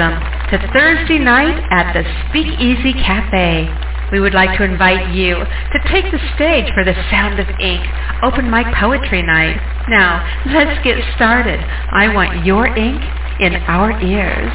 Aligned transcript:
welcome 0.00 0.48
to 0.48 0.72
Thursday 0.72 1.18
night 1.18 1.62
at 1.70 1.92
the 1.92 2.02
Speakeasy 2.28 2.94
Cafe. 2.94 3.68
We 4.10 4.20
would 4.20 4.32
like 4.32 4.56
to 4.56 4.64
invite 4.64 5.14
you 5.14 5.34
to 5.34 5.78
take 5.92 6.10
the 6.10 6.18
stage 6.34 6.72
for 6.72 6.84
the 6.84 6.94
Sound 7.10 7.38
of 7.38 7.46
Ink 7.60 7.84
Open 8.22 8.50
Mic 8.50 8.66
Poetry 8.74 9.22
Night. 9.22 9.60
Now, 9.90 10.24
let's 10.54 10.82
get 10.82 10.96
started. 11.16 11.60
I 11.60 12.14
want 12.14 12.46
your 12.46 12.66
ink 12.66 13.02
in 13.40 13.56
our 13.68 14.00
ears. 14.00 14.52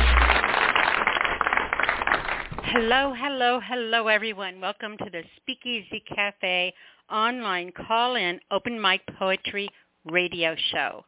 Hello, 2.73 3.13
hello, 3.15 3.59
hello 3.63 4.07
everyone. 4.07 4.59
Welcome 4.59 4.97
to 4.97 5.09
the 5.11 5.21
Speakeasy 5.37 6.03
Cafe 6.13 6.73
online 7.11 7.71
call-in 7.71 8.39
open 8.49 8.81
mic 8.81 9.01
poetry 9.19 9.69
radio 10.05 10.55
show. 10.71 11.05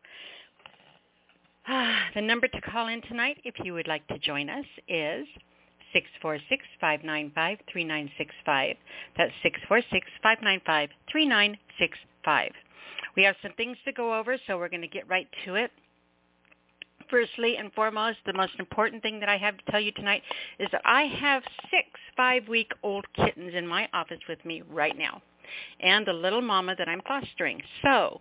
The 2.16 2.22
number 2.22 2.48
to 2.48 2.62
call 2.62 2.88
in 2.88 3.02
tonight 3.04 3.38
if 3.44 3.56
you 3.64 3.74
would 3.74 3.88
like 3.88 4.08
to 4.08 4.18
join 4.20 4.50
us 4.50 4.66
is 4.88 5.28
646-595-3965. 6.82 8.78
That's 9.18 9.34
646-595-3965. 9.70 12.50
We 13.16 13.24
have 13.24 13.36
some 13.42 13.54
things 13.58 13.78
to 13.86 13.92
go 13.92 14.18
over, 14.18 14.38
so 14.48 14.58
we're 14.58 14.70
going 14.70 14.82
to 14.82 14.88
get 14.88 15.10
right 15.10 15.28
to 15.46 15.56
it. 15.56 15.72
Firstly 17.10 17.58
and 17.58 17.74
foremost, 17.74 18.20
the 18.26 18.34
most 18.34 18.54
important 18.60 19.02
thing 19.02 19.20
that 19.22 19.30
I 19.30 19.38
have 19.38 19.58
to 19.58 19.72
tell 19.72 19.80
you 19.80 19.94
tonight 19.94 20.22
is 20.60 20.68
that 20.72 20.82
I 20.84 21.04
have 21.04 21.42
six 21.72 21.88
five-week-old 22.18 23.06
kittens 23.14 23.54
in 23.56 23.66
my 23.68 23.88
office 23.94 24.20
with 24.28 24.44
me 24.44 24.62
right 24.70 24.98
now 24.98 25.22
and 25.80 26.06
the 26.06 26.14
little 26.14 26.42
mama 26.42 26.76
that 26.78 26.90
I'm 26.90 27.02
fostering. 27.08 27.62
So 27.84 28.20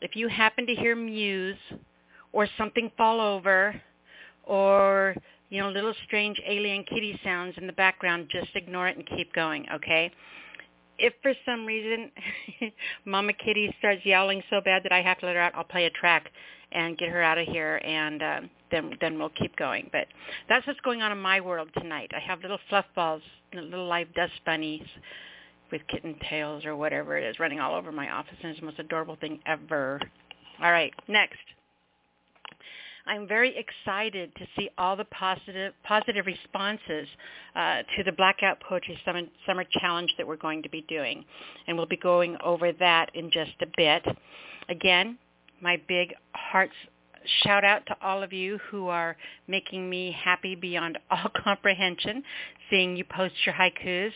if 0.00 0.16
you 0.16 0.28
happen 0.28 0.66
to 0.66 0.74
hear 0.74 0.96
mews 0.96 1.58
or 2.32 2.48
something 2.58 2.90
fall 2.96 3.20
over 3.20 3.80
or 4.44 5.14
you 5.48 5.60
know 5.60 5.70
little 5.70 5.94
strange 6.06 6.40
alien 6.46 6.84
kitty 6.84 7.18
sounds 7.24 7.54
in 7.56 7.66
the 7.66 7.72
background 7.72 8.28
just 8.30 8.54
ignore 8.54 8.88
it 8.88 8.96
and 8.96 9.06
keep 9.06 9.32
going 9.32 9.66
okay? 9.74 10.10
If 10.98 11.12
for 11.22 11.34
some 11.44 11.66
reason 11.66 12.10
mama 13.04 13.32
kitty 13.32 13.74
starts 13.78 14.04
yowling 14.04 14.42
so 14.48 14.60
bad 14.64 14.82
that 14.84 14.92
i 14.92 15.02
have 15.02 15.18
to 15.18 15.26
let 15.26 15.34
her 15.34 15.42
out 15.42 15.54
i'll 15.54 15.64
play 15.64 15.84
a 15.84 15.90
track 15.90 16.30
and 16.72 16.98
get 16.98 17.08
her 17.08 17.22
out 17.22 17.38
of 17.38 17.46
here 17.46 17.80
and 17.84 18.22
uh, 18.22 18.40
then 18.70 18.96
then 19.00 19.18
we'll 19.18 19.30
keep 19.30 19.56
going. 19.56 19.88
But 19.92 20.06
that's 20.48 20.66
what's 20.66 20.80
going 20.80 21.02
on 21.02 21.12
in 21.12 21.18
my 21.18 21.40
world 21.40 21.68
tonight. 21.78 22.10
I 22.14 22.20
have 22.20 22.40
little 22.42 22.58
fluff 22.68 22.86
balls 22.94 23.22
little 23.54 23.86
live 23.86 24.12
dust 24.14 24.32
bunnies 24.44 24.86
with 25.72 25.80
kitten 25.88 26.14
tails 26.28 26.64
or 26.64 26.76
whatever 26.76 27.16
it 27.16 27.24
is 27.24 27.38
running 27.38 27.58
all 27.58 27.74
over 27.74 27.90
my 27.90 28.10
office 28.10 28.34
and 28.42 28.50
it's 28.50 28.60
the 28.60 28.66
most 28.66 28.78
adorable 28.78 29.16
thing 29.16 29.38
ever. 29.46 30.00
All 30.62 30.70
right 30.70 30.92
next 31.08 31.38
I'm 33.06 33.28
very 33.28 33.54
excited 33.56 34.34
to 34.36 34.46
see 34.56 34.68
all 34.78 34.96
the 34.96 35.04
positive 35.06 35.72
positive 35.84 36.26
responses 36.26 37.06
uh, 37.54 37.82
to 37.96 38.04
the 38.04 38.12
Blackout 38.12 38.60
Poetry 38.60 38.98
Summer, 39.04 39.22
Summer 39.46 39.64
Challenge 39.80 40.12
that 40.18 40.26
we're 40.26 40.36
going 40.36 40.62
to 40.62 40.68
be 40.68 40.84
doing, 40.88 41.24
and 41.66 41.76
we'll 41.76 41.86
be 41.86 41.96
going 41.96 42.36
over 42.42 42.72
that 42.72 43.10
in 43.14 43.30
just 43.30 43.52
a 43.62 43.66
bit. 43.76 44.04
Again, 44.68 45.18
my 45.60 45.80
big 45.88 46.14
hearts 46.32 46.74
shout 47.42 47.64
out 47.64 47.84
to 47.86 47.96
all 48.02 48.22
of 48.22 48.32
you 48.32 48.58
who 48.70 48.88
are 48.88 49.16
making 49.48 49.88
me 49.88 50.16
happy 50.24 50.54
beyond 50.54 50.98
all 51.10 51.30
comprehension, 51.42 52.22
seeing 52.70 52.96
you 52.96 53.04
post 53.04 53.34
your 53.44 53.54
haikus. 53.54 54.12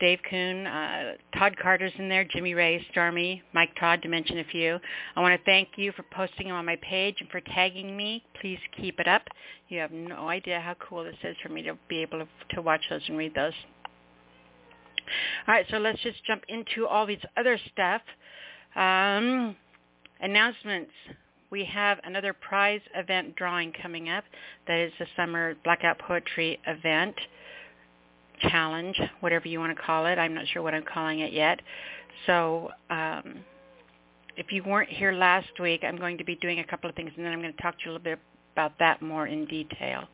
Dave 0.00 0.18
Kuhn, 0.28 0.66
uh, 0.66 1.12
Todd 1.38 1.56
Carter's 1.62 1.92
in 1.98 2.08
there, 2.08 2.24
Jimmy 2.24 2.54
Ray, 2.54 2.84
Stormy, 2.90 3.42
Mike 3.52 3.70
Todd, 3.78 4.00
to 4.02 4.08
mention 4.08 4.38
a 4.38 4.44
few. 4.44 4.78
I 5.14 5.20
want 5.20 5.38
to 5.38 5.44
thank 5.44 5.68
you 5.76 5.92
for 5.92 6.04
posting 6.10 6.48
them 6.48 6.56
on 6.56 6.64
my 6.64 6.76
page 6.76 7.16
and 7.20 7.28
for 7.28 7.40
tagging 7.40 7.96
me. 7.96 8.24
Please 8.40 8.58
keep 8.76 8.98
it 8.98 9.06
up. 9.06 9.22
You 9.68 9.78
have 9.78 9.92
no 9.92 10.28
idea 10.28 10.58
how 10.58 10.74
cool 10.80 11.04
this 11.04 11.16
is 11.22 11.36
for 11.42 11.50
me 11.50 11.62
to 11.62 11.76
be 11.88 12.00
able 12.00 12.20
to, 12.20 12.28
to 12.54 12.62
watch 12.62 12.80
those 12.88 13.02
and 13.08 13.18
read 13.18 13.34
those. 13.34 13.52
All 15.46 15.54
right, 15.54 15.66
so 15.70 15.76
let's 15.76 16.00
just 16.00 16.24
jump 16.24 16.42
into 16.48 16.86
all 16.86 17.06
these 17.06 17.18
other 17.36 17.58
stuff. 17.72 18.02
Um, 18.76 19.56
announcements. 20.20 20.92
We 21.50 21.64
have 21.64 21.98
another 22.04 22.32
prize 22.32 22.80
event 22.94 23.34
drawing 23.34 23.72
coming 23.82 24.08
up. 24.08 24.24
That 24.68 24.78
is 24.78 24.92
the 24.98 25.06
summer 25.16 25.54
Blackout 25.64 25.98
Poetry 25.98 26.60
event 26.66 27.16
challenge, 28.48 29.00
whatever 29.20 29.48
you 29.48 29.58
want 29.58 29.76
to 29.76 29.82
call 29.82 30.06
it. 30.06 30.18
I'm 30.18 30.34
not 30.34 30.46
sure 30.48 30.62
what 30.62 30.74
I'm 30.74 30.84
calling 30.84 31.20
it 31.20 31.32
yet. 31.32 31.60
So 32.26 32.70
um, 32.90 33.44
if 34.36 34.52
you 34.52 34.62
weren't 34.62 34.90
here 34.90 35.12
last 35.12 35.48
week, 35.60 35.82
I'm 35.84 35.96
going 35.96 36.18
to 36.18 36.24
be 36.24 36.36
doing 36.36 36.60
a 36.60 36.64
couple 36.64 36.88
of 36.88 36.96
things, 36.96 37.10
and 37.16 37.24
then 37.24 37.32
I'm 37.32 37.40
going 37.40 37.54
to 37.54 37.62
talk 37.62 37.78
to 37.78 37.84
you 37.84 37.90
a 37.90 37.92
little 37.92 38.04
bit 38.04 38.18
about 38.52 38.78
that 38.78 39.02
more 39.02 39.26
in 39.26 39.46
detail. 39.46 40.04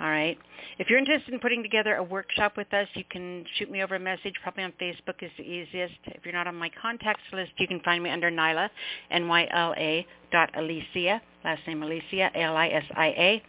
All 0.00 0.08
right. 0.08 0.36
If 0.78 0.90
you're 0.90 0.98
interested 0.98 1.32
in 1.32 1.38
putting 1.38 1.62
together 1.62 1.94
a 1.94 2.02
workshop 2.02 2.56
with 2.56 2.72
us, 2.74 2.88
you 2.94 3.04
can 3.10 3.44
shoot 3.56 3.70
me 3.70 3.82
over 3.82 3.94
a 3.94 4.00
message. 4.00 4.32
Probably 4.42 4.64
on 4.64 4.72
Facebook 4.72 5.22
is 5.22 5.30
the 5.38 5.44
easiest. 5.44 5.94
If 6.06 6.24
you're 6.24 6.34
not 6.34 6.48
on 6.48 6.56
my 6.56 6.68
contacts 6.82 7.22
list, 7.32 7.52
you 7.58 7.68
can 7.68 7.78
find 7.80 8.02
me 8.02 8.10
under 8.10 8.28
Nyla, 8.28 8.70
N-Y-L-A 9.12 10.06
dot 10.32 10.52
Alisia, 10.54 11.20
last 11.44 11.62
name 11.68 11.80
Alisia, 11.80 12.34
A-L-I-S-I-A 12.34 13.42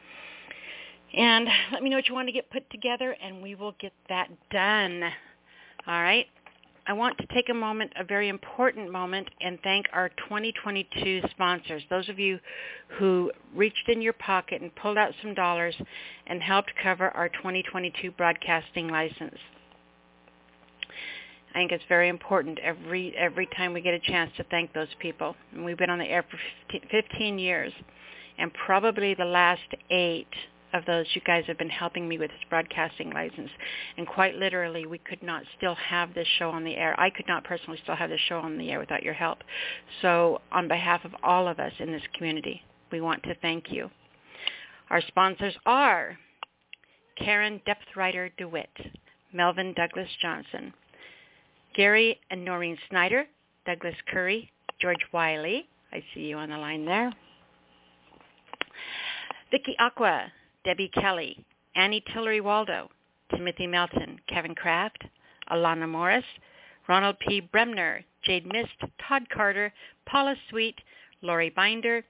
and 1.13 1.47
let 1.71 1.83
me 1.83 1.89
know 1.89 1.97
what 1.97 2.07
you 2.07 2.15
want 2.15 2.27
to 2.27 2.33
get 2.33 2.49
put 2.49 2.69
together, 2.69 3.15
and 3.21 3.41
we 3.41 3.55
will 3.55 3.75
get 3.79 3.93
that 4.09 4.29
done. 4.51 5.03
All 5.87 6.01
right. 6.01 6.27
I 6.87 6.93
want 6.93 7.17
to 7.17 7.25
take 7.33 7.49
a 7.49 7.53
moment, 7.53 7.91
a 7.99 8.03
very 8.03 8.29
important 8.29 8.91
moment, 8.91 9.27
and 9.41 9.57
thank 9.63 9.87
our 9.91 10.09
2022 10.09 11.21
sponsors, 11.31 11.81
those 11.89 12.07
of 12.09 12.19
you 12.19 12.39
who 12.99 13.31
reached 13.55 13.89
in 13.89 14.03
your 14.03 14.13
pocket 14.13 14.61
and 14.61 14.73
pulled 14.75 14.97
out 14.97 15.11
some 15.23 15.33
dollars 15.33 15.75
and 16.27 16.43
helped 16.43 16.71
cover 16.83 17.09
our 17.09 17.29
2022 17.29 18.11
broadcasting 18.11 18.87
license. 18.89 19.37
I 21.55 21.59
think 21.59 21.71
it's 21.71 21.83
very 21.87 22.09
important 22.09 22.59
every 22.59 23.15
every 23.17 23.47
time 23.57 23.73
we 23.73 23.81
get 23.81 23.93
a 23.93 23.99
chance 23.99 24.29
to 24.37 24.43
thank 24.51 24.73
those 24.73 24.93
people. 24.99 25.35
And 25.53 25.63
we've 25.63 25.77
been 25.77 25.89
on 25.89 25.99
the 25.99 26.05
air 26.05 26.23
for 26.29 26.37
15 26.91 27.39
years, 27.39 27.71
and 28.37 28.51
probably 28.65 29.15
the 29.15 29.25
last 29.25 29.61
eight 29.89 30.27
of 30.73 30.85
those 30.85 31.05
you 31.13 31.21
guys 31.21 31.43
have 31.47 31.57
been 31.57 31.69
helping 31.69 32.07
me 32.07 32.17
with 32.17 32.29
this 32.31 32.39
broadcasting 32.49 33.11
license. 33.11 33.49
And 33.97 34.07
quite 34.07 34.35
literally, 34.35 34.85
we 34.85 34.97
could 34.97 35.23
not 35.23 35.43
still 35.57 35.75
have 35.75 36.13
this 36.13 36.27
show 36.39 36.49
on 36.49 36.63
the 36.63 36.75
air. 36.75 36.99
I 36.99 37.09
could 37.09 37.27
not 37.27 37.43
personally 37.43 37.79
still 37.83 37.95
have 37.95 38.09
this 38.09 38.19
show 38.27 38.39
on 38.39 38.57
the 38.57 38.71
air 38.71 38.79
without 38.79 39.03
your 39.03 39.13
help. 39.13 39.39
So 40.01 40.41
on 40.51 40.67
behalf 40.67 41.05
of 41.05 41.15
all 41.23 41.47
of 41.47 41.59
us 41.59 41.73
in 41.79 41.91
this 41.91 42.03
community, 42.15 42.61
we 42.91 43.01
want 43.01 43.23
to 43.23 43.35
thank 43.41 43.71
you. 43.71 43.89
Our 44.89 45.01
sponsors 45.01 45.55
are 45.65 46.17
Karen 47.17 47.61
Depthwriter 47.67 48.31
DeWitt, 48.37 48.69
Melvin 49.33 49.73
Douglas 49.73 50.09
Johnson, 50.21 50.73
Gary 51.75 52.19
and 52.29 52.43
Noreen 52.43 52.77
Snyder, 52.89 53.25
Douglas 53.65 53.95
Curry, 54.07 54.51
George 54.79 55.05
Wiley, 55.11 55.67
I 55.91 56.03
see 56.13 56.21
you 56.21 56.37
on 56.37 56.49
the 56.49 56.57
line 56.57 56.85
there. 56.85 57.11
Vicky 59.49 59.75
Aqua, 59.79 60.31
Debbie 60.65 60.91
Kelly, 60.93 61.45
Annie 61.75 62.03
Tillery 62.11 62.41
Waldo, 62.41 62.89
Timothy 63.29 63.67
Melton, 63.67 64.19
Kevin 64.27 64.55
Kraft, 64.55 65.03
Alana 65.51 65.87
Morris, 65.87 66.25
Ronald 66.89 67.17
P. 67.19 67.39
Bremner, 67.39 68.03
Jade 68.23 68.45
Mist, 68.45 68.73
Todd 69.07 69.27
Carter, 69.33 69.71
Paula 70.07 70.35
Sweet, 70.49 70.75
Lori 71.21 71.51
Binder, 71.51 72.03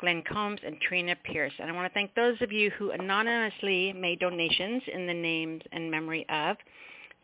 Glenn 0.00 0.22
Combs, 0.22 0.60
and 0.64 0.80
Trina 0.80 1.16
Pierce. 1.24 1.52
And 1.58 1.70
I 1.70 1.74
want 1.74 1.88
to 1.88 1.94
thank 1.94 2.14
those 2.14 2.40
of 2.40 2.52
you 2.52 2.70
who 2.70 2.90
anonymously 2.90 3.92
made 3.92 4.20
donations 4.20 4.82
in 4.92 5.06
the 5.06 5.14
names 5.14 5.62
and 5.72 5.90
memory 5.90 6.26
of 6.28 6.56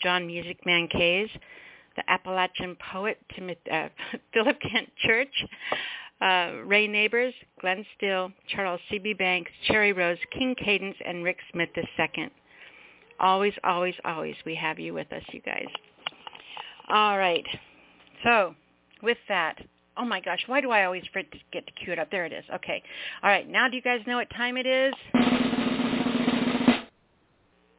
John 0.03 0.27
Music 0.27 0.59
Man 0.67 0.89
Kays, 0.89 1.29
the 1.97 2.09
Appalachian 2.11 2.77
poet 2.93 3.19
Timothy, 3.35 3.71
uh, 3.71 3.89
Philip 4.33 4.57
Kent 4.61 4.89
Church, 5.05 5.45
uh, 6.21 6.53
Ray 6.65 6.87
Neighbors, 6.87 7.35
Glenn 7.61 7.85
Still, 7.97 8.31
Charles 8.49 8.81
C.B. 8.91 9.15
Banks, 9.15 9.51
Cherry 9.67 9.93
Rose, 9.93 10.19
King 10.33 10.55
Cadence, 10.55 10.97
and 11.05 11.23
Rick 11.23 11.39
Smith 11.53 11.69
II. 11.77 12.31
Always, 13.21 13.55
always, 13.65 13.95
always 14.05 14.37
we 14.47 14.55
have 14.55 14.79
you 14.79 14.95
with 14.95 15.13
us, 15.13 15.23
you 15.33 15.41
guys. 15.41 15.67
All 16.89 17.19
right. 17.19 17.45
So 18.25 18.55
with 19.03 19.19
that, 19.29 19.57
oh 19.97 20.05
my 20.05 20.21
gosh, 20.21 20.43
why 20.47 20.61
do 20.61 20.71
I 20.71 20.85
always 20.85 21.03
forget 21.13 21.31
to 21.33 21.39
get 21.53 21.67
to 21.67 21.73
cue 21.73 21.93
it 21.93 21.99
up? 21.99 22.11
There 22.11 22.27
it 22.27 22.33
is. 22.33 22.45
Okay. 22.55 22.83
All 23.23 23.31
right. 23.31 23.49
Now 23.49 23.69
do 23.69 23.77
you 23.77 23.83
guys 23.83 24.01
know 24.07 24.17
what 24.17 24.31
time 24.31 24.57
it 24.57 24.67
is? 24.67 24.95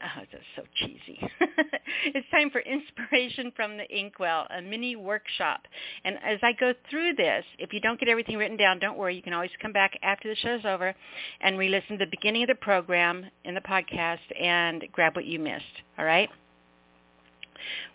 Oh, 0.01 0.21
that's 0.31 0.43
so 0.55 0.63
cheesy. 0.75 1.19
it's 2.05 2.27
time 2.31 2.49
for 2.51 2.61
Inspiration 2.61 3.51
from 3.53 3.75
the 3.75 3.83
Inkwell, 3.89 4.47
a 4.49 4.61
mini 4.61 4.95
workshop. 4.95 5.61
And 6.05 6.15
as 6.23 6.39
I 6.41 6.53
go 6.53 6.73
through 6.89 7.15
this, 7.15 7.43
if 7.57 7.73
you 7.73 7.81
don't 7.81 7.99
get 7.99 8.07
everything 8.07 8.37
written 8.37 8.55
down, 8.55 8.79
don't 8.79 8.97
worry. 8.97 9.15
You 9.15 9.21
can 9.21 9.33
always 9.33 9.51
come 9.61 9.73
back 9.73 9.99
after 10.01 10.29
the 10.29 10.35
show's 10.37 10.63
over 10.63 10.95
and 11.41 11.57
re-listen 11.57 11.97
to 11.97 12.05
the 12.05 12.11
beginning 12.11 12.43
of 12.43 12.47
the 12.47 12.55
program 12.55 13.25
in 13.43 13.55
the 13.55 13.61
podcast 13.61 14.19
and 14.39 14.85
grab 14.93 15.17
what 15.17 15.25
you 15.25 15.37
missed. 15.37 15.65
All 15.97 16.05
right? 16.05 16.29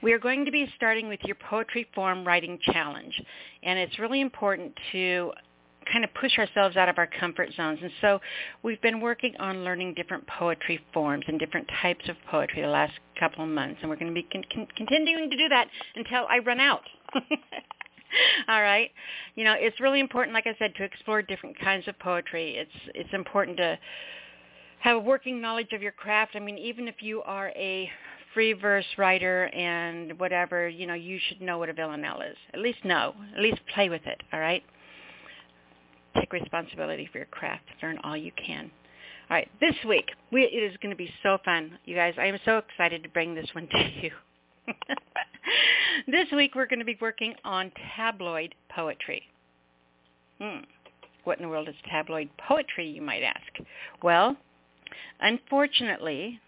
We 0.02 0.12
are 0.12 0.18
going 0.18 0.44
to 0.44 0.50
be 0.50 0.70
starting 0.76 1.08
with 1.08 1.20
your 1.24 1.36
poetry 1.36 1.86
form 1.94 2.26
writing 2.26 2.58
challenge. 2.70 3.18
And 3.62 3.78
it's 3.78 3.98
really 3.98 4.20
important 4.20 4.78
to 4.92 5.32
kind 5.90 6.04
of 6.04 6.12
push 6.14 6.38
ourselves 6.38 6.76
out 6.76 6.88
of 6.88 6.98
our 6.98 7.06
comfort 7.06 7.50
zones. 7.56 7.78
And 7.82 7.90
so 8.00 8.20
we've 8.62 8.80
been 8.80 9.00
working 9.00 9.34
on 9.38 9.64
learning 9.64 9.94
different 9.94 10.26
poetry 10.26 10.80
forms 10.92 11.24
and 11.28 11.38
different 11.38 11.68
types 11.82 12.08
of 12.08 12.16
poetry 12.30 12.62
the 12.62 12.68
last 12.68 12.92
couple 13.18 13.44
of 13.44 13.50
months, 13.50 13.78
and 13.80 13.90
we're 13.90 13.96
going 13.96 14.14
to 14.14 14.14
be 14.14 14.26
con- 14.30 14.44
con- 14.52 14.68
continuing 14.76 15.30
to 15.30 15.36
do 15.36 15.48
that 15.48 15.68
until 15.96 16.26
I 16.28 16.38
run 16.38 16.60
out. 16.60 16.82
All 18.48 18.62
right. 18.62 18.90
You 19.34 19.44
know, 19.44 19.54
it's 19.56 19.80
really 19.80 20.00
important, 20.00 20.34
like 20.34 20.46
I 20.46 20.54
said, 20.58 20.74
to 20.76 20.84
explore 20.84 21.22
different 21.22 21.58
kinds 21.58 21.88
of 21.88 21.98
poetry. 21.98 22.56
It's 22.56 22.92
it's 22.94 23.12
important 23.12 23.56
to 23.56 23.78
have 24.80 24.96
a 24.96 25.00
working 25.00 25.40
knowledge 25.40 25.72
of 25.72 25.82
your 25.82 25.92
craft. 25.92 26.32
I 26.36 26.40
mean, 26.40 26.58
even 26.58 26.86
if 26.88 26.96
you 27.00 27.22
are 27.22 27.48
a 27.56 27.90
free 28.34 28.52
verse 28.52 28.84
writer 28.98 29.44
and 29.46 30.18
whatever, 30.18 30.68
you 30.68 30.86
know, 30.86 30.94
you 30.94 31.18
should 31.28 31.40
know 31.40 31.58
what 31.58 31.68
a 31.68 31.72
villanelle 31.72 32.20
is. 32.20 32.36
At 32.52 32.60
least 32.60 32.84
know. 32.84 33.14
At 33.34 33.42
least 33.42 33.60
play 33.72 33.88
with 33.88 34.02
it. 34.06 34.20
All 34.32 34.40
right. 34.40 34.62
Take 36.16 36.32
responsibility 36.32 37.08
for 37.10 37.18
your 37.18 37.26
craft. 37.26 37.64
Learn 37.82 37.98
all 38.04 38.16
you 38.16 38.32
can. 38.32 38.70
All 39.30 39.36
right, 39.36 39.48
this 39.60 39.74
week 39.88 40.06
we, 40.32 40.42
it 40.42 40.62
is 40.62 40.76
going 40.82 40.90
to 40.90 40.96
be 40.96 41.10
so 41.22 41.38
fun, 41.44 41.78
you 41.84 41.96
guys. 41.96 42.14
I 42.18 42.26
am 42.26 42.38
so 42.44 42.58
excited 42.58 43.02
to 43.02 43.08
bring 43.08 43.34
this 43.34 43.48
one 43.54 43.68
to 43.72 43.90
you. 44.02 44.10
this 46.06 46.26
week 46.32 46.54
we're 46.54 46.66
going 46.66 46.78
to 46.78 46.84
be 46.84 46.98
working 47.00 47.34
on 47.44 47.72
tabloid 47.96 48.54
poetry. 48.74 49.22
Hmm. 50.40 50.60
What 51.24 51.38
in 51.38 51.44
the 51.44 51.48
world 51.48 51.68
is 51.68 51.74
tabloid 51.90 52.28
poetry, 52.46 52.88
you 52.88 53.00
might 53.00 53.22
ask? 53.22 53.66
Well, 54.02 54.36
unfortunately, 55.20 56.38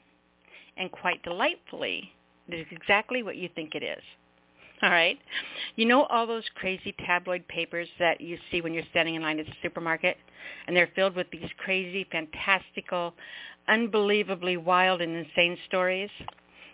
and 0.76 0.92
quite 0.92 1.22
delightfully, 1.22 2.12
it 2.48 2.54
is 2.54 2.66
exactly 2.70 3.22
what 3.22 3.36
you 3.36 3.48
think 3.54 3.74
it 3.74 3.82
is. 3.82 4.02
All 4.82 4.90
right. 4.90 5.18
You 5.76 5.86
know 5.86 6.04
all 6.04 6.26
those 6.26 6.44
crazy 6.54 6.94
tabloid 7.06 7.48
papers 7.48 7.88
that 7.98 8.20
you 8.20 8.38
see 8.50 8.60
when 8.60 8.74
you're 8.74 8.82
standing 8.90 9.14
in 9.14 9.22
line 9.22 9.40
at 9.40 9.46
the 9.46 9.52
supermarket? 9.62 10.18
And 10.66 10.76
they're 10.76 10.90
filled 10.94 11.16
with 11.16 11.30
these 11.30 11.48
crazy, 11.56 12.06
fantastical, 12.12 13.14
unbelievably 13.68 14.58
wild 14.58 15.00
and 15.00 15.16
insane 15.16 15.56
stories? 15.66 16.10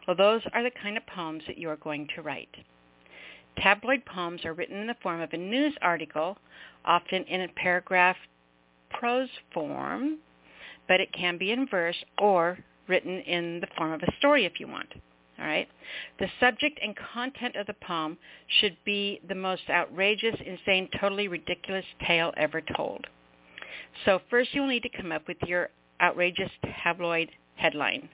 Well, 0.06 0.16
those 0.16 0.42
are 0.52 0.64
the 0.64 0.72
kind 0.82 0.96
of 0.96 1.06
poems 1.06 1.44
that 1.46 1.58
you 1.58 1.68
are 1.68 1.76
going 1.76 2.08
to 2.16 2.22
write. 2.22 2.54
Tabloid 3.58 4.04
poems 4.04 4.44
are 4.44 4.54
written 4.54 4.78
in 4.78 4.86
the 4.86 4.96
form 5.02 5.20
of 5.20 5.32
a 5.32 5.36
news 5.36 5.74
article, 5.80 6.38
often 6.84 7.22
in 7.24 7.42
a 7.42 7.48
paragraph 7.48 8.16
prose 8.90 9.28
form, 9.54 10.18
but 10.88 11.00
it 11.00 11.12
can 11.12 11.38
be 11.38 11.52
in 11.52 11.68
verse 11.68 11.96
or 12.18 12.58
written 12.88 13.20
in 13.20 13.60
the 13.60 13.68
form 13.76 13.92
of 13.92 14.02
a 14.02 14.12
story 14.18 14.44
if 14.44 14.58
you 14.58 14.66
want. 14.66 14.92
All 15.42 15.48
right. 15.48 15.68
The 16.20 16.28
subject 16.38 16.78
and 16.80 16.94
content 17.12 17.56
of 17.56 17.66
the 17.66 17.74
poem 17.74 18.16
should 18.60 18.76
be 18.84 19.20
the 19.28 19.34
most 19.34 19.62
outrageous, 19.68 20.36
insane, 20.46 20.88
totally 21.00 21.26
ridiculous 21.26 21.84
tale 22.06 22.32
ever 22.36 22.62
told. 22.76 23.06
So 24.04 24.20
first 24.30 24.50
you'll 24.54 24.68
need 24.68 24.84
to 24.84 24.88
come 24.88 25.10
up 25.10 25.26
with 25.26 25.38
your 25.44 25.70
outrageous 26.00 26.50
tabloid 26.82 27.28
headline. 27.56 28.08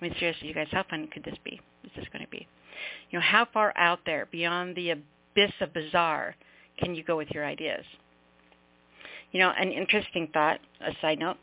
I 0.00 0.04
mean, 0.04 0.14
seriously, 0.18 0.48
you 0.48 0.54
guys, 0.54 0.66
how 0.72 0.84
fun 0.90 1.08
could 1.12 1.22
this 1.22 1.38
be? 1.44 1.60
Is 1.84 1.90
this 1.94 2.06
going 2.12 2.24
to 2.24 2.30
be? 2.30 2.46
You 3.10 3.18
know, 3.20 3.24
how 3.24 3.46
far 3.52 3.72
out 3.76 4.00
there, 4.04 4.26
beyond 4.32 4.74
the 4.74 4.90
abyss 4.90 5.52
of 5.60 5.72
bizarre, 5.72 6.34
can 6.78 6.94
you 6.94 7.04
go 7.04 7.16
with 7.16 7.30
your 7.30 7.44
ideas? 7.44 7.84
You 9.30 9.40
know, 9.40 9.52
an 9.56 9.70
interesting 9.70 10.28
thought, 10.32 10.58
a 10.80 10.92
side 11.00 11.20
note, 11.20 11.36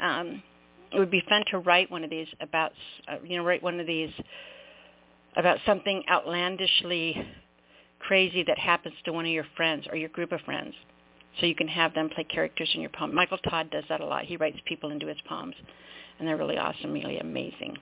um, 0.00 0.42
it 0.92 0.98
would 0.98 1.10
be 1.10 1.22
fun 1.28 1.44
to 1.50 1.58
write 1.58 1.90
one 1.90 2.04
of 2.04 2.10
these 2.10 2.28
about, 2.40 2.72
uh, 3.08 3.16
you 3.24 3.36
know, 3.36 3.44
write 3.44 3.62
one 3.62 3.80
of 3.80 3.86
these 3.86 4.10
about 5.36 5.58
something 5.66 6.02
outlandishly 6.10 7.16
crazy 7.98 8.42
that 8.44 8.58
happens 8.58 8.94
to 9.04 9.12
one 9.12 9.26
of 9.26 9.32
your 9.32 9.46
friends 9.56 9.86
or 9.90 9.96
your 9.96 10.08
group 10.10 10.32
of 10.32 10.40
friends. 10.42 10.74
So 11.40 11.46
you 11.46 11.54
can 11.54 11.68
have 11.68 11.94
them 11.94 12.08
play 12.08 12.24
characters 12.24 12.70
in 12.74 12.80
your 12.80 12.90
poem. 12.90 13.14
Michael 13.14 13.38
Todd 13.38 13.70
does 13.70 13.84
that 13.88 14.00
a 14.00 14.04
lot. 14.04 14.24
He 14.24 14.36
writes 14.36 14.56
people 14.66 14.90
into 14.90 15.06
his 15.06 15.18
poems, 15.28 15.54
and 16.18 16.26
they're 16.26 16.36
really 16.36 16.58
awesome, 16.58 16.92
really 16.92 17.18
amazing. 17.18 17.76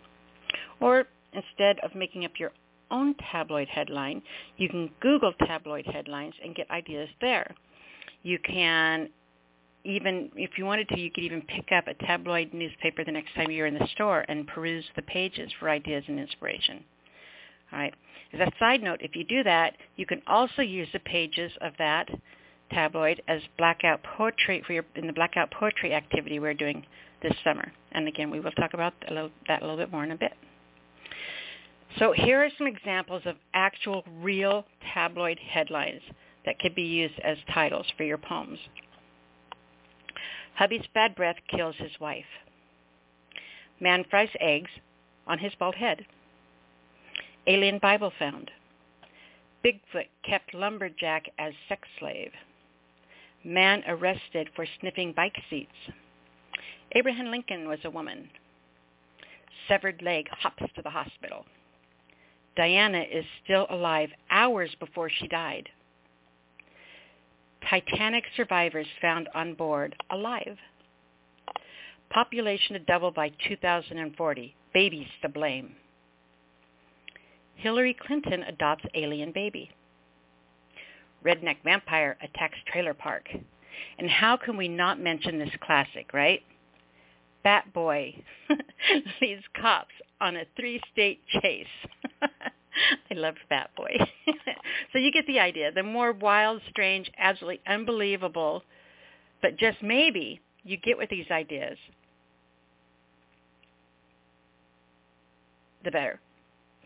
Or 0.81 1.05
instead 1.33 1.79
of 1.81 1.95
making 1.95 2.25
up 2.25 2.33
your 2.39 2.53
own 2.91 3.15
tabloid 3.33 3.69
headline, 3.69 4.23
you 4.57 4.69
can 4.69 4.91
Google 5.01 5.33
tabloid 5.47 5.87
headlines 5.87 6.35
and 6.45 6.55
get 6.55 6.71
ideas 6.71 7.09
there. 7.21 7.55
You 8.23 8.39
can 8.39 9.09
even 9.87 10.31
if 10.35 10.51
you 10.59 10.67
wanted 10.67 10.89
to, 10.89 11.01
you 11.01 11.11
could 11.11 11.25
even 11.25 11.43
pick 11.43 11.71
up 11.73 11.87
a 11.87 11.95
tabloid 12.07 12.53
newspaper 12.53 13.05
the 13.05 13.13
next 13.13 13.35
time 13.35 13.51
you're 13.51 13.67
in 13.67 13.75
the 13.75 13.89
store 13.95 14.25
and 14.29 14.47
peruse 14.47 14.85
the 14.97 15.03
pages 15.03 15.51
for 15.59 15.71
ideas 15.71 16.05
and 16.09 16.19
inspiration. 16.19 16.85
All 17.73 17.79
right. 17.79 17.95
As 18.33 18.41
a 18.41 18.51
side 18.59 18.83
note, 18.83 19.01
if 19.01 19.15
you 19.15 19.25
do 19.25 19.43
that, 19.45 19.77
you 19.97 20.07
can 20.07 20.21
also 20.27 20.63
use 20.63 20.89
the 20.93 20.99
pages 21.01 21.53
of 21.61 21.73
that 21.79 22.09
tabloid 22.73 23.23
as 23.29 23.41
blackout 23.59 24.01
poetry 24.17 24.63
for 24.67 24.73
your 24.73 24.85
in 24.97 25.07
the 25.07 25.13
blackout 25.13 25.51
poetry 25.53 25.95
activity 25.95 26.41
we're 26.41 26.55
doing 26.55 26.85
this 27.23 27.33
summer. 27.45 27.73
And 27.93 28.09
again, 28.09 28.31
we 28.31 28.41
will 28.41 28.51
talk 28.53 28.75
about 28.75 28.93
a 29.09 29.15
little, 29.15 29.31
that 29.47 29.63
a 29.63 29.65
little 29.65 29.79
bit 29.79 29.93
more 29.93 30.05
in 30.05 30.11
a 30.11 30.17
bit. 30.17 30.33
So 31.99 32.13
here 32.13 32.45
are 32.45 32.51
some 32.59 32.67
examples 32.67 33.23
of 33.25 33.37
actual 33.55 34.05
real 34.21 34.65
tabloid 34.93 35.39
headlines 35.39 36.03
that 36.45 36.59
could 36.59 36.75
be 36.75 36.83
used 36.83 37.19
as 37.25 37.39
titles 37.53 37.87
for 37.97 38.05
your 38.05 38.19
poems. 38.19 38.59
Hubby's 40.57 40.87
bad 40.95 41.15
breath 41.15 41.37
kills 41.49 41.77
his 41.77 42.01
wife. 42.01 42.25
Man 43.79 44.05
fries 44.09 44.31
eggs 44.41 44.71
on 45.27 45.39
his 45.39 45.53
bald 45.59 45.75
head. 45.75 46.07
Alien 47.47 47.79
Bible 47.79 48.11
found. 48.19 48.51
Bigfoot 49.63 50.09
kept 50.25 50.55
lumberjack 50.55 51.29
as 51.39 51.53
sex 51.69 51.87
slave. 51.99 52.33
Man 53.45 53.83
arrested 53.87 54.49
for 54.57 54.67
sniffing 54.81 55.13
bike 55.13 55.37
seats. 55.51 55.71
Abraham 56.93 57.31
Lincoln 57.31 57.69
was 57.69 57.81
a 57.85 57.91
woman. 57.91 58.31
Severed 59.69 60.01
leg 60.01 60.27
hops 60.31 60.63
to 60.75 60.83
the 60.83 60.91
hospital. 60.91 61.45
Diana 62.57 63.01
is 63.03 63.27
still 63.45 63.67
alive 63.69 64.09
hours 64.31 64.75
before 64.81 65.11
she 65.11 65.29
died. 65.29 65.69
Titanic 67.69 68.25
survivors 68.37 68.87
found 69.01 69.29
on 69.35 69.55
board 69.55 69.95
alive. 70.11 70.57
Population 72.11 72.75
to 72.75 72.79
double 72.81 73.11
by 73.11 73.31
2040. 73.49 74.55
Babies 74.73 75.09
to 75.23 75.29
blame. 75.29 75.75
Hillary 77.57 77.97
Clinton 78.07 78.43
adopts 78.45 78.85
alien 78.95 79.33
baby. 79.33 79.71
Redneck 81.25 81.57
vampire 81.65 82.17
attacks 82.23 82.59
trailer 82.71 82.95
park. 82.95 83.29
And 83.99 84.09
how 84.09 84.37
can 84.37 84.57
we 84.57 84.69
not 84.69 85.01
mention 85.01 85.39
this 85.39 85.51
classic, 85.61 86.13
right? 86.13 86.43
Bat 87.43 87.73
Boy 87.73 88.15
leads 89.21 89.43
cops 89.61 89.95
on 90.21 90.37
a 90.37 90.45
three-state 90.57 91.21
chase. 91.41 91.67
I 93.11 93.15
love 93.15 93.35
Bat 93.49 93.71
Boy. 93.77 93.97
so 94.93 94.99
you 94.99 95.13
get 95.13 95.27
the 95.27 95.39
idea. 95.39 95.73
The 95.73 95.83
more 95.83 96.13
wild, 96.13 96.61
strange, 96.71 97.11
absolutely 97.19 97.61
unbelievable, 97.67 98.63
but 99.43 99.57
just 99.57 99.79
maybe 99.83 100.41
you 100.65 100.77
get 100.77 100.99
with 100.99 101.11
these 101.11 101.27
ideas, 101.31 101.79
the 105.85 105.91
better. 105.91 106.21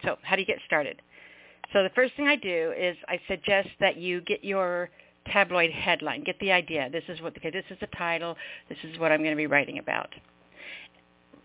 So 0.04 0.16
how 0.22 0.36
do 0.36 0.42
you 0.42 0.46
get 0.46 0.58
started? 0.66 1.00
So 1.72 1.82
the 1.82 1.90
first 1.90 2.14
thing 2.16 2.26
I 2.26 2.36
do 2.36 2.72
is 2.76 2.96
I 3.08 3.20
suggest 3.28 3.68
that 3.80 3.96
you 3.96 4.20
get 4.22 4.44
your 4.44 4.90
tabloid 5.26 5.70
headline. 5.70 6.24
Get 6.24 6.38
the 6.40 6.50
idea. 6.50 6.88
This 6.90 7.04
is 7.08 7.20
what 7.20 7.36
okay, 7.36 7.50
this 7.50 7.64
is 7.70 7.78
the 7.80 7.86
title. 7.98 8.36
This 8.68 8.78
is 8.84 8.98
what 8.98 9.12
I'm 9.12 9.20
going 9.20 9.30
to 9.32 9.36
be 9.36 9.46
writing 9.46 9.78
about 9.78 10.08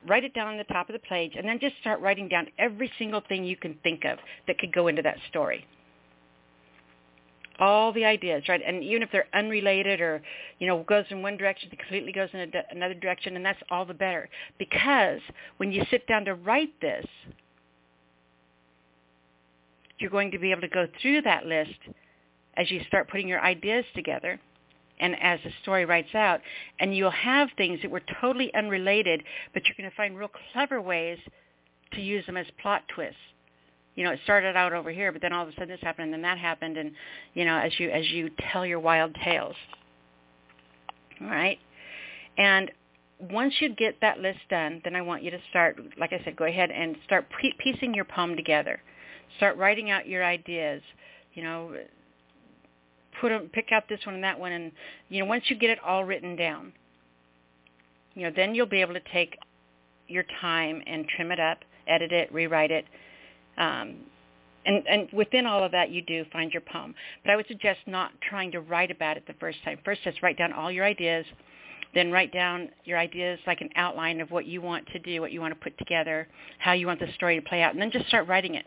write 0.07 0.23
it 0.23 0.33
down 0.33 0.47
on 0.47 0.57
the 0.57 0.63
top 0.65 0.89
of 0.89 0.93
the 0.93 0.99
page, 0.99 1.33
and 1.37 1.47
then 1.47 1.59
just 1.59 1.75
start 1.81 1.99
writing 2.01 2.27
down 2.27 2.47
every 2.57 2.91
single 2.97 3.21
thing 3.27 3.43
you 3.43 3.57
can 3.57 3.75
think 3.83 4.05
of 4.05 4.17
that 4.47 4.57
could 4.57 4.73
go 4.73 4.87
into 4.87 5.01
that 5.01 5.17
story. 5.29 5.65
All 7.57 7.93
the 7.93 8.03
ideas, 8.03 8.43
right? 8.49 8.61
And 8.65 8.83
even 8.83 9.01
if 9.01 9.09
they're 9.11 9.27
unrelated 9.33 10.01
or, 10.01 10.21
you 10.59 10.67
know, 10.67 10.83
goes 10.83 11.05
in 11.09 11.21
one 11.21 11.37
direction, 11.37 11.69
completely 11.69 12.11
goes 12.11 12.29
in 12.33 12.51
another 12.71 12.93
direction, 12.93 13.35
and 13.37 13.45
that's 13.45 13.61
all 13.69 13.85
the 13.85 13.93
better. 13.93 14.29
Because 14.59 15.21
when 15.57 15.71
you 15.71 15.83
sit 15.89 16.05
down 16.05 16.25
to 16.25 16.35
write 16.35 16.79
this, 16.81 17.05
you're 19.99 20.11
going 20.11 20.31
to 20.31 20.39
be 20.39 20.51
able 20.51 20.61
to 20.61 20.67
go 20.67 20.85
through 21.01 21.21
that 21.21 21.45
list 21.45 21.79
as 22.57 22.69
you 22.69 22.81
start 22.87 23.09
putting 23.09 23.27
your 23.27 23.41
ideas 23.41 23.85
together 23.95 24.39
and 24.99 25.15
as 25.21 25.39
the 25.43 25.51
story 25.61 25.85
writes 25.85 26.13
out, 26.15 26.41
and 26.79 26.95
you'll 26.95 27.11
have 27.11 27.49
things 27.57 27.81
that 27.81 27.91
were 27.91 28.01
totally 28.21 28.53
unrelated, 28.53 29.23
but 29.53 29.63
you're 29.65 29.75
going 29.77 29.89
to 29.89 29.95
find 29.95 30.17
real 30.17 30.31
clever 30.53 30.81
ways 30.81 31.19
to 31.93 32.01
use 32.01 32.25
them 32.25 32.37
as 32.37 32.45
plot 32.61 32.83
twists. 32.93 33.17
You 33.95 34.03
know, 34.03 34.11
it 34.11 34.19
started 34.23 34.57
out 34.57 34.73
over 34.73 34.91
here, 34.91 35.11
but 35.11 35.21
then 35.21 35.31
all 35.31 35.43
of 35.43 35.49
a 35.49 35.53
sudden 35.53 35.69
this 35.69 35.79
happened, 35.81 36.05
and 36.05 36.13
then 36.13 36.21
that 36.23 36.37
happened, 36.37 36.77
and 36.77 36.91
you 37.33 37.45
know, 37.45 37.57
as 37.57 37.71
you 37.79 37.89
as 37.89 38.09
you 38.09 38.29
tell 38.51 38.65
your 38.65 38.79
wild 38.79 39.15
tales. 39.23 39.55
All 41.21 41.27
right, 41.27 41.57
and 42.37 42.71
once 43.19 43.53
you 43.61 43.73
get 43.73 44.01
that 44.01 44.19
list 44.19 44.39
done, 44.49 44.81
then 44.83 44.95
I 44.95 45.01
want 45.01 45.23
you 45.23 45.31
to 45.31 45.39
start, 45.49 45.79
like 45.97 46.11
I 46.11 46.21
said, 46.25 46.35
go 46.35 46.43
ahead 46.45 46.71
and 46.71 46.97
start 47.05 47.25
piecing 47.59 47.93
your 47.93 48.03
poem 48.03 48.35
together. 48.35 48.81
Start 49.37 49.57
writing 49.57 49.89
out 49.89 50.07
your 50.07 50.23
ideas. 50.25 50.81
You 51.33 51.43
know, 51.43 51.77
put 53.21 53.29
them, 53.29 53.49
pick 53.53 53.71
out 53.71 53.87
this 53.89 53.99
one 54.05 54.15
and 54.15 54.23
that 54.23 54.39
one, 54.39 54.51
and 54.51 54.71
you 55.09 55.19
know, 55.19 55.25
once 55.25 55.43
you 55.47 55.55
get 55.55 55.69
it 55.69 55.79
all 55.83 56.03
written 56.03 56.35
down, 56.35 56.73
you 58.13 58.23
know, 58.23 58.31
then 58.35 58.55
you'll 58.55 58.65
be 58.65 58.81
able 58.81 58.93
to 58.93 59.01
take 59.11 59.37
your 60.07 60.23
time 60.41 60.81
and 60.87 61.07
trim 61.07 61.31
it 61.31 61.39
up, 61.39 61.59
edit 61.87 62.11
it, 62.11 62.31
rewrite 62.33 62.71
it. 62.71 62.85
Um, 63.57 63.97
and, 64.65 64.83
and 64.87 65.09
within 65.13 65.45
all 65.45 65.63
of 65.63 65.71
that, 65.71 65.91
you 65.91 66.01
do 66.01 66.25
find 66.31 66.51
your 66.51 66.61
poem. 66.61 66.95
But 67.23 67.31
I 67.31 67.35
would 67.35 67.47
suggest 67.47 67.79
not 67.85 68.11
trying 68.27 68.51
to 68.51 68.61
write 68.61 68.89
about 68.89 69.17
it 69.17 69.27
the 69.27 69.33
first 69.39 69.59
time. 69.63 69.77
First, 69.85 70.01
just 70.03 70.23
write 70.23 70.37
down 70.37 70.53
all 70.53 70.71
your 70.71 70.85
ideas. 70.85 71.25
Then 71.93 72.11
write 72.11 72.33
down 72.33 72.69
your 72.83 72.97
ideas 72.97 73.39
like 73.47 73.61
an 73.61 73.69
outline 73.75 74.19
of 74.19 74.31
what 74.31 74.45
you 74.45 74.61
want 74.61 74.85
to 74.87 74.99
do, 74.99 75.21
what 75.21 75.31
you 75.31 75.39
want 75.39 75.53
to 75.53 75.59
put 75.59 75.77
together, 75.77 76.27
how 76.59 76.73
you 76.73 76.87
want 76.87 76.99
the 76.99 77.07
story 77.15 77.35
to 77.39 77.47
play 77.47 77.61
out, 77.61 77.73
and 77.73 77.81
then 77.81 77.91
just 77.91 78.07
start 78.07 78.27
writing 78.27 78.55
it. 78.55 78.65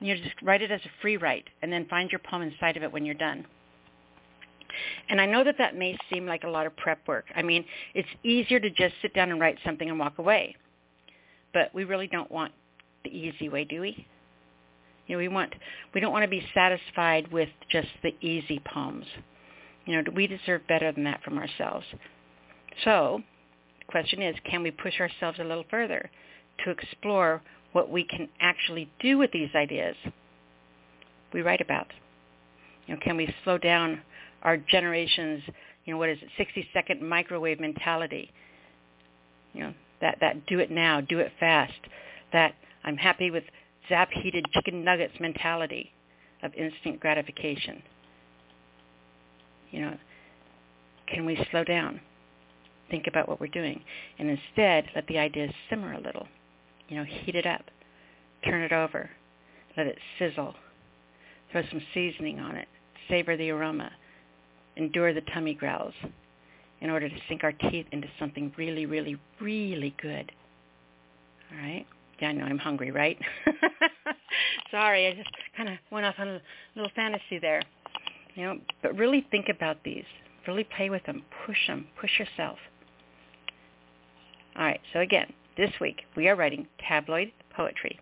You 0.00 0.16
just 0.16 0.34
write 0.42 0.62
it 0.62 0.70
as 0.70 0.80
a 0.84 0.90
free 1.00 1.16
write, 1.16 1.44
and 1.62 1.72
then 1.72 1.86
find 1.86 2.10
your 2.10 2.18
poem 2.18 2.42
inside 2.42 2.76
of 2.76 2.82
it 2.82 2.92
when 2.92 3.04
you're 3.04 3.14
done. 3.14 3.46
And 5.08 5.20
I 5.20 5.26
know 5.26 5.44
that 5.44 5.58
that 5.58 5.76
may 5.76 5.96
seem 6.12 6.26
like 6.26 6.44
a 6.44 6.48
lot 6.48 6.66
of 6.66 6.76
prep 6.76 7.06
work. 7.06 7.26
I 7.34 7.42
mean, 7.42 7.64
it's 7.94 8.08
easier 8.22 8.60
to 8.60 8.70
just 8.70 8.94
sit 9.02 9.14
down 9.14 9.30
and 9.30 9.40
write 9.40 9.58
something 9.64 9.88
and 9.88 9.98
walk 9.98 10.18
away. 10.18 10.56
But 11.52 11.74
we 11.74 11.84
really 11.84 12.06
don't 12.06 12.30
want 12.30 12.52
the 13.04 13.10
easy 13.10 13.48
way, 13.48 13.64
do 13.64 13.80
we? 13.80 14.06
You 15.06 15.14
know, 15.14 15.18
we 15.18 15.28
want 15.28 15.54
we 15.94 16.00
don't 16.00 16.12
want 16.12 16.24
to 16.24 16.28
be 16.28 16.44
satisfied 16.52 17.30
with 17.32 17.48
just 17.70 17.88
the 18.02 18.14
easy 18.20 18.60
poems. 18.72 19.06
You 19.84 20.02
know, 20.02 20.10
we 20.14 20.26
deserve 20.26 20.66
better 20.66 20.90
than 20.90 21.04
that 21.04 21.22
from 21.22 21.38
ourselves. 21.38 21.86
So, 22.84 23.22
the 23.78 23.84
question 23.86 24.20
is, 24.20 24.34
can 24.50 24.62
we 24.62 24.72
push 24.72 25.00
ourselves 25.00 25.38
a 25.38 25.44
little 25.44 25.64
further 25.70 26.10
to 26.64 26.70
explore 26.70 27.40
what 27.72 27.88
we 27.88 28.04
can 28.04 28.28
actually 28.40 28.90
do 29.00 29.16
with 29.16 29.30
these 29.32 29.50
ideas 29.54 29.94
we 31.32 31.42
write 31.42 31.60
about? 31.60 31.86
You 32.86 32.94
know, 32.94 33.00
can 33.02 33.16
we 33.16 33.32
slow 33.44 33.58
down 33.58 34.02
our 34.46 34.56
generation's, 34.56 35.42
you 35.84 35.92
know, 35.92 35.98
what 35.98 36.08
is 36.08 36.18
it, 36.22 36.28
60-second 36.38 37.06
microwave 37.06 37.60
mentality? 37.60 38.30
You 39.52 39.64
know, 39.64 39.74
that, 40.00 40.18
that 40.20 40.46
do 40.46 40.60
it 40.60 40.70
now, 40.70 41.00
do 41.00 41.18
it 41.18 41.32
fast, 41.38 41.74
that 42.32 42.54
I'm 42.84 42.96
happy 42.96 43.30
with 43.30 43.42
zap 43.88 44.08
heated 44.12 44.46
chicken 44.52 44.84
nuggets 44.84 45.14
mentality 45.20 45.90
of 46.42 46.54
instant 46.54 47.00
gratification. 47.00 47.82
You 49.72 49.80
know, 49.82 49.96
can 51.12 51.26
we 51.26 51.44
slow 51.50 51.64
down? 51.64 52.00
Think 52.88 53.06
about 53.08 53.28
what 53.28 53.40
we're 53.40 53.48
doing 53.48 53.82
and 54.18 54.30
instead 54.30 54.84
let 54.94 55.08
the 55.08 55.18
ideas 55.18 55.50
simmer 55.68 55.94
a 55.94 56.00
little. 56.00 56.28
You 56.88 56.98
know, 56.98 57.04
heat 57.04 57.34
it 57.34 57.46
up. 57.46 57.64
Turn 58.44 58.62
it 58.62 58.72
over. 58.72 59.10
Let 59.76 59.88
it 59.88 59.98
sizzle. 60.20 60.54
Throw 61.50 61.62
some 61.68 61.82
seasoning 61.92 62.38
on 62.38 62.54
it. 62.54 62.68
Savor 63.08 63.36
the 63.36 63.50
aroma. 63.50 63.90
Endure 64.76 65.14
the 65.14 65.22
tummy 65.32 65.54
growls 65.54 65.94
in 66.80 66.90
order 66.90 67.08
to 67.08 67.14
sink 67.28 67.44
our 67.44 67.52
teeth 67.52 67.86
into 67.92 68.08
something 68.18 68.52
really, 68.56 68.86
really, 68.86 69.18
really 69.40 69.94
good. 70.00 70.30
All 71.50 71.58
right? 71.58 71.86
Yeah, 72.20 72.28
I 72.28 72.32
know 72.32 72.44
I'm 72.44 72.58
hungry, 72.58 72.90
right? 72.90 73.18
Sorry, 74.70 75.06
I 75.06 75.14
just 75.14 75.30
kind 75.56 75.68
of 75.68 75.76
went 75.90 76.06
off 76.06 76.16
on 76.18 76.28
a 76.28 76.42
little 76.74 76.90
fantasy 76.94 77.38
there. 77.40 77.62
You 78.34 78.44
know, 78.44 78.58
but 78.82 78.96
really 78.96 79.26
think 79.30 79.46
about 79.48 79.78
these. 79.84 80.04
Really 80.46 80.64
play 80.64 80.90
with 80.90 81.04
them. 81.04 81.22
Push 81.46 81.66
them. 81.66 81.86
Push 82.00 82.18
yourself. 82.18 82.58
All 84.56 84.64
right, 84.64 84.80
so 84.92 85.00
again, 85.00 85.32
this 85.56 85.70
week 85.80 86.02
we 86.16 86.28
are 86.28 86.36
writing 86.36 86.66
tabloid 86.78 87.30
poetry, 87.54 87.98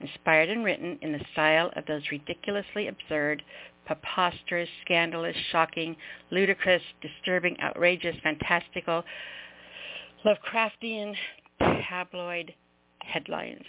inspired 0.00 0.48
and 0.48 0.64
written 0.64 0.98
in 1.00 1.12
the 1.12 1.24
style 1.32 1.70
of 1.76 1.86
those 1.86 2.02
ridiculously 2.10 2.88
absurd, 2.88 3.42
preposterous, 3.86 4.68
scandalous, 4.84 5.36
shocking, 5.50 5.96
ludicrous, 6.30 6.82
disturbing, 7.00 7.56
outrageous, 7.62 8.16
fantastical, 8.22 9.04
Lovecraftian 10.24 11.14
tabloid 11.88 12.54
headlines. 13.00 13.64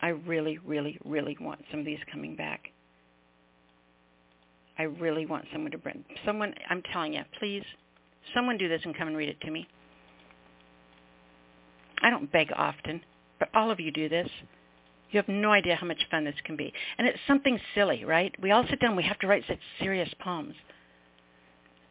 I 0.00 0.08
really, 0.08 0.58
really, 0.58 0.98
really 1.04 1.36
want 1.40 1.64
some 1.70 1.80
of 1.80 1.86
these 1.86 1.98
coming 2.12 2.36
back. 2.36 2.68
I 4.78 4.84
really 4.84 5.26
want 5.26 5.46
someone 5.52 5.72
to 5.72 5.78
bring 5.78 6.04
someone. 6.24 6.54
I'm 6.70 6.82
telling 6.92 7.14
you, 7.14 7.22
please, 7.38 7.64
someone 8.34 8.58
do 8.58 8.68
this 8.68 8.80
and 8.84 8.96
come 8.96 9.08
and 9.08 9.16
read 9.16 9.28
it 9.28 9.40
to 9.40 9.50
me. 9.50 9.66
I 12.00 12.10
don't 12.10 12.30
beg 12.30 12.52
often, 12.54 13.00
but 13.40 13.48
all 13.54 13.72
of 13.72 13.80
you 13.80 13.90
do 13.90 14.08
this. 14.08 14.28
You 15.10 15.18
have 15.18 15.28
no 15.28 15.52
idea 15.52 15.76
how 15.76 15.86
much 15.86 16.06
fun 16.10 16.24
this 16.24 16.34
can 16.44 16.56
be. 16.56 16.72
And 16.98 17.06
it's 17.06 17.18
something 17.26 17.58
silly, 17.74 18.04
right? 18.04 18.34
We 18.40 18.50
all 18.50 18.64
sit 18.68 18.80
down, 18.80 18.96
we 18.96 19.04
have 19.04 19.18
to 19.20 19.26
write 19.26 19.44
such 19.48 19.58
serious 19.80 20.10
poems. 20.20 20.54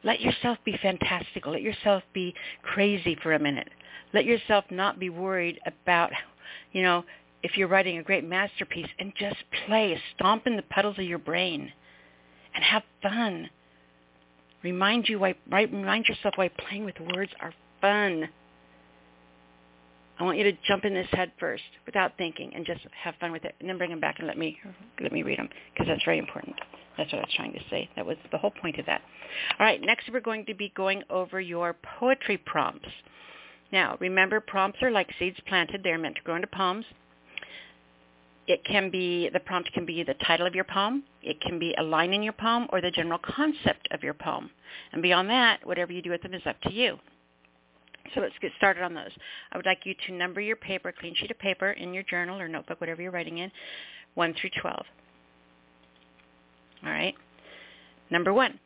Let 0.04 0.22
yourself 0.22 0.58
be 0.64 0.78
fantastical. 0.82 1.54
Let 1.54 1.64
yourself 1.64 2.04
be 2.14 2.34
crazy 2.62 3.18
for 3.22 3.34
a 3.34 3.40
minute. 3.40 3.70
Let 4.14 4.26
yourself 4.26 4.66
not 4.70 5.00
be 5.00 5.10
worried 5.10 5.60
about, 5.66 6.12
you 6.72 6.84
know, 6.84 7.04
if 7.44 7.58
you're 7.58 7.68
writing 7.68 7.98
a 7.98 8.04
great 8.04 8.24
masterpiece 8.24 8.88
and 9.00 9.14
just 9.18 9.38
play, 9.66 10.00
stomp 10.16 10.48
in 10.48 10.56
the 10.56 10.64
puddles 10.64 10.98
of 10.98 11.06
your 11.06 11.20
brain 11.20 11.72
and 12.54 12.64
have 12.64 12.84
fun. 13.02 13.50
Remind 14.64 15.08
you 15.08 15.20
why, 15.20 15.36
remind 15.50 16.06
yourself 16.06 16.36
why 16.36 16.50
playing 16.50 16.86
with 16.86 16.96
words 17.14 17.32
are 17.40 17.54
fun. 17.82 18.30
I 20.20 20.24
want 20.24 20.38
you 20.38 20.44
to 20.46 20.54
jump 20.68 20.84
in 20.86 20.94
this 20.94 21.08
head 21.12 21.32
first 21.40 21.64
without 21.86 22.14
thinking 22.18 22.52
and 22.56 22.66
just 22.66 22.82
have 23.04 23.16
fun 23.20 23.32
with 23.32 23.46
it 23.46 23.56
and 23.60 23.70
then 23.70 23.78
bring 23.78 23.92
them 23.92 24.00
back 24.00 24.16
and 24.18 24.28
let 24.28 24.38
me 24.38 24.58
let 25.02 25.12
me 25.12 25.22
read 25.22 25.38
them 25.38 25.50
because 25.74 25.88
that's 25.88 26.04
very 26.04 26.18
important. 26.18 26.56
That's 26.98 27.12
what 27.12 27.20
I 27.20 27.26
was 27.26 27.34
trying 27.36 27.54
to 27.54 27.60
say. 27.70 27.88
That 27.96 28.06
was 28.06 28.18
the 28.32 28.38
whole 28.40 28.54
point 28.62 28.80
of 28.80 28.86
that. 28.88 29.02
All 29.60 29.66
right, 29.66 29.80
next 29.82 30.10
we're 30.12 30.20
going 30.20 30.46
to 30.48 30.56
be 30.56 30.72
going 30.76 31.04
over 31.10 31.40
your 31.40 31.76
poetry 32.00 32.38
prompts. 32.38 32.90
Now, 33.72 33.98
remember 34.00 34.40
prompts 34.40 34.82
are 34.82 34.92
like 34.92 35.10
seeds 35.20 35.38
planted. 35.48 35.82
They're 35.84 35.98
meant 35.98 36.16
to 36.16 36.22
grow 36.24 36.36
into 36.36 36.48
poems. 36.48 36.86
It 38.48 38.64
can 38.64 38.90
be, 38.90 39.30
the 39.34 39.42
prompt 39.42 39.72
can 39.74 39.86
be 39.86 40.04
the 40.04 40.14
title 40.26 40.48
of 40.48 40.56
your 40.56 40.64
poem. 40.64 41.04
It 41.22 41.42
can 41.42 41.60
be 41.60 41.76
a 41.78 41.84
line 41.84 42.14
in 42.14 42.24
your 42.24 42.34
poem 42.34 42.68
or 42.70 42.80
the 42.80 42.92
general 42.92 43.20
concept 43.20 43.90
of 43.92 44.04
your 44.04 44.14
poem. 44.14 44.50
And 44.94 45.02
beyond 45.02 45.30
that, 45.30 45.66
whatever 45.66 45.92
you 45.92 46.02
do 46.02 46.12
with 46.12 46.22
them 46.22 46.34
is 46.34 46.42
up 46.46 46.60
to 46.62 46.74
you. 46.74 46.98
So 48.14 48.22
let's 48.22 48.36
get 48.42 48.52
started 48.58 48.84
on 48.84 48.94
those. 48.94 49.12
I 49.52 49.58
would 49.58 49.66
like 49.66 49.80
you 49.86 49.94
to 50.08 50.14
number 50.14 50.42
your 50.42 50.56
paper, 50.56 50.94
clean 50.98 51.16
sheet 51.16 51.32
of 51.32 51.40
paper 51.40 51.72
in 51.72 51.94
your 51.94 52.04
journal 52.04 52.40
or 52.40 52.48
notebook, 52.48 52.80
whatever 52.80 53.02
you're 53.02 53.12
writing 53.12 53.40
in, 53.40 53.52
1 54.16 54.34
through 54.40 54.52
12. 54.62 54.86
All 56.86 56.92
right. 56.92 57.16
Number 58.10 58.34
one, 58.34 58.60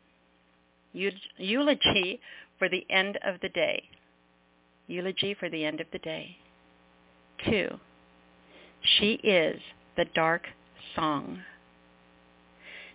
eulogy 0.92 2.20
for 2.58 2.68
the 2.68 2.86
end 2.90 3.18
of 3.26 3.40
the 3.40 3.48
day. 3.48 3.82
Eulogy 4.86 5.34
for 5.34 5.48
the 5.48 5.64
end 5.64 5.80
of 5.80 5.86
the 5.92 5.98
day. 5.98 6.36
Two, 7.46 7.68
she 8.98 9.14
is 9.14 9.60
the 9.96 10.04
dark 10.14 10.42
song. 10.94 11.40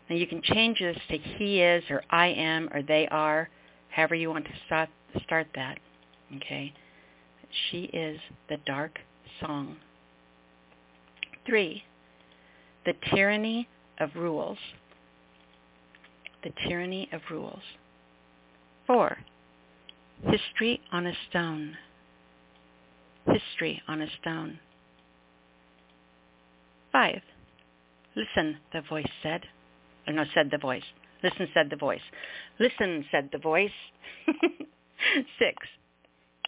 Now 0.10 0.16
you 0.16 0.28
can 0.28 0.42
change 0.42 0.80
this 0.80 0.98
to 1.10 1.18
he 1.18 1.62
is 1.62 1.84
or 1.90 2.02
I 2.10 2.28
am 2.28 2.70
or 2.72 2.82
they 2.82 3.08
are, 3.10 3.50
however 3.90 4.16
you 4.16 4.30
want 4.30 4.46
to 4.46 4.52
start, 4.66 4.90
start 5.24 5.48
that. 5.56 5.80
Okay? 6.36 6.74
She 7.70 7.84
is 7.86 8.20
the 8.50 8.58
dark 8.66 9.00
song. 9.40 9.78
Three, 11.46 11.84
the 12.86 12.94
tyranny 13.14 13.68
of 14.00 14.10
rules. 14.16 14.58
The 16.44 16.52
tyranny 16.68 17.10
of 17.14 17.22
rules. 17.32 17.62
Four, 18.86 19.18
history 20.24 20.82
on 20.92 21.08
a 21.08 21.14
stone. 21.30 21.78
History 23.26 23.82
on 23.88 24.02
a 24.02 24.08
stone. 24.22 24.60
Five, 26.92 27.22
listen, 28.16 28.58
the 28.74 28.82
voice 28.90 29.10
said. 29.22 29.42
Or 30.08 30.14
no, 30.14 30.24
said 30.34 30.50
the 30.50 30.58
voice. 30.58 30.84
Listen, 31.24 31.48
said 31.54 31.70
the 31.70 31.76
voice. 31.76 32.02
Listen, 32.60 33.06
said 33.12 33.30
the 33.32 33.38
voice. 33.38 33.70
Six, 35.40 35.58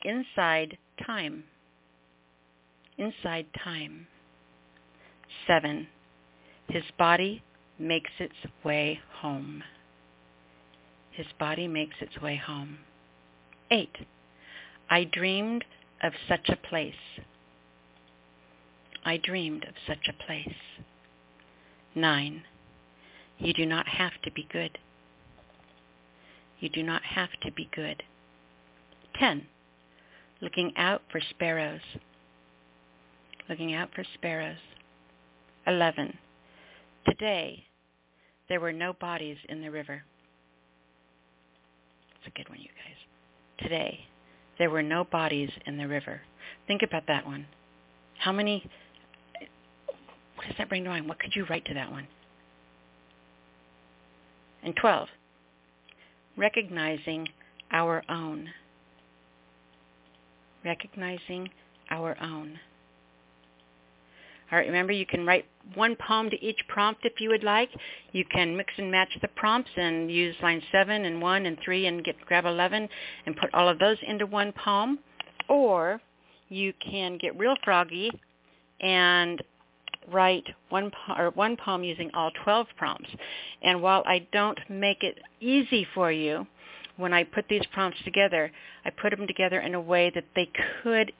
inside 0.03 0.77
time. 1.06 1.44
Inside 2.98 3.48
time. 3.63 4.08
Seven, 5.48 5.88
his 6.68 6.84
body 6.98 7.44
makes 7.77 8.12
its 8.20 8.36
way 8.63 9.00
home. 9.22 9.63
His 11.12 11.27
body 11.39 11.68
makes 11.68 11.96
its 12.01 12.22
way 12.22 12.36
home. 12.36 12.79
Eight, 13.72 13.96
I 14.89 15.03
dreamed 15.03 15.65
of 16.01 16.13
such 16.27 16.50
a 16.50 16.56
place. 16.56 16.94
I 19.06 19.18
dreamed 19.18 19.63
of 19.63 19.74
such 19.88 20.08
a 20.08 20.25
place. 20.25 20.56
Nine, 21.96 22.44
you 23.38 23.53
do 23.53 23.65
not 23.65 23.88
have 23.88 24.13
to 24.24 24.32
be 24.32 24.48
good. 24.51 24.77
You 26.60 26.70
do 26.70 26.84
not 26.84 27.03
have 27.03 27.29
to 27.44 27.51
be 27.51 27.70
good. 27.74 28.03
Ten, 29.18 29.48
looking 30.41 30.74
out 30.77 31.01
for 31.12 31.22
sparrows. 31.29 31.81
Looking 33.50 33.74
out 33.74 33.89
for 33.96 34.03
sparrows. 34.15 34.58
Eleven, 35.67 36.17
today 37.05 37.63
there 38.50 38.60
were 38.60 38.74
no 38.74 38.93
bodies 38.93 39.38
in 39.48 39.62
the 39.62 39.69
river. 39.69 40.03
It's 42.15 42.34
a 42.36 42.38
good 42.38 42.50
one, 42.50 42.60
you 42.60 42.67
guys. 42.67 42.98
Today, 43.60 44.00
there 44.58 44.69
were 44.69 44.81
no 44.81 45.05
bodies 45.05 45.51
in 45.67 45.77
the 45.77 45.88
river. 45.88 46.19
Think 46.67 46.81
about 46.81 47.03
that 47.08 47.25
one. 47.25 47.46
How 48.17 48.31
many, 48.31 48.67
what 50.36 50.48
does 50.48 50.55
that 50.58 50.67
bring 50.67 50.84
to 50.84 50.89
mind? 50.89 51.08
What 51.08 51.19
could 51.19 51.36
you 51.36 51.46
write 51.50 51.65
to 51.65 51.74
that 51.75 51.91
one? 51.91 52.08
And 54.63 54.75
12, 54.75 55.08
recognizing 56.36 57.27
our 57.72 58.03
own. 58.10 58.50
Recognizing 60.63 61.50
our 61.89 62.18
own. 62.22 62.60
All 64.51 64.58
right, 64.58 64.66
remember 64.66 64.92
you 64.92 65.06
can 65.06 65.28
write 65.28 65.46
one 65.75 65.96
poem 65.96 66.30
to 66.32 66.44
each 66.44 66.60
prompt 66.68 67.06
if 67.06 67.22
you 67.22 67.30
would 67.30 67.44
like. 67.44 67.70
You 68.13 68.25
can 68.25 68.58
mix 68.58 68.74
and 68.78 68.89
match 68.89 69.10
the 69.22 69.28
prompts 69.28 69.70
and 69.78 70.12
use 70.12 70.36
line 70.42 70.62
7 70.72 71.06
and 71.06 71.22
1 71.22 71.46
and 71.46 71.58
3 71.63 71.86
and 71.86 72.04
get 72.04 72.20
grab 72.25 72.46
11 72.46 72.89
and 73.28 73.38
put 73.38 73.54
all 73.54 73.70
of 73.70 73.78
those 73.78 73.98
into 74.08 74.25
one 74.25 74.51
poem. 74.51 75.00
Or 75.48 76.01
you 76.50 76.74
can 76.80 77.20
get 77.20 77.38
real 77.38 77.56
froggy 77.63 78.12
and 78.82 79.44
write 80.12 80.46
one 80.70 80.92
or 81.16 81.30
one 81.32 81.56
poem 81.56 81.84
using 81.84 82.10
all 82.16 82.32
12 82.44 82.68
prompts. 82.75 83.10
And 83.62 83.84
while 83.84 84.04
I 84.08 84.28
don't 84.32 84.60
make 84.68 85.04
it 85.04 85.20
easy 85.39 85.86
for 85.94 86.12
you, 86.12 86.48
when 87.00 87.13
I 87.13 87.24
put 87.24 87.46
these 87.50 87.65
prompts 87.72 87.98
together, 88.03 88.51
I 88.84 88.89
put 88.89 89.12
them 89.12 89.25
together 89.25 89.62
in 89.62 89.74
a 89.74 89.79
way 89.79 90.12
that 90.13 90.25
they 90.36 90.50
could 90.84 91.13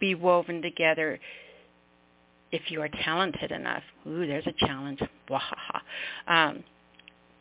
be 0.00 0.14
woven 0.14 0.62
together 0.62 1.20
if 2.50 2.62
you 2.70 2.80
are 2.80 2.88
talented 3.04 3.52
enough. 3.52 3.82
Ooh, 4.06 4.26
there's 4.26 4.46
a 4.46 4.66
challenge. 4.66 5.00
Um, 6.26 6.64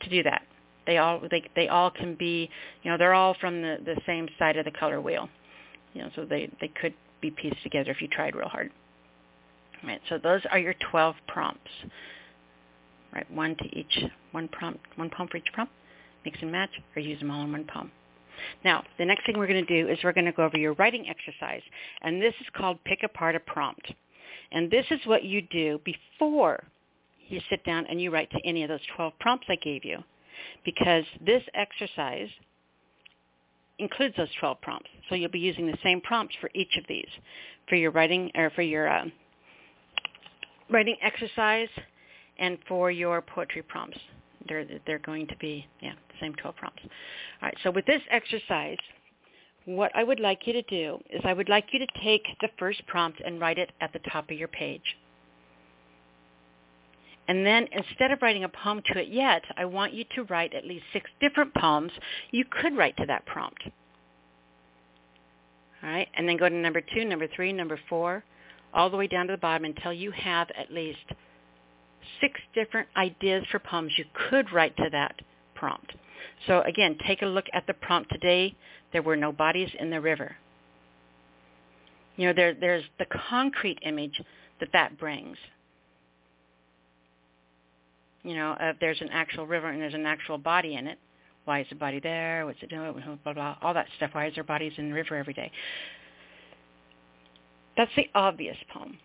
to 0.02 0.10
do 0.10 0.22
that. 0.24 0.44
They 0.86 0.98
all 0.98 1.22
they 1.32 1.44
they 1.56 1.70
all 1.70 1.90
can 1.90 2.16
be, 2.16 2.50
you 2.84 2.92
know, 2.92 2.98
they're 2.98 3.14
all 3.14 3.36
from 3.40 3.62
the 3.62 3.78
the 3.84 4.00
same 4.06 4.28
side 4.38 4.58
of 4.58 4.66
the 4.66 4.72
color 4.72 5.00
wheel. 5.00 5.30
You 5.94 6.04
know, 6.04 6.10
so 6.16 6.26
they 6.26 6.50
they 6.60 6.68
could 6.68 6.94
be 7.22 7.32
pieced 7.32 7.64
together 7.64 7.92
if 7.92 8.02
you 8.02 8.10
tried 8.10 8.36
real 8.36 8.50
hard. 8.50 8.70
Right. 9.84 10.02
So 10.10 10.18
those 10.22 10.42
are 10.52 10.60
your 10.60 10.76
12 10.92 11.16
prompts. 11.28 11.72
Right, 13.14 13.30
one 13.32 13.56
to 13.56 13.64
each, 13.78 14.04
one 14.32 14.50
prompt, 14.50 14.82
one 14.98 15.10
poem 15.10 15.30
for 15.32 15.38
each 15.38 15.48
prompt. 15.54 15.72
Mix 16.26 16.38
and 16.42 16.52
match, 16.52 16.72
or 16.96 17.02
use 17.02 17.20
them 17.20 17.32
all 17.32 17.44
in 17.44 17.52
one 17.52 17.66
poem. 17.66 17.92
Now, 18.64 18.84
the 18.98 19.06
next 19.06 19.26
thing 19.26 19.38
we're 19.38 19.48
going 19.48 19.66
to 19.66 19.84
do 19.84 19.90
is 19.90 20.00
we're 20.04 20.14
going 20.14 20.26
to 20.26 20.32
go 20.32 20.44
over 20.44 20.58
your 20.58 20.74
writing 20.74 21.08
exercise, 21.08 21.62
and 22.02 22.22
this 22.22 22.34
is 22.42 22.48
called 22.56 22.84
pick 22.84 23.04
apart 23.04 23.36
a 23.36 23.40
prompt. 23.40 23.94
And 24.52 24.70
this 24.70 24.86
is 24.92 25.00
what 25.06 25.24
you 25.24 25.42
do 25.42 25.80
before 25.84 26.64
you 27.28 27.40
sit 27.50 27.64
down 27.64 27.86
and 27.90 28.02
you 28.02 28.12
write 28.12 28.30
to 28.32 28.40
any 28.46 28.64
of 28.64 28.70
those 28.70 28.82
12 28.96 29.14
prompts 29.20 29.48
I 29.50 29.56
gave 29.56 29.86
you, 29.86 30.00
because 30.64 31.04
this 31.26 31.44
exercise 31.54 32.30
includes 33.80 34.16
those 34.16 34.30
12 34.40 34.62
prompts. 34.62 34.90
So 35.10 35.16
you'll 35.16 35.32
be 35.32 35.40
using 35.40 35.68
the 35.68 35.78
same 35.84 36.02
prompts 36.02 36.36
for 36.40 36.50
each 36.54 36.78
of 36.78 36.86
these, 36.88 37.08
for 37.68 37.76
your 37.76 37.92
writing 37.92 38.32
or 38.36 38.50
for 38.52 38.62
your 38.62 38.88
uh, 38.88 39.06
writing 40.70 40.96
exercise 41.02 41.70
and 42.38 42.58
for 42.68 42.92
your 42.92 43.22
poetry 43.22 43.62
prompts. 43.62 44.00
They're, 44.48 44.66
they're 44.86 45.00
going 45.00 45.28
to 45.28 45.38
be, 45.38 45.66
yeah, 45.82 45.94
the 46.10 46.16
same 46.22 46.36
12 46.36 46.56
prompts. 46.56 46.82
All 46.84 47.48
right, 47.48 47.58
so 47.64 47.72
with 47.72 47.86
this 47.86 48.02
exercise, 48.12 48.78
what 49.66 49.92
I 49.96 50.04
would 50.04 50.20
like 50.20 50.46
you 50.46 50.54
to 50.54 50.62
do 50.64 51.00
is 51.10 51.22
I 51.24 51.34
would 51.34 51.50
like 51.50 51.66
you 51.72 51.80
to 51.80 51.88
take 52.04 52.24
the 52.42 52.50
first 52.60 52.86
prompt 52.88 53.22
and 53.26 53.40
write 53.40 53.58
it 53.58 53.72
at 53.82 53.92
the 53.94 54.00
top 54.12 54.30
of 54.30 54.38
your 54.38 54.48
page. 54.48 54.96
And 57.28 57.46
then 57.46 57.68
instead 57.72 58.12
of 58.12 58.22
writing 58.22 58.44
a 58.44 58.50
poem 58.50 58.82
to 58.94 59.00
it 59.00 59.08
yet, 59.08 59.44
I 59.58 59.66
want 59.66 59.94
you 59.94 60.06
to 60.16 60.24
write 60.26 60.54
at 60.54 60.66
least 60.66 60.86
six 60.94 61.10
different 61.20 61.54
poems 61.56 61.92
you 62.32 62.46
could 62.46 62.78
write 62.78 62.96
to 62.98 63.06
that 63.08 63.26
prompt. 63.26 63.64
All 65.84 65.90
right, 65.90 66.08
and 66.16 66.30
then 66.30 66.38
go 66.38 66.48
to 66.48 66.56
number 66.56 66.82
two, 66.82 67.04
number 67.04 67.28
three, 67.36 67.52
number 67.52 67.80
four, 67.90 68.24
all 68.74 68.90
the 68.90 68.98
way 68.98 69.08
down 69.08 69.28
to 69.28 69.34
the 69.34 69.38
bottom 69.38 69.66
until 69.66 69.94
you 69.94 70.12
have 70.12 70.50
at 70.58 70.72
least 70.72 71.06
six 72.22 72.40
different 72.54 72.88
ideas 72.98 73.44
for 73.52 73.60
poems 73.60 73.92
you 73.98 74.06
could 74.30 74.52
write 74.52 74.76
to 74.78 74.90
that 74.92 75.16
prompt. 75.54 75.94
So 76.48 76.62
again, 76.62 76.98
take 77.06 77.22
a 77.22 77.26
look 77.26 77.46
at 77.54 77.66
the 77.68 77.74
prompt 77.74 78.12
today. 78.12 78.56
There 78.94 79.02
were 79.02 79.16
no 79.16 79.32
bodies 79.32 79.70
in 79.80 79.90
the 79.90 80.02
river. 80.02 80.36
You 82.18 82.28
know, 82.28 82.34
there, 82.34 82.54
there's 82.54 82.84
the 83.00 83.06
concrete 83.30 83.80
image 83.86 84.22
that 84.60 84.70
that 84.74 84.98
brings. 84.98 85.38
You 88.24 88.36
know, 88.36 88.56
if 88.60 88.80
there's 88.80 89.02
an 89.02 89.10
actual 89.12 89.46
river 89.46 89.70
and 89.70 89.82
there's 89.82 89.94
an 89.94 90.06
actual 90.06 90.38
body 90.38 90.76
in 90.76 90.88
it, 90.88 90.98
why 91.46 91.62
is 91.62 91.68
the 91.70 91.76
body 91.76 92.00
there? 92.00 92.46
What's 92.46 92.62
it 92.64 92.70
doing? 92.70 92.94
Blah, 92.94 93.18
blah, 93.24 93.34
blah, 93.34 93.56
all 93.62 93.74
that 93.74 93.88
stuff. 93.98 94.12
Why 94.14 94.28
is 94.28 94.36
there 94.36 94.44
bodies 94.44 94.74
in 94.78 94.90
the 94.90 94.96
river 94.96 95.16
every 95.16 95.34
day? 95.34 95.52
That's 97.78 97.92
the 97.96 98.08
obvious 98.16 98.58
poem. 98.74 98.98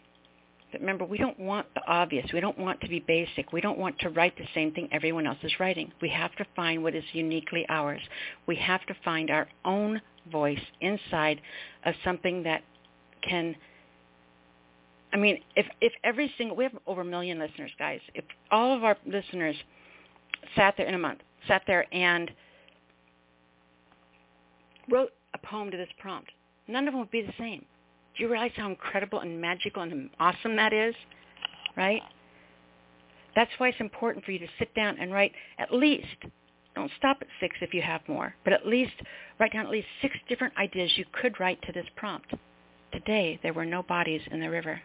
But 0.73 0.81
remember, 0.81 1.05
we 1.05 1.19
don't 1.19 1.39
want 1.39 1.67
the 1.75 1.83
obvious. 1.87 2.27
We 2.33 2.41
don't 2.41 2.59
want 2.59 2.81
to 2.83 2.89
be 2.89 3.01
basic. 3.01 3.53
We 3.53 3.61
don't 3.61 3.79
want 3.79 3.99
to 4.01 4.11
write 4.11 4.37
the 4.37 4.47
same 4.55 4.73
thing 4.73 4.89
everyone 4.93 5.27
else 5.27 5.39
is 5.43 5.53
writing. 5.59 5.93
We 6.01 6.09
have 6.11 6.35
to 6.37 6.47
find 6.55 6.83
what 6.83 6.95
is 6.95 7.05
uniquely 7.13 7.67
ours. 7.69 8.01
We 8.47 8.57
have 8.57 8.85
to 8.87 8.95
find 9.05 9.31
our 9.31 9.49
own 9.65 10.01
voice 10.31 10.61
inside 10.81 11.41
of 11.85 11.95
something 12.05 12.43
that 12.45 12.63
can 13.23 13.57
I 15.13 15.17
mean, 15.17 15.41
if 15.57 15.67
if 15.81 15.93
every 16.05 16.33
single 16.39 16.57
we 16.57 16.65
have 16.65 16.77
over 16.87 17.01
a 17.01 17.05
million 17.05 17.39
listeners, 17.39 17.73
guys. 17.79 18.01
If 18.15 18.25
all 18.51 18.77
of 18.77 18.85
our 18.85 18.97
listeners 19.07 19.57
sat 20.55 20.75
there 20.77 20.87
in 20.87 20.95
a 20.95 20.99
month, 20.99 21.21
sat 21.49 21.63
there 21.67 21.85
and 21.93 22.31
wrote 24.91 25.11
a 25.35 25.39
poem 25.39 25.71
to 25.71 25.77
this 25.77 25.89
prompt, 25.99 26.31
none 26.69 26.87
of 26.87 26.93
them 26.93 27.01
would 27.01 27.11
be 27.11 27.23
the 27.23 27.33
same. 27.39 27.65
Do 28.16 28.25
you 28.25 28.31
realize 28.31 28.53
how 28.57 28.68
incredible 28.68 29.20
and 29.20 29.40
magical 29.40 29.83
and 29.83 30.11
awesome 30.18 30.57
that 30.57 30.73
is? 30.73 30.94
Right? 31.77 32.03
That's 33.37 33.51
why 33.59 33.68
it's 33.68 33.81
important 33.81 34.25
for 34.25 34.33
you 34.33 34.38
to 34.40 34.49
sit 34.59 34.75
down 34.75 34.96
and 34.99 35.12
write 35.12 35.33
at 35.59 35.73
least, 35.73 36.07
don't 36.75 36.90
stop 36.99 37.18
at 37.20 37.29
six 37.40 37.57
if 37.61 37.73
you 37.73 37.83
have 37.83 38.01
more, 38.09 38.35
but 38.44 38.53
at 38.53 38.66
least 38.66 38.92
write 39.38 39.53
down 39.53 39.66
at 39.66 39.70
least 39.70 39.87
six 40.03 40.16
different 40.29 40.57
ideas 40.57 40.90
you 40.96 41.05
could 41.12 41.38
write 41.38 41.61
to 41.62 41.73
this 41.73 41.87
prompt. 41.96 42.35
Today, 42.92 43.38
there 43.42 43.53
were 43.53 43.64
no 43.64 43.83
bodies 43.83 44.20
in 44.31 44.40
the 44.40 44.51
river. 44.51 44.81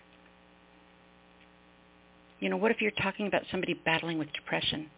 You 2.39 2.49
know, 2.49 2.57
what 2.57 2.71
if 2.71 2.81
you're 2.81 2.91
talking 2.91 3.27
about 3.27 3.43
somebody 3.49 3.73
battling 3.73 4.19
with 4.19 4.31
depression 4.33 4.89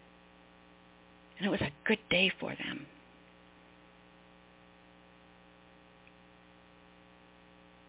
and 1.37 1.47
it 1.47 1.49
was 1.49 1.61
a 1.61 1.71
good 1.85 1.99
day 2.09 2.31
for 2.39 2.49
them? 2.49 2.85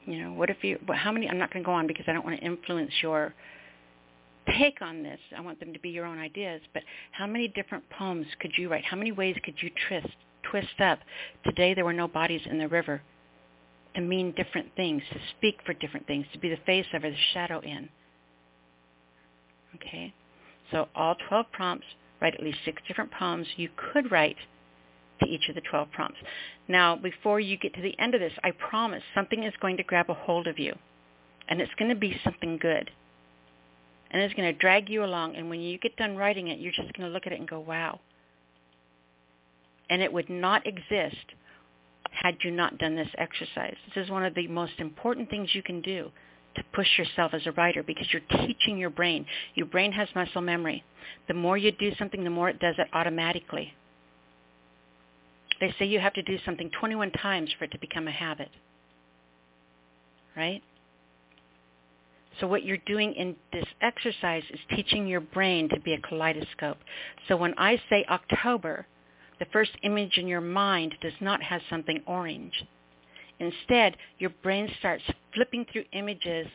You 0.08 0.24
know, 0.24 0.32
what 0.32 0.48
if 0.48 0.56
you, 0.62 0.78
how 0.94 1.12
many, 1.12 1.28
I'm 1.28 1.36
not 1.36 1.52
going 1.52 1.62
to 1.62 1.66
go 1.66 1.72
on 1.72 1.86
because 1.86 2.06
I 2.08 2.14
don't 2.14 2.24
want 2.24 2.40
to 2.40 2.44
influence 2.44 2.90
your 3.02 3.34
take 4.58 4.80
on 4.80 5.02
this. 5.02 5.18
I 5.36 5.42
want 5.42 5.60
them 5.60 5.74
to 5.74 5.78
be 5.78 5.90
your 5.90 6.06
own 6.06 6.18
ideas. 6.18 6.62
But 6.72 6.82
how 7.12 7.26
many 7.26 7.48
different 7.48 7.84
poems 7.90 8.26
could 8.40 8.52
you 8.56 8.70
write? 8.70 8.86
How 8.86 8.96
many 8.96 9.12
ways 9.12 9.36
could 9.44 9.56
you 9.60 9.70
twist, 9.86 10.14
twist 10.50 10.80
up? 10.80 11.00
Today 11.44 11.74
there 11.74 11.84
were 11.84 11.92
no 11.92 12.08
bodies 12.08 12.40
in 12.50 12.58
the 12.58 12.68
river 12.68 13.02
to 13.96 14.00
mean 14.00 14.32
different 14.34 14.68
things, 14.76 15.02
to 15.12 15.18
speak 15.36 15.56
for 15.66 15.74
different 15.74 16.06
things, 16.06 16.24
to 16.32 16.38
be 16.38 16.48
the 16.48 16.58
face 16.64 16.86
of 16.94 17.04
or 17.04 17.10
the 17.10 17.16
shadow 17.34 17.60
in. 17.60 17.90
Okay? 19.74 20.14
So 20.70 20.88
all 20.94 21.16
12 21.28 21.46
prompts, 21.52 21.86
write 22.22 22.32
at 22.32 22.42
least 22.42 22.58
six 22.64 22.80
different 22.88 23.10
poems 23.10 23.46
you 23.56 23.68
could 23.92 24.10
write 24.10 24.36
to 25.20 25.26
each 25.26 25.48
of 25.48 25.54
the 25.54 25.60
12 25.62 25.90
prompts. 25.92 26.18
Now, 26.68 26.96
before 26.96 27.40
you 27.40 27.56
get 27.56 27.74
to 27.74 27.82
the 27.82 27.98
end 27.98 28.14
of 28.14 28.20
this, 28.20 28.32
I 28.44 28.50
promise 28.52 29.02
something 29.14 29.42
is 29.42 29.54
going 29.60 29.76
to 29.78 29.82
grab 29.82 30.10
a 30.10 30.14
hold 30.14 30.46
of 30.46 30.58
you, 30.58 30.74
and 31.48 31.60
it's 31.60 31.74
going 31.78 31.90
to 31.90 31.96
be 31.96 32.20
something 32.24 32.58
good. 32.58 32.90
And 34.10 34.22
it's 34.22 34.34
going 34.34 34.52
to 34.52 34.58
drag 34.58 34.88
you 34.88 35.04
along, 35.04 35.36
and 35.36 35.50
when 35.50 35.60
you 35.60 35.78
get 35.78 35.96
done 35.96 36.16
writing 36.16 36.48
it, 36.48 36.58
you're 36.58 36.72
just 36.72 36.92
going 36.94 37.08
to 37.08 37.12
look 37.12 37.26
at 37.26 37.32
it 37.32 37.40
and 37.40 37.48
go, 37.48 37.60
wow. 37.60 38.00
And 39.90 40.02
it 40.02 40.12
would 40.12 40.30
not 40.30 40.66
exist 40.66 41.16
had 42.10 42.36
you 42.42 42.50
not 42.50 42.78
done 42.78 42.96
this 42.96 43.08
exercise. 43.18 43.76
This 43.94 44.04
is 44.04 44.10
one 44.10 44.24
of 44.24 44.34
the 44.34 44.48
most 44.48 44.72
important 44.78 45.30
things 45.30 45.54
you 45.54 45.62
can 45.62 45.80
do 45.82 46.10
to 46.56 46.62
push 46.74 46.86
yourself 46.98 47.32
as 47.34 47.46
a 47.46 47.52
writer 47.52 47.82
because 47.82 48.06
you're 48.12 48.46
teaching 48.46 48.78
your 48.78 48.90
brain. 48.90 49.24
Your 49.54 49.66
brain 49.66 49.92
has 49.92 50.08
muscle 50.14 50.40
memory. 50.40 50.82
The 51.28 51.34
more 51.34 51.56
you 51.56 51.72
do 51.72 51.92
something, 51.98 52.24
the 52.24 52.30
more 52.30 52.48
it 52.48 52.58
does 52.58 52.74
it 52.78 52.88
automatically. 52.92 53.74
They 55.60 55.74
say 55.78 55.86
you 55.86 56.00
have 56.00 56.14
to 56.14 56.22
do 56.22 56.38
something 56.44 56.70
21 56.78 57.10
times 57.12 57.50
for 57.58 57.64
it 57.64 57.72
to 57.72 57.78
become 57.78 58.06
a 58.08 58.12
habit. 58.12 58.50
Right? 60.36 60.62
So 62.40 62.46
what 62.46 62.64
you're 62.64 62.78
doing 62.86 63.14
in 63.14 63.34
this 63.52 63.64
exercise 63.80 64.44
is 64.50 64.60
teaching 64.74 65.06
your 65.06 65.20
brain 65.20 65.68
to 65.70 65.80
be 65.80 65.94
a 65.94 66.00
kaleidoscope. 66.00 66.78
So 67.26 67.36
when 67.36 67.54
I 67.58 67.80
say 67.90 68.04
October, 68.08 68.86
the 69.40 69.46
first 69.52 69.72
image 69.82 70.18
in 70.18 70.28
your 70.28 70.40
mind 70.40 70.94
does 71.00 71.12
not 71.20 71.42
have 71.42 71.60
something 71.68 72.00
orange. 72.06 72.64
Instead, 73.40 73.96
your 74.18 74.30
brain 74.42 74.68
starts 74.78 75.04
flipping 75.34 75.64
through 75.72 75.84
images 75.92 76.46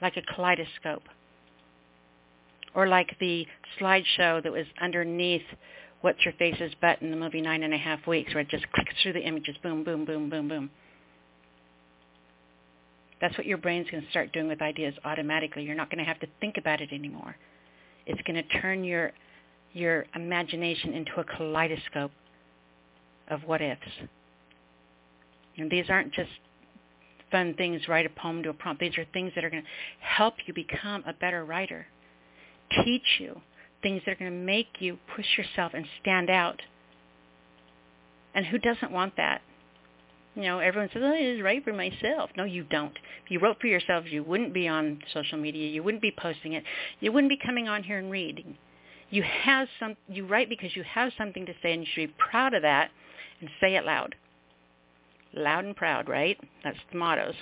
like 0.00 0.16
a 0.16 0.34
kaleidoscope. 0.34 1.04
Or 2.74 2.88
like 2.88 3.16
the 3.20 3.46
slideshow 3.80 4.42
that 4.42 4.52
was 4.52 4.66
underneath 4.80 5.42
What's 6.02 6.24
Your 6.24 6.34
Face's 6.34 6.72
Butt 6.80 7.00
in 7.00 7.10
the 7.10 7.16
movie 7.16 7.40
Nine 7.40 7.62
and 7.62 7.72
a 7.72 7.78
Half 7.78 8.06
Weeks, 8.08 8.34
where 8.34 8.40
it 8.40 8.48
just 8.48 8.70
clicks 8.72 8.92
through 9.02 9.14
the 9.14 9.20
images, 9.20 9.56
boom, 9.62 9.84
boom, 9.84 10.04
boom, 10.04 10.28
boom, 10.28 10.48
boom. 10.48 10.70
That's 13.20 13.38
what 13.38 13.46
your 13.46 13.58
brain's 13.58 13.88
going 13.88 14.02
to 14.02 14.10
start 14.10 14.32
doing 14.32 14.48
with 14.48 14.60
ideas 14.60 14.94
automatically. 15.04 15.62
You're 15.62 15.76
not 15.76 15.90
going 15.90 16.04
to 16.04 16.04
have 16.04 16.18
to 16.20 16.26
think 16.40 16.56
about 16.58 16.80
it 16.80 16.92
anymore. 16.92 17.36
It's 18.04 18.20
going 18.22 18.34
to 18.34 18.60
turn 18.60 18.84
your 18.84 19.12
your 19.72 20.04
imagination 20.14 20.92
into 20.92 21.12
a 21.18 21.24
kaleidoscope 21.24 22.10
of 23.28 23.40
what 23.44 23.62
ifs. 23.62 23.80
And 25.56 25.70
these 25.70 25.86
aren't 25.88 26.12
just 26.12 26.28
fun 27.30 27.54
things, 27.54 27.88
write 27.88 28.04
a 28.04 28.10
poem 28.10 28.42
to 28.42 28.50
a 28.50 28.52
prompt. 28.52 28.80
These 28.80 28.98
are 28.98 29.06
things 29.14 29.32
that 29.34 29.44
are 29.44 29.50
going 29.50 29.62
to 29.62 29.68
help 30.00 30.34
you 30.46 30.52
become 30.52 31.02
a 31.06 31.14
better 31.14 31.44
writer, 31.44 31.86
teach 32.84 33.18
you 33.18 33.40
things 33.82 34.02
that 34.04 34.12
are 34.12 34.16
going 34.16 34.30
to 34.30 34.36
make 34.36 34.68
you 34.78 34.98
push 35.14 35.26
yourself 35.36 35.72
and 35.74 35.84
stand 36.00 36.30
out. 36.30 36.60
And 38.34 38.46
who 38.46 38.58
doesn't 38.58 38.92
want 38.92 39.16
that? 39.16 39.42
You 40.34 40.42
know, 40.42 40.60
everyone 40.60 40.88
says, 40.92 41.02
oh, 41.04 41.12
I 41.12 41.20
just 41.20 41.42
write 41.42 41.62
for 41.64 41.74
myself. 41.74 42.30
No, 42.36 42.44
you 42.44 42.64
don't. 42.64 42.96
If 43.24 43.30
you 43.30 43.38
wrote 43.38 43.60
for 43.60 43.66
yourself, 43.66 44.06
you 44.08 44.22
wouldn't 44.22 44.54
be 44.54 44.66
on 44.66 45.00
social 45.12 45.36
media. 45.36 45.68
You 45.68 45.82
wouldn't 45.82 46.00
be 46.00 46.14
posting 46.16 46.54
it. 46.54 46.64
You 47.00 47.12
wouldn't 47.12 47.30
be 47.30 47.38
coming 47.44 47.68
on 47.68 47.82
here 47.82 47.98
and 47.98 48.10
reading. 48.10 48.56
You 49.10 49.22
have 49.22 49.68
some. 49.78 49.94
You 50.08 50.26
write 50.26 50.48
because 50.48 50.74
you 50.74 50.84
have 50.84 51.12
something 51.18 51.44
to 51.44 51.52
say, 51.62 51.74
and 51.74 51.82
you 51.82 51.88
should 51.92 52.08
be 52.08 52.14
proud 52.30 52.54
of 52.54 52.62
that, 52.62 52.90
and 53.40 53.50
say 53.60 53.76
it 53.76 53.84
loud. 53.84 54.14
Loud 55.34 55.66
and 55.66 55.76
proud, 55.76 56.08
right? 56.08 56.38
That's 56.64 56.78
the 56.90 56.98
mottos. 56.98 57.34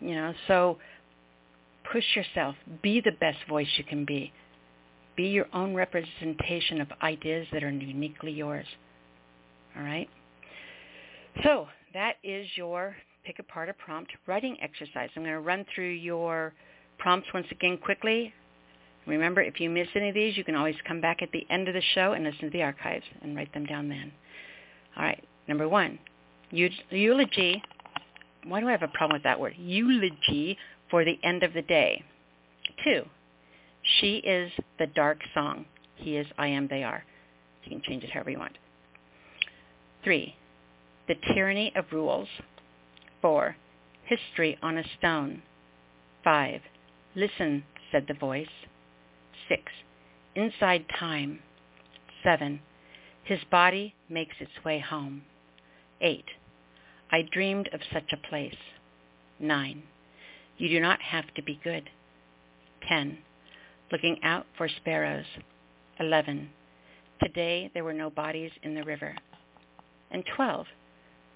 You 0.00 0.14
know, 0.14 0.32
so 0.46 0.78
push 1.92 2.04
yourself. 2.14 2.54
Be 2.82 3.00
the 3.00 3.12
best 3.12 3.38
voice 3.48 3.68
you 3.76 3.84
can 3.84 4.04
be. 4.04 4.32
Be 5.16 5.24
your 5.24 5.46
own 5.52 5.74
representation 5.74 6.80
of 6.80 6.88
ideas 7.02 7.46
that 7.52 7.64
are 7.64 7.70
uniquely 7.70 8.32
yours. 8.32 8.66
All 9.76 9.82
right? 9.82 10.08
So 11.42 11.66
that 11.94 12.14
is 12.22 12.46
your 12.56 12.96
pick 13.24 13.38
apart 13.38 13.68
a 13.68 13.74
prompt 13.74 14.12
writing 14.26 14.56
exercise. 14.62 15.10
I'm 15.16 15.22
going 15.22 15.34
to 15.34 15.40
run 15.40 15.64
through 15.74 15.90
your 15.90 16.52
prompts 16.98 17.28
once 17.34 17.46
again 17.50 17.78
quickly. 17.78 18.32
Remember, 19.06 19.40
if 19.40 19.58
you 19.58 19.70
miss 19.70 19.88
any 19.94 20.10
of 20.10 20.14
these, 20.14 20.36
you 20.36 20.44
can 20.44 20.54
always 20.54 20.76
come 20.86 21.00
back 21.00 21.22
at 21.22 21.32
the 21.32 21.46
end 21.50 21.66
of 21.68 21.74
the 21.74 21.82
show 21.94 22.12
and 22.12 22.24
listen 22.24 22.42
to 22.42 22.50
the 22.50 22.62
archives 22.62 23.04
and 23.22 23.34
write 23.34 23.52
them 23.54 23.64
down 23.64 23.88
then. 23.88 24.12
All 24.96 25.04
right, 25.04 25.22
number 25.46 25.68
one, 25.68 25.98
eulogy. 26.50 27.62
Why 28.44 28.60
do 28.60 28.68
I 28.68 28.70
have 28.70 28.82
a 28.82 28.88
problem 28.88 29.16
with 29.16 29.24
that 29.24 29.40
word? 29.40 29.54
Eulogy 29.58 30.56
for 30.90 31.04
the 31.04 31.18
end 31.22 31.42
of 31.42 31.52
the 31.52 31.62
day. 31.62 32.02
Two, 32.84 33.04
she 34.00 34.16
is 34.16 34.52
the 34.78 34.86
dark 34.86 35.18
song. 35.34 35.66
He 35.96 36.16
is 36.16 36.26
I 36.36 36.48
am, 36.48 36.68
they 36.68 36.82
are. 36.82 37.04
You 37.64 37.70
can 37.70 37.82
change 37.82 38.04
it 38.04 38.10
however 38.10 38.30
you 38.30 38.38
want. 38.38 38.56
Three, 40.04 40.36
the 41.06 41.16
tyranny 41.34 41.72
of 41.76 41.86
rules. 41.92 42.28
Four, 43.20 43.56
history 44.04 44.56
on 44.62 44.78
a 44.78 44.84
stone. 44.98 45.42
Five, 46.22 46.60
listen, 47.14 47.64
said 47.90 48.06
the 48.06 48.14
voice. 48.14 48.46
6. 49.48 49.62
Inside 50.34 50.84
time. 50.98 51.40
7. 52.22 52.60
His 53.24 53.40
body 53.50 53.94
makes 54.08 54.36
its 54.40 54.64
way 54.64 54.78
home. 54.78 55.22
8. 56.00 56.24
I 57.10 57.22
dreamed 57.30 57.68
of 57.72 57.80
such 57.92 58.12
a 58.12 58.28
place. 58.28 58.56
9. 59.40 59.82
You 60.58 60.68
do 60.68 60.80
not 60.80 61.00
have 61.00 61.32
to 61.34 61.42
be 61.42 61.60
good. 61.62 61.88
10. 62.88 63.18
Looking 63.90 64.18
out 64.22 64.46
for 64.56 64.68
sparrows. 64.68 65.24
11. 66.00 66.48
Today 67.22 67.70
there 67.74 67.84
were 67.84 67.92
no 67.92 68.10
bodies 68.10 68.50
in 68.62 68.74
the 68.74 68.84
river. 68.84 69.14
And 70.10 70.24
12. 70.36 70.66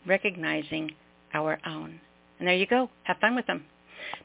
Recognizing 0.07 0.93
our 1.35 1.59
own. 1.67 2.01
And 2.39 2.49
there 2.49 2.57
you 2.57 2.67
go. 2.67 2.91
Have 3.05 3.19
fun 3.19 3.37
with 3.37 3.47
them. 3.47 3.65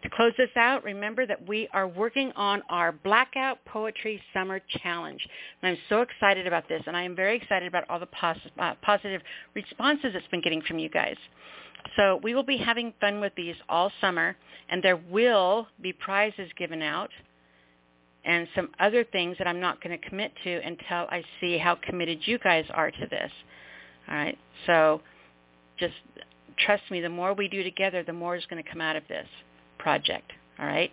To 0.04 0.10
close 0.10 0.34
this 0.38 0.50
out, 0.56 0.84
remember 0.84 1.26
that 1.26 1.48
we 1.48 1.68
are 1.74 1.88
working 1.88 2.32
on 2.36 2.62
our 2.70 2.92
Blackout 2.92 3.64
Poetry 3.66 4.22
Summer 4.34 4.62
Challenge. 4.82 5.22
And 5.62 5.72
I'm 5.72 5.78
so 5.90 6.02
excited 6.02 6.48
about 6.48 6.68
this, 6.68 6.84
and 6.88 6.96
I 6.96 7.04
am 7.04 7.16
very 7.16 7.36
excited 7.36 7.68
about 7.68 7.84
all 7.90 8.00
the 8.00 8.08
pos- 8.08 8.38
uh, 8.60 8.76
positive 8.82 9.22
responses 9.54 10.14
it's 10.14 10.28
been 10.28 10.42
getting 10.42 10.62
from 10.62 10.80
you 10.80 10.90
guys. 10.90 11.18
So 11.96 12.20
we 12.24 12.36
will 12.36 12.44
be 12.44 12.58
having 12.58 12.94
fun 13.00 13.22
with 13.22 13.34
these 13.36 13.56
all 13.70 13.92
summer, 14.02 14.36
and 14.70 14.84
there 14.84 14.98
will 14.98 15.68
be 15.82 15.94
prizes 15.94 16.50
given 16.58 16.82
out 16.82 17.10
and 18.26 18.48
some 18.56 18.70
other 18.80 19.06
things 19.06 19.38
that 19.38 19.48
I'm 19.48 19.62
not 19.62 19.82
going 19.82 19.98
to 19.98 20.10
commit 20.10 20.34
to 20.44 20.58
until 20.58 21.08
I 21.10 21.24
see 21.40 21.58
how 21.58 21.76
committed 21.76 22.20
you 22.26 22.38
guys 22.40 22.66
are 22.72 22.92
to 22.92 23.08
this. 23.10 23.32
All 24.10 24.16
right. 24.16 24.38
So 24.66 25.02
just 25.80 25.94
trust 26.66 26.84
me, 26.92 27.00
the 27.00 27.10
more 27.10 27.34
we 27.34 27.48
do 27.48 27.64
together, 27.64 28.04
the 28.04 28.14
more 28.14 28.36
is 28.36 28.46
going 28.50 28.62
to 28.62 28.70
come 28.70 28.82
out 28.82 28.98
of 28.98 29.04
this 29.08 29.28
project. 29.78 30.32
All 30.60 30.66
right? 30.66 30.92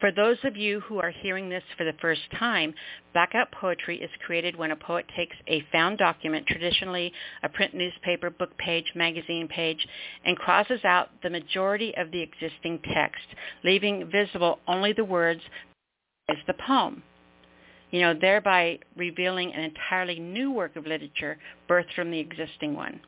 For 0.00 0.12
those 0.12 0.36
of 0.44 0.56
you 0.56 0.80
who 0.80 0.98
are 0.98 1.10
hearing 1.10 1.48
this 1.48 1.62
for 1.78 1.84
the 1.84 1.94
first 2.02 2.20
time, 2.38 2.74
Blackout 3.14 3.50
Poetry 3.50 3.96
is 3.98 4.10
created 4.26 4.54
when 4.54 4.70
a 4.70 4.76
poet 4.76 5.06
takes 5.16 5.36
a 5.46 5.64
found 5.72 5.96
document, 5.96 6.46
traditionally 6.46 7.12
a 7.42 7.48
print 7.48 7.74
newspaper, 7.74 8.28
book 8.28 8.56
page, 8.58 8.92
magazine 8.94 9.48
page, 9.48 9.86
and 10.24 10.36
crosses 10.36 10.84
out 10.84 11.08
the 11.22 11.30
majority 11.30 11.94
of 11.96 12.10
the 12.10 12.20
existing 12.20 12.78
text, 12.92 13.24
leaving 13.64 14.10
visible 14.10 14.58
only 14.68 14.92
the 14.92 15.04
words 15.04 15.40
as 16.28 16.36
the 16.46 16.54
poem. 16.54 17.02
You 17.90 18.02
know, 18.02 18.14
thereby 18.20 18.80
revealing 18.96 19.54
an 19.54 19.62
entirely 19.62 20.18
new 20.18 20.50
work 20.50 20.76
of 20.76 20.86
literature 20.86 21.38
birthed 21.70 21.94
from 21.94 22.10
the 22.10 22.18
existing 22.18 22.74
one. 22.74 23.00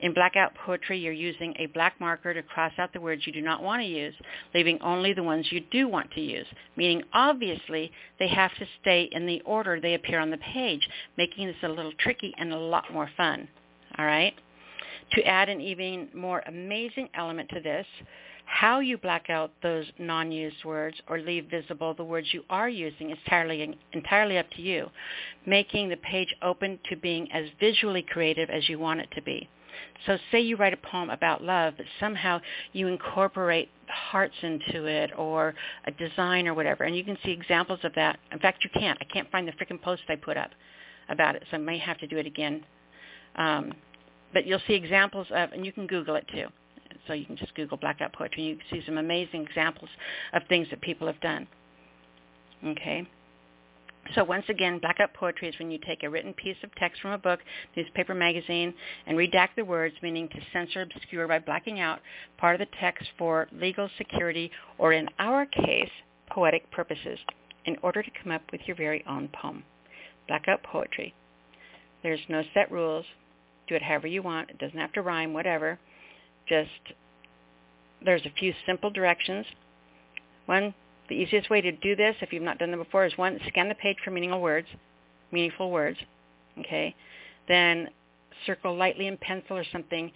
In 0.00 0.14
blackout 0.14 0.54
poetry, 0.54 0.98
you're 0.98 1.12
using 1.12 1.54
a 1.58 1.66
black 1.66 2.00
marker 2.00 2.32
to 2.32 2.42
cross 2.42 2.72
out 2.78 2.92
the 2.94 3.00
words 3.00 3.26
you 3.26 3.34
do 3.34 3.42
not 3.42 3.62
want 3.62 3.82
to 3.82 3.86
use, 3.86 4.14
leaving 4.54 4.80
only 4.80 5.12
the 5.12 5.22
ones 5.22 5.46
you 5.52 5.60
do 5.70 5.88
want 5.88 6.10
to 6.12 6.22
use, 6.22 6.46
meaning 6.74 7.02
obviously 7.12 7.92
they 8.18 8.28
have 8.28 8.54
to 8.54 8.66
stay 8.80 9.10
in 9.12 9.26
the 9.26 9.42
order 9.42 9.78
they 9.78 9.92
appear 9.92 10.18
on 10.18 10.30
the 10.30 10.38
page, 10.38 10.88
making 11.18 11.46
this 11.46 11.56
a 11.62 11.68
little 11.68 11.92
tricky 11.98 12.34
and 12.38 12.50
a 12.50 12.58
lot 12.58 12.90
more 12.90 13.10
fun. 13.14 13.46
All 13.98 14.06
right? 14.06 14.34
To 15.12 15.22
add 15.24 15.50
an 15.50 15.60
even 15.60 16.08
more 16.14 16.42
amazing 16.46 17.10
element 17.14 17.50
to 17.50 17.60
this, 17.60 17.86
how 18.46 18.80
you 18.80 18.96
black 18.96 19.28
out 19.28 19.52
those 19.62 19.84
non-used 19.98 20.64
words 20.64 20.96
or 21.08 21.18
leave 21.18 21.50
visible 21.50 21.92
the 21.92 22.04
words 22.04 22.26
you 22.32 22.42
are 22.48 22.70
using 22.70 23.10
is 23.10 23.18
entirely, 23.26 23.78
entirely 23.92 24.38
up 24.38 24.50
to 24.52 24.62
you, 24.62 24.88
making 25.44 25.90
the 25.90 25.96
page 25.98 26.34
open 26.40 26.78
to 26.88 26.96
being 26.96 27.30
as 27.32 27.44
visually 27.60 28.02
creative 28.02 28.48
as 28.48 28.66
you 28.68 28.78
want 28.78 29.00
it 29.00 29.08
to 29.14 29.20
be. 29.22 29.48
So 30.06 30.16
say 30.30 30.40
you 30.40 30.56
write 30.56 30.72
a 30.72 30.76
poem 30.76 31.10
about 31.10 31.42
love, 31.42 31.74
but 31.76 31.86
somehow 31.98 32.40
you 32.72 32.86
incorporate 32.86 33.68
hearts 33.88 34.34
into 34.42 34.86
it 34.86 35.10
or 35.16 35.54
a 35.86 35.90
design 35.90 36.46
or 36.48 36.54
whatever, 36.54 36.84
and 36.84 36.96
you 36.96 37.04
can 37.04 37.18
see 37.24 37.30
examples 37.30 37.80
of 37.84 37.94
that. 37.94 38.18
In 38.32 38.38
fact, 38.38 38.64
you 38.64 38.70
can't. 38.78 38.98
I 39.00 39.04
can't 39.04 39.30
find 39.30 39.46
the 39.46 39.52
freaking 39.52 39.80
post 39.80 40.02
I 40.08 40.16
put 40.16 40.36
up 40.36 40.50
about 41.08 41.34
it, 41.34 41.44
so 41.50 41.56
I 41.56 41.60
may 41.60 41.78
have 41.78 41.98
to 41.98 42.06
do 42.06 42.16
it 42.16 42.26
again. 42.26 42.64
Um, 43.36 43.72
but 44.32 44.46
you'll 44.46 44.62
see 44.66 44.74
examples 44.74 45.26
of, 45.30 45.52
and 45.52 45.66
you 45.66 45.72
can 45.72 45.86
Google 45.86 46.14
it 46.14 46.26
too. 46.32 46.46
So 47.06 47.14
you 47.14 47.24
can 47.24 47.36
just 47.36 47.54
Google 47.54 47.76
blackout 47.76 48.12
poetry, 48.12 48.42
and 48.42 48.50
you 48.50 48.56
can 48.56 48.64
see 48.70 48.86
some 48.86 48.98
amazing 48.98 49.42
examples 49.42 49.90
of 50.32 50.42
things 50.48 50.68
that 50.70 50.80
people 50.80 51.06
have 51.06 51.20
done. 51.20 51.46
Okay. 52.64 53.06
So 54.14 54.24
once 54.24 54.44
again, 54.48 54.78
blackout 54.78 55.14
poetry 55.14 55.48
is 55.48 55.58
when 55.58 55.70
you 55.70 55.78
take 55.86 56.02
a 56.02 56.10
written 56.10 56.32
piece 56.32 56.56
of 56.64 56.74
text 56.76 57.00
from 57.00 57.12
a 57.12 57.18
book, 57.18 57.40
newspaper, 57.76 58.14
magazine, 58.14 58.74
and 59.06 59.16
redact 59.16 59.50
the 59.56 59.64
words, 59.64 59.94
meaning 60.02 60.28
to 60.28 60.40
censor, 60.52 60.82
obscure 60.82 61.28
by 61.28 61.38
blacking 61.38 61.80
out 61.80 62.00
part 62.36 62.60
of 62.60 62.66
the 62.66 62.76
text 62.80 63.06
for 63.18 63.46
legal 63.52 63.88
security 63.98 64.50
or, 64.78 64.92
in 64.92 65.08
our 65.18 65.46
case, 65.46 65.90
poetic 66.28 66.68
purposes, 66.70 67.18
in 67.66 67.76
order 67.82 68.02
to 68.02 68.10
come 68.22 68.32
up 68.32 68.42
with 68.50 68.60
your 68.66 68.76
very 68.76 69.04
own 69.08 69.28
poem. 69.28 69.62
Blackout 70.26 70.62
poetry. 70.62 71.14
There's 72.02 72.20
no 72.28 72.42
set 72.54 72.70
rules. 72.70 73.04
Do 73.68 73.74
it 73.74 73.82
however 73.82 74.08
you 74.08 74.22
want. 74.22 74.50
It 74.50 74.58
doesn't 74.58 74.78
have 74.78 74.92
to 74.94 75.02
rhyme, 75.02 75.32
whatever. 75.32 75.78
Just 76.48 76.70
there's 78.04 78.24
a 78.24 78.32
few 78.38 78.52
simple 78.66 78.90
directions. 78.90 79.46
One, 80.46 80.74
the 81.10 81.16
easiest 81.16 81.50
way 81.50 81.60
to 81.60 81.72
do 81.72 81.94
this, 81.94 82.16
if 82.22 82.32
you've 82.32 82.42
not 82.42 82.58
done 82.58 82.70
them 82.70 82.80
before, 82.82 83.04
is 83.04 83.12
one, 83.16 83.38
scan 83.48 83.68
the 83.68 83.74
page 83.74 83.96
for 84.02 84.10
meaningful 84.10 84.40
words, 84.40 84.68
meaningful 85.30 85.70
words, 85.70 85.98
okay? 86.58 86.94
Then 87.48 87.88
circle 88.46 88.74
lightly 88.74 89.06
in 89.06 89.18
pencil 89.18 89.58
or 89.58 89.64
something 89.70 90.10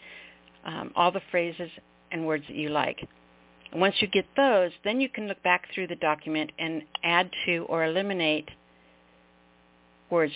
um, 0.64 0.92
all 0.96 1.12
the 1.12 1.20
phrases 1.30 1.70
and 2.10 2.26
words 2.26 2.44
that 2.48 2.56
you 2.56 2.70
like. 2.70 3.06
And 3.72 3.80
once 3.80 3.96
you 4.00 4.06
get 4.06 4.24
those, 4.36 4.70
then 4.84 5.00
you 5.00 5.08
can 5.08 5.26
look 5.26 5.42
back 5.42 5.66
through 5.74 5.88
the 5.88 5.96
document 5.96 6.52
and 6.58 6.82
add 7.02 7.30
to 7.46 7.66
or 7.68 7.84
eliminate 7.84 8.48
words 10.10 10.32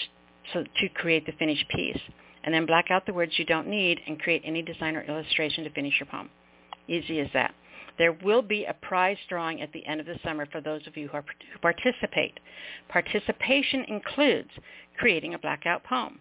so, 0.52 0.64
to 0.64 0.88
create 0.90 1.24
the 1.24 1.32
finished 1.32 1.64
piece. 1.68 2.00
And 2.44 2.52
then 2.52 2.66
black 2.66 2.90
out 2.90 3.06
the 3.06 3.12
words 3.12 3.32
you 3.36 3.44
don't 3.44 3.68
need 3.68 4.00
and 4.06 4.20
create 4.20 4.42
any 4.44 4.62
design 4.62 4.96
or 4.96 5.02
illustration 5.02 5.64
to 5.64 5.70
finish 5.70 5.94
your 6.00 6.06
poem. 6.06 6.30
Easy 6.88 7.20
as 7.20 7.28
that. 7.34 7.54
There 7.98 8.12
will 8.12 8.42
be 8.42 8.64
a 8.64 8.74
prize 8.74 9.18
drawing 9.28 9.60
at 9.60 9.72
the 9.72 9.84
end 9.84 10.00
of 10.00 10.06
the 10.06 10.18
summer 10.24 10.46
for 10.46 10.60
those 10.60 10.86
of 10.86 10.96
you 10.96 11.08
who, 11.08 11.16
are, 11.16 11.24
who 11.52 11.58
participate. 11.58 12.38
Participation 12.88 13.84
includes 13.88 14.50
creating 14.96 15.34
a 15.34 15.38
blackout 15.38 15.82
poem, 15.84 16.20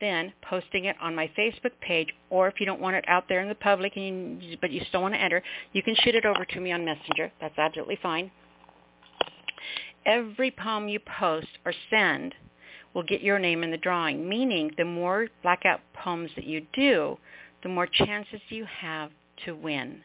then 0.00 0.32
posting 0.42 0.86
it 0.86 0.96
on 1.00 1.14
my 1.14 1.30
Facebook 1.38 1.72
page, 1.80 2.08
or 2.28 2.48
if 2.48 2.58
you 2.58 2.66
don't 2.66 2.80
want 2.80 2.96
it 2.96 3.04
out 3.06 3.24
there 3.28 3.40
in 3.40 3.48
the 3.48 3.54
public, 3.54 3.96
and 3.96 4.42
you, 4.42 4.56
but 4.60 4.72
you 4.72 4.80
still 4.88 5.02
want 5.02 5.14
to 5.14 5.20
enter, 5.20 5.42
you 5.72 5.82
can 5.82 5.94
shoot 6.02 6.14
it 6.14 6.24
over 6.24 6.44
to 6.44 6.60
me 6.60 6.72
on 6.72 6.84
Messenger. 6.84 7.30
That's 7.40 7.58
absolutely 7.58 7.98
fine. 8.02 8.30
Every 10.06 10.50
poem 10.50 10.88
you 10.88 10.98
post 10.98 11.48
or 11.64 11.72
send 11.90 12.34
will 12.94 13.02
get 13.04 13.22
your 13.22 13.38
name 13.38 13.62
in 13.62 13.70
the 13.70 13.76
drawing, 13.76 14.28
meaning 14.28 14.72
the 14.76 14.84
more 14.84 15.28
blackout 15.42 15.80
poems 15.94 16.30
that 16.34 16.46
you 16.46 16.66
do, 16.72 17.16
the 17.62 17.68
more 17.68 17.86
chances 17.86 18.40
you 18.48 18.64
have 18.64 19.10
to 19.44 19.54
win. 19.54 20.02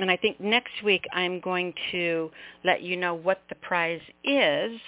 And 0.00 0.10
I 0.10 0.16
think 0.16 0.40
next 0.40 0.82
week 0.82 1.04
I'm 1.12 1.40
going 1.40 1.74
to 1.92 2.30
let 2.64 2.80
you 2.82 2.96
know 2.96 3.14
what 3.14 3.42
the 3.50 3.54
prize 3.54 4.00
is. 4.24 4.80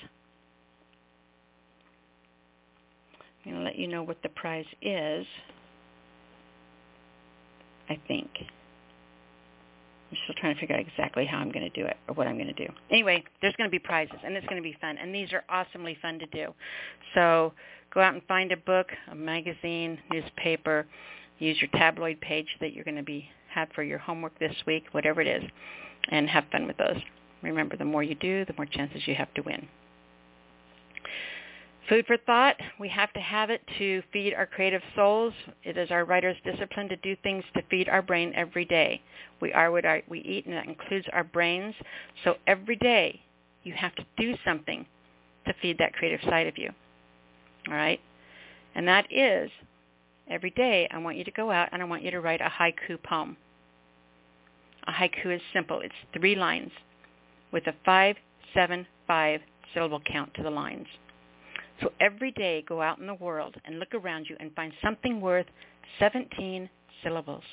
I'm 3.44 3.52
going 3.52 3.56
to 3.56 3.62
let 3.62 3.76
you 3.76 3.88
know 3.88 4.02
what 4.02 4.22
the 4.22 4.30
prize 4.30 4.64
is, 4.80 5.26
I 7.90 8.00
think. 8.08 8.30
I'm 8.38 10.18
still 10.24 10.34
trying 10.38 10.54
to 10.54 10.60
figure 10.60 10.76
out 10.76 10.80
exactly 10.80 11.26
how 11.26 11.38
I'm 11.38 11.50
going 11.50 11.70
to 11.70 11.80
do 11.80 11.86
it 11.86 11.96
or 12.08 12.14
what 12.14 12.26
I'm 12.26 12.36
going 12.36 12.54
to 12.54 12.66
do. 12.66 12.72
Anyway, 12.90 13.22
there's 13.42 13.54
going 13.56 13.68
to 13.68 13.72
be 13.72 13.78
prizes, 13.78 14.18
and 14.24 14.34
it's 14.34 14.46
going 14.46 14.62
to 14.62 14.66
be 14.66 14.76
fun. 14.80 14.96
And 14.96 15.14
these 15.14 15.32
are 15.32 15.44
awesomely 15.50 15.96
fun 16.00 16.20
to 16.20 16.26
do. 16.26 16.54
So 17.14 17.52
go 17.92 18.00
out 18.00 18.14
and 18.14 18.22
find 18.28 18.52
a 18.52 18.56
book, 18.56 18.88
a 19.10 19.14
magazine, 19.14 19.98
newspaper. 20.10 20.86
Use 21.38 21.60
your 21.60 21.70
tabloid 21.72 22.20
page 22.20 22.46
that 22.60 22.72
you're 22.72 22.84
going 22.84 22.96
to 22.96 23.02
be 23.02 23.28
have 23.54 23.68
for 23.74 23.82
your 23.82 23.98
homework 23.98 24.38
this 24.38 24.54
week, 24.66 24.84
whatever 24.92 25.20
it 25.20 25.28
is, 25.28 25.42
and 26.10 26.28
have 26.28 26.44
fun 26.50 26.66
with 26.66 26.76
those. 26.76 26.96
Remember, 27.42 27.76
the 27.76 27.84
more 27.84 28.02
you 28.02 28.14
do, 28.14 28.44
the 28.44 28.54
more 28.56 28.66
chances 28.66 29.02
you 29.06 29.14
have 29.14 29.32
to 29.34 29.42
win. 29.42 29.68
Food 31.88 32.06
for 32.06 32.16
thought, 32.16 32.56
we 32.78 32.88
have 32.88 33.12
to 33.12 33.20
have 33.20 33.50
it 33.50 33.60
to 33.78 34.02
feed 34.12 34.34
our 34.34 34.46
creative 34.46 34.82
souls. 34.94 35.34
It 35.64 35.76
is 35.76 35.90
our 35.90 36.04
writer's 36.04 36.36
discipline 36.44 36.88
to 36.88 36.96
do 36.96 37.16
things 37.22 37.42
to 37.54 37.62
feed 37.70 37.88
our 37.88 38.02
brain 38.02 38.32
every 38.36 38.64
day. 38.64 39.02
We 39.40 39.52
are 39.52 39.70
what 39.72 39.84
we 40.08 40.20
eat, 40.20 40.46
and 40.46 40.54
that 40.54 40.66
includes 40.66 41.06
our 41.12 41.24
brains. 41.24 41.74
So 42.22 42.36
every 42.46 42.76
day, 42.76 43.20
you 43.64 43.74
have 43.74 43.94
to 43.96 44.06
do 44.16 44.36
something 44.44 44.86
to 45.46 45.54
feed 45.60 45.78
that 45.78 45.92
creative 45.94 46.20
side 46.28 46.46
of 46.46 46.56
you. 46.56 46.70
All 47.68 47.74
right? 47.74 48.00
And 48.76 48.86
that 48.86 49.06
is, 49.12 49.50
every 50.32 50.50
day, 50.50 50.88
I 50.90 50.98
want 50.98 51.18
you 51.18 51.24
to 51.24 51.30
go 51.30 51.50
out 51.50 51.68
and 51.72 51.82
I 51.82 51.84
want 51.84 52.02
you 52.02 52.10
to 52.10 52.20
write 52.20 52.40
a 52.40 52.50
haiku 52.50 53.00
poem. 53.02 53.36
A 54.86 54.92
haiku 54.92 55.34
is 55.34 55.42
simple. 55.52 55.80
It's 55.80 55.94
three 56.18 56.34
lines 56.34 56.70
with 57.52 57.66
a 57.66 57.74
five, 57.84 58.16
seven, 58.54 58.86
five 59.06 59.40
syllable 59.74 60.00
count 60.00 60.32
to 60.34 60.42
the 60.42 60.50
lines. 60.50 60.86
So 61.80 61.92
every 62.00 62.30
day 62.32 62.64
go 62.66 62.80
out 62.80 62.98
in 62.98 63.06
the 63.06 63.14
world 63.14 63.56
and 63.64 63.78
look 63.78 63.94
around 63.94 64.26
you 64.28 64.36
and 64.40 64.54
find 64.54 64.72
something 64.82 65.20
worth 65.20 65.46
17 65.98 66.68
syllables. 67.02 67.44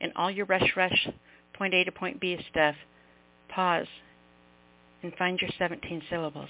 In 0.00 0.12
all 0.16 0.30
your 0.30 0.46
rush 0.46 0.72
rush, 0.76 1.08
point 1.54 1.74
A 1.74 1.84
to 1.84 1.92
point 1.92 2.20
B 2.20 2.38
stuff, 2.50 2.74
pause 3.48 3.86
and 5.02 5.14
find 5.14 5.38
your 5.40 5.50
17 5.58 6.02
syllables. 6.10 6.48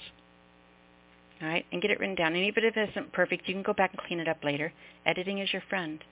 All 1.41 1.47
right, 1.47 1.65
and 1.71 1.81
get 1.81 1.91
it 1.91 1.99
written 1.99 2.15
down. 2.15 2.35
And 2.35 2.45
even 2.45 2.63
if 2.63 2.77
it 2.77 2.89
isn't 2.89 3.13
perfect, 3.13 3.47
you 3.47 3.55
can 3.55 3.63
go 3.63 3.73
back 3.73 3.91
and 3.91 4.01
clean 4.01 4.19
it 4.19 4.27
up 4.27 4.43
later. 4.43 4.71
Editing 5.05 5.39
is 5.39 5.51
your 5.51 5.63
friend. 5.69 6.03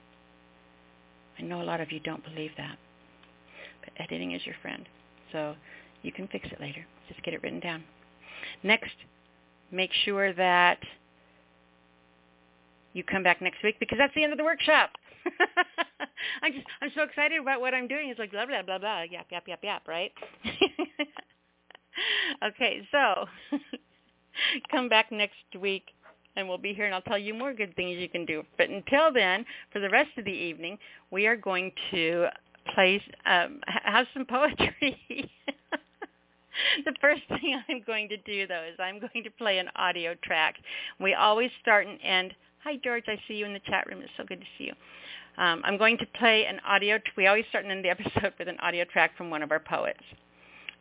I 1.38 1.42
know 1.42 1.62
a 1.62 1.64
lot 1.64 1.80
of 1.80 1.92
you 1.92 2.00
don't 2.00 2.24
believe 2.24 2.50
that, 2.56 2.76
but 3.80 3.92
editing 4.02 4.32
is 4.32 4.44
your 4.44 4.56
friend. 4.60 4.86
So 5.32 5.54
you 6.02 6.12
can 6.12 6.28
fix 6.28 6.48
it 6.50 6.60
later. 6.60 6.84
Just 7.08 7.22
get 7.22 7.34
it 7.34 7.42
written 7.42 7.60
down. 7.60 7.84
Next, 8.62 8.92
make 9.70 9.90
sure 10.04 10.32
that 10.32 10.78
you 12.92 13.04
come 13.04 13.22
back 13.22 13.40
next 13.40 13.62
week 13.62 13.76
because 13.78 13.98
that's 13.98 14.14
the 14.14 14.24
end 14.24 14.32
of 14.32 14.38
the 14.38 14.44
workshop. 14.44 14.90
I'm 16.42 16.52
just 16.52 16.66
I'm 16.82 16.90
so 16.94 17.02
excited 17.02 17.40
about 17.40 17.60
what 17.60 17.74
I'm 17.74 17.86
doing. 17.86 18.08
It's 18.08 18.18
like 18.18 18.32
blah 18.32 18.46
blah 18.46 18.62
blah 18.62 18.78
blah 18.78 19.02
yap 19.02 19.26
yap 19.30 19.46
yap 19.46 19.60
yap, 19.62 19.86
right? 19.86 20.12
okay, 22.44 22.86
so 22.90 23.26
come 24.70 24.88
back 24.88 25.10
next 25.12 25.34
week 25.58 25.84
and 26.36 26.48
we'll 26.48 26.58
be 26.58 26.72
here 26.72 26.86
and 26.86 26.94
I'll 26.94 27.02
tell 27.02 27.18
you 27.18 27.34
more 27.34 27.52
good 27.52 27.74
things 27.76 27.98
you 27.98 28.08
can 28.08 28.24
do. 28.24 28.42
But 28.56 28.70
until 28.70 29.12
then, 29.12 29.44
for 29.72 29.80
the 29.80 29.90
rest 29.90 30.10
of 30.16 30.24
the 30.24 30.30
evening, 30.30 30.78
we 31.10 31.26
are 31.26 31.36
going 31.36 31.72
to 31.90 32.26
play 32.74 33.02
um, 33.26 33.60
have 33.66 34.06
some 34.14 34.24
poetry. 34.24 34.98
the 36.84 36.92
first 37.00 37.22
thing 37.28 37.60
I'm 37.68 37.82
going 37.86 38.08
to 38.08 38.16
do, 38.18 38.46
though, 38.46 38.64
is 38.70 38.76
I'm 38.78 39.00
going 39.00 39.24
to 39.24 39.30
play 39.30 39.58
an 39.58 39.68
audio 39.76 40.14
track. 40.22 40.56
We 41.00 41.14
always 41.14 41.50
start 41.60 41.86
and 41.86 41.98
end. 42.02 42.34
Hi, 42.64 42.76
George. 42.82 43.04
I 43.08 43.18
see 43.26 43.34
you 43.34 43.46
in 43.46 43.52
the 43.52 43.60
chat 43.60 43.86
room. 43.86 44.00
It's 44.02 44.10
so 44.16 44.24
good 44.24 44.40
to 44.40 44.46
see 44.58 44.64
you. 44.64 44.72
Um, 45.42 45.62
I'm 45.64 45.78
going 45.78 45.96
to 45.98 46.06
play 46.18 46.46
an 46.46 46.60
audio. 46.66 46.98
We 47.16 47.26
always 47.26 47.44
start 47.48 47.64
and 47.64 47.72
end 47.72 47.84
the 47.84 47.90
episode 47.90 48.34
with 48.38 48.48
an 48.48 48.58
audio 48.60 48.84
track 48.84 49.16
from 49.16 49.30
one 49.30 49.42
of 49.42 49.50
our 49.50 49.60
poets. 49.60 50.02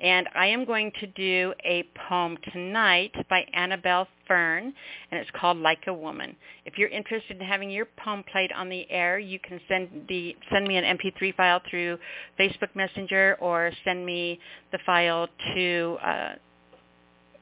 And 0.01 0.27
I 0.33 0.47
am 0.47 0.65
going 0.65 0.91
to 1.01 1.07
do 1.07 1.53
a 1.65 1.83
poem 2.07 2.37
tonight 2.53 3.11
by 3.29 3.45
Annabelle 3.53 4.07
Fern, 4.27 4.73
and 5.11 5.19
it's 5.19 5.29
called 5.39 5.57
Like 5.57 5.79
a 5.87 5.93
Woman. 5.93 6.35
If 6.65 6.77
you're 6.77 6.89
interested 6.89 7.37
in 7.39 7.45
having 7.45 7.69
your 7.69 7.87
poem 7.97 8.23
played 8.31 8.51
on 8.53 8.69
the 8.69 8.89
air, 8.89 9.19
you 9.19 9.39
can 9.39 9.59
send 9.67 10.05
the 10.07 10.35
send 10.51 10.67
me 10.67 10.77
an 10.77 10.97
MP3 10.97 11.35
file 11.35 11.61
through 11.69 11.97
Facebook 12.39 12.73
Messenger 12.75 13.37
or 13.41 13.71
send 13.83 14.05
me 14.05 14.39
the 14.71 14.79
file 14.85 15.27
to 15.55 15.97
uh, 16.01 16.29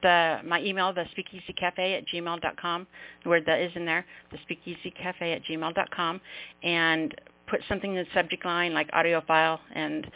the 0.02 0.40
my 0.46 0.62
email, 0.62 0.94
the 0.94 1.06
Speakeasy 1.12 1.54
at 1.62 2.04
gmail.com, 2.08 2.88
where 3.24 3.42
that 3.42 3.60
is 3.60 3.72
in 3.76 3.86
there, 3.86 4.06
the 4.32 4.38
Speakeasy 4.44 4.94
at 5.04 5.42
gmail.com, 5.44 6.22
and 6.64 7.22
put 7.48 7.62
something 7.70 7.96
in 7.96 7.98
the 7.98 8.10
subject 8.14 8.46
line 8.46 8.74
like 8.74 8.90
audio 8.94 9.22
file 9.26 9.60
and 9.74 10.08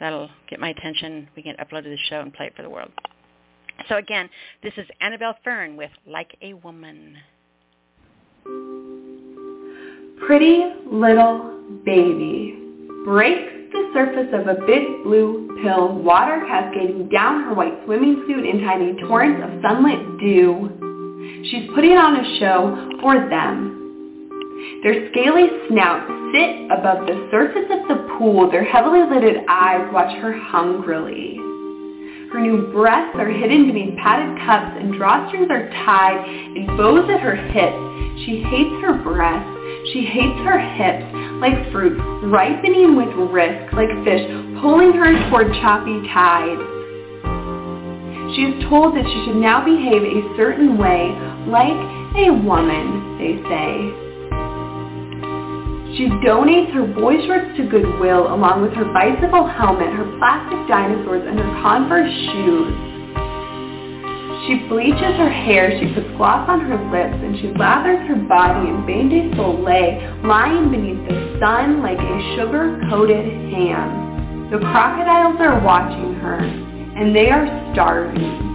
That'll 0.00 0.30
get 0.48 0.58
my 0.58 0.70
attention. 0.70 1.28
We 1.36 1.42
can 1.42 1.56
upload 1.56 1.84
to 1.84 1.90
the 1.90 1.98
show 2.08 2.20
and 2.20 2.32
play 2.32 2.46
it 2.46 2.56
for 2.56 2.62
the 2.62 2.70
world. 2.70 2.90
So 3.88 3.96
again, 3.96 4.28
this 4.62 4.72
is 4.76 4.86
Annabelle 5.00 5.36
Fern 5.44 5.76
with 5.76 5.90
Like 6.06 6.36
a 6.42 6.54
Woman. 6.54 7.16
Pretty 10.26 10.64
little 10.90 11.60
baby 11.84 12.56
breaks 13.04 13.52
the 13.72 13.90
surface 13.94 14.28
of 14.32 14.48
a 14.48 14.66
big 14.66 15.04
blue 15.04 15.60
pill, 15.62 15.94
water 15.94 16.44
cascading 16.46 17.08
down 17.08 17.44
her 17.44 17.54
white 17.54 17.74
swimming 17.84 18.24
suit 18.26 18.44
in 18.44 18.60
tiny 18.60 18.94
torrents 19.06 19.42
of 19.44 19.62
sunlit 19.62 20.18
dew. 20.18 21.44
She's 21.50 21.70
putting 21.74 21.96
on 21.96 22.16
a 22.16 22.38
show 22.38 22.98
for 23.00 23.28
them, 23.28 23.79
their 24.82 25.10
scaly 25.10 25.48
snouts 25.68 26.08
sit 26.32 26.70
above 26.70 27.06
the 27.06 27.28
surface 27.30 27.68
of 27.68 27.88
the 27.88 28.16
pool. 28.16 28.50
Their 28.50 28.64
heavily 28.64 29.02
lidded 29.02 29.44
eyes 29.48 29.88
watch 29.92 30.16
her 30.22 30.32
hungrily. 30.32 31.36
Her 32.32 32.40
new 32.40 32.70
breasts 32.72 33.16
are 33.18 33.28
hidden 33.28 33.66
beneath 33.66 33.98
padded 33.98 34.38
cups 34.46 34.78
and 34.78 34.94
drawstrings 34.94 35.50
are 35.50 35.68
tied 35.84 36.24
in 36.56 36.66
bows 36.76 37.10
at 37.10 37.20
her 37.20 37.34
hips. 37.34 38.24
She 38.24 38.42
hates 38.46 38.80
her 38.86 38.94
breasts. 39.02 39.50
She 39.92 40.04
hates 40.04 40.38
her 40.46 40.58
hips 40.58 41.04
like 41.40 41.72
fruit 41.72 41.98
ripening 42.24 42.96
with 42.96 43.10
risk, 43.32 43.72
like 43.72 43.88
fish 44.04 44.22
pulling 44.60 44.92
her 44.92 45.12
toward 45.30 45.52
choppy 45.60 46.00
tides. 46.12 46.60
She 48.36 48.46
is 48.46 48.64
told 48.68 48.94
that 48.94 49.04
she 49.04 49.24
should 49.26 49.36
now 49.36 49.64
behave 49.64 50.02
a 50.04 50.36
certain 50.36 50.78
way, 50.78 51.10
like 51.48 51.80
a 52.14 52.30
woman, 52.30 53.18
they 53.18 53.42
say. 53.48 53.99
She 55.96 56.06
donates 56.22 56.72
her 56.72 56.86
boy 56.86 57.18
shorts 57.26 57.56
to 57.56 57.66
Goodwill 57.66 58.32
along 58.32 58.62
with 58.62 58.72
her 58.74 58.86
bicycle 58.94 59.46
helmet, 59.46 59.90
her 59.90 60.06
plastic 60.18 60.58
dinosaurs, 60.68 61.26
and 61.26 61.38
her 61.38 61.50
Converse 61.62 62.14
shoes. 62.30 62.70
She 64.46 64.54
bleaches 64.68 65.18
her 65.18 65.28
hair, 65.28 65.74
she 65.78 65.92
puts 65.92 66.06
gloss 66.16 66.48
on 66.48 66.60
her 66.60 66.78
lips, 66.94 67.18
and 67.22 67.36
she 67.38 67.48
lathers 67.58 68.06
her 68.06 68.16
body 68.16 68.70
in 68.70 68.86
bain 68.86 69.10
de 69.10 69.34
soleil, 69.36 69.98
lying 70.24 70.70
beneath 70.70 71.02
the 71.08 71.38
sun 71.40 71.82
like 71.82 71.98
a 71.98 72.36
sugar-coated 72.36 73.26
ham. 73.52 74.48
The 74.50 74.58
crocodiles 74.58 75.36
are 75.40 75.60
watching 75.62 76.14
her, 76.14 76.38
and 76.38 77.14
they 77.14 77.30
are 77.30 77.46
starving. 77.72 78.50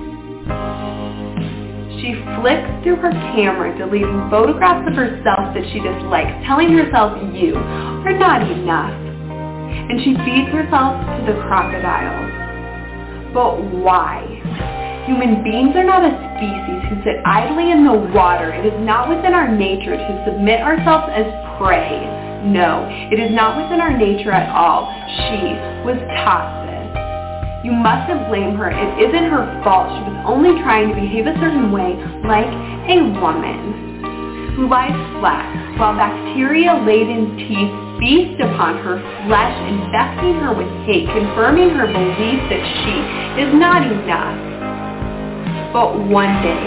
She 2.05 2.13
flicks 2.37 2.69
through 2.85 3.01
her 3.01 3.09
camera, 3.33 3.73
deleting 3.75 4.29
photographs 4.29 4.85
of 4.85 4.93
herself 4.93 5.57
that 5.57 5.65
she 5.73 5.81
dislikes, 5.81 6.37
telling 6.45 6.69
herself 6.69 7.17
you 7.33 7.57
are 7.57 8.13
not 8.13 8.45
enough. 8.45 8.93
And 8.93 9.97
she 10.05 10.13
feeds 10.21 10.53
herself 10.53 11.01
to 11.01 11.33
the 11.33 11.33
crocodiles. 11.49 12.29
But 13.33 13.57
why? 13.81 14.21
Human 15.09 15.41
beings 15.41 15.73
are 15.73 15.83
not 15.83 16.05
a 16.05 16.13
species 16.37 16.93
who 16.93 17.01
sit 17.01 17.25
idly 17.25 17.71
in 17.71 17.83
the 17.83 17.97
water. 18.13 18.53
It 18.53 18.69
is 18.69 18.85
not 18.85 19.09
within 19.09 19.33
our 19.33 19.49
nature 19.49 19.97
to 19.97 20.23
submit 20.29 20.61
ourselves 20.61 21.09
as 21.09 21.25
prey. 21.57 22.05
No, 22.45 22.85
it 23.09 23.17
is 23.17 23.33
not 23.33 23.57
within 23.57 23.81
our 23.81 23.97
nature 23.97 24.31
at 24.31 24.53
all. 24.53 24.93
She 25.09 25.57
was 25.81 25.97
taught. 26.21 26.64
You 27.65 27.73
mustn't 27.73 28.29
blame 28.29 28.53
her. 28.61 28.69
It 28.69 29.09
isn't 29.09 29.25
her 29.33 29.41
fault. 29.65 29.89
She 29.89 30.01
was 30.05 30.13
only 30.29 30.53
trying 30.61 30.93
to 30.93 30.93
behave 30.93 31.25
a 31.25 31.33
certain 31.41 31.73
way, 31.73 31.97
like 32.21 32.45
a 32.93 33.01
woman 33.17 34.69
lies 34.69 34.93
flat, 35.19 35.49
while 35.81 35.97
bacteria-laden 35.97 37.41
teeth 37.41 37.73
feast 37.97 38.37
upon 38.37 38.77
her 38.85 39.01
flesh, 39.25 39.55
infecting 39.65 40.37
her 40.45 40.53
with 40.53 40.69
hate, 40.85 41.09
confirming 41.09 41.73
her 41.73 41.89
belief 41.89 42.39
that 42.53 42.63
she 42.85 42.95
is 43.41 43.49
not 43.57 43.81
enough. 43.81 44.37
But 45.73 46.05
one 46.05 46.31
day, 46.45 46.63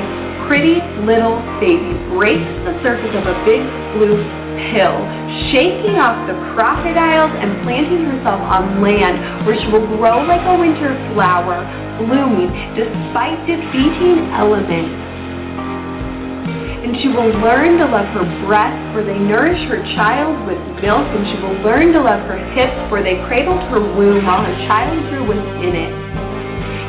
pretty 0.51 0.83
little 1.07 1.39
baby 1.63 1.95
breaks 2.11 2.51
the 2.67 2.75
surface 2.83 3.15
of 3.15 3.25
a 3.25 3.37
big 3.47 3.63
blue 3.95 4.19
pill, 4.71 4.99
shaking 5.51 5.97
off 5.97 6.19
the 6.27 6.37
crocodiles 6.55 7.33
and 7.39 7.63
planting 7.63 8.05
herself 8.05 8.41
on 8.43 8.83
land 8.83 9.47
where 9.47 9.57
she 9.57 9.69
will 9.71 9.87
grow 9.97 10.23
like 10.27 10.43
a 10.43 10.57
winter 10.59 10.93
flower, 11.15 11.63
blooming 12.03 12.51
despite 12.75 13.39
defeating 13.47 14.31
elements. 14.35 14.95
And 16.83 16.97
she 17.03 17.09
will 17.09 17.31
learn 17.45 17.79
to 17.79 17.87
love 17.87 18.09
her 18.17 18.27
breasts, 18.47 18.81
for 18.95 19.05
they 19.05 19.19
nourish 19.19 19.61
her 19.69 19.83
child 19.99 20.35
with 20.47 20.59
milk, 20.81 21.05
and 21.05 21.23
she 21.29 21.37
will 21.43 21.59
learn 21.61 21.93
to 21.93 22.01
love 22.01 22.23
her 22.27 22.39
hips, 22.55 22.77
for 22.89 23.03
they 23.03 23.21
cradled 23.29 23.61
her 23.69 23.81
womb 23.81 24.25
while 24.25 24.43
her 24.43 24.59
child 24.67 24.97
grew 25.11 25.27
within 25.27 25.75
it. 25.77 25.93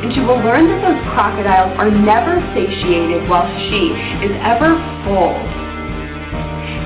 And 0.00 0.14
she 0.14 0.20
will 0.20 0.40
learn 0.40 0.66
that 0.72 0.80
those 0.80 1.00
crocodiles 1.12 1.76
are 1.76 1.90
never 1.90 2.40
satiated 2.56 3.28
while 3.28 3.44
she 3.68 3.92
is 4.24 4.32
ever 4.40 4.72
full 5.04 5.59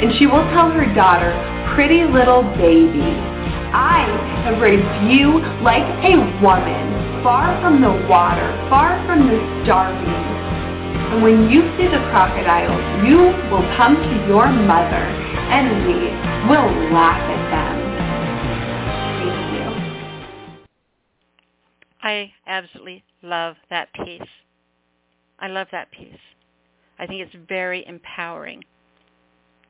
and 0.03 0.12
she 0.18 0.27
will 0.27 0.44
tell 0.53 0.70
her 0.70 0.92
daughter, 0.94 1.33
pretty 1.75 2.05
little 2.05 2.42
baby, 2.57 3.14
I 3.75 4.07
have 4.44 4.61
raised 4.61 5.11
you 5.11 5.40
like 5.62 5.83
a 6.05 6.14
woman, 6.40 7.23
far 7.25 7.61
from 7.61 7.81
the 7.81 7.90
water, 8.07 8.49
far 8.70 9.05
from 9.07 9.27
the 9.27 9.38
starving. 9.64 10.35
And 11.11 11.23
when 11.23 11.51
you 11.51 11.62
see 11.77 11.88
the 11.88 12.03
crocodiles, 12.11 13.07
you 13.07 13.18
will 13.51 13.66
come 13.77 13.97
to 13.97 14.27
your 14.29 14.47
mother, 14.49 15.05
and 15.51 15.87
we 15.87 15.94
will 16.49 16.70
laugh 16.92 17.20
at 17.20 17.51
them. 17.51 17.77
Thank 19.20 19.42
you. 19.55 20.66
I 22.03 22.33
absolutely 22.47 23.05
love 23.23 23.57
that 23.70 23.92
piece. 23.92 24.23
I 25.38 25.49
love 25.49 25.68
that 25.73 25.90
piece. 25.90 26.20
I 26.99 27.07
think 27.07 27.23
it's 27.23 27.49
very 27.49 27.85
empowering. 27.87 28.62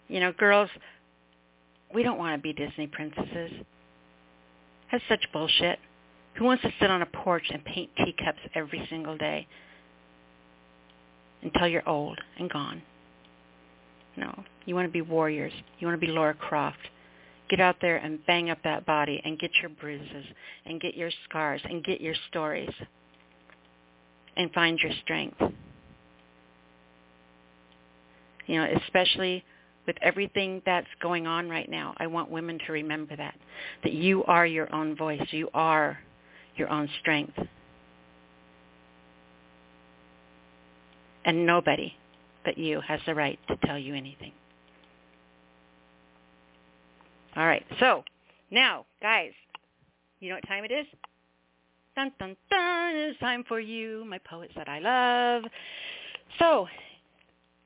You 0.08 0.20
know, 0.20 0.32
girls, 0.32 0.70
we 1.94 2.02
don't 2.02 2.18
want 2.18 2.36
to 2.36 2.42
be 2.42 2.52
Disney 2.52 2.86
princesses. 2.86 3.52
That's 4.90 5.04
such 5.08 5.20
bullshit. 5.32 5.78
Who 6.36 6.44
wants 6.44 6.62
to 6.62 6.72
sit 6.80 6.90
on 6.90 7.02
a 7.02 7.06
porch 7.06 7.44
and 7.52 7.64
paint 7.64 7.90
teacups 7.96 8.40
every 8.54 8.86
single 8.90 9.16
day 9.16 9.46
until 11.42 11.68
you're 11.68 11.88
old 11.88 12.18
and 12.38 12.50
gone? 12.50 12.82
No. 14.16 14.44
You 14.66 14.74
want 14.74 14.88
to 14.88 14.92
be 14.92 15.02
warriors. 15.02 15.52
You 15.78 15.86
want 15.86 16.00
to 16.00 16.06
be 16.06 16.12
Laura 16.12 16.34
Croft. 16.34 16.78
Get 17.50 17.60
out 17.60 17.76
there 17.80 17.96
and 17.96 18.24
bang 18.26 18.50
up 18.50 18.58
that 18.64 18.86
body 18.86 19.20
and 19.24 19.38
get 19.38 19.50
your 19.60 19.68
bruises 19.68 20.24
and 20.64 20.80
get 20.80 20.96
your 20.96 21.10
scars 21.28 21.60
and 21.64 21.84
get 21.84 22.00
your 22.00 22.14
stories 22.28 22.70
and 24.36 24.50
find 24.52 24.78
your 24.78 24.92
strength. 25.02 25.40
You 28.46 28.60
know, 28.60 28.68
especially 28.86 29.44
with 29.86 29.96
everything 30.02 30.62
that's 30.64 30.86
going 31.02 31.26
on 31.26 31.48
right 31.48 31.68
now, 31.68 31.94
I 31.98 32.06
want 32.06 32.30
women 32.30 32.58
to 32.66 32.72
remember 32.72 33.16
that, 33.16 33.34
that 33.82 33.92
you 33.92 34.24
are 34.24 34.46
your 34.46 34.72
own 34.74 34.96
voice. 34.96 35.22
You 35.30 35.48
are 35.54 35.98
your 36.56 36.70
own 36.70 36.88
strength. 37.00 37.38
And 41.24 41.46
nobody 41.46 41.94
but 42.44 42.58
you 42.58 42.80
has 42.82 43.00
the 43.06 43.14
right 43.14 43.38
to 43.48 43.56
tell 43.66 43.78
you 43.78 43.94
anything. 43.94 44.32
All 47.36 47.46
right, 47.46 47.64
so 47.80 48.04
now, 48.50 48.84
guys, 49.02 49.32
you 50.20 50.28
know 50.28 50.36
what 50.36 50.46
time 50.46 50.64
it 50.64 50.70
is? 50.70 50.86
Dun, 51.96 52.12
dun, 52.18 52.36
dun. 52.50 52.94
It's 52.94 53.18
time 53.18 53.44
for 53.48 53.58
you, 53.58 54.04
my 54.04 54.18
poets 54.18 54.52
that 54.56 54.68
I 54.68 54.78
love. 54.78 55.44
So 56.38 56.68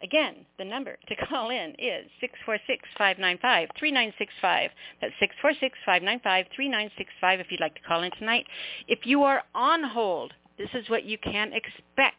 Again, 0.01 0.47
the 0.59 0.65
number 0.65 0.97
to 1.09 1.17
call 1.27 1.51
in 1.51 1.75
is 1.79 2.07
646-595-3965. 2.99 4.69
That's 5.01 5.15
646-595-3965 5.89 7.41
if 7.41 7.51
you'd 7.51 7.61
like 7.61 7.75
to 7.75 7.81
call 7.81 8.05
in 8.05 8.13
tonight. 8.13 8.47
If 8.87 9.01
you 9.05 9.25
are 9.25 9.43
on 9.57 9.83
hold, 9.83 10.33
this 10.57 10.69
is 10.75 10.89
what 10.89 11.05
you 11.05 11.19
can 11.19 11.53
expect. 11.53 12.17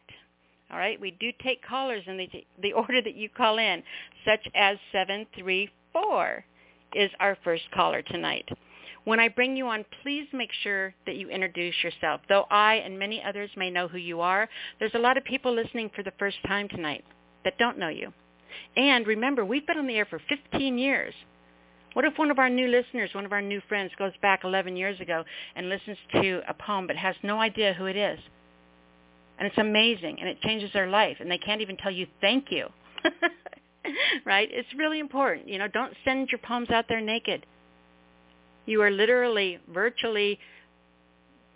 All 0.70 0.78
right, 0.78 1.00
we 1.00 1.12
do 1.12 1.32
take 1.42 1.64
callers 1.66 2.02
in 2.06 2.18
the, 2.18 2.28
the 2.62 2.72
order 2.74 3.00
that 3.00 3.16
you 3.16 3.30
call 3.30 3.58
in, 3.58 3.82
such 4.26 4.46
as 4.54 4.76
734 4.92 6.44
is 6.94 7.10
our 7.18 7.36
first 7.42 7.64
caller 7.72 8.02
tonight. 8.02 8.46
When 9.04 9.18
I 9.18 9.28
bring 9.28 9.56
you 9.56 9.66
on, 9.68 9.86
please 10.02 10.26
make 10.34 10.50
sure 10.62 10.94
that 11.06 11.16
you 11.16 11.30
introduce 11.30 11.74
yourself. 11.82 12.20
Though 12.28 12.44
I 12.50 12.74
and 12.74 12.98
many 12.98 13.22
others 13.22 13.48
may 13.56 13.70
know 13.70 13.88
who 13.88 13.96
you 13.96 14.20
are, 14.20 14.50
there's 14.78 14.94
a 14.94 14.98
lot 14.98 15.16
of 15.16 15.24
people 15.24 15.54
listening 15.54 15.90
for 15.96 16.02
the 16.02 16.12
first 16.18 16.36
time 16.46 16.68
tonight 16.68 17.04
that 17.44 17.58
don't 17.58 17.78
know 17.78 17.88
you. 17.88 18.12
And 18.76 19.06
remember, 19.06 19.44
we've 19.44 19.66
been 19.66 19.78
on 19.78 19.86
the 19.86 19.96
air 19.96 20.06
for 20.06 20.20
15 20.28 20.78
years. 20.78 21.14
What 21.92 22.04
if 22.04 22.16
one 22.18 22.30
of 22.30 22.38
our 22.38 22.48
new 22.48 22.68
listeners, 22.68 23.10
one 23.14 23.24
of 23.24 23.32
our 23.32 23.42
new 23.42 23.60
friends 23.68 23.90
goes 23.98 24.12
back 24.22 24.44
11 24.44 24.76
years 24.76 25.00
ago 25.00 25.24
and 25.56 25.68
listens 25.68 25.98
to 26.12 26.40
a 26.48 26.54
poem 26.54 26.86
but 26.86 26.96
has 26.96 27.16
no 27.22 27.40
idea 27.40 27.74
who 27.74 27.86
it 27.86 27.96
is? 27.96 28.18
And 29.38 29.46
it's 29.46 29.58
amazing 29.58 30.18
and 30.20 30.28
it 30.28 30.40
changes 30.42 30.70
their 30.72 30.88
life 30.88 31.16
and 31.20 31.30
they 31.30 31.38
can't 31.38 31.62
even 31.62 31.76
tell 31.76 31.90
you 31.90 32.06
thank 32.20 32.46
you. 32.50 32.68
right? 34.24 34.48
It's 34.52 34.68
really 34.76 35.00
important. 35.00 35.48
You 35.48 35.58
know, 35.58 35.68
don't 35.68 35.94
send 36.04 36.28
your 36.30 36.38
poems 36.38 36.70
out 36.70 36.84
there 36.88 37.00
naked. 37.00 37.44
You 38.66 38.82
are 38.82 38.90
literally, 38.90 39.58
virtually, 39.72 40.38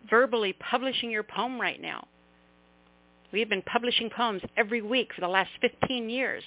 verbally 0.09 0.53
publishing 0.55 1.11
your 1.11 1.23
poem 1.23 1.61
right 1.61 1.81
now. 1.81 2.07
We 3.35 3.41
have 3.41 3.49
been 3.49 3.63
publishing 3.63 4.11
poems 4.11 4.43
every 4.57 4.81
week 4.81 5.11
for 5.13 5.21
the 5.21 5.27
last 5.27 5.51
15 5.61 6.09
years. 6.09 6.45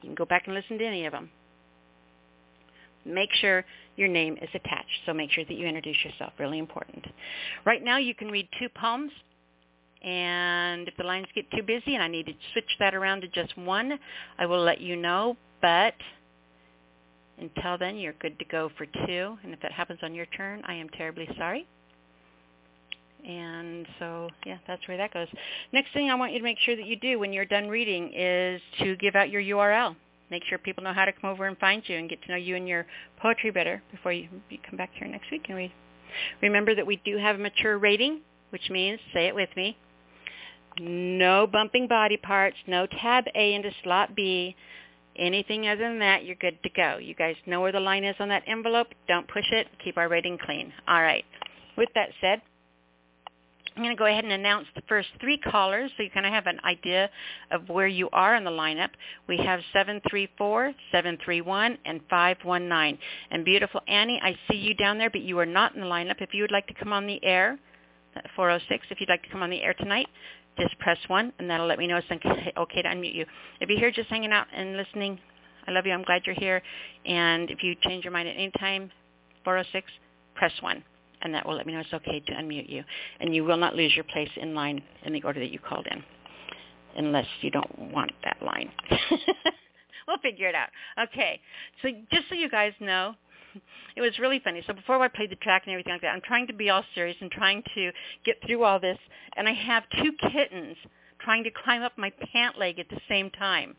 You 0.00 0.08
can 0.08 0.14
go 0.14 0.24
back 0.24 0.44
and 0.46 0.54
listen 0.54 0.78
to 0.78 0.86
any 0.86 1.04
of 1.04 1.12
them. 1.12 1.28
Make 3.04 3.28
sure 3.34 3.66
your 3.96 4.08
name 4.08 4.38
is 4.40 4.48
attached. 4.54 5.02
So 5.04 5.12
make 5.12 5.30
sure 5.30 5.44
that 5.44 5.52
you 5.52 5.66
introduce 5.66 6.02
yourself. 6.02 6.32
Really 6.38 6.58
important. 6.58 7.04
Right 7.66 7.84
now 7.84 7.98
you 7.98 8.14
can 8.14 8.30
read 8.30 8.48
two 8.58 8.70
poems. 8.70 9.12
And 10.02 10.88
if 10.88 10.96
the 10.96 11.04
lines 11.04 11.26
get 11.34 11.50
too 11.50 11.62
busy 11.62 11.96
and 11.96 12.02
I 12.02 12.08
need 12.08 12.24
to 12.24 12.32
switch 12.54 12.78
that 12.78 12.94
around 12.94 13.20
to 13.20 13.28
just 13.28 13.54
one, 13.58 13.98
I 14.38 14.46
will 14.46 14.62
let 14.62 14.80
you 14.80 14.96
know. 14.96 15.36
But 15.60 15.92
until 17.38 17.76
then, 17.76 17.98
you're 17.98 18.14
good 18.14 18.38
to 18.38 18.46
go 18.46 18.70
for 18.78 18.86
two. 18.86 19.36
And 19.44 19.52
if 19.52 19.60
that 19.60 19.72
happens 19.72 19.98
on 20.02 20.14
your 20.14 20.26
turn, 20.34 20.62
I 20.64 20.76
am 20.76 20.88
terribly 20.88 21.28
sorry. 21.36 21.66
And 23.26 23.86
so, 23.98 24.28
yeah, 24.44 24.58
that's 24.66 24.86
where 24.88 24.96
that 24.96 25.12
goes. 25.14 25.28
Next 25.72 25.92
thing 25.92 26.10
I 26.10 26.14
want 26.14 26.32
you 26.32 26.38
to 26.38 26.44
make 26.44 26.58
sure 26.58 26.74
that 26.76 26.86
you 26.86 26.96
do 26.96 27.18
when 27.18 27.32
you're 27.32 27.44
done 27.44 27.68
reading 27.68 28.12
is 28.14 28.60
to 28.80 28.96
give 28.96 29.14
out 29.14 29.30
your 29.30 29.42
URL. 29.42 29.94
Make 30.30 30.44
sure 30.44 30.58
people 30.58 30.82
know 30.82 30.92
how 30.92 31.04
to 31.04 31.12
come 31.12 31.30
over 31.30 31.46
and 31.46 31.58
find 31.58 31.82
you 31.86 31.96
and 31.96 32.08
get 32.08 32.22
to 32.22 32.30
know 32.30 32.36
you 32.36 32.56
and 32.56 32.66
your 32.66 32.86
poetry 33.20 33.50
better 33.50 33.82
before 33.90 34.12
you, 34.12 34.28
come 34.68 34.76
back 34.76 34.90
here 34.94 35.06
next 35.06 35.30
week 35.30 35.44
and 35.48 35.56
read. 35.56 35.72
Remember 36.40 36.74
that 36.74 36.86
we 36.86 36.96
do 37.04 37.16
have 37.18 37.36
a 37.36 37.38
mature 37.38 37.78
rating, 37.78 38.20
which 38.50 38.70
means, 38.70 38.98
say 39.12 39.26
it 39.26 39.34
with 39.34 39.50
me, 39.56 39.76
no 40.80 41.46
bumping 41.46 41.86
body 41.86 42.16
parts, 42.16 42.56
no 42.66 42.86
tab 42.86 43.24
A 43.34 43.54
into 43.54 43.70
slot 43.84 44.14
B. 44.16 44.56
Anything 45.16 45.68
other 45.68 45.82
than 45.82 45.98
that, 45.98 46.24
you're 46.24 46.36
good 46.36 46.62
to 46.62 46.70
go. 46.70 46.96
You 46.96 47.14
guys 47.14 47.36
know 47.44 47.60
where 47.60 47.72
the 47.72 47.80
line 47.80 48.04
is 48.04 48.16
on 48.18 48.30
that 48.30 48.44
envelope. 48.46 48.88
Don't 49.06 49.28
push 49.28 49.44
it. 49.52 49.66
Keep 49.84 49.98
our 49.98 50.08
rating 50.08 50.38
clean. 50.38 50.72
All 50.88 51.02
right. 51.02 51.24
With 51.76 51.90
that 51.94 52.08
said, 52.22 52.40
I'm 53.74 53.82
going 53.82 53.94
to 53.94 53.98
go 53.98 54.06
ahead 54.06 54.24
and 54.24 54.32
announce 54.32 54.66
the 54.74 54.82
first 54.88 55.08
three 55.20 55.38
callers 55.38 55.90
so 55.96 56.02
you 56.02 56.10
kind 56.10 56.26
of 56.26 56.32
have 56.32 56.46
an 56.46 56.60
idea 56.64 57.08
of 57.50 57.68
where 57.68 57.86
you 57.86 58.10
are 58.12 58.34
in 58.36 58.44
the 58.44 58.50
lineup. 58.50 58.90
We 59.28 59.38
have 59.38 59.60
734, 59.72 60.74
731, 60.92 61.78
and 61.86 62.00
519. 62.10 62.98
And 63.30 63.44
beautiful 63.44 63.80
Annie, 63.88 64.20
I 64.22 64.36
see 64.50 64.58
you 64.58 64.74
down 64.74 64.98
there, 64.98 65.08
but 65.08 65.22
you 65.22 65.38
are 65.38 65.46
not 65.46 65.74
in 65.74 65.80
the 65.80 65.86
lineup. 65.86 66.20
If 66.20 66.34
you 66.34 66.42
would 66.42 66.52
like 66.52 66.66
to 66.66 66.74
come 66.74 66.92
on 66.92 67.06
the 67.06 67.22
air, 67.24 67.58
406, 68.36 68.86
if 68.90 69.00
you'd 69.00 69.08
like 69.08 69.22
to 69.22 69.30
come 69.30 69.42
on 69.42 69.48
the 69.48 69.62
air 69.62 69.74
tonight, 69.74 70.08
just 70.58 70.78
press 70.78 70.98
1, 71.08 71.32
and 71.38 71.48
that'll 71.48 71.66
let 71.66 71.78
me 71.78 71.86
know 71.86 71.96
it's 71.96 72.06
okay 72.10 72.82
to 72.82 72.88
unmute 72.88 73.14
you. 73.14 73.24
If 73.60 73.70
you're 73.70 73.78
here 73.78 73.90
just 73.90 74.10
hanging 74.10 74.32
out 74.32 74.48
and 74.54 74.76
listening, 74.76 75.18
I 75.66 75.70
love 75.70 75.86
you. 75.86 75.92
I'm 75.92 76.02
glad 76.02 76.22
you're 76.26 76.34
here. 76.34 76.60
And 77.06 77.50
if 77.50 77.62
you 77.62 77.74
change 77.82 78.04
your 78.04 78.12
mind 78.12 78.28
at 78.28 78.34
any 78.34 78.50
time, 78.58 78.90
406, 79.44 79.90
press 80.34 80.52
1 80.60 80.84
and 81.22 81.34
that 81.34 81.46
will 81.46 81.56
let 81.56 81.66
me 81.66 81.72
know 81.72 81.80
it's 81.80 81.92
okay 81.92 82.20
to 82.20 82.32
unmute 82.32 82.68
you. 82.68 82.84
And 83.20 83.34
you 83.34 83.44
will 83.44 83.56
not 83.56 83.74
lose 83.74 83.94
your 83.94 84.04
place 84.04 84.30
in 84.36 84.54
line 84.54 84.82
in 85.04 85.12
the 85.12 85.22
order 85.22 85.40
that 85.40 85.50
you 85.50 85.58
called 85.58 85.86
in, 85.90 86.02
unless 86.96 87.26
you 87.40 87.50
don't 87.50 87.78
want 87.78 88.12
that 88.24 88.36
line. 88.42 88.70
we'll 90.08 90.18
figure 90.18 90.48
it 90.48 90.54
out. 90.54 90.68
Okay, 90.98 91.40
so 91.82 91.88
just 92.10 92.28
so 92.28 92.34
you 92.34 92.48
guys 92.50 92.72
know, 92.80 93.14
it 93.96 94.00
was 94.00 94.18
really 94.18 94.40
funny. 94.42 94.62
So 94.66 94.72
before 94.72 95.00
I 95.00 95.08
played 95.08 95.30
the 95.30 95.36
track 95.36 95.62
and 95.66 95.72
everything 95.72 95.92
like 95.92 96.02
that, 96.02 96.14
I'm 96.14 96.22
trying 96.22 96.46
to 96.46 96.54
be 96.54 96.70
all 96.70 96.84
serious 96.94 97.16
and 97.20 97.30
trying 97.30 97.62
to 97.74 97.90
get 98.24 98.36
through 98.46 98.64
all 98.64 98.80
this, 98.80 98.98
and 99.36 99.48
I 99.48 99.52
have 99.52 99.84
two 100.02 100.12
kittens 100.30 100.76
trying 101.20 101.44
to 101.44 101.50
climb 101.50 101.82
up 101.82 101.92
my 101.96 102.12
pant 102.32 102.58
leg 102.58 102.78
at 102.78 102.88
the 102.88 103.00
same 103.08 103.30
time. 103.30 103.76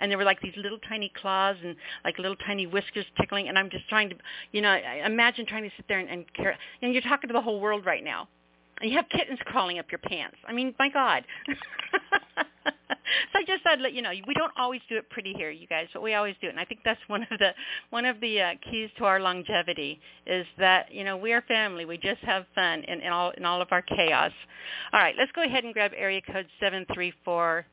And 0.00 0.10
there 0.10 0.18
were 0.18 0.24
like 0.24 0.40
these 0.40 0.56
little 0.56 0.78
tiny 0.88 1.12
claws 1.20 1.56
and 1.64 1.76
like 2.04 2.18
little 2.18 2.36
tiny 2.46 2.66
whiskers 2.66 3.06
tickling, 3.20 3.48
and 3.48 3.58
I'm 3.58 3.70
just 3.70 3.88
trying 3.88 4.10
to, 4.10 4.16
you 4.52 4.62
know, 4.62 4.76
imagine 5.04 5.46
trying 5.46 5.64
to 5.64 5.70
sit 5.76 5.86
there 5.88 5.98
and, 5.98 6.08
and 6.08 6.24
care. 6.34 6.56
And 6.82 6.92
you're 6.92 7.02
talking 7.02 7.28
to 7.28 7.32
the 7.32 7.40
whole 7.40 7.60
world 7.60 7.86
right 7.86 8.02
now, 8.02 8.28
and 8.80 8.90
you 8.90 8.96
have 8.96 9.06
kittens 9.10 9.38
crawling 9.44 9.78
up 9.78 9.86
your 9.90 9.98
pants. 9.98 10.36
I 10.48 10.52
mean, 10.52 10.74
my 10.78 10.88
God. 10.88 11.24
so 12.66 13.38
I 13.38 13.44
just 13.46 13.62
thought, 13.62 13.92
you 13.92 14.02
know, 14.02 14.10
we 14.26 14.34
don't 14.34 14.52
always 14.58 14.80
do 14.88 14.96
it 14.96 15.08
pretty 15.10 15.34
here, 15.34 15.50
you 15.50 15.66
guys, 15.66 15.86
but 15.92 16.02
we 16.02 16.14
always 16.14 16.34
do 16.40 16.46
it. 16.46 16.50
And 16.50 16.60
I 16.60 16.64
think 16.64 16.80
that's 16.84 17.00
one 17.06 17.22
of 17.22 17.38
the 17.38 17.50
one 17.90 18.04
of 18.04 18.20
the 18.20 18.40
uh, 18.40 18.50
keys 18.70 18.90
to 18.98 19.04
our 19.04 19.20
longevity 19.20 20.00
is 20.26 20.46
that 20.58 20.92
you 20.92 21.04
know 21.04 21.16
we 21.16 21.32
are 21.32 21.42
family. 21.42 21.84
We 21.84 21.98
just 21.98 22.20
have 22.22 22.46
fun 22.54 22.84
in, 22.84 23.00
in 23.00 23.12
all 23.12 23.30
in 23.36 23.44
all 23.44 23.60
of 23.60 23.68
our 23.70 23.82
chaos. 23.82 24.32
All 24.92 25.00
right, 25.00 25.14
let's 25.18 25.32
go 25.32 25.42
ahead 25.42 25.64
and 25.64 25.74
grab 25.74 25.92
area 25.96 26.20
code 26.32 26.46
seven 26.58 26.86
three 26.94 27.12
four. 27.24 27.66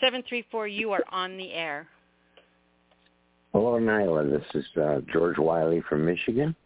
Seven 0.00 0.22
three 0.28 0.44
four. 0.50 0.68
You 0.68 0.92
are 0.92 1.04
on 1.10 1.36
the 1.36 1.52
air. 1.52 1.88
Hello, 3.52 3.78
Nyla. 3.78 4.30
This 4.30 4.62
is 4.62 4.64
uh, 4.76 5.00
George 5.12 5.38
Wiley 5.38 5.82
from 5.88 6.04
Michigan. 6.04 6.56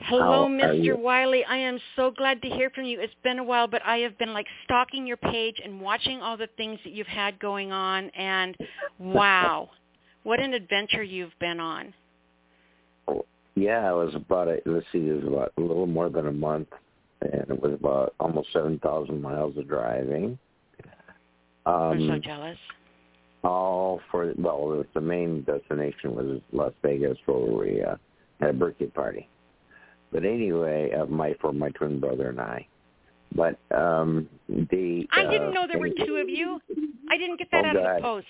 Hello, 0.00 0.46
Mr. 0.48 0.98
Wiley. 0.98 1.44
I 1.44 1.56
am 1.56 1.78
so 1.96 2.10
glad 2.10 2.42
to 2.42 2.48
hear 2.48 2.68
from 2.70 2.84
you. 2.84 3.00
It's 3.00 3.14
been 3.22 3.38
a 3.38 3.44
while, 3.44 3.66
but 3.66 3.80
I 3.86 3.98
have 3.98 4.18
been 4.18 4.34
like 4.34 4.46
stalking 4.64 5.06
your 5.06 5.16
page 5.16 5.56
and 5.64 5.80
watching 5.80 6.20
all 6.20 6.36
the 6.36 6.48
things 6.56 6.78
that 6.84 6.92
you've 6.92 7.06
had 7.06 7.38
going 7.38 7.72
on 7.72 8.10
and 8.10 8.56
wow. 8.98 9.70
what 10.24 10.40
an 10.40 10.52
adventure 10.52 11.02
you've 11.02 11.38
been 11.40 11.60
on. 11.60 11.94
Yeah, 13.54 13.90
it 13.90 13.94
was 13.94 14.14
about 14.14 14.48
a, 14.48 14.58
let's 14.66 14.84
see, 14.92 14.98
it 14.98 15.22
was 15.22 15.32
about 15.32 15.52
a 15.56 15.60
little 15.60 15.86
more 15.86 16.10
than 16.10 16.26
a 16.26 16.32
month 16.32 16.68
and 17.22 17.50
it 17.50 17.62
was 17.62 17.72
about 17.72 18.14
almost 18.20 18.52
7,000 18.52 19.22
miles 19.22 19.56
of 19.56 19.68
driving. 19.68 20.38
Um, 21.66 21.74
I'm 21.74 22.08
so 22.08 22.18
jealous. 22.18 22.58
All 23.42 24.00
for 24.10 24.32
well, 24.38 24.84
the 24.94 25.00
main 25.00 25.42
destination 25.42 26.14
was 26.14 26.40
Las 26.52 26.72
Vegas, 26.82 27.18
where 27.26 27.38
we 27.38 27.82
uh, 27.82 27.96
had 28.40 28.50
a 28.50 28.52
birthday 28.54 28.86
party. 28.86 29.28
But 30.12 30.24
anyway, 30.24 30.92
uh, 30.92 31.06
my 31.06 31.34
for 31.40 31.52
my 31.52 31.70
twin 31.70 32.00
brother 32.00 32.30
and 32.30 32.40
I. 32.40 32.66
But 33.34 33.58
um 33.76 34.28
the 34.48 35.06
I 35.12 35.24
didn't 35.24 35.48
uh, 35.48 35.50
know 35.50 35.66
there 35.66 35.80
were 35.80 35.90
two 36.06 36.16
of 36.16 36.28
you. 36.28 36.60
I 37.10 37.18
didn't 37.18 37.38
get 37.38 37.48
that 37.50 37.64
oh 37.64 37.68
out 37.68 37.74
God. 37.74 37.86
of 37.86 37.96
the 37.96 38.02
post. 38.02 38.26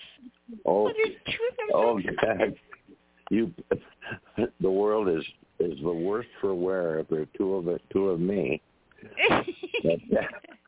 Oh, 0.65 0.87
oh 0.87 0.93
there's 0.95 1.15
two 1.25 1.49
of 1.49 1.57
them. 1.57 1.67
Oh 1.73 1.99
God. 2.21 2.55
You 3.29 3.53
the 4.61 4.69
world 4.69 5.07
is 5.07 5.23
is 5.59 5.77
the 5.81 5.93
worst 5.93 6.29
for 6.41 6.53
wear 6.55 6.99
if 6.99 7.07
there 7.07 7.21
are 7.21 7.27
two 7.37 7.55
of 7.55 7.67
it 7.67 7.81
two 7.91 8.09
of 8.09 8.19
me. 8.19 8.61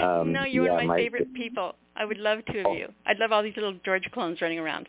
um, 0.00 0.32
no, 0.32 0.44
you're 0.44 0.66
yeah, 0.66 0.72
one 0.72 0.82
of 0.82 0.88
my, 0.88 0.94
my 0.94 0.96
favorite 0.96 1.34
people. 1.34 1.74
I 1.96 2.04
would 2.04 2.18
love 2.18 2.40
two 2.50 2.60
of 2.60 2.66
oh. 2.66 2.72
you. 2.72 2.88
I'd 3.06 3.18
love 3.18 3.32
all 3.32 3.42
these 3.42 3.54
little 3.56 3.78
George 3.84 4.08
clones 4.12 4.40
running 4.40 4.58
around. 4.58 4.88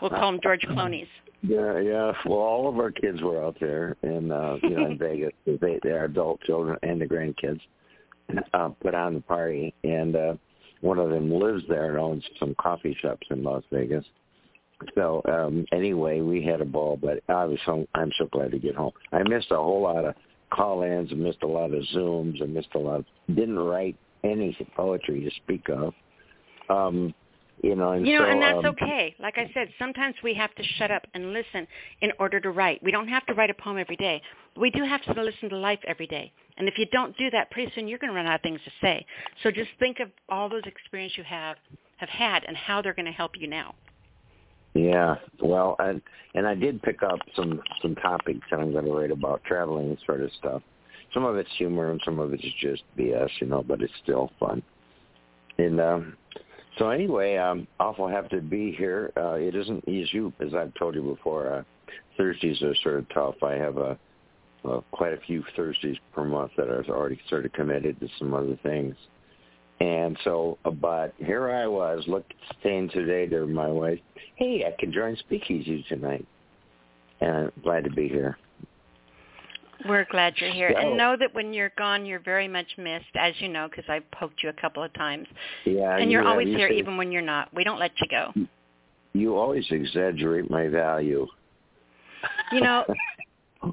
We'll 0.00 0.10
call 0.10 0.32
them 0.32 0.40
George 0.42 0.62
Clonies. 0.62 1.08
Yeah, 1.46 1.78
yeah. 1.78 2.12
Well, 2.24 2.38
all 2.38 2.70
of 2.70 2.78
our 2.78 2.90
kids 2.90 3.20
were 3.20 3.44
out 3.44 3.58
there, 3.60 3.98
in 4.02 4.32
uh, 4.32 4.56
you 4.62 4.70
know, 4.70 4.86
in 4.86 4.98
Vegas. 4.98 5.32
They, 5.44 5.78
they're 5.82 6.06
adult 6.06 6.40
children 6.40 6.78
and 6.82 6.98
the 6.98 7.04
grandkids 7.04 7.60
uh, 8.54 8.70
put 8.80 8.94
on 8.94 9.12
the 9.12 9.20
party, 9.20 9.74
and 9.84 10.16
uh, 10.16 10.34
one 10.80 10.98
of 10.98 11.10
them 11.10 11.30
lives 11.30 11.62
there 11.68 11.90
and 11.90 11.98
owns 11.98 12.24
some 12.38 12.54
coffee 12.58 12.96
shops 12.98 13.26
in 13.30 13.42
Las 13.42 13.62
Vegas. 13.70 14.06
So 14.94 15.22
um 15.28 15.64
anyway, 15.72 16.20
we 16.20 16.42
had 16.42 16.60
a 16.60 16.64
ball, 16.64 16.98
but 17.00 17.22
I 17.28 17.44
was 17.44 17.58
so 17.64 17.86
I'm 17.94 18.12
so 18.18 18.26
glad 18.26 18.50
to 18.50 18.58
get 18.58 18.74
home. 18.74 18.92
I 19.12 19.22
missed 19.22 19.50
a 19.50 19.56
whole 19.56 19.82
lot 19.82 20.04
of 20.04 20.14
call-ins, 20.54 21.10
and 21.10 21.20
missed 21.20 21.42
a 21.42 21.46
lot 21.46 21.72
of 21.72 21.82
zooms, 21.94 22.42
and 22.42 22.54
missed 22.54 22.74
a 22.74 22.78
lot. 22.78 23.00
Of, 23.00 23.06
didn't 23.34 23.58
write 23.58 23.96
any 24.22 24.56
poetry 24.76 25.20
to 25.20 25.30
speak 25.42 25.68
of. 25.68 25.92
Um, 26.68 27.14
you 27.62 27.76
know, 27.76 27.92
and 27.92 28.06
you 28.06 28.18
know, 28.18 28.24
so, 28.24 28.30
and 28.30 28.42
that's 28.42 28.58
um, 28.58 28.66
okay. 28.66 29.14
Like 29.18 29.38
I 29.38 29.50
said, 29.54 29.68
sometimes 29.78 30.16
we 30.22 30.34
have 30.34 30.54
to 30.56 30.62
shut 30.76 30.90
up 30.90 31.06
and 31.14 31.32
listen 31.32 31.66
in 32.00 32.10
order 32.18 32.40
to 32.40 32.50
write. 32.50 32.82
We 32.82 32.90
don't 32.90 33.08
have 33.08 33.24
to 33.26 33.34
write 33.34 33.48
a 33.48 33.54
poem 33.54 33.78
every 33.78 33.96
day. 33.96 34.20
We 34.60 34.70
do 34.70 34.84
have 34.84 35.02
to 35.04 35.22
listen 35.22 35.48
to 35.50 35.56
life 35.56 35.78
every 35.86 36.06
day. 36.06 36.32
And 36.58 36.68
if 36.68 36.78
you 36.78 36.86
don't 36.92 37.16
do 37.16 37.30
that, 37.30 37.50
pretty 37.50 37.72
soon 37.74 37.88
you're 37.88 37.98
going 37.98 38.10
to 38.10 38.16
run 38.16 38.26
out 38.26 38.36
of 38.36 38.42
things 38.42 38.60
to 38.64 38.70
say. 38.80 39.06
So 39.42 39.50
just 39.50 39.70
think 39.78 40.00
of 40.00 40.10
all 40.28 40.48
those 40.48 40.62
experiences 40.66 41.18
you 41.18 41.24
have 41.24 41.56
have 41.96 42.08
had 42.08 42.44
and 42.46 42.56
how 42.56 42.82
they're 42.82 42.94
going 42.94 43.06
to 43.06 43.12
help 43.12 43.32
you 43.38 43.46
now. 43.46 43.74
Yeah, 44.74 45.14
well, 45.40 45.76
and 45.78 46.02
and 46.34 46.46
I 46.46 46.54
did 46.54 46.82
pick 46.82 47.02
up 47.02 47.20
some 47.36 47.62
some 47.80 47.94
topics 47.94 48.40
that 48.50 48.58
I'm 48.58 48.72
going 48.72 48.84
to 48.86 48.92
write 48.92 49.12
about 49.12 49.44
traveling 49.44 49.96
sort 50.04 50.20
of 50.20 50.30
stuff. 50.38 50.62
Some 51.12 51.24
of 51.24 51.36
it's 51.36 51.50
humor 51.56 51.92
and 51.92 52.00
some 52.04 52.18
of 52.18 52.32
it's 52.34 52.42
just 52.60 52.82
BS, 52.98 53.28
you 53.40 53.46
know, 53.46 53.62
but 53.62 53.80
it's 53.80 53.92
still 54.02 54.32
fun. 54.40 54.62
And 55.58 55.80
um, 55.80 56.16
so 56.76 56.90
anyway, 56.90 57.36
I'm 57.36 57.68
awful 57.78 58.08
happy 58.08 58.36
to 58.36 58.40
be 58.40 58.72
here. 58.72 59.12
Uh, 59.16 59.34
it 59.34 59.54
isn't 59.54 59.88
easy, 59.88 60.32
as 60.40 60.54
I've 60.54 60.74
told 60.74 60.96
you 60.96 61.02
before. 61.02 61.52
Uh, 61.52 61.62
Thursdays 62.16 62.60
are 62.62 62.74
sort 62.82 62.98
of 62.98 63.08
tough. 63.10 63.42
I 63.42 63.52
have 63.52 63.76
a, 63.76 63.98
uh, 64.64 64.80
quite 64.90 65.12
a 65.12 65.18
few 65.18 65.44
Thursdays 65.54 65.96
per 66.12 66.24
month 66.24 66.52
that 66.56 66.68
I've 66.68 66.88
already 66.88 67.20
sort 67.28 67.46
of 67.46 67.52
committed 67.52 68.00
to 68.00 68.08
some 68.18 68.34
other 68.34 68.58
things. 68.62 68.96
And 69.80 70.16
so, 70.24 70.58
uh, 70.64 70.70
but 70.70 71.14
here 71.18 71.50
I 71.50 71.66
was, 71.66 72.04
look, 72.06 72.24
saying 72.62 72.90
today 72.90 73.26
to 73.26 73.46
my 73.46 73.68
wife, 73.68 73.98
hey, 74.36 74.64
I 74.66 74.80
can 74.80 74.92
join 74.92 75.16
Speakeasy 75.16 75.84
tonight. 75.88 76.26
And 77.20 77.30
I'm 77.30 77.52
glad 77.62 77.84
to 77.84 77.90
be 77.90 78.08
here. 78.08 78.38
We're 79.86 80.06
glad 80.10 80.34
you're 80.38 80.52
here. 80.52 80.70
So, 80.72 80.78
and 80.78 80.96
know 80.96 81.16
that 81.18 81.34
when 81.34 81.52
you're 81.52 81.72
gone, 81.76 82.06
you're 82.06 82.20
very 82.20 82.48
much 82.48 82.66
missed, 82.78 83.04
as 83.16 83.34
you 83.40 83.48
know, 83.48 83.68
because 83.68 83.84
I've 83.88 84.08
poked 84.12 84.42
you 84.42 84.48
a 84.48 84.60
couple 84.60 84.82
of 84.82 84.92
times. 84.94 85.26
Yeah, 85.64 85.96
and 85.96 86.10
you're 86.10 86.22
you, 86.22 86.28
always 86.28 86.48
you 86.48 86.56
here 86.56 86.68
say, 86.68 86.76
even 86.76 86.96
when 86.96 87.12
you're 87.12 87.22
not. 87.22 87.52
We 87.54 87.64
don't 87.64 87.78
let 87.78 87.90
you 88.00 88.06
go. 88.08 88.46
You 89.12 89.36
always 89.36 89.64
exaggerate 89.70 90.50
my 90.50 90.68
value. 90.68 91.26
You 92.52 92.60
know, 92.60 92.84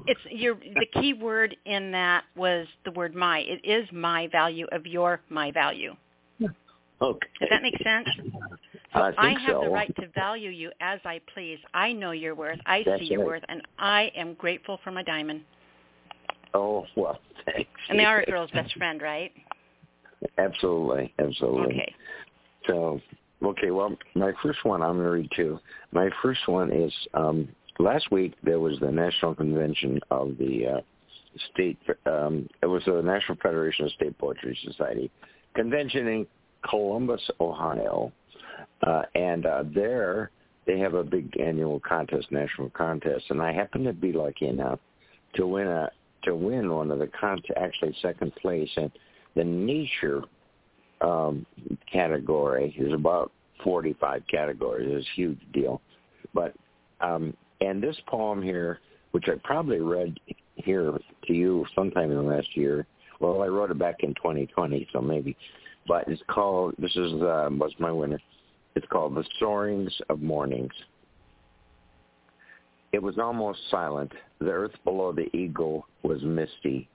it's 0.06 0.20
your 0.30 0.54
the 0.54 0.86
key 1.00 1.14
word 1.14 1.56
in 1.64 1.92
that 1.92 2.24
was 2.36 2.66
the 2.84 2.90
word 2.92 3.14
my. 3.14 3.40
It 3.40 3.60
is 3.64 3.88
my 3.92 4.28
value 4.28 4.66
of 4.72 4.86
your 4.86 5.20
my 5.28 5.50
value. 5.50 5.96
Okay. 7.00 7.26
Does 7.40 7.48
that 7.50 7.62
make 7.62 7.76
sense? 7.82 8.08
So 8.94 9.00
I, 9.00 9.12
I 9.18 9.30
have 9.30 9.56
so. 9.56 9.60
the 9.64 9.70
right 9.70 9.92
to 9.96 10.06
value 10.14 10.50
you 10.50 10.70
as 10.80 11.00
I 11.04 11.20
please. 11.34 11.58
I 11.74 11.92
know 11.92 12.12
your 12.12 12.34
worth. 12.36 12.60
I 12.64 12.84
That's 12.86 13.00
see 13.00 13.06
your 13.06 13.20
right. 13.20 13.26
worth, 13.26 13.42
and 13.48 13.62
I 13.78 14.12
am 14.14 14.34
grateful 14.34 14.78
for 14.84 14.92
my 14.92 15.02
diamond. 15.02 15.42
Oh 16.54 16.86
well, 16.96 17.18
thanks. 17.46 17.70
And 17.88 17.98
they 17.98 18.04
are 18.04 18.20
a 18.20 18.26
girl's 18.26 18.50
best 18.52 18.72
friend, 18.74 19.02
right? 19.02 19.32
Absolutely, 20.38 21.12
absolutely. 21.18 21.74
Okay. 21.74 21.94
So, 22.68 23.00
okay, 23.42 23.70
well, 23.70 23.96
my 24.14 24.32
first 24.42 24.64
one 24.64 24.82
I'm 24.82 24.98
going 24.98 25.28
to. 25.36 25.58
My 25.90 26.08
first 26.22 26.46
one 26.46 26.70
is 26.70 26.92
um, 27.14 27.48
last 27.82 28.10
week 28.10 28.34
there 28.42 28.60
was 28.60 28.78
the 28.80 28.90
national 28.90 29.34
convention 29.34 30.00
of 30.10 30.36
the 30.38 30.66
uh, 30.66 30.80
state. 31.52 31.78
Um, 32.06 32.48
it 32.62 32.66
was 32.66 32.82
the 32.84 33.02
National 33.02 33.36
Federation 33.42 33.86
of 33.86 33.92
State 33.92 34.16
Poetry 34.18 34.58
Society 34.64 35.10
convention 35.54 36.06
in 36.08 36.26
Columbus, 36.68 37.20
Ohio, 37.40 38.12
uh, 38.86 39.02
and 39.14 39.44
uh, 39.44 39.64
there 39.74 40.30
they 40.66 40.78
have 40.78 40.94
a 40.94 41.02
big 41.02 41.36
annual 41.40 41.80
contest, 41.80 42.30
national 42.30 42.70
contest, 42.70 43.24
and 43.30 43.42
I 43.42 43.52
happened 43.52 43.84
to 43.86 43.92
be 43.92 44.12
lucky 44.12 44.46
enough 44.46 44.78
to 45.34 45.46
win 45.46 45.66
a 45.66 45.90
to 46.24 46.34
win 46.36 46.70
one 46.70 46.90
of 46.90 47.00
the 47.00 47.08
cont 47.08 47.44
actually 47.56 47.96
second 48.00 48.34
place 48.36 48.70
in 48.76 48.92
the 49.34 49.42
nature 49.42 50.22
um, 51.00 51.44
category 51.92 52.74
is 52.78 52.92
about 52.92 53.32
45 53.64 54.22
categories. 54.30 54.88
It's 54.90 55.06
a 55.06 55.14
huge 55.14 55.40
deal. 55.52 55.80
But 56.32 56.54
um, 57.00 57.34
and 57.62 57.82
this 57.82 57.96
poem 58.06 58.42
here, 58.42 58.80
which 59.12 59.24
I 59.28 59.34
probably 59.44 59.80
read 59.80 60.18
here 60.56 60.92
to 61.26 61.32
you 61.32 61.64
sometime 61.74 62.10
in 62.10 62.16
the 62.16 62.22
last 62.22 62.56
year. 62.56 62.86
Well, 63.20 63.42
I 63.42 63.46
wrote 63.46 63.70
it 63.70 63.78
back 63.78 63.96
in 64.00 64.14
2020, 64.14 64.88
so 64.92 65.00
maybe. 65.00 65.36
But 65.86 66.08
it's 66.08 66.22
called. 66.28 66.74
This 66.78 66.94
is 66.96 67.12
uh, 67.14 67.48
was 67.50 67.72
my 67.78 67.92
winner. 67.92 68.20
It's 68.74 68.86
called 68.90 69.14
"The 69.14 69.24
Soarings 69.38 69.92
of 70.08 70.20
Mornings." 70.20 70.72
It 72.92 73.02
was 73.02 73.18
almost 73.18 73.58
silent. 73.70 74.12
The 74.38 74.50
earth 74.50 74.74
below 74.84 75.12
the 75.12 75.34
eagle 75.36 75.86
was 76.02 76.22
misty, 76.22 76.88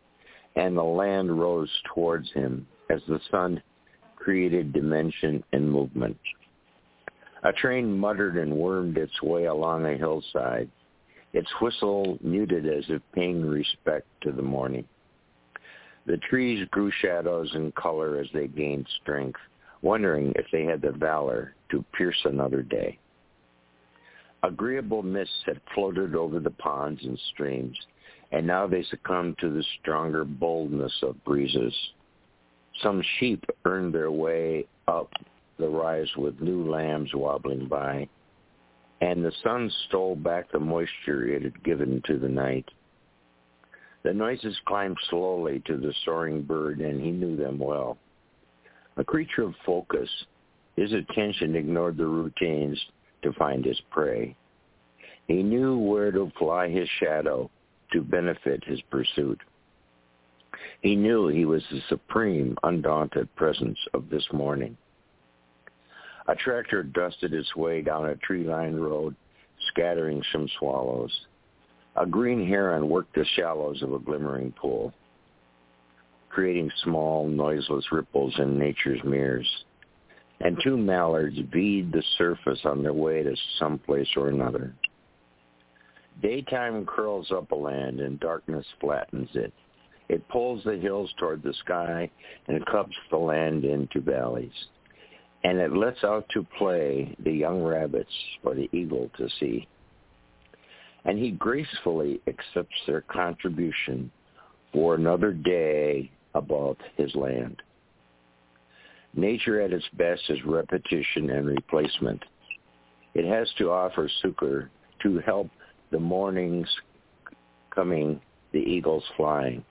and 0.56 0.78
the 0.78 0.84
land 0.84 1.40
rose 1.40 1.72
towards 1.94 2.32
him 2.34 2.68
as 2.90 3.02
the 3.08 3.20
sun 3.32 3.62
created 4.16 4.74
dimension 4.74 5.44
and 5.54 5.70
movement. 5.70 6.18
A 7.44 7.54
train 7.54 7.98
muttered 7.98 8.38
and 8.38 8.58
wormed 8.58 8.98
its 8.98 9.22
way 9.22 9.46
along 9.46 9.86
a 9.86 9.98
hillside, 9.98 10.70
its 11.34 11.50
whistle 11.62 12.18
muted 12.22 12.68
as 12.68 12.86
if 12.90 13.02
paying 13.14 13.46
respect 13.46 14.08
to 14.22 14.32
the 14.32 14.42
morning. 14.42 14.88
The 16.06 16.18
trees 16.18 16.68
grew 16.72 16.90
shadows 16.90 17.54
in 17.54 17.72
color 17.74 18.18
as 18.18 18.28
they 18.34 18.48
gained 18.48 18.88
strength, 19.02 19.40
wondering 19.82 20.34
if 20.36 20.46
they 20.52 20.64
had 20.64 20.82
the 20.82 20.92
valor 20.92 21.54
to 21.70 21.86
pierce 21.94 22.20
another 22.26 22.62
day. 22.62 22.98
Agreeable 24.44 25.04
mists 25.04 25.44
had 25.46 25.60
floated 25.76 26.16
over 26.16 26.40
the 26.40 26.52
ponds 26.52 27.04
and 27.04 27.20
streams, 27.34 27.78
and 28.32 28.48
now 28.48 28.68
they 28.68 28.84
succumbed 28.84 29.38
to 29.40 29.50
the 29.50 29.64
stronger 29.80 30.24
boldness 30.24 30.94
of 31.04 31.24
breezes. 31.24 31.76
Some 32.82 33.02
sheep 33.20 33.44
earned 33.66 33.94
their 33.94 34.12
way 34.12 34.66
up 34.88 35.12
the 35.58 35.68
rise 35.68 36.10
with 36.16 36.42
new 36.42 36.70
lambs 36.70 37.14
wobbling 37.14 37.68
by, 37.68 38.08
and 39.02 39.24
the 39.24 39.32
sun 39.44 39.72
stole 39.88 40.16
back 40.16 40.52
the 40.52 40.60
moisture 40.60 41.28
it 41.28 41.44
had 41.44 41.64
given 41.64 42.02
to 42.06 42.18
the 42.18 42.30
night. 42.30 42.66
The 44.04 44.14
noises 44.14 44.58
climbed 44.66 44.98
slowly 45.10 45.62
to 45.66 45.78
the 45.78 45.94
soaring 46.06 46.44
bird, 46.44 46.80
and 46.80 47.02
he 47.02 47.12
knew 47.12 47.36
them 47.36 47.60
well. 47.60 47.98
A 48.98 49.04
creature 49.04 49.44
of 49.44 49.56
focus, 49.66 50.10
his 50.76 50.94
attention 50.94 51.56
ignored 51.56 51.98
the 51.98 52.06
routines 52.06 52.80
to 53.24 53.34
find 53.34 53.66
his 53.66 53.80
prey. 53.92 54.36
He 55.28 55.44
knew 55.44 55.78
where 55.78 56.12
to 56.12 56.32
fly 56.38 56.70
his 56.70 56.88
shadow 57.00 57.50
to 57.92 58.02
benefit 58.02 58.64
his 58.64 58.82
pursuit. 58.90 59.42
He 60.82 60.96
knew 60.96 61.28
he 61.28 61.46
was 61.46 61.64
the 61.70 61.82
supreme, 61.90 62.58
undaunted 62.64 63.36
presence 63.36 63.78
of 63.94 64.10
this 64.10 64.26
morning. 64.32 64.78
A 66.30 66.36
tractor 66.36 66.84
dusted 66.84 67.34
its 67.34 67.56
way 67.56 67.82
down 67.82 68.10
a 68.10 68.16
tree-lined 68.18 68.84
road, 68.84 69.16
scattering 69.70 70.22
some 70.32 70.50
swallows. 70.60 71.12
A 71.96 72.06
green 72.06 72.46
heron 72.46 72.90
worked 72.90 73.16
the 73.16 73.26
shallows 73.36 73.82
of 73.82 73.94
a 73.94 74.00
glimmering 74.00 74.52
pool, 74.52 74.94
creating 76.30 76.70
small, 76.84 77.28
noiseless 77.28 77.92
ripples 77.92 78.38
in 78.40 78.60
nature's 78.60 79.04
mirrors. 79.04 79.48
And 80.40 80.60
two 80.64 80.78
mallards 80.78 81.40
beat 81.52 81.92
the 81.92 82.04
surface 82.18 82.60
on 82.66 82.84
their 82.84 82.94
way 82.94 83.24
to 83.24 83.36
some 83.58 83.80
place 83.80 84.10
or 84.16 84.30
another. 84.30 84.74
Daytime 86.22 86.86
curls 86.86 87.32
up 87.32 87.52
a 87.52 87.56
land 87.56 88.00
and 88.00 88.20
darkness 88.20 88.66
flattens 88.80 89.30
it. 89.34 89.54
It 90.10 90.28
pulls 90.30 90.64
the 90.64 90.78
hills 90.78 91.12
toward 91.18 91.42
the 91.42 91.54
sky 91.66 92.10
and 92.48 92.66
cups 92.66 92.96
the 93.10 93.18
land 93.18 93.66
into 93.66 94.00
valleys. 94.00 94.52
And 95.44 95.60
it 95.60 95.74
lets 95.74 96.04
out 96.04 96.28
to 96.34 96.46
play 96.58 97.16
the 97.24 97.32
young 97.32 97.64
rabbits 97.64 98.12
for 98.42 98.56
the 98.56 98.70
eagle 98.72 99.10
to 99.18 99.30
see. 99.40 99.68
And 101.06 101.18
he 101.18 101.32
gracefully 101.32 102.20
accepts 102.28 102.76
their 102.86 103.02
contribution 103.02 104.12
for 104.74 104.96
another 104.96 105.32
day 105.32 106.12
about 106.36 106.78
his 106.98 107.14
land. 107.16 107.62
Nature 109.16 109.62
at 109.62 109.74
its 109.74 109.88
best 109.94 110.22
is 110.30 110.38
repetition 110.46 111.30
and 111.30 111.48
replacement. 111.48 112.24
It 113.14 113.26
has 113.26 113.50
to 113.58 113.72
offer 113.72 114.10
succor 114.22 114.70
to 115.02 115.20
help 115.20 115.50
the 115.92 116.00
mornings 116.00 116.68
coming, 117.74 118.22
the 118.52 118.60
eagles 118.60 119.04
flying. 119.16 119.64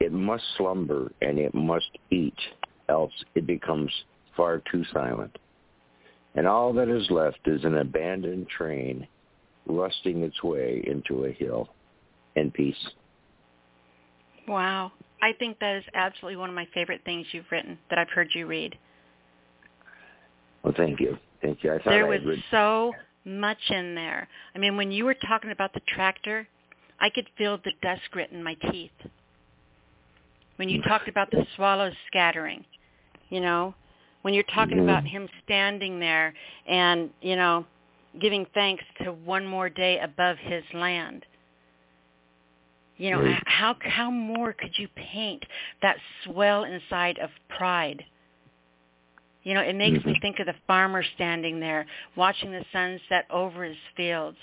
It 0.00 0.12
must 0.12 0.44
slumber 0.56 1.10
and 1.20 1.38
it 1.38 1.54
must 1.54 1.90
eat, 2.10 2.38
else 2.88 3.12
it 3.34 3.46
becomes 3.46 3.90
far 4.36 4.62
too 4.70 4.84
silent. 4.92 5.36
And 6.34 6.46
all 6.46 6.72
that 6.74 6.88
is 6.88 7.10
left 7.10 7.40
is 7.46 7.64
an 7.64 7.78
abandoned 7.78 8.48
train 8.48 9.06
rusting 9.66 10.22
its 10.22 10.42
way 10.42 10.82
into 10.86 11.24
a 11.24 11.32
hill. 11.32 11.70
In 12.36 12.50
peace. 12.50 12.76
Wow. 14.46 14.92
I 15.22 15.32
think 15.38 15.58
that 15.60 15.76
is 15.76 15.84
absolutely 15.94 16.36
one 16.36 16.50
of 16.50 16.54
my 16.54 16.68
favorite 16.74 17.00
things 17.04 17.26
you've 17.32 17.50
written 17.50 17.78
that 17.88 17.98
I've 17.98 18.10
heard 18.10 18.28
you 18.34 18.46
read. 18.46 18.76
Well, 20.62 20.74
thank 20.76 21.00
you. 21.00 21.16
Thank 21.40 21.64
you. 21.64 21.72
I 21.72 21.78
thought 21.78 21.90
there 21.90 22.06
was 22.06 22.20
read... 22.24 22.42
so 22.50 22.92
much 23.24 23.58
in 23.70 23.94
there. 23.94 24.28
I 24.54 24.58
mean, 24.58 24.76
when 24.76 24.92
you 24.92 25.04
were 25.04 25.14
talking 25.14 25.50
about 25.50 25.72
the 25.72 25.80
tractor, 25.88 26.46
I 27.00 27.08
could 27.08 27.26
feel 27.38 27.58
the 27.64 27.72
dust 27.82 28.02
grit 28.10 28.30
in 28.30 28.42
my 28.42 28.54
teeth. 28.70 28.90
When 30.56 30.68
you 30.68 30.80
mm. 30.80 30.88
talked 30.88 31.08
about 31.08 31.30
the 31.30 31.46
swallows 31.56 31.94
scattering, 32.06 32.64
you 33.30 33.40
know, 33.40 33.74
when 34.26 34.34
you're 34.34 34.42
talking 34.56 34.78
Mm-hmm. 34.78 34.88
about 34.88 35.06
him 35.06 35.28
standing 35.44 36.00
there 36.00 36.34
and, 36.66 37.10
you 37.20 37.36
know, 37.36 37.64
giving 38.20 38.44
thanks 38.54 38.82
to 39.04 39.12
one 39.12 39.46
more 39.46 39.68
day 39.70 40.00
above 40.00 40.36
his 40.38 40.64
land. 40.74 41.24
You 42.96 43.12
know, 43.12 43.20
Right. 43.20 43.40
how 43.46 43.76
how 43.82 44.10
more 44.10 44.52
could 44.52 44.76
you 44.78 44.88
paint 44.96 45.44
that 45.80 45.96
swell 46.24 46.64
inside 46.64 47.18
of 47.18 47.30
pride? 47.56 48.04
You 49.44 49.54
know, 49.54 49.60
it 49.60 49.76
makes 49.76 50.04
me 50.04 50.14
Mhm. 50.14 50.20
think 50.20 50.40
of 50.40 50.46
the 50.46 50.56
farmer 50.66 51.04
standing 51.14 51.60
there 51.60 51.86
watching 52.16 52.50
the 52.50 52.64
sun 52.72 53.00
set 53.08 53.26
over 53.30 53.62
his 53.62 53.76
fields. 53.96 54.38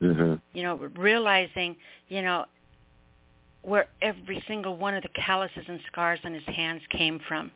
hmm 0.00 0.34
You 0.54 0.62
know, 0.62 0.76
realizing, 0.96 1.76
you 2.08 2.22
know, 2.22 2.46
where 3.60 3.88
every 4.00 4.42
single 4.48 4.78
one 4.78 4.94
of 4.94 5.02
the 5.02 5.10
calluses 5.10 5.66
and 5.68 5.80
scars 5.92 6.20
on 6.24 6.32
his 6.32 6.46
hands 6.46 6.80
came 6.92 7.20
from. 7.28 7.50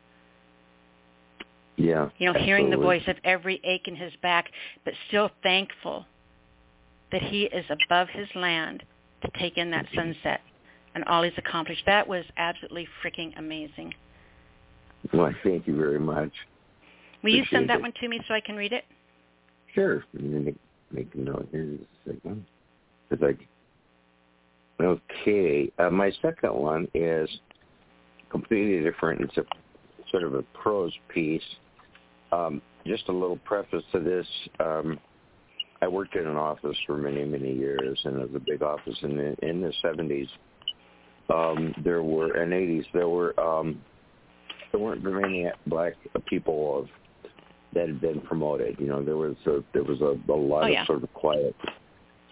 Yeah. 1.77 2.09
You 2.17 2.31
know, 2.31 2.39
hearing 2.39 2.69
the 2.69 2.77
voice 2.77 3.03
of 3.07 3.15
every 3.23 3.61
ache 3.63 3.87
in 3.87 3.95
his 3.95 4.11
back, 4.21 4.49
but 4.83 4.93
still 5.07 5.29
thankful 5.43 6.05
that 7.11 7.21
he 7.21 7.43
is 7.43 7.65
above 7.69 8.09
his 8.09 8.27
land 8.35 8.83
to 9.21 9.39
take 9.39 9.57
in 9.57 9.69
that 9.71 9.85
sunset 9.95 10.41
and 10.95 11.03
all 11.05 11.23
he's 11.23 11.33
accomplished. 11.37 11.83
That 11.85 12.07
was 12.07 12.25
absolutely 12.37 12.87
freaking 13.03 13.37
amazing. 13.37 13.93
Well, 15.13 15.31
thank 15.43 15.67
you 15.67 15.77
very 15.77 15.99
much. 15.99 16.31
Will 17.23 17.31
you 17.31 17.45
send 17.51 17.69
that 17.69 17.77
it. 17.77 17.81
one 17.81 17.93
to 18.01 18.07
me 18.07 18.19
so 18.27 18.33
I 18.33 18.41
can 18.41 18.55
read 18.55 18.73
it? 18.73 18.83
Sure. 19.73 20.03
Let 20.13 20.23
me 20.23 20.39
make, 20.39 20.55
make 20.91 21.13
a 21.13 21.17
note 21.19 21.47
here 21.51 21.77
just 21.77 21.89
a 22.07 22.13
second. 22.13 22.45
It's 23.11 23.21
like, 23.21 23.39
okay. 24.81 25.71
Uh, 25.77 25.91
my 25.91 26.11
second 26.21 26.53
one 26.53 26.87
is 26.95 27.29
completely 28.31 28.83
different. 28.83 29.21
It's 29.21 29.37
a 29.37 29.43
sort 30.09 30.23
of 30.23 30.33
a 30.33 30.41
prose 30.53 30.93
piece. 31.13 31.41
Um, 32.31 32.61
just 32.85 33.07
a 33.09 33.11
little 33.11 33.37
preface 33.37 33.83
to 33.91 33.99
this. 33.99 34.27
Um, 34.59 34.99
I 35.81 35.87
worked 35.87 36.15
in 36.15 36.25
an 36.25 36.37
office 36.37 36.75
for 36.85 36.97
many, 36.97 37.23
many 37.23 37.53
years, 37.53 37.99
and 38.03 38.17
it 38.17 38.31
was 38.31 38.35
a 38.35 38.39
big 38.45 38.61
office. 38.63 38.97
And 39.01 39.19
in, 39.19 39.35
in 39.43 39.61
the 39.61 39.71
70s, 39.83 40.27
um, 41.29 41.73
there 41.83 42.01
were, 42.03 42.31
and 42.41 42.51
80s, 42.51 42.85
there 42.93 43.09
were, 43.09 43.37
um, 43.39 43.81
there 44.71 44.79
weren't 44.81 45.01
very 45.03 45.21
many 45.21 45.51
black 45.67 45.93
people 46.25 46.79
of 46.79 46.87
that 47.73 47.87
had 47.87 48.01
been 48.01 48.21
promoted. 48.21 48.77
You 48.79 48.87
know, 48.87 49.03
there 49.03 49.17
was 49.17 49.35
a, 49.45 49.63
there 49.73 49.83
was 49.83 50.01
a, 50.01 50.17
a 50.31 50.33
lot 50.33 50.63
Oh, 50.63 50.67
yeah. 50.67 50.81
of 50.81 50.87
sort 50.87 51.03
of 51.03 51.13
quiet 51.13 51.55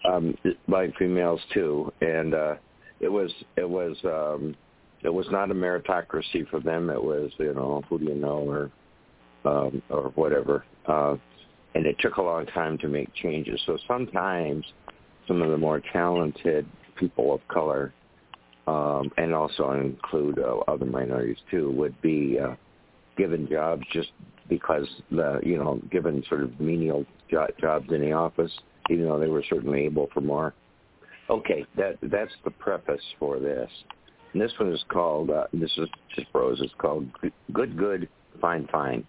um, 0.06 0.36
black 0.68 0.90
females 0.98 1.40
too, 1.52 1.92
and 2.00 2.34
uh, 2.34 2.54
it 3.00 3.08
was 3.08 3.30
it 3.56 3.68
was 3.68 3.96
um, 4.04 4.54
it 5.02 5.08
was 5.12 5.26
not 5.30 5.50
a 5.50 5.54
meritocracy 5.54 6.48
for 6.50 6.60
them. 6.60 6.90
It 6.90 7.02
was 7.02 7.30
you 7.38 7.54
know 7.54 7.82
who 7.88 7.98
do 7.98 8.04
you 8.06 8.14
know 8.14 8.38
or 8.48 8.70
um, 9.46 9.82
or 9.90 10.12
whatever, 10.14 10.64
uh, 10.86 11.16
and 11.74 11.86
it 11.86 11.96
took 11.98 12.16
a 12.16 12.22
long 12.22 12.46
time 12.46 12.78
to 12.78 12.88
make 12.88 13.12
changes. 13.14 13.60
So 13.66 13.78
sometimes 13.86 14.64
some 15.26 15.42
of 15.42 15.50
the 15.50 15.58
more 15.58 15.80
talented 15.92 16.66
people 16.96 17.34
of 17.34 17.46
color, 17.48 17.92
um, 18.66 19.10
and 19.16 19.34
also 19.34 19.72
include 19.72 20.38
uh, 20.38 20.58
other 20.68 20.86
minorities 20.86 21.38
too, 21.50 21.70
would 21.72 22.00
be 22.00 22.38
uh, 22.38 22.54
given 23.16 23.48
jobs 23.48 23.84
just 23.92 24.10
because 24.48 24.86
the 25.10 25.40
you 25.42 25.58
know 25.58 25.80
given 25.90 26.22
sort 26.28 26.42
of 26.42 26.58
menial 26.60 27.04
jo- 27.30 27.46
jobs 27.60 27.92
in 27.92 28.00
the 28.00 28.12
office, 28.12 28.52
even 28.90 29.06
though 29.06 29.18
they 29.18 29.28
were 29.28 29.44
certainly 29.48 29.84
able 29.84 30.08
for 30.12 30.20
more. 30.20 30.54
Okay, 31.28 31.64
that 31.76 31.98
that's 32.02 32.32
the 32.44 32.50
preface 32.50 33.02
for 33.18 33.38
this. 33.38 33.70
And 34.32 34.40
this 34.40 34.52
one 34.58 34.72
is 34.72 34.84
called 34.88 35.30
uh, 35.30 35.46
this 35.52 35.72
is 35.76 35.88
just 36.14 36.30
prose. 36.32 36.60
It's 36.60 36.74
called 36.78 37.08
Good 37.52 37.76
Good 37.76 38.08
Fine 38.40 38.68
Fine. 38.70 39.06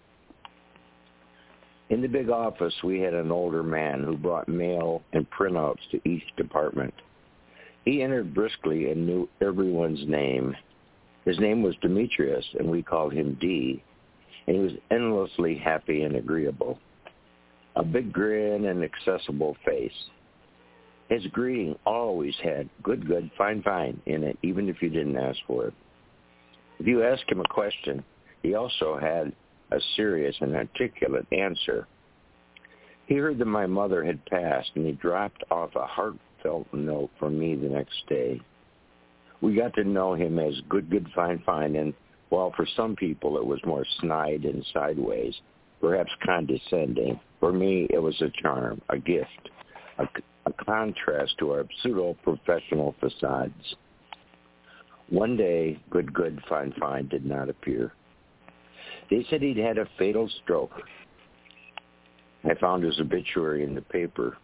In 1.89 2.01
the 2.01 2.07
big 2.07 2.29
office, 2.29 2.73
we 2.83 2.99
had 2.99 3.13
an 3.13 3.31
older 3.31 3.63
man 3.63 4.03
who 4.03 4.17
brought 4.17 4.49
mail 4.49 5.03
and 5.13 5.29
printouts 5.29 5.89
to 5.91 6.01
each 6.07 6.23
department. 6.35 6.93
He 7.85 8.01
entered 8.01 8.33
briskly 8.33 8.91
and 8.91 9.07
knew 9.07 9.29
everyone's 9.41 10.05
name. 10.05 10.55
His 11.23 11.39
name 11.39 11.63
was 11.63 11.75
Demetrius, 11.81 12.45
and 12.59 12.69
we 12.69 12.83
called 12.83 13.13
him 13.13 13.37
D, 13.39 13.81
and 14.45 14.55
he 14.57 14.61
was 14.61 14.73
endlessly 14.91 15.55
happy 15.55 16.03
and 16.03 16.17
agreeable. 16.17 16.77
A 17.77 17.83
big 17.83 18.11
grin 18.11 18.65
and 18.65 18.83
accessible 18.83 19.55
face. 19.63 20.09
His 21.07 21.25
greeting 21.27 21.77
always 21.85 22.35
had 22.43 22.69
good, 22.83 23.07
good, 23.07 23.31
fine, 23.37 23.61
fine 23.61 24.01
in 24.05 24.25
it, 24.25 24.37
even 24.43 24.67
if 24.67 24.81
you 24.81 24.89
didn't 24.89 25.15
ask 25.15 25.39
for 25.47 25.67
it. 25.67 25.73
If 26.79 26.87
you 26.87 27.03
asked 27.03 27.31
him 27.31 27.39
a 27.39 27.47
question, 27.53 28.03
he 28.43 28.55
also 28.55 28.97
had 28.97 29.31
a 29.71 29.79
serious 29.95 30.35
and 30.41 30.55
articulate 30.55 31.27
answer. 31.31 31.87
He 33.07 33.15
heard 33.15 33.37
that 33.39 33.45
my 33.45 33.65
mother 33.65 34.03
had 34.03 34.25
passed, 34.25 34.71
and 34.75 34.85
he 34.85 34.91
dropped 34.93 35.43
off 35.49 35.75
a 35.75 35.85
heartfelt 35.85 36.67
note 36.73 37.09
for 37.19 37.29
me 37.29 37.55
the 37.55 37.69
next 37.69 38.05
day. 38.07 38.41
We 39.41 39.55
got 39.55 39.73
to 39.75 39.83
know 39.83 40.13
him 40.13 40.39
as 40.39 40.55
good, 40.67 40.89
good, 40.89 41.07
fine, 41.15 41.41
fine, 41.45 41.75
and 41.75 41.93
while 42.29 42.51
for 42.55 42.67
some 42.75 42.95
people 42.95 43.37
it 43.37 43.45
was 43.45 43.59
more 43.65 43.85
snide 44.01 44.43
and 44.43 44.65
sideways, 44.73 45.33
perhaps 45.79 46.11
condescending. 46.25 47.19
For 47.39 47.53
me, 47.53 47.87
it 47.89 47.99
was 47.99 48.19
a 48.21 48.31
charm, 48.41 48.81
a 48.89 48.97
gift, 48.97 49.49
a, 49.99 50.07
a 50.45 50.53
contrast 50.65 51.35
to 51.39 51.51
our 51.51 51.65
pseudo-professional 51.81 52.95
facades. 52.99 53.75
One 55.09 55.37
day, 55.37 55.79
good, 55.89 56.13
good, 56.13 56.41
fine, 56.49 56.73
fine 56.79 57.07
did 57.07 57.25
not 57.25 57.49
appear. 57.49 57.93
They 59.09 59.25
said 59.29 59.41
he'd 59.41 59.57
had 59.57 59.77
a 59.77 59.87
fatal 59.97 60.29
stroke. 60.43 60.81
I 62.43 62.53
found 62.55 62.83
his 62.83 62.99
obituary 62.99 63.63
in 63.63 63.75
the 63.75 63.81
paper, 63.81 64.37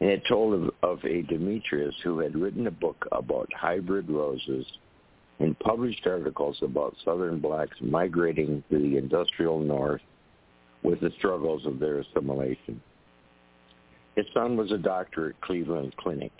and 0.00 0.10
it 0.10 0.22
told 0.28 0.54
of, 0.54 0.70
of 0.82 1.04
a 1.04 1.22
Demetrius 1.22 1.94
who 2.02 2.18
had 2.18 2.36
written 2.36 2.66
a 2.66 2.72
book 2.72 3.06
about 3.12 3.52
hybrid 3.52 4.10
roses 4.10 4.66
and 5.38 5.58
published 5.58 6.06
articles 6.06 6.58
about 6.62 6.94
Southern 7.04 7.40
blacks 7.40 7.76
migrating 7.80 8.62
to 8.70 8.78
the 8.78 8.96
industrial 8.96 9.58
North 9.58 10.02
with 10.82 11.00
the 11.00 11.10
struggles 11.18 11.64
of 11.66 11.78
their 11.78 11.98
assimilation. 11.98 12.80
His 14.16 14.26
son 14.34 14.56
was 14.56 14.70
a 14.72 14.78
doctor 14.78 15.30
at 15.30 15.40
Cleveland 15.40 15.94
Clinic. 15.96 16.32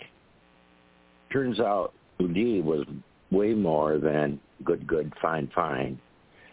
Turns 1.31 1.59
out 1.59 1.93
Udi 2.19 2.63
was 2.63 2.85
way 3.31 3.53
more 3.53 3.97
than 3.97 4.39
good, 4.63 4.85
good, 4.85 5.13
fine, 5.21 5.49
fine, 5.55 5.99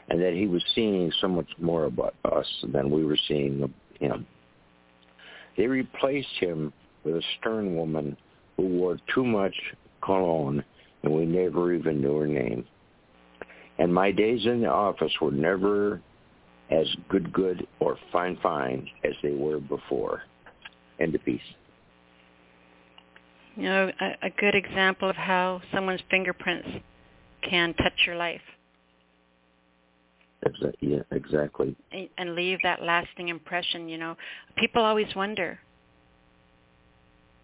and 0.08 0.20
that 0.20 0.32
he 0.32 0.46
was 0.46 0.64
seeing 0.74 1.12
so 1.20 1.28
much 1.28 1.48
more 1.58 1.84
about 1.84 2.14
us 2.24 2.46
than 2.72 2.90
we 2.90 3.04
were 3.04 3.18
seeing 3.28 3.72
him. 4.00 4.26
They 5.56 5.66
replaced 5.66 6.28
him 6.40 6.72
with 7.04 7.16
a 7.16 7.22
stern 7.38 7.76
woman 7.76 8.16
who 8.56 8.66
wore 8.66 8.98
too 9.14 9.24
much 9.24 9.54
cologne 10.02 10.64
and 11.02 11.12
we 11.12 11.26
never 11.26 11.72
even 11.72 12.00
knew 12.00 12.16
her 12.16 12.26
name. 12.26 12.64
And 13.78 13.94
my 13.94 14.10
days 14.10 14.44
in 14.46 14.62
the 14.62 14.68
office 14.68 15.12
were 15.20 15.30
never 15.30 16.00
as 16.70 16.86
good, 17.08 17.32
good 17.32 17.66
or 17.80 17.96
fine, 18.12 18.38
fine 18.42 18.88
as 19.04 19.12
they 19.22 19.32
were 19.32 19.60
before. 19.60 20.22
End 21.00 21.14
of 21.14 21.24
piece. 21.24 21.40
You 23.56 23.64
know, 23.64 23.90
a, 24.00 24.26
a 24.26 24.30
good 24.30 24.54
example 24.54 25.08
of 25.08 25.16
how 25.16 25.60
someone's 25.72 26.00
fingerprints 26.10 26.68
can 27.48 27.74
touch 27.74 27.92
your 28.06 28.16
life. 28.16 28.40
Exactly. 30.46 30.72
Yeah, 30.80 31.02
exactly. 31.10 31.76
And, 31.92 32.08
and 32.16 32.34
leave 32.34 32.58
that 32.62 32.82
lasting 32.82 33.28
impression. 33.28 33.88
You 33.88 33.98
know, 33.98 34.16
people 34.56 34.84
always 34.84 35.12
wonder, 35.16 35.58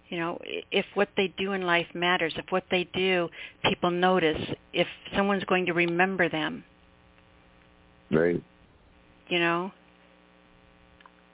you 0.08 0.18
know, 0.18 0.38
if 0.70 0.86
what 0.94 1.08
they 1.16 1.28
do 1.36 1.52
in 1.52 1.62
life 1.62 1.88
matters, 1.94 2.32
if 2.36 2.44
what 2.50 2.64
they 2.70 2.84
do 2.94 3.28
people 3.64 3.90
notice, 3.90 4.40
if 4.72 4.86
someone's 5.16 5.44
going 5.44 5.66
to 5.66 5.72
remember 5.72 6.28
them. 6.28 6.64
Right. 8.10 8.42
You 9.28 9.38
know? 9.40 9.72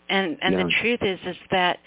And 0.08 0.38
and 0.42 0.54
Yeah. 0.54 0.64
the 0.64 0.72
truth 0.80 1.02
is 1.02 1.20
is 1.26 1.36
that 1.50 1.78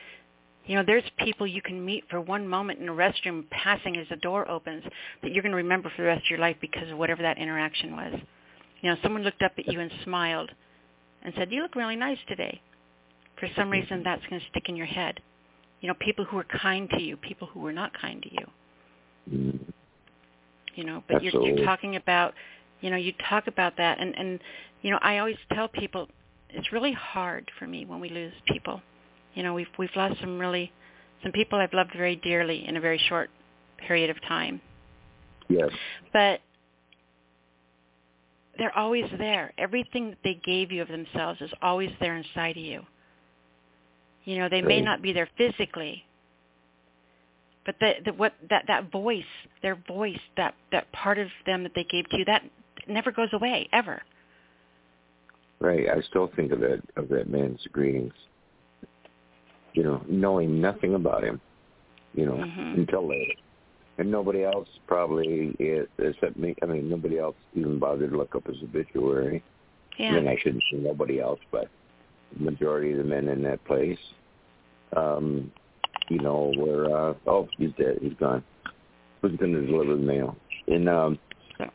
you 0.65 0.77
know, 0.77 0.83
there's 0.85 1.03
people 1.17 1.45
you 1.45 1.61
can 1.61 1.83
meet 1.83 2.05
for 2.09 2.21
one 2.21 2.47
moment 2.47 2.79
in 2.79 2.87
a 2.87 2.93
restroom 2.93 3.49
passing 3.49 3.97
as 3.97 4.07
the 4.09 4.15
door 4.17 4.49
opens 4.49 4.83
that 5.21 5.33
you're 5.33 5.41
going 5.41 5.51
to 5.51 5.57
remember 5.57 5.89
for 5.89 6.03
the 6.03 6.07
rest 6.07 6.23
of 6.23 6.29
your 6.29 6.39
life 6.39 6.55
because 6.61 6.89
of 6.89 6.97
whatever 6.97 7.21
that 7.21 7.37
interaction 7.37 7.95
was. 7.95 8.13
You 8.83 8.91
know, 8.91 8.97
someone 9.01 9.23
looked 9.23 9.41
up 9.41 9.53
at 9.57 9.67
you 9.67 9.79
and 9.79 9.91
smiled 10.03 10.51
and 11.23 11.33
said, 11.35 11.51
"You 11.51 11.63
look 11.63 11.75
really 11.75 11.95
nice 11.95 12.19
today." 12.27 12.61
For 13.39 13.49
some 13.55 13.71
reason 13.71 14.03
that's 14.03 14.21
going 14.29 14.39
to 14.39 14.47
stick 14.51 14.69
in 14.69 14.75
your 14.75 14.85
head 14.85 15.19
you 15.83 15.89
know, 15.89 15.95
people 15.99 16.23
who 16.23 16.37
were 16.37 16.45
kind 16.45 16.89
to 16.91 17.01
you, 17.01 17.17
people 17.17 17.45
who 17.53 17.59
were 17.59 17.73
not 17.73 17.91
kind 17.99 18.23
to 18.23 18.31
you. 18.31 18.47
Mm. 19.29 19.59
You 20.75 20.85
know, 20.85 21.03
but 21.09 21.21
you're, 21.21 21.45
you're 21.45 21.65
talking 21.65 21.97
about, 21.97 22.33
you 22.79 22.89
know, 22.89 22.95
you 22.95 23.11
talk 23.29 23.47
about 23.47 23.73
that, 23.77 23.99
and 23.99 24.17
and 24.17 24.39
you 24.81 24.91
know, 24.91 24.99
I 25.01 25.17
always 25.17 25.35
tell 25.53 25.67
people 25.67 26.07
it's 26.49 26.71
really 26.71 26.93
hard 26.93 27.51
for 27.59 27.67
me 27.67 27.85
when 27.85 27.99
we 27.99 28.07
lose 28.09 28.31
people. 28.47 28.81
You 29.35 29.43
know, 29.43 29.53
we've 29.53 29.67
we've 29.77 29.93
lost 29.95 30.21
some 30.21 30.39
really 30.39 30.71
some 31.21 31.33
people 31.33 31.59
I've 31.59 31.73
loved 31.73 31.91
very 31.97 32.15
dearly 32.15 32.65
in 32.65 32.77
a 32.77 32.79
very 32.81 32.99
short 33.09 33.29
period 33.85 34.09
of 34.09 34.15
time, 34.21 34.61
Yes. 35.49 35.69
but 36.13 36.39
they're 38.57 38.77
always 38.77 39.05
there. 39.17 39.53
Everything 39.57 40.09
that 40.11 40.19
they 40.23 40.39
gave 40.45 40.71
you 40.71 40.81
of 40.81 40.87
themselves 40.87 41.41
is 41.41 41.51
always 41.61 41.89
there 41.99 42.17
inside 42.17 42.57
of 42.57 42.63
you. 42.63 42.81
You 44.25 44.37
know, 44.39 44.49
they 44.49 44.61
may 44.61 44.79
not 44.79 45.01
be 45.01 45.11
there 45.11 45.29
physically, 45.37 46.05
but 47.65 47.75
the, 47.79 47.93
the 48.05 48.13
what 48.13 48.33
that 48.49 48.63
that 48.67 48.91
voice, 48.91 49.23
their 49.61 49.75
voice, 49.87 50.19
that 50.37 50.55
that 50.71 50.89
part 50.93 51.17
of 51.17 51.27
them 51.45 51.63
that 51.63 51.73
they 51.75 51.83
gave 51.83 52.07
to 52.09 52.17
you, 52.17 52.25
that 52.25 52.43
never 52.87 53.11
goes 53.11 53.29
away 53.33 53.67
ever. 53.73 54.01
Right. 55.59 55.87
I 55.89 56.01
still 56.09 56.29
think 56.35 56.51
of 56.51 56.59
that 56.61 56.81
of 56.95 57.09
that 57.09 57.29
man's 57.29 57.59
greetings. 57.71 58.13
You 59.73 59.83
know, 59.83 60.03
knowing 60.07 60.61
nothing 60.61 60.95
about 60.95 61.23
him. 61.23 61.41
You 62.13 62.27
know, 62.27 62.35
Mhm. 62.35 62.77
until 62.77 63.07
later. 63.07 63.33
And 63.97 64.09
nobody 64.09 64.43
else 64.43 64.67
probably 64.87 65.55
is, 65.59 65.87
except 65.99 66.35
me. 66.37 66.55
I 66.63 66.65
mean, 66.65 66.89
nobody 66.89 67.19
else 67.19 67.35
even 67.53 67.77
bothered 67.79 68.11
to 68.11 68.17
look 68.17 68.35
up 68.35 68.47
his 68.47 68.57
obituary. 68.63 69.43
Yeah. 69.99 70.07
I 70.07 70.11
mean, 70.15 70.27
I 70.27 70.37
shouldn't 70.41 70.63
say 70.71 70.77
nobody 70.79 71.19
else, 71.19 71.39
but 71.51 71.67
the 72.35 72.43
majority 72.43 72.91
of 72.91 72.97
the 72.97 73.03
men 73.03 73.27
in 73.27 73.43
that 73.43 73.63
place, 73.65 73.99
um, 74.97 75.51
you 76.09 76.19
know, 76.19 76.51
were 76.57 76.85
uh, 76.85 77.13
oh, 77.27 77.47
he's 77.57 77.69
dead, 77.77 77.99
he's 78.01 78.13
gone. 78.19 78.43
Who's 79.21 79.37
going 79.37 79.53
to 79.53 79.65
deliver 79.65 79.95
the 79.95 80.01
mail? 80.01 80.35
And 80.67 80.89
um, 80.89 81.19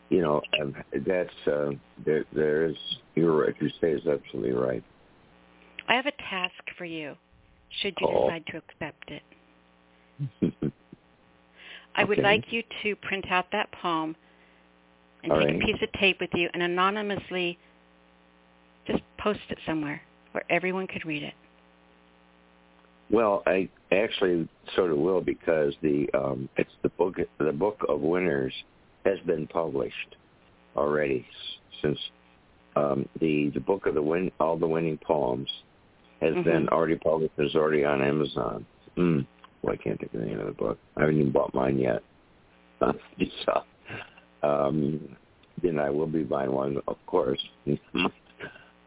you 0.09 0.21
know, 0.21 0.41
um, 0.61 0.75
that's 1.07 1.47
uh, 1.47 1.71
there. 2.05 2.25
There 2.33 2.65
is. 2.65 2.75
You're 3.15 3.45
right. 3.45 3.55
You 3.59 3.69
say 3.79 3.91
is 3.91 4.05
absolutely 4.05 4.51
right. 4.51 4.83
I 5.87 5.95
have 5.95 6.05
a 6.05 6.11
task 6.29 6.53
for 6.77 6.85
you. 6.85 7.15
Should 7.81 7.95
you 8.01 8.07
Oh. 8.07 8.27
decide 8.27 8.45
to 8.47 8.57
accept 8.57 9.11
it, 9.11 9.23
I 11.99 12.05
would 12.05 12.19
Okay. 12.19 12.27
like 12.27 12.53
you 12.53 12.63
to 12.83 12.95
print 12.95 13.29
out 13.29 13.51
that 13.51 13.69
poem 13.73 14.15
and 15.23 15.33
All 15.33 15.39
take 15.39 15.47
right. 15.47 15.55
a 15.61 15.65
piece 15.65 15.81
of 15.81 15.91
tape 15.99 16.21
with 16.21 16.33
you 16.33 16.49
and 16.53 16.63
anonymously 16.63 17.57
just 18.87 19.03
post 19.17 19.41
it 19.49 19.57
somewhere 19.65 20.01
where 20.31 20.45
everyone 20.49 20.87
could 20.87 21.05
read 21.05 21.23
it. 21.23 21.33
Well, 23.09 23.43
I 23.45 23.67
actually 23.91 24.47
sort 24.75 24.91
of 24.91 24.97
will 24.97 25.19
because 25.19 25.73
the 25.81 26.07
um, 26.13 26.47
it's 26.55 26.71
the 26.83 26.89
book. 26.89 27.17
The 27.37 27.51
book 27.51 27.83
of 27.89 27.99
winners 27.99 28.53
has 29.03 29.19
been 29.25 29.47
published 29.47 30.15
already 30.77 31.25
since 31.81 31.99
um, 32.77 33.09
the 33.19 33.49
the 33.49 33.59
book 33.59 33.87
of 33.87 33.95
the 33.95 34.01
win 34.01 34.31
all 34.39 34.57
the 34.57 34.67
winning 34.67 34.99
poems 34.99 35.49
has 36.21 36.33
Mhm. 36.35 36.43
been 36.43 36.69
already 36.69 36.95
published. 36.95 37.33
It's 37.37 37.55
already 37.55 37.83
on 37.83 38.01
Amazon. 38.01 38.65
Mm. 38.95 39.25
Well, 39.61 39.73
I 39.73 39.77
can't 39.77 39.99
think 39.99 40.13
of 40.13 40.21
the 40.21 40.25
name 40.25 40.39
of 40.39 40.47
the 40.47 40.53
book. 40.53 40.77
I 40.95 41.01
haven't 41.01 41.19
even 41.19 41.31
bought 41.31 41.53
mine 41.53 41.77
yet. 41.79 42.01
so, 42.81 43.63
um, 44.47 45.15
then 45.61 45.79
I 45.79 45.89
will 45.89 46.07
be 46.07 46.23
buying 46.23 46.51
one, 46.51 46.77
of 46.87 46.97
course. 47.05 47.41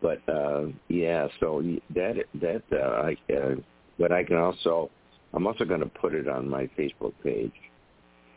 but 0.03 0.27
uh, 0.29 0.67
yeah, 0.89 1.29
so 1.41 1.63
that 1.95 2.17
that 2.41 2.63
uh, 2.73 3.03
I. 3.03 3.17
Uh, 3.33 3.55
but 3.99 4.11
I 4.11 4.25
can 4.25 4.37
also, 4.37 4.91
I'm 5.33 5.47
also 5.47 5.65
going 5.65 5.81
to 5.81 5.87
put 5.87 6.15
it 6.15 6.29
on 6.29 6.49
my 6.49 6.69
Facebook 6.79 7.13
page. 7.23 7.53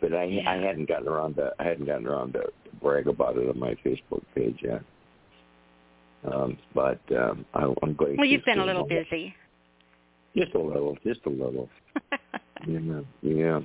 But 0.01 0.13
I, 0.13 0.25
Yeah. 0.25 0.51
I 0.51 0.57
hadn't 0.57 0.87
gotten 0.87 1.07
around 1.07 1.35
to, 1.35 1.53
I 1.59 1.63
hadn't 1.63 1.85
gotten 1.85 2.07
around 2.07 2.33
to 2.33 2.43
brag 2.81 3.07
about 3.07 3.37
it 3.37 3.49
on 3.49 3.57
my 3.57 3.75
Facebook 3.85 4.21
page 4.35 4.59
yet. 4.61 4.81
Um, 6.31 6.57
but 6.73 6.99
um, 7.11 7.45
I, 7.53 7.63
I'm 7.83 7.93
going. 7.95 8.17
Well, 8.17 8.25
to 8.25 8.31
you've 8.31 8.45
been 8.45 8.59
a 8.59 8.65
little 8.65 8.85
busy. 8.85 9.33
Just 10.35 10.53
a 10.53 10.59
little, 10.59 10.97
just 11.03 11.21
a 11.25 11.29
little. 11.29 11.69
Yeah, 12.67 13.01
yeah. 13.21 13.59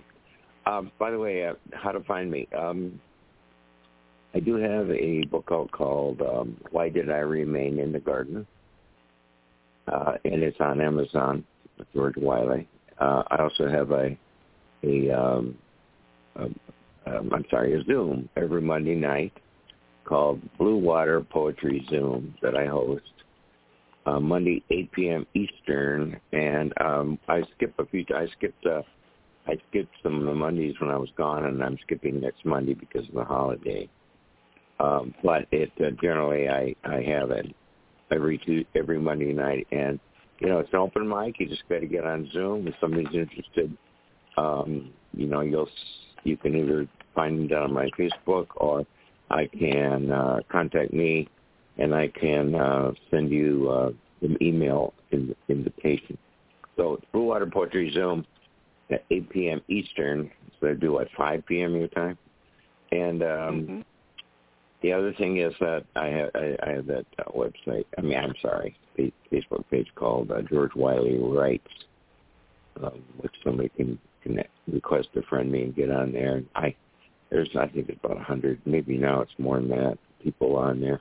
Um, 0.66 0.92
by 0.98 1.10
the 1.10 1.18
way, 1.18 1.46
uh, 1.46 1.54
how 1.72 1.90
to 1.90 2.00
find 2.00 2.30
me? 2.30 2.46
Um, 2.54 3.00
I 4.34 4.40
do 4.40 4.56
have 4.56 4.90
a 4.90 5.22
book 5.22 5.48
out 5.50 5.70
called 5.70 6.20
um, 6.20 6.58
"Why 6.70 6.90
Did 6.90 7.10
I 7.10 7.18
Remain 7.18 7.78
in 7.78 7.92
the 7.92 8.00
Garden," 8.00 8.46
uh, 9.88 10.14
and 10.24 10.42
it's 10.42 10.60
on 10.60 10.82
Amazon. 10.82 11.44
George 11.94 12.16
Wiley. 12.16 12.68
Uh, 12.98 13.22
I 13.30 13.42
also 13.42 13.68
have 13.68 13.90
a 13.90 14.16
a 14.82 15.10
um, 15.10 15.56
um, 16.36 16.54
um, 17.06 17.30
I'm 17.32 17.44
sorry, 17.50 17.74
a 17.74 17.82
Zoom 17.84 18.28
every 18.36 18.60
Monday 18.60 18.94
night 18.94 19.32
called 20.04 20.40
Blue 20.58 20.76
Water 20.76 21.20
Poetry 21.22 21.86
Zoom 21.88 22.34
that 22.42 22.56
I 22.56 22.66
host 22.66 23.02
uh, 24.06 24.20
Monday 24.20 24.62
8 24.70 24.92
p.m. 24.92 25.26
Eastern, 25.34 26.20
and 26.32 26.72
um, 26.80 27.18
I 27.28 27.42
skip 27.56 27.74
a 27.78 27.86
few. 27.86 28.04
I 28.14 28.26
skipped. 28.36 28.64
Uh, 28.66 28.82
I 29.46 29.56
skipped 29.68 29.94
some 30.02 30.20
of 30.20 30.26
the 30.26 30.34
Mondays 30.34 30.74
when 30.80 30.90
I 30.90 30.96
was 30.96 31.08
gone, 31.16 31.44
and 31.44 31.62
I'm 31.62 31.78
skipping 31.82 32.20
next 32.20 32.44
Monday 32.44 32.74
because 32.74 33.08
of 33.08 33.14
the 33.14 33.24
holiday. 33.24 33.88
Um, 34.78 35.14
but 35.22 35.46
it 35.50 35.70
uh, 35.80 35.90
generally 36.00 36.48
I 36.48 36.74
I 36.84 37.02
have 37.02 37.30
it 37.30 37.54
every 38.10 38.38
two 38.38 38.64
every 38.74 38.98
Monday 38.98 39.32
night, 39.32 39.66
and 39.72 40.00
you 40.40 40.48
know 40.48 40.58
it's 40.60 40.72
an 40.72 40.78
open 40.78 41.08
mic. 41.08 41.38
You 41.38 41.48
just 41.48 41.68
got 41.68 41.80
to 41.80 41.86
get 41.86 42.04
on 42.04 42.28
Zoom 42.32 42.66
if 42.66 42.74
somebody's 42.80 43.14
interested. 43.14 43.76
Um, 44.36 44.92
you 45.14 45.26
know 45.26 45.40
you'll 45.42 45.68
you 46.24 46.36
can 46.36 46.56
either 46.56 46.88
find 47.14 47.50
it 47.50 47.52
on 47.52 47.72
my 47.72 47.88
Facebook 47.98 48.46
or 48.56 48.86
I 49.30 49.46
can 49.46 50.10
uh, 50.10 50.40
contact 50.50 50.92
me 50.92 51.28
and 51.78 51.94
I 51.94 52.08
can 52.08 52.54
uh, 52.54 52.92
send 53.10 53.30
you 53.30 53.68
uh, 53.70 53.90
the 54.20 54.36
email 54.42 54.92
in, 55.10 55.34
invitation. 55.48 56.18
So 56.76 57.00
Blue 57.12 57.24
Water 57.24 57.46
Poetry 57.46 57.90
Zoom 57.92 58.26
at 58.90 59.04
8 59.10 59.30
p.m. 59.30 59.62
Eastern. 59.68 60.30
So 60.60 60.68
I 60.68 60.74
do 60.74 60.98
at 61.00 61.08
5 61.16 61.44
p.m. 61.46 61.74
your 61.74 61.88
time. 61.88 62.18
And 62.92 63.22
um, 63.22 63.28
mm-hmm. 63.28 63.80
the 64.82 64.92
other 64.92 65.12
thing 65.14 65.38
is 65.38 65.54
that 65.60 65.84
I 65.94 66.06
have 66.06 66.30
I, 66.34 66.56
I 66.62 66.70
have 66.72 66.86
that 66.86 67.06
uh, 67.18 67.30
website. 67.30 67.84
I 67.96 68.00
mean, 68.00 68.18
I'm 68.18 68.34
sorry, 68.42 68.76
Facebook 68.98 69.64
page 69.70 69.88
called 69.94 70.30
uh, 70.30 70.42
George 70.42 70.74
Wiley 70.74 71.18
Writes, 71.18 71.70
um, 72.82 73.02
which 73.18 73.34
somebody 73.44 73.68
can 73.70 73.98
connect, 74.22 74.50
request 74.66 75.08
to 75.14 75.22
friend 75.22 75.50
me 75.50 75.62
and 75.62 75.76
get 75.76 75.90
on 75.90 76.12
there. 76.12 76.36
And 76.36 76.46
I 76.56 76.74
there's 77.30 77.48
I 77.56 77.68
think 77.68 77.88
it's 77.88 78.00
about 78.02 78.20
a 78.20 78.24
hundred, 78.24 78.60
maybe 78.66 78.98
now 78.98 79.20
it's 79.20 79.32
more 79.38 79.60
than 79.60 79.68
that 79.70 79.98
people 80.22 80.56
on 80.56 80.80
there. 80.80 81.00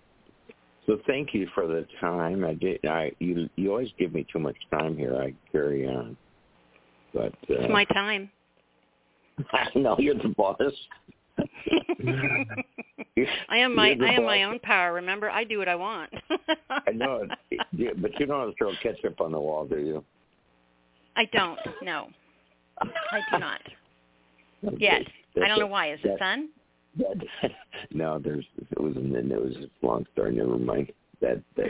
So 0.89 0.97
thank 1.05 1.35
you 1.35 1.47
for 1.53 1.67
the 1.67 1.85
time. 2.01 2.43
I 2.43 2.55
did. 2.55 2.83
I 2.83 3.11
you 3.19 3.47
you 3.57 3.69
always 3.69 3.91
give 3.99 4.11
me 4.11 4.25
too 4.33 4.39
much 4.39 4.55
time 4.71 4.97
here. 4.97 5.15
I 5.15 5.35
carry 5.51 5.87
on, 5.87 6.17
but 7.13 7.31
uh, 7.47 7.61
it's 7.61 7.71
my 7.71 7.85
time. 7.85 8.31
I 9.53 9.67
know 9.75 9.95
you're 9.99 10.15
the 10.15 10.29
boss. 10.29 10.57
I 13.49 13.57
am 13.57 13.75
my 13.75 13.95
I 14.01 14.13
am 14.13 14.25
my 14.25 14.41
own 14.45 14.57
power. 14.61 14.93
Remember, 14.93 15.29
I 15.29 15.43
do 15.43 15.59
what 15.59 15.69
I 15.69 15.75
want. 15.75 16.11
I 16.69 16.91
know, 16.91 17.27
it, 17.51 18.01
but 18.01 18.19
you 18.19 18.25
don't 18.25 18.39
have 18.39 18.49
to 18.49 18.55
throw 18.57 18.71
ketchup 18.81 19.21
on 19.21 19.31
the 19.31 19.39
wall, 19.39 19.65
do 19.65 19.77
you? 19.77 20.03
I 21.15 21.25
don't. 21.25 21.59
No, 21.83 22.07
I 22.81 23.21
do 23.31 23.37
not. 23.37 23.61
Yes, 24.79 25.03
I 25.39 25.47
don't 25.47 25.59
know 25.59 25.67
why. 25.67 25.93
Is 25.93 25.99
it 26.03 26.17
fun? 26.17 26.49
No, 27.91 28.19
there's 28.19 28.45
it 28.71 28.79
was 28.79 28.95
and 28.95 29.13
then 29.13 29.31
it 29.31 29.41
was 29.41 29.55
a 29.55 29.85
long 29.85 30.05
story. 30.13 30.35
Never 30.35 30.57
mind. 30.57 30.91
That 31.21 31.41
that. 31.55 31.69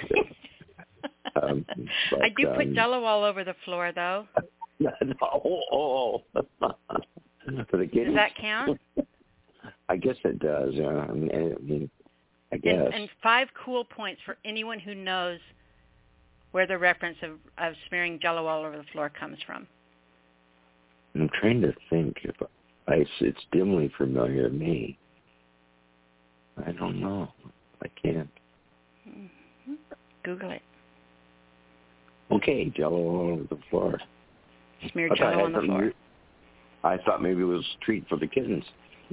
um, 1.44 1.66
but, 2.12 2.24
I 2.24 2.30
do 2.30 2.48
put 2.56 2.68
um, 2.68 2.76
Jello 2.76 3.04
all 3.04 3.24
over 3.24 3.44
the 3.44 3.56
floor, 3.66 3.92
though. 3.94 4.28
No, 4.82 4.92
oh, 5.22 5.62
oh, 5.74 6.24
for 7.70 7.78
the. 7.78 7.86
Does 7.86 8.16
that 8.16 8.34
count? 8.40 8.80
I 9.90 9.98
guess 9.98 10.16
it 10.24 10.40
does. 10.40 10.70
Yeah, 10.72 10.88
I 10.88 11.12
mean, 11.12 11.90
I, 12.54 12.56
guess. 12.56 12.76
And, 12.86 12.94
and 12.94 13.10
five 13.22 13.50
cool 13.66 13.84
points 13.84 14.22
for 14.26 14.38
anyone 14.46 14.80
who 14.80 14.96
knows 14.96 15.40
where 16.52 16.66
the 16.66 16.78
reference 16.78 17.18
of, 17.24 17.32
of 17.58 17.74
smearing 17.90 18.20
Jello 18.22 18.46
all 18.46 18.64
over 18.64 18.78
the 18.78 18.86
floor 18.94 19.10
comes 19.10 19.38
from. 19.46 19.68
I'm 21.16 21.30
trying 21.42 21.62
to 21.62 21.74
think 21.90 22.18
if 22.24 22.36
I, 22.88 23.06
it's 23.20 23.40
dimly 23.52 23.92
familiar 23.98 24.50
to 24.50 24.56
me. 24.56 24.98
I 26.66 26.72
don't 26.72 27.00
know. 27.00 27.32
I 27.84 27.88
can't. 28.02 28.30
Mm-hmm. 29.08 29.74
Google 30.24 30.52
it. 30.52 30.62
Okay, 32.32 32.72
Jello 32.76 32.98
all 32.98 33.32
over 33.32 33.44
the 33.44 33.60
floor. 33.70 34.00
Smear 34.92 35.10
Jello 35.16 35.46
on 35.46 35.54
the 35.54 35.62
floor. 35.62 35.92
I 36.84 36.98
thought 36.98 37.22
maybe 37.22 37.42
it 37.42 37.46
was 37.46 37.66
a 37.82 37.86
treat 37.86 38.08
for 38.08 38.18
the 38.18 38.28
kittens. 38.28 38.64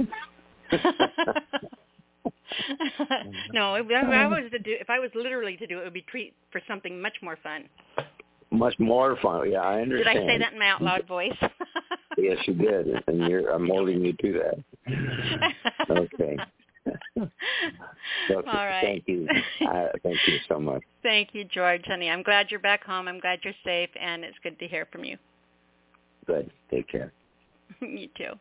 no, 3.53 3.75
if 3.75 3.87
I 3.91 4.27
was 4.27 4.51
to 4.53 4.59
do, 4.59 4.77
if 4.81 4.91
I 4.91 4.99
was 4.99 5.11
literally 5.15 5.57
to 5.57 5.67
do 5.67 5.79
it, 5.79 5.81
it 5.81 5.85
would 5.85 5.93
be 5.93 6.03
treat 6.03 6.35
for 6.53 6.61
something 6.69 7.01
much 7.01 7.15
more 7.23 7.37
fun. 7.43 7.65
Much 8.51 8.79
more 8.79 9.17
fun. 9.21 9.51
Yeah, 9.51 9.61
I 9.61 9.81
understand. 9.81 10.19
Did 10.19 10.25
I 10.25 10.27
say 10.27 10.39
that 10.39 10.53
in 10.53 10.59
my 10.59 10.69
out 10.69 10.83
loud 10.83 11.07
voice? 11.07 11.33
yes, 12.17 12.39
you 12.47 12.55
did, 12.55 12.87
and 13.09 13.29
you're, 13.29 13.51
I'm 13.51 13.69
holding 13.69 14.05
you 14.05 14.13
to 14.13 14.33
that. 14.33 14.59
Okay. 15.91 16.37
All 17.17 18.43
right. 18.45 18.83
Thank 18.83 19.05
you. 19.07 19.27
Uh, 19.67 19.87
thank 20.03 20.19
you 20.27 20.39
so 20.49 20.59
much. 20.61 20.83
Thank 21.03 21.31
you, 21.33 21.45
George, 21.45 21.83
honey. 21.87 22.11
I'm 22.11 22.23
glad 22.23 22.51
you're 22.51 22.61
back 22.61 22.85
home. 22.85 23.07
I'm 23.07 23.21
glad 23.21 23.39
you're 23.45 23.55
safe, 23.65 23.91
and 24.01 24.25
it's 24.25 24.37
good 24.43 24.59
to 24.59 24.67
hear 24.67 24.87
from 24.91 25.05
you. 25.05 25.17
Good. 26.27 26.51
Take 26.71 26.89
care. 26.89 27.13
you 27.81 28.09
too. 28.17 28.33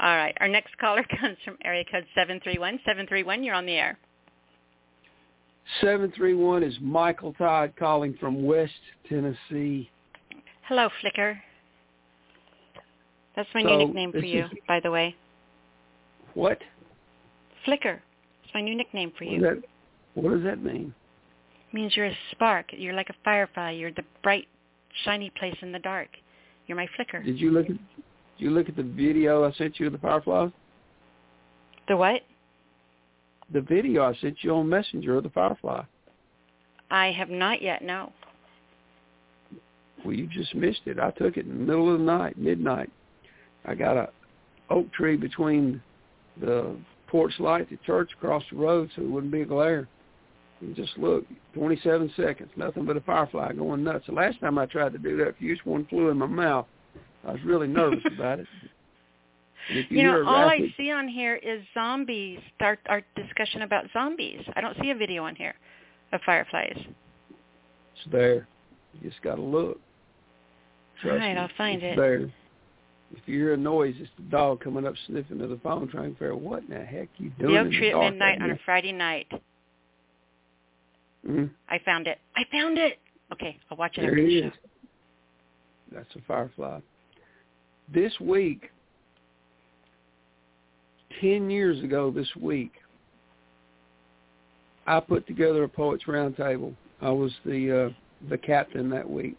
All 0.00 0.16
right. 0.16 0.36
Our 0.40 0.48
next 0.48 0.76
caller 0.78 1.04
comes 1.20 1.36
from 1.44 1.58
area 1.64 1.84
code 1.84 2.06
731. 2.14 2.80
731, 2.84 3.44
you're 3.44 3.54
on 3.54 3.66
the 3.66 3.72
air. 3.72 3.98
731 5.80 6.62
is 6.62 6.74
Michael 6.80 7.34
Todd 7.34 7.74
calling 7.78 8.16
from 8.18 8.44
West 8.44 8.72
Tennessee. 9.08 9.90
Hello, 10.66 10.88
Flicker. 11.00 11.38
That's 13.36 13.48
my 13.54 13.62
so 13.62 13.68
new 13.68 13.78
nickname 13.78 14.12
for 14.12 14.18
you, 14.18 14.44
is... 14.44 14.50
by 14.66 14.80
the 14.80 14.90
way. 14.90 15.14
What? 16.34 16.58
Flicker. 17.64 18.02
It's 18.44 18.54
my 18.54 18.60
new 18.60 18.74
nickname 18.74 19.12
for 19.16 19.24
you. 19.24 19.40
What, 19.40 19.56
that, 19.56 20.22
what 20.22 20.30
does 20.32 20.42
that 20.44 20.62
mean? 20.62 20.94
It 21.70 21.74
means 21.74 21.96
you're 21.96 22.06
a 22.06 22.18
spark. 22.30 22.66
You're 22.70 22.94
like 22.94 23.10
a 23.10 23.14
firefly. 23.24 23.72
You're 23.72 23.92
the 23.92 24.04
bright, 24.22 24.46
shiny 25.04 25.30
place 25.38 25.56
in 25.60 25.72
the 25.72 25.78
dark. 25.78 26.08
You're 26.66 26.76
my 26.76 26.88
flicker. 26.96 27.22
Did 27.22 27.38
you 27.38 27.50
look 27.50 27.66
at 27.66 27.76
did 28.38 28.44
you 28.44 28.50
look 28.50 28.68
at 28.68 28.76
the 28.76 28.84
video 28.84 29.44
I 29.44 29.52
sent 29.54 29.80
you 29.80 29.86
of 29.86 29.92
the 29.92 29.98
fireflies? 29.98 30.50
The 31.88 31.96
what? 31.96 32.22
The 33.52 33.60
video 33.60 34.04
I 34.04 34.14
sent 34.20 34.38
you 34.42 34.54
on 34.54 34.68
Messenger 34.68 35.16
of 35.16 35.24
the 35.24 35.30
firefly. 35.30 35.82
I 36.90 37.10
have 37.12 37.30
not 37.30 37.62
yet, 37.62 37.82
no. 37.82 38.12
Well, 40.04 40.14
you 40.14 40.28
just 40.28 40.54
missed 40.54 40.82
it. 40.86 40.98
I 41.00 41.10
took 41.12 41.36
it 41.36 41.46
in 41.46 41.48
the 41.48 41.64
middle 41.64 41.92
of 41.92 41.98
the 41.98 42.04
night, 42.04 42.38
midnight. 42.38 42.90
I 43.64 43.74
got 43.74 43.96
a 43.96 44.10
oak 44.70 44.92
tree 44.92 45.16
between 45.16 45.82
the 46.40 46.76
porch 47.08 47.32
light 47.38 47.68
the 47.70 47.78
church 47.84 48.10
across 48.16 48.42
the 48.50 48.56
road 48.56 48.90
so 48.94 49.02
it 49.02 49.10
wouldn't 49.10 49.32
be 49.32 49.42
a 49.42 49.46
glare. 49.46 49.88
And 50.60 50.74
just 50.74 50.96
look, 50.98 51.24
27 51.54 52.12
seconds, 52.16 52.50
nothing 52.56 52.84
but 52.84 52.96
a 52.96 53.00
firefly 53.00 53.52
going 53.52 53.84
nuts. 53.84 54.06
The 54.06 54.12
last 54.12 54.40
time 54.40 54.58
I 54.58 54.66
tried 54.66 54.92
to 54.92 54.98
do 54.98 55.16
that, 55.18 55.38
fuse 55.38 55.60
one 55.64 55.86
flew 55.86 56.08
in 56.08 56.18
my 56.18 56.26
mouth. 56.26 56.66
I 57.26 57.32
was 57.32 57.40
really 57.44 57.68
nervous 57.68 58.02
about 58.14 58.40
it. 58.40 58.46
You, 59.70 59.84
you 59.90 60.02
know, 60.02 60.24
all 60.24 60.48
rapid, 60.48 60.64
I 60.64 60.74
see 60.76 60.90
on 60.90 61.08
here 61.08 61.36
is 61.36 61.62
zombies. 61.74 62.40
Our, 62.60 62.78
our 62.88 63.02
discussion 63.16 63.62
about 63.62 63.84
zombies. 63.92 64.40
I 64.56 64.60
don't 64.60 64.76
see 64.80 64.90
a 64.90 64.94
video 64.94 65.24
on 65.24 65.36
here 65.36 65.54
of 66.12 66.20
fireflies. 66.24 66.76
It's 66.76 68.12
there. 68.12 68.48
You 68.94 69.10
just 69.10 69.22
got 69.22 69.34
to 69.34 69.42
look. 69.42 69.78
Trust 71.02 71.12
all 71.12 71.18
right, 71.18 71.34
me. 71.34 71.40
I'll 71.40 71.50
find 71.56 71.82
it's 71.82 71.92
it. 71.92 71.96
There. 71.96 72.32
If 73.12 73.20
you 73.26 73.38
hear 73.38 73.54
a 73.54 73.56
noise, 73.56 73.94
it's 73.98 74.10
the 74.16 74.24
dog 74.24 74.60
coming 74.62 74.86
up 74.86 74.94
sniffing 75.06 75.38
to 75.38 75.46
the 75.46 75.58
phone 75.62 75.88
trying 75.88 76.12
to 76.12 76.14
figure 76.14 76.32
out 76.32 76.40
what 76.40 76.62
in 76.64 76.70
the 76.70 76.84
heck 76.84 77.08
you 77.16 77.30
doing. 77.38 77.54
The 77.54 77.60
oak 77.60 77.72
tree 77.72 77.92
at 77.92 77.98
midnight 77.98 78.42
on 78.42 78.50
a 78.50 78.58
Friday 78.64 78.92
night. 78.92 79.26
Mm-hmm. 81.26 81.46
I 81.68 81.78
found 81.84 82.06
it. 82.06 82.18
I 82.36 82.42
found 82.52 82.78
it. 82.78 82.98
Okay, 83.32 83.58
I'll 83.70 83.78
watch 83.78 83.96
it 83.96 84.02
there 84.02 84.16
it 84.16 84.32
is. 84.32 84.44
show. 84.44 84.50
That's 85.92 86.08
a 86.16 86.20
firefly. 86.26 86.80
This 87.92 88.12
week, 88.20 88.70
10 91.20 91.50
years 91.50 91.82
ago 91.82 92.10
this 92.10 92.28
week, 92.40 92.72
I 94.86 95.00
put 95.00 95.26
together 95.26 95.64
a 95.64 95.68
poets 95.68 96.04
roundtable. 96.06 96.74
I 97.00 97.10
was 97.10 97.32
the 97.44 97.86
uh, 97.86 98.28
the 98.28 98.38
captain 98.38 98.90
that 98.90 99.08
week. 99.08 99.36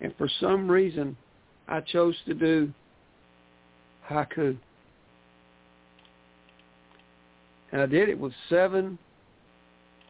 And 0.00 0.14
for 0.16 0.28
some 0.40 0.70
reason, 0.70 1.16
I 1.68 1.80
chose 1.80 2.14
to 2.26 2.34
do 2.34 2.72
haiku. 4.08 4.56
And 7.70 7.82
I 7.82 7.86
did 7.86 8.08
it 8.08 8.18
with 8.18 8.32
seven 8.48 8.98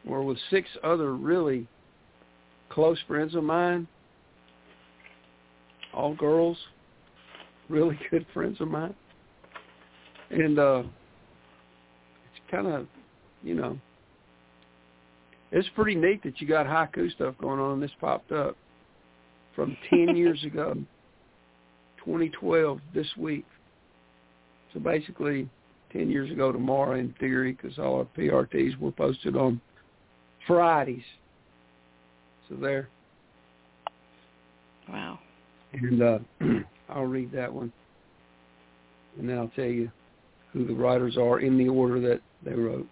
or 0.09 0.23
with 0.23 0.39
six 0.51 0.69
other 0.85 1.15
really 1.15 1.67
close 2.69 2.99
friends 3.09 3.35
of 3.35 3.43
mine, 3.43 3.89
all 5.93 6.15
girls, 6.15 6.57
really 7.69 7.99
good 8.11 8.25
friends 8.33 8.61
of 8.61 8.69
mine. 8.69 8.95
And 10.31 10.59
uh 10.59 10.83
it's 12.33 12.51
kind 12.51 12.69
of, 12.69 12.87
you 13.43 13.55
know, 13.55 13.79
it's 15.51 15.69
pretty 15.75 15.97
neat 15.97 16.23
that 16.23 16.41
you 16.41 16.47
got 16.47 16.67
haiku 16.67 17.11
stuff 17.13 17.35
going 17.41 17.59
on 17.59 17.81
this 17.81 17.91
popped 18.01 18.31
up 18.31 18.57
from 19.57 19.77
10 19.91 20.15
years 20.15 20.45
ago. 20.45 20.77
2012 22.09 22.81
this 22.95 23.07
week. 23.19 23.45
So 24.73 24.81
basically 24.81 25.47
10 25.93 26.09
years 26.09 26.31
ago 26.31 26.51
tomorrow 26.51 26.99
in 26.99 27.15
theory 27.21 27.53
because 27.53 27.79
all 27.79 27.97
our 27.99 28.07
PRTs 28.17 28.79
were 28.79 28.93
posted 28.93 29.37
on 29.37 29.61
Fridays. 30.47 31.03
So 32.49 32.55
there. 32.55 32.89
Wow. 34.89 35.19
And 35.75 36.03
uh, 36.03 36.19
I'll 36.89 37.05
read 37.05 37.31
that 37.33 37.53
one. 37.53 37.71
And 39.19 39.29
then 39.29 39.37
I'll 39.37 39.53
tell 39.55 39.67
you 39.67 39.91
who 40.55 40.67
the 40.67 40.73
writers 40.73 41.19
are 41.19 41.41
in 41.41 41.59
the 41.59 41.69
order 41.69 42.01
that 42.01 42.23
they 42.43 42.55
wrote. 42.55 42.89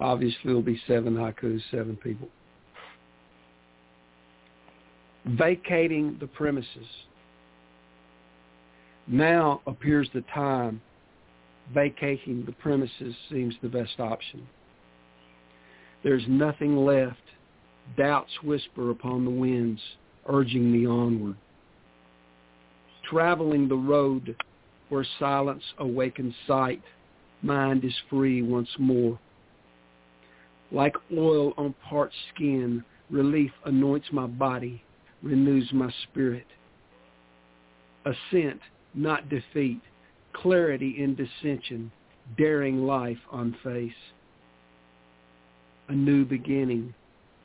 Obviously, 0.00 0.50
it'll 0.50 0.60
be 0.60 0.80
seven 0.88 1.14
haikus, 1.14 1.60
seven 1.70 1.96
people 1.96 2.28
vacating 5.26 6.16
the 6.20 6.26
premises. 6.26 6.86
Now 9.06 9.60
appears 9.66 10.08
the 10.14 10.22
time 10.34 10.80
vacating 11.74 12.44
the 12.44 12.52
premises 12.52 13.14
seems 13.30 13.54
the 13.60 13.68
best 13.68 13.98
option. 13.98 14.46
There's 16.02 16.24
nothing 16.28 16.76
left 16.76 17.18
Doubts 17.96 18.32
whisper 18.42 18.90
upon 18.90 19.24
the 19.24 19.30
winds, 19.30 19.80
urging 20.28 20.70
me 20.70 20.86
onward. 20.86 21.36
Traveling 23.08 23.68
the 23.68 23.76
road 23.76 24.36
where 24.88 25.06
silence 25.18 25.62
awakens 25.78 26.34
sight, 26.46 26.82
mind 27.42 27.84
is 27.84 27.94
free 28.10 28.42
once 28.42 28.68
more. 28.78 29.18
Like 30.72 30.96
oil 31.16 31.54
on 31.56 31.74
parched 31.88 32.16
skin, 32.34 32.84
relief 33.08 33.52
anoints 33.64 34.08
my 34.12 34.26
body, 34.26 34.82
renews 35.26 35.68
my 35.72 35.92
spirit. 36.04 36.46
Ascent, 38.04 38.60
not 38.94 39.28
defeat, 39.28 39.80
clarity 40.32 40.96
in 40.98 41.16
dissension, 41.16 41.90
daring 42.38 42.86
life 42.86 43.18
on 43.30 43.56
face. 43.62 43.92
A 45.88 45.92
new 45.92 46.24
beginning, 46.24 46.94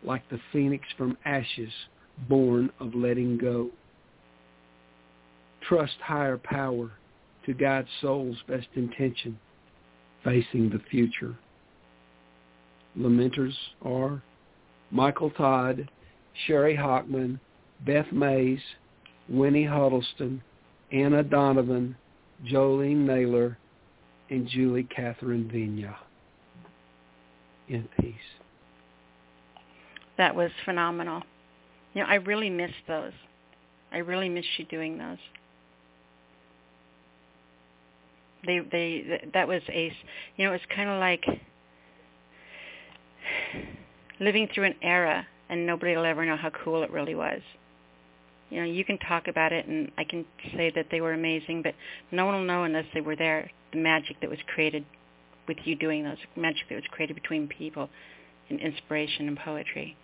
like 0.04 0.28
the 0.30 0.40
phoenix 0.52 0.86
from 0.98 1.18
ashes, 1.26 1.72
born 2.30 2.70
of 2.80 2.94
letting 2.96 3.38
go. 3.38 3.70
Trust 5.68 5.96
higher 6.02 6.38
power 6.38 6.92
to 7.46 7.54
guide 7.54 7.86
soul's 8.02 8.38
best 8.48 8.68
intention, 8.76 9.40
facing 10.24 10.70
the 10.70 10.82
future. 10.90 11.36
Lamenters 12.98 13.54
are 13.82 14.22
Michael 14.92 15.32
Todd, 15.32 15.90
Sherry 16.46 16.76
Hockman, 16.76 17.40
Beth 17.86 18.12
Mays, 18.12 18.60
Winnie 19.30 19.66
Huddleston, 19.66 20.42
Anna 20.92 21.24
Donovan, 21.24 21.96
Jolene 22.46 23.06
Naylor, 23.06 23.58
and 24.30 24.48
Julie 24.48 24.84
Catherine 24.84 25.50
Vigna. 25.54 25.96
In 27.68 27.88
peace. 28.00 28.16
That 30.18 30.36
was 30.36 30.52
phenomenal. 30.66 31.24
You 31.94 32.02
know, 32.02 32.08
I 32.08 32.16
really 32.16 32.50
miss 32.50 32.72
those. 32.88 33.14
I 33.92 33.98
really 34.00 34.30
miss 34.30 34.46
you 34.58 34.66
doing 34.66 34.98
those. 34.98 35.18
They 38.46 38.60
they 38.60 39.22
that 39.34 39.48
was 39.48 39.62
a 39.70 39.94
you 40.36 40.46
know, 40.46 40.54
it's 40.54 40.64
kind 40.74 40.90
of 40.90 41.00
like 41.00 41.26
living 44.20 44.48
through 44.54 44.66
an 44.66 44.76
era 44.82 45.26
and 45.50 45.66
nobody 45.66 45.96
will 45.96 46.06
ever 46.06 46.26
know 46.26 46.38
how 46.38 46.50
cool 46.64 46.84
it 46.84 46.92
really 46.92 47.16
was. 47.16 47.42
You 48.52 48.60
know, 48.60 48.68
you 48.68 48.84
can 48.84 49.00
talk 49.00 49.28
about 49.28 49.54
it 49.54 49.66
and 49.66 49.92
I 49.98 50.04
can 50.04 50.26
say 50.56 50.72
that 50.76 50.88
they 50.92 51.00
were 51.00 51.14
amazing, 51.14 51.62
but 51.64 51.74
no 52.12 52.26
one 52.26 52.36
will 52.36 52.44
know 52.44 52.66
unless 52.66 52.86
they 52.94 53.02
were 53.02 53.16
there, 53.16 53.50
the 53.72 53.80
magic 53.80 54.20
that 54.20 54.30
was 54.30 54.40
created 54.54 54.86
with 55.48 55.58
you 55.64 55.76
doing 55.76 56.04
those, 56.04 56.18
magic 56.36 56.68
that 56.70 56.76
was 56.76 56.84
created 56.92 57.16
between 57.16 57.48
people 57.48 57.90
and 58.50 58.60
inspiration 58.60 59.30
and 59.30 59.38
poetry. 59.38 59.96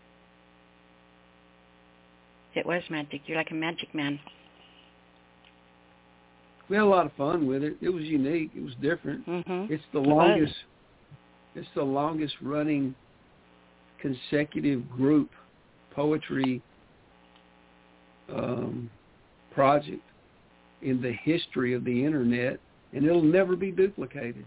It 2.55 2.65
was 2.65 2.81
magic. 2.89 3.21
You're 3.25 3.37
like 3.37 3.51
a 3.51 3.55
magic 3.55 3.93
man. 3.93 4.17
We 6.69 6.77
had 6.77 6.83
a 6.83 6.85
lot 6.85 7.05
of 7.05 7.11
fun 7.13 7.47
with 7.47 7.63
it. 7.63 7.77
It 7.81 7.89
was 7.89 8.03
unique. 8.03 8.51
It 8.55 8.63
was 8.63 8.73
different. 8.81 9.27
Mm-hmm. 9.27 9.71
It's 9.71 9.83
the 9.93 9.99
longest. 9.99 10.55
It's 11.53 11.67
the 11.75 11.83
longest 11.83 12.35
running 12.41 12.95
consecutive 14.01 14.89
group 14.89 15.29
poetry 15.93 16.61
um, 18.34 18.89
project 19.53 20.01
in 20.82 21.01
the 21.01 21.13
history 21.23 21.73
of 21.73 21.84
the 21.84 22.05
internet, 22.05 22.59
and 22.93 23.05
it'll 23.05 23.23
never 23.23 23.55
be 23.55 23.71
duplicated. 23.71 24.45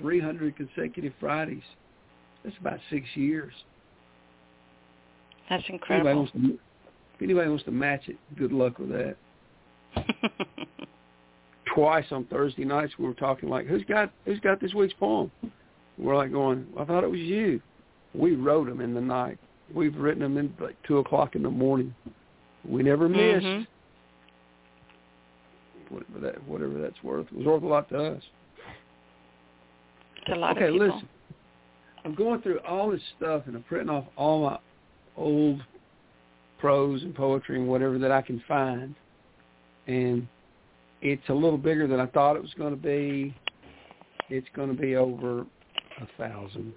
300 0.00 0.56
consecutive 0.56 1.12
Fridays. 1.18 1.62
That's 2.44 2.56
about 2.60 2.78
six 2.90 3.04
years. 3.14 3.52
That's 5.50 5.64
incredible. 5.68 6.28
anybody, 6.34 6.48
to, 6.48 6.54
if 7.14 7.22
anybody 7.22 7.48
wants 7.48 7.64
to 7.64 7.70
match 7.70 8.02
it, 8.08 8.16
good 8.36 8.52
luck 8.52 8.78
with 8.78 8.90
that. 8.90 9.16
Twice 11.74 12.06
on 12.10 12.24
Thursday 12.26 12.64
nights 12.64 12.92
we 12.98 13.06
were 13.06 13.14
talking 13.14 13.48
like, 13.48 13.66
who's 13.66 13.84
got 13.84 14.12
who's 14.24 14.40
got 14.40 14.60
this 14.60 14.74
week's 14.74 14.94
poem? 14.94 15.30
We're 15.96 16.16
like 16.16 16.32
going, 16.32 16.66
I 16.78 16.84
thought 16.84 17.02
it 17.02 17.10
was 17.10 17.20
you. 17.20 17.60
We 18.14 18.36
wrote 18.36 18.68
them 18.68 18.80
in 18.80 18.94
the 18.94 19.00
night. 19.00 19.38
We've 19.74 19.96
written 19.96 20.22
them 20.22 20.38
in 20.38 20.54
like 20.60 20.76
two 20.86 20.98
o'clock 20.98 21.34
in 21.34 21.42
the 21.42 21.50
morning. 21.50 21.94
We 22.68 22.82
never 22.82 23.08
missed. 23.08 23.46
Mhm. 23.46 23.66
Whatever 25.88 26.20
that 26.20 26.42
whatever 26.44 26.80
that's 26.80 27.02
worth. 27.02 27.26
It 27.32 27.38
was 27.38 27.46
worth 27.46 27.62
a 27.62 27.66
lot 27.66 27.88
to 27.88 27.98
us. 27.98 28.22
It's 30.16 30.36
a 30.36 30.38
lot 30.38 30.56
okay, 30.56 30.66
of 30.66 30.72
people. 30.74 30.86
listen. 30.88 31.08
I'm 32.04 32.14
going 32.14 32.40
through 32.42 32.60
all 32.60 32.90
this 32.90 33.02
stuff 33.16 33.42
and 33.46 33.56
I'm 33.56 33.62
printing 33.64 33.90
off 33.90 34.04
all 34.16 34.42
my 34.44 34.58
old 35.16 35.62
prose 36.58 37.02
and 37.02 37.14
poetry 37.14 37.58
and 37.58 37.68
whatever 37.68 37.98
that 37.98 38.12
I 38.12 38.22
can 38.22 38.40
find. 38.46 38.94
And 39.86 40.28
it's 41.00 41.28
a 41.28 41.34
little 41.34 41.58
bigger 41.58 41.86
than 41.86 42.00
I 42.00 42.06
thought 42.06 42.36
it 42.36 42.42
was 42.42 42.54
going 42.54 42.70
to 42.70 42.80
be. 42.80 43.34
It's 44.28 44.48
going 44.54 44.68
to 44.68 44.80
be 44.80 44.96
over 44.96 45.46
a 46.00 46.06
thousand. 46.18 46.74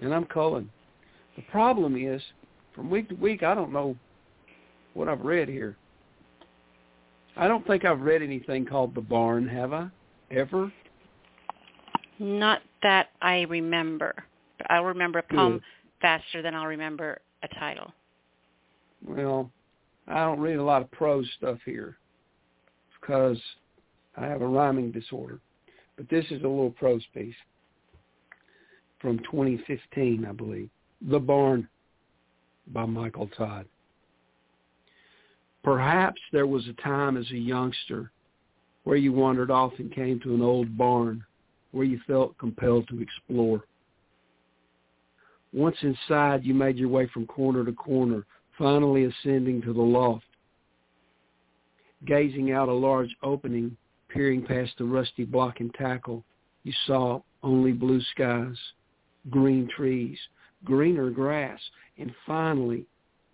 And 0.00 0.14
I'm 0.14 0.26
culling. 0.26 0.68
The 1.36 1.42
problem 1.50 1.96
is, 1.96 2.22
from 2.74 2.90
week 2.90 3.08
to 3.08 3.14
week, 3.14 3.42
I 3.42 3.54
don't 3.54 3.72
know 3.72 3.96
what 4.98 5.08
I've 5.08 5.24
read 5.24 5.48
here. 5.48 5.76
I 7.36 7.46
don't 7.46 7.64
think 7.66 7.84
I've 7.84 8.00
read 8.00 8.20
anything 8.20 8.66
called 8.66 8.96
The 8.96 9.00
Barn, 9.00 9.46
have 9.46 9.72
I? 9.72 9.86
Ever? 10.32 10.72
Not 12.18 12.62
that 12.82 13.10
I 13.22 13.42
remember. 13.42 14.12
I'll 14.68 14.84
remember 14.84 15.20
a 15.20 15.22
poem 15.22 15.52
Good. 15.52 15.62
faster 16.02 16.42
than 16.42 16.54
I'll 16.54 16.66
remember 16.66 17.20
a 17.44 17.48
title. 17.48 17.92
Well, 19.06 19.52
I 20.08 20.24
don't 20.24 20.40
read 20.40 20.56
a 20.56 20.64
lot 20.64 20.82
of 20.82 20.90
prose 20.90 21.30
stuff 21.38 21.58
here 21.64 21.96
because 23.00 23.38
I 24.16 24.26
have 24.26 24.42
a 24.42 24.46
rhyming 24.46 24.90
disorder. 24.90 25.38
But 25.96 26.10
this 26.10 26.24
is 26.26 26.42
a 26.42 26.48
little 26.48 26.70
prose 26.72 27.04
piece 27.14 27.34
from 29.00 29.18
2015, 29.20 30.26
I 30.28 30.32
believe. 30.32 30.70
The 31.02 31.20
Barn 31.20 31.68
by 32.66 32.84
Michael 32.84 33.28
Todd. 33.28 33.66
Perhaps 35.68 36.22
there 36.32 36.46
was 36.46 36.66
a 36.66 36.82
time 36.82 37.18
as 37.18 37.30
a 37.30 37.36
youngster 37.36 38.10
where 38.84 38.96
you 38.96 39.12
wandered 39.12 39.50
off 39.50 39.74
and 39.78 39.92
came 39.92 40.18
to 40.20 40.34
an 40.34 40.40
old 40.40 40.78
barn 40.78 41.22
where 41.72 41.84
you 41.84 42.00
felt 42.06 42.38
compelled 42.38 42.88
to 42.88 43.02
explore. 43.02 43.62
Once 45.52 45.76
inside, 45.82 46.42
you 46.42 46.54
made 46.54 46.78
your 46.78 46.88
way 46.88 47.06
from 47.12 47.26
corner 47.26 47.66
to 47.66 47.72
corner, 47.72 48.24
finally 48.56 49.04
ascending 49.04 49.60
to 49.60 49.74
the 49.74 49.82
loft. 49.82 50.24
Gazing 52.06 52.50
out 52.50 52.70
a 52.70 52.72
large 52.72 53.14
opening, 53.22 53.76
peering 54.08 54.46
past 54.46 54.72
the 54.78 54.84
rusty 54.86 55.26
block 55.26 55.60
and 55.60 55.74
tackle, 55.74 56.24
you 56.64 56.72
saw 56.86 57.20
only 57.42 57.72
blue 57.72 58.00
skies, 58.14 58.56
green 59.28 59.68
trees, 59.76 60.18
greener 60.64 61.10
grass, 61.10 61.60
and 61.98 62.10
finally 62.26 62.86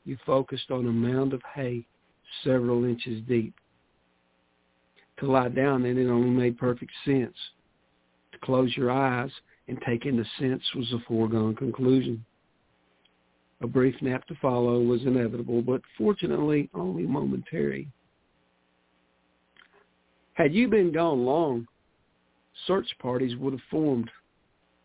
you 0.04 0.18
focused 0.26 0.72
on 0.72 0.88
a 0.88 0.92
mound 0.92 1.32
of 1.32 1.40
hay 1.54 1.86
several 2.42 2.84
inches 2.84 3.22
deep. 3.28 3.54
To 5.20 5.30
lie 5.30 5.48
down 5.48 5.84
in 5.84 5.98
it 5.98 6.10
only 6.10 6.30
made 6.30 6.58
perfect 6.58 6.92
sense. 7.04 7.36
To 8.32 8.38
close 8.38 8.76
your 8.76 8.90
eyes 8.90 9.30
and 9.68 9.78
take 9.86 10.06
in 10.06 10.16
the 10.16 10.26
sense 10.38 10.62
was 10.74 10.92
a 10.92 10.98
foregone 11.06 11.54
conclusion. 11.54 12.24
A 13.60 13.66
brief 13.66 13.94
nap 14.02 14.26
to 14.26 14.34
follow 14.42 14.80
was 14.80 15.02
inevitable, 15.02 15.62
but 15.62 15.80
fortunately 15.96 16.68
only 16.74 17.04
momentary. 17.04 17.88
Had 20.34 20.52
you 20.52 20.68
been 20.68 20.92
gone 20.92 21.24
long, 21.24 21.66
search 22.66 22.88
parties 22.98 23.36
would 23.36 23.52
have 23.52 23.62
formed. 23.70 24.10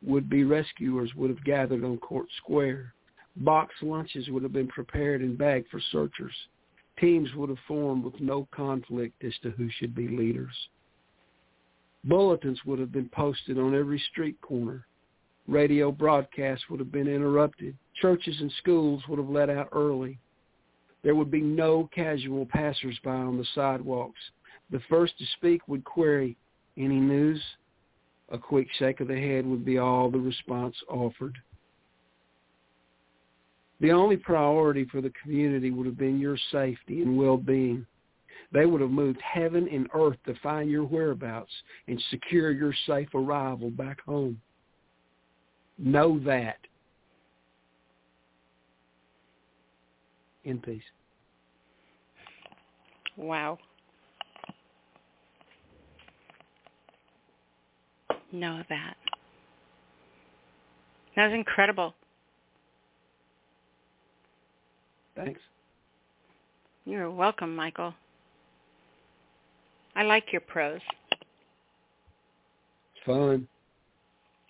Would-be 0.04 0.44
rescuers 0.44 1.14
would 1.16 1.30
have 1.30 1.44
gathered 1.44 1.84
on 1.84 1.98
Court 1.98 2.28
Square. 2.38 2.94
Box 3.38 3.74
lunches 3.82 4.30
would 4.30 4.44
have 4.44 4.54
been 4.54 4.68
prepared 4.68 5.22
and 5.22 5.38
bagged 5.38 5.68
for 5.70 5.82
searchers. 5.92 6.34
Teams 7.00 7.34
would 7.36 7.50
have 7.50 7.60
formed 7.68 8.04
with 8.04 8.20
no 8.20 8.48
conflict 8.52 9.24
as 9.24 9.34
to 9.44 9.52
who 9.52 9.70
should 9.70 9.96
be 9.96 10.08
leaders. 10.08 10.54
Bulletins 12.04 12.60
would 12.66 12.80
have 12.80 12.92
been 12.92 13.10
posted 13.10 13.58
on 13.58 13.76
every 13.76 14.02
street 14.12 14.40
corner. 14.42 14.86
Radio 15.48 15.92
broadcasts 15.92 16.66
would 16.70 16.80
have 16.80 16.92
been 16.92 17.08
interrupted. 17.08 17.76
Churches 18.02 18.36
and 18.40 18.52
schools 18.60 19.02
would 19.08 19.20
have 19.20 19.30
let 19.30 19.50
out 19.50 19.70
early. 19.72 20.20
There 21.04 21.16
would 21.16 21.32
be 21.32 21.42
no 21.42 21.90
casual 21.94 22.46
passersby 22.46 23.10
on 23.10 23.38
the 23.38 23.48
sidewalks. 23.56 24.20
The 24.70 24.82
first 24.90 25.18
to 25.18 25.26
speak 25.38 25.68
would 25.68 25.84
query, 25.84 26.38
any 26.78 27.00
news? 27.00 27.42
A 28.30 28.38
quick 28.38 28.68
shake 28.78 29.00
of 29.00 29.08
the 29.08 29.20
head 29.20 29.46
would 29.46 29.66
be 29.66 29.78
all 29.78 30.12
the 30.12 30.20
response 30.20 30.76
offered. 30.88 31.38
The 33.82 33.92
only 33.92 34.18
priority 34.18 34.86
for 34.86 35.02
the 35.02 35.14
community 35.22 35.72
would 35.72 35.86
have 35.86 35.98
been 35.98 36.20
your 36.20 36.38
safety 36.52 37.02
and 37.02 37.18
well-being. 37.18 37.86
They 38.52 38.66
would 38.66 38.82
have 38.82 38.90
moved 38.90 39.22
heaven 39.22 39.68
and 39.72 39.88
earth 39.94 40.18
to 40.26 40.34
find 40.42 40.70
your 40.70 40.84
whereabouts 40.84 41.52
and 41.88 42.02
secure 42.10 42.52
your 42.52 42.74
safe 42.88 43.10
arrival 43.14 43.70
back 43.70 44.02
home. 44.02 44.42
Know 45.78 46.20
that. 46.26 46.58
In 50.44 50.60
peace. 50.60 50.82
Wow. 53.16 53.60
Know 58.32 58.62
that. 58.68 58.96
That 61.16 61.28
was 61.28 61.34
incredible. 61.34 61.94
Thanks. 65.24 65.42
You're 66.86 67.12
welcome, 67.12 67.56
Michael. 67.56 67.94
I 69.96 70.04
like 70.04 70.32
your 70.32 70.42
prose. 70.42 70.80
It's 71.12 73.06
fun. 73.06 73.48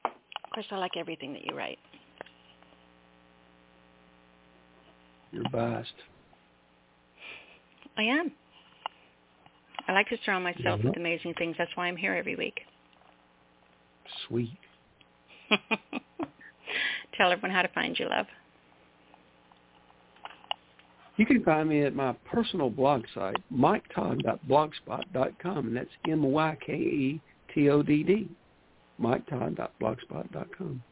Of 0.06 0.52
course, 0.54 0.68
I 0.72 0.78
like 0.78 0.92
everything 0.96 1.34
that 1.34 1.44
you 1.46 1.56
write. 1.56 1.80
You're 5.32 5.50
biased. 5.52 5.94
I 7.98 8.04
am. 8.04 8.32
I 9.88 9.94
like 9.94 10.08
to 10.10 10.18
surround 10.24 10.44
myself 10.44 10.82
with 10.84 10.98
amazing 10.98 11.34
things. 11.38 11.56
That's 11.58 11.72
why 11.76 11.88
I'm 11.88 11.98
here 11.98 12.14
every 12.14 12.36
week. 12.36 12.60
Sweet. 14.28 14.58
Tell 17.18 17.32
everyone 17.32 17.52
how 17.52 17.64
to 17.64 17.68
find 17.70 17.98
you, 17.98 18.08
love. 18.08 18.28
You 21.20 21.26
can 21.26 21.44
find 21.44 21.68
me 21.68 21.82
at 21.82 21.94
my 21.94 22.14
personal 22.32 22.70
blog 22.70 23.04
site, 23.14 23.36
myketodd.blogspot.com, 23.54 25.68
and 25.68 25.76
that's 25.76 25.90
M-Y-K-E-T-O-D-D, 26.08 27.20
myketodd.blogspot.com. 29.02 30.84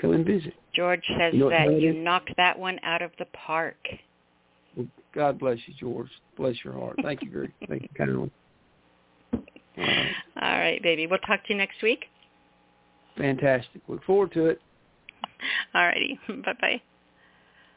Come 0.00 0.12
and 0.12 0.26
visit. 0.26 0.54
George 0.74 1.04
says 1.16 1.34
You 1.34 1.38
know 1.38 1.50
that 1.50 1.80
you 1.80 1.92
knocked 1.92 2.32
that 2.36 2.58
one 2.58 2.80
out 2.82 3.00
of 3.00 3.12
the 3.20 3.26
park. 3.26 3.76
Well, 4.74 4.88
God 5.14 5.38
bless 5.38 5.58
you, 5.68 5.74
George. 5.78 6.10
Bless 6.36 6.56
your 6.64 6.74
heart. 6.74 6.96
Thank 7.00 7.22
you 7.22 7.30
very, 7.30 7.54
thank 7.68 7.82
you 7.82 7.88
kindly. 7.96 8.32
All 9.32 9.40
right. 9.78 10.10
All 10.42 10.58
right, 10.58 10.82
baby. 10.82 11.06
We'll 11.06 11.20
talk 11.20 11.44
to 11.44 11.52
you 11.52 11.58
next 11.58 11.80
week. 11.80 12.06
Fantastic. 13.16 13.82
Look 13.86 14.02
forward 14.02 14.32
to 14.32 14.46
it. 14.46 14.60
All 15.76 15.86
righty. 15.86 16.18
Bye-bye. 16.28 16.82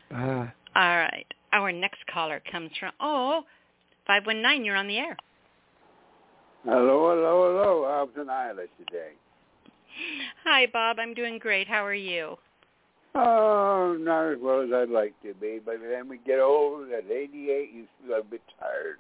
Bye. 0.09 0.51
All 0.75 0.97
right. 0.97 1.25
Our 1.51 1.71
next 1.71 2.05
caller 2.11 2.41
comes 2.51 2.71
from, 2.79 2.91
oh, 2.99 3.43
519, 4.07 4.65
you're 4.65 4.75
on 4.75 4.87
the 4.87 4.97
air. 4.97 5.15
Hello, 6.63 7.13
hello, 7.13 7.51
hello. 7.51 7.87
How's 7.89 8.21
an 8.23 8.29
island 8.29 8.69
today? 8.79 9.11
Hi, 10.43 10.65
Bob. 10.71 10.97
I'm 10.99 11.13
doing 11.13 11.37
great. 11.37 11.67
How 11.67 11.85
are 11.85 11.93
you? 11.93 12.37
Oh, 13.15 13.95
not 13.99 14.31
as 14.31 14.37
well 14.41 14.61
as 14.61 14.69
I'd 14.73 14.89
like 14.89 15.13
to 15.21 15.33
be. 15.35 15.59
By 15.63 15.73
the 15.73 15.93
time 15.93 16.09
we 16.09 16.17
get 16.25 16.39
old, 16.39 16.89
at 16.89 17.05
88, 17.05 17.69
you 17.73 17.85
feel 18.01 18.17
a 18.17 18.23
bit 18.23 18.41
tired. 18.59 18.97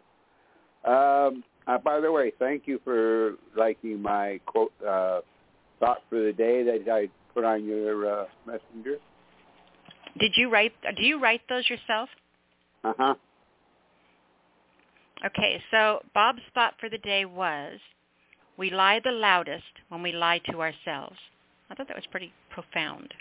Um, 0.85 1.43
uh, 1.65 1.77
by 1.79 1.99
the 1.99 2.11
way, 2.11 2.31
thank 2.37 2.67
you 2.67 2.79
for 2.83 3.35
liking 3.57 4.01
my 4.01 4.39
quote 4.45 4.73
uh, 4.87 5.21
thought 5.79 6.01
for 6.09 6.21
the 6.21 6.33
day 6.33 6.63
that 6.63 6.91
I 6.91 7.07
put 7.33 7.43
on 7.43 7.65
your 7.65 8.21
uh, 8.21 8.25
messenger. 8.45 8.97
Did 10.19 10.33
you 10.35 10.49
write, 10.49 10.73
do 10.95 11.03
you 11.03 11.19
write 11.19 11.41
those 11.49 11.69
yourself? 11.69 12.09
Uh 12.83 12.93
huh. 12.97 13.15
Okay, 15.25 15.61
so 15.71 16.01
Bob's 16.13 16.41
thought 16.53 16.73
for 16.79 16.89
the 16.89 16.97
day 16.97 17.25
was, 17.25 17.79
we 18.57 18.69
lie 18.69 18.99
the 19.03 19.11
loudest 19.11 19.63
when 19.89 20.03
we 20.03 20.11
lie 20.11 20.39
to 20.51 20.61
ourselves. 20.61 21.17
I 21.69 21.75
thought 21.75 21.87
that 21.87 21.97
was 21.97 22.05
pretty 22.11 22.33
profound. 22.51 23.13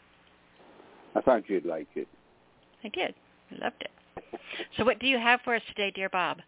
I 1.14 1.20
thought 1.20 1.48
you'd 1.48 1.64
like 1.64 1.88
it. 1.94 2.08
I 2.84 2.88
did. 2.88 3.14
I 3.52 3.64
loved 3.64 3.82
it. 3.82 4.40
So 4.76 4.84
what 4.84 4.98
do 4.98 5.06
you 5.06 5.18
have 5.18 5.40
for 5.42 5.54
us 5.54 5.62
today, 5.68 5.90
dear 5.94 6.08
Bob? 6.08 6.38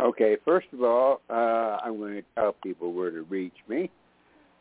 Okay, 0.00 0.36
first 0.44 0.66
of 0.72 0.82
all, 0.82 1.20
uh, 1.30 1.78
I'm 1.82 1.98
going 1.98 2.14
to 2.14 2.22
tell 2.34 2.54
people 2.62 2.92
where 2.92 3.10
to 3.10 3.22
reach 3.22 3.56
me, 3.68 3.90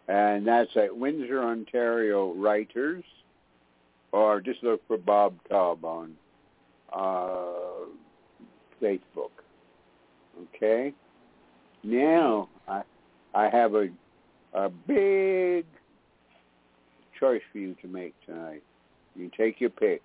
and 0.07 0.47
that's 0.47 0.69
at 0.75 0.95
Windsor, 0.95 1.43
Ontario 1.43 2.33
Writers, 2.33 3.03
or 4.15 4.39
just 4.39 4.63
look 4.63 4.81
for 4.87 4.97
Bob 4.97 5.35
Taub 5.51 5.83
on 5.83 6.13
uh, 6.93 7.89
Facebook. 8.81 9.31
Okay. 10.55 10.93
Now 11.83 12.47
I 12.67 12.83
I 13.33 13.49
have 13.49 13.75
a 13.75 13.89
a 14.53 14.69
big 14.69 15.65
choice 17.19 17.41
for 17.51 17.57
you 17.57 17.75
to 17.81 17.87
make 17.87 18.13
tonight. 18.25 18.63
You 19.15 19.29
take 19.37 19.59
your 19.59 19.69
pick. 19.69 20.01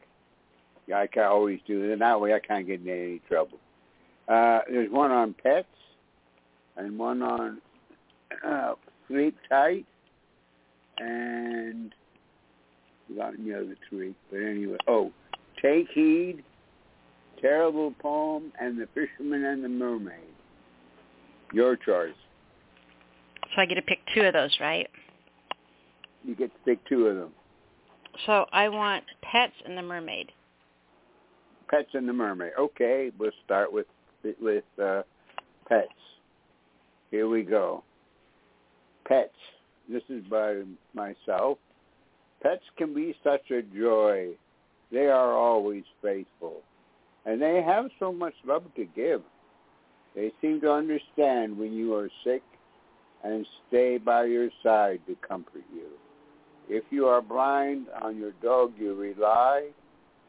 I 0.92 1.06
can 1.06 1.22
always 1.22 1.61
do 1.68 1.84
it, 1.84 1.92
and 1.92 2.00
that 2.00 2.20
way 2.20 2.34
I 2.34 2.40
can't 2.40 2.66
get 2.66 2.80
in 2.80 2.88
any 2.88 3.20
trouble. 3.28 3.58
Uh, 4.26 4.61
there's 4.68 4.90
one 4.90 5.12
on 5.12 5.36
pets 5.40 5.68
and 6.76 6.98
one 6.98 7.22
on 7.22 7.58
uh, 8.44 8.74
sleep 9.06 9.36
tight 9.48 9.86
and 10.98 11.94
forgotten 13.11 13.46
the 13.46 13.54
other 13.54 13.76
three. 13.88 14.14
But 14.30 14.38
anyway, 14.38 14.78
oh, 14.88 15.12
take 15.61 15.88
heed, 15.92 16.42
terrible 17.40 17.92
poem, 18.00 18.52
and 18.61 18.80
the 18.80 18.86
fisherman 18.94 19.44
and 19.44 19.62
the 19.62 19.68
mermaid. 19.68 20.14
Your 21.52 21.76
choice. 21.76 22.14
So 23.54 23.62
I 23.62 23.66
get 23.66 23.74
to 23.74 23.82
pick 23.82 23.98
two 24.14 24.22
of 24.22 24.32
those, 24.32 24.56
right? 24.61 24.88
You 26.24 26.34
get 26.36 26.52
to 26.52 26.61
pick 26.64 26.86
two 26.88 27.06
of 27.06 27.16
them. 27.16 27.32
So 28.26 28.46
I 28.52 28.68
want 28.68 29.04
Pets 29.22 29.54
and 29.64 29.76
the 29.76 29.82
Mermaid. 29.82 30.30
Pets 31.70 31.88
and 31.94 32.08
the 32.08 32.12
mermaid. 32.12 32.52
Okay, 32.58 33.12
we'll 33.18 33.30
start 33.44 33.72
with 33.72 33.86
with 34.40 34.64
uh, 34.82 35.02
pets. 35.68 35.88
Here 37.11 37.28
we 37.28 37.42
go. 37.42 37.84
Pets. 39.06 39.30
This 39.88 40.02
is 40.08 40.24
by 40.24 40.62
myself. 40.94 41.58
Pets 42.43 42.64
can 42.76 42.95
be 42.95 43.14
such 43.22 43.51
a 43.51 43.62
joy. 43.62 44.30
They 44.91 45.07
are 45.07 45.32
always 45.32 45.84
faithful. 46.03 46.62
And 47.26 47.41
they 47.41 47.62
have 47.62 47.86
so 47.99 48.12
much 48.12 48.34
love 48.47 48.64
to 48.76 48.84
give. 48.84 49.22
They 50.14 50.32
seem 50.41 50.61
to 50.62 50.72
understand 50.72 51.57
when 51.57 51.72
you 51.72 51.95
are 51.95 52.09
sick 52.24 52.43
and 53.22 53.47
stay 53.68 53.99
by 53.99 54.24
your 54.24 54.49
side 54.62 55.01
to 55.07 55.16
comfort 55.26 55.64
you. 55.72 55.88
If 56.68 56.84
you 56.91 57.07
are 57.07 57.20
blind, 57.20 57.86
on 58.01 58.16
your 58.16 58.32
dog 58.43 58.72
you 58.78 58.95
rely, 58.95 59.68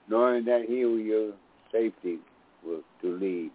knowing 0.09 0.45
that 0.45 0.65
he 0.67 0.85
will 0.85 0.99
your 0.99 1.33
safety 1.71 2.17
will 2.65 2.81
to 3.01 3.17
lead. 3.17 3.51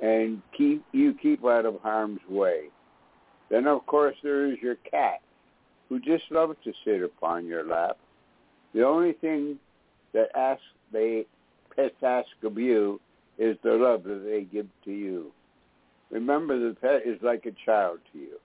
And 0.00 0.42
keep 0.56 0.84
you 0.92 1.14
keep 1.20 1.44
out 1.44 1.66
of 1.66 1.80
harm's 1.82 2.20
way. 2.28 2.64
Then 3.50 3.66
of 3.66 3.84
course 3.86 4.16
there 4.22 4.46
is 4.50 4.58
your 4.62 4.76
cat, 4.76 5.20
who 5.92 6.00
just 6.00 6.24
loves 6.30 6.56
to 6.64 6.72
sit 6.86 7.02
upon 7.02 7.46
your 7.46 7.64
lap. 7.64 7.98
The 8.72 8.82
only 8.82 9.12
thing 9.12 9.58
that 10.14 10.34
ask 10.34 10.62
they 10.90 11.26
pets 11.76 11.94
ask 12.02 12.28
of 12.42 12.56
you 12.56 12.98
is 13.36 13.58
the 13.62 13.72
love 13.72 14.02
that 14.04 14.24
they 14.24 14.44
give 14.44 14.66
to 14.86 14.90
you. 14.90 15.32
Remember 16.10 16.58
the 16.58 16.74
pet 16.74 17.02
is 17.04 17.18
like 17.20 17.44
a 17.44 17.52
child 17.66 17.98
to 18.12 18.18
you. 18.18 18.38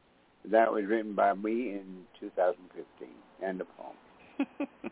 That 0.51 0.69
was 0.69 0.83
written 0.85 1.15
by 1.15 1.33
me 1.35 1.71
in 1.71 2.03
2015. 2.19 3.07
End 3.41 3.61
of 3.61 3.67
poem. 3.77 4.67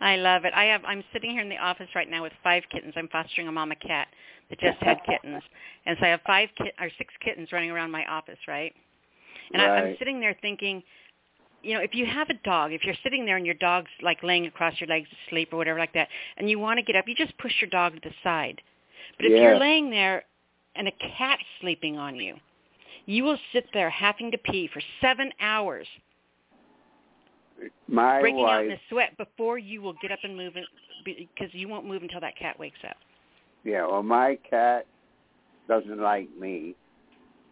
I 0.00 0.14
love 0.14 0.44
it. 0.44 0.54
I 0.54 0.66
have 0.66 0.82
I'm 0.84 1.02
sitting 1.12 1.32
here 1.32 1.42
in 1.42 1.48
the 1.48 1.58
office 1.58 1.88
right 1.96 2.08
now 2.08 2.22
with 2.22 2.32
five 2.44 2.62
kittens. 2.70 2.94
I'm 2.96 3.08
fostering 3.08 3.48
a 3.48 3.52
mama 3.52 3.74
cat 3.74 4.06
that 4.48 4.60
just 4.60 4.78
had 4.78 4.98
kittens. 5.06 5.42
And 5.86 5.96
so 5.98 6.06
I 6.06 6.10
have 6.10 6.20
five 6.24 6.50
kit 6.56 6.72
or 6.80 6.88
six 6.98 7.12
kittens 7.20 7.50
running 7.50 7.72
around 7.72 7.90
my 7.90 8.04
office, 8.06 8.38
right? 8.46 8.72
And 9.52 9.62
I, 9.62 9.66
I'm 9.66 9.96
sitting 9.98 10.20
there 10.20 10.36
thinking, 10.40 10.82
you 11.62 11.74
know, 11.74 11.80
if 11.80 11.94
you 11.94 12.06
have 12.06 12.28
a 12.30 12.34
dog, 12.44 12.72
if 12.72 12.84
you're 12.84 12.94
sitting 13.02 13.24
there 13.26 13.36
and 13.36 13.46
your 13.46 13.54
dog's 13.56 13.90
like 14.02 14.22
laying 14.22 14.46
across 14.46 14.74
your 14.80 14.88
legs 14.88 15.08
asleep 15.26 15.52
or 15.52 15.56
whatever 15.56 15.78
like 15.78 15.92
that, 15.94 16.08
and 16.36 16.48
you 16.48 16.58
want 16.58 16.78
to 16.78 16.82
get 16.84 16.96
up, 16.96 17.06
you 17.08 17.14
just 17.14 17.36
push 17.38 17.52
your 17.60 17.70
dog 17.70 17.94
to 17.94 18.00
the 18.08 18.14
side. 18.22 18.60
But 19.16 19.26
if 19.26 19.32
Yeah. 19.32 19.42
you're 19.42 19.56
laying 19.56 19.90
there 19.90 20.24
and 20.76 20.88
a 20.88 20.92
cat's 20.92 21.42
sleeping 21.60 21.98
on 21.98 22.16
you, 22.16 22.36
you 23.06 23.24
will 23.24 23.38
sit 23.52 23.66
there 23.72 23.90
having 23.90 24.30
to 24.32 24.38
pee 24.38 24.68
for 24.72 24.80
seven 25.00 25.32
hours, 25.40 25.86
My 27.88 28.20
breaking 28.20 28.48
out 28.50 28.64
in 28.66 28.70
wife, 28.70 28.72
a 28.72 28.80
sweat 28.88 29.16
before 29.16 29.58
you 29.58 29.80
will 29.82 29.94
get 29.94 30.12
up 30.12 30.18
and 30.22 30.36
move 30.36 30.54
it 30.56 30.66
because 31.04 31.54
you 31.54 31.68
won't 31.68 31.86
move 31.86 32.02
until 32.02 32.20
that 32.20 32.36
cat 32.36 32.58
wakes 32.58 32.78
up. 32.88 32.96
yeah, 33.64 33.86
well, 33.86 34.02
my 34.02 34.38
cat 34.48 34.86
doesn't 35.68 36.00
like 36.00 36.28
me, 36.36 36.74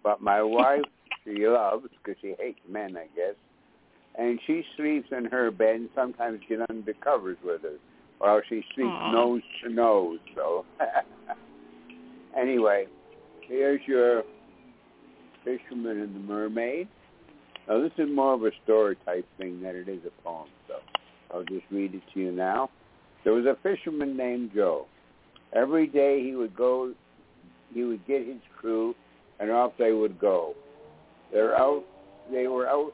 but 0.03 0.21
my 0.21 0.43
wife 0.43 0.83
she 1.25 1.47
loves 1.47 1.87
because 2.05 2.21
she 2.21 2.35
hates 2.39 2.61
men, 2.69 2.97
I 2.97 3.07
guess. 3.17 3.35
And 4.17 4.39
she 4.47 4.63
sleeps 4.77 5.09
in 5.11 5.25
her 5.27 5.51
bed 5.51 5.77
and 5.77 5.89
sometimes 5.95 6.41
get 6.49 6.61
under 6.69 6.93
covers 6.95 7.37
with 7.45 7.63
her. 7.63 7.77
Well, 8.21 8.41
she 8.49 8.63
sleeps 8.75 8.89
Aw. 8.89 9.13
nose 9.13 9.43
to 9.63 9.71
nose. 9.71 10.19
So 10.35 10.65
anyway, 12.37 12.87
here's 13.49 13.81
your 13.87 14.23
fisherman 15.45 16.01
and 16.01 16.15
the 16.15 16.21
mermaid. 16.21 16.89
Now 17.69 17.81
this 17.81 17.93
is 17.99 18.09
more 18.13 18.35
of 18.35 18.43
a 18.43 18.51
story 18.65 18.97
type 19.05 19.27
thing 19.39 19.63
than 19.63 19.75
it 19.75 19.89
is 19.89 20.01
a 20.07 20.23
poem, 20.23 20.49
so 20.69 20.75
I'll 21.33 21.45
just 21.45 21.65
read 21.71 21.95
it 21.95 22.03
to 22.13 22.21
you 22.21 22.33
now. 22.33 22.71
There 23.25 23.33
was 23.33 23.47
a 23.47 23.57
fisherman 23.63 24.17
named 24.17 24.51
Joe. 24.55 24.87
Every 25.55 25.87
day 25.87 26.23
he 26.23 26.35
would 26.35 26.55
go, 26.55 26.93
he 27.73 27.85
would 27.85 28.07
get 28.07 28.27
his 28.27 28.41
crew, 28.59 28.95
and 29.41 29.51
off 29.51 29.73
they 29.79 29.93
would 29.93 30.19
go. 30.19 30.55
They're 31.33 31.57
out. 31.57 31.85
They 32.31 32.47
were 32.49 32.69
out 32.69 32.93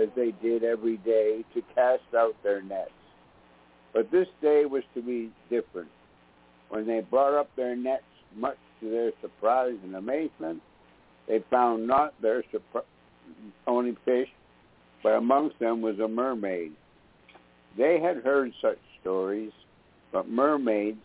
as 0.00 0.08
they 0.16 0.32
did 0.42 0.64
every 0.64 0.96
day 0.98 1.44
to 1.54 1.62
cast 1.74 2.02
out 2.16 2.34
their 2.42 2.62
nets. 2.62 2.90
But 3.92 4.10
this 4.10 4.26
day 4.42 4.64
was 4.64 4.82
to 4.94 5.02
be 5.02 5.30
different. 5.48 5.88
When 6.68 6.86
they 6.86 7.00
brought 7.00 7.38
up 7.38 7.48
their 7.56 7.76
nets, 7.76 8.02
much 8.36 8.56
to 8.80 8.90
their 8.90 9.12
surprise 9.20 9.76
and 9.84 9.94
amazement, 9.94 10.60
they 11.28 11.42
found 11.50 11.86
not 11.86 12.14
their 12.20 12.42
surpri- 12.42 12.82
only 13.66 13.96
fish, 14.04 14.28
but 15.02 15.10
amongst 15.10 15.58
them 15.58 15.80
was 15.80 15.98
a 16.00 16.08
mermaid. 16.08 16.72
They 17.76 18.00
had 18.00 18.18
heard 18.18 18.52
such 18.60 18.78
stories, 19.00 19.52
but 20.12 20.28
mermaids, 20.28 20.98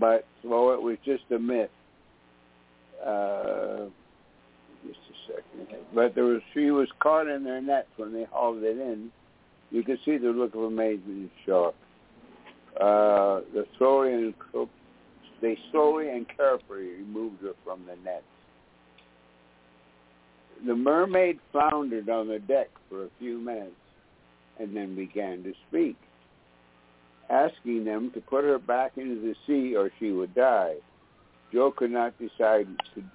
but 0.00 0.26
so 0.42 0.72
it 0.72 0.82
was 0.82 0.96
just 1.04 1.24
a 1.30 1.38
myth. 1.38 1.70
Uh, 3.04 3.86
second. 5.26 5.78
But 5.94 6.14
there 6.14 6.24
was 6.24 6.40
she 6.52 6.70
was 6.70 6.88
caught 7.00 7.28
in 7.28 7.44
their 7.44 7.60
nets 7.60 7.88
when 7.96 8.12
they 8.12 8.24
hauled 8.30 8.62
it 8.62 8.78
in. 8.78 9.10
You 9.70 9.82
could 9.82 9.98
see 10.04 10.18
the 10.18 10.28
look 10.28 10.54
of 10.54 10.62
amazement 10.62 11.30
shock. 11.46 11.74
Uh, 12.76 13.40
the 13.52 13.64
slowly 13.78 14.12
and 14.12 14.34
they 15.40 15.58
slowly 15.70 16.08
and 16.08 16.26
carefully 16.36 16.88
removed 16.88 17.42
her 17.42 17.52
from 17.64 17.84
the 17.86 17.96
nets. 18.04 18.24
The 20.66 20.74
mermaid 20.74 21.38
floundered 21.52 22.08
on 22.08 22.28
the 22.28 22.38
deck 22.38 22.68
for 22.88 23.04
a 23.04 23.08
few 23.18 23.38
minutes 23.38 23.74
and 24.58 24.74
then 24.74 24.94
began 24.94 25.42
to 25.42 25.52
speak, 25.68 25.96
asking 27.28 27.84
them 27.84 28.10
to 28.14 28.20
put 28.20 28.44
her 28.44 28.58
back 28.58 28.92
into 28.96 29.20
the 29.20 29.34
sea 29.46 29.76
or 29.76 29.90
she 29.98 30.12
would 30.12 30.34
die. 30.34 30.76
Joe 31.52 31.72
could 31.76 31.90
not 31.90 32.14
decide 32.18 32.66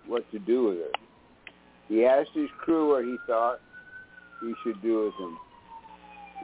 what 0.06 0.30
to 0.32 0.40
do 0.40 0.66
with 0.66 0.78
her. 0.78 0.92
He 1.90 2.06
asked 2.06 2.30
his 2.34 2.50
crew 2.60 2.94
what 2.94 3.04
he 3.04 3.18
thought 3.28 3.60
he 4.42 4.54
should 4.64 4.82
do 4.82 5.06
with 5.06 5.16
him. 5.16 5.38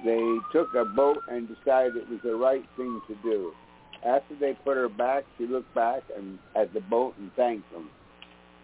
They 0.04 0.38
took 0.52 0.74
a 0.74 0.84
boat 0.84 1.20
and 1.30 1.48
decided 1.48 1.96
it 1.96 2.10
was 2.10 2.20
the 2.24 2.36
right 2.36 2.66
thing 2.76 3.00
to 3.08 3.16
do. 3.24 3.54
After 4.06 4.36
they 4.40 4.58
put 4.64 4.76
her 4.76 4.90
back, 4.90 5.24
she 5.38 5.48
looked 5.48 5.74
back 5.74 6.02
and 6.18 6.38
at 6.56 6.74
the 6.74 6.82
boat 6.82 7.14
and 7.18 7.32
thanked 7.36 7.72
them. 7.72 7.90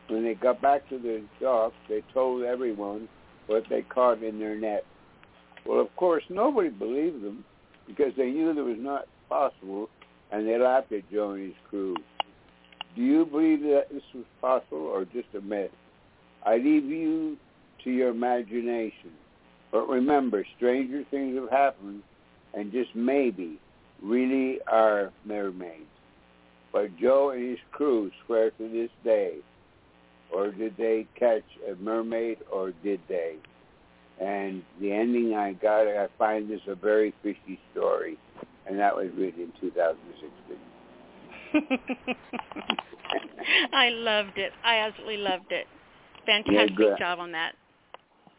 When 0.07 0.23
they 0.23 0.33
got 0.33 0.61
back 0.61 0.89
to 0.89 0.99
the 0.99 1.23
dock, 1.39 1.71
they 1.87 2.03
told 2.13 2.43
everyone 2.43 3.07
what 3.47 3.63
they 3.69 3.83
caught 3.83 4.21
in 4.23 4.39
their 4.39 4.59
net. 4.59 4.83
Well, 5.65 5.79
of 5.79 5.95
course, 5.95 6.23
nobody 6.29 6.69
believed 6.69 7.23
them 7.23 7.45
because 7.87 8.11
they 8.17 8.31
knew 8.31 8.49
it 8.49 8.55
was 8.55 8.77
not 8.79 9.05
possible, 9.29 9.89
and 10.31 10.47
they 10.47 10.57
laughed 10.57 10.91
at 10.91 11.03
his 11.09 11.53
crew. 11.69 11.95
Do 12.95 13.01
you 13.01 13.25
believe 13.25 13.61
that 13.61 13.85
this 13.91 14.03
was 14.13 14.25
possible 14.41 14.79
or 14.79 15.05
just 15.05 15.27
a 15.37 15.41
myth? 15.41 15.71
I 16.45 16.57
leave 16.57 16.85
you 16.85 17.37
to 17.83 17.91
your 17.91 18.09
imagination. 18.09 19.11
But 19.71 19.87
remember, 19.87 20.45
stranger 20.57 21.03
things 21.09 21.37
have 21.37 21.49
happened, 21.49 22.03
and 22.53 22.71
just 22.71 22.93
maybe 22.95 23.59
really 24.01 24.59
are 24.67 25.11
mermaids. 25.25 25.85
But 26.73 26.97
Joe 26.97 27.31
and 27.31 27.49
his 27.49 27.59
crew 27.71 28.11
swear 28.25 28.51
to 28.51 28.69
this 28.69 28.89
day, 29.03 29.35
or 30.33 30.51
did 30.51 30.75
they 30.77 31.07
catch 31.17 31.43
a 31.69 31.75
mermaid, 31.75 32.37
or 32.51 32.71
did 32.83 33.01
they? 33.07 33.35
And 34.19 34.63
the 34.79 34.91
ending 34.91 35.33
I 35.33 35.53
got, 35.53 35.87
I 35.87 36.07
find 36.17 36.49
this 36.49 36.61
a 36.67 36.75
very 36.75 37.13
fishy 37.23 37.59
story, 37.71 38.17
and 38.67 38.79
that 38.79 38.95
was 38.95 39.07
written 39.17 39.41
in 39.43 39.51
2016. 39.59 40.57
I 43.73 43.89
loved 43.89 44.37
it. 44.37 44.53
I 44.63 44.77
absolutely 44.77 45.17
loved 45.17 45.51
it. 45.51 45.67
Fantastic 46.25 46.69
Yeah, 46.71 46.75
good. 46.75 46.97
job 46.97 47.19
on 47.19 47.31
that. 47.33 47.53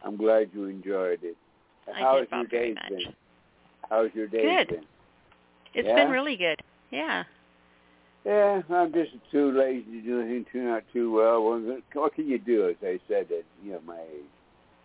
I'm 0.05 0.16
glad 0.16 0.51
you 0.53 0.64
enjoyed 0.64 1.20
it. 1.22 1.37
How's 1.93 2.26
your 2.33 2.47
day 2.47 2.74
been? 2.89 3.14
How's 3.89 4.11
your 4.14 4.26
day 4.26 4.43
Good. 4.43 4.68
been? 4.68 4.85
It's 5.74 5.87
Yeah? 5.89 5.95
been 5.97 6.11
really 6.11 6.37
good. 6.37 6.61
Yeah. 6.91 7.24
Yeah, 8.24 8.62
I'm 8.70 8.93
just 8.93 9.11
too 9.33 9.51
lazy 9.51 9.85
to 9.85 10.01
do 10.03 10.20
anything, 10.20 10.47
too 10.53 10.62
not 10.62 10.85
too 10.93 11.11
well. 11.12 11.43
Well, 11.45 11.80
What 11.95 12.14
can 12.14 12.28
you 12.28 12.39
do? 12.39 12.68
As 12.68 12.76
I 12.83 13.01
said, 13.09 13.26
at 13.33 13.45
you 13.64 13.72
know 13.72 13.80
my 13.85 14.01
age. 14.01 14.24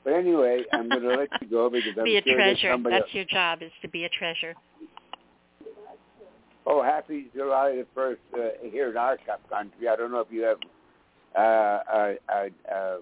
But 0.03 0.13
anyway, 0.13 0.63
I'm 0.73 0.89
going 0.89 1.03
to 1.09 1.09
let 1.15 1.29
you 1.41 1.47
go 1.47 1.69
because 1.69 1.93
I'm 1.97 2.03
be 2.05 2.17
a 2.17 2.23
sure 2.23 2.33
treasure. 2.35 2.71
somebody. 2.71 2.97
That's 2.97 3.13
your 3.13 3.25
job 3.25 3.61
is 3.61 3.71
to 3.83 3.87
be 3.89 4.05
a 4.05 4.09
treasure. 4.09 4.55
Oh, 6.65 6.81
happy 6.81 7.27
July 7.35 7.75
the 7.75 7.85
first 7.93 8.21
uh, 8.33 8.47
here 8.71 8.89
in 8.89 8.97
our 8.97 9.17
country. 9.49 9.87
I 9.87 9.95
don't 9.95 10.11
know 10.11 10.19
if 10.19 10.27
you 10.31 10.41
have 10.43 10.57
uh, 11.37 12.13
a 12.29 12.97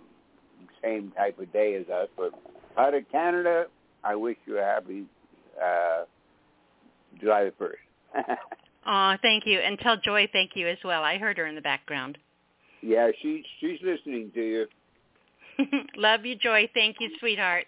same 0.83 1.11
type 1.11 1.39
of 1.39 1.51
day 1.51 1.75
as 1.75 1.87
us, 1.89 2.07
but 2.17 2.31
out 2.77 2.93
of 2.93 3.03
Canada, 3.11 3.65
I 4.03 4.15
wish 4.15 4.37
you 4.45 4.59
a 4.59 4.61
happy 4.63 5.05
uh, 5.61 6.03
July 7.19 7.45
the 7.45 7.53
first. 7.57 7.79
Aw, 8.85 9.17
thank 9.21 9.45
you. 9.45 9.59
And 9.59 9.79
tell 9.79 9.97
Joy 9.97 10.27
thank 10.31 10.51
you 10.55 10.67
as 10.67 10.77
well. 10.83 11.03
I 11.03 11.17
heard 11.17 11.37
her 11.37 11.47
in 11.47 11.55
the 11.55 11.61
background. 11.61 12.17
yeah, 12.81 13.09
she 13.21 13.43
she's 13.59 13.79
listening 13.83 14.31
to 14.35 14.41
you. 14.41 14.65
Love 15.95 16.25
you, 16.25 16.35
Joy. 16.35 16.69
Thank 16.73 16.97
you, 16.99 17.09
sweetheart. 17.19 17.65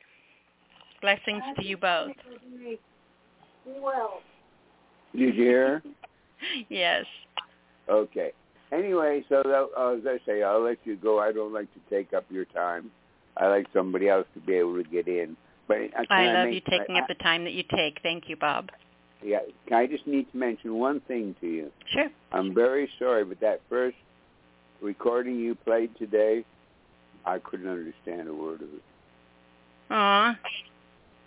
Blessings 1.01 1.43
to 1.57 1.65
you 1.65 1.78
both. 1.78 2.11
Well, 3.82 4.22
Did 5.13 5.22
you 5.22 5.32
hear? 5.32 5.84
Yes. 6.70 7.03
Okay. 7.89 8.32
Anyway, 8.72 9.24
so 9.30 9.41
that, 9.43 9.70
uh, 9.78 9.95
as 9.95 10.01
I 10.05 10.20
say, 10.26 10.43
I'll 10.43 10.63
let 10.63 10.78
you 10.84 10.97
go. 10.97 11.20
I 11.20 11.32
don't 11.32 11.53
like 11.53 11.68
to 11.74 11.80
take 11.89 12.13
up 12.13 12.26
your 12.30 12.45
time. 12.45 12.91
I 13.38 13.47
like 13.47 13.68
somebody 13.74 14.09
else 14.09 14.28
to 14.34 14.41
be 14.41 14.55
able 14.55 14.76
to 14.76 14.84
get 14.84 15.07
in. 15.07 15.38
But 15.68 15.78
I 16.09 16.34
love 16.34 16.45
make- 16.47 16.55
you 16.55 16.61
taking 16.61 16.95
I- 16.95 17.01
up 17.01 17.07
the 17.07 17.15
time 17.15 17.43
that 17.45 17.53
you 17.53 17.63
take. 17.63 17.99
Thank 18.01 18.30
you, 18.30 18.36
Bob. 18.36 18.72
Yeah, 19.22 19.39
I 19.72 19.88
just 19.88 20.05
need 20.05 20.32
to 20.32 20.38
mention 20.38 20.76
one 20.76 20.99
thing 21.01 21.36
to 21.41 21.47
you. 21.47 21.72
Sure. 21.88 22.09
I'm 22.32 22.53
very 22.53 22.89
sorry, 22.99 23.26
but 23.26 23.39
that 23.39 23.61
first 23.68 23.97
recording 24.80 25.39
you 25.39 25.56
played 25.56 25.95
today, 25.98 26.45
I 27.26 27.39
couldn't 27.39 27.68
understand 27.68 28.27
a 28.27 28.34
word 28.34 28.61
of 28.61 28.73
it. 28.73 28.84
Aw. 29.89 30.39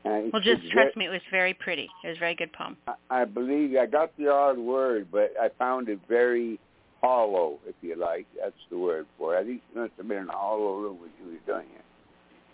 Well, 0.04 0.40
just 0.40 0.70
trust 0.70 0.96
me. 0.96 1.06
It 1.06 1.10
was 1.10 1.20
very 1.30 1.52
pretty. 1.52 1.90
It 2.04 2.08
was 2.08 2.16
a 2.16 2.20
very 2.20 2.34
good 2.34 2.52
poem. 2.52 2.76
I, 2.86 2.94
I 3.10 3.24
believe 3.24 3.76
I 3.76 3.86
got 3.86 4.16
the 4.16 4.28
odd 4.28 4.56
word, 4.58 5.08
but 5.10 5.34
I 5.40 5.50
found 5.58 5.88
it 5.88 5.98
very 6.08 6.58
hollow, 7.02 7.58
if 7.66 7.74
you 7.80 7.96
like. 7.96 8.26
That's 8.40 8.54
the 8.70 8.78
word 8.78 9.06
for 9.18 9.36
it. 9.36 9.40
I 9.40 9.44
think 9.44 9.62
it 9.74 9.78
must 9.78 9.92
have 9.96 10.08
been 10.08 10.18
in 10.18 10.28
a 10.28 10.32
hollow 10.32 10.76
room 10.78 11.00
when 11.00 11.10
she 11.18 11.24
was 11.24 11.40
doing 11.46 11.66
it. 11.74 11.84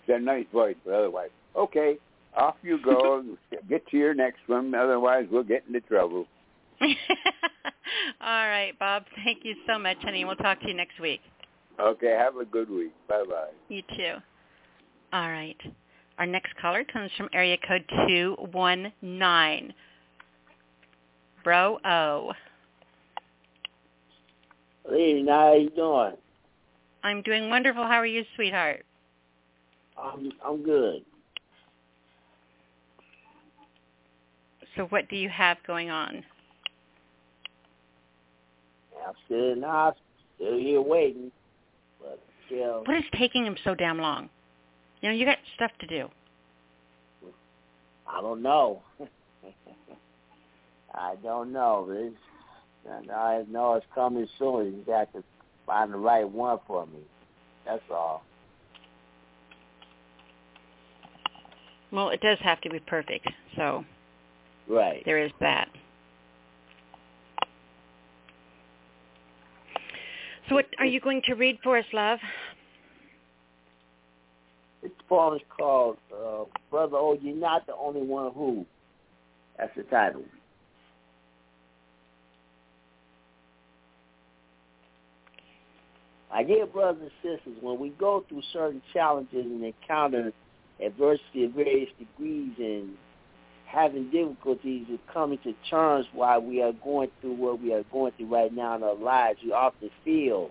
She 0.04 0.12
had 0.12 0.20
a 0.20 0.24
nice 0.24 0.46
voice, 0.52 0.76
but 0.84 0.94
otherwise, 0.94 1.30
okay, 1.56 1.98
off 2.36 2.56
you 2.62 2.78
go. 2.82 3.24
get 3.68 3.86
to 3.88 3.96
your 3.96 4.14
next 4.14 4.40
one. 4.46 4.74
Otherwise, 4.74 5.26
we'll 5.30 5.42
get 5.42 5.64
into 5.66 5.80
trouble. 5.80 6.26
All 6.80 6.88
right, 8.20 8.72
Bob. 8.78 9.04
Thank 9.24 9.44
you 9.44 9.54
so 9.66 9.78
much, 9.78 9.96
honey. 10.02 10.24
We'll 10.24 10.36
talk 10.36 10.60
to 10.60 10.68
you 10.68 10.74
next 10.74 11.00
week. 11.00 11.20
Okay, 11.80 12.16
have 12.18 12.36
a 12.36 12.44
good 12.44 12.70
week. 12.70 12.92
Bye-bye. 13.08 13.50
You 13.68 13.82
too. 13.96 14.14
All 15.12 15.30
right. 15.30 15.60
Our 16.18 16.26
next 16.26 16.56
caller 16.60 16.84
comes 16.84 17.10
from 17.16 17.28
area 17.32 17.56
code 17.66 17.84
219. 18.08 19.74
Bro 21.44 21.78
O. 21.84 22.32
Lee, 24.90 25.24
how 25.28 25.54
you 25.54 25.70
doing? 25.70 26.16
I'm 27.02 27.22
doing 27.22 27.48
wonderful. 27.48 27.84
How 27.84 27.96
are 27.96 28.06
you, 28.06 28.24
sweetheart? 28.34 28.84
I'm 29.98 30.32
I'm 30.44 30.62
good. 30.62 31.02
So 34.76 34.84
what 34.86 35.08
do 35.08 35.16
you 35.16 35.28
have 35.28 35.56
going 35.66 35.90
on? 35.90 36.22
I'm 39.06 39.14
still 39.24 39.52
in 39.52 39.60
the 39.60 39.66
hospital, 39.66 40.02
still 40.36 40.58
here 40.58 40.80
waiting, 40.82 41.30
but 42.00 42.20
still, 42.46 42.82
What 42.84 42.96
is 42.96 43.04
taking 43.16 43.46
him 43.46 43.56
so 43.64 43.74
damn 43.74 43.98
long? 43.98 44.28
You 45.00 45.08
know, 45.08 45.14
you 45.14 45.24
got 45.24 45.38
stuff 45.54 45.70
to 45.80 45.86
do. 45.86 46.08
I 48.06 48.20
don't 48.20 48.42
know. 48.42 48.82
I 50.94 51.14
don't 51.22 51.52
know. 51.52 51.86
It's, 51.90 52.16
and 52.90 53.10
I 53.10 53.44
know 53.48 53.74
it's 53.74 53.86
coming 53.94 54.28
soon. 54.38 54.66
You 54.66 54.84
got 54.86 55.12
to 55.12 55.22
find 55.66 55.92
the 55.92 55.98
right 55.98 56.28
one 56.28 56.58
for 56.66 56.86
me. 56.86 57.00
That's 57.64 57.82
all. 57.90 58.22
Well, 61.92 62.10
it 62.10 62.20
does 62.20 62.38
have 62.42 62.60
to 62.62 62.70
be 62.70 62.80
perfect. 62.80 63.28
So 63.56 63.84
Right. 64.68 65.02
there 65.04 65.18
is 65.18 65.32
that. 65.40 65.68
So 70.48 70.54
what 70.54 70.66
are 70.78 70.86
you 70.86 71.00
going 71.00 71.22
to 71.26 71.34
read 71.34 71.58
for 71.62 71.78
us, 71.78 71.84
love? 71.92 72.18
This 74.82 74.92
poem 75.08 75.34
is 75.34 75.42
called 75.56 75.98
uh, 76.12 76.44
"Brother 76.70 76.96
Oh, 76.96 77.18
You're 77.20 77.34
Not 77.34 77.66
the 77.66 77.74
Only 77.74 78.02
One 78.02 78.32
Who," 78.32 78.64
That's 79.58 79.74
the 79.76 79.82
title. 79.84 80.22
My 86.36 86.42
dear 86.42 86.66
brothers 86.66 87.00
and 87.00 87.10
sisters, 87.22 87.56
when 87.62 87.78
we 87.78 87.88
go 87.88 88.22
through 88.28 88.42
certain 88.52 88.82
challenges 88.92 89.46
and 89.46 89.64
encounter 89.64 90.34
adversity 90.84 91.46
of 91.46 91.52
various 91.52 91.88
degrees 91.98 92.52
and 92.58 92.90
having 93.64 94.10
difficulties 94.10 94.84
with 94.90 95.00
coming 95.10 95.38
to 95.44 95.54
terms 95.70 96.04
why 96.12 96.36
we 96.36 96.60
are 96.60 96.74
going 96.84 97.08
through 97.22 97.36
what 97.36 97.62
we 97.62 97.72
are 97.72 97.84
going 97.84 98.12
through 98.18 98.26
right 98.26 98.52
now 98.52 98.76
in 98.76 98.82
our 98.82 98.96
lives, 98.96 99.38
we 99.42 99.50
often 99.50 99.88
feel 100.04 100.50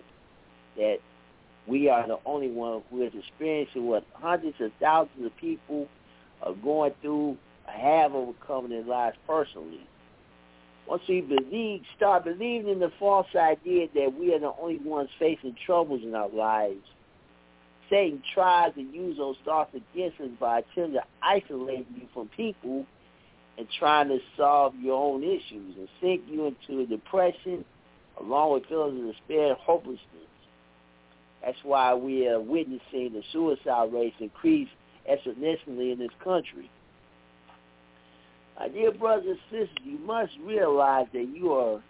that 0.76 0.96
we 1.68 1.88
are 1.88 2.04
the 2.04 2.18
only 2.26 2.50
one 2.50 2.82
who 2.90 3.02
is 3.04 3.12
experiencing 3.16 3.86
what 3.86 4.04
hundreds 4.14 4.60
of 4.60 4.72
thousands 4.80 5.24
of 5.24 5.36
people 5.36 5.86
are 6.42 6.54
going 6.54 6.94
through 7.00 7.36
have 7.64 8.12
overcome 8.12 8.64
in 8.64 8.72
their 8.72 8.82
lives 8.82 9.16
personally. 9.24 9.86
Once 10.88 11.02
we 11.08 11.20
believe, 11.20 11.82
start 11.96 12.24
believing 12.24 12.68
in 12.68 12.78
the 12.78 12.92
false 12.98 13.26
idea 13.34 13.88
that 13.94 14.12
we 14.18 14.32
are 14.32 14.38
the 14.38 14.52
only 14.60 14.78
ones 14.78 15.08
facing 15.18 15.56
troubles 15.66 16.00
in 16.02 16.14
our 16.14 16.28
lives, 16.28 16.84
Satan 17.90 18.22
tries 18.34 18.74
to 18.74 18.82
use 18.82 19.16
those 19.16 19.36
thoughts 19.44 19.74
against 19.74 20.20
us 20.20 20.28
by 20.40 20.58
attempting 20.58 20.94
to 20.94 21.04
isolate 21.22 21.86
you 21.94 22.02
from 22.14 22.28
people 22.36 22.86
and 23.58 23.66
trying 23.78 24.08
to 24.08 24.18
solve 24.36 24.74
your 24.76 25.02
own 25.02 25.22
issues 25.22 25.76
and 25.76 25.88
sink 26.00 26.22
you 26.28 26.46
into 26.46 26.82
a 26.82 26.86
depression 26.86 27.64
along 28.20 28.54
with 28.54 28.66
feelings 28.66 29.00
of 29.00 29.14
despair 29.14 29.48
and 29.48 29.58
hopelessness. 29.58 30.00
That's 31.44 31.58
why 31.62 31.94
we 31.94 32.26
are 32.28 32.40
witnessing 32.40 33.12
the 33.12 33.22
suicide 33.32 33.92
rates 33.92 34.16
increase 34.20 34.68
exponentially 35.08 35.92
in 35.92 35.98
this 35.98 36.10
country. 36.22 36.70
My 38.58 38.68
dear 38.68 38.92
brothers 38.92 39.26
and 39.26 39.38
sisters, 39.50 39.84
you 39.84 39.98
must 39.98 40.32
realize 40.42 41.06
that 41.12 41.28
you 41.34 41.52
are 41.52 41.82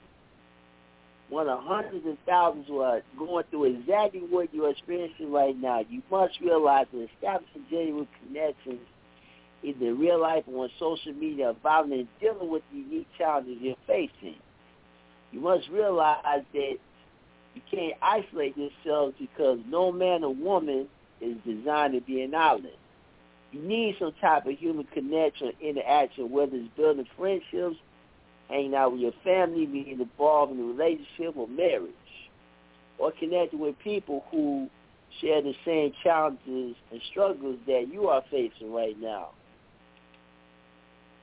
one 1.29 1.49
of 1.49 1.61
hundreds 1.63 2.07
of 2.07 2.17
thousands 2.27 2.67
who 2.69 2.81
are 2.81 3.03
going 3.19 3.45
through 3.51 3.65
exactly 3.65 4.21
what 4.21 4.53
you're 4.53 4.71
experiencing 4.71 5.33
right 5.33 5.57
now. 5.57 5.85
You 5.89 6.03
must 6.11 6.41
realize 6.41 6.87
that 6.93 7.09
establishing 7.15 7.65
genuine 7.71 8.09
connections 8.23 8.81
either 9.63 9.79
in 9.79 9.81
the 9.81 9.93
real 9.95 10.21
life 10.21 10.45
or 10.47 10.65
on 10.65 10.71
social 10.79 11.13
media 11.13 11.51
about 11.51 11.87
and 11.87 12.07
dealing 12.21 12.51
with 12.51 12.63
the 12.73 12.79
unique 12.79 13.09
challenges 13.19 13.57
you're 13.61 13.75
facing. 13.87 14.37
You 15.33 15.41
must 15.41 15.69
realize 15.69 16.45
that 16.53 16.77
you 17.55 17.63
can't 17.71 17.95
isolate 18.03 18.57
yourselves 18.57 19.15
because 19.19 19.59
no 19.69 19.91
man 19.91 20.23
or 20.25 20.35
woman 20.35 20.89
is 21.21 21.37
designed 21.45 21.95
to 21.95 22.01
be 22.01 22.23
an 22.23 22.35
island. 22.35 22.69
You 23.53 23.63
need 23.63 23.97
some 23.99 24.13
type 24.21 24.47
of 24.47 24.59
human 24.59 24.85
connection 24.93 25.53
interaction, 25.61 26.31
whether 26.31 26.57
it's 26.57 26.69
building 26.77 27.07
friendships, 27.17 27.77
hanging 28.49 28.75
out 28.75 28.93
with 28.93 29.01
your 29.01 29.13
family, 29.25 29.67
being 29.67 30.01
involved 30.01 30.53
in 30.53 30.61
a 30.61 30.65
relationship 30.65 31.37
or 31.37 31.49
marriage, 31.49 31.93
or 32.99 33.13
connecting 33.19 33.61
with 33.61 33.79
people 33.79 34.25
who 34.31 34.69
share 35.21 35.43
the 35.43 35.55
same 35.65 35.93
challenges 36.03 36.77
and 36.91 37.01
struggles 37.11 37.59
that 37.67 37.87
you 37.91 38.09
are 38.09 38.23
facing 38.31 38.73
right 38.73 38.99
now. 39.01 39.31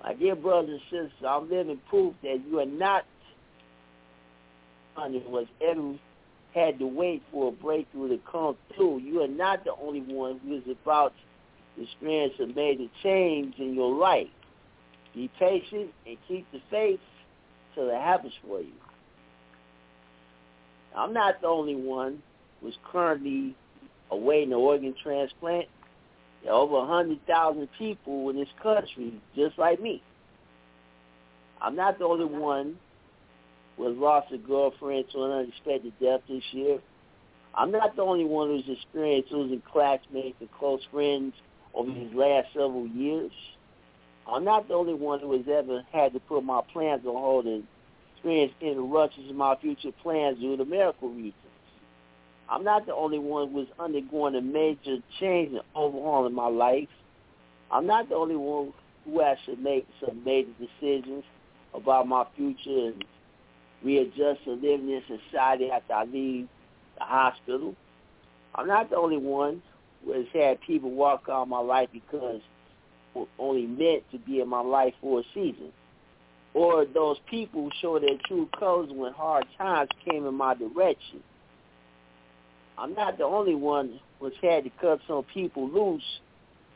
My 0.01 0.13
dear 0.13 0.35
brothers 0.35 0.81
and 0.91 1.07
sisters, 1.09 1.25
I'm 1.27 1.49
living 1.49 1.79
proof 1.89 2.13
that 2.23 2.41
you 2.49 2.59
are 2.59 2.65
not 2.65 3.05
under 4.97 5.19
was 5.19 5.47
ever 5.65 5.95
had 6.53 6.77
to 6.79 6.85
wait 6.85 7.23
for 7.31 7.49
a 7.49 7.51
breakthrough 7.51 8.09
to 8.09 8.19
come 8.29 8.55
through. 8.75 8.99
You 8.99 9.21
are 9.21 9.27
not 9.27 9.63
the 9.63 9.73
only 9.81 10.01
one 10.01 10.39
who 10.43 10.57
is 10.57 10.63
about 10.83 11.13
to 11.15 11.32
experience 11.81 12.33
a 12.39 12.47
major 12.47 12.87
change 13.01 13.55
in 13.57 13.73
your 13.73 13.93
life. 13.95 14.27
Be 15.13 15.29
patient 15.39 15.91
and 16.07 16.17
keep 16.27 16.49
the 16.51 16.59
faith 16.69 16.99
till 17.75 17.89
it 17.89 18.01
happens 18.01 18.33
for 18.45 18.61
you. 18.61 18.73
I'm 20.95 21.13
not 21.13 21.41
the 21.41 21.47
only 21.47 21.75
one 21.75 22.21
who's 22.61 22.77
currently 22.91 23.55
awaiting 24.11 24.53
an 24.53 24.59
organ 24.59 24.95
transplant. 25.01 25.67
There 26.43 26.51
are 26.51 26.59
over 26.59 26.73
100,000 26.73 27.67
people 27.77 28.29
in 28.29 28.35
this 28.35 28.49
country 28.61 29.13
just 29.35 29.57
like 29.57 29.81
me. 29.81 30.03
I'm 31.61 31.75
not 31.75 31.97
the 31.97 32.05
only 32.05 32.25
one 32.25 32.77
who 33.77 33.87
has 33.87 33.97
lost 33.97 34.31
a 34.33 34.37
girlfriend 34.37 35.05
to 35.13 35.23
an 35.23 35.31
unexpected 35.31 35.93
death 35.99 36.21
this 36.27 36.43
year. 36.51 36.79
I'm 37.55 37.71
not 37.71 37.95
the 37.95 38.01
only 38.01 38.25
one 38.25 38.49
who's 38.49 38.77
experienced 38.77 39.31
losing 39.31 39.61
classmates 39.71 40.35
and 40.39 40.51
close 40.51 40.81
friends 40.91 41.33
over 41.73 41.91
these 41.91 42.13
last 42.13 42.47
several 42.53 42.87
years. 42.87 43.31
I'm 44.31 44.45
not 44.45 44.67
the 44.67 44.73
only 44.73 44.93
one 44.93 45.19
who 45.19 45.33
has 45.33 45.45
ever 45.51 45.83
had 45.91 46.13
to 46.13 46.19
put 46.19 46.43
my 46.43 46.61
plans 46.71 47.05
on 47.05 47.13
hold 47.13 47.45
and 47.45 47.63
experience 48.15 48.53
interruptions 48.61 49.29
in 49.29 49.35
my 49.35 49.55
future 49.57 49.91
plans 50.01 50.39
due 50.39 50.55
to 50.55 50.65
medical 50.65 51.09
reasons. 51.09 51.35
I'm 52.49 52.63
not 52.63 52.85
the 52.85 52.95
only 52.95 53.19
one 53.19 53.51
who 53.51 53.61
is 53.61 53.67
undergoing 53.79 54.35
a 54.35 54.41
major 54.41 54.97
change 55.19 55.53
and 55.53 55.61
overhaul 55.75 56.25
in 56.25 56.33
my 56.33 56.47
life. 56.47 56.89
I'm 57.71 57.87
not 57.87 58.09
the 58.09 58.15
only 58.15 58.35
one 58.35 58.73
who 59.05 59.19
has 59.19 59.37
to 59.45 59.55
make 59.55 59.87
some 59.99 60.23
major 60.23 60.51
decisions 60.59 61.23
about 61.73 62.07
my 62.07 62.25
future 62.35 62.87
and 62.87 63.03
readjust 63.83 64.43
to 64.45 64.51
living 64.51 64.89
in 64.89 65.01
society 65.07 65.69
after 65.71 65.93
I 65.93 66.03
leave 66.05 66.47
the 66.97 67.03
hospital. 67.03 67.75
I'm 68.55 68.67
not 68.67 68.89
the 68.89 68.97
only 68.97 69.17
one 69.17 69.61
has 70.07 70.25
had 70.33 70.61
people 70.61 70.91
walk 70.91 71.23
out 71.29 71.43
of 71.43 71.47
my 71.47 71.59
life 71.59 71.89
because 71.93 72.41
were 73.13 73.25
only 73.39 73.65
meant 73.65 74.03
to 74.11 74.17
be 74.19 74.41
in 74.41 74.49
my 74.49 74.61
life 74.61 74.93
for 75.01 75.19
a 75.19 75.23
season. 75.33 75.71
Or 76.53 76.85
those 76.85 77.17
people 77.29 77.69
show 77.81 77.99
their 77.99 78.17
true 78.27 78.47
colors 78.57 78.89
when 78.91 79.13
hard 79.13 79.45
times 79.57 79.89
came 80.07 80.25
in 80.25 80.35
my 80.35 80.53
direction. 80.53 81.21
I'm 82.77 82.93
not 82.93 83.17
the 83.17 83.23
only 83.23 83.55
one 83.55 83.99
who's 84.19 84.33
had 84.41 84.63
to 84.63 84.69
cut 84.81 84.99
some 85.07 85.23
people 85.33 85.69
loose 85.69 86.03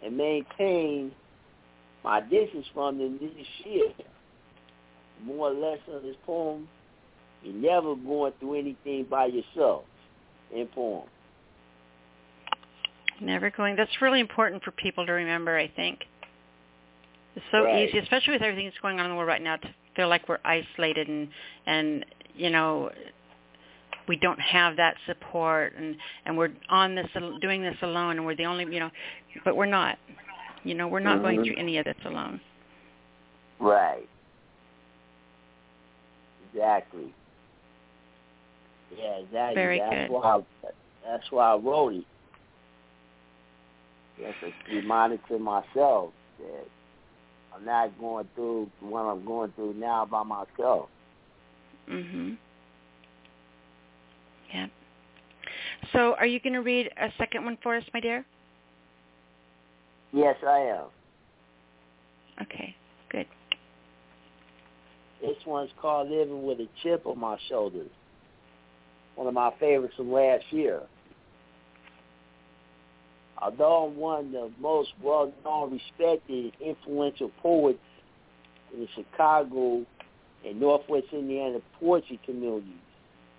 and 0.03 0.17
maintain 0.17 1.11
my 2.03 2.21
distance 2.21 2.65
from 2.73 2.97
them 2.97 3.19
this 3.19 3.47
year. 3.65 3.91
More 5.23 5.49
or 5.49 5.53
less 5.53 5.79
of 5.91 6.03
this 6.03 6.15
poem, 6.25 6.67
you're 7.43 7.53
never 7.53 7.95
going 7.95 8.33
through 8.39 8.55
anything 8.55 9.05
by 9.09 9.27
yourself 9.27 9.83
in 10.53 10.67
poem. 10.67 11.07
Never 13.19 13.49
going. 13.49 13.75
That's 13.75 14.01
really 14.01 14.19
important 14.19 14.63
for 14.63 14.71
people 14.71 15.05
to 15.05 15.11
remember, 15.11 15.57
I 15.57 15.67
think. 15.67 16.05
It's 17.35 17.45
so 17.51 17.63
Right. 17.63 17.87
easy, 17.87 17.99
especially 17.99 18.33
with 18.33 18.41
everything 18.41 18.65
that's 18.65 18.79
going 18.79 18.99
on 18.99 19.05
in 19.05 19.11
the 19.11 19.15
world 19.15 19.27
right 19.27 19.41
now, 19.41 19.57
to 19.57 19.73
feel 19.95 20.07
like 20.07 20.27
we're 20.29 20.39
isolated 20.45 21.07
and 21.07 21.27
and 21.65 22.05
you 22.35 22.49
know 22.49 22.91
we 24.07 24.15
don't 24.15 24.39
have 24.39 24.75
that 24.77 24.95
support 25.05 25.73
and 25.75 25.97
and 26.25 26.37
we're 26.37 26.51
on 26.69 26.95
this 26.95 27.07
doing 27.41 27.61
this 27.61 27.75
alone 27.81 28.17
and 28.17 28.25
we're 28.25 28.35
the 28.35 28.45
only 28.45 28.63
you 28.65 28.79
know 28.79 28.91
but 29.43 29.55
we're 29.55 29.65
not 29.65 29.97
you 30.63 30.75
know 30.75 30.87
we're 30.87 30.99
not 30.99 31.21
going 31.21 31.39
Mhm. 31.39 31.45
through 31.45 31.55
any 31.57 31.77
of 31.79 31.85
this 31.85 31.97
alone 32.05 32.39
Right. 33.59 34.07
Exactly. 36.53 37.13
Yeah, 38.95 39.17
exactly. 39.17 39.55
Very 39.55 39.79
that's 39.79 39.95
good. 39.95 40.09
why 40.11 40.21
I, 40.21 40.69
that's 41.05 41.31
why 41.31 41.53
I 41.53 41.55
wrote 41.55 41.93
it. 41.95 42.05
Just 44.19 44.53
a 44.71 44.75
reminder 44.75 45.17
to 45.29 45.39
myself 45.39 46.11
that 46.39 46.65
I'm 47.55 47.65
not 47.65 47.97
going 47.99 48.27
through 48.35 48.69
what 48.81 49.01
I'm 49.01 49.25
going 49.25 49.51
through 49.55 49.73
now 49.75 50.05
by 50.05 50.23
myself. 50.23 50.89
mhm 51.89 52.37
yeah 54.53 54.67
so 55.93 56.15
are 56.15 56.25
you 56.25 56.39
going 56.39 56.53
to 56.53 56.61
read 56.61 56.89
a 56.97 57.09
second 57.17 57.43
one 57.45 57.57
for 57.61 57.75
us 57.75 57.83
my 57.93 57.99
dear 57.99 58.25
Yes, 60.13 60.35
I 60.47 60.59
am. 60.59 60.85
okay 62.41 62.75
good 63.11 63.27
This 65.21 65.35
one's 65.45 65.69
called 65.81 66.09
Living 66.09 66.45
with 66.45 66.59
a 66.59 66.67
Chip 66.83 67.05
on 67.05 67.19
My 67.19 67.37
Shoulder. 67.49 67.85
One 69.15 69.27
of 69.27 69.33
my 69.33 69.51
favorites 69.59 69.95
from 69.97 70.11
last 70.11 70.45
year. 70.51 70.81
Although 73.41 73.85
one 73.95 74.25
of 74.25 74.31
the 74.31 74.51
most 74.59 74.89
well-known, 75.01 75.71
respected, 75.71 76.53
influential 76.59 77.31
poets 77.41 77.79
in 78.73 78.81
the 78.81 78.87
Chicago 78.95 79.85
and 80.45 80.59
Northwest 80.59 81.07
Indiana 81.13 81.59
poetry 81.79 82.19
community, 82.25 82.75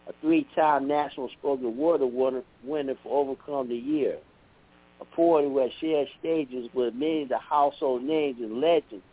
a 0.09 0.13
three-time 0.21 0.87
National 0.87 1.29
Spoken 1.39 1.77
Word 1.77 2.01
Award 2.01 2.45
winner 2.65 2.95
for 3.03 3.21
Overcome 3.21 3.69
the 3.69 3.77
Year, 3.77 4.19
a 5.01 5.05
poet 5.05 5.43
who 5.43 5.59
has 5.59 5.71
shared 5.81 6.09
stages 6.21 6.69
with 6.75 6.95
many 6.95 7.23
of 7.23 7.29
the 7.29 7.39
household 7.39 8.03
names 8.03 8.39
and 8.41 8.61
legends 8.61 9.05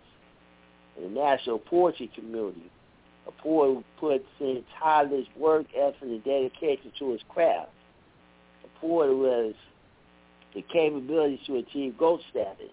in 0.98 1.04
the 1.04 1.10
national 1.10 1.60
poetry 1.60 2.10
community. 2.16 2.72
A 3.28 3.32
poet 3.32 3.74
who 3.74 3.84
puts 4.00 4.26
in 4.40 4.64
tireless 4.80 5.26
work, 5.36 5.66
effort, 5.76 6.04
and 6.04 6.24
dedication 6.24 6.92
to 7.00 7.12
his 7.12 7.22
craft. 7.28 7.72
A 8.64 8.80
poet 8.80 9.08
who 9.08 9.24
has 9.24 9.56
the 10.56 10.64
capability 10.72 11.40
to 11.46 11.58
achieve 11.58 11.98
gold 11.98 12.22
status. 12.32 12.72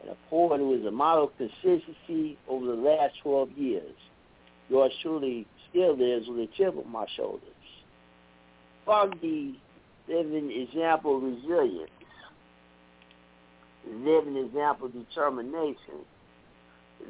and 0.00 0.10
a 0.10 0.16
poet 0.30 0.58
who 0.58 0.74
is 0.74 0.84
a 0.86 0.90
model 0.90 1.24
of 1.24 1.36
consistency 1.36 2.38
over 2.48 2.66
the 2.66 2.72
last 2.72 3.14
12 3.22 3.50
years. 3.52 3.94
Yours 4.68 4.92
truly 5.02 5.46
still 5.70 5.96
lives 5.96 6.26
with 6.28 6.38
a 6.38 6.48
chip 6.56 6.74
on 6.76 6.90
my 6.90 7.06
shoulders. 7.16 7.42
Foggy 8.84 9.60
living 10.08 10.50
example 10.50 11.16
of 11.16 11.22
resilience, 11.22 11.90
living 13.86 14.36
example 14.36 14.86
of 14.86 14.92
determination, 14.92 16.04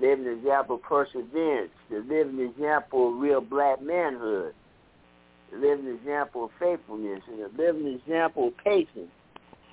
living 0.00 0.26
example 0.26 0.76
of 0.76 0.82
perseverance, 0.82 1.70
the 1.90 1.98
living 2.08 2.40
example 2.40 3.10
of 3.12 3.20
real 3.20 3.40
black 3.40 3.82
manhood, 3.82 4.54
the 5.52 5.58
living 5.58 5.86
example 5.88 6.46
of 6.46 6.50
faithfulness, 6.58 7.20
and 7.28 7.40
the 7.40 7.62
living 7.62 7.86
example 7.86 8.48
of 8.48 8.56
patience. 8.58 9.10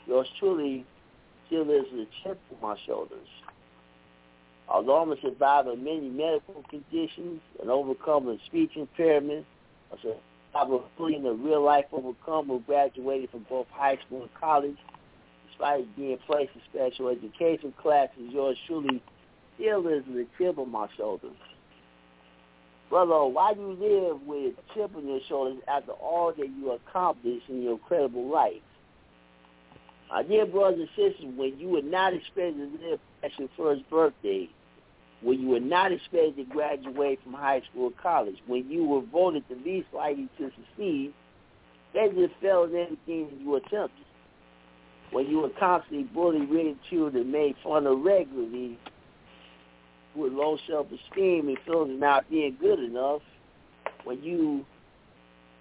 Yours 0.08 0.28
truly 0.40 0.86
still 1.48 1.70
is 1.70 1.86
a 1.94 2.06
chip 2.24 2.40
on 2.52 2.62
my 2.62 2.78
shoulders. 2.86 3.28
Although 4.68 5.02
I'm 5.02 5.12
a 5.12 5.22
survivor 5.22 5.72
of 5.72 5.80
many 5.80 6.10
medical 6.10 6.64
conditions, 6.70 7.42
an 7.62 7.70
overcomer 7.70 8.34
of 8.34 8.40
speech 8.46 8.72
impairment, 8.76 9.46
a 9.92 9.98
survivor 9.98 10.76
of 10.76 10.84
being 10.98 11.26
a 11.26 11.34
real-life 11.34 11.86
overcomer 11.92 12.56
who 12.56 12.60
graduated 12.62 13.30
from 13.30 13.46
both 13.50 13.68
high 13.72 13.98
school 14.06 14.22
and 14.24 14.34
college, 14.40 14.78
despite 15.48 15.96
being 15.96 16.18
placed 16.26 16.52
in 16.56 16.62
special 16.70 17.10
education 17.10 17.74
classes, 17.82 18.30
yours 18.30 18.58
truly 18.68 19.02
still 19.56 19.84
with 19.84 20.08
a 20.08 20.26
chip 20.38 20.58
on 20.58 20.72
my 20.72 20.88
shoulders. 20.98 21.36
Brother, 22.90 23.26
why 23.26 23.54
do 23.54 23.62
you 23.62 23.74
live 23.74 24.22
with 24.22 24.54
a 24.58 24.74
chip 24.74 24.96
on 24.96 25.08
your 25.08 25.20
shoulders 25.28 25.62
after 25.68 25.92
all 25.94 26.32
that 26.38 26.48
you 26.48 26.72
accomplished 26.72 27.50
in 27.50 27.64
your 27.64 27.74
incredible 27.74 28.28
life? 28.30 28.62
My 30.14 30.22
dear 30.22 30.46
brothers 30.46 30.80
and 30.80 30.90
sisters, 30.90 31.26
when 31.36 31.58
you 31.58 31.70
were 31.70 31.82
not 31.82 32.14
expected 32.14 32.80
to 32.80 32.88
live 32.88 33.00
past 33.24 33.34
your 33.40 33.50
first 33.58 33.90
birthday, 33.90 34.48
when 35.22 35.42
you 35.42 35.48
were 35.48 35.60
not 35.60 35.92
expected 35.92 36.36
to 36.36 36.44
graduate 36.44 37.20
from 37.24 37.34
high 37.34 37.64
school 37.72 37.86
or 37.86 37.92
college, 38.00 38.36
when 38.46 38.70
you 38.70 38.86
were 38.86 39.02
voted 39.02 39.44
the 39.50 39.56
least 39.56 39.88
likely 39.92 40.30
to 40.38 40.52
succeed, 40.52 41.16
they 41.96 42.10
just 42.10 42.36
failed 42.40 42.70
in 42.70 42.84
everything 42.84 43.28
that 43.32 43.42
you 43.42 43.56
attempted. 43.56 44.06
When 45.10 45.26
you 45.26 45.40
were 45.40 45.50
constantly 45.60 46.04
bullied, 46.04 46.48
ridiculed, 46.48 47.16
and 47.16 47.32
made 47.32 47.56
fun 47.64 47.88
of 47.88 48.00
regularly 48.02 48.78
with 50.16 50.32
low 50.32 50.60
self-esteem 50.70 51.48
and 51.48 51.58
feeling 51.66 52.00
not 52.00 52.30
being 52.30 52.56
good 52.62 52.78
enough, 52.78 53.24
when 54.04 54.22
you 54.22 54.64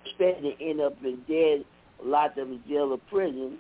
expected 0.05 0.59
to 0.59 0.63
end 0.63 0.83
up 0.83 0.93
in 1.03 1.23
dead, 1.27 1.65
locked 2.05 2.39
up 2.39 2.49
in 2.49 2.63
jail 2.69 2.93
or 2.93 2.99
prison, 3.11 3.57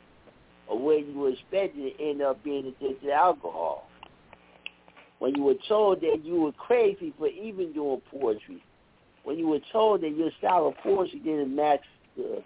or 0.68 0.78
where 0.78 0.98
you 0.98 1.18
were 1.18 1.30
expected 1.30 1.96
to 1.96 2.04
end 2.04 2.22
up 2.22 2.42
being 2.44 2.66
addicted 2.66 3.02
to 3.02 3.12
alcohol. 3.12 3.88
When 5.18 5.34
you 5.36 5.42
were 5.42 5.54
told 5.68 6.00
that 6.00 6.20
you 6.24 6.40
were 6.40 6.52
crazy 6.52 7.12
for 7.18 7.28
even 7.28 7.72
doing 7.72 8.02
poetry. 8.10 8.62
When 9.24 9.38
you 9.38 9.46
were 9.46 9.60
told 9.70 10.02
that 10.02 10.16
your 10.16 10.30
style 10.38 10.66
of 10.66 10.76
poetry 10.82 11.20
didn't 11.20 11.54
match 11.54 11.82
the, 12.16 12.42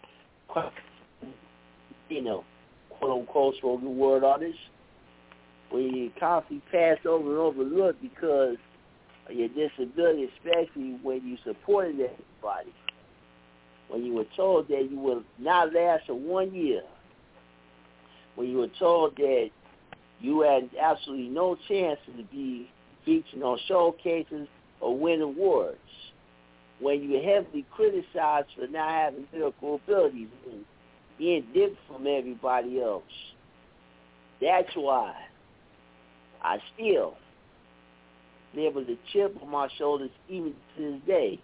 you 2.10 2.22
know, 2.22 2.44
quote-unquote 2.90 3.56
spoken 3.56 3.96
word 3.96 4.24
artist. 4.24 4.58
When 5.70 5.84
you 5.84 6.10
constantly 6.20 6.62
passed 6.70 7.06
over 7.06 7.30
and 7.30 7.38
overlooked 7.38 8.02
because 8.02 8.56
of 9.28 9.34
your 9.34 9.48
disability, 9.48 10.28
especially 10.36 10.98
when 11.02 11.26
you 11.26 11.38
supported 11.44 11.94
everybody. 11.94 12.74
When 13.88 14.04
you 14.04 14.12
were 14.14 14.26
told 14.36 14.68
that 14.68 14.90
you 14.90 14.98
would 14.98 15.24
not 15.38 15.72
last 15.72 16.06
for 16.06 16.14
one 16.14 16.54
year 16.54 16.82
when 18.36 18.48
you 18.48 18.58
were 18.58 18.70
told 18.78 19.16
that 19.16 19.50
you 20.20 20.40
had 20.40 20.70
absolutely 20.80 21.28
no 21.28 21.56
chance 21.68 21.98
to 22.06 22.22
be 22.24 22.70
featured 23.04 23.42
on 23.42 23.58
showcases 23.66 24.48
or 24.80 24.96
win 24.96 25.20
awards, 25.20 25.78
when 26.80 27.02
you 27.02 27.12
were 27.12 27.22
heavily 27.22 27.64
criticized 27.72 28.48
for 28.56 28.66
not 28.68 28.90
having 28.90 29.26
lyrical 29.32 29.76
abilities 29.76 30.28
and 30.50 30.64
being 31.18 31.44
different 31.52 31.78
from 31.88 32.06
everybody 32.06 32.80
else. 32.80 33.02
That's 34.40 34.68
why 34.74 35.14
I 36.42 36.58
still 36.74 37.16
live 38.54 38.74
with 38.74 38.88
a 38.88 38.98
chip 39.12 39.36
on 39.42 39.50
my 39.50 39.68
shoulders 39.78 40.10
even 40.28 40.54
to 40.76 40.92
this 40.92 41.00
day. 41.06 41.40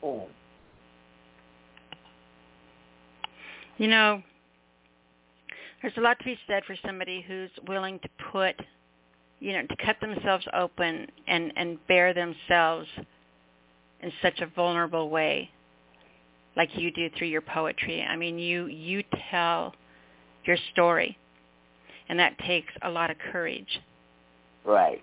Boom. 0.00 0.22
You 3.78 3.88
know, 3.88 4.22
there's 5.82 5.96
a 5.96 6.00
lot 6.00 6.18
to 6.20 6.24
be 6.24 6.38
said 6.46 6.62
for 6.64 6.76
somebody 6.86 7.24
who's 7.26 7.50
willing 7.66 7.98
to 7.98 8.08
put, 8.30 8.54
you 9.40 9.52
know, 9.52 9.62
to 9.66 9.76
cut 9.84 9.96
themselves 10.00 10.46
open 10.54 11.08
and 11.26 11.52
and 11.56 11.78
bear 11.88 12.14
themselves 12.14 12.86
in 14.00 14.12
such 14.22 14.40
a 14.40 14.46
vulnerable 14.46 15.10
way, 15.10 15.50
like 16.56 16.70
you 16.76 16.90
do 16.92 17.10
through 17.18 17.28
your 17.28 17.40
poetry. 17.40 18.02
I 18.02 18.16
mean, 18.16 18.38
you 18.38 18.66
you 18.66 19.02
tell 19.30 19.74
your 20.44 20.56
story, 20.72 21.18
and 22.08 22.18
that 22.18 22.38
takes 22.38 22.72
a 22.82 22.90
lot 22.90 23.10
of 23.10 23.16
courage. 23.32 23.80
Right. 24.64 25.02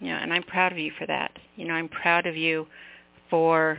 Yeah, 0.00 0.20
and 0.20 0.32
I'm 0.32 0.42
proud 0.42 0.72
of 0.72 0.78
you 0.78 0.90
for 0.98 1.06
that. 1.06 1.30
You 1.56 1.66
know, 1.66 1.74
I'm 1.74 1.88
proud 1.88 2.26
of 2.26 2.36
you 2.36 2.66
for 3.30 3.78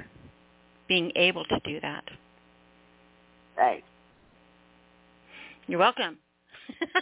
being 0.87 1.11
able 1.15 1.43
to 1.45 1.59
do 1.65 1.79
that. 1.81 2.03
Thanks. 3.57 3.85
You're 5.67 5.79
welcome. 5.79 6.17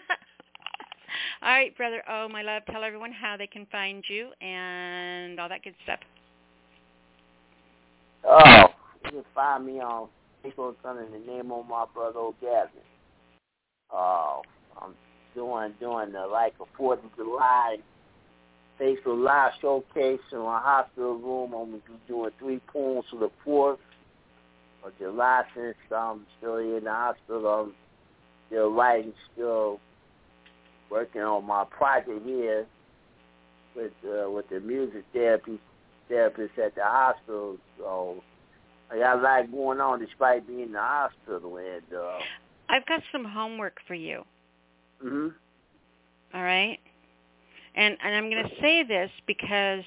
all 1.42 1.50
right, 1.50 1.76
brother. 1.76 2.02
Oh, 2.10 2.30
my 2.30 2.42
love. 2.42 2.64
Tell 2.72 2.84
everyone 2.84 3.12
how 3.12 3.36
they 3.38 3.48
can 3.48 3.66
find 3.72 4.04
you 4.08 4.30
and 4.42 5.40
all 5.40 5.50
that 5.50 5.64
good 5.64 5.76
stuff. 5.84 6.00
Oh, 8.26 8.68
you 9.06 9.12
can 9.12 9.24
find 9.36 9.66
me 9.66 9.82
on 9.82 10.08
Facebook 10.46 10.76
under 10.86 11.06
the 11.06 11.20
name 11.20 11.52
of 11.52 11.68
my 11.68 11.86
brother 11.94 12.30
Gavin. 12.40 12.82
Oh, 13.92 14.42
I'm 14.82 14.94
doing 15.36 15.74
doing 15.80 16.14
the 16.14 16.26
like 16.26 16.54
a 16.62 16.66
Fourth 16.78 17.00
of 17.04 17.16
July 17.18 17.78
Facebook 18.80 19.24
Live 19.24 19.52
showcase 19.62 20.20
in 20.32 20.40
my 20.40 20.60
hospital 20.60 21.18
room. 21.18 21.54
I'm 21.54 21.72
gonna 21.72 21.78
be 21.86 21.94
doing 22.08 22.32
three 22.40 22.62
poems 22.72 23.06
for 23.12 23.20
the 23.20 23.30
Fourth 23.44 23.80
of 24.86 24.98
July 24.98 25.44
since 25.54 25.76
I'm 25.96 26.26
still 26.38 26.58
in 26.58 26.82
the 26.86 26.92
hospital. 26.92 27.48
I'm 27.48 27.74
still 28.54 28.72
writing, 28.72 29.14
still 29.34 29.80
working 30.92 31.22
on 31.22 31.44
my 31.46 31.66
project 31.66 32.24
here 32.24 32.66
with 33.76 33.92
uh, 34.06 34.30
with 34.30 34.48
the 34.50 34.60
music 34.60 35.04
therapy 35.12 35.60
therapist 36.08 36.58
at 36.64 36.76
the 36.76 36.84
hospital. 36.84 37.58
So 37.80 38.24
I 38.92 39.00
got 39.00 39.20
a 39.20 39.22
lot 39.22 39.52
going 39.52 39.80
on 39.82 40.00
despite 40.00 40.46
being 40.48 40.62
in 40.62 40.72
the 40.74 40.80
hospital. 40.80 41.58
And 41.58 41.98
uh, 41.98 42.20
I've 42.70 42.86
got 42.86 43.02
some 43.12 43.26
homework 43.26 43.78
for 43.88 43.96
you. 43.96 44.24
Mhm. 45.04 45.34
All 46.34 46.44
right. 46.44 46.78
And 47.76 47.98
and 48.04 48.16
I'm 48.16 48.30
going 48.30 48.44
to 48.44 48.56
say 48.62 48.84
this 48.84 49.10
because 49.26 49.84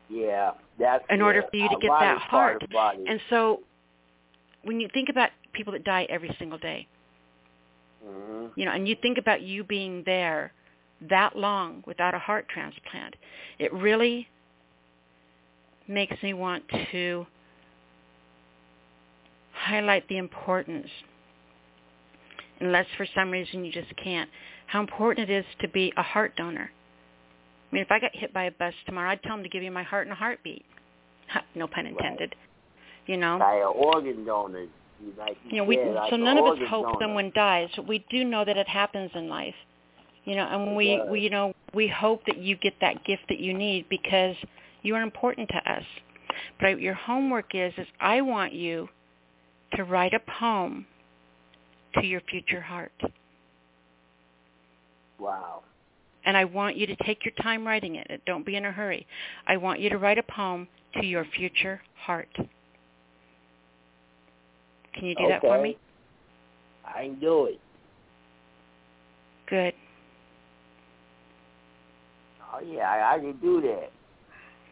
Yeah, 0.08 0.52
that's 0.80 1.04
in 1.10 1.22
order 1.22 1.44
for 1.50 1.58
you 1.58 1.68
to 1.68 1.78
get 1.82 1.92
that 2.00 2.20
heart. 2.20 2.64
And 3.08 3.20
so, 3.32 3.62
when 4.64 4.80
you 4.80 4.90
think 4.94 5.10
about 5.10 5.30
people 5.54 5.74
that 5.74 5.84
die 5.84 6.08
every 6.10 6.36
single 6.40 6.58
day, 6.58 6.88
mm-hmm. 8.06 8.48
you 8.60 8.66
know, 8.66 8.72
and 8.72 8.88
you 8.88 8.96
think 9.02 9.18
about 9.18 9.42
you 9.42 9.64
being 9.64 10.04
there 10.06 10.52
that 11.10 11.36
long 11.36 11.84
without 11.86 12.14
a 12.14 12.20
heart 12.20 12.48
transplant, 12.50 13.16
it 13.60 13.74
really 13.74 14.28
makes 15.88 16.16
me 16.24 16.34
want 16.34 16.64
to 16.92 17.26
highlight 19.54 20.08
the 20.08 20.18
importance, 20.18 20.88
unless 22.60 22.86
for 22.98 23.06
some 23.14 23.32
reason 23.32 23.66
you 23.66 23.72
just 23.72 23.94
can't, 24.02 24.30
how 24.68 24.80
important 24.80 25.30
it 25.30 25.34
is 25.34 25.46
to 25.62 25.68
be 25.68 25.92
a 25.98 26.04
heart 26.04 26.36
donor. 26.36 26.72
I 27.72 27.76
mean, 27.76 27.84
if 27.84 27.92
I 27.92 28.00
got 28.00 28.12
hit 28.16 28.34
by 28.34 28.46
a 28.46 28.52
bus 28.52 28.74
tomorrow, 28.86 29.10
I'd 29.10 29.24
tell 29.24 29.36
them 29.36 29.44
to 29.44 29.50
give 29.50 29.64
you 29.64 29.72
my 29.72 29.84
heart 29.84 30.08
and 30.08 30.14
a 30.14 30.16
heartbeat. 30.16 30.66
No 31.56 31.68
pun 31.68 31.86
intended. 31.88 32.36
You 33.06 33.18
know. 33.18 33.40
By 33.40 33.56
an 33.56 33.74
organ 33.76 34.26
donor. 34.26 34.66
Like 35.18 35.38
you, 35.44 35.52
you 35.52 35.58
know, 35.58 35.64
we 35.66 35.76
said, 35.76 35.96
like 35.96 36.10
so 36.12 36.16
none 36.16 36.38
of 36.38 36.46
us 36.46 36.58
hope 36.70 36.86
donor. 36.86 36.98
someone 37.02 37.32
dies. 37.36 37.70
We 37.88 38.06
do 38.10 38.24
know 38.24 38.46
that 38.46 38.56
it 38.56 38.68
happens 38.68 39.12
in 39.16 39.28
life. 39.28 39.56
You 40.24 40.38
know, 40.38 40.46
and 40.46 40.78
we, 40.78 41.02
we 41.10 41.20
you 41.20 41.30
know 41.30 41.54
we 41.74 41.88
hope 41.88 42.22
that 42.28 42.38
you 42.38 42.56
get 42.56 42.74
that 42.80 43.04
gift 43.04 43.24
that 43.28 43.40
you 43.40 43.54
need 43.54 43.90
because 43.90 44.36
you 44.82 44.96
are 44.96 45.02
important 45.02 45.50
to 45.50 45.72
us. 45.72 45.84
But 46.62 46.80
your 46.80 46.94
homework 46.94 47.54
is 47.54 47.74
is 47.78 47.88
I 48.00 48.22
want 48.22 48.54
you 48.54 48.88
to 49.76 49.84
write 49.84 50.14
a 50.14 50.22
poem 50.40 50.86
to 51.96 52.06
your 52.06 52.22
future 52.22 52.62
heart. 52.62 52.94
Wow. 55.20 55.64
And 56.26 56.38
I 56.38 56.46
want 56.46 56.78
you 56.78 56.88
to 56.88 56.96
take 57.04 57.26
your 57.26 57.34
time 57.42 57.68
writing 57.68 57.96
it. 57.96 58.22
Don't 58.26 58.46
be 58.46 58.56
in 58.56 58.66
a 58.66 58.72
hurry. 58.72 59.06
I 59.48 59.58
want 59.58 59.80
you 59.80 59.90
to 59.90 59.98
write 59.98 60.18
a 60.18 60.24
poem 60.24 60.68
to 60.96 61.06
your 61.06 61.26
future 61.26 61.82
heart. 61.98 62.30
Can 64.94 65.06
you 65.06 65.16
do 65.16 65.28
that 65.28 65.42
for 65.42 65.62
me? 65.62 65.78
I 66.86 67.04
can 67.06 67.20
do 67.20 67.46
it. 67.46 67.60
Good. 69.50 69.74
Oh 72.54 72.60
yeah, 72.60 72.84
I, 72.84 73.16
I 73.16 73.20
can 73.20 73.34
do 73.38 73.62
that. 73.62 73.92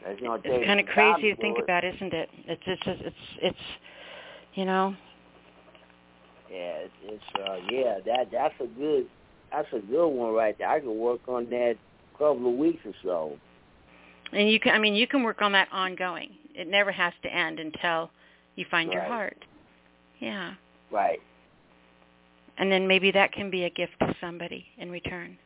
That's 0.05 0.19
gonna 0.19 0.39
It's 0.43 0.65
kind 0.65 0.79
of 0.79 0.85
crazy 0.87 1.33
to 1.33 1.41
think 1.41 1.57
it. 1.57 1.63
about, 1.63 1.83
isn't 1.83 2.13
it? 2.13 2.29
It's 2.47 2.61
it's 2.65 2.81
it's 2.85 3.01
it's, 3.05 3.15
it's 3.41 3.59
you 4.55 4.65
know, 4.65 4.95
Yeah, 6.51 6.57
it's, 6.57 6.93
it's 7.03 7.23
uh 7.39 7.55
yeah, 7.71 7.99
that 8.05 8.27
that's 8.31 8.53
a 8.59 8.67
good 8.67 9.07
that's 9.51 9.67
a 9.73 9.79
good 9.79 10.07
one 10.07 10.33
right 10.33 10.57
there. 10.57 10.69
I 10.69 10.79
can 10.79 10.97
work 10.97 11.21
on 11.27 11.49
that 11.49 11.75
couple 12.13 12.51
of 12.51 12.57
weeks 12.57 12.85
or 12.85 12.93
so. 13.03 13.37
and 14.31 14.49
you 14.49 14.59
can 14.59 14.73
I 14.75 14.79
mean 14.79 14.95
you 14.95 15.07
can 15.07 15.23
work 15.23 15.41
on 15.41 15.51
that 15.53 15.67
ongoing. 15.71 16.31
It 16.53 16.67
never 16.67 16.91
has 16.91 17.13
to 17.23 17.33
end 17.33 17.59
until 17.59 18.11
you 18.55 18.65
find 18.69 18.91
your 18.91 19.03
heart. 19.03 19.37
Yeah. 20.21 20.53
Right. 20.91 21.19
And 22.57 22.71
then 22.71 22.87
maybe 22.87 23.11
that 23.11 23.33
can 23.33 23.49
be 23.49 23.65
a 23.65 23.69
gift 23.69 23.93
to 23.99 24.15
somebody 24.21 24.65
in 24.77 24.91
return. 24.91 25.37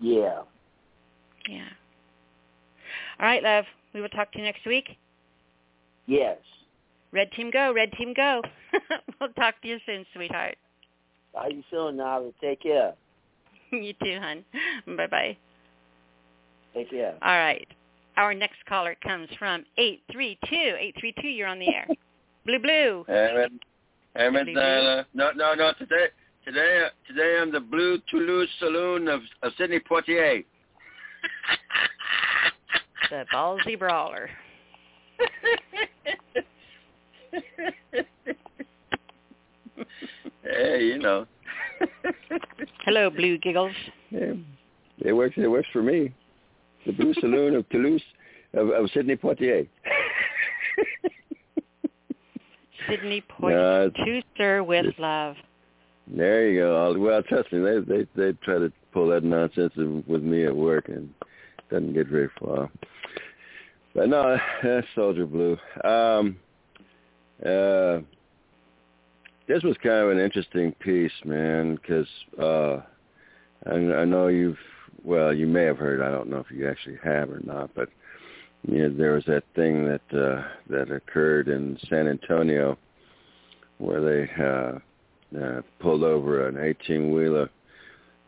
Yeah. 0.00 0.42
Yeah. 1.48 1.68
All 3.20 3.26
right, 3.26 3.42
love. 3.42 3.64
We 3.94 4.00
will 4.00 4.08
talk 4.08 4.32
to 4.32 4.38
you 4.38 4.44
next 4.44 4.66
week. 4.66 4.96
Yes. 6.06 6.38
Red 7.12 7.30
team 7.32 7.50
go, 7.50 7.72
red 7.72 7.92
team 7.92 8.12
go. 8.14 8.42
we'll 9.20 9.32
talk 9.34 9.60
to 9.62 9.68
you 9.68 9.78
soon, 9.86 10.04
sweetheart. 10.14 10.56
How 11.34 11.48
you 11.48 11.62
feeling 11.70 11.96
now? 11.96 12.22
Take 12.40 12.62
care. 12.62 12.94
you 13.72 13.92
too, 14.02 14.18
hon. 14.20 14.44
Bye-bye. 14.96 15.36
Take 16.74 16.90
care. 16.90 17.14
All 17.22 17.38
right. 17.38 17.66
Our 18.16 18.34
next 18.34 18.64
caller 18.66 18.96
comes 19.02 19.28
from 19.38 19.64
832. 19.76 20.46
832, 20.50 21.28
you're 21.28 21.48
on 21.48 21.58
the 21.58 21.68
air. 21.74 21.86
Blue 22.46 22.58
Blue. 22.60 23.04
Ahmed, 23.08 23.58
Ahmed, 24.14 24.46
Blue 24.46 24.60
uh, 24.60 25.02
no, 25.14 25.32
no, 25.34 25.54
no. 25.54 25.72
Today, 25.80 26.06
today, 26.44 26.86
today, 27.08 27.38
I'm 27.42 27.50
the 27.50 27.58
Blue 27.58 27.98
Toulouse 28.08 28.48
Saloon 28.60 29.08
of, 29.08 29.22
of 29.42 29.52
Sidney 29.58 29.80
Poitier. 29.80 30.44
The 33.08 33.24
ballsy 33.32 33.78
brawler. 33.78 34.28
hey, 40.42 40.82
you 40.82 40.98
know. 40.98 41.24
Hello, 42.84 43.10
Blue 43.10 43.38
Giggles. 43.38 43.70
Yeah, 44.10 44.32
it 44.98 45.12
works. 45.12 45.36
It 45.36 45.46
works 45.46 45.68
for 45.72 45.84
me. 45.84 46.12
The 46.84 46.94
Blue 46.94 47.14
Saloon 47.20 47.54
of 47.54 47.68
Toulouse 47.68 48.02
of, 48.54 48.70
of 48.70 48.90
Sidney 48.92 49.14
Poitier. 49.14 49.68
Sidney 52.88 53.22
No, 53.40 53.48
Poitier. 53.48 53.94
to 53.94 54.22
sir 54.36 54.62
with 54.62 54.86
love. 54.98 55.36
There 56.06 56.48
you 56.48 56.60
go. 56.60 56.94
Well, 56.98 57.22
trust 57.22 57.52
me, 57.52 57.60
they 57.60 57.80
they 57.80 58.06
they 58.14 58.32
try 58.44 58.58
to 58.58 58.72
pull 58.92 59.08
that 59.08 59.24
nonsense 59.24 59.72
with 59.76 60.22
me 60.22 60.44
at 60.44 60.54
work, 60.54 60.88
and 60.88 61.12
it 61.20 61.70
doesn't 61.70 61.94
get 61.94 62.06
very 62.06 62.30
far. 62.40 62.70
But 63.94 64.08
no, 64.08 64.38
that's 64.62 64.86
Soldier 64.94 65.26
Blue. 65.26 65.58
Um, 65.84 66.36
uh, 67.44 68.00
this 69.48 69.62
was 69.62 69.76
kind 69.82 70.04
of 70.04 70.10
an 70.10 70.18
interesting 70.18 70.72
piece, 70.72 71.12
man, 71.24 71.76
because 71.76 72.06
uh, 72.40 72.82
I, 73.66 73.74
I 73.74 74.04
know 74.04 74.28
you've 74.28 74.58
well, 75.02 75.32
you 75.32 75.46
may 75.46 75.62
have 75.64 75.78
heard. 75.78 76.02
I 76.02 76.10
don't 76.10 76.28
know 76.28 76.38
if 76.38 76.50
you 76.50 76.68
actually 76.68 76.98
have 77.02 77.30
or 77.30 77.40
not, 77.44 77.70
but 77.74 77.88
know, 78.66 78.88
there 78.90 79.12
was 79.12 79.24
that 79.26 79.44
thing 79.54 79.84
that 79.86 80.02
uh, 80.12 80.42
that 80.68 80.90
occurred 80.90 81.48
in 81.48 81.78
San 81.88 82.08
Antonio 82.08 82.78
where 83.78 84.00
they. 84.00 84.42
Uh, 84.42 84.78
uh, 85.34 85.60
pulled 85.80 86.04
over 86.04 86.46
an 86.46 86.54
18-wheeler 86.54 87.50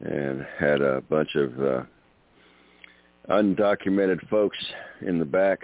and 0.00 0.46
had 0.58 0.80
a 0.80 1.00
bunch 1.02 1.34
of 1.36 1.60
uh, 1.60 1.82
undocumented 3.30 4.26
folks 4.28 4.58
in 5.00 5.18
the 5.18 5.24
back. 5.24 5.60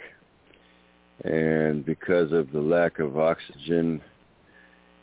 And 1.24 1.84
because 1.84 2.32
of 2.32 2.50
the 2.52 2.60
lack 2.60 2.98
of 2.98 3.18
oxygen, 3.18 4.00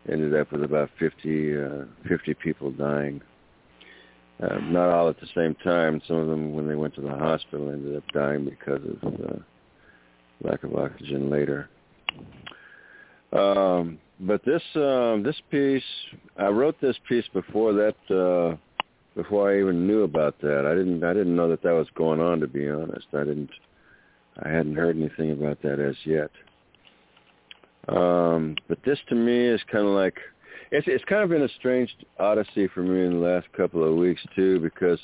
ended 0.10 0.36
up 0.36 0.52
with 0.52 0.64
about 0.64 0.90
50, 1.00 1.62
uh, 1.62 1.68
50 2.08 2.34
people 2.36 2.72
dying. 2.72 3.22
Uh, 4.42 4.58
not 4.62 4.90
all 4.90 5.10
at 5.10 5.20
the 5.20 5.28
same 5.36 5.56
time. 5.64 6.02
Some 6.08 6.18
of 6.18 6.28
them, 6.28 6.54
when 6.54 6.68
they 6.68 6.76
went 6.76 6.96
to 6.96 7.02
the 7.02 7.10
hospital, 7.10 7.70
ended 7.70 7.96
up 7.96 8.04
dying 8.14 8.46
because 8.46 8.82
of 9.02 9.14
uh, 9.14 9.40
lack 10.44 10.64
of 10.64 10.76
oxygen 10.76 11.30
later. 11.30 11.70
Um, 13.34 14.00
but 14.20 14.44
this 14.46 14.62
um, 14.76 15.24
this 15.24 15.40
piece, 15.50 15.84
I 16.38 16.48
wrote 16.48 16.80
this 16.82 16.96
piece 17.08 17.26
before 17.34 17.74
that, 17.74 17.96
uh, 18.14 18.56
before 19.16 19.52
I 19.52 19.60
even 19.60 19.88
knew 19.88 20.04
about 20.04 20.40
that. 20.42 20.66
I 20.66 20.76
didn't 20.76 21.04
I 21.04 21.14
didn't 21.14 21.36
know 21.36 21.50
that 21.50 21.64
that 21.64 21.72
was 21.72 21.88
going 21.96 22.20
on. 22.20 22.40
To 22.42 22.48
be 22.48 22.70
honest, 22.70 23.08
I 23.14 23.24
didn't. 23.24 23.50
I 24.44 24.50
hadn't 24.50 24.76
heard 24.76 24.98
anything 24.98 25.32
about 25.32 25.62
that 25.62 25.80
as 25.80 25.96
yet. 26.06 26.32
Um, 27.90 28.56
but 28.68 28.78
this 28.86 29.00
to 29.10 29.16
me 29.16 29.48
is 29.48 29.62
kind 29.72 29.86
of 29.86 29.94
like 29.94 30.16
it's 30.72 30.88
it's 30.88 31.04
kind 31.06 31.24
of 31.24 31.30
been 31.30 31.44
a 31.44 31.50
strange 31.60 31.94
odyssey 32.20 32.68
for 32.68 32.82
me 32.82 33.06
in 33.06 33.14
the 33.14 33.28
last 33.28 33.48
couple 33.54 33.84
of 33.84 33.98
weeks 33.98 34.22
too, 34.36 34.60
because 34.60 35.00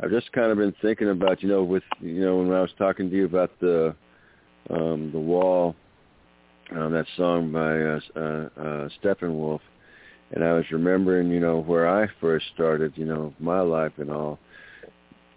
I've 0.00 0.10
just 0.10 0.32
kind 0.32 0.50
of 0.50 0.58
been 0.58 0.74
thinking 0.82 1.10
about 1.10 1.42
you 1.42 1.48
know 1.48 1.62
with 1.62 1.84
you 2.00 2.20
know 2.20 2.38
when 2.38 2.52
I 2.52 2.60
was 2.60 2.70
talking 2.78 3.10
to 3.10 3.16
you 3.16 3.26
about 3.26 3.50
the 3.60 3.94
um, 4.70 5.10
the 5.12 5.18
wall 5.18 5.74
um, 6.74 6.92
that 6.92 7.06
song 7.16 7.52
by 7.52 7.80
uh, 7.80 8.00
uh, 8.16 8.48
uh, 8.60 8.88
Steppenwolf, 9.00 9.60
and 10.32 10.42
I 10.42 10.52
was 10.52 10.64
remembering, 10.70 11.30
you 11.30 11.40
know, 11.40 11.60
where 11.60 11.88
I 11.88 12.08
first 12.20 12.46
started, 12.54 12.92
you 12.96 13.04
know, 13.04 13.32
my 13.38 13.60
life 13.60 13.92
and 13.98 14.10
all, 14.10 14.38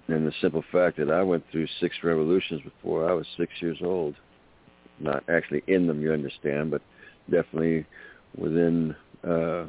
and 0.08 0.26
the 0.26 0.34
simple 0.42 0.64
fact 0.72 0.98
that 0.98 1.12
I 1.12 1.22
went 1.22 1.44
through 1.52 1.68
six 1.80 1.96
revolutions 2.04 2.62
before 2.64 3.08
I 3.10 3.14
was 3.14 3.28
six 3.38 3.52
years 3.62 3.78
old. 3.84 4.16
Not 5.00 5.24
actually 5.30 5.64
in 5.68 5.88
them, 5.88 6.02
you 6.02 6.12
understand, 6.12 6.72
but 6.72 6.82
definitely 7.30 7.86
within 8.36 8.96
uh, 9.24 9.66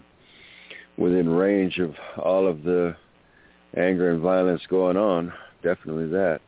within 0.97 1.28
range 1.28 1.78
of 1.78 1.95
all 2.19 2.49
of 2.49 2.62
the 2.62 2.97
anger 3.77 4.11
and 4.11 4.20
violence 4.20 4.62
going 4.69 4.97
on. 4.97 5.32
Definitely 5.62 6.09
that. 6.09 6.41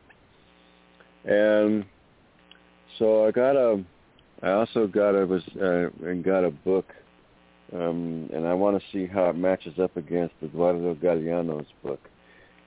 And 1.23 1.85
so 2.97 3.25
I 3.27 3.31
got 3.31 3.55
a 3.55 3.83
I 4.41 4.51
also 4.51 4.87
got 4.87 5.15
a 5.15 5.25
was 5.25 5.43
uh, 5.55 5.89
and 6.05 6.23
got 6.23 6.43
a 6.43 6.51
book, 6.51 6.93
um, 7.73 8.29
and 8.33 8.45
I 8.45 8.53
want 8.53 8.77
to 8.77 8.83
see 8.91 9.07
how 9.07 9.29
it 9.29 9.37
matches 9.37 9.79
up 9.79 9.95
against 9.95 10.35
Eduardo 10.43 10.95
Galeano's 10.95 11.67
book. 11.81 11.99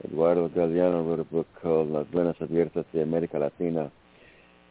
Eduardo 0.04 0.48
Galeano 0.48 1.06
wrote 1.06 1.20
a 1.20 1.24
book 1.24 1.46
called 1.60 1.90
Las 1.90 2.06
Venas 2.12 2.36
Abiertas 2.40 2.84
de 2.92 3.02
America 3.02 3.38
Latina, 3.38 3.90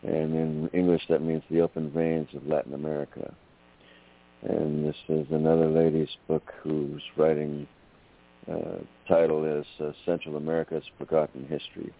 and 0.03 0.33
in 0.35 0.69
English 0.73 1.03
that 1.09 1.21
means 1.21 1.43
the 1.49 1.61
open 1.61 1.91
veins 1.91 2.29
of 2.33 2.47
Latin 2.47 2.73
America. 2.73 3.33
And 4.41 4.85
this 4.85 4.95
is 5.09 5.27
another 5.31 5.67
lady's 5.67 6.15
book 6.27 6.53
whose 6.61 7.01
writing 7.17 7.67
uh, 8.51 8.79
title 9.07 9.45
is 9.45 9.65
uh, 9.79 9.91
Central 10.05 10.37
America's 10.37 10.83
Forgotten 10.97 11.47
History, 11.47 11.93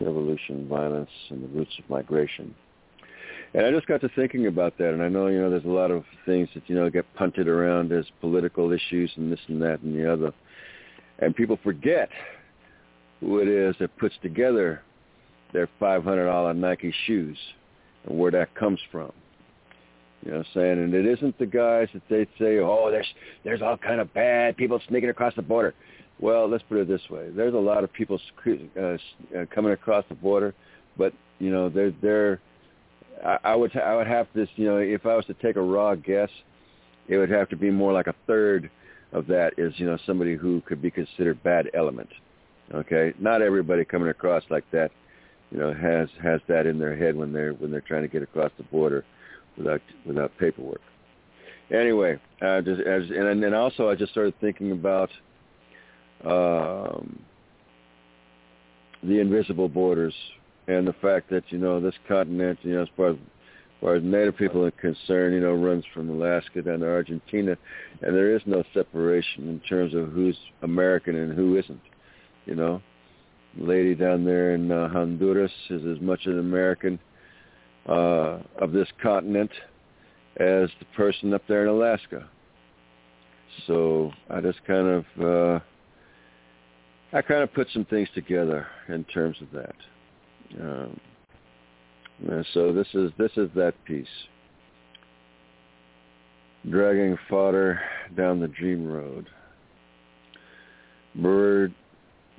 Revolution, 0.00 0.68
Violence, 0.68 1.10
and 1.30 1.44
the 1.44 1.48
Roots 1.48 1.72
of 1.78 1.88
Migration. 1.88 2.54
And 3.54 3.64
I 3.64 3.70
just 3.70 3.86
got 3.86 4.00
to 4.00 4.08
thinking 4.10 4.46
about 4.48 4.76
that, 4.78 4.92
and 4.92 5.02
I 5.02 5.08
know, 5.08 5.28
you 5.28 5.40
know, 5.40 5.48
there's 5.48 5.64
a 5.64 5.68
lot 5.68 5.90
of 5.90 6.04
things 6.26 6.48
that, 6.54 6.64
you 6.66 6.74
know, 6.74 6.90
get 6.90 7.06
punted 7.14 7.46
around 7.46 7.92
as 7.92 8.04
political 8.20 8.72
issues 8.72 9.12
and 9.16 9.30
this 9.30 9.38
and 9.46 9.62
that 9.62 9.80
and 9.82 9.94
the 9.94 10.12
other. 10.12 10.32
And 11.20 11.36
people 11.36 11.58
forget 11.62 12.08
who 13.20 13.38
it 13.38 13.48
is 13.48 13.76
that 13.78 13.96
puts 13.96 14.16
together 14.22 14.82
their 15.52 15.68
$500 15.80 16.56
Nike 16.56 16.92
shoes 17.06 17.38
and 18.06 18.18
where 18.18 18.32
that 18.32 18.54
comes 18.56 18.80
from. 18.90 19.12
You 20.24 20.32
know 20.32 20.38
what 20.38 20.46
I'm 20.46 20.52
saying? 20.54 20.78
And 20.82 20.94
it 20.94 21.06
isn't 21.06 21.38
the 21.38 21.46
guys 21.46 21.88
that 21.92 22.02
they 22.08 22.26
say, 22.38 22.58
oh, 22.58 22.90
there's 22.90 23.06
there's 23.44 23.60
all 23.60 23.76
kind 23.76 24.00
of 24.00 24.12
bad 24.14 24.56
people 24.56 24.80
sneaking 24.88 25.10
across 25.10 25.34
the 25.36 25.42
border. 25.42 25.74
Well, 26.20 26.48
let's 26.48 26.64
put 26.68 26.78
it 26.78 26.88
this 26.88 27.02
way: 27.10 27.30
there's 27.34 27.54
a 27.54 27.58
lot 27.58 27.84
of 27.84 27.92
people 27.92 28.20
uh, 28.46 28.80
uh, 28.80 28.96
coming 29.54 29.72
across 29.72 30.04
the 30.08 30.14
border, 30.14 30.54
but 30.96 31.12
you 31.38 31.50
know, 31.50 31.68
they're 31.68 31.92
they're. 32.02 32.40
I, 33.24 33.38
I 33.44 33.54
would 33.54 33.76
I 33.76 33.96
would 33.96 34.06
have 34.06 34.26
this, 34.34 34.48
you 34.56 34.66
know, 34.66 34.78
if 34.78 35.06
I 35.06 35.14
was 35.16 35.24
to 35.26 35.34
take 35.34 35.56
a 35.56 35.62
raw 35.62 35.94
guess, 35.94 36.30
it 37.08 37.16
would 37.16 37.30
have 37.30 37.48
to 37.50 37.56
be 37.56 37.70
more 37.70 37.92
like 37.92 38.06
a 38.06 38.14
third 38.26 38.70
of 39.12 39.26
that 39.28 39.52
is 39.56 39.72
you 39.76 39.86
know 39.86 39.98
somebody 40.06 40.34
who 40.34 40.60
could 40.62 40.82
be 40.82 40.90
considered 40.90 41.42
bad 41.42 41.70
element. 41.74 42.08
Okay, 42.72 43.12
not 43.18 43.42
everybody 43.42 43.84
coming 43.84 44.08
across 44.08 44.42
like 44.50 44.64
that, 44.72 44.90
you 45.50 45.58
know, 45.58 45.72
has 45.72 46.08
has 46.22 46.40
that 46.48 46.66
in 46.66 46.78
their 46.78 46.96
head 46.96 47.16
when 47.16 47.32
they're 47.32 47.52
when 47.52 47.70
they're 47.70 47.80
trying 47.80 48.02
to 48.02 48.08
get 48.08 48.22
across 48.22 48.50
the 48.56 48.64
border 48.64 49.04
without 49.56 49.80
without 50.06 50.32
paperwork. 50.38 50.80
Anyway, 51.70 52.18
uh, 52.42 52.60
just 52.60 52.80
as 52.80 53.02
and 53.10 53.42
then 53.42 53.54
also 53.54 53.88
I 53.88 53.94
just 53.94 54.12
started 54.12 54.34
thinking 54.40 54.72
about 54.72 55.10
um, 56.24 57.18
the 59.02 59.20
invisible 59.20 59.68
borders 59.68 60.14
and 60.66 60.86
the 60.86 60.94
fact 60.94 61.28
that 61.30 61.44
you 61.48 61.58
know 61.58 61.80
this 61.80 61.94
continent, 62.08 62.58
you 62.62 62.74
know, 62.74 62.82
as 62.82 62.88
far 62.96 63.10
as, 63.10 63.16
as 63.16 63.80
far 63.80 63.94
as 63.96 64.02
Native 64.02 64.36
people 64.36 64.64
are 64.64 64.70
concerned, 64.70 65.34
you 65.34 65.40
know, 65.40 65.54
runs 65.54 65.84
from 65.92 66.08
Alaska 66.08 66.62
down 66.62 66.80
to 66.80 66.86
Argentina, 66.86 67.56
and 68.02 68.14
there 68.14 68.34
is 68.34 68.42
no 68.46 68.64
separation 68.72 69.48
in 69.48 69.60
terms 69.68 69.94
of 69.94 70.10
who's 70.10 70.36
American 70.62 71.16
and 71.16 71.34
who 71.34 71.58
isn't. 71.58 71.82
You 72.46 72.54
know, 72.54 72.82
the 73.58 73.64
lady 73.64 73.94
down 73.94 74.24
there 74.24 74.54
in 74.54 74.70
uh, 74.70 74.88
Honduras 74.88 75.52
is 75.70 75.82
as 75.84 76.00
much 76.00 76.20
an 76.26 76.38
American 76.38 76.98
uh, 77.88 78.38
of 78.58 78.72
this 78.72 78.88
continent 79.02 79.50
as 80.38 80.68
the 80.78 80.86
person 80.96 81.34
up 81.34 81.42
there 81.46 81.62
in 81.62 81.68
Alaska. 81.68 82.28
So 83.66 84.10
I 84.30 84.40
just 84.40 84.64
kind 84.64 84.88
of 84.88 85.04
uh, 85.22 85.64
I 87.14 87.22
kind 87.22 87.42
of 87.42 87.54
put 87.54 87.68
some 87.72 87.84
things 87.86 88.08
together 88.14 88.66
in 88.88 89.04
terms 89.04 89.36
of 89.40 89.48
that. 89.52 89.74
Um, 90.60 91.00
so 92.52 92.72
this 92.72 92.88
is 92.94 93.10
this 93.18 93.32
is 93.36 93.48
that 93.54 93.74
piece. 93.84 94.06
Dragging 96.68 97.16
fodder 97.28 97.80
down 98.16 98.40
the 98.40 98.48
dream 98.48 98.86
road. 98.86 99.28
Bird, 101.14 101.72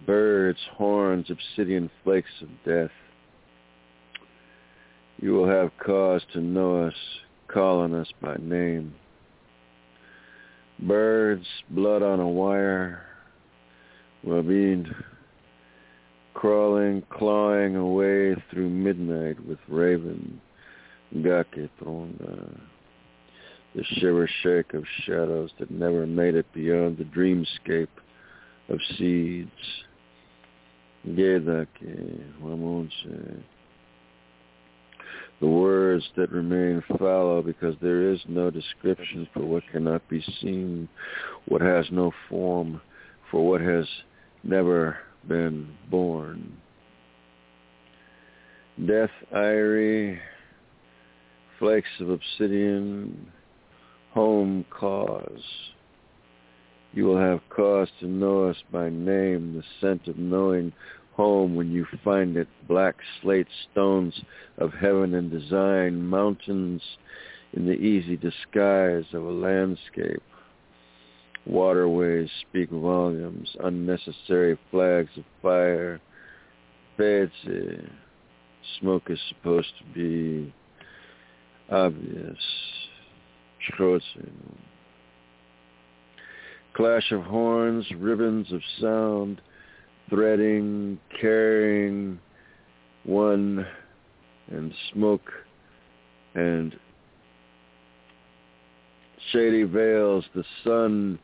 birds, 0.05 0.59
horns, 0.73 1.29
obsidian 1.29 1.89
flakes 2.03 2.29
of 2.41 2.49
death 2.65 2.91
you 5.21 5.33
will 5.33 5.47
have 5.47 5.71
cause 5.77 6.21
to 6.33 6.41
know 6.41 6.85
us, 6.85 6.93
calling 7.47 7.93
us 7.93 8.07
by 8.21 8.35
name. 8.39 8.93
Birds, 10.79 11.45
blood 11.69 12.03
on 12.03 12.19
a 12.19 12.27
wire, 12.27 13.05
will 14.25 14.43
be 14.43 14.83
crawling, 16.33 17.03
clawing 17.09 17.75
away 17.75 18.35
through 18.51 18.69
midnight 18.69 19.43
with 19.45 19.59
raven, 19.67 20.41
Gaketronda, 21.15 22.59
the 23.75 23.83
shiver 23.95 24.29
shake 24.41 24.73
of 24.73 24.83
shadows 25.03 25.51
that 25.59 25.71
never 25.71 26.07
made 26.07 26.35
it 26.35 26.51
beyond 26.53 26.97
the 26.97 27.03
dreamscape 27.03 27.87
of 28.69 28.79
seeds. 28.97 29.49
Gedake, 31.07 32.23
Wamonse, 32.41 33.43
the 35.39 35.47
words 35.47 36.03
that 36.17 36.31
remain 36.31 36.83
fallow 36.97 37.43
because 37.43 37.75
there 37.81 38.11
is 38.11 38.19
no 38.27 38.49
description 38.49 39.27
for 39.33 39.41
what 39.41 39.63
cannot 39.71 40.07
be 40.09 40.23
seen, 40.41 40.89
what 41.47 41.61
has 41.61 41.85
no 41.91 42.11
form, 42.27 42.81
for 43.29 43.47
what 43.47 43.61
has 43.61 43.85
never 44.45 44.97
been 45.27 45.67
born. 45.89 46.55
Death, 48.85 49.11
Irie, 49.33 50.19
flakes 51.59 51.89
of 51.99 52.09
obsidian, 52.09 53.31
home 54.11 54.65
cause. 54.69 55.43
You 56.93 57.05
will 57.05 57.19
have 57.19 57.41
cause 57.49 57.89
to 57.99 58.07
know 58.07 58.45
us 58.45 58.57
by 58.71 58.89
name, 58.89 59.55
the 59.55 59.63
scent 59.81 60.07
of 60.07 60.17
knowing 60.17 60.71
home 61.13 61.55
when 61.55 61.71
you 61.71 61.85
find 62.03 62.37
it, 62.37 62.47
black 62.67 62.95
slate 63.21 63.47
stones 63.71 64.13
of 64.57 64.73
heaven 64.73 65.13
and 65.15 65.31
design, 65.31 66.05
mountains 66.05 66.81
in 67.53 67.65
the 67.65 67.73
easy 67.73 68.17
disguise 68.17 69.05
of 69.13 69.23
a 69.25 69.31
landscape. 69.31 70.23
Waterways 71.45 72.29
speak 72.41 72.69
volumes, 72.71 73.55
unnecessary 73.63 74.57
flags 74.71 75.11
of 75.17 75.23
fire. 75.41 76.01
Fancy. 76.97 77.31
Eh, 77.47 77.87
smoke 78.79 79.03
is 79.09 79.19
supposed 79.29 79.71
to 79.79 79.93
be 79.93 80.53
obvious. 81.69 82.37
Clash 86.73 87.11
of 87.11 87.23
horns, 87.23 87.85
ribbons 87.97 88.51
of 88.51 88.61
sound, 88.79 89.41
threading, 90.09 90.99
carrying 91.19 92.19
one 93.03 93.65
and 94.51 94.73
smoke 94.93 95.31
and 96.35 96.75
shady 99.31 99.63
veils, 99.63 100.25
the 100.35 100.43
sun 100.63 101.17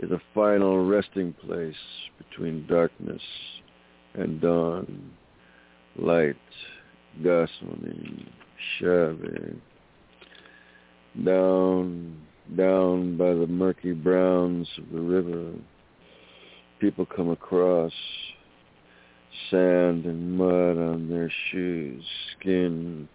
is 0.00 0.10
a 0.10 0.20
final 0.34 0.86
resting 0.86 1.34
place 1.44 1.74
between 2.18 2.66
darkness 2.66 3.22
and 4.14 4.40
dawn. 4.40 5.10
Light, 5.96 6.36
gasoline, 7.22 8.30
Chevy. 8.78 9.60
Down, 11.24 12.16
down 12.56 13.16
by 13.16 13.34
the 13.34 13.46
murky 13.46 13.92
browns 13.92 14.68
of 14.78 14.90
the 14.92 15.00
river, 15.00 15.52
people 16.80 17.04
come 17.04 17.30
across 17.30 17.92
sand 19.50 20.06
and 20.06 20.38
mud 20.38 20.78
on 20.78 21.08
their 21.10 21.30
shoes, 21.50 22.04
skin, 22.38 23.08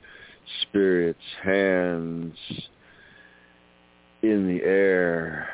spirits, 0.61 1.19
hands 1.41 2.35
in 4.21 4.47
the 4.47 4.63
air. 4.63 5.47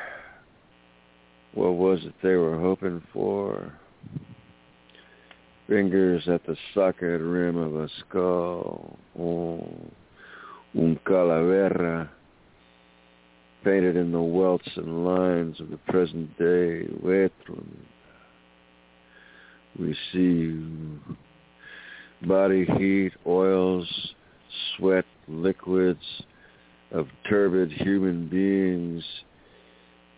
What 1.54 1.74
was 1.74 2.00
it 2.04 2.14
they 2.24 2.36
were 2.36 2.60
hoping 2.60 3.02
for? 3.14 3.74
Fingers 5.68 6.28
at 6.28 6.46
the 6.46 6.56
socket 6.74 7.22
rim 7.22 7.58
of 7.58 7.76
a 7.76 7.90
skull. 8.00 8.98
Oh, 9.18 9.68
un 10.76 11.00
calavera 11.06 12.10
painted 13.64 13.96
in 13.96 14.12
the 14.12 14.22
welts 14.22 14.68
and 14.76 15.06
lines 15.06 15.60
of 15.60 15.70
the 15.70 15.78
present 15.78 16.38
day. 16.38 16.88
Vetrun 17.04 17.68
we 19.80 19.96
see 20.12 20.60
body 22.28 22.66
heat, 22.78 23.12
oils, 23.26 23.88
sweat, 24.76 25.06
liquids 25.28 26.04
of 26.92 27.08
turbid 27.30 27.72
human 27.72 28.28
beings. 28.28 29.04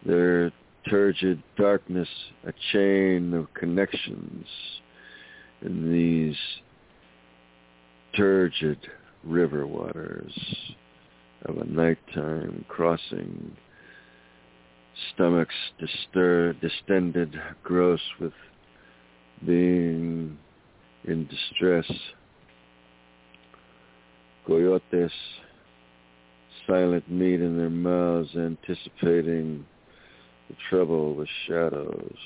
Their 0.05 0.51
turgid 0.89 1.41
darkness, 1.57 2.07
a 2.45 2.53
chain 2.71 3.33
of 3.33 3.53
connections 3.53 4.45
in 5.61 5.91
these 5.91 6.37
turgid 8.15 8.77
river 9.23 9.65
waters 9.65 10.33
of 11.45 11.57
a 11.57 11.65
nighttime 11.65 12.63
crossing, 12.67 13.55
stomachs 15.13 15.55
distur- 15.81 16.59
distended, 16.61 17.33
gross 17.63 18.01
with 18.19 18.33
being 19.45 20.37
in 21.05 21.27
distress. 21.27 21.91
Coyotes, 24.45 25.11
silent 26.67 27.09
meat 27.09 27.41
in 27.41 27.57
their 27.57 27.69
mouths, 27.69 28.29
anticipating 28.35 29.65
the 30.53 30.59
trouble 30.69 31.15
with 31.15 31.27
shadows. 31.47 32.17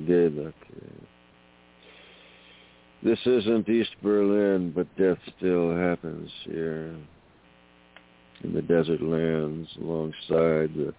Dayluck. 0.00 0.52
This 3.02 3.18
isn't 3.24 3.68
East 3.68 3.94
Berlin, 4.02 4.72
but 4.74 4.86
death 4.96 5.18
still 5.36 5.76
happens 5.76 6.30
here 6.44 6.94
in 8.42 8.52
the 8.52 8.62
desert 8.62 9.00
lands 9.00 9.68
alongside 9.80 10.70
the 10.74 10.94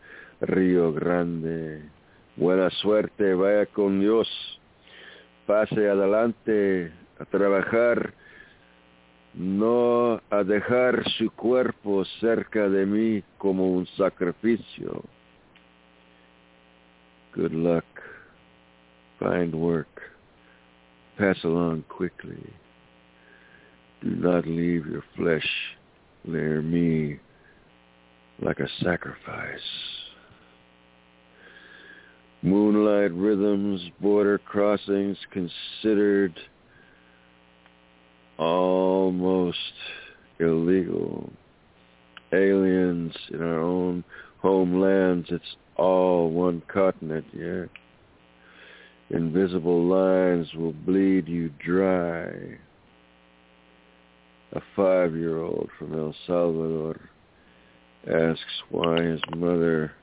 Rio 0.47 0.91
Grande. 0.91 1.83
Buena 2.35 2.69
suerte, 2.81 3.33
vaya 3.33 3.65
con 3.65 3.99
Dios. 3.99 4.27
Pase 5.45 5.89
adelante 5.89 6.91
a 7.19 7.25
trabajar, 7.25 8.13
no 9.33 10.21
a 10.29 10.43
dejar 10.43 11.03
su 11.17 11.31
cuerpo 11.31 12.03
cerca 12.19 12.69
de 12.69 12.85
mí 12.85 13.23
como 13.37 13.71
un 13.71 13.85
sacrificio. 13.97 15.03
Good 17.37 17.53
luck. 17.53 17.85
Find 19.19 19.53
work. 19.53 20.01
Pass 21.19 21.37
along 21.43 21.83
quickly. 21.87 22.51
Do 24.01 24.09
not 24.09 24.47
leave 24.47 24.87
your 24.87 25.03
flesh 25.15 25.47
near 26.25 26.63
me 26.63 27.19
like 28.41 28.59
a 28.59 28.67
sacrifice. 28.83 29.59
Moonlight 32.41 33.13
rhythms, 33.13 33.81
border 34.01 34.39
crossings 34.39 35.17
considered 35.31 36.33
almost 38.39 39.57
illegal. 40.39 41.31
Aliens 42.33 43.13
in 43.31 43.43
our 43.43 43.59
own 43.59 44.03
homelands, 44.41 45.27
it's 45.29 45.55
all 45.77 46.29
one 46.29 46.61
continent, 46.67 47.25
yeah. 47.33 47.65
Invisible 49.09 49.85
lines 49.85 50.47
will 50.53 50.73
bleed 50.73 51.27
you 51.27 51.49
dry. 51.63 52.57
A 54.53 54.61
five-year-old 54.75 55.69
from 55.77 55.93
El 55.93 56.13
Salvador 56.25 56.99
asks 58.05 58.63
why 58.69 59.01
his 59.01 59.21
mother 59.35 59.93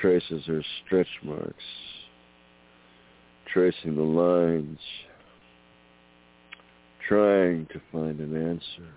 traces 0.00 0.44
her 0.46 0.62
stretch 0.84 1.08
marks, 1.22 1.64
tracing 3.52 3.96
the 3.96 4.02
lines, 4.02 4.78
trying 7.08 7.66
to 7.66 7.80
find 7.92 8.20
an 8.20 8.50
answer. 8.50 8.90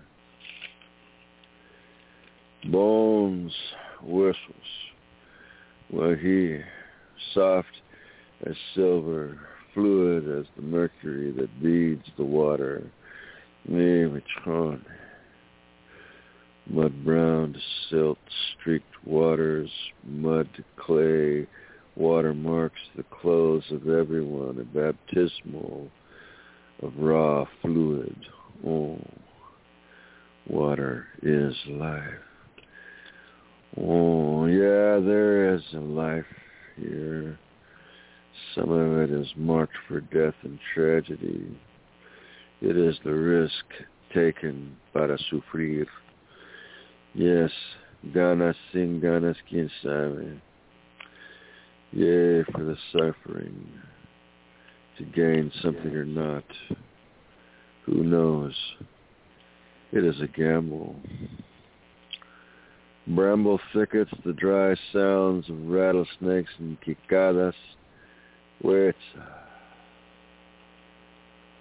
Bones, 2.70 3.52
whistles, 4.02 4.36
while 5.90 6.14
he, 6.14 6.58
soft 7.34 7.68
as 8.46 8.54
silver, 8.74 9.38
fluid 9.74 10.24
as 10.40 10.46
the 10.56 10.62
mercury 10.62 11.30
that 11.32 11.62
beads 11.62 12.06
the 12.16 12.24
water, 12.24 12.82
Mitron, 13.68 14.82
mud 16.68 17.04
brown 17.04 17.52
to 17.52 17.58
silt 17.88 18.18
streaked 18.52 19.04
waters, 19.04 19.70
mud 20.04 20.48
clay, 20.76 21.46
water 21.96 22.34
marks 22.34 22.80
the 22.96 23.04
clothes 23.20 23.64
of 23.70 23.88
everyone, 23.88 24.58
a 24.58 24.64
baptismal 24.64 25.88
of 26.82 26.92
raw 26.96 27.44
fluid. 27.60 28.16
Oh, 28.66 28.98
water 30.48 31.06
is 31.22 31.54
life. 31.68 32.29
Oh, 33.78 34.46
yeah, 34.46 34.98
there 34.98 35.54
is 35.54 35.62
a 35.74 35.78
life 35.78 36.24
here. 36.76 37.38
Some 38.54 38.70
of 38.70 38.98
it 38.98 39.10
is 39.10 39.28
marked 39.36 39.76
for 39.86 40.00
death 40.00 40.34
and 40.42 40.58
tragedy. 40.74 41.56
It 42.60 42.76
is 42.76 42.98
the 43.04 43.14
risk 43.14 43.64
taken 44.12 44.76
para 44.92 45.16
sufrir. 45.30 45.86
Yes, 47.14 47.50
ganas 48.12 48.56
sin 48.72 49.00
ganas, 49.00 49.36
quien 49.48 49.70
sabe. 49.82 50.40
Yea, 51.92 52.42
for 52.52 52.64
the 52.64 52.76
suffering, 52.92 53.66
to 54.98 55.04
gain 55.04 55.52
something 55.62 55.94
or 55.94 56.04
not. 56.04 56.44
Who 57.86 58.02
knows? 58.04 58.54
It 59.92 60.04
is 60.04 60.20
a 60.20 60.26
gamble. 60.26 60.96
Bramble 63.06 63.60
thickets, 63.72 64.10
the 64.24 64.32
dry 64.34 64.74
sounds 64.92 65.48
of 65.48 65.66
rattlesnakes 65.66 66.50
and 66.58 66.76
cicadas, 66.84 67.54
Huetza, 68.62 68.94
uh, 69.18 69.24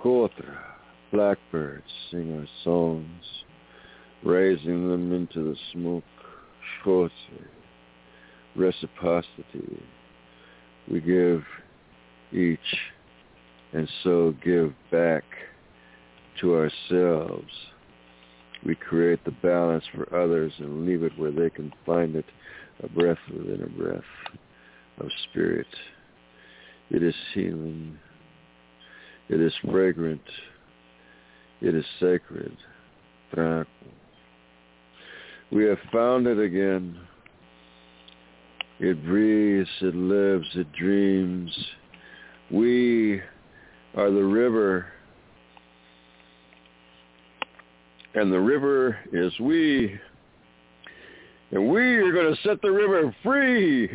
Cotra, 0.03 0.57
blackbirds 1.11 1.83
sing 2.11 2.37
our 2.37 2.47
songs, 2.63 3.23
raising 4.23 4.89
them 4.89 5.13
into 5.13 5.43
the 5.43 5.55
smoke, 5.71 6.03
Schwarze, 6.83 7.11
reciprocity. 8.55 9.81
We 10.91 10.99
give 10.99 11.43
each 12.31 12.59
and 13.73 13.87
so 14.03 14.35
give 14.43 14.73
back 14.91 15.23
to 16.41 16.55
ourselves. 16.55 17.51
We 18.65 18.75
create 18.75 19.23
the 19.23 19.31
balance 19.31 19.83
for 19.95 20.13
others 20.15 20.51
and 20.59 20.85
leave 20.85 21.03
it 21.03 21.17
where 21.17 21.31
they 21.31 21.49
can 21.49 21.71
find 21.85 22.15
it, 22.15 22.25
a 22.83 22.89
breath 22.89 23.17
within 23.31 23.63
a 23.63 23.79
breath 23.81 24.03
of 24.99 25.07
spirit. 25.29 25.67
It 26.89 27.03
is 27.03 27.15
healing. 27.33 27.97
It 29.29 29.39
is 29.39 29.53
fragrant. 29.69 30.21
It 31.61 31.75
is 31.75 31.85
sacred. 31.99 32.55
Tranquil. 33.33 33.67
We 35.51 35.65
have 35.65 35.79
found 35.91 36.27
it 36.27 36.39
again. 36.39 36.99
It 38.79 39.03
breathes, 39.05 39.69
it 39.81 39.95
lives, 39.95 40.47
it 40.55 40.71
dreams. 40.73 41.51
We 42.51 43.21
are 43.95 44.11
the 44.11 44.23
river. 44.23 44.87
And 48.19 48.33
the 48.33 48.39
river 48.39 48.97
is 49.13 49.31
we. 49.39 49.97
And 51.51 51.69
we 51.69 51.79
are 51.79 52.11
going 52.11 52.35
to 52.35 52.41
set 52.41 52.61
the 52.61 52.69
river 52.69 53.15
free. 53.23 53.89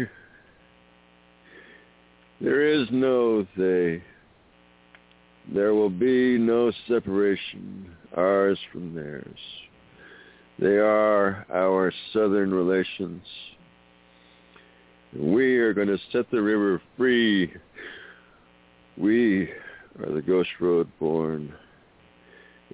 There 2.41 2.67
is 2.67 2.89
no 2.91 3.47
they. 3.59 4.03
There 5.53 5.75
will 5.75 5.91
be 5.91 6.39
no 6.39 6.73
separation, 6.89 7.95
ours 8.17 8.59
from 8.73 8.95
theirs. 8.95 9.39
They 10.59 10.79
are 10.79 11.45
our 11.53 11.93
southern 12.15 12.55
relations. 12.55 13.27
We 15.15 15.59
are 15.59 15.75
going 15.75 15.89
to 15.89 15.99
set 16.13 16.31
the 16.31 16.41
river 16.41 16.81
free. 16.97 17.53
We 18.97 19.51
are 20.03 20.11
the 20.11 20.23
Ghost 20.23 20.49
Road 20.61 20.89
born. 20.99 21.53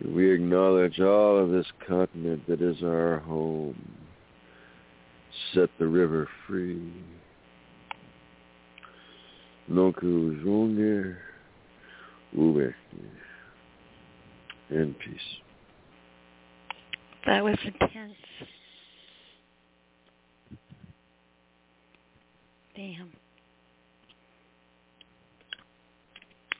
We 0.04 0.32
acknowledge 0.32 0.98
all 1.00 1.38
of 1.38 1.50
this 1.50 1.66
continent 1.86 2.46
that 2.48 2.62
is 2.62 2.82
our 2.82 3.18
home. 3.20 3.76
Set 5.54 5.68
the 5.78 5.86
river 5.86 6.28
free. 6.46 6.92
Uwe, 12.36 12.74
in 14.70 14.94
peace. 14.94 15.20
That 17.26 17.44
was 17.44 17.56
intense. 17.64 18.14
Damn. 22.74 23.10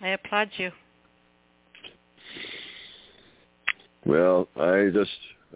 I 0.03 0.09
applaud 0.09 0.51
you. 0.57 0.71
Well, 4.07 4.49
I 4.57 4.89
just, 4.93 5.11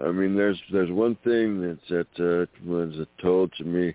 I 0.04 0.10
mean, 0.10 0.36
there's 0.36 0.60
there's 0.70 0.90
one 0.90 1.16
thing 1.24 1.60
that's 1.60 2.08
that 2.16 2.48
uh, 2.48 2.68
was 2.70 2.94
told 3.22 3.52
to 3.58 3.64
me 3.64 3.94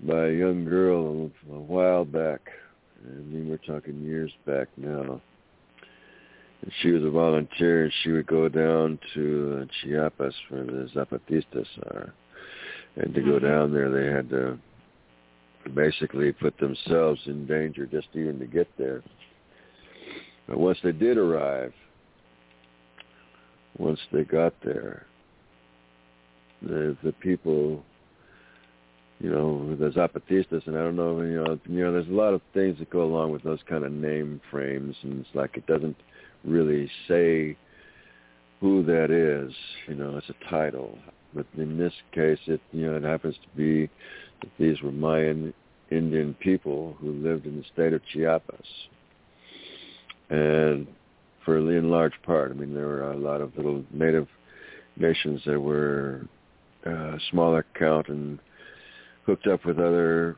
by 0.00 0.26
a 0.28 0.32
young 0.32 0.64
girl 0.64 1.30
a 1.50 1.58
while 1.58 2.04
back. 2.04 2.40
I 3.06 3.14
mean, 3.20 3.48
we're 3.48 3.58
talking 3.58 4.02
years 4.02 4.32
back 4.46 4.68
now. 4.76 5.20
And 6.62 6.72
she 6.80 6.90
was 6.90 7.04
a 7.04 7.10
volunteer, 7.10 7.84
and 7.84 7.92
she 8.02 8.10
would 8.10 8.26
go 8.26 8.48
down 8.48 8.98
to 9.14 9.62
uh, 9.62 9.66
Chiapas 9.80 10.34
where 10.48 10.64
the 10.64 10.88
Zapatistas 10.94 11.66
are. 11.86 12.12
And 12.96 13.14
to 13.14 13.20
go 13.20 13.38
down 13.38 13.72
there, 13.72 13.90
they 13.90 14.12
had 14.12 14.28
to 14.30 14.58
basically 15.74 16.32
put 16.32 16.58
themselves 16.58 17.20
in 17.26 17.46
danger 17.46 17.86
just 17.86 18.08
even 18.14 18.38
to 18.38 18.46
get 18.46 18.68
there. 18.78 19.02
But 20.48 20.58
once 20.58 20.78
they 20.82 20.92
did 20.92 21.18
arrive, 21.18 21.72
once 23.78 24.00
they 24.12 24.24
got 24.24 24.54
there. 24.64 25.06
The 26.62 26.96
the 27.02 27.12
people, 27.12 27.84
you 29.20 29.30
know, 29.30 29.76
the 29.76 29.90
Zapatistas, 29.90 30.66
and 30.66 30.76
I 30.76 30.80
don't 30.80 30.96
know, 30.96 31.20
you 31.20 31.42
know, 31.42 31.58
you 31.68 31.84
know, 31.84 31.92
there's 31.92 32.08
a 32.08 32.12
lot 32.12 32.34
of 32.34 32.40
things 32.54 32.78
that 32.78 32.90
go 32.90 33.02
along 33.02 33.32
with 33.32 33.42
those 33.42 33.60
kind 33.68 33.84
of 33.84 33.92
name 33.92 34.40
frames, 34.50 34.96
and 35.02 35.20
it's 35.20 35.34
like 35.34 35.56
it 35.56 35.66
doesn't 35.66 35.96
really 36.44 36.90
say 37.08 37.56
who 38.60 38.82
that 38.84 39.10
is. 39.10 39.54
You 39.86 39.94
know, 39.94 40.16
it's 40.16 40.30
a 40.30 40.50
title. 40.50 40.98
But 41.34 41.46
in 41.58 41.76
this 41.76 41.92
case, 42.12 42.38
it 42.46 42.60
you 42.72 42.86
know 42.86 42.96
it 42.96 43.02
happens 43.02 43.34
to 43.34 43.56
be 43.56 43.90
that 44.40 44.50
these 44.58 44.80
were 44.80 44.92
Mayan 44.92 45.52
Indian 45.90 46.34
people 46.40 46.96
who 46.98 47.12
lived 47.12 47.46
in 47.46 47.58
the 47.58 47.64
state 47.72 47.92
of 47.92 48.00
Chiapas, 48.12 48.66
and 50.30 50.86
for 51.46 51.56
in 51.58 51.90
large 51.90 52.20
part, 52.24 52.50
I 52.50 52.54
mean, 52.54 52.74
there 52.74 52.86
were 52.86 53.12
a 53.12 53.16
lot 53.16 53.40
of 53.40 53.56
little 53.56 53.84
native 53.92 54.26
nations 54.96 55.40
that 55.46 55.58
were 55.58 56.26
uh, 56.84 57.16
smaller 57.30 57.64
count 57.78 58.08
and 58.08 58.40
hooked 59.24 59.46
up 59.46 59.64
with 59.64 59.78
other 59.78 60.36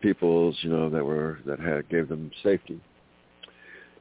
peoples, 0.00 0.56
you 0.62 0.70
know, 0.70 0.88
that 0.88 1.04
were 1.04 1.38
that 1.46 1.60
had 1.60 1.88
gave 1.90 2.08
them 2.08 2.30
safety. 2.42 2.80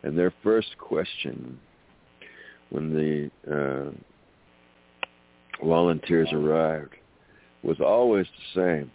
And 0.04 0.18
their 0.18 0.34
first 0.42 0.70
question 0.80 1.60
when 2.70 2.94
the 2.94 3.30
uh, 3.54 3.92
volunteers 5.64 6.30
arrived 6.32 6.96
was 7.62 7.82
always 7.82 8.26
the 8.56 8.62
same. 8.62 8.92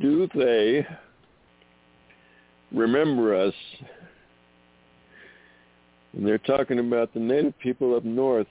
Do 0.00 0.28
they 0.34 0.86
remember 2.72 3.36
us? 3.36 3.54
And 6.12 6.26
they're 6.26 6.38
talking 6.38 6.78
about 6.78 7.14
the 7.14 7.20
native 7.20 7.58
people 7.58 7.96
up 7.96 8.04
north. 8.04 8.46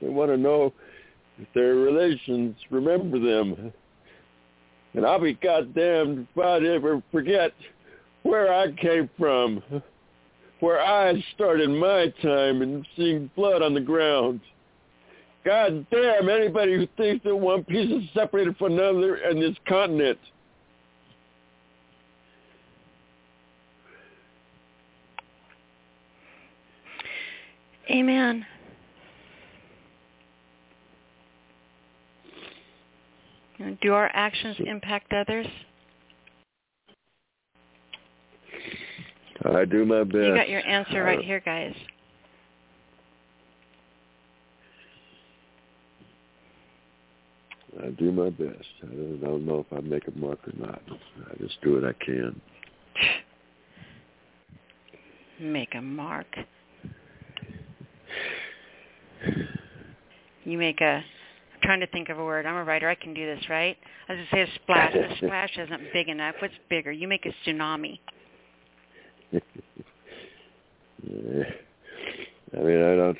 They 0.00 0.08
want 0.08 0.30
to 0.30 0.36
know 0.36 0.72
if 1.38 1.48
their 1.54 1.74
relations 1.74 2.56
remember 2.70 3.18
them. 3.18 3.72
And 4.94 5.06
I'll 5.06 5.20
be 5.20 5.34
goddamned 5.34 6.26
if 6.34 6.38
I 6.38 6.56
ever 6.66 7.02
forget 7.12 7.52
where 8.22 8.52
I 8.52 8.72
came 8.72 9.08
from, 9.18 9.62
where 10.60 10.80
I 10.80 11.24
started 11.34 11.70
my 11.70 12.12
time 12.22 12.62
and 12.62 12.86
seeing 12.96 13.30
blood 13.36 13.62
on 13.62 13.74
the 13.74 13.80
ground. 13.80 14.40
God 15.44 15.86
damn 15.90 16.28
anybody 16.28 16.74
who 16.74 16.86
thinks 16.96 17.24
that 17.24 17.34
one 17.34 17.64
piece 17.64 17.90
is 17.90 18.08
separated 18.12 18.56
from 18.58 18.72
another 18.74 19.16
in 19.16 19.40
this 19.40 19.56
continent. 19.66 20.18
Amen. 27.90 28.46
Do 33.82 33.92
our 33.94 34.10
actions 34.14 34.56
impact 34.64 35.12
others? 35.12 35.46
I 39.44 39.64
do 39.64 39.84
my 39.84 40.04
best. 40.04 40.14
You 40.14 40.34
got 40.34 40.48
your 40.48 40.66
answer 40.66 41.02
right 41.02 41.20
here, 41.20 41.40
guys. 41.40 41.74
I 47.82 47.88
do 47.90 48.12
my 48.12 48.30
best. 48.30 48.66
I 48.82 48.86
don't, 48.86 49.20
I 49.22 49.26
don't 49.26 49.46
know 49.46 49.64
if 49.68 49.76
I 49.76 49.80
make 49.80 50.06
a 50.06 50.18
mark 50.18 50.38
or 50.46 50.52
not. 50.58 50.82
I 51.30 51.36
just 51.42 51.60
do 51.62 51.74
what 51.74 51.84
I 51.84 51.92
can. 52.04 52.40
Make 55.40 55.74
a 55.74 55.82
mark. 55.82 56.26
You 60.44 60.58
make 60.58 60.80
a. 60.80 61.02
I'm 61.54 61.60
trying 61.62 61.80
to 61.80 61.86
think 61.88 62.08
of 62.08 62.18
a 62.18 62.24
word. 62.24 62.46
I'm 62.46 62.56
a 62.56 62.64
writer. 62.64 62.88
I 62.88 62.94
can 62.94 63.12
do 63.14 63.26
this, 63.26 63.44
right? 63.48 63.76
I 64.08 64.14
was 64.14 64.18
going 64.18 64.26
to 64.26 64.34
say 64.34 64.52
a 64.52 64.62
splash. 64.62 64.94
A 64.94 65.16
splash 65.26 65.50
isn't 65.58 65.92
big 65.92 66.08
enough. 66.08 66.34
What's 66.40 66.54
bigger? 66.68 66.90
You 66.90 67.06
make 67.08 67.26
a 67.26 67.48
tsunami. 67.48 67.98
yeah. 69.32 69.40
I 72.52 72.62
mean, 72.62 72.82
I 72.82 72.96
don't. 72.96 73.18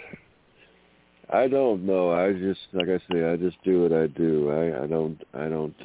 I 1.32 1.46
don't 1.46 1.86
know. 1.86 2.10
I 2.10 2.32
just, 2.32 2.60
like 2.72 2.88
I 2.88 2.98
say, 3.12 3.24
I 3.24 3.36
just 3.36 3.56
do 3.62 3.82
what 3.82 3.92
I 3.92 4.08
do. 4.08 4.50
I, 4.50 4.82
I 4.82 4.86
don't, 4.88 5.20
I 5.32 5.48
don't, 5.48 5.76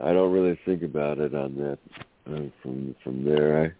I 0.00 0.12
don't 0.12 0.32
really 0.32 0.58
think 0.64 0.82
about 0.82 1.18
it 1.18 1.34
on 1.34 1.56
that. 1.56 1.78
Uh, 2.26 2.48
from 2.62 2.94
from 3.02 3.24
there, 3.24 3.74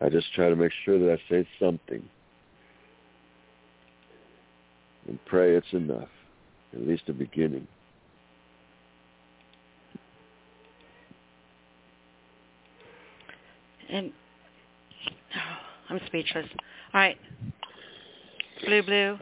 I, 0.00 0.06
I 0.06 0.08
just 0.08 0.32
try 0.34 0.48
to 0.48 0.56
make 0.56 0.72
sure 0.84 0.98
that 0.98 1.12
I 1.12 1.30
say 1.30 1.48
something, 1.58 2.02
and 5.08 5.18
pray 5.26 5.54
it's 5.54 5.72
enough, 5.72 6.08
at 6.72 6.86
least 6.86 7.04
a 7.08 7.12
beginning. 7.12 7.66
And 13.90 14.12
oh, 15.36 15.40
I'm 15.90 16.00
speechless. 16.06 16.46
All 16.92 17.00
right, 17.00 17.18
blue, 18.64 18.82
blue. 18.82 19.18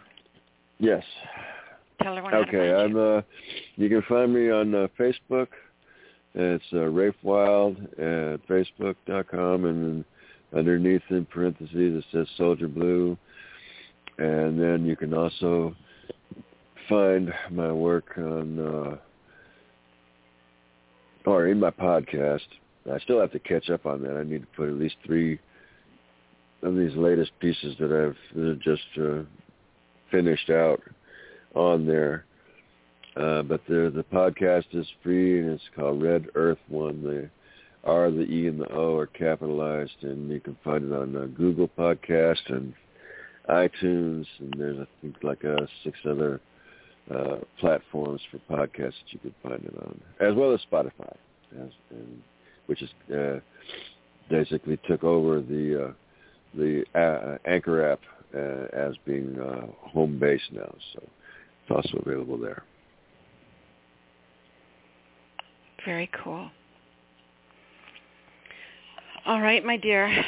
Yes. 0.78 1.04
Tell 2.02 2.16
everyone 2.16 2.34
okay, 2.48 2.70
how 2.70 2.74
to 2.74 2.84
I'm. 2.84 2.96
Uh, 2.96 3.22
you 3.76 3.88
can 3.88 4.02
find 4.08 4.34
me 4.34 4.50
on 4.50 4.74
uh, 4.74 4.88
Facebook. 4.98 5.48
It's 6.34 6.64
uh, 6.72 6.86
Rafe 6.86 7.14
Wild 7.22 7.76
at 7.98 8.46
Facebook.com, 8.48 9.64
and 9.64 10.04
underneath 10.56 11.02
in 11.10 11.26
parentheses 11.26 11.72
it 11.74 12.04
says 12.10 12.26
Soldier 12.36 12.68
Blue. 12.68 13.16
And 14.18 14.60
then 14.60 14.84
you 14.84 14.96
can 14.96 15.14
also 15.14 15.74
find 16.88 17.32
my 17.50 17.72
work 17.72 18.12
on, 18.16 18.58
uh, 18.58 18.96
or 21.24 21.48
in 21.48 21.58
my 21.60 21.70
podcast. 21.70 22.40
I 22.92 22.98
still 23.00 23.20
have 23.20 23.32
to 23.32 23.38
catch 23.38 23.70
up 23.70 23.86
on 23.86 24.02
that. 24.02 24.16
I 24.16 24.24
need 24.24 24.42
to 24.42 24.48
put 24.56 24.68
at 24.68 24.74
least 24.74 24.96
three 25.04 25.38
of 26.62 26.76
these 26.76 26.94
latest 26.96 27.32
pieces 27.40 27.76
that 27.78 27.92
I've 27.92 28.60
just 28.60 28.82
uh, 29.00 29.22
finished 30.10 30.50
out 30.50 30.80
on 31.54 31.86
there. 31.86 32.24
Uh, 33.16 33.42
but 33.42 33.60
the 33.68 33.92
the 33.94 34.04
podcast 34.12 34.64
is 34.72 34.86
free 35.02 35.40
and 35.40 35.50
it's 35.50 35.62
called 35.76 36.02
Red 36.02 36.28
Earth 36.34 36.58
One. 36.68 37.02
The 37.02 37.28
R, 37.84 38.10
the 38.10 38.22
E, 38.22 38.46
and 38.46 38.60
the 38.60 38.72
O 38.72 38.96
are 38.96 39.06
capitalized, 39.06 40.02
and 40.02 40.30
you 40.30 40.40
can 40.40 40.56
find 40.64 40.84
it 40.84 40.92
on 40.92 41.16
uh, 41.16 41.26
Google 41.36 41.68
Podcast 41.68 42.48
and 42.48 42.72
iTunes, 43.48 44.26
and 44.38 44.54
there's 44.56 44.78
I 44.78 44.86
think 45.00 45.16
like 45.22 45.44
uh, 45.44 45.66
six 45.84 45.98
other 46.08 46.40
uh, 47.14 47.36
platforms 47.58 48.20
for 48.30 48.38
podcasts 48.50 48.94
that 49.00 49.10
you 49.10 49.18
can 49.18 49.34
find 49.42 49.64
it 49.64 49.74
on, 49.76 50.00
as 50.20 50.34
well 50.34 50.52
as 50.52 50.60
Spotify, 50.70 51.14
as, 51.60 51.70
and, 51.90 52.22
which 52.66 52.82
is 52.82 52.90
uh, 53.14 53.40
basically 54.30 54.78
took 54.86 55.04
over 55.04 55.40
the 55.40 55.88
uh, 55.88 55.92
the 56.54 56.84
uh, 56.94 57.38
Anchor 57.48 57.92
app 57.92 58.00
uh, 58.34 58.76
as 58.76 58.94
being 59.04 59.38
uh, 59.38 59.66
home 59.88 60.18
base 60.18 60.42
now. 60.52 60.74
So 60.94 61.02
it's 61.02 61.70
also 61.70 61.98
available 62.04 62.38
there. 62.38 62.62
Very 65.84 66.08
cool. 66.22 66.48
All 69.26 69.40
right, 69.40 69.64
my 69.64 69.76
dear. 69.76 70.24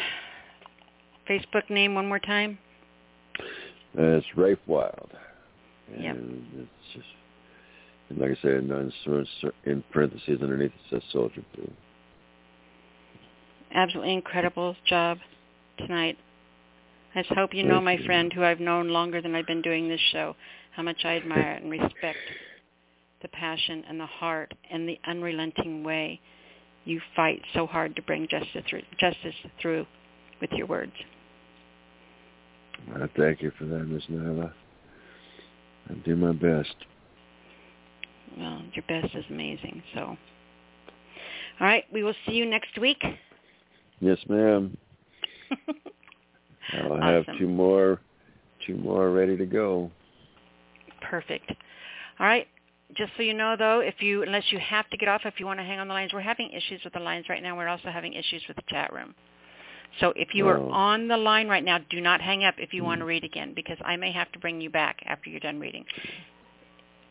Facebook 1.28 1.70
name 1.70 1.94
one 1.94 2.06
more 2.08 2.18
time. 2.18 2.58
Uh, 3.96 4.18
it's 4.18 4.26
Rafe 4.36 4.58
Wild. 4.66 5.10
Yep. 5.98 6.16
And 6.16 6.46
it's 6.54 6.94
just, 6.94 7.06
and 8.08 8.18
like 8.18 8.30
I 8.30 8.42
said, 8.42 8.52
in 9.64 9.84
parentheses 9.92 10.40
underneath 10.42 10.72
it 10.72 10.90
says 10.90 11.02
Soldier 11.12 11.42
Blue. 11.54 11.70
Absolutely 13.72 14.14
incredible 14.14 14.76
job 14.86 15.18
tonight. 15.78 16.16
I 17.14 17.22
just 17.22 17.34
hope 17.34 17.54
you 17.54 17.62
know, 17.62 17.80
my 17.80 17.96
friend, 18.04 18.32
who 18.32 18.42
I've 18.42 18.60
known 18.60 18.88
longer 18.88 19.20
than 19.20 19.34
I've 19.34 19.46
been 19.46 19.62
doing 19.62 19.88
this 19.88 20.00
show, 20.12 20.34
how 20.72 20.82
much 20.82 21.04
I 21.04 21.16
admire 21.16 21.60
and 21.62 21.70
respect 21.70 22.18
the 23.22 23.28
passion 23.28 23.84
and 23.88 23.98
the 23.98 24.06
heart 24.06 24.52
and 24.70 24.88
the 24.88 24.98
unrelenting 25.06 25.84
way 25.84 26.20
you 26.84 27.00
fight 27.14 27.40
so 27.54 27.66
hard 27.66 27.96
to 27.96 28.02
bring 28.02 28.26
justice 28.28 28.64
through, 28.68 28.82
justice 28.98 29.34
through 29.60 29.86
with 30.40 30.50
your 30.52 30.66
words. 30.66 30.92
I 32.92 33.08
thank 33.16 33.42
you 33.42 33.52
for 33.58 33.64
that, 33.64 33.84
Ms. 33.86 34.02
Nyla. 34.10 34.52
I 35.90 35.94
do 36.04 36.16
my 36.16 36.32
best. 36.32 36.74
Well, 38.38 38.62
your 38.72 38.84
best 38.88 39.14
is 39.14 39.24
amazing. 39.30 39.82
So, 39.94 40.00
all 40.00 40.16
right, 41.60 41.84
we 41.92 42.02
will 42.02 42.14
see 42.26 42.32
you 42.32 42.46
next 42.46 42.78
week. 42.80 43.02
Yes, 44.00 44.18
ma'am. 44.28 44.76
I'll 46.72 47.00
have 47.00 47.24
two 47.38 47.48
more, 47.48 48.00
two 48.66 48.76
more 48.76 49.10
ready 49.10 49.36
to 49.36 49.46
go. 49.46 49.90
Perfect. 51.00 51.50
All 52.18 52.26
right. 52.26 52.46
Just 52.96 53.12
so 53.16 53.22
you 53.22 53.34
know, 53.34 53.56
though, 53.58 53.80
if 53.80 53.94
you 54.00 54.22
unless 54.22 54.44
you 54.50 54.58
have 54.58 54.88
to 54.90 54.96
get 54.96 55.08
off, 55.08 55.22
if 55.24 55.40
you 55.40 55.46
want 55.46 55.58
to 55.58 55.64
hang 55.64 55.78
on 55.78 55.88
the 55.88 55.94
lines, 55.94 56.12
we're 56.12 56.20
having 56.20 56.50
issues 56.50 56.80
with 56.84 56.92
the 56.92 57.00
lines 57.00 57.26
right 57.28 57.42
now. 57.42 57.56
We're 57.56 57.68
also 57.68 57.90
having 57.90 58.12
issues 58.12 58.42
with 58.46 58.56
the 58.56 58.62
chat 58.68 58.92
room. 58.92 59.14
So 60.00 60.12
if 60.16 60.34
you 60.34 60.48
are 60.48 60.58
Oh. 60.58 60.70
on 60.70 61.08
the 61.08 61.16
line 61.16 61.48
right 61.48 61.64
now, 61.64 61.78
do 61.78 62.00
not 62.00 62.20
hang 62.20 62.44
up 62.44 62.54
if 62.58 62.74
you 62.74 62.82
want 62.84 63.00
to 63.00 63.04
mm. 63.04 63.08
read 63.08 63.24
again 63.24 63.52
because 63.54 63.78
I 63.84 63.96
may 63.96 64.10
have 64.12 64.30
to 64.32 64.38
bring 64.38 64.60
you 64.60 64.70
back 64.70 65.02
after 65.06 65.30
you're 65.30 65.40
done 65.40 65.60
reading. 65.60 65.84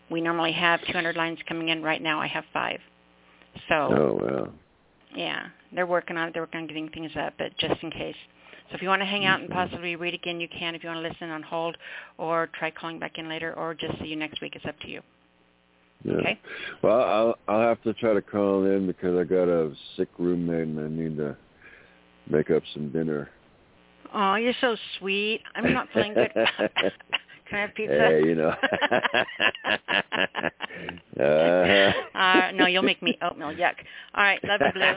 We 0.10 0.22
normally 0.22 0.52
have 0.52 0.82
200 0.86 1.16
lines 1.16 1.40
coming 1.48 1.70
in. 1.70 1.82
Right 1.82 2.02
now 2.02 2.20
I 2.20 2.28
have 2.28 2.46
five. 2.54 2.82
So 3.70 3.76
Oh 3.76 4.20
well. 4.22 4.54
yeah, 5.16 5.48
they're 5.72 5.88
working 5.88 6.18
on 6.18 6.28
it. 6.28 6.34
They're 6.34 6.44
working 6.44 6.62
on 6.62 6.68
getting 6.68 6.90
things 6.90 7.12
up, 7.16 7.34
but 7.38 7.58
just 7.58 7.82
in 7.82 7.92
case. 7.92 8.16
So 8.70 8.76
if 8.76 8.82
you 8.82 8.88
want 8.88 9.02
to 9.02 9.06
hang 9.06 9.26
out 9.26 9.40
and 9.40 9.50
mm-hmm. 9.50 9.58
possibly 9.58 9.96
read 9.96 10.14
again, 10.14 10.40
you 10.40 10.48
can. 10.48 10.76
If 10.76 10.84
you 10.84 10.90
want 10.90 11.04
to 11.04 11.10
listen 11.10 11.30
on 11.30 11.44
hold 11.44 11.78
or 12.18 12.50
try 12.58 12.72
calling 12.72 13.00
back 13.00 13.18
in 13.18 13.30
later 13.30 13.54
or 13.54 13.74
just 13.74 13.98
see 14.00 14.08
you 14.08 14.16
next 14.16 14.42
week, 14.42 14.56
it's 14.56 14.66
up 14.66 14.80
to 14.82 14.90
you. 14.90 15.02
Yeah. 16.04 16.14
Okay. 16.16 16.40
Well, 16.82 17.02
I'll 17.02 17.36
I'll 17.48 17.68
have 17.68 17.82
to 17.84 17.94
try 17.94 18.14
to 18.14 18.22
call 18.22 18.66
in 18.66 18.88
because 18.88 19.18
I 19.18 19.24
got 19.24 19.48
a 19.48 19.74
sick 19.96 20.10
roommate 20.18 20.68
and 20.68 20.80
I 20.80 20.88
need 20.90 21.18
to 21.18 21.38
make 22.30 22.50
up 22.52 22.64
some 22.74 22.90
dinner. 22.90 23.30
Oh, 24.14 24.36
you're 24.36 24.54
so 24.62 24.76
sweet. 25.00 25.42
I'm 25.56 25.74
not 25.74 25.88
feeling 25.94 26.14
good. 26.14 26.32
Can 27.50 27.58
I 27.58 27.62
have 27.62 27.74
pizza? 27.76 27.94
Hey, 27.94 28.24
you 28.26 28.36
know. 28.36 28.50
uh-huh. 31.20 32.18
uh, 32.18 32.52
no, 32.54 32.68
you'll 32.68 32.84
make 32.84 33.02
me 33.02 33.18
oatmeal. 33.22 33.50
Yuck. 33.50 33.76
All 34.16 34.24
right. 34.24 34.44
Love 34.44 34.62
you, 34.66 34.72
Blue. 34.74 34.94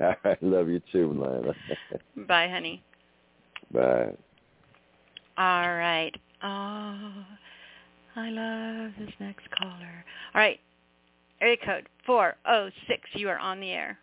All 0.00 0.14
right, 0.24 0.42
love 0.42 0.68
you 0.68 0.80
too, 0.92 1.14
Nyla. 1.16 1.54
Bye, 2.26 2.48
honey. 2.48 2.82
Bye. 3.72 4.14
All 5.36 5.74
right. 5.74 6.12
Oh, 6.42 7.24
I 8.16 8.30
love 8.30 8.92
this 8.98 9.14
next 9.18 9.48
caller. 9.58 10.04
All 10.34 10.40
right. 10.40 10.60
Area 11.40 11.56
code 11.64 11.88
406. 12.06 13.00
You 13.14 13.28
are 13.28 13.38
on 13.38 13.60
the 13.60 13.70
air. 13.70 13.98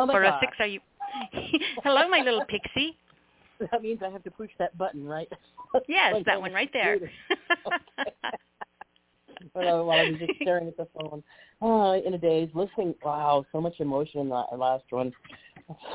Oh 0.00 0.06
my 0.06 0.14
406, 0.14 0.56
are 0.60 0.66
you? 0.66 0.80
Hello, 1.84 2.08
my 2.08 2.20
little 2.20 2.42
pixie. 2.46 2.96
That 3.70 3.82
means 3.82 4.00
I 4.02 4.08
have 4.08 4.24
to 4.24 4.30
push 4.30 4.48
that 4.58 4.76
button, 4.78 5.06
right? 5.06 5.28
Yes, 5.88 6.14
Like 6.14 6.24
that 6.24 6.40
one 6.40 6.52
right 6.52 6.70
there. 6.72 6.98
While 9.52 9.86
while 9.86 10.00
I 10.00 10.10
was 10.10 10.18
just 10.18 10.32
staring 10.42 10.66
at 10.66 10.76
the 10.76 10.88
phone. 10.98 11.22
Oh, 11.62 11.92
in 11.94 12.12
a 12.14 12.18
daze, 12.18 12.48
listening. 12.54 12.94
Wow, 13.04 13.44
so 13.52 13.60
much 13.60 13.74
emotion 13.78 14.20
in 14.20 14.28
that 14.30 14.46
last 14.58 14.84
one. 14.90 15.12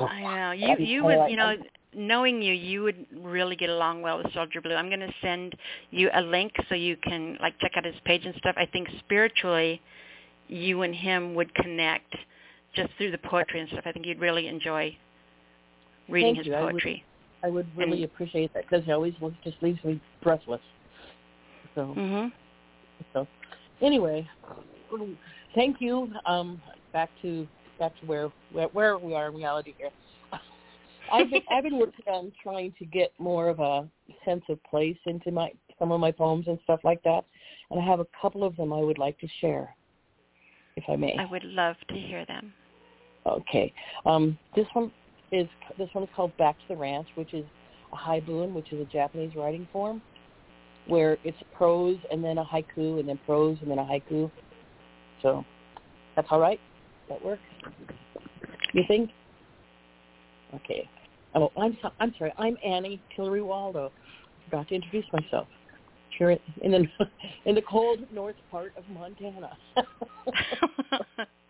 I 0.00 0.22
know. 0.22 0.52
You 0.52 0.76
you 0.78 1.04
would 1.04 1.30
you 1.30 1.36
know 1.36 1.56
knowing 1.94 2.40
you 2.40 2.54
you 2.54 2.82
would 2.84 3.06
really 3.22 3.54
get 3.54 3.68
along 3.68 4.00
well 4.02 4.16
with 4.18 4.32
Soldier 4.32 4.62
Blue. 4.62 4.74
I'm 4.74 4.88
going 4.88 5.00
to 5.00 5.12
send 5.20 5.54
you 5.90 6.10
a 6.14 6.22
link 6.22 6.52
so 6.68 6.74
you 6.74 6.96
can 6.96 7.36
like 7.40 7.58
check 7.60 7.72
out 7.76 7.84
his 7.84 7.94
page 8.04 8.24
and 8.24 8.34
stuff. 8.38 8.54
I 8.56 8.66
think 8.66 8.88
spiritually 9.00 9.80
you 10.48 10.82
and 10.82 10.94
him 10.94 11.34
would 11.34 11.54
connect 11.54 12.14
just 12.76 12.90
through 12.98 13.10
the 13.10 13.18
poetry 13.18 13.60
and 13.60 13.68
stuff. 13.70 13.82
I 13.86 13.92
think 13.92 14.06
you'd 14.06 14.20
really 14.20 14.46
enjoy 14.48 14.96
reading 16.08 16.34
Thank 16.34 16.38
his 16.38 16.46
you. 16.48 16.54
I 16.54 16.62
would- 16.64 16.72
poetry. 16.72 17.04
I 17.42 17.48
would 17.48 17.66
really 17.76 18.02
And- 18.02 18.12
appreciate 18.12 18.52
that 18.54 18.68
because 18.68 18.86
it 18.86 18.92
always 18.92 19.14
just 19.44 19.62
leaves 19.62 19.82
me 19.84 20.00
breathless. 20.22 20.60
So, 21.74 21.94
Mhm. 21.94 22.32
so 23.12 23.26
anyway, 23.80 24.26
thank 25.54 25.80
you. 25.80 26.12
Um, 26.24 26.60
back 26.92 27.10
to 27.22 27.46
back 27.78 27.94
to 28.00 28.06
where 28.06 28.32
where, 28.52 28.68
where 28.68 28.98
we 28.98 29.14
are 29.14 29.26
in 29.28 29.34
reality 29.34 29.74
here. 29.76 29.90
I've 31.12 31.30
been 31.30 31.42
I've 31.50 31.62
been 31.64 31.78
working 31.78 32.08
on 32.08 32.32
trying 32.42 32.72
to 32.78 32.84
get 32.86 33.12
more 33.18 33.48
of 33.48 33.60
a 33.60 33.88
sense 34.24 34.44
of 34.48 34.62
place 34.64 34.96
into 35.04 35.30
my 35.30 35.52
some 35.78 35.92
of 35.92 36.00
my 36.00 36.10
poems 36.10 36.48
and 36.48 36.58
stuff 36.64 36.80
like 36.84 37.02
that, 37.02 37.24
and 37.70 37.78
I 37.78 37.84
have 37.84 38.00
a 38.00 38.06
couple 38.20 38.42
of 38.44 38.56
them 38.56 38.72
I 38.72 38.80
would 38.80 38.96
like 38.98 39.18
to 39.18 39.28
share, 39.40 39.76
if 40.76 40.88
I 40.88 40.96
may. 40.96 41.14
I 41.18 41.26
would 41.26 41.44
love 41.44 41.76
to 41.88 41.94
hear 41.94 42.24
them. 42.24 42.54
Okay. 43.26 43.72
Um, 44.04 44.38
this 44.54 44.66
one 44.72 44.92
is 45.32 45.48
this 45.78 45.88
one 45.92 46.04
is 46.04 46.10
called 46.14 46.36
Back 46.36 46.56
to 46.58 46.64
the 46.68 46.76
Ranch, 46.76 47.08
which 47.16 47.34
is 47.34 47.44
a 47.92 47.96
haibun, 47.96 48.52
which 48.52 48.72
is 48.72 48.80
a 48.80 48.84
Japanese 48.84 49.34
writing 49.34 49.66
form, 49.72 50.00
where 50.86 51.18
it's 51.24 51.38
prose 51.54 51.98
and 52.10 52.24
then 52.24 52.38
a 52.38 52.44
haiku 52.44 53.00
and 53.00 53.08
then 53.08 53.18
prose 53.26 53.58
and 53.62 53.70
then 53.70 53.78
a 53.78 53.84
haiku. 53.84 54.30
So 55.22 55.44
that's 56.14 56.28
all 56.30 56.40
right. 56.40 56.60
That 57.08 57.24
works. 57.24 57.42
You 58.72 58.82
think? 58.86 59.10
Okay. 60.54 60.88
Oh, 61.34 61.50
I'm 61.60 61.76
so, 61.82 61.90
I'm 62.00 62.14
sorry. 62.18 62.32
I'm 62.38 62.56
Annie 62.64 63.00
Tillery 63.14 63.42
Waldo. 63.42 63.92
Forgot 64.44 64.68
to 64.68 64.74
introduce 64.74 65.04
myself. 65.12 65.48
Here 66.18 66.30
in 66.62 66.72
the 66.72 66.86
in 67.44 67.54
the 67.54 67.62
cold 67.62 67.98
north 68.12 68.36
part 68.50 68.72
of 68.76 68.84
Montana. 68.88 69.56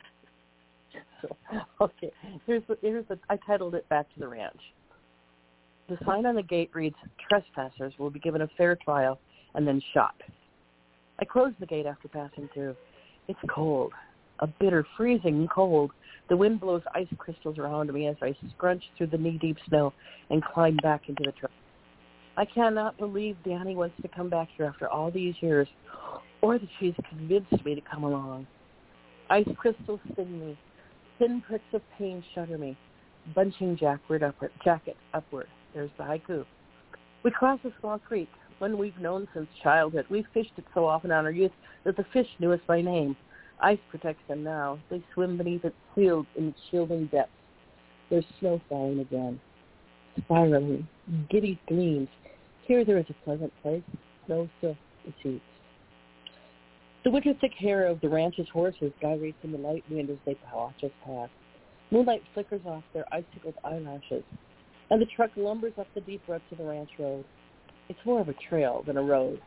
Okay, 1.80 2.10
here's 2.47 2.62
the, 2.68 2.78
here's 2.80 3.06
the, 3.09 3.18
I 3.28 3.36
titled 3.47 3.74
it 3.74 3.88
Back 3.88 4.12
to 4.14 4.20
the 4.20 4.28
Ranch. 4.28 4.60
The 5.88 5.98
sign 6.06 6.26
on 6.26 6.34
the 6.34 6.43
gate 6.43 6.70
reads, 6.74 6.97
Trespassers 7.28 7.93
will 7.98 8.10
be 8.10 8.18
given 8.18 8.43
a 8.43 8.48
fair 8.56 8.76
trial 8.76 9.18
and 9.55 9.66
then 9.66 9.80
shot. 9.94 10.14
I 11.18 11.24
close 11.24 11.52
the 11.60 11.66
gate 11.66 11.86
after 11.86 12.09
passing 12.09 12.48
through. 12.52 12.76
It's 13.28 13.38
cold, 13.48 13.93
a 14.40 14.47
bitter, 14.47 14.86
freezing 14.97 15.48
cold. 15.55 15.90
The 16.28 16.36
wind 16.36 16.60
blows 16.60 16.82
ice 16.94 17.06
crystals 17.18 17.59
around 17.59 17.93
me 17.93 18.06
as 18.09 18.16
I 18.20 18.34
scrunch 18.55 18.82
through 18.97 19.09
the 19.09 19.18
knee-deep 19.18 19.56
snow 19.68 19.93
and 20.30 20.43
climb 20.43 20.76
back 20.82 21.09
into 21.09 21.22
the 21.24 21.32
truck. 21.32 21.52
I 22.36 22.44
cannot 22.44 22.98
believe 22.98 23.36
Danny 23.44 23.74
wants 23.74 23.94
to 24.02 24.09
come 24.09 24.28
back 24.28 24.48
here 24.56 24.66
after 24.66 24.88
all 24.88 25.10
these 25.10 25.34
years, 25.40 25.68
or 26.43 26.59
that 26.59 26.68
she's 26.78 26.94
convinced 27.09 27.64
me 27.64 27.74
to 27.74 27.80
come 27.80 28.05
along. 28.05 28.47
Ice 29.30 29.48
crystals 29.56 30.01
sting 30.12 30.38
me, 30.40 30.59
Thin 31.18 31.43
pricks 31.47 31.64
of 31.72 31.82
pain 31.97 32.22
shudder 32.34 32.59
me, 32.59 32.76
bunching 33.34 33.78
upward, 33.82 34.22
jacket 34.62 34.97
upward. 35.14 35.47
There's 35.72 35.90
the 35.97 36.05
haiku. 36.05 36.44
We 37.22 37.30
cross 37.30 37.59
a 37.64 37.70
small 37.80 37.98
creek, 37.98 38.28
one 38.59 38.76
we've 38.76 38.98
known 38.98 39.26
since 39.32 39.48
childhood. 39.62 40.06
We've 40.10 40.26
fished 40.34 40.52
it 40.59 40.64
so 40.74 40.86
often 40.86 41.10
on 41.10 41.24
our 41.24 41.30
youth 41.30 41.52
that 41.84 41.97
the 41.97 42.05
fish 42.12 42.28
knew 42.38 42.52
us 42.52 42.60
by 42.66 42.82
name. 42.82 43.16
Ice 43.60 43.78
protects 43.90 44.22
them 44.28 44.44
now. 44.44 44.78
They 44.90 45.02
swim 45.14 45.38
beneath 45.38 45.64
it, 45.64 45.74
sealed 45.94 46.26
in 46.36 46.48
its 46.48 46.59
shielding 46.70 47.06
depths. 47.06 47.32
There's 48.10 48.24
snow 48.38 48.60
falling 48.68 49.01
again, 49.01 49.40
spiraling, 50.18 50.86
giddy 51.30 51.59
gleams. 51.66 52.09
Here 52.66 52.84
there 52.84 52.98
is 52.98 53.06
a 53.09 53.24
pleasant 53.24 53.52
place. 53.62 53.82
Snow 54.26 54.48
still 54.59 54.76
recedes. 55.06 55.43
The 57.06 57.12
winter 57.12 57.34
thick 57.40 57.52
hair 57.56 57.86
of 57.86 58.00
the 58.00 58.08
ranch's 58.08 58.48
horses 58.52 58.92
gyrates 59.00 59.38
in 59.44 59.52
the 59.52 59.58
light 59.58 59.84
wind 59.88 60.10
as 60.10 60.16
they 60.26 60.36
watch 60.52 60.74
us 60.82 60.90
pass. 61.04 61.28
Moonlight 61.92 62.24
flickers 62.34 62.62
off 62.66 62.82
their 62.92 63.04
icicled 63.12 63.54
eyelashes, 63.62 64.24
and 64.90 65.00
the 65.00 65.06
truck 65.14 65.30
lumbers 65.36 65.74
up 65.78 65.86
the 65.94 66.00
deep 66.00 66.20
ruts 66.26 66.42
of 66.50 66.58
the 66.58 66.64
ranch 66.64 66.90
road. 66.98 67.24
It's 67.88 68.04
more 68.04 68.20
of 68.20 68.28
a 68.28 68.34
trail 68.48 68.82
than 68.84 68.96
a 68.96 69.02
road. 69.02 69.40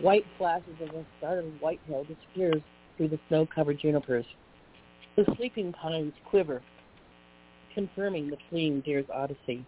White 0.00 0.24
flashes 0.38 0.80
of 0.80 0.88
a 0.94 1.04
startled 1.18 1.60
whitetail 1.60 2.04
disappears 2.04 2.62
through 2.96 3.08
the 3.08 3.20
snow-covered 3.28 3.78
junipers. 3.78 4.24
The 5.16 5.26
sleeping 5.36 5.74
pines 5.74 6.14
quiver, 6.24 6.62
confirming 7.74 8.30
the 8.30 8.38
fleeing 8.48 8.80
deer's 8.80 9.04
odyssey. 9.14 9.62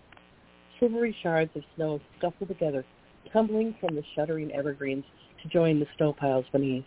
Silvery 0.78 1.14
shards 1.22 1.50
of 1.54 1.64
snow 1.76 2.00
scuffle 2.16 2.46
together, 2.46 2.82
tumbling 3.30 3.74
from 3.78 3.94
the 3.94 4.04
shuddering 4.14 4.50
evergreens 4.52 5.04
to 5.42 5.48
join 5.48 5.78
the 5.78 5.86
snow 5.98 6.14
piles 6.14 6.46
beneath. 6.50 6.86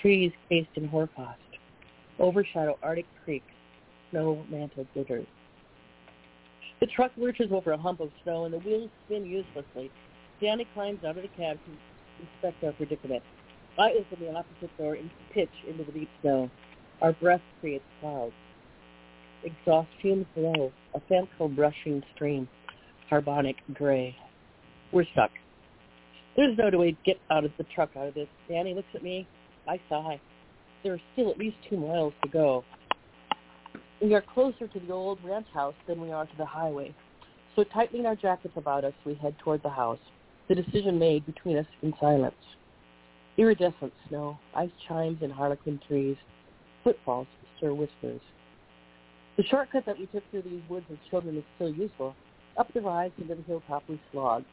Trees 0.00 0.32
cased 0.48 0.68
in 0.76 0.88
hoarfrost 0.88 1.38
overshadow 2.18 2.78
Arctic 2.82 3.06
creeks, 3.24 3.46
snow-mantled 4.10 4.86
glitters. 4.94 5.26
The 6.80 6.86
truck 6.86 7.12
lurches 7.16 7.50
over 7.52 7.72
a 7.72 7.76
hump 7.76 8.00
of 8.00 8.10
snow 8.22 8.44
and 8.44 8.54
the 8.54 8.58
wheels 8.58 8.90
spin 9.06 9.26
uselessly. 9.26 9.90
Danny 10.40 10.66
climbs 10.74 11.04
out 11.04 11.16
of 11.16 11.22
the 11.22 11.28
cab 11.36 11.58
to 11.64 12.24
inspect 12.24 12.62
our 12.64 12.72
predicament. 12.72 13.22
I 13.78 13.90
open 13.90 14.18
the 14.20 14.34
opposite 14.34 14.76
door 14.78 14.94
and 14.94 15.10
pitch 15.32 15.50
into 15.68 15.84
the 15.84 15.92
deep 15.92 16.10
snow. 16.20 16.50
Our 17.02 17.12
breath 17.12 17.40
creates 17.60 17.84
clouds. 18.00 18.32
Exhaust 19.44 19.88
fumes 20.02 20.26
below, 20.34 20.72
a 20.94 21.00
fanciful 21.08 21.48
brushing 21.48 22.02
stream, 22.14 22.48
carbonic 23.08 23.56
gray. 23.74 24.16
We're 24.92 25.04
stuck. 25.12 25.30
There's 26.36 26.56
no 26.56 26.76
way 26.76 26.92
to 26.92 26.98
get 27.04 27.18
out 27.30 27.44
of 27.44 27.52
the 27.58 27.64
truck 27.64 27.90
out 27.96 28.08
of 28.08 28.14
this. 28.14 28.28
Danny 28.48 28.74
looks 28.74 28.88
at 28.94 29.02
me. 29.02 29.26
I 29.68 29.80
sigh. 29.88 30.20
There 30.82 30.94
are 30.94 31.00
still 31.12 31.30
at 31.30 31.38
least 31.38 31.56
two 31.68 31.76
miles 31.76 32.14
to 32.22 32.28
go. 32.28 32.64
We 34.00 34.14
are 34.14 34.22
closer 34.22 34.66
to 34.66 34.80
the 34.80 34.92
old 34.92 35.18
ranch 35.22 35.46
house 35.52 35.74
than 35.86 36.00
we 36.00 36.10
are 36.10 36.24
to 36.24 36.36
the 36.38 36.46
highway. 36.46 36.94
So 37.54 37.64
tightening 37.64 38.06
our 38.06 38.16
jackets 38.16 38.54
about 38.56 38.84
us, 38.84 38.94
we 39.04 39.14
head 39.14 39.34
toward 39.38 39.62
the 39.62 39.68
house. 39.68 39.98
The 40.48 40.54
decision 40.54 40.98
made 40.98 41.26
between 41.26 41.58
us 41.58 41.66
in 41.82 41.92
silence. 42.00 42.34
Iridescent 43.36 43.92
snow, 44.08 44.38
ice 44.54 44.70
chimes 44.86 45.22
in 45.22 45.30
harlequin 45.30 45.80
trees, 45.86 46.16
footfalls 46.82 47.26
stir 47.56 47.74
whispers. 47.74 48.20
The 49.36 49.44
shortcut 49.44 49.84
that 49.86 49.98
we 49.98 50.06
took 50.06 50.28
through 50.30 50.42
these 50.42 50.62
woods 50.68 50.86
as 50.90 50.98
children 51.10 51.36
is 51.36 51.44
still 51.56 51.70
useful. 51.70 52.16
Up 52.56 52.72
the 52.72 52.80
rise 52.80 53.12
into 53.18 53.34
the 53.34 53.42
hilltop 53.42 53.82
we 53.88 54.00
slog. 54.12 54.44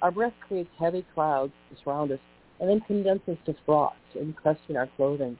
Our 0.00 0.10
breath 0.10 0.32
creates 0.46 0.70
heavy 0.78 1.04
clouds 1.14 1.52
to 1.70 1.82
surround 1.82 2.12
us 2.12 2.20
and 2.60 2.68
then 2.68 2.80
condenses 2.80 3.36
to 3.46 3.54
frost, 3.64 3.96
encrusting 4.14 4.76
our 4.76 4.86
clothing. 4.96 5.38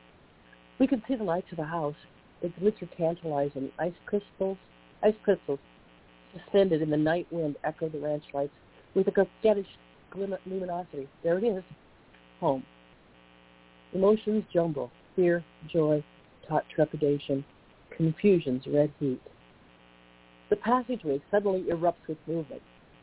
We 0.79 0.87
can 0.87 1.03
see 1.07 1.15
the 1.15 1.25
lights 1.25 1.51
of 1.53 1.59
the 1.59 1.65
house. 1.65 1.95
They 2.41 2.49
glitter 2.49 2.89
tantalizing. 2.97 3.71
Ice 3.79 3.93
crystals, 4.07 4.57
ice 5.03 5.15
crystals 5.23 5.59
suspended 6.35 6.81
in 6.81 6.91
the 6.91 6.97
night 6.97 7.27
wind 7.31 7.57
echo 7.65 7.89
the 7.89 7.99
ranch 7.99 8.25
lights 8.33 8.53
with 8.95 9.07
a 9.09 9.11
coquettish 9.11 9.67
luminosity. 10.47 11.09
There 11.23 11.39
it 11.39 11.45
is, 11.45 11.63
home. 12.41 12.65
Emotions 13.93 14.45
jumble, 14.53 14.91
fear, 15.17 15.45
joy, 15.71 16.03
taut 16.49 16.65
trepidation, 16.75 17.45
confusion's 17.97 18.67
red 18.67 18.93
heat. 18.99 19.21
The 20.49 20.57
passageway 20.57 21.21
suddenly 21.31 21.63
erupts 21.71 22.07
with 22.09 22.19
movement. 22.27 22.63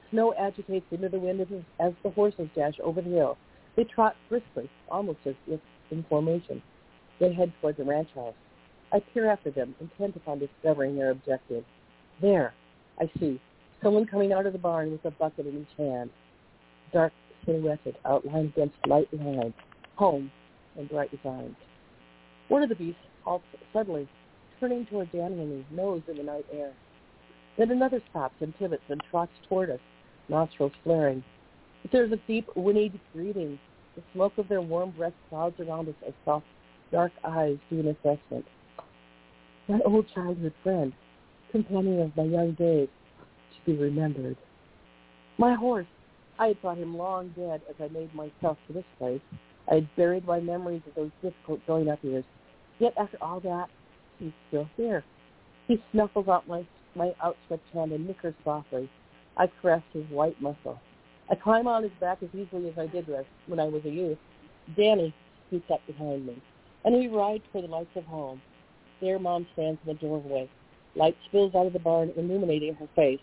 Snow 0.10 0.34
agitates 0.40 0.86
into 0.92 1.10
the 1.10 1.20
wind 1.20 1.42
as 1.80 1.94
the 2.04 2.10
horses 2.10 2.50
dash 2.56 2.76
over 2.84 3.02
the 3.02 3.10
hill. 3.10 3.38
They 3.78 3.84
trot 3.84 4.16
briskly, 4.28 4.70
almost 4.90 5.20
as 5.26 5.36
if 5.48 5.62
in 5.92 6.04
formation. 6.10 6.64
They 7.20 7.32
head 7.32 7.54
toward 7.62 7.78
the 7.78 7.84
ranch 7.84 8.10
house. 8.16 8.34
I 8.92 9.00
peer 9.00 9.30
after 9.30 9.52
them, 9.52 9.76
intent 9.80 10.16
upon 10.16 10.40
discovering 10.40 10.96
their 10.96 11.12
objective. 11.12 11.64
There, 12.20 12.54
I 13.00 13.10
see, 13.20 13.40
someone 13.84 14.08
coming 14.08 14.34
out 14.34 14.48
of 14.48 14.54
the 14.54 14.60
barn 14.60 14.92
with 14.92 15.06
a 15.06 15.12
bucket 15.12 15.46
in 15.46 15.62
each 15.62 15.78
hand. 15.78 16.10
Dark 16.92 17.14
silhouetted, 17.46 17.98
outlined 18.04 18.54
against 18.56 18.76
light 18.88 19.08
lines, 19.14 19.54
Home 19.96 20.32
and 20.76 20.90
bright 20.90 21.12
designs. 21.12 21.56
One 22.48 22.64
of 22.64 22.70
the 22.70 22.76
beasts 22.76 23.00
halts 23.24 23.46
suddenly, 23.74 24.08
turning 24.60 24.86
toward 24.88 25.12
Danny 25.12 25.40
and 25.40 25.50
me, 25.50 25.66
nose 25.72 26.02
in 26.08 26.18
the 26.18 26.24
night 26.24 26.46
air. 26.52 26.72
Then 27.58 27.72
another 27.72 28.02
stops 28.10 28.36
and 28.40 28.58
pivots 28.58 28.84
and 28.90 29.02
trots 29.12 29.32
toward 29.48 29.70
us, 29.70 29.80
nostrils 30.30 30.72
flaring. 30.84 31.24
But 31.82 31.92
there 31.92 32.06
is 32.06 32.12
a 32.12 32.20
deep, 32.28 32.48
whinnied 32.56 33.00
greeting. 33.14 33.60
The 33.98 34.04
smoke 34.14 34.38
of 34.38 34.48
their 34.48 34.62
warm 34.62 34.92
breath 34.92 35.14
clouds 35.28 35.60
around 35.60 35.90
us 35.90 35.96
as 36.08 36.14
soft, 36.24 36.46
dark 36.92 37.12
eyes 37.24 37.58
do 37.68 37.80
an 37.80 37.88
assessment. 37.88 38.46
My 39.68 39.80
old 39.86 40.06
childhood 40.14 40.54
friend, 40.62 40.94
companion 41.52 42.02
of 42.02 42.16
my 42.16 42.26
young 42.26 42.52
days, 42.52 42.90
to 43.20 43.72
be 43.72 43.76
remembered. 43.76 44.38
My 45.40 45.56
horse, 45.56 45.88
I 46.38 46.50
had 46.50 46.62
thought 46.62 46.78
him 46.78 46.96
long 46.96 47.34
dead 47.36 47.64
as 47.68 47.76
I 47.80 47.88
made 47.92 48.14
myself 48.14 48.60
to 48.68 48.74
this 48.74 48.86
place. 49.00 49.22
I 49.68 49.76
had 49.76 49.96
buried 49.96 50.28
my 50.28 50.40
memories 50.42 50.84
of 50.88 50.94
those 50.94 51.12
difficult 51.24 51.66
growing 51.66 51.90
up 51.90 52.04
years. 52.04 52.24
Yet 52.78 52.94
after 52.98 53.18
all 53.20 53.40
that, 53.40 53.68
he's 54.20 54.32
still 54.50 54.70
here. 54.78 55.04
He 55.68 55.82
snuffles 55.92 56.28
out 56.28 56.48
my 56.48 56.68
my 56.96 57.14
outstretched 57.24 57.74
hand 57.74 57.94
and 57.94 58.06
nickers 58.06 58.36
softly. 58.44 58.90
I 59.38 59.48
caress 59.60 59.82
his 59.92 60.06
white 60.12 60.40
muscle. 60.40 60.80
I 61.30 61.36
climb 61.36 61.68
on 61.68 61.84
his 61.84 61.92
back 62.00 62.20
as 62.24 62.30
easily 62.34 62.70
as 62.70 62.78
I 62.78 62.88
did 62.88 63.08
when 63.48 63.60
I 63.60 63.66
was 63.66 63.84
a 63.86 63.90
youth. 63.90 64.18
Danny 64.76 65.14
sneaks 65.50 65.70
up 65.72 65.86
behind 65.86 66.26
me, 66.26 66.42
and 66.86 66.96
we 66.96 67.08
ride 67.08 67.42
toward 67.52 67.66
the 67.66 67.70
lights 67.70 67.96
of 67.96 68.06
home. 68.06 68.42
There 69.02 69.20
Mom 69.20 69.46
stands 69.54 69.80
in 69.86 69.94
the 69.94 70.00
doorway. 70.00 70.50
Light 70.96 71.16
spills 71.28 71.54
out 71.54 71.68
of 71.68 71.74
the 71.74 71.80
barn, 71.80 72.12
illuminating 72.18 72.76
her 72.76 72.88
face. 72.96 73.20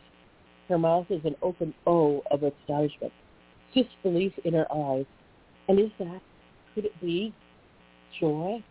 Her 0.69 0.79
mouth 0.79 1.07
is 1.11 1.25
an 1.25 1.37
open 1.43 1.75
O 1.87 2.23
of 2.31 2.43
astonishment, 2.43 3.13
disbelief 3.75 4.33
in 4.45 4.55
her 4.55 4.67
eyes. 4.73 5.07
And 5.69 5.79
is 5.79 5.91
that, 5.99 6.21
could 6.75 6.85
it 6.85 7.01
be, 7.01 7.35
joy? 8.21 8.63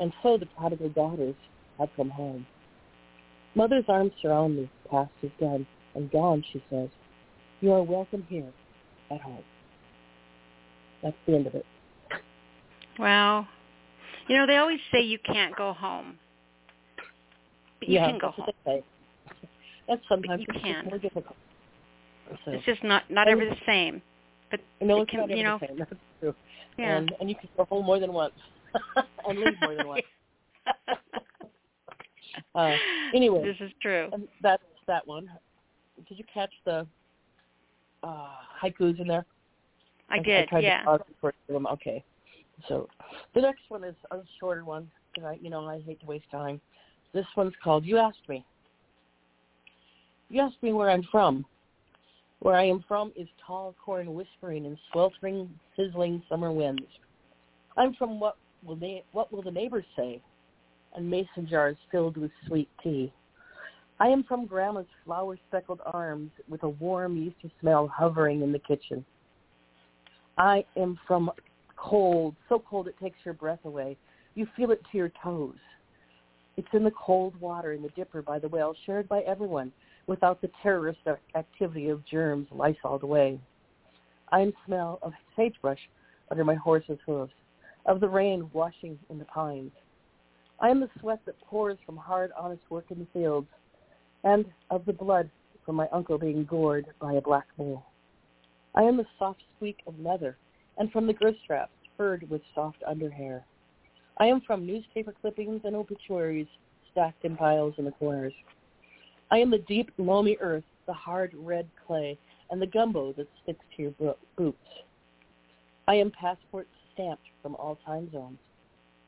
And 0.00 0.12
so 0.22 0.38
the 0.38 0.46
prodigal 0.46 0.88
daughters 0.90 1.34
have 1.78 1.90
come 1.96 2.10
home. 2.10 2.46
Mother's 3.54 3.84
arms 3.88 4.12
surround 4.22 4.56
me. 4.56 4.70
Past 4.90 5.10
is 5.22 5.30
done 5.38 5.66
and 5.94 6.10
gone, 6.10 6.42
she 6.52 6.62
says. 6.70 6.88
You 7.62 7.72
are 7.72 7.82
welcome 7.82 8.26
here 8.28 8.48
at 9.12 9.20
home. 9.20 9.38
That's 11.00 11.14
the 11.28 11.34
end 11.36 11.46
of 11.46 11.54
it. 11.54 11.64
Wow. 12.98 13.46
You 14.28 14.36
know, 14.36 14.46
they 14.46 14.56
always 14.56 14.80
say 14.92 15.00
you 15.00 15.20
can't 15.20 15.54
go 15.54 15.72
home. 15.72 16.18
But 17.78 17.88
you 17.88 17.94
yeah, 17.94 18.10
can 18.10 18.18
go 18.18 18.32
home. 18.32 18.46
Say. 18.66 18.82
That's 19.86 20.00
sometimes 20.08 20.42
But 20.44 20.56
you 20.56 20.60
can. 20.60 20.86
more 20.86 20.98
difficult. 20.98 21.36
So, 22.44 22.50
It's 22.50 22.64
just 22.64 22.82
not 22.82 23.08
not 23.10 23.28
ever 23.28 23.44
the 23.44 23.56
same. 23.64 24.02
But 24.50 24.58
no, 24.80 24.98
it 24.98 25.02
it's 25.02 25.10
can, 25.12 25.20
not 25.20 25.30
you 25.36 25.44
know, 25.44 25.58
the 25.60 25.68
same. 25.68 25.76
That's 25.78 25.92
true. 26.20 26.34
yeah. 26.78 26.96
And, 26.96 27.14
and 27.20 27.28
you 27.28 27.36
can 27.36 27.48
go 27.56 27.64
home 27.66 27.86
more 27.86 28.00
than 28.00 28.12
once 28.12 28.34
and 29.28 29.38
leave 29.38 29.54
more 29.62 29.74
than 29.74 29.86
once. 29.86 30.02
Uh, 32.54 32.76
anyway. 33.14 33.42
this 33.44 33.56
is 33.60 33.72
true. 33.80 34.10
That's 34.42 34.62
that 34.86 35.06
one. 35.06 35.28
Did 36.08 36.18
you 36.18 36.24
catch 36.32 36.50
the 36.64 36.86
uh, 38.02 38.28
haikus 38.62 39.00
in 39.00 39.06
there? 39.06 39.24
I 40.10 40.18
did, 40.18 40.48
tried 40.48 40.64
yeah. 40.64 40.80
To 40.80 40.84
pause 40.84 41.00
it 41.08 41.16
for 41.20 41.32
them. 41.48 41.66
Okay. 41.66 42.04
So 42.68 42.88
the 43.34 43.40
next 43.40 43.62
one 43.68 43.84
is 43.84 43.94
a 44.10 44.18
shorter 44.38 44.64
one 44.64 44.90
because 45.14 45.28
I, 45.28 45.38
you 45.42 45.50
know, 45.50 45.66
I 45.66 45.80
hate 45.80 46.00
to 46.00 46.06
waste 46.06 46.30
time. 46.30 46.60
This 47.12 47.26
one's 47.36 47.54
called 47.62 47.84
"You 47.84 47.98
Asked 47.98 48.28
Me." 48.28 48.44
You 50.28 50.42
asked 50.42 50.62
me 50.62 50.72
where 50.72 50.90
I'm 50.90 51.02
from. 51.10 51.44
Where 52.40 52.56
I 52.56 52.64
am 52.64 52.84
from 52.88 53.12
is 53.16 53.28
tall 53.46 53.74
corn 53.84 54.14
whispering 54.14 54.64
in 54.64 54.76
sweltering, 54.90 55.48
sizzling 55.76 56.22
summer 56.28 56.50
winds. 56.50 56.82
I'm 57.76 57.94
from 57.94 58.18
what 58.18 58.36
will 58.64 58.76
na- 58.76 59.02
what 59.12 59.32
will 59.32 59.42
the 59.42 59.50
neighbors 59.50 59.84
say? 59.96 60.20
And 60.94 61.08
mason 61.08 61.46
jars 61.48 61.76
filled 61.90 62.16
with 62.16 62.30
sweet 62.46 62.68
tea. 62.82 63.12
I 64.02 64.08
am 64.08 64.24
from 64.24 64.46
Grandma's 64.46 64.86
flower-speckled 65.04 65.80
arms 65.86 66.32
with 66.48 66.64
a 66.64 66.68
warm 66.68 67.16
Easter 67.16 67.48
smell 67.60 67.86
hovering 67.86 68.42
in 68.42 68.50
the 68.50 68.58
kitchen. 68.58 69.04
I 70.36 70.64
am 70.76 70.98
from 71.06 71.30
cold, 71.76 72.34
so 72.48 72.58
cold 72.68 72.88
it 72.88 72.96
takes 73.00 73.18
your 73.24 73.34
breath 73.34 73.60
away. 73.64 73.96
You 74.34 74.48
feel 74.56 74.72
it 74.72 74.82
to 74.90 74.98
your 74.98 75.12
toes. 75.22 75.54
It's 76.56 76.66
in 76.72 76.82
the 76.82 76.90
cold 76.90 77.40
water 77.40 77.74
in 77.74 77.82
the 77.82 77.90
dipper 77.90 78.22
by 78.22 78.40
the 78.40 78.48
well, 78.48 78.74
shared 78.86 79.08
by 79.08 79.20
everyone, 79.20 79.70
without 80.08 80.40
the 80.40 80.50
terrorist 80.64 80.98
activity 81.36 81.88
of 81.88 82.04
germs 82.04 82.48
lysoled 82.50 83.04
away. 83.04 83.38
I 84.32 84.40
am 84.40 84.52
smell 84.66 84.98
of 85.02 85.12
sagebrush 85.36 85.88
under 86.28 86.44
my 86.44 86.56
horse's 86.56 86.98
hooves, 87.06 87.30
of 87.86 88.00
the 88.00 88.08
rain 88.08 88.50
washing 88.52 88.98
in 89.10 89.20
the 89.20 89.26
pines. 89.26 89.70
I 90.58 90.70
am 90.70 90.80
the 90.80 90.90
sweat 90.98 91.20
that 91.26 91.40
pours 91.42 91.78
from 91.86 91.96
hard, 91.96 92.32
honest 92.36 92.62
work 92.68 92.86
in 92.90 92.98
the 92.98 93.06
fields, 93.12 93.46
and 94.24 94.44
of 94.70 94.84
the 94.84 94.92
blood 94.92 95.30
from 95.64 95.76
my 95.76 95.88
uncle 95.92 96.18
being 96.18 96.44
gored 96.44 96.86
by 97.00 97.14
a 97.14 97.20
black 97.20 97.46
bull. 97.56 97.84
I 98.74 98.82
am 98.82 98.96
the 98.96 99.06
soft 99.18 99.42
squeak 99.56 99.78
of 99.86 99.98
leather, 100.00 100.36
and 100.78 100.90
from 100.90 101.06
the 101.06 101.12
grist 101.12 101.38
straps 101.44 101.72
furred 101.96 102.28
with 102.30 102.42
soft 102.54 102.82
underhair. 102.88 103.42
I 104.18 104.26
am 104.26 104.40
from 104.40 104.66
newspaper 104.66 105.14
clippings 105.20 105.62
and 105.64 105.76
obituaries 105.76 106.46
stacked 106.90 107.24
in 107.24 107.36
piles 107.36 107.74
in 107.78 107.84
the 107.84 107.92
corners. 107.92 108.34
I 109.30 109.38
am 109.38 109.50
the 109.50 109.58
deep, 109.58 109.90
loamy 109.98 110.36
earth, 110.40 110.64
the 110.86 110.92
hard 110.92 111.32
red 111.34 111.68
clay, 111.86 112.18
and 112.50 112.60
the 112.60 112.66
gumbo 112.66 113.12
that 113.14 113.28
sticks 113.42 113.64
to 113.76 113.82
your 113.82 113.92
bo- 113.92 114.18
boots. 114.36 114.58
I 115.88 115.94
am 115.94 116.10
passports 116.10 116.70
stamped 116.92 117.26
from 117.42 117.56
all 117.56 117.78
time 117.84 118.10
zones. 118.12 118.38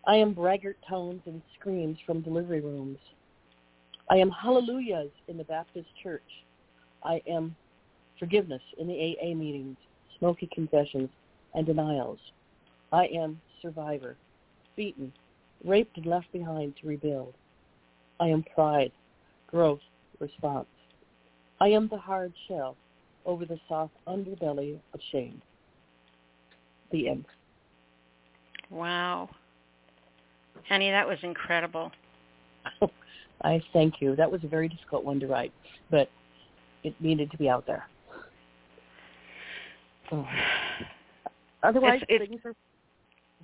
I 0.06 0.16
am 0.16 0.34
braggart 0.34 0.78
tones 0.88 1.22
and 1.26 1.42
screams 1.58 1.98
from 2.04 2.20
delivery 2.20 2.60
rooms. 2.60 2.98
I 4.10 4.16
am 4.16 4.30
hallelujahs 4.30 5.10
in 5.28 5.38
the 5.38 5.44
Baptist 5.44 5.88
church. 6.02 6.22
I 7.02 7.22
am 7.28 7.54
forgiveness 8.18 8.62
in 8.78 8.86
the 8.86 9.16
AA 9.16 9.34
meetings, 9.34 9.76
smoky 10.18 10.48
confessions, 10.54 11.10
and 11.54 11.66
denials. 11.66 12.18
I 12.92 13.06
am 13.06 13.40
survivor, 13.62 14.16
beaten, 14.76 15.12
raped 15.64 15.96
and 15.96 16.06
left 16.06 16.30
behind 16.32 16.74
to 16.80 16.86
rebuild. 16.86 17.34
I 18.20 18.28
am 18.28 18.44
pride, 18.54 18.92
growth, 19.46 19.80
response. 20.20 20.66
I 21.60 21.68
am 21.68 21.88
the 21.88 21.98
hard 21.98 22.32
shell 22.48 22.76
over 23.26 23.44
the 23.44 23.58
soft 23.68 23.94
underbelly 24.06 24.78
of 24.92 25.00
shame. 25.10 25.40
The 26.92 27.08
end. 27.08 27.24
Wow. 28.70 29.30
Honey, 30.68 30.90
that 30.90 31.06
was 31.06 31.18
incredible. 31.22 31.90
I 33.44 33.62
thank 33.72 34.00
you. 34.00 34.16
That 34.16 34.30
was 34.30 34.42
a 34.42 34.48
very 34.48 34.68
difficult 34.68 35.04
one 35.04 35.20
to 35.20 35.26
write, 35.26 35.52
but 35.90 36.10
it 36.82 36.94
needed 37.00 37.30
to 37.30 37.36
be 37.36 37.48
out 37.48 37.66
there. 37.66 37.86
Oh. 40.10 40.26
Otherwise, 41.62 42.02
It's- 42.08 42.28
things 42.28 42.44
are 42.44 42.54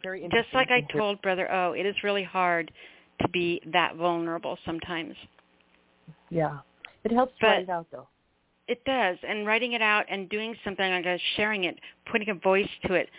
very 0.02 0.22
interesting. 0.24 0.42
Just 0.42 0.54
like 0.54 0.70
I 0.70 0.80
told 0.92 1.20
Brother 1.22 1.50
O, 1.52 1.72
it 1.72 1.86
is 1.86 2.02
really 2.02 2.22
hard 2.22 2.72
to 3.20 3.28
be 3.28 3.60
that 3.66 3.96
vulnerable 3.96 4.58
sometimes. 4.64 5.16
Yeah. 6.30 6.58
It 7.04 7.12
helps 7.12 7.34
to 7.34 7.40
But- 7.40 7.48
write 7.48 7.62
it 7.62 7.68
out, 7.68 7.90
though. 7.90 8.08
It 8.68 8.84
does, 8.84 9.18
and 9.24 9.46
writing 9.46 9.72
it 9.72 9.82
out 9.82 10.06
and 10.08 10.28
doing 10.28 10.56
something 10.62 10.90
like 10.90 11.04
that, 11.04 11.20
sharing 11.34 11.64
it, 11.64 11.78
putting 12.06 12.28
a 12.30 12.34
voice 12.34 12.70
to 12.84 12.94
it. 12.94 13.10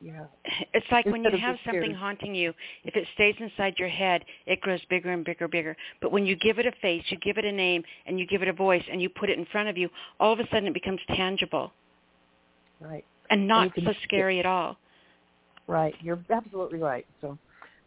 Yeah. 0.00 0.26
It's 0.74 0.86
like 0.92 1.04
when 1.06 1.24
you 1.24 1.36
have 1.38 1.56
something 1.66 1.92
haunting 1.92 2.34
you, 2.34 2.52
if 2.84 2.94
it 2.94 3.06
stays 3.14 3.34
inside 3.40 3.74
your 3.78 3.88
head, 3.88 4.24
it 4.46 4.60
grows 4.60 4.80
bigger 4.88 5.10
and 5.10 5.24
bigger 5.24 5.44
and 5.44 5.50
bigger. 5.52 5.76
But 6.00 6.12
when 6.12 6.24
you 6.24 6.36
give 6.36 6.58
it 6.58 6.66
a 6.66 6.72
face, 6.80 7.02
you 7.08 7.16
give 7.18 7.36
it 7.36 7.44
a 7.44 7.52
name, 7.52 7.82
and 8.06 8.18
you 8.18 8.26
give 8.26 8.42
it 8.42 8.48
a 8.48 8.52
voice, 8.52 8.82
and 8.90 9.02
you 9.02 9.08
put 9.08 9.28
it 9.28 9.38
in 9.38 9.44
front 9.46 9.68
of 9.68 9.76
you, 9.76 9.88
all 10.20 10.32
of 10.32 10.38
a 10.38 10.44
sudden 10.50 10.68
it 10.68 10.74
becomes 10.74 11.00
tangible 11.08 11.72
Right. 12.80 13.04
and 13.30 13.40
And 13.40 13.48
not 13.48 13.74
can 13.74 13.84
so 13.84 13.90
it. 13.90 13.96
scary 14.04 14.38
at 14.38 14.46
all. 14.46 14.76
Right. 15.66 15.94
You're 16.00 16.20
absolutely 16.30 16.78
right. 16.78 17.04
So, 17.20 17.36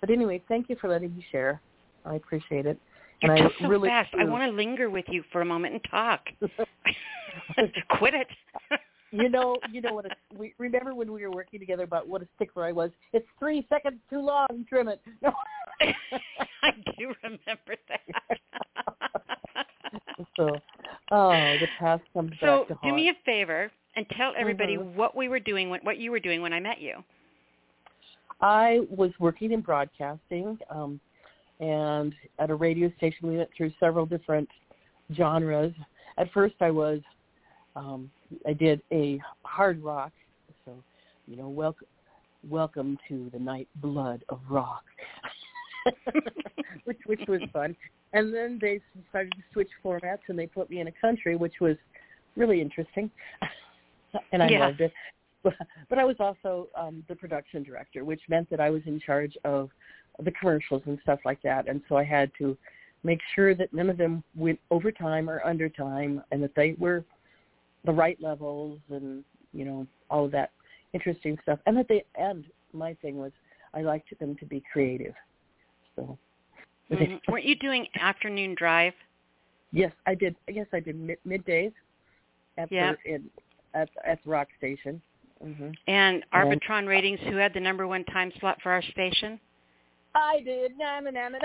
but 0.02 0.10
anyway, 0.10 0.42
thank 0.48 0.70
you 0.70 0.76
for 0.76 0.90
letting 0.90 1.16
me 1.16 1.26
share. 1.32 1.62
I 2.06 2.16
appreciate 2.16 2.66
it. 2.66 2.78
You're 3.22 3.32
I 3.32 3.50
so 3.60 3.68
really 3.68 3.88
fast. 3.88 4.10
I 4.20 4.26
want 4.26 4.50
to 4.50 4.56
linger 4.56 4.90
with 4.90 5.06
you 5.08 5.24
for 5.32 5.42
a 5.42 5.46
moment 5.46 5.76
and 5.76 5.84
talk. 5.90 6.22
Quit 7.98 8.14
it. 8.14 8.28
you 9.12 9.30
know, 9.30 9.58
you 9.72 9.82
know 9.82 9.94
what? 9.94 10.06
A, 10.06 10.10
we 10.36 10.54
remember 10.58 10.96
when 10.96 11.12
we 11.12 11.22
were 11.24 11.32
working 11.32 11.60
together 11.60 11.84
about 11.84 12.08
what 12.08 12.22
a 12.22 12.28
stickler 12.36 12.66
I 12.66 12.72
was. 12.72 12.92
It's 13.14 13.28
three 13.40 13.66
seconds 13.70 14.00
too 14.10 14.22
long. 14.22 14.48
Trim 14.68 14.88
it. 14.88 15.02
No. 15.22 15.34
I 16.64 16.72
do 16.98 17.14
remember 17.24 17.76
that. 17.90 18.02
so, 20.38 20.50
oh, 21.12 21.58
the 21.60 21.68
past 21.80 22.04
comes 22.14 22.32
so 22.40 22.66
back 22.70 22.80
to 22.82 22.88
do 22.88 22.94
me 22.94 23.10
a 23.10 23.14
favor 23.26 23.72
and 23.96 24.06
tell 24.16 24.34
everybody 24.38 24.78
Mhm. 24.78 24.94
what 24.94 25.16
we 25.16 25.28
were 25.28 25.40
doing, 25.40 25.70
when, 25.70 25.82
what 25.82 25.98
you 25.98 26.12
were 26.12 26.20
doing 26.20 26.42
when 26.42 26.54
I 26.54 26.60
met 26.60 26.80
you. 26.80 27.04
I 28.42 28.82
was 28.90 29.12
working 29.20 29.52
in 29.52 29.62
broadcasting, 29.62 30.58
um, 30.70 31.00
and 31.60 32.16
at 32.40 32.50
a 32.50 32.56
radio 32.56 32.92
station, 32.98 33.28
we 33.28 33.38
went 33.38 33.50
through 33.56 33.72
several 33.80 34.06
different 34.06 34.50
genres. 35.14 35.74
At 36.18 36.32
first, 36.32 36.56
I 36.62 36.72
was, 36.72 37.02
um, 37.76 38.10
I 38.48 38.54
did 38.54 38.82
a 38.92 39.20
hard 39.44 39.82
rock, 39.82 40.12
so 40.66 40.74
you 41.28 41.36
know, 41.36 41.50
welcome, 41.50 41.88
welcome 42.50 42.98
to 43.08 43.30
the 43.32 43.40
night 43.40 43.68
blood 43.76 44.24
of 44.30 44.40
rock, 44.50 44.84
which 46.86 47.00
which 47.06 47.22
was 47.28 47.42
fun. 47.54 47.76
And 48.14 48.34
then 48.34 48.60
they 48.62 48.82
started 49.10 49.32
to 49.32 49.44
switch 49.54 49.70
formats, 49.84 50.20
and 50.28 50.38
they 50.38 50.48
put 50.48 50.70
me 50.70 50.80
in 50.80 50.88
a 50.88 50.92
country, 50.92 51.36
which 51.36 51.56
was 51.62 51.78
really 52.36 52.62
interesting, 52.62 53.10
and 54.32 54.44
I 54.44 54.50
Yeah. 54.50 54.60
loved 54.68 54.82
it. 54.82 54.94
But, 55.44 55.54
but 55.90 56.00
I 56.00 56.06
was 56.06 56.18
also 56.20 56.68
um, 56.76 57.04
the 57.08 57.16
production 57.16 57.64
director, 57.64 58.04
which 58.04 58.22
meant 58.30 58.50
that 58.50 58.60
I 58.60 58.70
was 58.70 58.82
in 58.86 59.00
charge 59.00 59.38
of 59.44 59.70
the 60.20 60.32
commercials 60.32 60.84
and 60.86 61.00
stuff 61.02 61.20
like 61.26 61.42
that. 61.44 61.68
And 61.68 61.82
so 61.88 61.98
I 61.98 62.04
had 62.04 62.32
to 62.38 62.58
make 63.04 63.20
sure 63.34 63.56
that 63.56 63.74
none 63.74 63.90
of 63.90 63.98
them 63.98 64.24
went 64.36 64.60
over 64.70 64.92
time 64.92 65.30
or 65.30 65.44
under 65.46 65.70
time, 65.70 66.22
and 66.32 66.44
that 66.44 66.54
they 66.56 66.76
were 66.78 67.04
the 67.86 67.92
right 67.92 68.20
levels, 68.22 68.80
and 68.90 69.24
you 69.54 69.66
know 69.66 69.88
all 70.10 70.26
of 70.26 70.32
that 70.32 70.52
interesting 70.94 71.38
stuff. 71.42 71.60
And 71.66 71.78
at 71.78 71.88
the 71.88 72.02
end, 72.20 72.46
my 72.74 72.94
thing 72.96 73.18
was 73.18 73.32
I 73.74 73.82
liked 73.82 74.18
them 74.20 74.36
to 74.38 74.46
be 74.46 74.62
creative. 74.72 75.14
So 75.96 76.18
Mhm. 76.92 77.20
Weren't 77.30 77.46
you 77.46 77.56
doing 77.56 77.88
afternoon 77.96 78.56
drive? 78.56 78.94
yes, 79.72 79.92
I 80.06 80.16
did. 80.16 80.36
Yes, 80.50 80.68
I 80.74 80.80
did 80.82 80.96
mid- 81.00 81.24
middays 81.26 81.72
at 82.58 82.70
Yeah. 82.72 82.94
the 83.06 83.14
in, 83.16 83.30
at 83.74 83.90
at 84.06 84.22
the 84.24 84.30
rock 84.30 84.50
station. 84.58 85.02
hmm 85.42 85.72
And 85.88 86.24
And- 86.34 86.62
Arbitron 86.62 86.88
ratings, 86.88 87.20
who 87.22 87.36
had 87.38 87.54
the 87.54 87.60
number 87.62 87.88
one 87.88 88.04
time 88.06 88.32
slot 88.40 88.62
for 88.62 88.72
our 88.72 88.82
station? 88.82 89.40
I 90.16 90.42
did. 90.44 90.78
Na, 90.78 91.00
na, 91.00 91.30
na. 91.30 91.40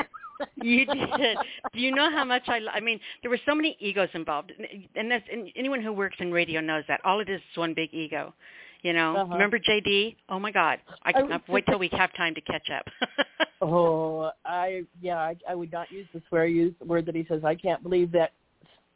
You 0.57 0.87
did. 0.87 1.39
Do 1.73 1.81
you 1.81 1.95
know 1.95 2.11
how 2.11 2.25
much 2.25 2.43
I? 2.49 2.61
I 2.73 2.81
mean, 2.81 3.01
there 3.23 3.31
were 3.31 3.41
so 3.47 3.55
many 3.55 3.77
egos 3.81 4.09
involved, 4.15 4.53
and 4.95 5.11
that's 5.11 5.25
and 5.33 5.51
anyone 5.57 5.83
who 5.83 5.93
works 5.93 6.17
in 6.21 6.33
radio 6.33 6.61
knows 6.61 6.85
that 6.89 7.01
all 7.05 7.21
it 7.21 7.29
is 7.29 7.41
is 7.41 7.57
one 7.57 7.75
big 7.75 7.93
ego. 7.93 8.35
You 8.83 8.93
know, 8.93 9.17
Uh-huh. 9.17 9.33
remember 9.33 9.59
JD? 9.59 10.17
Oh 10.29 10.39
my 10.39 10.53
God! 10.53 10.79
I 11.03 11.11
I 11.11 11.13
can 11.13 11.43
wait 11.49 11.65
till 11.67 11.79
we 11.79 11.89
have 11.93 12.13
time 12.15 12.35
to 12.35 12.41
catch 12.41 12.71
up. 12.71 12.87
Oh, 13.63 14.31
I 14.45 14.85
yeah, 15.01 15.17
I, 15.17 15.35
I 15.49 15.55
would 15.55 15.73
not 15.73 15.91
use 15.91 16.07
the 16.13 16.21
swear 16.29 16.47
use 16.47 16.75
word 16.85 17.07
that 17.07 17.15
he 17.15 17.25
says. 17.27 17.43
I 17.43 17.55
can't 17.55 17.83
believe 17.83 18.13
that 18.13 18.33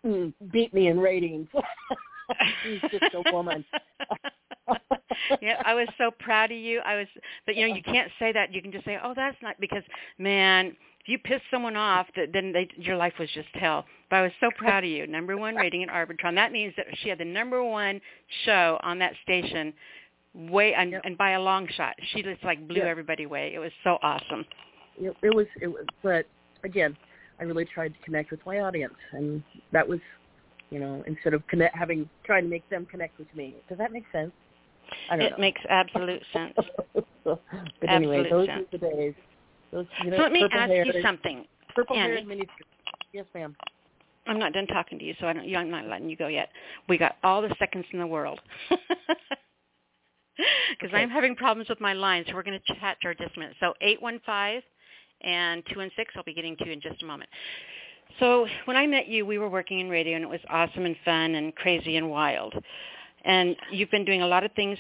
mm, 0.05 0.35
beat 0.53 0.75
me 0.75 0.89
in 0.89 1.01
ratings. 1.01 1.49
He's 2.65 2.81
just 2.91 3.15
a 3.15 3.33
woman. 3.33 3.65
yeah, 5.43 5.61
I 5.65 5.75
was 5.75 5.89
so 5.99 6.11
proud 6.19 6.51
of 6.53 6.59
you. 6.59 6.81
I 6.81 6.97
was, 6.97 7.07
but 7.47 7.57
you 7.57 7.67
know, 7.69 7.75
you 7.75 7.83
can't 7.83 8.11
say 8.19 8.33
that. 8.33 8.53
You 8.53 8.63
can 8.63 8.73
just 8.73 8.85
say, 8.85 8.99
"Oh, 9.03 9.13
that's 9.15 9.37
not," 9.43 9.57
because 9.61 9.83
man, 10.19 10.69
if 11.01 11.09
you 11.09 11.19
piss 11.19 11.41
someone 11.51 11.77
off, 11.77 12.07
th- 12.15 12.31
then 12.33 12.53
they, 12.53 12.69
your 12.77 12.97
life 12.97 13.15
was 13.19 13.29
just 13.35 13.49
hell. 13.55 13.85
But 14.11 14.17
I 14.17 14.23
was 14.23 14.33
so 14.41 14.51
proud 14.57 14.85
of 14.85 14.91
you. 14.91 15.07
Number 15.07 15.37
one 15.37 15.55
rating 15.57 15.83
at 15.83 15.89
Arbitron. 15.89 16.35
That 16.35 16.53
means 16.53 16.75
that 16.77 16.87
she 17.03 17.09
had 17.09 17.19
the 17.19 17.25
number 17.25 17.63
one 17.65 18.01
show 18.45 18.79
on 18.83 18.99
that 19.01 19.15
station, 19.23 19.73
way 20.35 20.75
and, 20.75 20.95
and 21.05 21.17
by 21.19 21.33
a 21.33 21.41
long 21.41 21.67
shot. 21.77 21.95
She 22.13 22.23
just 22.23 22.43
like 22.45 22.67
blew 22.67 22.79
Yep. 22.79 22.87
everybody 22.87 23.25
away. 23.25 23.53
It 23.55 23.59
was 23.59 23.73
so 23.85 23.99
awesome. 24.03 24.45
It, 24.99 25.17
it 25.23 25.35
was 25.35 25.47
it 25.61 25.69
was, 25.69 25.85
but 26.03 26.27
again, 26.65 26.97
I 27.41 27.45
really 27.45 27.65
tried 27.65 27.95
to 27.95 28.01
connect 28.05 28.31
with 28.31 28.41
my 28.45 28.61
audience, 28.61 28.95
and 29.13 29.43
that 29.73 29.89
was, 29.89 29.99
you 30.71 30.79
know, 30.79 31.03
instead 31.07 31.35
of 31.35 31.47
connect 31.49 31.77
having 31.77 32.09
trying 32.25 32.45
to 32.45 32.49
make 32.49 32.69
them 32.71 32.87
connect 32.91 33.19
with 33.19 33.33
me. 33.35 33.55
Does 33.69 33.79
that 33.79 33.93
make 33.93 34.05
sense? 34.13 34.33
I 35.11 35.17
don't 35.17 35.27
It 35.27 35.31
know. 35.33 35.39
makes 35.39 35.61
absolute 35.69 36.23
sense. 36.33 36.55
but 37.25 37.41
anyway, 37.89 38.21
absolute 38.21 38.31
those 38.31 38.47
sense. 38.47 38.67
are 38.73 38.79
the 38.79 38.97
days. 38.97 39.15
Those, 39.73 39.87
you 40.05 40.11
know, 40.11 40.17
So 40.17 40.23
let 40.25 40.33
me 40.33 40.45
ask 40.51 40.71
hair, 40.71 40.87
you 40.87 41.03
something. 41.03 41.45
Purple 41.75 41.97
Annie. 41.97 42.17
hair 42.17 42.25
mini. 42.25 42.47
Yes, 43.13 43.27
ma'am. 43.35 43.57
I'm 44.27 44.39
not 44.39 44.53
done 44.53 44.67
talking 44.67 44.99
to 44.99 45.05
you, 45.05 45.15
so 45.21 45.27
I 45.27 45.33
don't. 45.33 45.55
I'm 45.57 45.71
not 45.71 45.87
letting 45.87 46.09
you 46.09 46.17
go 46.17 46.29
yet. 46.29 46.51
We 46.89 46.99
got 46.99 47.17
all 47.23 47.43
the 47.43 47.55
seconds 47.59 47.85
in 47.93 47.99
the 47.99 48.07
world. 48.07 48.41
Because 50.71 50.89
Okay. 50.95 51.03
I'm 51.03 51.11
having 51.11 51.37
problems 51.37 51.69
with 51.69 51.81
my 51.81 51.93
line, 51.93 52.25
so 52.27 52.35
we're 52.35 52.43
going 52.43 52.59
to 52.59 52.75
chat 52.75 52.97
for 53.03 53.13
just 53.15 53.37
a 53.37 53.39
minute. 53.39 53.57
So 53.61 53.75
815 53.81 54.63
and 55.23 55.63
2 55.73 55.81
and 55.81 55.91
6, 55.95 56.13
I'll 56.17 56.23
be 56.23 56.33
getting 56.33 56.57
to 56.59 56.71
in 56.71 56.81
just 56.81 57.03
a 57.03 57.07
moment. 57.07 57.29
So 58.21 58.47
when 58.67 58.77
I 58.77 58.87
met 58.87 59.09
you, 59.09 59.27
we 59.27 59.39
were 59.39 59.49
working 59.49 59.81
in 59.81 59.89
radio, 59.89 60.15
and 60.15 60.25
it 60.25 60.31
was 60.31 60.41
awesome 60.49 60.85
and 60.85 60.97
fun 61.05 61.35
and 61.35 61.55
crazy 61.57 61.97
and 61.97 62.11
wild. 62.11 62.55
And 63.25 63.57
you've 63.73 63.91
been 63.91 64.05
doing 64.05 64.23
a 64.23 64.27
lot 64.27 64.45
of 64.45 64.53
things 64.53 64.79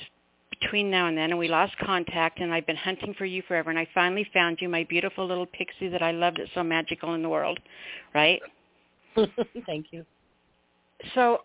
between 0.60 0.90
now 0.90 1.06
and 1.06 1.16
then, 1.16 1.30
and 1.30 1.38
we 1.38 1.48
lost 1.48 1.72
contact, 1.78 2.38
and 2.38 2.52
I've 2.52 2.66
been 2.66 2.76
hunting 2.76 3.14
for 3.16 3.24
you 3.24 3.42
forever, 3.48 3.70
and 3.70 3.78
I 3.78 3.88
finally 3.94 4.28
found 4.34 4.58
you, 4.60 4.68
my 4.68 4.84
beautiful 4.84 5.26
little 5.26 5.46
pixie 5.46 5.88
that 5.88 6.02
I 6.02 6.12
loved. 6.12 6.38
It's 6.38 6.52
so 6.54 6.62
magical 6.62 7.14
in 7.14 7.22
the 7.22 7.28
world, 7.28 7.58
right? 8.14 8.40
Thank 9.66 9.86
you. 9.90 10.04
So, 11.14 11.38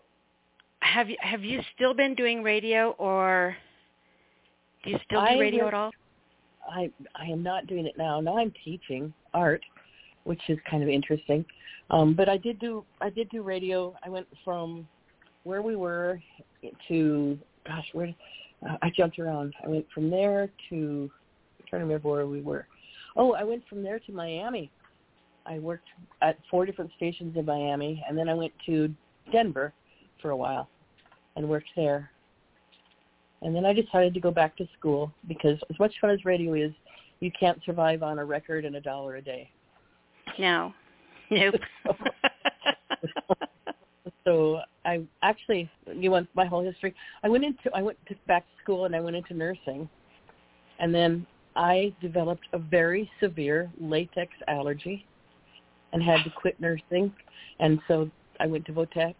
have 0.80 1.08
you 1.08 1.16
have 1.20 1.42
you 1.42 1.60
still 1.74 1.94
been 1.94 2.14
doing 2.14 2.42
radio, 2.42 2.90
or 2.98 3.56
do 4.84 4.90
you 4.90 4.98
still 5.06 5.20
do 5.20 5.26
I 5.26 5.38
radio 5.38 5.66
at 5.66 5.74
all? 5.74 5.90
I 6.70 6.90
I 7.14 7.24
am 7.24 7.42
not 7.42 7.66
doing 7.66 7.86
it 7.86 7.96
now. 7.96 8.20
Now 8.20 8.38
I'm 8.38 8.52
teaching 8.64 9.14
art, 9.32 9.62
which 10.26 10.40
is 10.48 10.58
kind 10.68 10.82
of 10.82 10.88
interesting. 10.88 11.44
Um, 11.90 12.14
but 12.14 12.28
I 12.28 12.36
did 12.36 12.58
do 12.58 12.84
I 13.00 13.10
did 13.10 13.28
do 13.30 13.42
radio. 13.42 13.94
I 14.04 14.08
went 14.10 14.26
from 14.44 14.86
where 15.44 15.62
we 15.62 15.76
were 15.76 16.20
to 16.88 17.38
gosh, 17.66 17.86
where 17.92 18.12
uh, 18.68 18.76
I 18.82 18.90
jumped 18.96 19.18
around. 19.18 19.54
I 19.64 19.68
went 19.68 19.86
from 19.94 20.10
there 20.10 20.50
to 20.68 21.10
I'm 21.60 21.66
trying 21.68 21.80
to 21.80 21.86
remember 21.86 22.10
where 22.10 22.26
we 22.26 22.40
were. 22.40 22.66
Oh, 23.16 23.32
I 23.32 23.44
went 23.44 23.66
from 23.68 23.82
there 23.82 24.00
to 24.00 24.12
Miami. 24.12 24.70
I 25.46 25.60
worked 25.60 25.88
at 26.22 26.38
four 26.50 26.66
different 26.66 26.90
stations 26.96 27.36
in 27.36 27.44
Miami, 27.44 28.04
and 28.08 28.18
then 28.18 28.28
I 28.28 28.34
went 28.34 28.52
to 28.66 28.92
Denver 29.32 29.72
for 30.20 30.30
a 30.30 30.36
while 30.36 30.68
and 31.36 31.48
worked 31.48 31.70
there. 31.76 32.10
And 33.42 33.54
then 33.54 33.64
I 33.64 33.72
decided 33.72 34.12
to 34.14 34.20
go 34.20 34.32
back 34.32 34.56
to 34.56 34.66
school 34.76 35.12
because 35.28 35.58
as 35.70 35.78
much 35.78 35.94
fun 36.00 36.10
as 36.10 36.24
radio 36.24 36.54
is, 36.54 36.72
you 37.20 37.30
can't 37.38 37.58
survive 37.64 38.02
on 38.02 38.18
a 38.18 38.24
record 38.24 38.64
and 38.64 38.76
a 38.76 38.80
dollar 38.80 39.16
a 39.16 39.22
day. 39.22 39.50
No, 40.38 40.72
nope. 41.30 41.54
so 44.24 44.60
I 44.84 45.02
actually, 45.22 45.70
you 45.92 46.10
want 46.10 46.28
my 46.34 46.44
whole 46.44 46.62
history? 46.62 46.94
I 47.22 47.28
went 47.28 47.44
into, 47.44 47.70
I 47.74 47.82
went 47.82 47.98
to, 48.08 48.14
back 48.26 48.42
to 48.42 48.62
school 48.62 48.84
and 48.84 48.94
I 48.94 49.00
went 49.00 49.16
into 49.16 49.34
nursing, 49.34 49.88
and 50.78 50.94
then 50.94 51.26
I 51.54 51.94
developed 52.00 52.46
a 52.52 52.58
very 52.58 53.10
severe 53.20 53.70
latex 53.80 54.32
allergy, 54.46 55.06
and 55.92 56.02
had 56.02 56.22
to 56.24 56.30
quit 56.30 56.60
nursing, 56.60 57.12
and 57.60 57.80
so 57.88 58.10
I 58.38 58.46
went 58.46 58.66
to 58.66 58.72
Votech, 58.72 59.14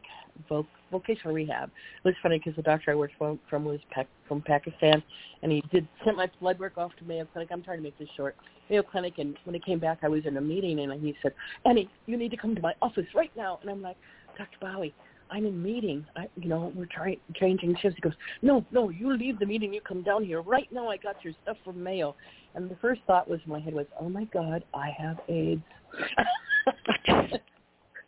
voc, 0.51 0.67
vocational 0.91 1.35
rehab. 1.35 1.71
It 2.05 2.09
was 2.09 2.15
funny 2.23 2.39
because 2.39 2.57
the 2.57 2.63
doctor 2.63 2.91
I 2.91 2.95
worked 2.95 3.15
from, 3.19 3.39
from 3.49 3.65
was 3.65 3.81
Pac, 3.91 4.07
from 4.29 4.43
Pakistan, 4.43 5.03
and 5.43 5.53
he 5.53 5.63
did 5.73 5.87
sent 6.05 6.17
my 6.17 6.31
blood 6.41 6.59
work 6.59 6.79
off 6.79 6.93
to 6.99 7.05
Mayo 7.05 7.27
Clinic. 7.33 7.51
I'm 7.53 7.63
trying 7.63 7.79
to 7.79 7.83
make 7.83 7.99
this 7.99 8.09
short. 8.17 8.37
Mayo 8.71 8.83
Clinic, 8.83 9.15
and 9.19 9.37
when 9.45 9.55
he 9.55 9.61
came 9.61 9.79
back, 9.79 9.99
I 10.03 10.09
was 10.09 10.27
in 10.27 10.37
a 10.37 10.41
meeting, 10.41 10.81
and 10.81 10.93
he 11.01 11.15
said, 11.23 11.33
"Annie, 11.65 11.89
you 12.07 12.17
need 12.17 12.31
to 12.31 12.37
come 12.37 12.55
to 12.55 12.63
my 12.63 12.75
office 12.83 13.07
right 13.15 13.31
now." 13.37 13.59
And 13.63 13.71
I'm 13.71 13.83
like, 13.83 13.97
"Dr. 14.37 14.59
Bowie, 14.61 14.95
I'm 15.31 15.47
in 15.47 15.63
meeting. 15.63 16.07
I, 16.17 16.29
you 16.37 16.49
know, 16.49 16.73
we're 16.75 16.87
trying 16.87 17.19
changing 17.35 17.77
shifts." 17.81 17.97
He 17.97 18.03
goes, 18.03 18.17
"No, 18.43 18.65
no, 18.71 18.91
you 18.91 19.17
leave 19.17 19.39
the 19.39 19.47
meeting. 19.47 19.73
You 19.75 19.81
come 19.81 20.03
down 20.03 20.25
here 20.25 20.43
right 20.43 20.71
now. 20.73 20.89
I 20.89 20.97
got 20.97 21.17
your 21.25 21.35
stuff 21.43 21.57
from 21.65 21.83
Mayo." 21.83 22.15
And 22.55 22.71
the 22.71 22.77
first 22.77 23.03
thought 23.07 23.29
was 23.29 23.41
in 23.45 23.53
my 23.53 23.61
head 23.61 23.75
was, 23.75 23.87
"Oh 24.01 24.09
my 24.09 24.25
God, 24.25 24.65
I 24.75 24.91
have 24.99 25.19
AIDS," 25.29 25.63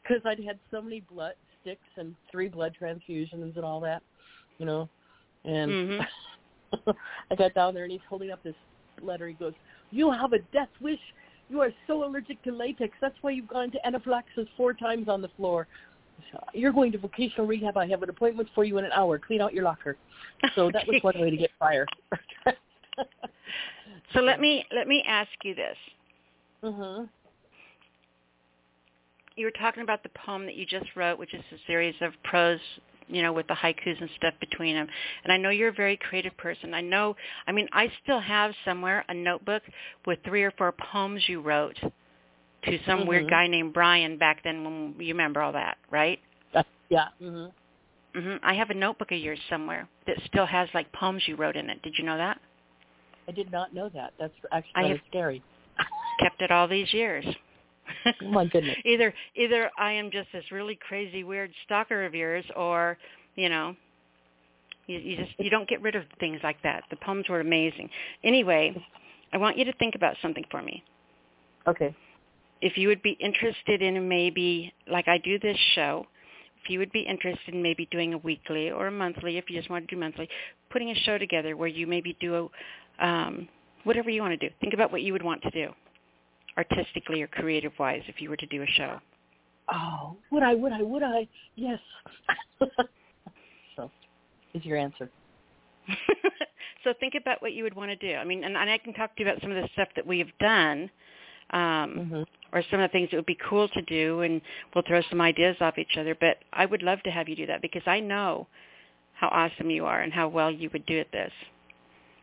because 0.03 0.23
I'd 0.25 0.43
had 0.45 0.59
so 0.71 0.81
many 0.81 1.01
blood 1.01 1.35
sticks 1.69 1.89
and 1.97 2.15
three 2.31 2.49
blood 2.49 2.75
transfusions 2.81 3.57
and 3.57 3.65
all 3.65 3.81
that, 3.81 4.03
you 4.59 4.67
know. 4.67 4.89
And 5.45 5.73
Mhm. 5.73 6.07
I 7.31 7.35
got 7.35 7.55
down 7.55 7.75
there, 7.75 7.85
and 7.85 7.93
he's 7.93 8.01
holding 8.09 8.31
up 8.31 8.43
this 8.43 8.55
letter. 9.01 9.29
He 9.29 9.35
goes, 9.35 9.55
"You 9.91 10.11
have 10.11 10.33
a 10.33 10.39
death 10.53 10.71
wish. 10.81 11.01
You 11.51 11.61
are 11.61 11.73
so 11.87 12.05
allergic 12.05 12.43
to 12.43 12.53
latex. 12.53 12.97
That's 13.01 13.17
why 13.23 13.31
you've 13.31 13.49
gone 13.49 13.71
to 13.71 13.87
anaphylaxis 13.87 14.49
four 14.57 14.75
times 14.75 15.09
on 15.09 15.23
the 15.23 15.29
floor. 15.29 15.67
You're 16.53 16.73
going 16.73 16.93
to 16.93 16.99
vocational 16.99 17.47
rehab. 17.47 17.77
I 17.77 17.87
have 17.87 18.03
an 18.03 18.11
appointment 18.11 18.51
for 18.55 18.65
you 18.65 18.77
in 18.79 18.85
an 18.85 18.93
hour. 18.93 19.19
Clean 19.19 19.41
out 19.41 19.55
your 19.55 19.65
locker." 19.65 19.97
So 20.55 20.71
that 20.73 20.87
was 20.87 21.03
one 21.03 21.19
way 21.21 21.31
to 21.31 21.37
get 21.37 21.51
fired. 21.59 21.89
So 24.13 24.21
let 24.21 24.41
me 24.41 24.65
let 24.73 24.89
me 24.89 25.05
ask 25.07 25.31
you 25.45 25.55
this. 25.55 25.77
mhm. 26.63 27.09
You 29.39 29.47
were 29.47 29.53
talking 29.53 29.83
about 29.83 30.03
the 30.03 30.11
poem 30.11 30.45
that 30.47 30.55
you 30.57 30.67
just 30.67 30.87
wrote, 30.97 31.19
which 31.19 31.33
is 31.35 31.43
a 31.53 31.57
series 31.67 31.95
of 32.01 32.13
prose, 32.25 32.61
you 33.09 33.23
know, 33.23 33.33
with 33.33 33.47
the 33.47 33.55
haikus 33.55 34.01
and 34.01 34.11
stuff 34.17 34.35
between 34.41 34.75
them. 34.75 34.89
And 35.25 35.33
I 35.33 35.37
know 35.37 35.51
you're 35.51 35.69
a 35.69 35.73
very 35.73 35.97
creative 35.97 36.37
person. 36.37 36.75
I 36.75 36.81
know, 36.81 37.17
I 37.47 37.53
mean, 37.53 37.69
I 37.73 37.91
still 38.03 38.21
have 38.21 38.53
somewhere 38.65 39.05
a 39.09 39.15
notebook 39.15 39.63
with 40.07 40.19
three 40.25 40.43
or 40.43 40.51
four 40.53 40.73
poems 40.73 41.23
you 41.29 41.41
wrote 41.41 41.77
to 42.65 42.79
some 42.87 43.01
Mm-hmm. 43.01 43.09
weird 43.09 43.31
guy 43.31 43.47
named 43.47 43.73
Brian 43.73 44.19
back 44.19 44.43
then 44.43 44.65
when 44.65 44.95
you 44.99 45.15
remember 45.15 45.41
all 45.43 45.53
that, 45.53 45.79
right? 45.91 46.19
yeah. 46.91 47.09
Mhm. 47.23 47.53
hmm 48.15 48.37
I 48.43 48.55
have 48.55 48.71
a 48.71 48.75
notebook 48.75 49.13
of 49.13 49.19
yours 49.19 49.39
somewhere 49.51 49.87
that 50.07 50.17
still 50.27 50.47
has 50.47 50.69
like 50.75 50.91
poems 50.93 51.23
you 51.29 51.37
wrote 51.37 51.55
in 51.57 51.69
it. 51.71 51.81
Did 51.83 51.95
you 51.99 52.05
know 52.05 52.17
that? 52.17 52.41
I 53.29 53.33
did 53.33 53.53
not 53.53 53.75
know 53.75 53.91
that. 53.91 54.15
That's 54.19 54.33
actually 54.51 54.73
I 54.75 54.81
kind 54.81 54.89
have- 54.93 54.97
of 55.01 55.07
scary. 55.09 55.43
Kept 56.21 56.41
it 56.43 56.51
all 56.51 56.67
these 56.67 56.93
years. 56.93 57.25
Oh 58.07 58.13
my 58.31 58.47
goodness. 58.47 58.77
either 58.85 59.13
either 59.35 59.71
I 59.79 59.93
am 59.93 60.11
just 60.11 60.29
this 60.33 60.45
really 60.51 60.79
crazy 60.89 61.25
weird 61.25 61.51
stalker 61.65 62.05
of 62.05 62.15
yours 62.15 62.45
or, 62.57 62.99
you 63.37 63.49
know, 63.49 63.77
you, 64.87 64.99
you 64.99 65.17
just 65.17 65.31
you 65.39 65.51
don't 65.51 65.69
get 65.69 65.83
rid 65.83 65.95
of 65.95 66.05
things 66.21 66.41
like 66.43 66.61
that. 66.63 66.85
The 66.91 66.97
poems 66.97 67.29
were 67.29 67.41
amazing. 67.41 67.91
Anyway, 68.25 68.75
I 69.33 69.39
want 69.39 69.59
you 69.59 69.65
to 69.67 69.73
think 69.75 69.95
about 69.95 70.17
something 70.23 70.45
for 70.51 70.63
me. 70.63 70.83
Okay. 71.67 71.95
If 72.61 72.77
you 72.77 72.89
would 72.89 73.03
be 73.03 73.17
interested 73.21 73.83
in 73.83 74.09
maybe 74.09 74.73
like 74.91 75.07
I 75.07 75.19
do 75.19 75.39
this 75.39 75.57
show, 75.75 76.07
if 76.63 76.71
you 76.71 76.79
would 76.81 76.91
be 76.91 77.01
interested 77.01 77.55
in 77.55 77.63
maybe 77.63 77.87
doing 77.91 78.15
a 78.15 78.19
weekly 78.19 78.71
or 78.71 78.89
a 78.89 78.91
monthly, 78.91 79.39
if 79.39 79.49
you 79.49 79.57
just 79.57 79.71
want 79.71 79.89
to 79.89 79.95
do 79.95 80.01
monthly, 80.01 80.29
putting 80.71 80.91
a 80.91 80.95
show 80.95 81.19
together 81.19 81.57
where 81.57 81.69
you 81.69 81.87
maybe 81.87 82.17
do 82.21 82.51
a 83.01 83.07
um 83.07 83.49
whatever 83.85 84.11
you 84.11 84.21
want 84.21 84.39
to 84.39 84.49
do. 84.49 84.53
Think 84.61 84.75
about 84.75 84.91
what 84.91 85.03
you 85.03 85.13
would 85.13 85.23
want 85.23 85.41
to 85.43 85.51
do 85.51 85.73
artistically 86.59 87.23
or 87.23 87.29
creative 87.29 87.73
wise 87.79 88.03
if 88.09 88.21
you 88.21 88.29
were 88.29 88.37
to 88.37 88.47
do 88.47 88.63
a 88.63 88.67
show. 88.77 88.99
Oh, 89.73 90.17
would 90.33 90.43
I? 90.43 90.55
Would 90.55 90.73
I? 90.73 90.83
Would 90.83 91.03
I? 91.03 91.29
Yes. 91.55 91.79
so, 93.77 93.91
is 94.55 94.65
your 94.65 94.77
answer? 94.77 95.11
so 96.85 96.93
think 97.01 97.15
about 97.21 97.41
what 97.41 97.53
you 97.53 97.63
would 97.63 97.75
want 97.75 97.91
to 97.91 97.97
do. 97.97 98.15
I 98.15 98.25
mean, 98.25 98.45
and, 98.45 98.57
and 98.57 98.71
I 98.71 98.79
can 98.79 98.93
talk 98.95 99.15
to 99.17 99.23
you 99.23 99.29
about 99.29 99.41
some 99.41 99.51
of 99.51 99.63
the 99.63 99.69
stuff 99.73 99.89
that 99.97 100.07
we 100.07 100.19
have 100.19 100.37
done, 100.41 100.91
um, 101.51 101.61
Mm-hmm. 101.61 102.23
or 102.53 102.63
some 102.71 102.81
of 102.81 102.91
the 102.91 102.93
things 102.93 103.09
that 103.11 103.17
would 103.17 103.27
be 103.27 103.39
cool 103.49 103.69
to 103.69 103.83
do, 103.83 104.21
and 104.23 104.41
we'll 104.75 104.85
throw 104.87 105.03
some 105.11 105.21
ideas 105.21 105.57
off 105.61 105.79
each 105.79 105.97
other. 105.99 106.17
But 106.19 106.39
I 106.53 106.67
would 106.67 106.83
love 106.83 107.03
to 107.05 107.11
have 107.11 107.29
you 107.29 107.37
do 107.37 107.47
that 107.47 107.63
because 107.63 107.83
I 107.87 108.01
know 108.01 108.47
how 109.15 109.29
awesome 109.29 109.71
you 109.71 109.85
are 109.87 110.01
and 110.01 110.13
how 110.13 110.29
well 110.29 110.51
you 110.51 110.71
would 110.73 110.87
do 110.87 110.99
at 110.99 111.13
this. 111.13 111.33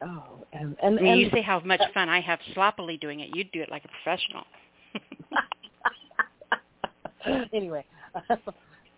Oh, 0.06 0.46
and 0.54 0.76
and, 0.84 1.00
and 1.00 1.20
you 1.20 1.30
say 1.32 1.42
how 1.42 1.60
much 1.62 1.82
fun 1.94 2.10
I 2.10 2.22
have 2.22 2.40
sloppily 2.54 2.98
doing 2.98 3.22
it. 3.22 3.30
You'd 3.34 3.52
do 3.52 3.62
it 3.62 3.70
like 3.72 3.84
a 3.86 3.88
professional. 3.88 4.44
anyway, 7.54 7.84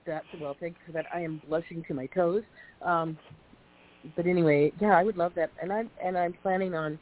that's 0.05 0.25
well. 0.41 0.55
Thank 0.59 0.73
you 0.73 0.79
for 0.87 0.91
that. 0.91 1.05
I 1.13 1.21
am 1.21 1.41
blushing 1.47 1.83
to 1.87 1.93
my 1.93 2.07
toes. 2.07 2.43
Um, 2.81 3.17
but 4.15 4.25
anyway, 4.25 4.73
yeah, 4.81 4.97
I 4.97 5.03
would 5.03 5.17
love 5.17 5.31
that, 5.35 5.51
and 5.61 5.71
I'm 5.71 5.89
and 6.03 6.17
I'm 6.17 6.33
planning 6.41 6.75
on 6.75 6.99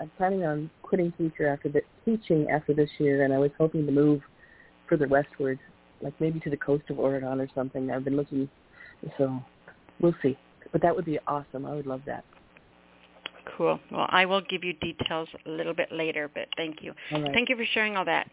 I'm 0.00 0.10
planning 0.16 0.44
on 0.44 0.70
quitting 0.82 1.12
teacher 1.12 1.48
after 1.48 1.68
the 1.68 1.82
teaching 2.04 2.48
after 2.50 2.72
this 2.72 2.90
year, 2.98 3.24
and 3.24 3.34
I 3.34 3.38
was 3.38 3.50
hoping 3.58 3.84
to 3.84 3.92
move 3.92 4.22
further 4.88 5.08
westward, 5.08 5.58
like 6.00 6.14
maybe 6.20 6.40
to 6.40 6.50
the 6.50 6.56
coast 6.56 6.84
of 6.88 6.98
Oregon 6.98 7.38
or 7.40 7.48
something. 7.54 7.90
I've 7.90 8.04
been 8.04 8.16
looking, 8.16 8.48
so 9.18 9.42
we'll 10.00 10.14
see. 10.22 10.38
But 10.72 10.80
that 10.82 10.96
would 10.96 11.04
be 11.04 11.18
awesome. 11.26 11.66
I 11.66 11.74
would 11.74 11.86
love 11.86 12.02
that. 12.06 12.24
Cool. 13.56 13.78
Well, 13.90 14.06
I 14.08 14.26
will 14.26 14.40
give 14.40 14.64
you 14.64 14.72
details 14.74 15.28
a 15.44 15.50
little 15.50 15.74
bit 15.74 15.92
later, 15.92 16.30
but 16.32 16.48
thank 16.56 16.82
you. 16.82 16.92
Right. 17.12 17.30
Thank 17.32 17.48
you 17.48 17.56
for 17.56 17.64
sharing 17.64 17.96
all 17.96 18.04
that. 18.04 18.28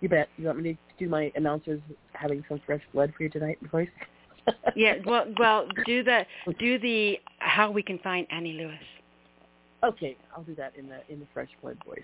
You 0.00 0.08
bet. 0.08 0.28
You 0.36 0.46
want 0.46 0.60
me 0.60 0.74
to 0.74 0.78
do 0.98 1.08
my 1.08 1.32
announcers 1.34 1.80
having 2.12 2.44
some 2.48 2.60
fresh 2.66 2.82
blood 2.92 3.12
for 3.16 3.24
you 3.24 3.30
tonight, 3.30 3.58
voice? 3.72 3.88
Yeah, 4.76 4.96
well, 5.06 5.24
well, 5.38 5.66
do 5.86 6.02
the 6.02 6.26
do 6.58 6.78
the 6.78 7.18
how 7.38 7.70
we 7.70 7.82
can 7.82 7.98
find 7.98 8.26
Annie 8.30 8.52
Lewis. 8.52 8.74
Okay, 9.82 10.16
I'll 10.34 10.42
do 10.42 10.54
that 10.54 10.74
in 10.76 10.88
the 10.88 11.00
in 11.08 11.20
the 11.20 11.26
fresh 11.32 11.48
blood 11.62 11.78
voice. 11.86 12.02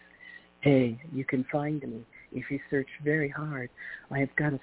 Hey, 0.61 1.01
you 1.12 1.24
can 1.24 1.45
find 1.51 1.82
me 1.82 2.05
if 2.32 2.51
you 2.51 2.61
search 2.70 2.89
very 3.05 3.28
hard. 3.28 3.70
I 4.11 4.19
have 4.19 4.35
got 4.37 4.53
a 4.53 4.61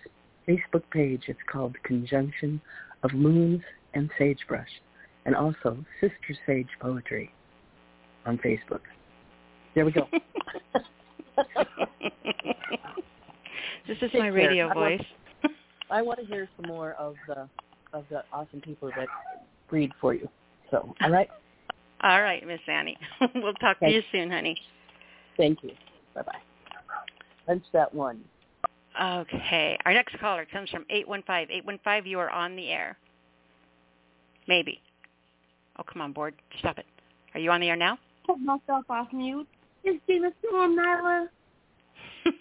Facebook 0.48 0.84
page. 0.92 1.24
It's 1.28 1.40
called 1.52 1.76
Conjunction 1.84 2.62
of 3.04 3.14
Moons 3.14 3.62
and 3.94 4.10
Sagebrush, 4.18 4.70
and 5.28 5.36
also 5.36 5.78
Sister 6.02 6.34
Sage 6.48 6.70
Poetry 6.80 7.32
on 8.26 8.40
Facebook. 8.40 8.80
There 9.76 9.86
we 9.86 9.92
go. 9.92 10.08
this 13.88 13.98
is 14.02 14.12
Take 14.12 14.14
my 14.16 14.20
care. 14.22 14.34
radio 14.34 14.68
I 14.70 14.76
want- 14.76 14.78
voice. 15.00 15.06
I 15.90 16.02
want 16.02 16.20
to 16.20 16.26
hear 16.26 16.50
some 16.60 16.68
more 16.70 16.94
of 16.94 17.16
the 17.28 17.48
of 17.94 18.04
the 18.10 18.24
awesome 18.34 18.60
people 18.62 18.90
that 18.98 19.08
read 19.72 19.92
for 20.02 20.14
you. 20.14 20.28
So, 20.70 20.94
all 21.02 21.10
right. 21.12 21.30
All 22.02 22.22
right, 22.22 22.46
Miss 22.46 22.60
Annie. 22.68 22.98
we'll 23.36 23.54
talk 23.54 23.80
to 23.80 23.90
you 23.90 24.02
soon, 24.12 24.30
honey. 24.30 24.58
Thank 25.38 25.64
you. 25.64 25.72
Bye 26.14 26.24
bye. 26.24 26.40
Punch 27.46 27.64
that 27.72 27.94
one. 27.94 28.20
Okay. 29.02 29.78
Our 29.86 29.94
next 29.94 30.20
caller 30.20 30.46
comes 30.52 30.70
from 30.70 30.86
815. 30.90 31.56
815, 31.58 32.12
you 32.12 32.20
are 32.20 32.30
on 32.30 32.56
the 32.58 32.70
air. 32.70 32.98
Maybe. 34.48 34.82
Oh, 35.80 35.84
come 35.84 36.02
on, 36.02 36.14
board. 36.14 36.34
Stop 36.60 36.80
it. 36.80 36.86
Are 37.34 37.40
you 37.40 37.52
on 37.52 37.62
the 37.62 37.70
air 37.70 37.76
now? 37.76 37.98
Put 38.26 38.40
myself 38.40 38.86
off 38.90 39.08
mute. 39.14 39.48
It's 39.84 40.04
Gina 40.08 40.30
Storm, 40.40 40.76
Nyla. 40.76 41.28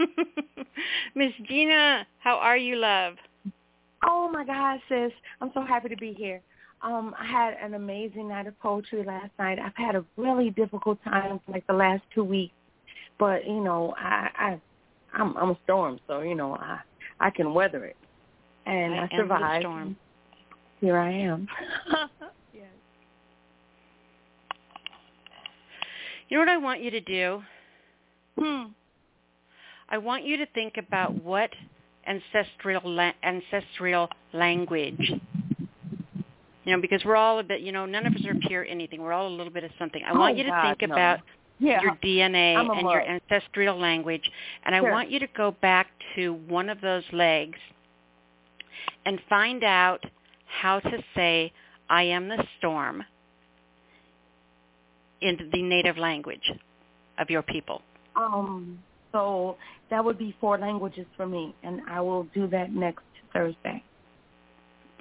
Miss 1.15 1.33
Gina, 1.47 2.07
how 2.19 2.37
are 2.37 2.57
you, 2.57 2.77
love? 2.77 3.15
Oh 4.05 4.29
my 4.33 4.45
God, 4.45 4.81
sis. 4.89 5.13
I'm 5.41 5.51
so 5.55 5.63
happy 5.63 5.89
to 5.89 5.97
be 5.97 6.13
here. 6.13 6.41
Um, 6.83 7.15
I 7.19 7.27
had 7.27 7.55
an 7.63 7.75
amazing 7.75 8.29
night 8.29 8.47
of 8.47 8.59
poetry 8.61 9.05
last 9.05 9.31
night. 9.39 9.59
I've 9.59 9.77
had 9.77 9.95
a 9.95 10.05
really 10.17 10.51
difficult 10.51 11.03
time 11.05 11.41
for 11.45 11.53
like 11.53 11.67
the 11.67 11.73
last 11.73 12.03
two 12.15 12.25
weeks. 12.25 12.55
But, 13.19 13.47
you 13.47 13.61
know, 13.61 13.95
I, 13.99 14.29
I 14.39 14.61
I'm 15.17 15.37
I'm 15.37 15.51
a 15.51 15.59
storm, 15.65 15.99
so 16.07 16.21
you 16.21 16.35
know, 16.35 16.55
I 16.55 16.79
I 17.21 17.31
can 17.31 17.55
weather 17.55 17.85
it. 17.85 17.97
And 18.67 18.95
I 18.95 19.09
I, 19.11 19.17
survived. 19.17 19.63
storm. 19.63 19.97
Here 20.81 20.99
I 20.99 21.11
am. 21.11 21.49
yes. 22.55 22.65
You 26.29 26.37
know 26.37 26.41
what 26.41 26.49
I 26.49 26.57
want 26.57 26.83
you 26.83 26.91
to 26.91 27.01
do? 27.01 27.43
Hmm. 28.39 28.65
I 29.89 29.99
want 29.99 30.25
you 30.25 30.37
to 30.39 30.47
think 30.47 30.75
about 30.77 31.23
what 31.23 31.51
ancestral 32.07 32.83
la- 32.85 33.13
ancestral 33.23 34.09
language. 34.33 35.13
You 36.65 36.75
know, 36.75 36.81
because 36.81 37.05
we're 37.05 37.17
all 37.17 37.39
a 37.39 37.45
bit. 37.45 37.61
You 37.61 37.71
know, 37.71 37.87
none 37.87 38.07
of 38.07 38.15
us 38.15 38.25
are 38.27 38.35
pure 38.35 38.65
anything. 38.65 39.01
We're 39.01 39.13
all 39.13 39.29
a 39.29 39.37
little 39.37 39.53
bit 39.53 39.63
of 39.63 39.71
something. 39.79 40.03
I 40.05 40.11
Oh, 40.11 40.19
want 40.19 40.37
you 40.37 40.43
to 40.45 40.51
God, 40.51 40.63
think 40.79 40.89
no. 40.89 40.95
about 40.95 41.21
Yeah. 41.61 41.81
your 41.81 41.95
DNA 42.03 42.57
and 42.57 42.81
your 42.91 43.01
ancestral 43.03 43.79
language, 43.79 44.29
and 44.65 44.75
I 44.75 44.81
want 44.81 45.11
you 45.11 45.21
to 45.21 45.29
go 45.29 45.53
back 45.53 45.87
to 46.17 46.35
one 46.49 46.69
of 46.69 46.81
those 46.81 47.05
legs 47.13 47.59
and 49.05 49.21
find 49.29 49.63
out 49.63 50.05
how 50.47 50.81
to 50.81 51.03
say 51.15 51.53
"I 51.89 52.03
am 52.03 52.29
the 52.29 52.45
storm" 52.59 53.05
in 55.21 55.51
the 55.53 55.63
native 55.63 55.97
language 55.97 56.53
of 57.19 57.31
your 57.31 57.43
people. 57.43 57.83
Um, 58.15 58.79
so 59.13 59.57
that 59.91 60.05
would 60.05 60.19
be 60.19 60.37
four 60.41 60.59
languages 60.59 61.07
for 61.17 61.27
me, 61.27 61.55
and 61.63 61.81
I 61.89 62.01
will 62.01 62.25
do 62.35 62.47
that 62.49 62.73
next 62.73 63.05
Thursday. 63.33 63.83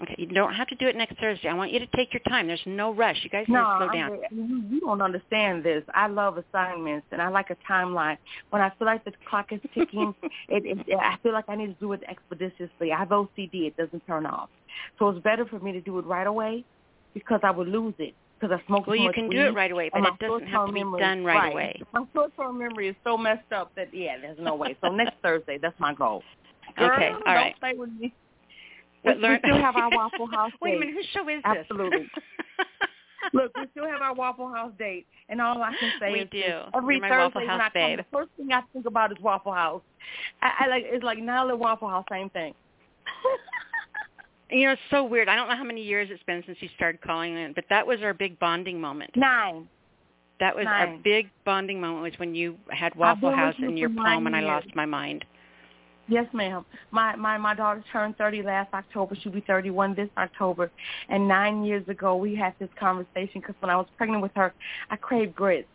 Okay, 0.01 0.15
you 0.17 0.27
don't 0.27 0.53
have 0.53 0.67
to 0.67 0.75
do 0.75 0.87
it 0.87 0.95
next 0.97 1.17
Thursday. 1.19 1.47
I 1.47 1.53
want 1.53 1.71
you 1.71 1.79
to 1.79 1.87
take 1.95 2.13
your 2.13 2.19
time. 2.27 2.47
There's 2.47 2.59
no 2.65 2.93
rush. 2.93 3.17
You 3.23 3.29
guys 3.29 3.45
need 3.47 3.53
No, 3.53 3.61
to 3.63 3.85
slow 3.85 3.93
down. 3.93 4.19
you, 4.29 4.63
you 4.69 4.79
don't 4.81 5.01
understand 5.01 5.63
this. 5.63 5.83
I 5.93 6.07
love 6.07 6.37
assignments, 6.37 7.07
and 7.11 7.21
I 7.21 7.29
like 7.29 7.49
a 7.49 7.55
timeline. 7.71 8.17
When 8.49 8.61
I 8.61 8.71
feel 8.77 8.87
like 8.87 9.05
the 9.05 9.13
clock 9.29 9.53
is 9.53 9.61
ticking, 9.73 10.13
it, 10.49 10.79
it, 10.87 10.97
I 10.99 11.15
feel 11.23 11.31
like 11.31 11.45
I 11.47 11.55
need 11.55 11.67
to 11.67 11.79
do 11.79 11.93
it 11.93 12.01
expeditiously. 12.09 12.91
I 12.91 12.99
have 12.99 13.09
OCD; 13.09 13.67
it 13.67 13.77
doesn't 13.77 14.05
turn 14.05 14.25
off. 14.25 14.49
So 14.99 15.09
it's 15.09 15.23
better 15.23 15.45
for 15.45 15.59
me 15.59 15.71
to 15.71 15.81
do 15.81 15.97
it 15.99 16.05
right 16.05 16.27
away 16.27 16.65
because 17.13 17.39
I 17.43 17.51
would 17.51 17.69
lose 17.69 17.93
it 17.97 18.13
because 18.47 18.59
I 18.63 18.67
smoke 18.67 18.87
Well, 18.87 18.95
too 18.97 19.03
you 19.03 19.11
can 19.13 19.29
do 19.29 19.39
it 19.39 19.55
right 19.55 19.71
away, 19.71 19.89
but 19.91 20.03
it 20.03 20.19
doesn't 20.19 20.47
have 20.47 20.67
to 20.67 20.71
be 20.73 20.79
memory- 20.83 20.99
done 20.99 21.23
right 21.23 21.51
away. 21.51 21.81
My 21.93 22.03
short-term 22.13 22.57
memory 22.59 22.89
is 22.89 22.95
so 23.03 23.17
messed 23.17 23.51
up 23.51 23.73
that 23.75 23.93
yeah, 23.93 24.17
there's 24.19 24.37
no 24.39 24.55
way. 24.55 24.75
So 24.81 24.89
next 24.91 25.15
Thursday, 25.21 25.57
that's 25.57 25.79
my 25.79 25.93
goal. 25.93 26.23
Girl, 26.77 26.91
Okay, 26.91 27.09
all 27.09 27.19
don't 27.25 27.25
right. 27.35 27.59
play 27.59 27.73
with 27.75 27.89
me. 27.99 28.13
We, 29.03 29.13
we 29.13 29.37
still 29.43 29.57
have 29.57 29.75
our 29.75 29.89
Waffle 29.91 30.27
House 30.27 30.51
Wait 30.61 30.75
a 30.75 30.79
minute, 30.79 30.95
whose 30.95 31.05
show 31.13 31.27
is 31.29 31.41
this? 31.43 31.57
Absolutely. 31.59 32.09
Look, 33.33 33.55
we 33.57 33.67
still 33.71 33.87
have 33.87 34.01
our 34.01 34.13
Waffle 34.15 34.51
House 34.51 34.71
date, 34.77 35.05
and 35.29 35.39
all 35.41 35.61
I 35.61 35.73
can 35.79 35.91
say 35.99 36.11
We 36.11 36.19
is 36.21 36.29
do. 36.31 36.43
every 36.75 36.99
Thursday 36.99 37.17
Waffle 37.17 37.41
when 37.41 37.47
House 37.49 37.61
I 37.61 37.63
come, 37.63 37.71
babe. 37.73 37.97
the 37.99 38.05
first 38.11 38.29
thing 38.37 38.51
I 38.51 38.61
think 38.73 38.85
about 38.85 39.11
is 39.11 39.17
Waffle 39.21 39.53
House. 39.53 39.81
I, 40.41 40.65
I 40.65 40.67
like 40.67 40.83
it's 40.87 41.03
like 41.03 41.17
Nyla 41.19 41.57
Waffle 41.57 41.87
House, 41.89 42.05
same 42.11 42.29
thing. 42.31 42.53
You 44.51 44.67
know, 44.67 44.73
it's 44.73 44.81
so 44.91 45.03
weird. 45.03 45.27
I 45.27 45.35
don't 45.35 45.49
know 45.49 45.55
how 45.55 45.63
many 45.63 45.81
years 45.81 46.09
it's 46.11 46.23
been 46.23 46.43
since 46.45 46.57
you 46.61 46.69
started 46.75 47.01
calling 47.01 47.35
in, 47.35 47.53
but 47.53 47.65
that 47.69 47.85
was 47.85 48.01
our 48.03 48.13
big 48.13 48.39
bonding 48.39 48.79
moment. 48.79 49.11
Nine. 49.15 49.67
That 50.39 50.55
was 50.55 50.65
our 50.67 50.97
big 51.03 51.29
bonding 51.45 51.79
moment 51.79 52.03
was 52.03 52.19
when 52.19 52.35
you 52.35 52.57
had 52.69 52.93
Waffle 52.95 53.33
House 53.33 53.55
in 53.57 53.77
your 53.77 53.89
palm, 53.89 54.27
and 54.27 54.35
I 54.35 54.41
lost 54.41 54.67
my 54.75 54.85
mind. 54.85 55.25
Yes, 56.07 56.27
ma'am. 56.33 56.65
My 56.91 57.15
my 57.15 57.37
my 57.37 57.55
daughter 57.55 57.83
turned 57.91 58.17
30 58.17 58.43
last 58.43 58.73
October. 58.73 59.15
She'll 59.21 59.31
be 59.31 59.41
31 59.41 59.95
this 59.95 60.09
October. 60.17 60.69
And 61.09 61.27
nine 61.27 61.63
years 61.63 61.87
ago, 61.87 62.15
we 62.15 62.35
had 62.35 62.53
this 62.59 62.69
conversation 62.79 63.41
because 63.41 63.55
when 63.59 63.71
I 63.71 63.75
was 63.75 63.87
pregnant 63.97 64.21
with 64.21 64.31
her, 64.35 64.53
I 64.91 64.97
craved 64.97 65.35
grits, 65.35 65.67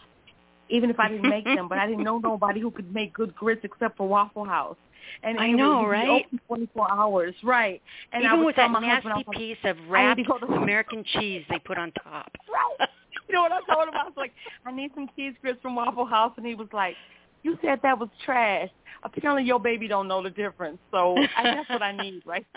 even 0.68 0.90
if 0.90 1.00
I 1.00 1.08
didn't 1.08 1.28
make 1.28 1.44
them. 1.44 1.66
But 1.68 1.78
I 1.78 1.86
didn't 1.86 2.04
know 2.04 2.18
nobody 2.18 2.60
who 2.60 2.70
could 2.70 2.94
make 2.94 3.12
good 3.12 3.34
grits 3.34 3.62
except 3.64 3.96
for 3.96 4.06
Waffle 4.06 4.44
House. 4.44 4.76
And 5.22 5.38
I 5.38 5.50
know, 5.50 5.86
right? 5.86 6.24
Open 6.26 6.40
24 6.48 6.90
hours, 6.90 7.34
right? 7.42 7.80
And 8.12 8.26
I 8.26 8.32
Even 8.32 8.44
with 8.46 8.56
that 8.56 8.70
husband, 8.70 8.86
nasty 8.86 9.08
like, 9.08 9.36
piece 9.36 9.58
of 9.64 9.76
wrapped 9.88 10.18
to 10.18 10.24
go 10.24 10.38
to- 10.38 10.46
American 10.46 11.04
cheese 11.04 11.44
they 11.48 11.58
put 11.58 11.78
on 11.78 11.92
top. 11.92 12.30
right. 12.52 12.88
You 13.28 13.34
know 13.34 13.42
what 13.42 13.52
I 13.52 13.60
told 13.72 13.88
him? 13.88 13.94
I 13.94 14.04
was 14.04 14.14
like, 14.16 14.32
I 14.66 14.72
need 14.72 14.90
some 14.94 15.08
cheese 15.14 15.34
grits 15.40 15.60
from 15.62 15.76
Waffle 15.76 16.04
House, 16.06 16.32
and 16.36 16.44
he 16.46 16.54
was 16.54 16.68
like, 16.72 16.96
You 17.42 17.58
said 17.62 17.78
that 17.82 17.98
was 17.98 18.08
trash. 18.24 18.70
Apparently, 19.02 19.44
your 19.44 19.60
baby 19.60 19.88
don't 19.88 20.08
know 20.08 20.22
the 20.22 20.30
difference, 20.30 20.78
so 20.90 21.16
I, 21.36 21.42
that's 21.44 21.68
what 21.70 21.82
I 21.82 21.92
need, 21.96 22.22
right? 22.26 22.46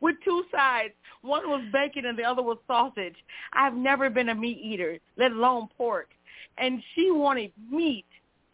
With 0.00 0.16
two 0.24 0.44
sides, 0.52 0.92
one 1.22 1.48
was 1.48 1.62
bacon 1.72 2.06
and 2.06 2.18
the 2.18 2.24
other 2.24 2.42
was 2.42 2.58
sausage. 2.66 3.14
I've 3.52 3.74
never 3.74 4.10
been 4.10 4.28
a 4.30 4.34
meat 4.34 4.58
eater, 4.62 4.98
let 5.16 5.32
alone 5.32 5.68
pork, 5.76 6.08
and 6.56 6.82
she 6.94 7.10
wanted 7.10 7.52
meat 7.70 8.06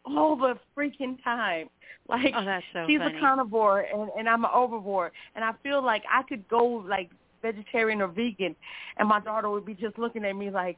all 0.04 0.36
the 0.36 0.54
freaking 0.76 1.22
time. 1.22 1.68
Like 2.08 2.34
Oh, 2.36 2.60
so 2.72 2.84
she's 2.86 2.98
funny. 2.98 3.16
a 3.16 3.20
carnivore 3.20 3.80
and 3.80 4.10
and 4.18 4.28
I'm 4.28 4.44
an 4.44 4.50
herbivore, 4.54 5.10
and 5.34 5.44
I 5.44 5.52
feel 5.62 5.82
like 5.82 6.02
I 6.12 6.22
could 6.22 6.46
go 6.48 6.64
like 6.86 7.10
vegetarian 7.40 8.02
or 8.02 8.08
vegan, 8.08 8.54
and 8.98 9.08
my 9.08 9.20
daughter 9.20 9.50
would 9.50 9.64
be 9.64 9.74
just 9.74 9.98
looking 9.98 10.24
at 10.24 10.36
me 10.36 10.50
like, 10.50 10.76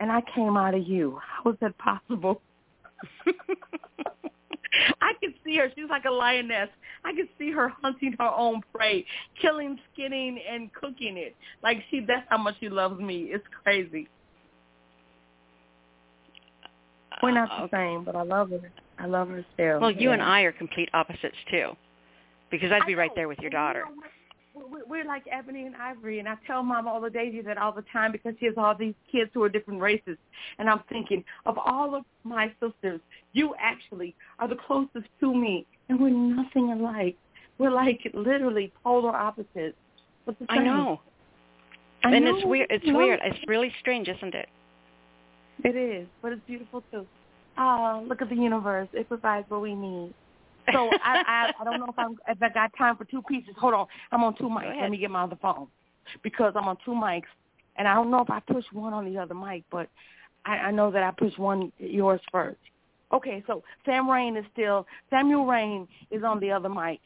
and 0.00 0.12
I 0.12 0.22
came 0.34 0.56
out 0.56 0.74
of 0.74 0.86
you. 0.86 1.18
How 1.22 1.50
is 1.50 1.56
that 1.60 1.76
possible? 1.78 2.42
I 5.00 5.12
could 5.20 5.34
see 5.44 5.56
her. 5.56 5.70
She's 5.74 5.88
like 5.88 6.04
a 6.04 6.10
lioness. 6.10 6.68
I 7.04 7.12
could 7.14 7.28
see 7.38 7.50
her 7.50 7.70
hunting 7.82 8.14
her 8.18 8.30
own 8.30 8.60
prey, 8.74 9.04
killing, 9.40 9.78
skinning, 9.92 10.38
and 10.48 10.72
cooking 10.72 11.16
it. 11.16 11.34
Like 11.62 11.78
she, 11.90 12.00
that's 12.06 12.26
how 12.28 12.38
much 12.38 12.56
she 12.60 12.68
loves 12.68 13.00
me. 13.00 13.28
It's 13.30 13.46
crazy. 13.62 14.08
We're 17.22 17.32
not 17.32 17.48
the 17.48 17.76
ah, 17.76 17.78
same, 17.78 18.04
but 18.04 18.16
I 18.16 18.22
love 18.22 18.50
her. 18.50 18.60
I 18.98 19.06
love 19.06 19.28
her 19.28 19.44
still. 19.54 19.80
Well, 19.80 19.90
you 19.90 20.12
and 20.12 20.22
I 20.22 20.42
are 20.42 20.52
complete 20.52 20.88
opposites 20.92 21.36
too, 21.50 21.72
because 22.50 22.72
I'd 22.72 22.86
be 22.86 22.94
right 22.94 23.10
there 23.14 23.28
with 23.28 23.38
your 23.38 23.46
And 23.46 23.52
you 23.54 23.58
daughter. 23.58 23.84
know? 23.84 24.66
We're, 24.68 24.84
we're 24.86 25.04
like 25.04 25.22
ebony 25.30 25.64
and 25.66 25.76
ivory, 25.76 26.18
and 26.18 26.28
I 26.28 26.34
tell 26.46 26.62
Mom 26.62 26.88
all 26.88 27.00
the 27.00 27.08
Daisy 27.10 27.40
that 27.42 27.56
all 27.56 27.72
the 27.72 27.84
time 27.92 28.12
because 28.12 28.34
she 28.40 28.46
has 28.46 28.54
all 28.56 28.74
these 28.74 28.94
kids 29.10 29.30
who 29.32 29.42
are 29.42 29.48
different 29.48 29.80
races, 29.80 30.18
and 30.58 30.68
I'm 30.68 30.80
thinking 30.88 31.24
of 31.46 31.56
all 31.56 31.94
of 31.94 32.04
my 32.24 32.52
sisters, 32.60 33.00
you 33.32 33.54
actually 33.60 34.14
are 34.38 34.48
the 34.48 34.56
closest 34.66 35.06
to 35.20 35.34
me, 35.34 35.66
and 35.88 36.00
we're 36.00 36.10
nothing 36.10 36.72
alike. 36.72 37.16
We're 37.58 37.70
like 37.70 38.00
literally 38.12 38.72
polar 38.82 39.14
opposites. 39.14 39.76
But 40.26 40.38
the 40.38 40.46
I 40.48 40.56
same. 40.56 40.64
know. 40.64 41.00
I 42.04 42.12
and 42.12 42.24
know, 42.24 42.36
it's 42.36 42.46
weird. 42.46 42.66
It's 42.70 42.84
I 42.86 42.90
know. 42.90 42.98
weird. 42.98 43.20
It's 43.22 43.38
really 43.46 43.72
strange, 43.80 44.08
isn't 44.08 44.34
it? 44.34 44.48
It 45.64 45.76
is, 45.76 46.06
but 46.22 46.32
it's 46.32 46.42
beautiful 46.46 46.82
too. 46.90 47.06
Oh, 47.58 48.04
look 48.08 48.22
at 48.22 48.28
the 48.30 48.36
universe. 48.36 48.88
It 48.92 49.08
provides 49.08 49.48
what 49.50 49.60
we 49.60 49.74
need. 49.74 50.14
So 50.72 50.90
I, 51.04 51.22
I 51.26 51.52
I 51.60 51.64
don't 51.64 51.80
know 51.80 51.86
if 51.88 51.98
I'm 51.98 52.16
if 52.28 52.42
I 52.42 52.48
got 52.48 52.70
time 52.76 52.96
for 52.96 53.04
two 53.04 53.22
pieces. 53.22 53.54
Hold 53.58 53.74
on, 53.74 53.86
I'm 54.12 54.22
on 54.24 54.36
two 54.36 54.44
mics. 54.44 54.80
Let 54.80 54.90
me 54.90 54.98
get 54.98 55.10
my 55.10 55.24
other 55.24 55.38
phone 55.40 55.66
because 56.22 56.52
I'm 56.56 56.68
on 56.68 56.76
two 56.84 56.92
mics, 56.92 57.22
and 57.76 57.88
I 57.88 57.94
don't 57.94 58.10
know 58.10 58.20
if 58.20 58.30
I 58.30 58.40
push 58.40 58.64
one 58.72 58.92
on 58.92 59.04
the 59.04 59.18
other 59.18 59.34
mic, 59.34 59.64
but 59.70 59.88
I, 60.44 60.56
I 60.56 60.70
know 60.70 60.90
that 60.90 61.02
I 61.02 61.10
push 61.10 61.36
one 61.38 61.72
yours 61.78 62.20
first. 62.30 62.58
Okay, 63.12 63.42
so 63.46 63.64
Sam 63.84 64.08
Rain 64.08 64.36
is 64.36 64.44
still 64.52 64.86
Samuel 65.10 65.46
Rain 65.46 65.88
is 66.10 66.22
on 66.22 66.40
the 66.40 66.50
other 66.52 66.68
mic, 66.68 67.00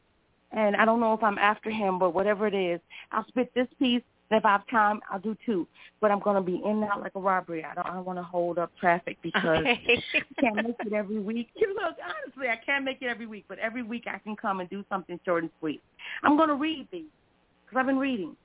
and 0.53 0.77
I 0.77 0.85
don't 0.85 1.01
know 1.01 1.15
if 1.15 1.23
I'm 1.23 1.39
after 1.39 1.71
him, 1.71 1.99
but 1.99 2.15
whatever 2.15 2.47
it 2.47 2.55
is, 2.55 2.81
I'll 3.13 3.27
spit 3.29 3.53
this 3.55 3.69
piece. 3.79 4.03
And 4.31 4.39
if 4.39 4.45
I 4.45 4.53
have 4.53 4.67
time, 4.71 5.01
I'll 5.11 5.21
do 5.21 5.37
two. 5.45 5.67
But 6.01 6.11
I'm 6.11 6.21
going 6.21 6.37
to 6.37 6.43
be 6.43 6.61
in 6.65 6.83
and 6.83 6.85
out 6.85 7.01
like 7.01 7.13
a 7.15 7.21
robbery. 7.21 7.65
I 7.65 7.75
don't. 7.75 7.87
I 7.87 7.95
don't 7.95 8.07
want 8.07 8.19
to 8.19 8.23
hold 8.23 8.59
up 8.59 8.71
traffic 8.81 9.19
because 9.23 9.45
Okay. 9.61 10.03
I 10.15 10.41
can't 10.41 10.57
make 10.57 10.77
it 10.81 10.93
every 10.93 11.19
week. 11.19 11.49
You 11.57 11.75
know, 11.75 11.91
honestly, 12.03 12.49
I 12.49 12.57
can't 12.65 12.85
make 12.85 13.03
it 13.03 13.07
every 13.07 13.27
week, 13.27 13.45
but 13.49 13.59
every 13.59 13.83
week 13.83 14.05
I 14.07 14.19
can 14.19 14.35
come 14.37 14.61
and 14.61 14.71
do 14.71 14.85
something 14.89 15.21
short 15.25 15.43
and 15.43 15.53
sweet. 15.61 15.83
I'm 16.23 16.37
going 16.37 16.49
to 16.49 16.55
read 16.55 16.89
these 16.91 17.05
because 17.65 17.81
I've 17.81 17.87
been 17.87 17.99
reading 17.99 18.37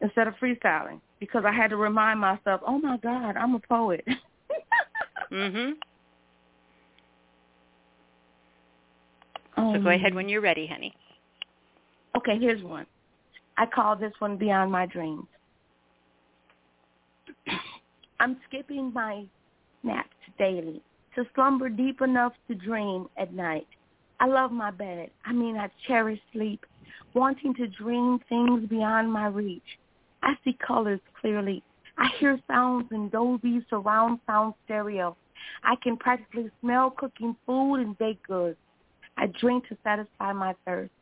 instead 0.00 0.26
of 0.26 0.34
freestyling 0.42 1.00
because 1.20 1.44
I 1.46 1.52
had 1.52 1.70
to 1.70 1.76
remind 1.76 2.18
myself, 2.18 2.60
oh 2.66 2.78
my 2.78 2.96
God, 2.98 3.36
I'm 3.36 3.54
a 3.54 3.60
poet. 3.60 4.04
mhm. 5.32 5.72
So 9.56 9.62
Um, 9.62 9.84
go 9.84 9.90
ahead 9.90 10.14
when 10.14 10.28
you're 10.28 10.40
ready, 10.40 10.66
honey. 10.66 10.94
Okay, 12.16 12.38
here's 12.38 12.62
one. 12.62 12.86
I 13.60 13.66
call 13.66 13.94
this 13.94 14.14
one 14.20 14.38
Beyond 14.38 14.72
My 14.72 14.86
Dreams. 14.86 15.26
I'm 18.20 18.38
skipping 18.48 18.90
my 18.94 19.26
naps 19.82 20.08
daily 20.38 20.80
to 21.14 21.24
slumber 21.34 21.68
deep 21.68 22.00
enough 22.00 22.32
to 22.48 22.54
dream 22.54 23.06
at 23.18 23.34
night. 23.34 23.66
I 24.18 24.28
love 24.28 24.50
my 24.50 24.70
bed. 24.70 25.10
I 25.26 25.34
mean, 25.34 25.58
I 25.58 25.68
cherish 25.86 26.18
sleep, 26.32 26.64
wanting 27.12 27.52
to 27.56 27.66
dream 27.66 28.18
things 28.30 28.66
beyond 28.66 29.12
my 29.12 29.26
reach. 29.26 29.78
I 30.22 30.36
see 30.42 30.56
colors 30.66 31.00
clearly. 31.20 31.62
I 31.98 32.08
hear 32.18 32.40
sounds 32.48 32.86
in 32.92 33.10
Dolby 33.10 33.60
surround 33.68 34.20
sound 34.26 34.54
stereo. 34.64 35.18
I 35.64 35.74
can 35.82 35.98
practically 35.98 36.50
smell 36.62 36.92
cooking 36.92 37.36
food 37.44 37.74
and 37.80 37.98
baked 37.98 38.26
goods. 38.26 38.56
I 39.18 39.26
drink 39.38 39.68
to 39.68 39.76
satisfy 39.84 40.32
my 40.32 40.54
thirst, 40.64 40.92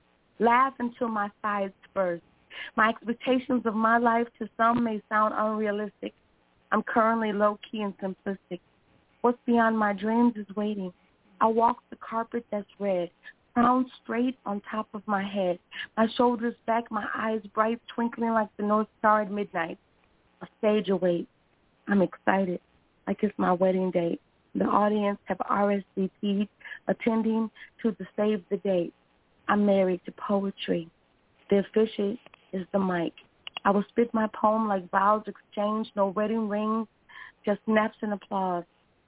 laugh 0.41 0.75
until 0.81 1.07
my 1.07 1.31
sides 1.41 1.73
burst. 1.95 2.25
My 2.77 2.91
expectations 2.91 3.63
of 3.67 3.75
my 3.75 3.99
life 3.99 4.27
to 4.39 4.49
some 4.57 4.85
may 4.85 5.03
sound 5.09 5.35
unrealistic. 5.37 6.15
I'm 6.71 6.83
currently 6.83 7.33
low-key 7.33 7.83
and 7.83 7.95
simplistic. 7.99 8.61
What's 9.23 9.39
beyond 9.47 9.79
my 9.79 9.93
dreams 9.93 10.35
is 10.37 10.47
waiting. 10.57 10.93
I 11.41 11.47
walk 11.47 11.79
the 11.91 11.97
carpet 11.97 12.45
that's 12.51 12.67
red, 12.79 13.11
crown 13.55 13.91
straight 14.03 14.37
on 14.47 14.61
top 14.71 14.89
of 14.95 15.03
my 15.07 15.23
head, 15.23 15.59
my 15.97 16.07
shoulders 16.17 16.55
back, 16.67 16.91
my 16.91 17.07
eyes 17.15 17.41
bright, 17.55 17.81
twinkling 17.95 18.33
like 18.33 18.49
the 18.57 18.63
North 18.63 18.89
Star 18.99 19.23
at 19.23 19.31
midnight. 19.31 19.79
A 20.43 20.47
stage 20.59 20.89
awaits. 20.89 21.29
I'm 21.89 22.03
excited, 22.03 22.61
like 23.07 23.23
it's 23.23 23.35
my 23.39 23.53
wedding 23.53 23.91
date. 23.91 24.21
The 24.55 24.65
audience 24.65 25.19
have 25.25 25.39
RSVP'd, 25.39 26.49
attending 26.87 27.51
to 27.83 27.97
the 27.99 28.07
save 28.17 28.45
the 28.51 28.59
date. 28.59 28.93
I'm 29.49 29.65
married 29.67 30.01
to 30.07 30.13
poetry. 30.13 30.89
The 31.51 31.59
officiant 31.59 32.19
is 32.53 32.67
the 32.73 32.79
mic. 32.79 33.13
I 33.65 33.71
will 33.71 33.85
spit 33.91 34.13
my 34.15 34.29
poem 34.35 34.69
like 34.69 34.91
vows 34.91 35.25
exchanged, 35.27 35.91
no 35.97 36.09
wedding 36.09 36.49
rings, 36.49 36.87
just 37.45 37.61
snaps 37.65 37.97
and 38.03 38.13
applause. 38.13 38.65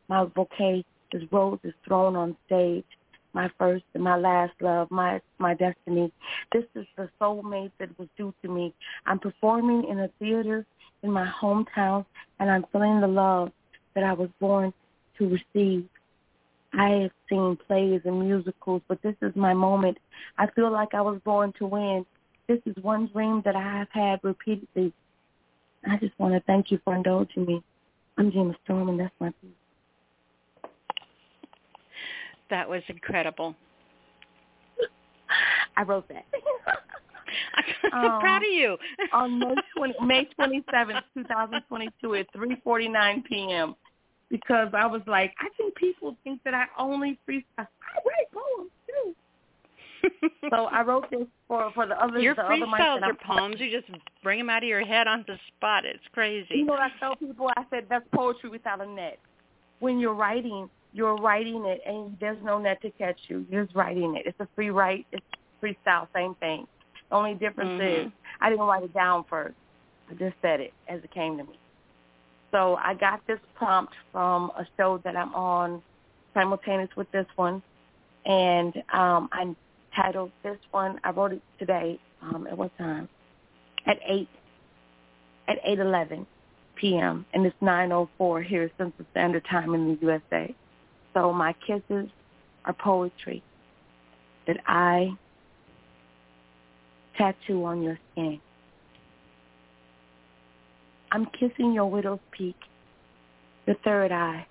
My 0.08 0.24
bouquet 0.24 0.84
is 1.12 1.22
roses 1.30 1.72
thrown 1.86 2.16
on 2.16 2.36
stage. 2.46 2.84
My 3.32 3.48
first 3.58 3.84
and 3.94 4.02
my 4.02 4.16
last 4.16 4.54
love, 4.60 4.90
my 4.90 5.20
my 5.38 5.54
destiny. 5.54 6.12
This 6.52 6.64
is 6.74 6.84
the 6.96 7.08
soulmate 7.20 7.70
that 7.78 7.96
was 7.96 8.08
due 8.16 8.34
to 8.42 8.48
me. 8.48 8.74
I'm 9.06 9.20
performing 9.20 9.88
in 9.88 10.00
a 10.00 10.08
theater 10.18 10.66
in 11.04 11.12
my 11.12 11.30
hometown, 11.40 12.04
and 12.40 12.50
I'm 12.50 12.64
feeling 12.72 13.00
the 13.00 13.06
love 13.06 13.52
that 13.94 14.02
I 14.02 14.12
was 14.12 14.30
born 14.40 14.72
to 15.18 15.28
receive. 15.28 15.88
I 16.72 16.88
have 17.02 17.10
seen 17.28 17.56
plays 17.66 18.00
and 18.04 18.20
musicals, 18.20 18.82
but 18.88 19.00
this 19.02 19.16
is 19.22 19.34
my 19.34 19.54
moment. 19.54 19.98
I 20.38 20.46
feel 20.50 20.70
like 20.70 20.94
I 20.94 21.00
was 21.00 21.20
born 21.24 21.52
to 21.58 21.66
win. 21.66 22.06
This 22.50 22.58
is 22.66 22.82
one 22.82 23.06
dream 23.12 23.42
that 23.44 23.54
I 23.54 23.62
have 23.62 23.86
had 23.92 24.18
repeatedly. 24.24 24.92
I 25.88 25.96
just 25.98 26.18
want 26.18 26.34
to 26.34 26.40
thank 26.48 26.72
you 26.72 26.80
for 26.84 26.96
indulging 26.96 27.46
me. 27.46 27.62
I'm 28.18 28.32
Gina 28.32 28.56
Storm, 28.64 28.88
and 28.88 28.98
that's 28.98 29.14
my 29.20 29.30
piece. 29.40 29.50
That 32.50 32.68
was 32.68 32.82
incredible. 32.88 33.54
I 35.76 35.84
wrote 35.84 36.08
that. 36.08 36.24
I'm 37.92 38.04
Um, 38.14 38.20
proud 38.20 38.42
of 38.42 38.48
you. 38.52 38.76
on 39.12 39.38
May 39.38 39.54
20, 39.76 39.94
May 40.04 40.28
27th, 40.36 41.02
2022 41.14 42.14
at 42.16 42.26
3:49 42.34 43.24
p.m. 43.26 43.76
Because 44.28 44.70
I 44.74 44.86
was 44.86 45.02
like, 45.06 45.32
I 45.38 45.50
think 45.56 45.76
people 45.76 46.16
think 46.24 46.42
that 46.44 46.54
I 46.54 46.64
only 46.76 47.16
freestyle. 47.28 47.44
I 47.58 48.00
write 48.04 48.32
poems 48.32 48.70
too. 48.72 48.79
So 50.50 50.66
I 50.66 50.82
wrote 50.82 51.10
this 51.10 51.26
for 51.48 51.70
for 51.74 51.86
the 51.86 52.00
other 52.02 52.18
Your 52.20 52.34
the 52.34 52.42
other 52.42 52.54
freestyles 52.54 53.00
that 53.00 53.10
are 53.10 53.14
poems. 53.14 53.56
You 53.58 53.70
just 53.70 53.90
bring 54.22 54.38
them 54.38 54.50
out 54.50 54.62
of 54.62 54.68
your 54.68 54.84
head 54.84 55.06
on 55.06 55.24
the 55.26 55.36
spot. 55.56 55.84
It's 55.84 56.02
crazy. 56.12 56.46
You 56.50 56.64
know 56.64 56.72
what 56.74 56.82
I 56.82 56.90
tell 56.98 57.16
people? 57.16 57.50
I 57.56 57.64
said 57.70 57.86
that's 57.88 58.06
poetry 58.14 58.50
without 58.50 58.80
a 58.80 58.86
net. 58.86 59.18
When 59.80 59.98
you're 59.98 60.14
writing, 60.14 60.68
you're 60.92 61.16
writing 61.16 61.64
it, 61.66 61.80
and 61.86 62.16
there's 62.20 62.42
no 62.44 62.58
net 62.58 62.82
to 62.82 62.90
catch 62.92 63.18
you. 63.28 63.46
You're 63.50 63.64
just 63.64 63.76
writing 63.76 64.16
it. 64.16 64.26
It's 64.26 64.40
a 64.40 64.48
free 64.54 64.70
write. 64.70 65.06
It's 65.12 65.24
freestyle. 65.62 66.06
Same 66.14 66.34
thing. 66.36 66.66
The 67.08 67.16
only 67.16 67.34
difference 67.34 67.80
Mhm. 67.80 68.06
is 68.06 68.12
I 68.40 68.50
didn't 68.50 68.66
write 68.66 68.84
it 68.84 68.94
down 68.94 69.24
first. 69.24 69.56
I 70.10 70.14
just 70.14 70.36
said 70.42 70.60
it 70.60 70.72
as 70.88 71.02
it 71.02 71.10
came 71.10 71.38
to 71.38 71.44
me. 71.44 71.58
So 72.50 72.76
I 72.76 72.94
got 72.94 73.24
this 73.26 73.38
prompt 73.54 73.94
from 74.10 74.50
a 74.56 74.66
show 74.76 74.98
that 74.98 75.16
I'm 75.16 75.34
on 75.34 75.82
simultaneous 76.34 76.94
with 76.96 77.10
this 77.12 77.26
one. 77.36 77.62
and 78.26 78.76
um, 78.92 79.30
I 79.32 79.56
titled 79.94 80.30
this 80.42 80.58
one. 80.70 81.00
I 81.04 81.10
wrote 81.10 81.32
it 81.32 81.42
today. 81.58 81.98
Um, 82.22 82.46
at 82.46 82.56
what 82.56 82.76
time? 82.78 83.08
At 83.86 83.98
eight. 84.06 84.28
At 85.48 85.58
eight 85.64 85.78
eleven 85.78 86.26
p.m. 86.76 87.26
and 87.34 87.44
it's 87.44 87.56
nine 87.60 87.92
oh 87.92 88.08
four 88.16 88.42
here 88.42 88.70
Central 88.78 89.06
Standard 89.10 89.44
Time 89.50 89.74
in 89.74 89.94
the 89.94 89.98
USA. 90.00 90.54
So 91.12 91.32
my 91.32 91.54
kisses 91.66 92.08
are 92.64 92.72
poetry 92.72 93.42
that 94.46 94.58
I 94.66 95.10
tattoo 97.18 97.64
on 97.64 97.82
your 97.82 97.98
skin. 98.12 98.40
I'm 101.12 101.26
kissing 101.38 101.72
your 101.72 101.90
widow's 101.90 102.20
peak, 102.30 102.56
your 103.66 103.76
third 103.84 104.12
eye, 104.12 104.46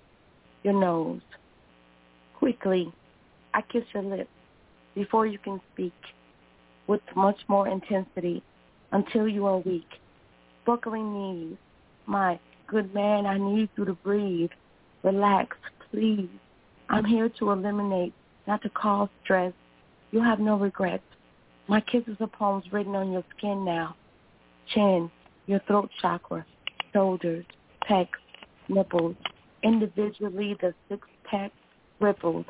your 0.62 0.78
nose. 0.78 1.22
Quickly, 2.38 2.92
I 3.54 3.62
kiss 3.62 3.84
your 3.94 4.02
lips 4.02 4.30
before 4.94 5.26
you 5.26 5.38
can 5.38 5.60
speak 5.72 5.92
with 6.86 7.00
much 7.14 7.38
more 7.48 7.68
intensity 7.68 8.42
until 8.92 9.28
you 9.28 9.46
are 9.46 9.58
weak. 9.58 9.86
Buckling 10.66 11.12
knees. 11.12 11.56
My 12.06 12.38
good 12.66 12.92
man, 12.94 13.26
I 13.26 13.38
need 13.38 13.68
you 13.76 13.84
to 13.84 13.94
breathe. 13.94 14.50
Relax, 15.02 15.56
please. 15.90 16.28
I'm 16.88 17.04
here 17.04 17.28
to 17.38 17.50
eliminate, 17.50 18.12
not 18.46 18.62
to 18.62 18.68
cause 18.70 19.08
stress. 19.22 19.52
You'll 20.10 20.24
have 20.24 20.40
no 20.40 20.56
regrets. 20.56 21.04
My 21.68 21.80
kisses 21.80 22.16
are 22.20 22.26
poems 22.26 22.64
written 22.72 22.96
on 22.96 23.12
your 23.12 23.24
skin 23.36 23.64
now. 23.64 23.94
Chin, 24.74 25.10
your 25.46 25.60
throat 25.68 25.90
chakra, 26.02 26.44
shoulders, 26.92 27.44
pecs, 27.88 28.08
nipples, 28.68 29.16
individually 29.62 30.56
the 30.60 30.74
six-pack 30.88 31.52
ripples, 32.00 32.46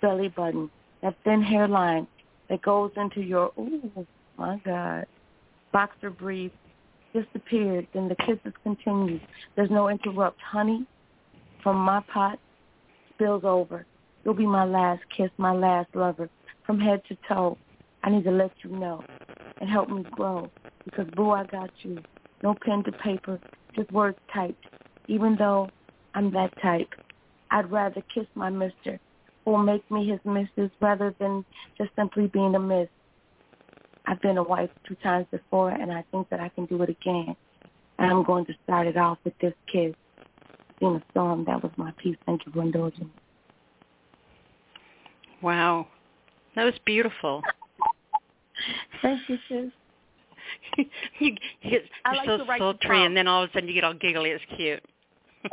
belly 0.00 0.28
button, 0.28 0.70
that 1.02 1.16
thin 1.24 1.42
hairline 1.42 2.06
that 2.48 2.62
goes 2.62 2.90
into 2.96 3.20
your, 3.20 3.52
oh 3.56 4.06
my 4.36 4.60
God, 4.64 5.06
boxer 5.72 6.10
brief 6.10 6.52
disappeared. 7.12 7.86
Then 7.94 8.08
the 8.08 8.16
kisses 8.16 8.52
continue. 8.62 9.20
There's 9.56 9.70
no 9.70 9.88
interrupt. 9.88 10.40
Honey, 10.40 10.86
from 11.62 11.76
my 11.76 12.02
pot 12.12 12.38
spills 13.14 13.44
over. 13.44 13.86
You'll 14.24 14.34
be 14.34 14.46
my 14.46 14.64
last 14.64 15.02
kiss, 15.16 15.30
my 15.38 15.52
last 15.52 15.88
lover, 15.94 16.28
from 16.66 16.78
head 16.80 17.02
to 17.08 17.16
toe. 17.28 17.56
I 18.02 18.10
need 18.10 18.24
to 18.24 18.30
let 18.30 18.52
you 18.62 18.70
know 18.70 19.02
and 19.60 19.68
help 19.68 19.88
me 19.88 20.04
grow 20.10 20.50
because, 20.84 21.06
boo, 21.16 21.30
I 21.30 21.44
got 21.44 21.70
you. 21.82 21.98
No 22.42 22.54
pen 22.64 22.84
to 22.84 22.92
paper, 22.92 23.40
just 23.74 23.90
words 23.90 24.18
typed. 24.32 24.64
Even 25.08 25.36
though 25.36 25.68
I'm 26.14 26.32
that 26.32 26.50
type, 26.62 26.88
I'd 27.50 27.70
rather 27.70 28.02
kiss 28.14 28.26
my 28.34 28.50
mister 28.50 29.00
or 29.48 29.62
make 29.62 29.88
me 29.90 30.08
his 30.08 30.20
missus 30.24 30.70
rather 30.80 31.14
than 31.18 31.44
just 31.78 31.90
simply 31.96 32.26
being 32.26 32.54
a 32.54 32.58
miss. 32.58 32.88
I've 34.06 34.20
been 34.20 34.38
a 34.38 34.42
wife 34.42 34.70
two 34.86 34.94
times 34.96 35.26
before, 35.30 35.70
and 35.70 35.92
I 35.92 36.04
think 36.10 36.28
that 36.30 36.40
I 36.40 36.48
can 36.50 36.66
do 36.66 36.82
it 36.82 36.90
again. 36.90 37.34
And 37.98 38.10
I'm 38.10 38.22
going 38.22 38.46
to 38.46 38.52
start 38.64 38.86
it 38.86 38.96
off 38.96 39.18
with 39.24 39.34
this 39.40 39.54
kiss. 39.70 39.94
Gina 40.78 41.02
Storm, 41.10 41.44
that 41.46 41.62
was 41.62 41.72
my 41.76 41.92
piece. 41.92 42.16
Thank 42.24 42.46
you 42.46 42.52
for 42.52 42.62
indulging 42.62 43.04
me. 43.04 43.10
Wow. 45.42 45.88
That 46.54 46.64
was 46.64 46.74
beautiful. 46.84 47.42
Thank 49.02 49.20
you, 49.28 49.38
sis. 49.48 49.70
you, 51.18 51.36
you're 51.62 51.80
I 52.04 52.16
like 52.16 52.26
so 52.26 52.38
to 52.38 52.44
write 52.44 52.58
the 52.58 52.64
sultry, 52.64 53.04
and 53.04 53.16
then 53.16 53.26
all 53.26 53.42
of 53.42 53.50
a 53.50 53.52
sudden 53.52 53.68
you 53.68 53.74
get 53.74 53.84
all 53.84 53.94
giggly. 53.94 54.30
It's 54.30 54.44
cute. 54.56 54.82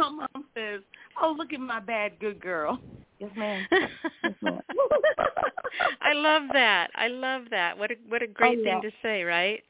My 0.00 0.08
mom 0.08 0.44
says, 0.54 0.80
"Oh, 1.20 1.34
look 1.36 1.52
at 1.52 1.60
my 1.60 1.80
bad 1.80 2.18
good 2.20 2.40
girl." 2.40 2.80
Yes, 3.18 3.30
ma'am. 3.36 3.66
Yes, 3.70 4.32
ma'am. 4.40 4.60
I 6.00 6.14
love 6.14 6.44
that. 6.54 6.90
I 6.94 7.08
love 7.08 7.42
that. 7.50 7.76
What 7.76 7.90
a 7.90 7.94
what 8.08 8.22
a 8.22 8.26
oh, 8.26 8.32
great 8.32 8.58
Oh, 8.58 8.62
yeah. 8.62 8.80
thing 8.80 8.90
to 8.90 8.96
say, 9.02 9.22
right? 9.24 9.62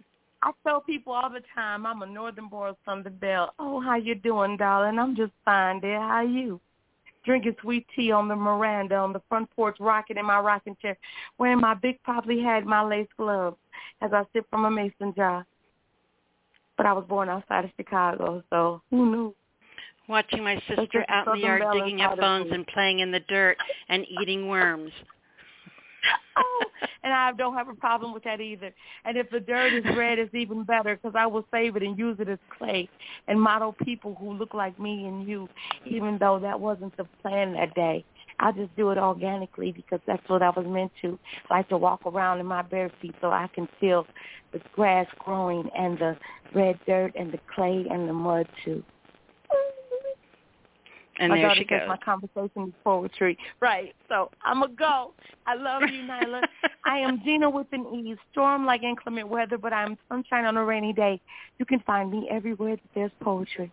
I 0.43 0.53
tell 0.65 0.81
people 0.81 1.13
all 1.13 1.29
the 1.29 1.43
time, 1.55 1.85
I'm 1.85 2.03
a 2.03 2.07
northern 2.07 2.49
boy 2.49 2.73
from 2.85 3.03
the 3.03 3.11
bell. 3.11 3.55
Oh, 3.59 3.81
how 3.81 3.97
you 3.97 4.15
doing, 4.15 4.57
darling? 4.57 4.99
I'm 4.99 5.15
just 5.15 5.33
fine, 5.45 5.81
dear. 5.81 6.01
How 6.01 6.23
you? 6.23 6.61
Drinking 7.25 7.57
sweet 7.61 7.87
tea 7.95 8.11
on 8.13 8.29
the 8.29 8.37
veranda, 8.37 8.95
on 8.95 9.13
the 9.13 9.21
front 9.29 9.51
porch, 9.55 9.77
rocking 9.81 10.17
in 10.17 10.25
my 10.25 10.39
rocking 10.39 10.77
chair, 10.81 10.97
wearing 11.37 11.61
my 11.61 11.75
big 11.75 12.03
poppy 12.05 12.41
hat, 12.41 12.65
my 12.65 12.83
lace 12.83 13.09
gloves, 13.19 13.59
as 14.01 14.13
I 14.15 14.25
sip 14.33 14.49
from 14.49 14.65
a 14.65 14.71
mason 14.71 15.13
jar. 15.15 15.45
But 16.79 16.87
I 16.87 16.95
was 16.95 17.05
born 17.07 17.29
outside 17.29 17.67
of 17.67 17.73
Chicago, 17.77 18.43
so 18.49 18.81
who 18.89 19.11
knew? 19.11 19.35
Watching 20.11 20.43
my 20.43 20.61
sister 20.67 21.05
out 21.09 21.29
in 21.29 21.35
the 21.35 21.47
yard 21.47 21.63
digging 21.73 22.01
up 22.01 22.19
bones 22.19 22.51
and 22.51 22.67
playing 22.67 22.99
in 22.99 23.13
the 23.13 23.21
dirt 23.21 23.57
and 23.89 24.05
eating 24.21 24.49
worms. 24.49 24.91
oh, 26.37 26.65
and 27.05 27.13
I 27.13 27.31
don't 27.31 27.55
have 27.55 27.69
a 27.69 27.75
problem 27.75 28.13
with 28.13 28.25
that 28.25 28.41
either. 28.41 28.75
And 29.05 29.17
if 29.17 29.31
the 29.31 29.39
dirt 29.39 29.73
is 29.73 29.85
red, 29.97 30.19
it's 30.19 30.35
even 30.35 30.65
better 30.65 30.97
because 30.97 31.15
I 31.17 31.27
will 31.27 31.47
save 31.53 31.77
it 31.77 31.85
and 31.85 31.97
use 31.97 32.17
it 32.19 32.29
as 32.29 32.41
clay 32.59 32.89
and 33.29 33.41
model 33.41 33.73
people 33.85 34.17
who 34.19 34.33
look 34.33 34.53
like 34.53 34.81
me 34.81 35.07
and 35.07 35.29
you, 35.29 35.49
even 35.87 36.19
though 36.19 36.41
that 36.41 36.59
wasn't 36.59 36.97
the 36.97 37.05
plan 37.23 37.53
that 37.53 37.73
day. 37.77 38.05
I 38.41 38.51
just 38.51 38.75
do 38.75 38.91
it 38.91 38.99
organically 38.99 39.71
because 39.71 40.01
that's 40.09 40.29
what 40.29 40.43
I 40.43 40.51
was 40.51 40.67
meant 40.67 40.91
to. 41.03 41.21
I 41.51 41.59
like 41.59 41.69
to 41.69 41.77
walk 41.79 42.05
around 42.05 42.41
in 42.41 42.47
my 42.47 42.63
bare 42.63 42.91
feet 43.01 43.15
so 43.21 43.31
I 43.31 43.49
can 43.55 43.69
feel 43.79 44.09
the 44.53 44.61
grass 44.73 45.07
growing 45.21 45.71
and 45.79 45.97
the 46.01 46.17
red 46.53 46.81
dirt 46.85 47.13
and 47.17 47.31
the 47.31 47.39
clay 47.55 47.87
and 47.89 48.09
the 48.09 48.13
mud 48.13 48.49
too. 48.65 48.83
And 51.21 51.31
my 51.31 51.37
there 51.37 51.55
she 51.55 51.65
goes. 51.65 51.83
my 51.87 51.99
conversation 51.99 52.69
is 52.69 52.75
poetry. 52.83 53.37
Right. 53.61 53.95
So 54.09 54.31
I'm 54.43 54.63
a 54.63 54.69
go. 54.69 55.13
I 55.47 55.55
love 55.55 55.83
you, 55.83 56.03
Nyla. 56.03 56.43
I 56.87 56.99
am 56.99 57.21
Gina 57.23 57.49
with 57.49 57.67
an 57.73 57.85
E. 57.95 58.17
Storm 58.33 58.65
like 58.65 58.83
inclement 58.83 59.29
weather, 59.29 59.59
but 59.59 59.73
I'm 59.73 59.99
sunshine 60.09 60.47
on 60.47 60.57
a 60.57 60.65
rainy 60.65 60.95
day. 60.95 61.21
You 61.59 61.67
can 61.67 61.81
find 61.81 62.11
me 62.11 62.27
everywhere 62.31 62.77
that 62.77 62.91
there's 62.95 63.13
poetry. 63.21 63.71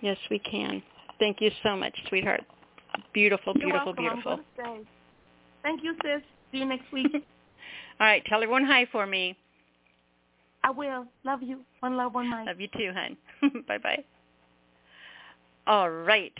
Yes, 0.00 0.16
we 0.30 0.38
can. 0.38 0.80
Thank 1.18 1.40
you 1.40 1.50
so 1.64 1.76
much, 1.76 1.94
sweetheart. 2.08 2.42
Beautiful, 3.12 3.52
beautiful, 3.52 3.94
beautiful. 3.94 4.32
I'm 4.32 4.44
gonna 4.58 4.78
stay. 4.82 4.88
Thank 5.62 5.82
you, 5.82 5.94
sis. 6.04 6.22
See 6.52 6.58
you 6.58 6.66
next 6.66 6.92
week. 6.92 7.08
All 7.12 8.06
right, 8.06 8.24
tell 8.26 8.42
everyone 8.42 8.64
hi 8.64 8.86
for 8.92 9.06
me. 9.06 9.36
I 10.62 10.70
will. 10.70 11.06
Love 11.24 11.42
you. 11.42 11.60
One 11.80 11.96
love, 11.96 12.14
one 12.14 12.30
mic. 12.30 12.46
Love 12.46 12.60
you 12.60 12.68
too, 12.76 12.92
hon. 12.94 13.16
bye 13.68 13.78
bye. 13.78 14.04
All 15.66 15.90
right. 15.90 16.32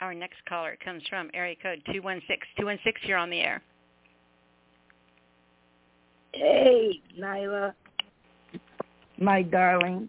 Our 0.00 0.14
next 0.14 0.36
caller 0.48 0.76
comes 0.84 1.02
from 1.08 1.30
area 1.34 1.56
code 1.62 1.82
216. 1.92 2.38
216, 2.58 3.08
you're 3.08 3.18
on 3.18 3.30
the 3.30 3.40
air. 3.40 3.62
Hey, 6.32 7.00
Nyla. 7.18 7.72
My 9.18 9.42
darling. 9.42 10.08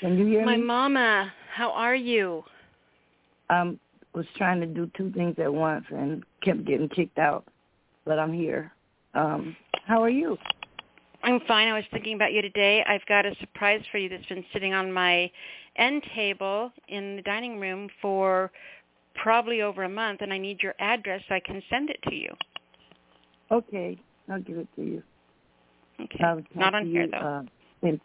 Can 0.00 0.18
you 0.18 0.26
hear 0.26 0.44
My 0.44 0.56
me? 0.56 0.62
mama, 0.62 1.32
how 1.52 1.70
are 1.72 1.94
you? 1.96 2.44
Um 3.50 3.78
was 4.14 4.26
trying 4.36 4.60
to 4.60 4.66
do 4.66 4.88
two 4.96 5.10
things 5.12 5.34
at 5.38 5.52
once 5.52 5.84
and 5.90 6.22
kept 6.42 6.64
getting 6.64 6.88
kicked 6.88 7.18
out. 7.18 7.44
But 8.04 8.18
I'm 8.20 8.32
here. 8.32 8.72
Um 9.14 9.56
how 9.86 10.02
are 10.02 10.10
you? 10.10 10.38
I'm 11.24 11.40
fine. 11.48 11.68
I 11.68 11.72
was 11.72 11.84
thinking 11.90 12.14
about 12.14 12.32
you 12.32 12.42
today. 12.42 12.84
I've 12.86 13.04
got 13.06 13.26
a 13.26 13.34
surprise 13.40 13.82
for 13.90 13.98
you 13.98 14.08
that's 14.08 14.26
been 14.26 14.44
sitting 14.52 14.74
on 14.74 14.92
my 14.92 15.30
end 15.76 16.02
table 16.14 16.72
in 16.88 17.16
the 17.16 17.22
dining 17.22 17.58
room 17.58 17.88
for 18.00 18.50
probably 19.14 19.62
over 19.62 19.84
a 19.84 19.88
month, 19.88 20.20
and 20.22 20.32
I 20.32 20.38
need 20.38 20.62
your 20.62 20.74
address 20.78 21.22
so 21.28 21.34
I 21.34 21.40
can 21.40 21.62
send 21.70 21.90
it 21.90 21.98
to 22.08 22.14
you. 22.14 22.30
Okay, 23.50 23.98
I'll 24.30 24.40
give 24.40 24.58
it 24.58 24.68
to 24.76 24.82
you. 24.82 25.02
Okay. 26.00 26.44
Not 26.54 26.74
on 26.74 26.86
here, 26.86 27.04
you, 27.04 27.10
though. 27.10 27.18
Uh, 27.18 27.42
in, 27.82 28.00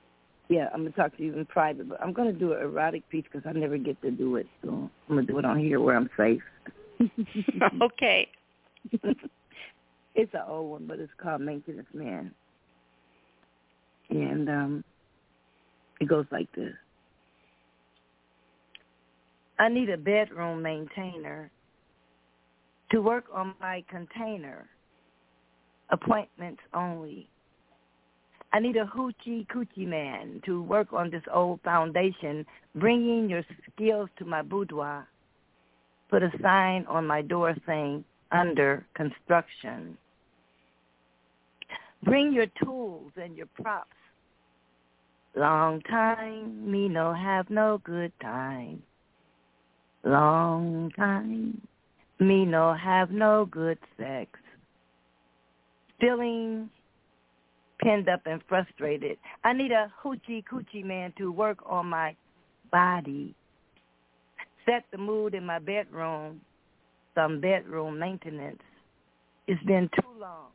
yeah, 0.49 0.69
I'm 0.73 0.83
gonna 0.83 0.95
talk 0.95 1.15
to 1.17 1.23
you 1.23 1.33
in 1.33 1.45
private, 1.45 1.89
but 1.89 2.01
I'm 2.01 2.13
gonna 2.13 2.33
do 2.33 2.53
an 2.53 2.61
erotic 2.61 3.07
piece 3.09 3.25
because 3.31 3.47
I 3.47 3.57
never 3.57 3.77
get 3.77 4.01
to 4.01 4.11
do 4.11 4.35
it, 4.35 4.47
so 4.63 4.89
I'm 5.09 5.15
gonna 5.15 5.23
do 5.23 5.37
it 5.39 5.45
on 5.45 5.59
here 5.59 5.79
where 5.79 5.95
I'm 5.95 6.09
safe. 6.17 6.41
okay. 7.81 8.27
it's 10.15 10.33
an 10.33 10.41
old 10.47 10.71
one, 10.71 10.85
but 10.87 10.99
it's 10.99 11.11
called 11.21 11.41
Maintenance 11.41 11.87
Man, 11.93 12.31
and 14.09 14.49
um, 14.49 14.83
it 15.99 16.07
goes 16.07 16.25
like 16.31 16.51
this. 16.55 16.73
I 19.60 19.68
need 19.68 19.90
a 19.90 19.98
bedroom 19.98 20.61
maintainer 20.61 21.52
to 22.91 23.02
work 23.02 23.26
on 23.34 23.53
my 23.60 23.84
container. 23.90 24.68
Appointments 25.90 26.61
only. 26.73 27.30
I 28.53 28.60
need 28.60 28.77
a 28.77 28.86
hoochie 28.86 29.45
coochie 29.48 29.86
man 29.86 30.41
to 30.45 30.64
work 30.64 30.94
on 30.94 31.11
this 31.11 31.23
old 31.31 31.60
foundation, 31.61 32.45
bringing 32.76 33.30
your 33.30 33.44
skills 33.72 34.10
to 34.18 34.26
my 34.26 34.41
boudoir. 34.41 35.07
Put 36.10 36.23
a 36.23 36.31
sign 36.41 36.86
on 36.88 37.06
my 37.06 37.22
door 37.22 37.53
saying, 37.68 38.06
under 38.31 38.86
construction. 38.95 39.98
Bring 42.03 42.31
your 42.31 42.48
tools 42.64 43.11
and 43.22 43.36
your 43.36 43.48
props. 43.61 43.90
Long 45.36 45.81
time, 45.81 46.72
me 46.72 46.88
no 46.88 47.14
have 47.14 47.49
no 47.49 47.81
good 47.84 48.11
time. 48.22 48.81
Long 50.03 50.91
time, 50.95 51.61
Me 52.19 52.45
no 52.45 52.73
have 52.73 53.11
no 53.11 53.45
good 53.45 53.77
sex. 53.97 54.30
Feeling 55.99 56.69
pinned 57.81 58.09
up 58.09 58.21
and 58.26 58.41
frustrated. 58.47 59.17
I 59.43 59.53
need 59.53 59.71
a 59.71 59.91
hoochie 60.03 60.43
coochie 60.43 60.84
man 60.84 61.13
to 61.17 61.31
work 61.31 61.59
on 61.65 61.88
my 61.88 62.15
body. 62.71 63.35
Set 64.65 64.85
the 64.91 64.97
mood 64.97 65.34
in 65.34 65.45
my 65.45 65.59
bedroom. 65.59 66.41
Some 67.15 67.41
bedroom 67.41 67.99
maintenance. 67.99 68.61
It's 69.47 69.63
been 69.63 69.89
too 69.95 70.19
long. 70.19 70.47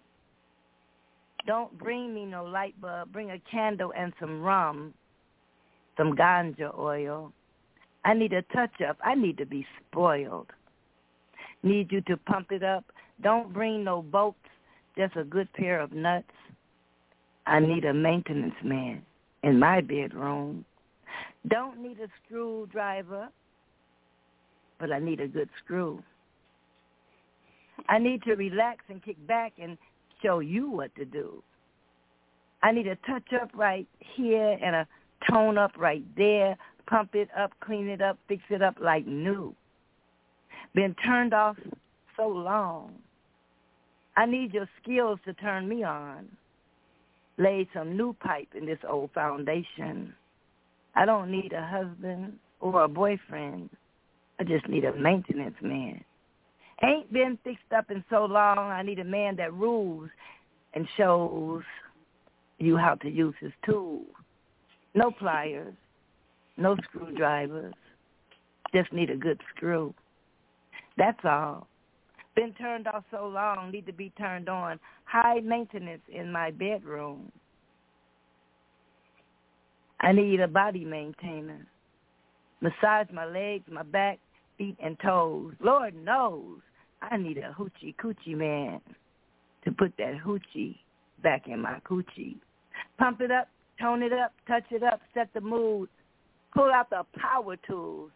Don't 1.46 1.76
bring 1.78 2.14
me 2.14 2.24
no 2.24 2.44
light 2.44 2.80
bulb. 2.80 3.12
Bring 3.12 3.30
a 3.30 3.38
candle 3.50 3.92
and 3.96 4.12
some 4.20 4.40
rum, 4.40 4.94
some 5.96 6.14
ganja 6.14 6.78
oil. 6.78 7.32
I 8.04 8.14
need 8.14 8.32
a 8.32 8.42
touch 8.42 8.80
up. 8.86 8.98
I 9.02 9.14
need 9.14 9.38
to 9.38 9.46
be 9.46 9.66
spoiled. 9.90 10.48
Need 11.62 11.90
you 11.90 12.00
to 12.02 12.16
pump 12.16 12.52
it 12.52 12.62
up. 12.62 12.84
Don't 13.22 13.52
bring 13.52 13.84
no 13.84 14.02
bolts, 14.02 14.38
just 14.96 15.16
a 15.16 15.24
good 15.24 15.50
pair 15.54 15.80
of 15.80 15.92
nuts. 15.92 16.26
I 17.46 17.60
need 17.60 17.84
a 17.84 17.94
maintenance 17.94 18.54
man 18.62 19.02
in 19.42 19.58
my 19.58 19.80
bedroom. 19.80 20.64
Don't 21.48 21.80
need 21.80 21.98
a 22.00 22.08
screwdriver, 22.24 23.28
but 24.78 24.90
I 24.90 24.98
need 24.98 25.20
a 25.20 25.28
good 25.28 25.48
screw. 25.62 26.02
I 27.88 27.98
need 27.98 28.22
to 28.24 28.34
relax 28.34 28.84
and 28.88 29.02
kick 29.02 29.16
back 29.26 29.52
and 29.60 29.76
show 30.22 30.40
you 30.40 30.70
what 30.70 30.94
to 30.96 31.04
do. 31.04 31.42
I 32.62 32.72
need 32.72 32.86
a 32.86 32.96
touch 33.06 33.32
up 33.40 33.50
right 33.54 33.86
here 34.16 34.58
and 34.62 34.74
a 34.74 34.88
tone 35.30 35.58
up 35.58 35.72
right 35.78 36.04
there, 36.16 36.56
pump 36.86 37.14
it 37.14 37.28
up, 37.38 37.52
clean 37.60 37.88
it 37.88 38.00
up, 38.00 38.18
fix 38.28 38.42
it 38.50 38.62
up 38.62 38.76
like 38.80 39.06
new. 39.06 39.54
Been 40.74 40.94
turned 41.04 41.34
off 41.34 41.56
so 42.16 42.28
long. 42.28 42.94
I 44.16 44.26
need 44.26 44.54
your 44.54 44.68
skills 44.82 45.18
to 45.24 45.32
turn 45.34 45.68
me 45.68 45.82
on. 45.82 46.28
Lay 47.36 47.68
some 47.74 47.96
new 47.96 48.14
pipe 48.20 48.48
in 48.56 48.64
this 48.64 48.78
old 48.88 49.10
foundation. 49.12 50.14
I 50.94 51.04
don't 51.04 51.30
need 51.30 51.52
a 51.52 51.66
husband 51.66 52.34
or 52.60 52.84
a 52.84 52.88
boyfriend. 52.88 53.70
I 54.38 54.44
just 54.44 54.68
need 54.68 54.84
a 54.84 54.94
maintenance 54.94 55.56
man. 55.60 56.04
Ain't 56.82 57.12
been 57.12 57.38
fixed 57.44 57.72
up 57.76 57.90
in 57.90 58.04
so 58.10 58.24
long. 58.24 58.58
I 58.58 58.82
need 58.82 58.98
a 58.98 59.04
man 59.04 59.36
that 59.36 59.52
rules 59.52 60.10
and 60.74 60.86
shows 60.96 61.62
you 62.58 62.76
how 62.76 62.94
to 62.96 63.08
use 63.08 63.34
his 63.40 63.52
tools. 63.64 64.06
No 64.94 65.10
pliers, 65.10 65.74
no 66.56 66.76
screwdrivers. 66.84 67.74
Just 68.74 68.92
need 68.92 69.10
a 69.10 69.16
good 69.16 69.40
screw. 69.54 69.94
That's 70.96 71.18
all. 71.24 71.66
Been 72.34 72.52
turned 72.54 72.88
off 72.88 73.04
so 73.10 73.28
long, 73.28 73.70
need 73.70 73.86
to 73.86 73.92
be 73.92 74.12
turned 74.18 74.48
on. 74.48 74.80
High 75.04 75.40
maintenance 75.40 76.02
in 76.12 76.32
my 76.32 76.50
bedroom. 76.50 77.30
I 80.00 80.12
need 80.12 80.40
a 80.40 80.48
body 80.48 80.84
maintainer. 80.84 81.66
Massage 82.60 83.08
my 83.12 83.24
legs, 83.24 83.64
my 83.70 83.82
back, 83.82 84.18
feet, 84.58 84.76
and 84.82 84.98
toes. 85.00 85.54
Lord 85.60 85.94
knows 85.94 86.58
I 87.02 87.16
need 87.16 87.38
a 87.38 87.54
hoochie 87.56 87.94
coochie 87.96 88.36
man 88.36 88.80
to 89.64 89.72
put 89.72 89.92
that 89.98 90.14
hoochie 90.24 90.76
back 91.22 91.46
in 91.46 91.60
my 91.60 91.78
coochie. 91.88 92.36
Pump 92.98 93.20
it 93.20 93.30
up, 93.30 93.48
tone 93.80 94.02
it 94.02 94.12
up, 94.12 94.32
touch 94.46 94.64
it 94.70 94.82
up, 94.82 95.00
set 95.14 95.32
the 95.34 95.40
mood. 95.40 95.88
Pull 96.54 96.70
out 96.72 96.90
the 96.90 97.04
power 97.18 97.56
tools. 97.66 98.10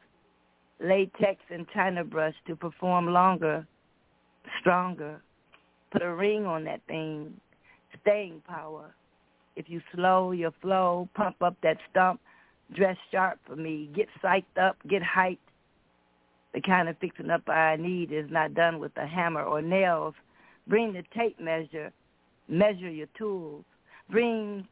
Latex 0.81 1.41
and 1.51 1.67
china 1.75 2.05
brush 2.05 2.35
to 2.47 2.55
perform 2.55 3.13
longer, 3.13 3.67
stronger. 4.61 5.21
Put 5.91 6.03
a 6.03 6.15
ring 6.15 6.47
on 6.47 6.65
that 6.65 6.81
thing. 6.87 7.33
Staying 8.03 8.43
power. 8.47 8.95
If 9.57 9.69
you 9.69 9.81
slow 9.93 10.31
your 10.31 10.53
flow, 10.63 11.09
pump 11.15 11.43
up 11.43 11.57
that 11.63 11.79
stump. 11.91 12.21
Dress 12.75 12.97
sharp 13.11 13.41
for 13.47 13.57
me. 13.57 13.91
Get 13.95 14.07
psyched 14.23 14.57
up. 14.61 14.77
Get 14.89 15.03
hyped. 15.03 15.39
The 16.55 16.61
kind 16.61 16.89
of 16.89 16.97
fixing 16.99 17.31
up 17.31 17.49
I 17.49 17.77
need 17.77 18.13
is 18.13 18.31
not 18.31 18.55
done 18.55 18.79
with 18.79 18.93
a 18.97 19.07
hammer 19.07 19.43
or 19.43 19.61
nails. 19.61 20.15
Bring 20.69 20.93
the 20.93 21.03
tape 21.17 21.41
measure. 21.41 21.91
Measure 22.47 22.91
your 22.91 23.09
tools. 23.17 23.65
Bring 24.11 24.69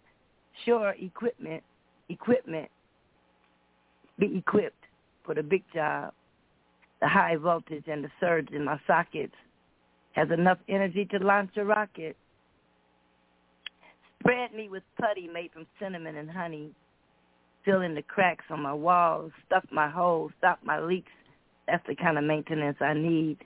sure 0.65 0.95
equipment. 1.01 1.65
Equipment. 2.09 2.71
Be 4.19 4.39
equipped 4.39 4.85
for 5.25 5.35
the 5.35 5.43
big 5.43 5.63
job. 5.75 6.13
The 7.01 7.09
high 7.09 7.37
voltage 7.37 7.85
and 7.87 8.03
the 8.03 8.11
surge 8.21 8.51
in 8.51 8.65
my 8.65 8.81
sockets 8.87 9.35
has 10.13 10.29
enough 10.31 10.59
energy 10.69 11.05
to 11.11 11.19
launch 11.19 11.51
a 11.57 11.65
rocket. 11.65 12.17
Spread 14.19 14.55
me 14.55 14.69
with 14.69 14.83
putty 14.99 15.29
made 15.29 15.53
from 15.53 15.67
cinnamon 15.79 16.17
and 16.17 16.31
honey. 16.31 16.71
Fill 17.65 17.83
in 17.83 17.95
the 17.95 18.03
cracks 18.03 18.45
on 18.51 18.63
my 18.63 18.73
walls. 18.73 19.33
Stuff 19.47 19.65
my 19.71 19.91
holes. 19.91 20.33
Stop 20.39 20.61
my 20.65 20.81
leaks. 20.81 21.13
That's 21.67 21.87
the 21.87 21.95
kind 21.95 22.17
of 22.17 22.25
maintenance 22.25 22.79
I 22.81 22.95
need. 22.95 23.39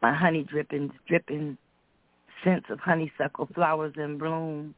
My 0.00 0.14
honey 0.14 0.44
dripping, 0.48 0.92
dripping 1.08 1.58
scents 2.44 2.66
of 2.70 2.78
honeysuckle 2.78 3.48
flowers 3.54 3.94
in 3.96 4.18
bloom, 4.18 4.74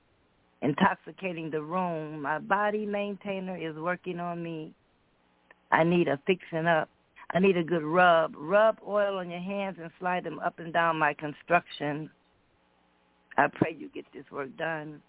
intoxicating 0.62 1.50
the 1.50 1.62
room. 1.62 2.22
My 2.22 2.38
body 2.38 2.86
maintainer 2.86 3.56
is 3.56 3.76
working 3.76 4.20
on 4.20 4.42
me. 4.42 4.72
I 5.72 5.84
need 5.84 6.08
a 6.08 6.18
fixing 6.26 6.66
up. 6.66 6.88
I 7.34 7.40
need 7.40 7.56
a 7.56 7.64
good 7.64 7.82
rub. 7.82 8.34
Rub 8.36 8.78
oil 8.86 9.18
on 9.18 9.30
your 9.30 9.40
hands 9.40 9.76
and 9.80 9.90
slide 9.98 10.24
them 10.24 10.38
up 10.38 10.58
and 10.58 10.72
down 10.72 10.98
my 10.98 11.12
construction. 11.14 12.08
I 13.36 13.48
pray 13.48 13.76
you 13.78 13.90
get 13.92 14.04
this 14.14 14.24
work 14.30 14.56
done 14.56 15.02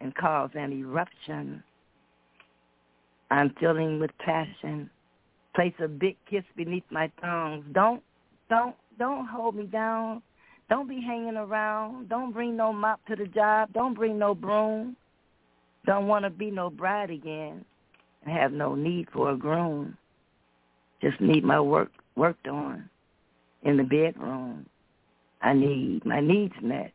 and 0.00 0.14
cause 0.14 0.50
an 0.54 0.72
eruption. 0.72 1.62
I'm 3.30 3.54
filling 3.58 3.98
with 3.98 4.10
passion. 4.18 4.90
Place 5.54 5.74
a 5.82 5.88
big 5.88 6.16
kiss 6.28 6.44
beneath 6.56 6.84
my 6.90 7.10
thongs. 7.20 7.64
Don't, 7.72 8.02
don't, 8.50 8.76
don't 8.98 9.26
hold 9.26 9.56
me 9.56 9.64
down. 9.64 10.22
Don't 10.72 10.88
be 10.88 11.02
hanging 11.02 11.36
around. 11.36 12.08
Don't 12.08 12.32
bring 12.32 12.56
no 12.56 12.72
mop 12.72 12.98
to 13.04 13.14
the 13.14 13.26
job. 13.26 13.70
Don't 13.74 13.92
bring 13.92 14.18
no 14.18 14.34
broom. 14.34 14.96
Don't 15.84 16.06
want 16.06 16.24
to 16.24 16.30
be 16.30 16.50
no 16.50 16.70
bride 16.70 17.10
again 17.10 17.62
and 18.24 18.34
have 18.34 18.52
no 18.52 18.74
need 18.74 19.06
for 19.12 19.32
a 19.32 19.36
groom. 19.36 19.98
Just 21.02 21.20
need 21.20 21.44
my 21.44 21.60
work 21.60 21.90
worked 22.16 22.48
on 22.48 22.88
in 23.64 23.76
the 23.76 23.82
bedroom. 23.82 24.64
I 25.42 25.52
need 25.52 26.06
my 26.06 26.20
needs 26.20 26.54
met. 26.62 26.92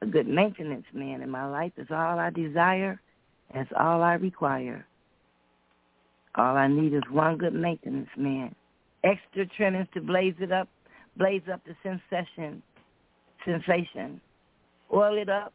A 0.00 0.06
good 0.06 0.26
maintenance 0.26 0.86
man 0.94 1.20
in 1.20 1.28
my 1.28 1.44
life 1.44 1.72
is 1.76 1.88
all 1.90 2.18
I 2.18 2.30
desire. 2.30 3.02
That's 3.52 3.70
all 3.78 4.02
I 4.02 4.14
require. 4.14 4.86
All 6.36 6.56
I 6.56 6.68
need 6.68 6.94
is 6.94 7.02
one 7.10 7.36
good 7.36 7.52
maintenance 7.52 8.08
man. 8.16 8.54
Extra 9.04 9.44
trimmings 9.44 9.88
to 9.92 10.00
blaze 10.00 10.36
it 10.40 10.52
up, 10.52 10.68
blaze 11.18 11.42
up 11.52 11.60
the 11.66 11.76
sensation, 11.82 12.62
sensation. 13.44 14.20
Oil 14.92 15.16
it 15.18 15.28
up, 15.28 15.52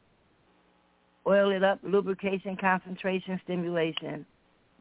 oil 1.27 1.51
it 1.51 1.63
up, 1.63 1.79
lubrication, 1.83 2.55
concentration, 2.55 3.39
stimulation. 3.43 4.25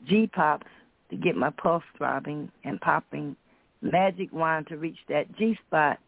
G-pops 0.07 0.67
to 1.11 1.17
get 1.17 1.37
my 1.37 1.51
pulse 1.51 1.83
throbbing 1.97 2.51
and 2.65 2.81
popping. 2.81 3.37
Magic 3.83 4.33
wand 4.33 4.67
to 4.69 4.77
reach 4.77 4.99
that 5.09 5.35
G-spot. 5.37 5.99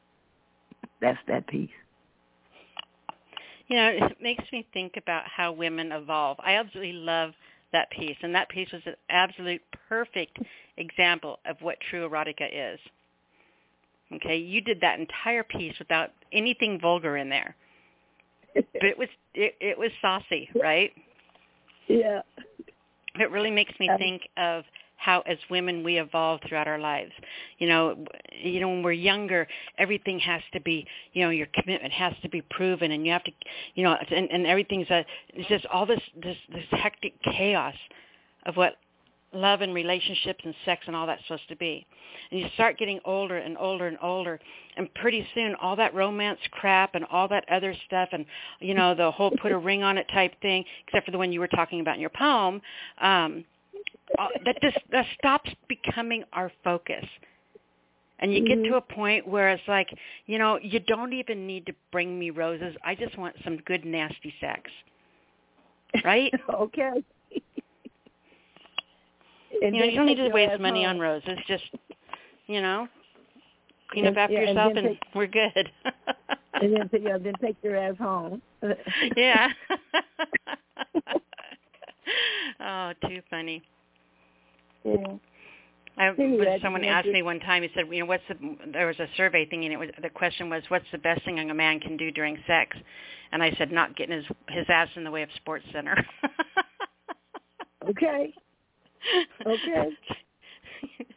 That's 1.00 1.18
that 1.28 1.46
piece. 1.46 1.70
You 3.68 3.76
know, 3.76 3.88
it 3.88 4.16
makes 4.20 4.44
me 4.52 4.66
think 4.72 4.96
about 4.96 5.24
how 5.26 5.52
women 5.52 5.92
evolve. 5.92 6.38
I 6.40 6.54
absolutely 6.54 6.92
love 6.92 7.32
that 7.72 7.90
piece, 7.90 8.16
and 8.22 8.34
that 8.34 8.48
piece 8.48 8.70
was 8.72 8.82
an 8.86 8.94
absolute 9.10 9.60
perfect 9.88 10.38
example 10.76 11.40
of 11.44 11.56
what 11.60 11.76
true 11.90 12.08
erotica 12.08 12.48
is. 12.52 12.78
Okay, 14.14 14.36
you 14.36 14.60
did 14.60 14.80
that 14.80 15.00
entire 15.00 15.42
piece 15.42 15.74
without 15.78 16.10
anything 16.32 16.78
vulgar 16.80 17.16
in 17.16 17.28
there, 17.28 17.56
but 18.54 18.84
it 18.84 18.96
was 18.96 19.08
it, 19.34 19.54
it 19.60 19.78
was 19.78 19.90
saucy, 20.00 20.48
right? 20.60 20.92
Yeah. 21.88 22.22
It 23.18 23.30
really 23.30 23.50
makes 23.50 23.72
me 23.80 23.88
um, 23.88 23.98
think 23.98 24.22
of 24.36 24.64
how 24.96 25.20
as 25.20 25.38
women 25.50 25.82
we 25.84 25.98
evolve 25.98 26.40
throughout 26.48 26.66
our 26.68 26.78
lives. 26.78 27.12
You 27.58 27.68
know, 27.68 28.04
you 28.32 28.60
know 28.60 28.68
when 28.68 28.82
we're 28.82 28.92
younger, 28.92 29.46
everything 29.78 30.18
has 30.20 30.42
to 30.52 30.60
be, 30.60 30.86
you 31.12 31.22
know, 31.22 31.30
your 31.30 31.48
commitment 31.54 31.92
has 31.92 32.12
to 32.22 32.28
be 32.28 32.42
proven, 32.50 32.92
and 32.92 33.04
you 33.04 33.12
have 33.12 33.24
to, 33.24 33.32
you 33.74 33.84
know, 33.84 33.96
and, 34.10 34.30
and 34.30 34.46
everything's 34.46 34.88
a, 34.90 35.04
it's 35.34 35.48
just 35.48 35.66
all 35.66 35.86
this 35.86 36.00
this 36.22 36.36
this 36.52 36.64
hectic 36.70 37.14
chaos 37.22 37.74
of 38.46 38.56
what 38.56 38.76
love 39.36 39.60
and 39.60 39.74
relationships 39.74 40.40
and 40.44 40.54
sex 40.64 40.82
and 40.86 40.96
all 40.96 41.06
that's 41.06 41.22
supposed 41.22 41.48
to 41.48 41.56
be. 41.56 41.86
And 42.30 42.40
you 42.40 42.46
start 42.54 42.78
getting 42.78 43.00
older 43.04 43.36
and 43.36 43.56
older 43.58 43.86
and 43.86 43.98
older 44.02 44.40
and 44.76 44.92
pretty 44.94 45.26
soon 45.34 45.54
all 45.60 45.76
that 45.76 45.94
romance 45.94 46.40
crap 46.50 46.94
and 46.94 47.04
all 47.10 47.28
that 47.28 47.44
other 47.50 47.74
stuff 47.86 48.08
and 48.12 48.24
you 48.60 48.74
know 48.74 48.94
the 48.94 49.10
whole 49.10 49.30
put 49.40 49.52
a 49.52 49.58
ring 49.58 49.82
on 49.82 49.96
it 49.98 50.06
type 50.12 50.32
thing 50.42 50.64
except 50.86 51.06
for 51.06 51.12
the 51.12 51.18
one 51.18 51.32
you 51.32 51.40
were 51.40 51.48
talking 51.48 51.80
about 51.80 51.94
in 51.94 52.00
your 52.00 52.10
poem 52.10 52.60
um 53.00 53.44
that 54.44 54.60
just 54.62 54.78
that 54.92 55.06
stops 55.18 55.50
becoming 55.68 56.24
our 56.32 56.50
focus. 56.62 57.04
And 58.18 58.32
you 58.32 58.46
get 58.46 58.64
to 58.64 58.76
a 58.76 58.80
point 58.80 59.28
where 59.28 59.50
it's 59.50 59.62
like, 59.68 59.88
you 60.24 60.38
know, 60.38 60.58
you 60.62 60.80
don't 60.80 61.12
even 61.12 61.46
need 61.46 61.66
to 61.66 61.74
bring 61.92 62.18
me 62.18 62.30
roses. 62.30 62.74
I 62.82 62.94
just 62.94 63.16
want 63.18 63.36
some 63.44 63.58
good 63.66 63.84
nasty 63.84 64.32
sex. 64.40 64.70
Right? 66.02 66.32
okay. 66.54 66.92
You 69.62 69.70
know, 69.70 69.84
you 69.84 69.96
don't 69.96 70.06
need 70.06 70.16
to 70.16 70.28
waste 70.30 70.60
money 70.60 70.82
home. 70.84 70.96
on 70.96 71.00
roses. 71.00 71.38
Just, 71.46 71.64
you 72.46 72.60
know, 72.60 72.88
clean 73.90 74.06
And- 74.06 74.16
up 74.16 74.22
after 74.22 74.34
yeah, 74.34 74.40
yourself 74.50 74.72
and 74.76 74.86
take- 74.88 75.02
we're 75.14 75.26
good. 75.26 75.70
and 76.54 76.74
then 76.76 76.88
take, 76.88 77.02
yeah, 77.04 77.18
then 77.18 77.34
take 77.40 77.56
your 77.62 77.76
ass 77.76 77.96
home. 77.98 78.42
yeah. 79.16 79.48
oh, 82.60 82.92
too 83.08 83.20
funny. 83.30 83.62
Yeah. 84.84 84.96
I, 85.98 86.10
was- 86.10 86.60
someone 86.62 86.84
asked 86.84 87.08
me 87.08 87.22
one 87.22 87.40
time. 87.40 87.62
He 87.62 87.70
said, 87.74 87.84
"You 87.90 88.00
know, 88.00 88.06
what's 88.06 88.22
the?" 88.28 88.34
There 88.72 88.86
was 88.86 88.98
a 89.00 89.06
survey 89.16 89.46
thing, 89.46 89.64
and 89.64 89.72
it 89.72 89.78
was 89.78 89.88
the 90.02 90.10
question 90.10 90.50
was, 90.50 90.62
"What's 90.68 90.84
the 90.92 90.98
best 90.98 91.24
thing 91.24 91.38
a 91.38 91.54
man 91.54 91.80
can 91.80 91.96
do 91.96 92.10
during 92.10 92.36
sex?" 92.46 92.76
And 93.32 93.42
I 93.42 93.50
said, 93.56 93.72
"Not 93.72 93.96
getting 93.96 94.16
his 94.16 94.26
his 94.50 94.66
ass 94.68 94.88
in 94.96 95.04
the 95.04 95.10
way 95.10 95.22
of 95.22 95.30
Sports 95.36 95.64
Center." 95.72 95.96
Okay. 97.88 98.34
Okay. 99.46 99.88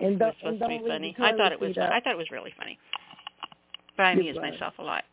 And 0.01 0.13
it 0.13 0.23
was 0.23 0.33
supposed 0.39 0.61
to 0.61 0.67
be 0.69 0.81
funny. 0.87 1.15
I 1.19 1.35
thought 1.35 1.51
it 1.51 1.59
was. 1.59 1.77
I 1.77 1.99
thought 1.99 2.13
it 2.13 2.17
was 2.17 2.31
really 2.31 2.53
funny. 2.57 2.79
But 3.97 4.05
I 4.05 4.11
amuse 4.13 4.37
myself 4.37 4.73
a 4.79 4.81
lot. 4.81 5.03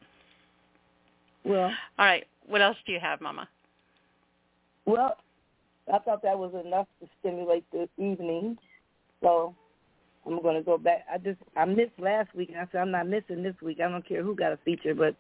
Well, 1.45 1.73
All 1.99 2.07
right. 2.07 2.25
What 2.47 2.63
else 2.63 2.77
do 2.87 2.93
you 2.93 3.01
have, 3.01 3.21
Mama? 3.21 3.49
well, 4.85 5.17
I 5.93 5.99
thought 5.99 6.23
that 6.23 6.39
was 6.39 6.53
enough 6.65 6.87
to 7.01 7.09
stimulate 7.19 7.65
the 7.73 7.89
evening. 7.99 8.57
So 9.21 9.55
I'm 10.25 10.41
going 10.41 10.57
to 10.57 10.63
go 10.63 10.79
back. 10.79 11.05
I 11.13 11.19
just 11.19 11.39
I 11.57 11.65
missed 11.65 11.99
last 11.99 12.33
week, 12.35 12.51
and 12.51 12.59
I 12.59 12.69
said 12.71 12.81
I'm 12.81 12.93
not 12.93 13.09
missing 13.09 13.43
this 13.43 13.57
week. 13.63 13.81
I 13.81 13.89
don't 13.89 14.07
care 14.07 14.23
who 14.23 14.37
got 14.37 14.53
a 14.53 14.59
feature, 14.65 14.95
but 14.95 15.17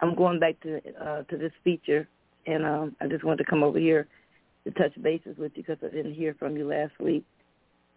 I'm 0.00 0.14
going 0.14 0.38
back 0.38 0.60
to 0.60 0.80
uh, 1.02 1.22
to 1.22 1.36
this 1.38 1.52
feature, 1.64 2.06
and 2.46 2.64
um, 2.64 2.96
I 3.00 3.06
just 3.06 3.24
wanted 3.24 3.44
to 3.44 3.50
come 3.50 3.62
over 3.62 3.78
here 3.78 4.06
to 4.66 4.72
touch 4.72 4.92
bases 5.00 5.38
with 5.38 5.52
you 5.54 5.62
because 5.62 5.78
I 5.82 5.94
didn't 5.94 6.14
hear 6.14 6.34
from 6.38 6.56
you 6.56 6.66
last 6.68 6.92
week. 6.98 7.24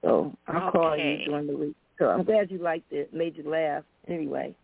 So 0.03 0.33
I'll 0.47 0.71
call 0.71 0.95
you 0.95 1.25
during 1.25 1.47
the 1.47 1.57
week. 1.57 1.75
So 1.97 2.05
I'm 2.05 2.23
glad 2.23 2.49
you 2.51 2.59
liked 2.59 2.91
it, 2.93 3.13
made 3.13 3.35
you 3.35 3.49
laugh. 3.49 3.83
Anyway, 4.07 4.55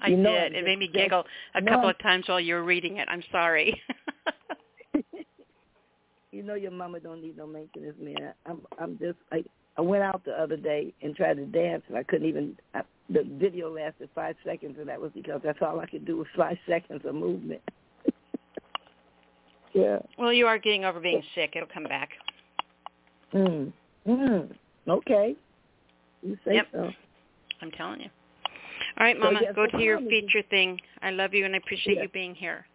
I 0.00 0.10
did. 0.10 0.54
It 0.54 0.64
made 0.64 0.78
me 0.78 0.88
giggle 0.92 1.24
a 1.54 1.62
couple 1.62 1.88
of 1.88 1.98
times 2.00 2.28
while 2.28 2.40
you 2.40 2.54
were 2.54 2.64
reading 2.64 2.98
it. 2.98 3.08
I'm 3.10 3.22
sorry. 3.32 3.80
you 6.32 6.42
know 6.42 6.54
your 6.54 6.72
mama 6.72 7.00
don't 7.00 7.22
need 7.22 7.36
no 7.36 7.46
maintenance, 7.46 7.96
man. 8.00 8.34
I'm 8.44 8.60
I'm 8.78 8.98
just 8.98 9.16
I 9.32 9.42
I 9.78 9.80
went 9.80 10.02
out 10.02 10.24
the 10.24 10.32
other 10.32 10.56
day 10.56 10.92
and 11.02 11.16
tried 11.16 11.38
to 11.38 11.46
dance 11.46 11.84
and 11.88 11.96
I 11.96 12.02
couldn't 12.02 12.28
even. 12.28 12.58
I, 12.74 12.82
the 13.10 13.24
video 13.38 13.72
lasted 13.72 14.10
five 14.14 14.36
seconds 14.44 14.76
and 14.78 14.88
that 14.88 15.00
was 15.00 15.10
because 15.14 15.40
that's 15.42 15.60
all 15.62 15.80
I 15.80 15.86
could 15.86 16.04
do 16.04 16.18
was 16.18 16.26
five 16.36 16.58
seconds 16.68 17.02
of 17.06 17.14
movement. 17.14 17.62
Yeah. 19.74 19.98
well, 20.18 20.32
you 20.32 20.46
are 20.46 20.58
getting 20.58 20.84
over 20.84 21.00
being 21.00 21.22
sick. 21.34 21.52
It'll 21.54 21.68
come 21.72 21.84
back. 21.84 22.10
Mm. 23.34 23.72
Mm. 24.06 24.50
Okay. 24.88 25.34
You 26.22 26.38
say 26.44 26.54
Yep. 26.56 26.66
so. 26.72 26.92
I'm 27.60 27.70
telling 27.72 28.00
you. 28.00 28.10
All 28.98 29.04
right, 29.06 29.16
So, 29.16 29.24
Mama, 29.24 29.40
yes, 29.42 29.54
go 29.54 29.66
so 29.70 29.78
to 29.78 29.84
your 29.84 29.98
feature 30.00 30.42
thing. 30.50 30.80
I 31.02 31.10
love 31.10 31.34
you 31.34 31.44
and 31.44 31.54
I 31.54 31.58
appreciate 31.58 31.98
you 31.98 32.08
being 32.08 32.34
here. 32.34 32.66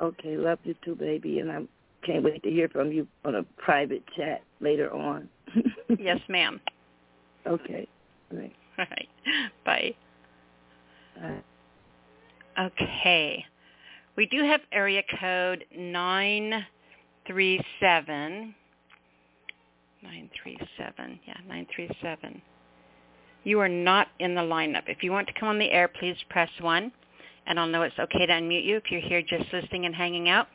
Okay, 0.00 0.36
love 0.36 0.58
you 0.64 0.74
too, 0.84 0.94
baby, 0.94 1.40
and 1.40 1.50
I 1.50 1.60
can't 2.04 2.24
wait 2.24 2.42
to 2.42 2.50
hear 2.50 2.68
from 2.68 2.90
you 2.90 3.06
on 3.24 3.34
a 3.34 3.42
private 3.58 4.02
chat 4.16 4.42
later 4.60 4.92
on. 4.92 5.28
yes, 5.98 6.18
ma'am. 6.28 6.60
Okay. 7.46 7.86
All 8.32 8.38
right. 8.38 8.52
All 8.78 8.86
right. 8.90 9.08
Bye. 9.64 9.94
Right. 11.20 11.44
Okay. 12.58 13.44
We 14.16 14.26
do 14.26 14.42
have 14.44 14.60
area 14.72 15.02
code 15.20 15.64
937. 15.76 18.54
937. 20.02 21.20
Yeah, 21.26 21.34
937. 21.46 22.42
You 23.44 23.60
are 23.60 23.68
not 23.68 24.08
in 24.18 24.34
the 24.34 24.42
lineup. 24.42 24.88
If 24.88 25.02
you 25.02 25.12
want 25.12 25.28
to 25.28 25.34
come 25.38 25.48
on 25.48 25.58
the 25.58 25.70
air, 25.70 25.88
please 25.88 26.16
press 26.28 26.50
1, 26.60 26.92
and 27.46 27.58
I'll 27.58 27.66
know 27.66 27.80
it's 27.82 27.98
okay 27.98 28.26
to 28.26 28.32
unmute 28.32 28.64
you. 28.64 28.76
If 28.76 28.90
you're 28.90 29.00
here 29.00 29.22
just 29.22 29.50
listening 29.52 29.86
and 29.86 29.94
hanging 29.94 30.28
out, 30.28 30.48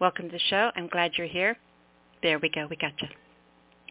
welcome 0.00 0.26
to 0.26 0.32
the 0.32 0.38
show. 0.50 0.70
I'm 0.76 0.88
glad 0.88 1.12
you're 1.16 1.26
here. 1.26 1.56
There 2.22 2.38
we 2.38 2.50
go. 2.50 2.66
We 2.68 2.76
got 2.76 2.92
you. 3.00 3.08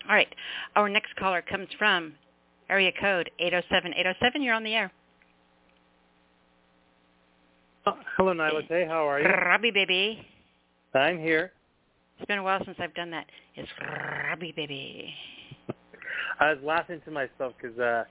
All 0.07 0.15
right. 0.15 0.33
Our 0.75 0.89
next 0.89 1.15
caller 1.15 1.41
comes 1.41 1.69
from 1.79 2.13
area 2.69 2.91
code 2.99 3.31
807. 3.39 3.93
807, 3.93 4.43
you're 4.43 4.53
on 4.53 4.63
the 4.63 4.75
air. 4.75 4.91
Hello, 8.17 8.33
Nyla. 8.33 8.67
Hey, 8.67 8.85
how 8.87 9.07
are 9.07 9.21
you? 9.21 9.27
Robbie, 9.27 9.71
baby. 9.71 10.25
I'm 10.93 11.19
here. 11.19 11.51
It's 12.17 12.27
been 12.27 12.39
a 12.39 12.43
while 12.43 12.59
since 12.65 12.77
I've 12.79 12.93
done 12.95 13.11
that. 13.11 13.27
It's 13.55 13.69
Robbie, 13.79 14.53
baby. 14.55 15.13
I 16.39 16.49
was 16.49 16.57
laughing 16.63 17.01
to 17.05 17.11
myself 17.11 17.53
because 17.61 17.77
uh, 17.79 18.03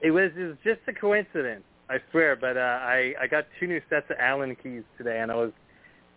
it 0.00 0.10
was 0.10 0.30
it 0.36 0.44
was 0.44 0.56
just 0.62 0.80
a 0.88 0.92
coincidence, 0.92 1.64
I 1.88 1.96
swear. 2.10 2.36
But 2.36 2.56
uh, 2.56 2.60
I 2.60 3.14
I 3.20 3.26
got 3.26 3.46
two 3.58 3.66
new 3.66 3.80
sets 3.88 4.06
of 4.10 4.16
Allen 4.20 4.56
keys 4.62 4.82
today, 4.98 5.20
and 5.20 5.32
I 5.32 5.34
was 5.34 5.52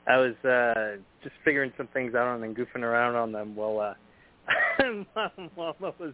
I 0.05 0.17
was 0.17 0.35
uh, 0.45 0.97
just 1.23 1.35
figuring 1.43 1.71
some 1.77 1.87
things 1.87 2.15
out 2.15 2.35
and 2.35 2.43
then 2.43 2.53
goofing 2.53 2.83
around 2.83 3.15
on 3.15 3.31
them 3.31 3.55
while 3.55 3.79
uh, 3.79 3.93
Mama 5.57 5.93
was 5.99 6.13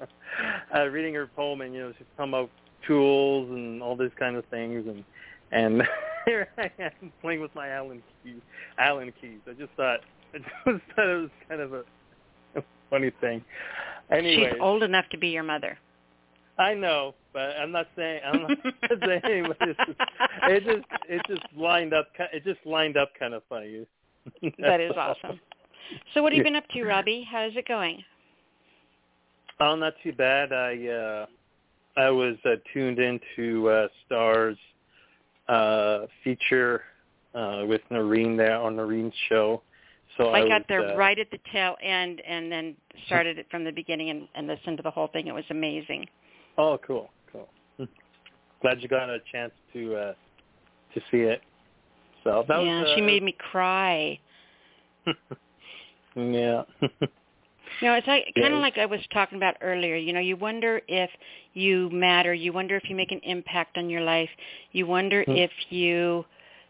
uh, 0.76 0.86
reading 0.86 1.14
her 1.14 1.26
poem, 1.26 1.62
and 1.62 1.74
you 1.74 1.80
know, 1.80 1.92
she's 1.96 2.06
talking 2.16 2.32
about 2.32 2.50
tools 2.86 3.48
and 3.50 3.82
all 3.82 3.96
these 3.96 4.10
kind 4.18 4.36
of 4.36 4.44
things, 4.46 4.86
and 4.86 5.04
and 5.50 5.82
here 6.28 6.48
I 6.58 6.70
am 6.78 7.12
playing 7.20 7.40
with 7.40 7.54
my 7.54 7.68
Allen 7.68 8.02
keys. 8.22 8.40
Allen 8.78 9.12
keys. 9.20 9.40
I 9.48 9.52
just 9.52 9.72
thought 9.76 10.00
I 10.34 10.38
just 10.38 10.84
thought 10.94 11.08
it 11.08 11.20
was 11.20 11.30
kind 11.48 11.60
of 11.60 11.72
a, 11.72 11.82
a 12.56 12.62
funny 12.90 13.10
thing. 13.20 13.42
Anyway, 14.10 14.50
She's 14.52 14.60
old 14.60 14.82
enough 14.82 15.06
to 15.10 15.18
be 15.18 15.28
your 15.28 15.42
mother. 15.42 15.78
I 16.58 16.74
know, 16.74 17.14
but 17.32 17.56
I'm 17.60 17.72
not 17.72 17.86
saying 17.96 18.20
I'm 18.24 18.42
not 18.42 18.50
saying 19.24 19.46
but 19.46 19.56
it's 19.68 19.78
just, 19.86 20.00
it 20.44 20.64
just 20.64 21.02
it 21.08 21.22
just 21.28 21.46
lined 21.56 21.94
up 21.94 22.08
it 22.32 22.44
just 22.44 22.60
lined 22.66 22.96
up 22.96 23.10
kind 23.18 23.34
of 23.34 23.42
funny. 23.48 23.86
That 24.58 24.80
is 24.80 24.92
awesome. 24.96 25.40
So 26.12 26.22
what 26.22 26.32
have 26.32 26.36
you 26.36 26.44
been 26.44 26.56
up 26.56 26.68
to, 26.74 26.84
Robbie? 26.84 27.26
How's 27.30 27.56
it 27.56 27.66
going? 27.66 28.04
Oh, 29.58 29.74
not 29.74 29.94
too 30.02 30.12
bad. 30.12 30.52
I 30.52 30.86
uh 30.86 31.26
I 31.96 32.10
was 32.10 32.36
uh, 32.44 32.56
tuned 32.74 32.98
into 32.98 33.68
uh 33.70 33.88
Stars 34.04 34.58
uh 35.48 36.06
feature 36.22 36.82
uh 37.34 37.64
with 37.66 37.80
Noreen 37.90 38.36
there 38.36 38.56
on 38.56 38.76
Noreen's 38.76 39.14
show. 39.28 39.62
So 40.16 40.30
I, 40.30 40.40
I 40.40 40.48
got 40.48 40.60
was, 40.60 40.64
there 40.68 40.92
uh, 40.92 40.96
right 40.96 41.18
at 41.18 41.30
the 41.30 41.38
tail 41.52 41.76
end 41.82 42.20
and 42.26 42.50
then 42.50 42.74
started 43.06 43.38
it 43.38 43.46
from 43.50 43.62
the 43.64 43.70
beginning 43.70 44.10
and, 44.10 44.28
and 44.34 44.46
listened 44.46 44.76
to 44.78 44.82
the 44.82 44.90
whole 44.90 45.08
thing. 45.08 45.28
It 45.28 45.34
was 45.34 45.44
amazing. 45.50 46.06
Oh, 46.56 46.78
cool, 46.84 47.10
cool. 47.32 47.48
Glad 48.60 48.82
you 48.82 48.88
got 48.88 49.08
a 49.08 49.18
chance 49.30 49.52
to 49.72 49.94
uh 49.94 50.14
to 50.94 51.00
see 51.10 51.18
it. 51.18 51.42
So 52.24 52.44
that 52.48 52.62
yeah, 52.62 52.80
was 52.80 52.90
uh, 52.90 52.94
she 52.96 53.00
made 53.00 53.22
me 53.22 53.36
cry. 53.38 54.18
yeah. 56.16 56.62
You 57.80 57.88
know, 57.88 57.94
it's 57.94 58.06
like 58.06 58.32
kind 58.34 58.54
of 58.54 58.60
like 58.60 58.78
I 58.78 58.86
was 58.86 59.00
talking 59.12 59.36
about 59.38 59.56
earlier. 59.60 59.96
You 59.96 60.12
know, 60.12 60.20
you 60.20 60.36
wonder 60.36 60.80
if 60.88 61.10
you 61.54 61.90
matter. 61.90 62.34
You 62.34 62.52
wonder 62.52 62.76
if 62.76 62.88
you 62.88 62.96
make 62.96 63.12
an 63.12 63.20
impact 63.22 63.78
on 63.78 63.88
your 63.90 64.02
life. 64.02 64.30
You 64.72 64.86
wonder 64.86 65.22
Hmm. 65.24 65.36
if 65.36 65.50
you, 65.70 66.24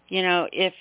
you 0.09 0.23
know, 0.23 0.49
if 0.53 0.75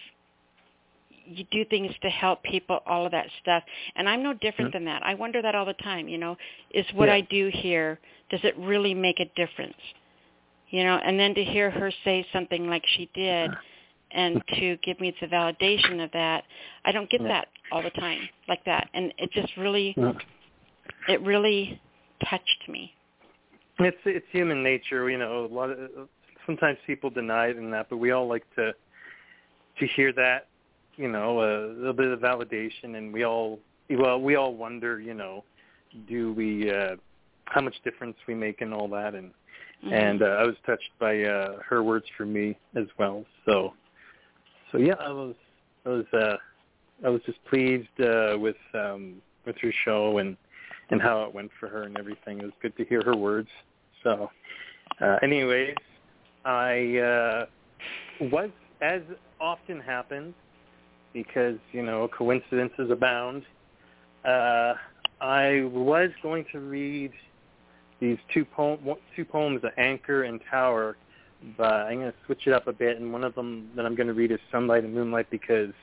you 1.26 1.46
do 1.52 1.66
things 1.66 1.92
to 2.02 2.10
help 2.10 2.42
people, 2.44 2.80
all 2.86 3.06
of 3.06 3.12
that 3.12 3.28
stuff. 3.42 3.64
And 3.96 4.08
I'm 4.08 4.24
no 4.24 4.34
different 4.34 4.74
than 4.74 4.86
that. 4.86 5.04
I 5.04 5.14
wonder 5.14 5.42
that 5.42 5.56
all 5.56 5.66
the 5.66 5.74
time. 5.74 6.08
You 6.08 6.18
know, 6.18 6.38
is 6.72 6.86
what 6.94 7.10
Yeah. 7.10 7.16
I 7.16 7.22
do 7.22 7.50
here 7.54 8.00
does 8.30 8.44
it 8.44 8.58
really 8.58 8.94
make 8.94 9.20
a 9.20 9.26
difference? 9.36 9.78
You 10.70 10.84
know, 10.84 10.98
and 10.98 11.18
then 11.20 11.34
to 11.36 11.44
hear 11.44 11.70
her 11.72 11.92
say 12.04 12.26
something 12.34 12.68
like 12.68 12.86
she 12.86 13.10
did, 13.14 13.58
and 14.18 14.42
to 14.56 14.78
give 14.78 15.00
me 15.00 15.16
the 15.22 15.28
validation 15.28 16.04
of 16.04 16.12
that, 16.12 16.44
I 16.84 16.92
don't 16.92 17.10
get 17.10 17.22
that 17.24 17.48
all 17.72 17.84
the 17.84 17.92
time 17.92 18.28
like 18.50 18.66
that, 18.66 18.90
and 18.94 19.14
it 19.18 19.32
just 19.32 19.56
really 19.58 19.96
it 21.08 21.22
really 21.22 21.80
touched 22.30 22.64
me. 22.68 22.94
It's 23.80 23.98
it's 24.06 24.26
human 24.32 24.64
nature, 24.64 25.10
you 25.10 25.20
know. 25.20 25.46
A 25.46 25.54
lot 25.54 25.70
of 25.70 26.10
sometimes 26.46 26.78
people 26.88 27.10
deny 27.10 27.48
it 27.48 27.58
and 27.58 27.72
that, 27.72 27.90
but 27.90 27.98
we 27.98 28.12
all 28.12 28.28
like 28.28 28.44
to 28.56 28.74
to 29.80 29.88
hear 29.96 30.12
that, 30.14 30.48
you 30.96 31.08
know, 31.08 31.42
a 31.42 31.68
little 31.74 31.94
bit 31.94 32.08
of 32.08 32.20
validation, 32.20 32.98
and 32.98 33.14
we 33.14 33.24
all 33.24 33.60
well, 33.92 34.20
we 34.20 34.36
all 34.36 34.56
wonder, 34.56 35.00
you 35.00 35.14
know, 35.14 35.44
do 36.10 36.34
we 36.34 36.72
uh, 36.72 36.96
how 37.46 37.62
much 37.62 37.76
difference 37.84 38.18
we 38.28 38.34
make 38.34 38.62
and 38.62 38.74
all 38.74 38.88
that, 38.90 39.14
and 39.14 39.32
Mhm. 39.84 39.94
and 39.94 40.24
uh, 40.24 40.26
I 40.26 40.44
was 40.44 40.56
touched 40.66 40.90
by 41.00 41.22
uh, 41.24 41.60
her 41.62 41.84
words 41.84 42.06
for 42.18 42.26
me 42.26 42.58
as 42.76 42.88
well. 42.98 43.24
So 43.46 43.74
so 44.72 44.78
yeah, 44.78 44.96
I 45.00 45.12
was 45.12 45.36
I 45.86 45.90
was 45.90 46.06
uh, 46.14 46.38
I 47.06 47.10
was 47.10 47.22
just 47.26 47.44
pleased 47.46 48.02
uh, 48.02 48.38
with 48.40 48.56
um, 48.74 49.22
with 49.46 49.58
her 49.62 49.72
show 49.86 50.18
and 50.18 50.38
and 50.90 51.02
how 51.02 51.24
it 51.24 51.34
went 51.34 51.52
for 51.60 51.68
her 51.68 51.84
and 51.84 51.98
everything. 51.98 52.40
It 52.40 52.46
was 52.46 52.54
good 52.62 52.76
to 52.78 52.86
hear 52.86 53.02
her 53.04 53.16
words. 53.16 53.50
So 54.04 54.30
Uh, 55.00 55.18
anyways, 55.22 55.76
I 56.46 56.98
uh, 56.98 57.46
was, 58.32 58.50
as 58.82 59.02
often 59.40 59.80
happens, 59.80 60.34
because 61.14 61.58
you 61.72 61.84
know 61.84 62.08
coincidences 62.08 62.90
abound. 62.90 63.44
Uh, 64.26 64.74
I 65.22 65.64
was 65.72 66.10
going 66.22 66.46
to 66.52 66.60
read 66.60 67.12
these 68.00 68.18
two 68.34 68.46
poem, 68.46 68.80
two 69.16 69.26
poems, 69.26 69.62
"The 69.62 69.78
Anchor 69.80 70.24
and 70.24 70.40
Tower, 70.50 70.98
but 71.57 71.74
I'm 71.74 71.99
going 71.99 72.11
to 72.11 72.17
switch 72.25 72.48
it 72.48 72.53
up 72.53 72.67
a 72.67 72.74
bit. 72.74 72.99
And 72.99 73.11
one 73.11 73.24
of 73.24 73.35
them 73.35 73.69
that 73.75 73.85
I'm 73.85 73.95
going 73.95 74.07
to 74.07 74.14
read 74.14 74.32
is 74.32 74.40
Sunlight 74.51 74.83
and 74.83 74.93
Moonlight 74.93 75.30
because 75.30 75.74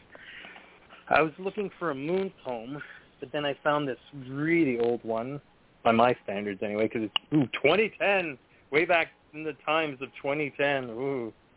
I 1.09 1.23
was 1.23 1.33
looking 1.39 1.71
for 1.79 1.91
a 1.91 1.95
moon 1.95 2.33
poem, 2.45 2.83
but 3.21 3.31
then 3.33 3.45
I 3.45 3.57
found 3.63 3.89
this 3.89 3.99
really 4.29 4.79
old 4.79 5.03
one 5.05 5.41
by 5.83 5.93
my 5.93 6.17
standards 6.25 6.63
anyway, 6.63 6.85
because 6.85 7.03
it's 7.03 7.35
ooh, 7.35 7.47
2010, 7.63 8.39
way 8.71 8.85
back 8.85 9.09
in 9.35 9.45
the 9.45 9.53
times 9.67 10.01
of 10.01 10.09
2010. 10.23 10.91
Ooh. 10.91 11.33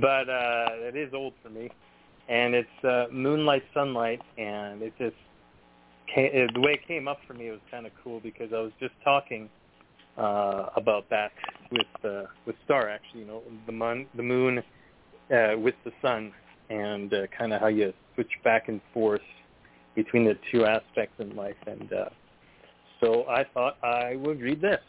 but 0.00 0.28
uh, 0.28 0.68
it 0.74 0.96
is 0.96 1.12
old 1.12 1.32
for 1.42 1.50
me, 1.50 1.70
and 2.28 2.54
it's 2.54 2.84
uh, 2.84 3.06
Moonlight 3.10 3.64
Sunlight, 3.74 4.22
and 4.36 4.80
it 4.80 4.92
just 4.96 5.16
came, 6.14 6.30
it, 6.32 6.54
the 6.54 6.60
way 6.60 6.72
it 6.74 6.86
came 6.86 7.08
up 7.08 7.18
for 7.26 7.34
me 7.34 7.50
was 7.50 7.58
kind 7.70 7.86
of 7.86 7.92
cool 8.04 8.20
because 8.20 8.52
I 8.52 8.60
was 8.60 8.70
just 8.78 8.94
talking 9.02 9.48
uh, 10.16 10.66
about 10.76 11.08
that 11.10 11.32
with 11.70 12.04
uh, 12.04 12.24
with 12.46 12.56
Star 12.64 12.88
actually, 12.88 13.20
you 13.20 13.26
know, 13.26 13.42
the 13.66 13.72
moon, 13.72 14.06
the 14.16 14.22
moon 14.22 14.58
uh, 14.58 15.58
with 15.58 15.74
the 15.84 15.92
sun, 16.02 16.32
and 16.70 17.12
uh, 17.12 17.26
kind 17.36 17.52
of 17.52 17.60
how 17.60 17.68
you 17.68 17.92
switch 18.14 18.30
back 18.44 18.68
and 18.68 18.80
forth 18.92 19.20
between 19.94 20.24
the 20.24 20.38
two 20.50 20.64
aspects 20.64 21.14
in 21.18 21.34
life. 21.34 21.56
And 21.66 21.92
uh, 21.92 22.08
so 23.00 23.24
I 23.28 23.44
thought 23.54 23.76
I 23.82 24.16
would 24.16 24.40
read 24.40 24.60
this. 24.60 24.80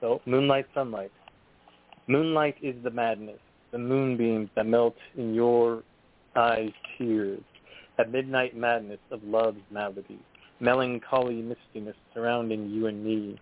So 0.00 0.20
Moonlight 0.26 0.66
Sunlight. 0.74 1.12
Moonlight 2.06 2.56
is 2.62 2.74
the 2.82 2.90
madness, 2.90 3.40
the 3.72 3.78
moonbeams 3.78 4.48
that 4.56 4.66
melt 4.66 4.96
in 5.16 5.34
your 5.34 5.82
eyes 6.34 6.70
tears, 6.96 7.42
that 7.98 8.10
midnight 8.10 8.56
madness 8.56 9.00
of 9.10 9.22
love's 9.24 9.60
malady, 9.70 10.18
melancholy 10.60 11.42
mistiness 11.42 11.94
surrounding 12.14 12.70
you 12.70 12.86
and 12.86 13.04
me. 13.04 13.38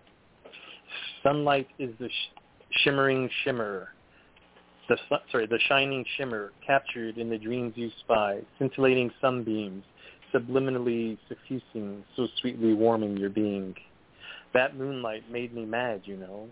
Sunlight 1.23 1.69
is 1.79 1.91
the 2.01 2.09
shimmering 2.83 3.29
shimmer, 3.45 3.89
the 4.89 4.97
sorry, 5.31 5.47
the 5.47 5.59
shining 5.69 6.05
shimmer 6.17 6.53
captured 6.65 7.19
in 7.19 7.29
the 7.29 7.39
dreams 7.39 7.73
you 7.77 7.91
spy, 8.01 8.41
scintillating 8.59 9.11
sunbeams, 9.21 9.85
subliminally 10.33 11.19
suffusing, 11.29 12.05
so 12.15 12.29
sweetly 12.41 12.73
warming 12.75 13.17
your 13.17 13.31
being. 13.31 13.75
That 14.55 14.77
moonlight 14.77 15.31
made 15.31 15.55
me 15.55 15.65
mad, 15.65 16.03
you 16.05 16.17
know, 16.17 16.49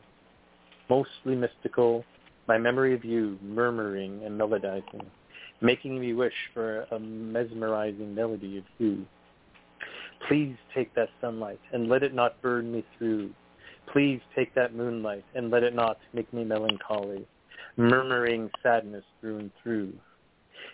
mostly 0.90 1.34
mystical, 1.36 2.04
my 2.46 2.58
memory 2.58 2.94
of 2.94 3.04
you 3.04 3.38
murmuring 3.42 4.22
and 4.24 4.38
melodizing, 4.38 5.04
making 5.60 6.00
me 6.00 6.12
wish 6.12 6.34
for 6.52 6.82
a 6.90 6.98
mesmerizing 6.98 8.14
melody 8.14 8.58
of 8.58 8.64
you. 8.78 9.06
Please 10.28 10.56
take 10.74 10.94
that 10.94 11.08
sunlight 11.20 11.60
and 11.72 11.88
let 11.88 12.02
it 12.02 12.14
not 12.14 12.40
burn 12.42 12.72
me 12.72 12.84
through. 12.98 13.30
Please 13.92 14.20
take 14.34 14.54
that 14.54 14.74
moonlight 14.74 15.24
and 15.34 15.50
let 15.50 15.62
it 15.62 15.74
not 15.74 15.98
make 16.12 16.32
me 16.32 16.44
melancholy, 16.44 17.26
murmuring 17.76 18.50
sadness 18.62 19.04
through 19.20 19.38
and 19.38 19.50
through. 19.62 19.92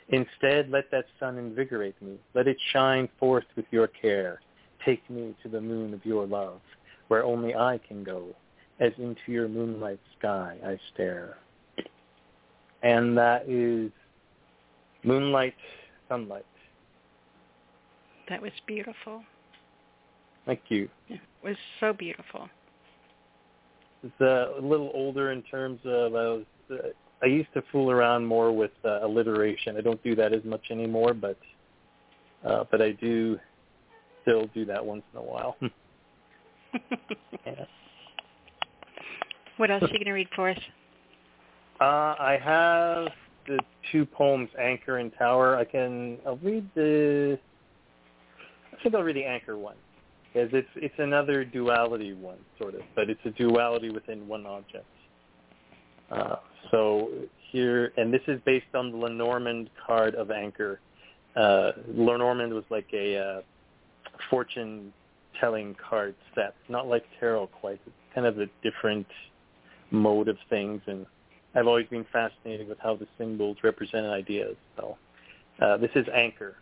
Instead, 0.08 0.70
let 0.70 0.90
that 0.90 1.04
sun 1.18 1.38
invigorate 1.38 2.00
me. 2.02 2.18
Let 2.34 2.48
it 2.48 2.56
shine 2.72 3.08
forth 3.18 3.44
with 3.56 3.66
your 3.70 3.88
care. 3.88 4.40
Take 4.84 5.08
me 5.10 5.34
to 5.42 5.48
the 5.48 5.60
moon 5.60 5.92
of 5.92 6.04
your 6.04 6.26
love, 6.26 6.60
where 7.08 7.24
only 7.24 7.54
I 7.54 7.78
can 7.86 8.02
go, 8.02 8.34
as 8.78 8.92
into 8.98 9.20
your 9.28 9.48
moonlight 9.48 10.00
sky 10.18 10.56
I 10.64 10.78
stare. 10.92 11.36
And 12.82 13.16
that 13.18 13.48
is 13.48 13.90
Moonlight, 15.02 15.54
Sunlight. 16.08 16.46
That 18.28 18.40
was 18.40 18.52
beautiful. 18.66 19.22
Thank 20.46 20.60
you. 20.68 20.88
It 21.08 21.20
was 21.42 21.56
so 21.78 21.92
beautiful. 21.92 22.48
It's 24.02 24.20
uh, 24.20 24.58
a 24.58 24.62
little 24.62 24.90
older 24.94 25.32
in 25.32 25.42
terms 25.42 25.80
of 25.84 26.14
I 26.14 26.28
was 26.28 26.44
uh, 26.70 26.76
I 27.22 27.26
used 27.26 27.52
to 27.54 27.62
fool 27.70 27.90
around 27.90 28.24
more 28.24 28.50
with 28.52 28.70
uh, 28.84 29.04
alliteration. 29.04 29.76
I 29.76 29.82
don't 29.82 30.02
do 30.02 30.14
that 30.16 30.32
as 30.32 30.42
much 30.44 30.62
anymore, 30.70 31.12
but 31.12 31.38
uh, 32.46 32.64
but 32.70 32.80
I 32.80 32.92
do 32.92 33.38
still 34.22 34.48
do 34.54 34.64
that 34.66 34.84
once 34.84 35.02
in 35.12 35.18
a 35.18 35.22
while. 35.22 35.56
yeah. 37.46 37.64
What 39.58 39.70
else 39.70 39.82
are 39.82 39.86
you 39.88 39.92
going 39.92 40.06
to 40.06 40.12
read 40.12 40.28
for 40.34 40.48
us? 40.48 40.58
Uh, 41.80 42.14
I 42.18 42.38
have 42.42 43.08
the 43.46 43.58
two 43.92 44.06
poems, 44.06 44.48
Anchor 44.58 44.98
and 44.98 45.12
Tower. 45.18 45.56
I 45.56 45.64
can. 45.64 46.18
I'll 46.26 46.38
read 46.38 46.68
the. 46.74 47.38
I 48.72 48.82
think 48.82 48.94
I'll 48.94 49.02
read 49.02 49.16
the 49.16 49.24
Anchor 49.24 49.58
one, 49.58 49.76
because 50.32 50.50
it's 50.52 50.68
it's 50.76 50.94
another 50.98 51.44
duality 51.44 52.12
one, 52.12 52.38
sort 52.58 52.74
of, 52.74 52.82
but 52.94 53.10
it's 53.10 53.20
a 53.24 53.30
duality 53.30 53.90
within 53.90 54.26
one 54.28 54.46
object. 54.46 54.86
Uh, 56.10 56.36
so 56.70 57.10
here, 57.50 57.92
and 57.96 58.12
this 58.12 58.22
is 58.28 58.40
based 58.44 58.74
on 58.74 58.90
the 58.92 58.96
Lenormand 58.96 59.70
card 59.86 60.14
of 60.14 60.30
Anchor. 60.30 60.80
Uh, 61.36 61.72
Lenormand 61.94 62.52
was 62.52 62.64
like 62.70 62.86
a 62.92 63.16
uh, 63.16 63.40
fortune-telling 64.28 65.76
card 65.88 66.14
set, 66.34 66.54
not 66.68 66.86
like 66.86 67.04
tarot 67.18 67.48
quite. 67.48 67.80
It's 67.86 67.96
kind 68.14 68.26
of 68.26 68.38
a 68.38 68.46
different 68.62 69.06
mode 69.90 70.28
of 70.28 70.36
things, 70.48 70.80
and 70.86 71.06
I've 71.54 71.66
always 71.66 71.86
been 71.86 72.06
fascinated 72.12 72.68
with 72.68 72.78
how 72.78 72.96
the 72.96 73.06
symbols 73.18 73.58
represent 73.62 74.06
ideas. 74.06 74.56
So 74.76 74.96
uh, 75.60 75.76
this 75.76 75.90
is 75.94 76.06
Anchor. 76.12 76.56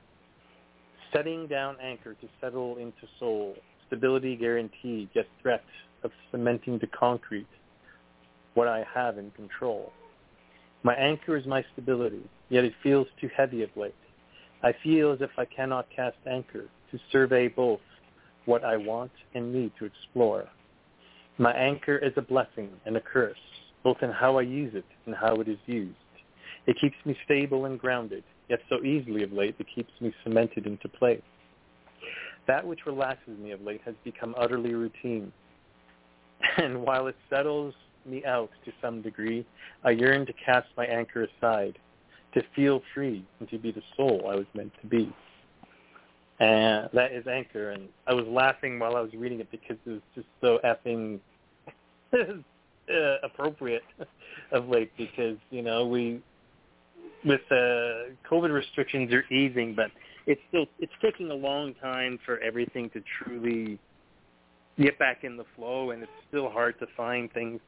Setting 1.13 1.47
down 1.47 1.77
anchor 1.81 2.15
to 2.15 2.29
settle 2.41 2.77
into 2.77 3.07
soul. 3.19 3.55
Stability 3.87 4.37
guaranteed, 4.37 5.09
yet 5.15 5.27
threat 5.41 5.65
of 6.03 6.11
cementing 6.31 6.79
to 6.81 6.87
concrete 6.87 7.47
what 8.55 8.69
I 8.69 8.85
have 8.95 9.17
in 9.17 9.31
control. 9.31 9.93
My 10.83 10.95
anchor 10.95 11.37
is 11.37 11.47
my 11.47 11.65
stability, 11.73 12.29
yet 12.51 12.65
it 12.65 12.75
feels 12.83 13.07
too 13.21 13.31
heavy 13.35 13.63
of 13.63 13.71
late. 13.77 13.95
I 14.63 14.75
feel 14.83 15.13
as 15.13 15.21
if 15.21 15.31
I 15.39 15.45
cannot 15.45 15.87
cast 15.95 16.17
anchor 16.27 16.65
to 16.91 16.99
survey 17.11 17.49
both 17.49 17.81
what 18.45 18.65
I 18.65 18.77
want 18.77 19.13
and 19.35 19.53
need 19.53 19.73
to 19.79 19.85
explore. 19.85 20.47
My 21.39 21.53
anchor 21.53 21.97
is 21.97 22.13
a 22.17 22.23
blessing 22.23 22.71
and 22.85 22.97
a 22.97 23.01
curse, 23.01 23.39
both 23.83 23.99
in 24.03 24.11
how 24.11 24.39
I 24.39 24.43
use 24.43 24.75
it 24.75 24.85
and 25.07 25.15
how 25.15 25.37
it 25.41 25.49
is 25.49 25.59
used. 25.67 25.95
It 26.67 26.77
keeps 26.81 26.97
me 27.05 27.17
stable 27.25 27.65
and 27.65 27.79
grounded, 27.79 28.25
yet 28.49 28.61
so 28.69 28.83
easily 28.83 29.23
of 29.23 29.33
late 29.33 29.57
it 29.59 29.67
keeps 29.75 29.93
me 30.01 30.13
cemented 30.25 30.67
into 30.67 30.89
place. 30.89 31.23
That 32.47 32.67
which 32.67 32.87
relaxes 32.87 33.39
me 33.39 33.51
of 33.53 33.61
late 33.61 33.81
has 33.85 33.95
become 34.05 34.35
utterly 34.39 34.75
routine. 34.75 35.33
And 36.57 36.83
while 36.83 37.09
it 37.09 37.17
settles 37.29 37.75
me 38.07 38.25
out 38.25 38.51
to 38.65 38.73
some 38.81 39.03
degree, 39.03 39.45
I 39.85 39.91
yearn 39.91 40.25
to 40.27 40.33
cast 40.33 40.69
my 40.77 40.87
anchor 40.87 41.25
aside, 41.25 41.79
to 42.35 42.43
feel 42.55 42.81
free 42.95 43.25
and 43.41 43.49
to 43.51 43.59
be 43.59 43.73
the 43.73 43.83
soul 43.97 44.29
I 44.31 44.37
was 44.37 44.47
meant 44.55 44.73
to 44.81 44.87
be. 44.87 45.13
And 46.41 46.89
that 46.93 47.13
is 47.13 47.27
Anchor. 47.27 47.71
And 47.71 47.89
I 48.07 48.15
was 48.15 48.27
laughing 48.29 48.79
while 48.79 48.97
I 48.97 49.01
was 49.01 49.13
reading 49.15 49.41
it 49.41 49.51
because 49.51 49.77
it 49.85 49.91
was 49.91 50.01
just 50.15 50.29
so 50.41 50.59
effing 50.65 51.19
uh, 52.13 53.17
appropriate 53.23 53.83
of 54.53 54.69
late 54.69 54.93
because, 54.97 55.37
you 55.51 55.63
know, 55.63 55.87
we, 55.87 56.23
with 57.25 57.41
uh, 57.51 58.15
COVID 58.31 58.53
restrictions 58.53 59.13
are 59.13 59.25
easing, 59.33 59.75
but 59.75 59.91
it's 60.27 60.41
still, 60.49 60.67
it's 60.79 60.93
taking 61.03 61.31
a 61.31 61.35
long 61.35 61.75
time 61.75 62.19
for 62.25 62.39
everything 62.41 62.91
to 62.91 63.03
truly 63.23 63.79
get 64.79 64.99
back 64.99 65.25
in 65.25 65.37
the 65.37 65.45
flow 65.57 65.91
and 65.91 66.03
it's 66.03 66.13
still 66.29 66.49
hard 66.49 66.79
to 66.79 66.87
find 66.97 67.33
things 67.33 67.61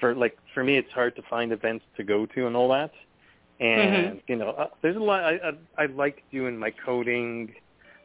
for 0.00 0.14
like 0.14 0.36
for 0.54 0.64
me 0.64 0.76
it's 0.76 0.90
hard 0.92 1.14
to 1.14 1.22
find 1.28 1.52
events 1.52 1.84
to 1.96 2.02
go 2.02 2.26
to 2.26 2.46
and 2.46 2.56
all 2.56 2.68
that 2.68 2.90
and 3.60 4.16
Mm-hmm. 4.16 4.18
you 4.28 4.36
know 4.36 4.50
uh, 4.50 4.68
there's 4.80 4.96
a 4.96 5.00
lot 5.00 5.22
I, 5.24 5.32
I 5.78 5.82
I 5.84 5.86
like 5.86 6.22
doing 6.32 6.56
my 6.56 6.72
coding 6.84 7.54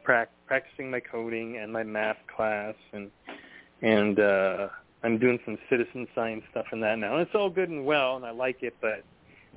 prac- 0.04 0.30
practicing 0.46 0.90
my 0.90 1.00
coding 1.00 1.56
and 1.56 1.72
my 1.72 1.82
math 1.82 2.18
class 2.34 2.74
and 2.92 3.10
and 3.82 4.20
uh 4.20 4.68
I'm 5.02 5.18
doing 5.18 5.38
some 5.44 5.56
citizen 5.70 6.06
science 6.14 6.42
stuff 6.50 6.66
in 6.72 6.80
that 6.80 6.98
now 6.98 7.14
and 7.14 7.22
it's 7.22 7.34
all 7.34 7.48
good 7.48 7.70
and 7.70 7.84
well 7.86 8.16
and 8.16 8.26
I 8.26 8.30
like 8.30 8.62
it 8.62 8.74
but 8.80 9.02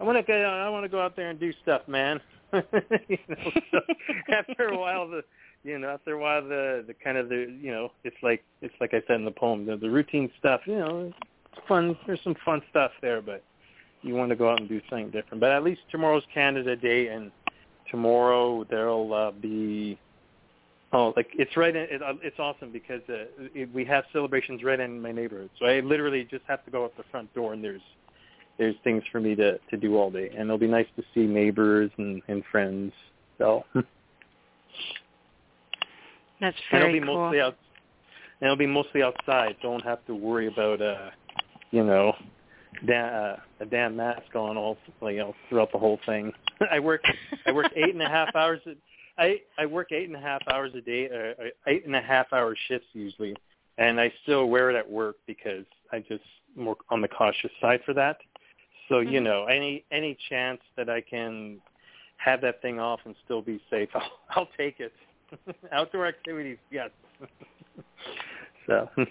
I 0.01 0.03
want 0.03 0.17
to 0.17 0.23
go 0.23 0.33
I 0.33 0.67
want 0.69 0.83
to 0.83 0.89
go 0.89 0.99
out 0.99 1.15
there 1.15 1.30
and 1.30 1.39
do 1.39 1.53
stuff 1.61 1.83
man 1.88 2.19
you 2.53 3.17
know 3.30 3.51
so 3.71 3.80
after 4.33 4.69
a 4.69 4.77
while 4.77 5.07
the 5.07 5.21
you 5.63 5.77
know 5.77 5.89
after 5.89 6.13
a 6.13 6.19
while 6.19 6.41
the 6.41 6.83
the 6.88 6.93
kind 7.03 7.17
of 7.17 7.30
the 7.30 7.55
you 7.61 7.71
know 7.71 7.91
it's 8.03 8.17
like 8.23 8.43
it's 8.61 8.73
like 8.81 8.93
I 8.95 9.01
said 9.07 9.17
in 9.17 9.25
the 9.25 9.31
poem 9.31 9.65
the, 9.65 9.77
the 9.77 9.89
routine 9.89 10.31
stuff 10.39 10.61
you 10.65 10.77
know 10.77 11.13
it's 11.51 11.67
fun 11.67 11.95
there's 12.07 12.19
some 12.23 12.35
fun 12.43 12.61
stuff 12.71 12.91
there 13.01 13.21
but 13.21 13.43
you 14.01 14.15
want 14.15 14.31
to 14.31 14.35
go 14.35 14.49
out 14.49 14.59
and 14.59 14.67
do 14.67 14.81
something 14.89 15.11
different 15.11 15.39
but 15.39 15.51
at 15.51 15.63
least 15.63 15.81
tomorrow's 15.91 16.23
Canada 16.33 16.75
Day 16.75 17.07
and 17.07 17.31
tomorrow 17.91 18.65
there'll 18.69 19.13
uh, 19.13 19.31
be 19.31 19.99
Oh, 20.93 21.13
like 21.15 21.30
it's 21.35 21.55
right 21.55 21.73
in. 21.73 21.83
It, 21.83 22.03
uh, 22.03 22.15
it's 22.21 22.38
awesome 22.38 22.69
because 22.69 23.01
uh, 23.07 23.23
it, 23.55 23.73
we 23.73 23.85
have 23.85 24.03
celebrations 24.11 24.61
right 24.61 24.77
in 24.77 25.01
my 25.01 25.13
neighborhood. 25.13 25.49
So 25.57 25.65
I 25.65 25.80
literally 25.80 26.27
just 26.30 26.43
have 26.49 26.65
to 26.65 26.71
go 26.71 26.83
out 26.83 26.97
the 26.97 27.03
front 27.09 27.33
door, 27.33 27.53
and 27.53 27.63
there's 27.63 27.81
there's 28.61 28.75
things 28.83 29.01
for 29.11 29.19
me 29.19 29.33
to 29.33 29.57
to 29.72 29.75
do 29.75 29.98
all 29.98 30.11
day, 30.11 30.30
and 30.30 30.41
it'll 30.41 30.59
be 30.59 30.67
nice 30.67 30.85
to 30.95 31.01
see 31.15 31.22
neighbors 31.22 31.90
and 31.98 32.22
and 32.27 32.43
friends. 32.51 32.93
So 33.40 33.65
That's 36.40 36.56
and 36.72 36.83
it'll 36.83 36.93
be 36.93 36.99
cool. 36.99 37.23
mostly 37.23 37.41
out. 37.41 37.57
And 38.40 38.48
it'll 38.48 38.57
be 38.57 38.67
mostly 38.67 39.01
outside. 39.01 39.56
Don't 39.64 39.83
have 39.83 40.06
to 40.06 40.14
worry 40.14 40.45
about 40.48 40.80
uh, 40.80 41.09
you 41.72 41.83
know, 41.83 42.14
da- 42.85 42.93
uh, 42.93 43.38
a 43.61 43.65
damn 43.65 43.95
mask 43.95 44.35
on 44.35 44.57
all 44.57 44.77
you 45.01 45.17
know 45.17 45.33
throughout 45.49 45.72
the 45.72 45.80
whole 45.80 45.99
thing. 46.06 46.31
I 46.72 46.80
work 46.80 47.01
I 47.48 47.51
work 47.51 47.72
eight 47.75 47.95
and 47.95 48.03
a 48.03 48.09
half 48.09 48.30
hours. 48.35 48.61
A, 48.67 48.75
I 49.17 49.38
I 49.57 49.65
work 49.65 49.91
eight 49.91 50.07
and 50.07 50.15
a 50.15 50.22
half 50.22 50.43
hours 50.51 50.72
a 50.75 50.81
day, 50.81 51.09
uh, 51.09 51.45
eight 51.65 51.88
and 51.88 51.95
a 51.95 52.01
half 52.01 52.27
hour 52.31 52.56
shifts 52.67 52.90
usually, 52.93 53.35
and 53.80 53.99
I 53.99 54.14
still 54.22 54.45
wear 54.45 54.69
it 54.69 54.75
at 54.75 54.88
work 54.88 55.15
because 55.25 55.65
I 55.91 56.01
just 56.07 56.22
more 56.56 56.77
on 56.91 57.01
the 57.01 57.07
cautious 57.07 57.49
side 57.59 57.80
for 57.88 57.95
that. 57.95 58.17
So 58.91 58.99
you 58.99 59.21
Mhm. 59.21 59.23
know, 59.23 59.45
any 59.45 59.85
any 59.89 60.15
chance 60.27 60.61
that 60.75 60.89
I 60.89 60.99
can 60.99 61.61
have 62.17 62.41
that 62.41 62.61
thing 62.61 62.77
off 62.77 62.99
and 63.05 63.15
still 63.23 63.41
be 63.41 63.61
safe, 63.69 63.89
I'll, 63.95 64.11
I'll 64.31 64.49
take 64.57 64.81
it. 64.81 64.93
Outdoor 65.71 66.07
activities, 66.07 66.57
yes. 66.69 66.91
so. 68.67 68.89
That's 68.97 69.07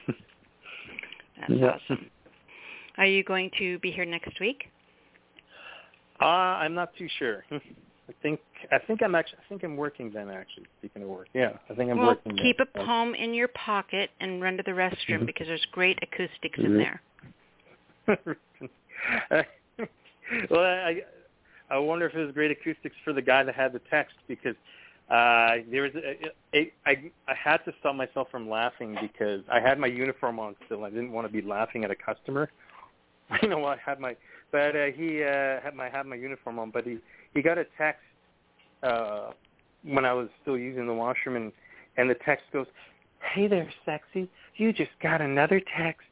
Yeah. 1.49 1.70
awesome. 1.70 2.10
Are 2.99 3.07
you 3.07 3.25
going 3.25 3.50
to 3.59 3.78
be 3.78 3.91
here 3.91 4.05
next 4.05 4.39
week? 4.39 4.68
Uh, 6.20 6.26
I'm 6.60 6.75
not 6.75 6.94
too 6.97 7.09
sure. 7.18 7.47
I 7.50 7.60
think 8.20 8.41
I 8.70 8.78
think 8.78 9.02
I'm 9.02 9.15
actually 9.15 9.39
I 9.39 9.49
think 9.49 9.62
I'm 9.65 9.78
working 9.78 10.10
then. 10.12 10.28
Actually, 10.28 10.67
speaking 10.78 11.02
of 11.05 11.09
work, 11.09 11.28
yeah, 11.33 11.52
I 11.70 11.75
think 11.75 11.91
I'm 11.91 11.97
well, 11.99 12.09
working. 12.09 12.36
keep 12.36 12.59
then. 12.59 12.67
a 12.75 12.84
poem 12.84 13.15
in 13.15 13.33
your 13.33 13.49
pocket 13.49 14.10
and 14.20 14.42
run 14.42 14.59
to 14.59 14.62
the 14.62 14.73
restroom 14.73 15.20
Mhm. 15.23 15.26
because 15.26 15.47
there's 15.47 15.65
great 15.73 15.99
acoustics 16.02 16.59
in 16.59 16.73
Mhm. 16.76 16.99
there. 18.18 19.47
well, 20.50 20.60
I 20.60 21.02
I 21.70 21.78
wonder 21.78 22.07
if 22.07 22.15
it 22.15 22.25
was 22.25 22.33
great 22.33 22.50
acoustics 22.50 22.97
for 23.05 23.12
the 23.12 23.23
guy 23.23 23.42
that 23.42 23.55
had 23.55 23.73
the 23.73 23.81
text 23.91 24.17
because 24.28 24.57
uh 25.09 25.57
there 25.70 25.83
was 25.83 25.92
a, 25.97 26.31
a, 26.57 26.73
I 26.86 27.10
I 27.28 27.34
had 27.34 27.59
to 27.65 27.75
stop 27.81 27.97
myself 27.97 28.28
from 28.31 28.49
laughing 28.49 28.97
because 29.00 29.42
I 29.50 29.60
had 29.60 29.78
my 29.78 29.86
uniform 29.86 30.39
on 30.39 30.57
still. 30.67 30.84
I 30.84 30.91
didn't 30.91 31.12
want 31.12 31.26
to 31.26 31.33
be 31.33 31.42
laughing 31.47 31.84
at 31.84 31.91
a 31.91 31.97
customer. 31.97 32.50
You 33.42 33.49
know, 33.49 33.65
I 33.65 33.76
had 33.76 34.00
my 34.00 34.17
but 34.50 34.75
uh, 34.75 34.86
he 34.86 35.23
uh, 35.23 35.60
had 35.60 35.76
my 35.76 35.89
had 35.89 36.05
my 36.05 36.17
uniform 36.17 36.59
on, 36.59 36.70
but 36.73 36.84
he 36.84 36.99
he 37.33 37.42
got 37.42 37.59
a 37.59 37.67
text 37.78 38.02
uh 38.83 39.31
when 39.84 40.05
I 40.05 40.12
was 40.12 40.28
still 40.42 40.59
using 40.59 40.86
the 40.89 40.94
washroom 40.94 41.36
and 41.36 41.52
and 41.97 42.10
the 42.10 42.17
text 42.17 42.47
goes, 42.52 42.67
"Hey 43.20 43.47
there, 43.47 43.70
sexy, 43.84 44.28
you 44.57 44.73
just 44.73 44.91
got 45.00 45.20
another 45.20 45.60
text." 45.76 46.10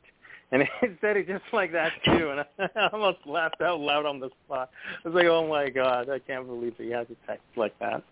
And 0.51 0.63
he 0.63 0.87
said 1.01 1.17
it 1.17 1.27
just 1.27 1.45
like 1.53 1.73
that 1.73 1.93
too, 2.05 2.31
and 2.31 2.41
I 2.41 2.89
almost 2.93 3.19
laughed 3.27 3.61
out 3.61 3.81
loud 3.81 4.07
on 4.07 4.21
the 4.21 4.31
spot. 4.45 4.71
I 5.05 5.09
was 5.09 5.15
like, 5.15 5.27
"Oh 5.27 5.47
my 5.47 5.69
god, 5.69 6.09
I 6.09 6.19
can't 6.19 6.47
believe 6.47 6.77
that 6.79 6.85
he 6.85 6.91
has 6.91 7.07
a 7.11 7.27
text 7.27 7.45
like 7.57 7.79
that." 7.81 8.03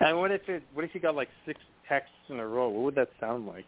And 0.00 0.18
what 0.18 0.30
if 0.30 0.48
it? 0.48 0.62
What 0.74 0.84
if 0.84 0.90
he 0.92 0.98
got 0.98 1.14
like 1.14 1.28
six 1.46 1.60
texts 1.88 2.12
in 2.28 2.38
a 2.38 2.46
row? 2.46 2.68
What 2.68 2.82
would 2.84 2.94
that 2.96 3.08
sound 3.20 3.46
like? 3.46 3.64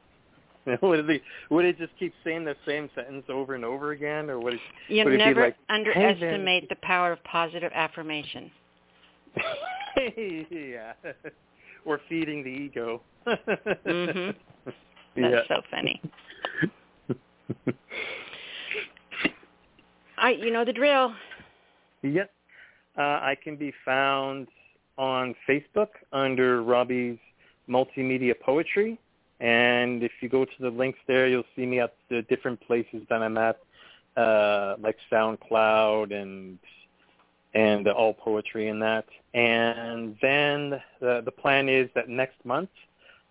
would 0.82 1.08
it 1.08 1.22
would 1.48 1.64
it 1.64 1.78
just 1.78 1.92
keep 1.98 2.12
saying 2.22 2.44
the 2.44 2.56
same 2.66 2.90
sentence 2.94 3.24
over 3.28 3.54
and 3.54 3.64
over 3.64 3.92
again, 3.92 4.28
or 4.28 4.38
would 4.40 4.54
it? 4.54 4.60
You 4.88 5.04
would 5.04 5.14
it 5.14 5.18
never 5.18 5.34
be 5.34 5.40
like, 5.40 5.56
underestimate 5.70 6.68
the 6.68 6.76
power 6.82 7.12
of 7.12 7.24
positive 7.24 7.72
affirmation. 7.74 8.50
Hey 9.94 10.46
yeah, 10.50 10.92
or 11.84 12.00
feeding 12.08 12.44
the 12.44 12.50
ego. 12.50 13.02
Mhm. 13.26 14.34
yeah. 15.16 15.30
That's 15.30 15.48
so 15.48 15.62
funny. 15.70 16.00
I, 20.18 20.30
you 20.32 20.50
know 20.50 20.64
the 20.64 20.72
drill. 20.72 21.14
Yep. 22.02 22.30
Uh, 22.96 23.00
I 23.00 23.36
can 23.42 23.56
be 23.56 23.72
found 23.84 24.48
on 24.98 25.34
Facebook 25.48 25.88
under 26.12 26.62
Robbie's 26.62 27.18
Multimedia 27.68 28.34
Poetry. 28.38 28.98
And 29.40 30.02
if 30.02 30.12
you 30.20 30.28
go 30.28 30.44
to 30.44 30.52
the 30.60 30.68
links 30.68 30.98
there, 31.06 31.26
you'll 31.26 31.44
see 31.56 31.64
me 31.64 31.80
at 31.80 31.94
the 32.10 32.22
different 32.22 32.60
places 32.60 33.02
that 33.08 33.22
I'm 33.22 33.38
at, 33.38 33.58
uh, 34.16 34.76
like 34.80 34.96
SoundCloud 35.10 36.12
and 36.12 36.58
and 37.52 37.88
All 37.88 38.14
Poetry 38.14 38.68
and 38.68 38.80
that. 38.82 39.06
And 39.34 40.16
then 40.22 40.80
the, 41.00 41.22
the 41.24 41.32
plan 41.32 41.68
is 41.68 41.88
that 41.94 42.08
next 42.08 42.44
month, 42.44 42.70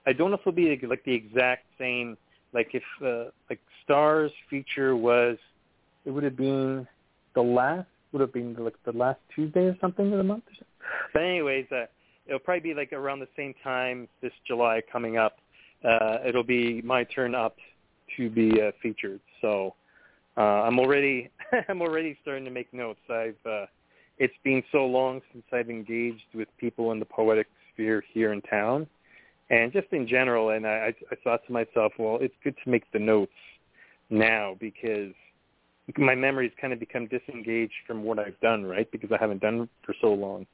I 0.05 0.13
don't 0.13 0.31
know 0.31 0.35
if 0.35 0.41
it'll 0.41 0.51
be 0.51 0.77
like 0.85 1.03
the 1.05 1.13
exact 1.13 1.65
same, 1.77 2.17
like 2.53 2.71
if 2.73 2.83
uh, 3.05 3.31
like 3.49 3.59
Stars 3.89 4.31
feature 4.51 4.95
was, 4.95 5.37
it 6.05 6.11
would 6.11 6.23
have 6.23 6.37
been 6.37 6.87
the 7.33 7.41
last 7.41 7.87
would 8.11 8.21
have 8.21 8.33
been 8.33 8.55
like 8.55 8.75
the 8.85 8.91
last 8.91 9.19
Tuesday 9.35 9.65
or 9.65 9.77
something 9.81 10.11
of 10.11 10.17
the 10.17 10.23
month. 10.23 10.43
But 11.11 11.23
anyways, 11.23 11.65
uh, 11.71 11.85
it'll 12.27 12.39
probably 12.39 12.61
be 12.61 12.73
like 12.73 12.93
around 12.93 13.19
the 13.19 13.27
same 13.35 13.53
time 13.63 14.07
this 14.21 14.31
July 14.47 14.81
coming 14.91 15.17
up. 15.17 15.37
Uh, 15.83 16.17
it'll 16.25 16.43
be 16.43 16.81
my 16.83 17.03
turn 17.03 17.33
up 17.33 17.57
to 18.15 18.29
be 18.29 18.61
uh, 18.61 18.71
featured. 18.81 19.19
So 19.41 19.73
uh, 20.37 20.41
I'm 20.41 20.79
already 20.79 21.29
I'm 21.69 21.81
already 21.81 22.17
starting 22.21 22.45
to 22.45 22.51
make 22.51 22.71
notes. 22.73 22.99
I've 23.09 23.37
uh, 23.43 23.65
it's 24.19 24.33
been 24.43 24.63
so 24.71 24.85
long 24.85 25.21
since 25.31 25.45
I've 25.51 25.69
engaged 25.69 26.35
with 26.35 26.47
people 26.59 26.91
in 26.91 26.99
the 26.99 27.05
poetic 27.05 27.47
sphere 27.73 28.03
here 28.13 28.33
in 28.33 28.41
town, 28.41 28.85
and 29.49 29.71
just 29.71 29.87
in 29.91 30.07
general. 30.07 30.49
And 30.49 30.67
I, 30.67 30.93
I 31.11 31.15
thought 31.23 31.41
to 31.47 31.51
myself, 31.51 31.93
well, 31.97 32.19
it's 32.21 32.35
good 32.43 32.55
to 32.63 32.69
make 32.69 32.91
the 32.91 32.99
notes 32.99 33.31
now 34.09 34.55
because 34.59 35.13
my 35.97 36.15
memory's 36.15 36.51
kind 36.59 36.73
of 36.73 36.79
become 36.79 37.07
disengaged 37.07 37.73
from 37.87 38.03
what 38.03 38.19
I've 38.19 38.39
done, 38.41 38.65
right? 38.65 38.89
Because 38.91 39.11
I 39.11 39.17
haven't 39.19 39.41
done 39.41 39.67
for 39.85 39.95
so 40.01 40.13
long. 40.13 40.45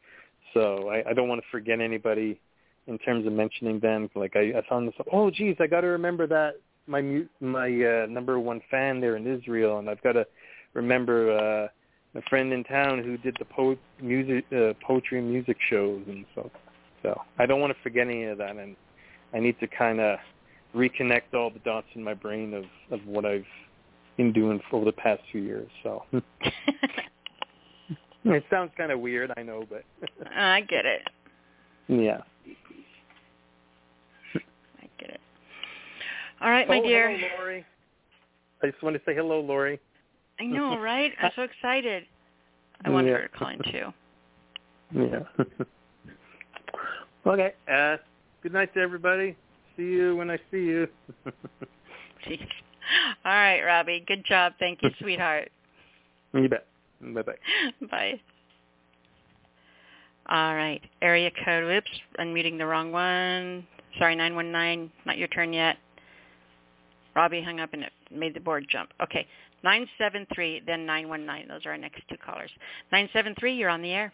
So 0.53 0.89
I, 0.89 1.09
I 1.09 1.13
don't 1.13 1.27
want 1.27 1.41
to 1.41 1.47
forget 1.51 1.81
anybody 1.81 2.39
in 2.87 2.97
terms 2.99 3.27
of 3.27 3.33
mentioning 3.33 3.79
them. 3.79 4.09
Like 4.15 4.35
I, 4.35 4.53
I 4.57 4.63
found 4.69 4.87
this. 4.87 4.95
oh, 5.11 5.29
geez, 5.29 5.57
I 5.59 5.67
got 5.67 5.81
to 5.81 5.87
remember 5.87 6.27
that 6.27 6.55
my 6.87 7.23
my 7.39 7.67
uh, 7.67 8.05
number 8.07 8.39
one 8.39 8.61
fan 8.69 9.01
there 9.01 9.15
in 9.15 9.27
Israel, 9.27 9.79
and 9.79 9.89
I've 9.89 10.01
got 10.03 10.13
to 10.13 10.25
remember 10.73 11.31
uh, 11.31 11.67
a 12.17 12.21
friend 12.29 12.53
in 12.53 12.63
town 12.63 13.03
who 13.03 13.17
did 13.17 13.35
the 13.39 13.45
po- 13.45 13.77
music, 14.01 14.45
uh, 14.53 14.73
poetry 14.85 15.19
and 15.19 15.29
music 15.29 15.57
shows, 15.69 16.03
and 16.07 16.25
so 16.35 16.49
so 17.01 17.19
I 17.37 17.45
don't 17.45 17.59
want 17.59 17.75
to 17.75 17.83
forget 17.83 18.07
any 18.07 18.25
of 18.25 18.37
that, 18.37 18.55
and 18.55 18.75
I 19.33 19.39
need 19.39 19.59
to 19.59 19.67
kind 19.67 19.99
of 19.99 20.19
reconnect 20.75 21.33
all 21.33 21.49
the 21.49 21.59
dots 21.59 21.87
in 21.95 22.03
my 22.03 22.13
brain 22.13 22.53
of 22.53 22.65
of 22.91 23.05
what 23.07 23.25
I've 23.25 23.45
been 24.17 24.31
doing 24.33 24.59
for 24.69 24.77
over 24.77 24.85
the 24.85 24.91
past 24.91 25.21
few 25.31 25.41
years. 25.41 25.69
So 25.83 26.03
it 28.25 28.43
sounds 28.49 28.71
kind 28.77 28.91
of 28.91 28.99
weird, 28.99 29.31
I 29.37 29.43
know, 29.43 29.65
but 29.69 29.83
I 30.35 30.61
get 30.61 30.85
it. 30.85 31.01
yeah. 31.87 32.21
I 34.35 34.89
get 34.99 35.09
it. 35.11 35.21
All 36.41 36.49
right, 36.49 36.67
my 36.67 36.79
oh, 36.79 36.83
dear. 36.83 37.11
Hello, 37.11 37.27
Lori. 37.39 37.65
I 38.63 38.67
just 38.67 38.81
want 38.83 38.95
to 38.95 39.01
say 39.05 39.15
hello, 39.15 39.41
Lori. 39.41 39.79
I 40.39 40.45
know, 40.45 40.77
right? 40.81 41.11
I'm 41.21 41.31
so 41.35 41.43
excited. 41.43 42.03
I 42.83 42.89
want 42.89 43.07
Yeah. 43.07 43.13
her 43.13 43.27
to 43.27 43.37
call 43.37 43.49
in 43.49 43.59
too. 43.71 43.93
Yeah. 44.93 45.23
okay. 47.25 47.53
Uh, 47.71 47.97
good 48.43 48.53
night 48.53 48.73
to 48.75 48.79
everybody. 48.79 49.35
See 49.77 49.83
you 49.83 50.15
when 50.15 50.29
I 50.29 50.37
see 50.51 50.63
you. 50.63 50.87
Jeez. 52.25 52.39
All 53.25 53.31
right, 53.31 53.61
Robbie. 53.61 54.03
Good 54.07 54.23
job. 54.25 54.53
Thank 54.59 54.81
you, 54.83 54.89
sweetheart. 54.99 55.49
you 56.33 56.49
bet. 56.49 56.65
Bye 57.01 57.21
bye. 57.21 57.33
Bye. 57.91 58.19
All 60.27 60.55
right. 60.55 60.81
Area 61.01 61.31
code. 61.43 61.65
Whoops. 61.65 61.91
Unmuting 62.19 62.57
the 62.57 62.65
wrong 62.65 62.91
one. 62.91 63.65
Sorry, 63.99 64.15
919. 64.15 64.91
Not 65.05 65.17
your 65.17 65.27
turn 65.29 65.53
yet. 65.53 65.77
Robbie 67.15 67.41
hung 67.41 67.59
up 67.59 67.73
and 67.73 67.83
it 67.83 67.91
made 68.11 68.33
the 68.33 68.39
board 68.39 68.65
jump. 68.69 68.91
Okay. 69.01 69.27
973, 69.63 70.63
then 70.67 70.85
919. 70.85 71.47
Those 71.47 71.65
are 71.65 71.71
our 71.71 71.77
next 71.77 72.01
two 72.09 72.17
callers. 72.23 72.51
973, 72.91 73.55
you're 73.55 73.69
on 73.69 73.81
the 73.81 73.91
air. 73.91 74.13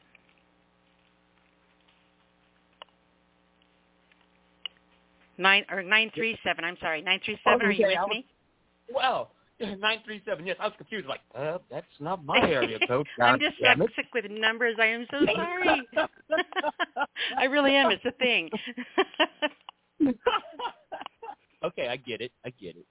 Nine 5.38 5.66
or 5.72 5.82
nine 5.84 6.11
three 6.14 6.38
seven. 6.43 6.64
I'm 6.64 6.77
sorry, 6.82 7.01
nine 7.01 7.19
three 7.26 7.38
seven. 7.43 7.66
Are 7.66 7.72
you 7.72 7.88
with 7.88 7.95
was- 7.98 8.10
me? 8.10 8.26
Well, 8.93 9.32
nine 9.80 10.00
three 10.06 10.22
seven. 10.26 10.45
Yes, 10.45 10.58
I 10.60 10.66
was 10.66 10.74
confused. 10.77 11.08
Like, 11.08 11.22
uh, 11.35 11.58
that's 11.69 11.85
not 12.00 12.24
my 12.26 12.40
area 12.50 12.77
code. 12.88 13.08
I'm 13.19 13.40
just 13.40 13.56
damn 13.61 13.82
I'm 13.82 13.88
it. 13.88 13.92
sick 13.95 14.08
with 14.14 14.26
numbers. 14.30 14.76
I 14.80 14.88
am 14.88 15.06
so 15.11 15.26
sorry. 15.35 15.82
I 17.38 17.45
really 17.45 17.76
am. 17.76 17.92
It's 17.92 18.03
a 18.06 18.11
thing. 18.14 18.50
okay, 21.64 21.88
I 21.88 21.95
get 21.98 22.22
it. 22.22 22.32
I 22.45 22.50
get 22.51 22.76
it. 22.76 22.85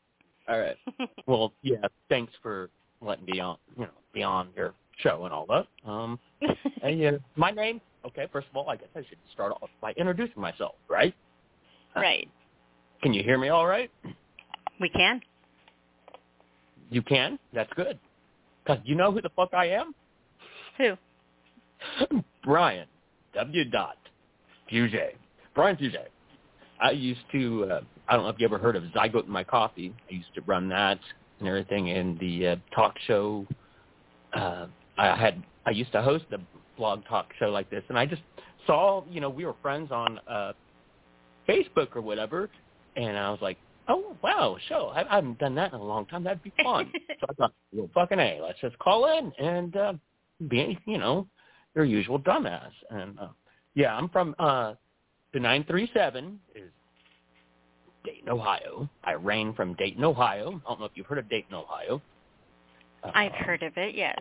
All 0.49 0.59
right. 0.59 0.77
Well, 1.27 1.53
yeah. 1.63 1.87
Thanks 2.09 2.33
for 2.43 2.71
letting 3.01 3.25
me 3.27 3.41
on. 3.41 3.57
You 3.77 3.83
know, 3.85 3.91
be 4.13 4.23
on 4.23 4.49
your 4.57 4.75
show 4.99 5.25
and 5.25 5.33
all 5.35 5.47
that. 5.47 5.67
Um, 5.89 6.19
and, 6.83 7.05
uh, 7.05 7.13
my 7.37 7.51
name. 7.51 7.81
Okay, 8.07 8.27
first 8.33 8.49
of 8.51 8.57
all, 8.57 8.69
I 8.71 8.77
guess 8.77 8.89
I 8.97 9.01
should 9.01 9.19
start 9.33 9.53
off 9.61 9.69
by 9.83 9.93
introducing 9.93 10.41
myself, 10.41 10.75
right? 10.89 11.15
Right. 11.95 12.29
Can 13.03 13.13
you 13.13 13.23
hear 13.23 13.39
me 13.39 13.49
all 13.49 13.67
right? 13.67 13.91
We 14.81 14.89
can. 14.89 15.21
You 16.91 17.03
can? 17.03 17.39
That's 17.53 17.73
good. 17.75 17.99
Because 18.65 18.81
you 18.85 18.95
know 18.95 19.13
who 19.13 19.21
the 19.21 19.31
fuck 19.35 19.55
I 19.55 19.67
am? 19.71 19.95
Who? 20.79 20.97
Brian. 22.45 22.87
W. 23.35 23.65
Dot. 23.71 23.97
Fugett. 24.71 25.17
Brian 25.55 25.77
Fugett. 25.77 26.11
I 26.81 26.93
used 26.93 27.21
to, 27.33 27.65
uh, 27.65 27.81
I 28.09 28.15
don't 28.15 28.25
know 28.25 28.31
if 28.31 28.37
you 28.39 28.47
ever 28.47 28.59
heard 28.59 28.77
of 28.77 28.83
Zygote 28.85 29.25
in 29.25 29.31
My 29.31 29.45
Coffee. 29.45 29.95
I 30.11 30.15
used 30.15 30.35
to 30.35 30.41
run 30.43 30.69
that 30.71 30.99
and 31.39 31.49
everything 31.49 31.89
in 31.89 32.17
the 32.19 32.49
uh, 32.49 32.57
talk 32.75 32.97
show. 33.07 33.47
Uh, 34.33 34.67
I 34.97 35.17
had, 35.17 35.43
I 35.67 35.71
used 35.71 35.93
to 35.93 36.03
host 36.03 36.25
a 36.33 36.39
blog 36.77 37.05
talk 37.07 37.29
show 37.39 37.51
like 37.51 37.71
this, 37.71 37.83
and 37.89 37.99
I 37.99 38.07
just 38.07 38.23
saw, 38.67 39.05
you 39.11 39.21
know, 39.21 39.29
we 39.29 39.45
were 39.45 39.55
friends 39.63 39.91
on 39.93 40.19
uh, 40.29 40.53
Facebook 41.51 41.97
or 41.97 42.01
whatever, 42.01 42.49
and 42.97 43.17
I 43.17 43.31
was 43.31 43.41
like, 43.43 43.59
oh, 43.89 44.17
wow, 44.23 44.57
show. 44.69 44.93
I, 44.95 45.11
I 45.11 45.17
haven't 45.17 45.39
done 45.39 45.55
that 45.57 45.73
in 45.73 45.81
a 45.81 45.85
long 45.85 46.07
time. 46.07 46.25
That'd 46.25 46.43
be 46.43 46.53
fun. 46.63 46.91
so 47.21 47.27
I 47.29 47.33
thought, 47.35 47.53
well, 47.73 47.91
fucking 47.95 48.19
A, 48.19 48.41
let's 48.43 48.61
just 48.61 48.79
call 48.79 49.19
in 49.19 49.33
and 49.45 49.77
uh, 49.77 49.93
be, 50.49 50.79
you 50.87 50.99
know, 50.99 51.27
your 51.75 51.85
usual 51.85 52.19
dumbass. 52.19 52.71
And, 52.91 53.19
uh, 53.19 53.29
yeah, 53.75 53.97
I'm 53.97 54.09
from 54.09 54.35
uh, 54.39 54.75
the 55.33 55.41
937 55.41 56.39
is 56.55 56.71
Dayton, 58.05 58.29
Ohio. 58.29 58.89
I 59.05 59.13
reign 59.13 59.53
from 59.55 59.75
Dayton, 59.75 60.05
Ohio. 60.05 60.61
I 60.65 60.71
don't 60.71 60.81
know 60.81 60.87
if 60.87 60.93
you've 60.95 61.07
heard 61.07 61.19
of 61.19 61.29
Dayton, 61.29 61.55
Ohio. 61.55 62.01
Uh, 63.03 63.11
I've 63.15 63.33
heard 63.33 63.63
of 63.63 63.73
it, 63.77 63.95
yes. 63.95 64.19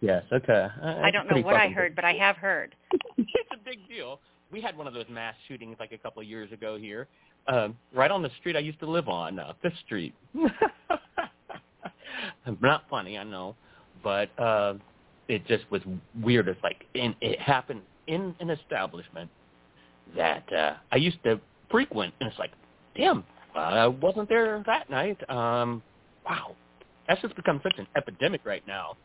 Yes, 0.00 0.24
okay. 0.32 0.66
Uh, 0.82 1.00
I 1.02 1.10
don't 1.10 1.30
know 1.30 1.42
what 1.42 1.56
I 1.56 1.68
heard, 1.68 1.94
but 1.94 2.04
I 2.04 2.14
have 2.14 2.36
heard. 2.36 2.74
it's 3.18 3.50
a 3.52 3.58
big 3.64 3.86
deal. 3.88 4.20
We 4.52 4.60
had 4.60 4.76
one 4.76 4.86
of 4.86 4.94
those 4.94 5.06
mass 5.08 5.34
shootings 5.46 5.76
like 5.78 5.92
a 5.92 5.98
couple 5.98 6.20
of 6.22 6.28
years 6.28 6.50
ago 6.52 6.76
here, 6.76 7.06
um, 7.46 7.76
right 7.94 8.10
on 8.10 8.22
the 8.22 8.30
street 8.40 8.56
I 8.56 8.60
used 8.60 8.80
to 8.80 8.86
live 8.86 9.08
on, 9.08 9.38
uh, 9.38 9.52
Fifth 9.62 9.78
Street. 9.84 10.14
Not 12.60 12.84
funny, 12.90 13.16
I 13.16 13.24
know, 13.24 13.54
but 14.02 14.28
uh, 14.38 14.74
it 15.28 15.46
just 15.46 15.70
was 15.70 15.82
weird. 16.22 16.48
It's 16.48 16.62
like 16.62 16.84
in, 16.94 17.14
it 17.20 17.40
happened 17.40 17.82
in 18.06 18.34
an 18.40 18.50
establishment 18.50 19.30
that 20.16 20.52
uh, 20.52 20.74
I 20.90 20.96
used 20.96 21.22
to 21.24 21.40
frequent, 21.70 22.12
and 22.20 22.28
it's 22.28 22.38
like, 22.38 22.50
damn, 22.96 23.24
I 23.54 23.86
wasn't 23.86 24.28
there 24.28 24.62
that 24.66 24.90
night. 24.90 25.18
Um, 25.30 25.82
wow, 26.24 26.56
that's 27.08 27.20
just 27.22 27.36
become 27.36 27.60
such 27.62 27.74
an 27.78 27.86
epidemic 27.96 28.40
right 28.44 28.66
now, 28.66 28.96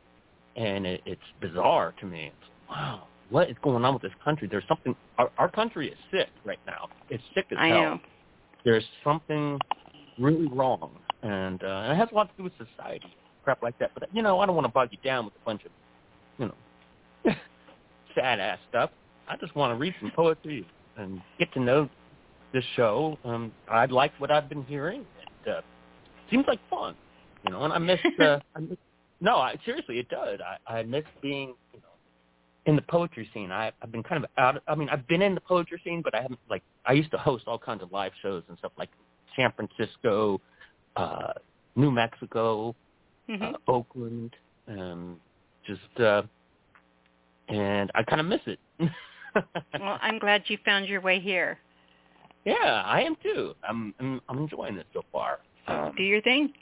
and 0.55 0.85
it, 0.85 1.01
it's 1.05 1.21
bizarre 1.41 1.93
to 1.99 2.05
me. 2.05 2.25
It's, 2.27 2.49
wow, 2.69 3.07
what 3.29 3.49
is 3.49 3.55
going 3.63 3.83
on 3.83 3.93
with 3.93 4.03
this 4.03 4.11
country? 4.23 4.47
There's 4.49 4.63
something. 4.67 4.95
Our, 5.17 5.31
our 5.37 5.49
country 5.49 5.89
is 5.89 5.97
sick 6.11 6.29
right 6.43 6.59
now. 6.67 6.89
It's 7.09 7.23
sick 7.33 7.45
as 7.51 7.57
I 7.59 7.67
hell. 7.67 7.81
know. 7.81 7.99
There's 8.63 8.83
something 9.03 9.59
really 10.19 10.47
wrong, 10.47 10.91
and 11.23 11.63
uh, 11.63 11.67
and 11.67 11.93
it 11.93 11.95
has 11.95 12.09
a 12.11 12.15
lot 12.15 12.29
to 12.29 12.37
do 12.37 12.43
with 12.43 12.53
society, 12.53 13.15
crap 13.43 13.61
like 13.63 13.77
that. 13.79 13.91
But 13.93 14.09
you 14.13 14.21
know, 14.21 14.39
I 14.39 14.45
don't 14.45 14.55
want 14.55 14.65
to 14.65 14.71
bog 14.71 14.89
you 14.91 14.97
down 15.03 15.25
with 15.25 15.33
a 15.35 15.45
bunch 15.45 15.63
of, 15.65 15.71
you 16.37 16.45
know, 16.47 17.35
sad 18.15 18.39
ass 18.39 18.59
stuff. 18.69 18.91
I 19.27 19.37
just 19.37 19.55
want 19.55 19.73
to 19.73 19.79
read 19.79 19.95
some 19.99 20.11
poetry 20.15 20.67
and 20.97 21.21
get 21.39 21.51
to 21.53 21.59
know 21.59 21.89
this 22.53 22.63
show. 22.75 23.17
Um, 23.23 23.51
I 23.69 23.85
like 23.85 24.11
what 24.19 24.31
I've 24.31 24.49
been 24.49 24.63
hearing. 24.63 25.05
It 25.45 25.49
uh, 25.49 25.61
seems 26.29 26.45
like 26.47 26.59
fun, 26.69 26.95
you 27.43 27.51
know. 27.51 27.63
And 27.63 27.73
I 27.73 27.77
miss. 27.79 27.99
Uh, 28.19 28.39
I 28.55 28.59
miss 28.59 28.77
no, 29.21 29.37
I, 29.37 29.55
seriously, 29.65 29.99
it 29.99 30.09
does. 30.09 30.39
I, 30.67 30.79
I 30.79 30.83
miss 30.83 31.03
being, 31.21 31.55
you 31.73 31.79
know, 31.79 31.84
in 32.65 32.75
the 32.75 32.81
poetry 32.81 33.29
scene. 33.33 33.51
I, 33.51 33.71
I've 33.81 33.91
been 33.91 34.03
kind 34.03 34.23
of 34.23 34.29
out. 34.37 34.61
I 34.67 34.75
mean, 34.75 34.89
I've 34.89 35.07
been 35.07 35.21
in 35.21 35.35
the 35.35 35.41
poetry 35.41 35.79
scene, 35.83 36.01
but 36.01 36.15
I 36.15 36.21
haven't 36.21 36.39
like. 36.49 36.63
I 36.85 36.93
used 36.93 37.11
to 37.11 37.17
host 37.17 37.43
all 37.47 37.59
kinds 37.59 37.83
of 37.83 37.91
live 37.91 38.11
shows 38.21 38.43
and 38.49 38.57
stuff 38.57 38.71
like 38.77 38.89
San 39.35 39.51
Francisco, 39.53 40.41
uh, 40.95 41.33
New 41.75 41.91
Mexico, 41.91 42.75
Mm-hmm. 43.27 43.55
uh, 43.55 43.57
Oakland, 43.71 44.35
um, 44.67 45.19
just 45.65 45.99
uh, 45.99 46.21
and 47.49 47.91
I 47.95 48.03
kind 48.03 48.21
of 48.21 48.27
miss 48.27 48.41
it. 48.45 48.59
well, 49.79 49.97
I'm 49.99 50.19
glad 50.19 50.43
you 50.45 50.59
found 50.63 50.85
your 50.87 51.01
way 51.01 51.19
here. 51.19 51.57
yeah, 52.45 52.83
I 52.85 53.01
am 53.01 53.15
too. 53.23 53.55
I'm 53.67 53.95
I'm, 53.99 54.21
I'm 54.29 54.37
enjoying 54.37 54.77
it 54.77 54.85
so 54.93 55.01
far. 55.11 55.39
Um, 55.67 55.93
Do 55.97 56.03
your 56.03 56.21
thing. 56.21 56.53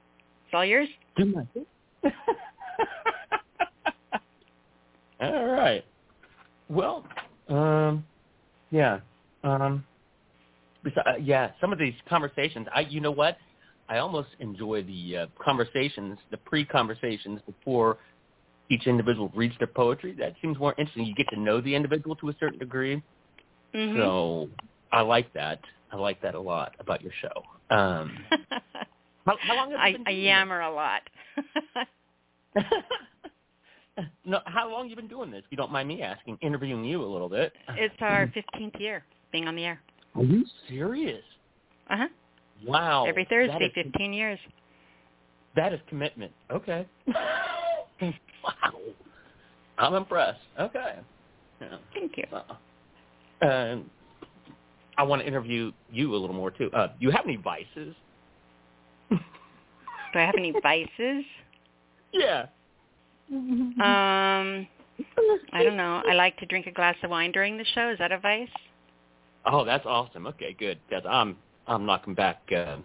It's 0.46 0.54
all 0.54 0.64
yours. 0.64 0.88
do 1.18 1.26
my 1.26 1.46
thing. 1.54 1.66
all 5.20 5.46
right. 5.48 5.84
Well, 6.74 7.06
um, 7.50 8.04
yeah, 8.72 9.00
um, 9.44 9.86
besi- 10.84 11.06
uh, 11.08 11.18
yeah. 11.22 11.52
Some 11.62 11.72
of 11.72 11.78
these 11.78 11.94
conversations, 12.10 12.68
I, 12.74 12.82
you 12.82 13.00
know 13.00 13.12
what? 13.12 13.38
I 13.90 14.00
almost 14.00 14.30
enjoy 14.40 14.84
the 14.84 15.18
uh, 15.18 15.26
conversations, 15.40 16.18
the 16.32 16.38
pre-conversations 16.38 17.42
before 17.46 17.98
each 18.70 18.88
individual 18.88 19.32
reads 19.36 19.54
their 19.60 19.68
poetry. 19.68 20.16
That 20.18 20.34
seems 20.42 20.58
more 20.58 20.74
interesting. 20.78 21.06
You 21.06 21.14
get 21.14 21.28
to 21.30 21.40
know 21.40 21.62
the 21.62 21.76
individual 21.76 22.16
to 22.18 22.30
a 22.30 22.36
certain 22.40 22.58
degree. 22.58 23.04
Mhm. 23.76 23.96
So 23.96 24.50
I 24.92 25.02
like 25.02 25.32
that. 25.34 25.60
I 25.92 25.98
like 25.98 26.22
that 26.22 26.34
a 26.34 26.40
lot 26.40 26.74
about 26.80 27.04
your 27.04 27.12
show. 27.22 27.76
Um, 27.76 28.18
how, 29.28 29.38
how 29.42 29.56
long 29.56 29.72
have 29.72 29.80
you 29.80 29.86
I, 29.86 29.92
been 29.92 30.04
I 30.08 30.12
yammer 30.12 30.62
a 30.62 30.72
lot. 30.74 31.02
this? 33.98 34.06
no, 34.26 34.40
how 34.46 34.70
long 34.72 34.90
you 34.90 34.96
been 34.96 35.08
doing 35.08 35.32
this? 35.32 35.40
If 35.46 35.52
you 35.52 35.58
don't 35.58 35.72
mind 35.72 35.88
me 35.88 36.02
asking, 36.02 36.38
interviewing 36.42 36.84
you 36.86 37.04
a 37.04 37.06
little 37.06 37.30
bit. 37.30 37.54
it's 37.70 37.96
our 38.00 38.28
15th 38.58 38.80
year 38.80 39.04
being 39.32 39.48
on 39.48 39.56
the 39.56 39.66
air. 39.66 39.82
Are 40.16 40.24
you 40.24 40.46
serious? 40.68 41.24
Uh 41.90 41.98
huh. 41.98 42.08
Wow. 42.66 43.06
Every 43.06 43.26
Thursday, 43.26 43.66
is- 43.66 43.72
15 43.74 44.14
years. 44.14 44.40
That 45.56 45.74
is 45.74 45.80
commitment. 45.88 46.32
Okay. 46.52 46.88
wow. 48.02 48.14
I'm 49.78 49.94
impressed. 49.94 50.40
Okay. 50.60 50.96
Yeah. 51.62 51.78
Thank 51.94 52.18
you. 52.18 53.48
Um, 53.48 53.90
I 54.98 55.04
want 55.04 55.22
to 55.22 55.28
interview 55.28 55.72
you 55.92 56.16
a 56.16 56.18
little 56.18 56.36
more 56.36 56.50
too. 56.52 56.72
Uh, 56.74 56.88
do 56.88 56.94
you 57.00 57.12
have 57.12 57.26
any 57.26 57.36
vices? 57.36 57.96
Do 59.10 60.20
I 60.20 60.26
have 60.26 60.36
any 60.38 60.54
vices? 60.62 61.26
Yeah. 62.12 62.46
Um, 63.32 64.68
I 65.54 65.64
don't 65.64 65.78
know. 65.78 66.02
I 66.08 66.14
like 66.14 66.38
to 66.38 66.46
drink 66.46 66.68
a 66.68 66.72
glass 66.72 66.96
of 67.04 67.10
wine 67.10 67.32
during 67.32 67.58
the 67.58 67.66
show. 67.74 67.90
Is 67.92 67.98
that 68.00 68.12
a 68.12 68.20
vice? 68.20 68.50
Oh, 69.46 69.66
that's 69.66 69.86
awesome. 69.86 70.28
Okay, 70.28 70.56
good. 70.58 70.80
Because 70.88 71.04
I'm 71.10 71.36
I'm 71.68 71.86
knocking 71.86 72.14
back 72.14 72.42
uh, 72.56 72.78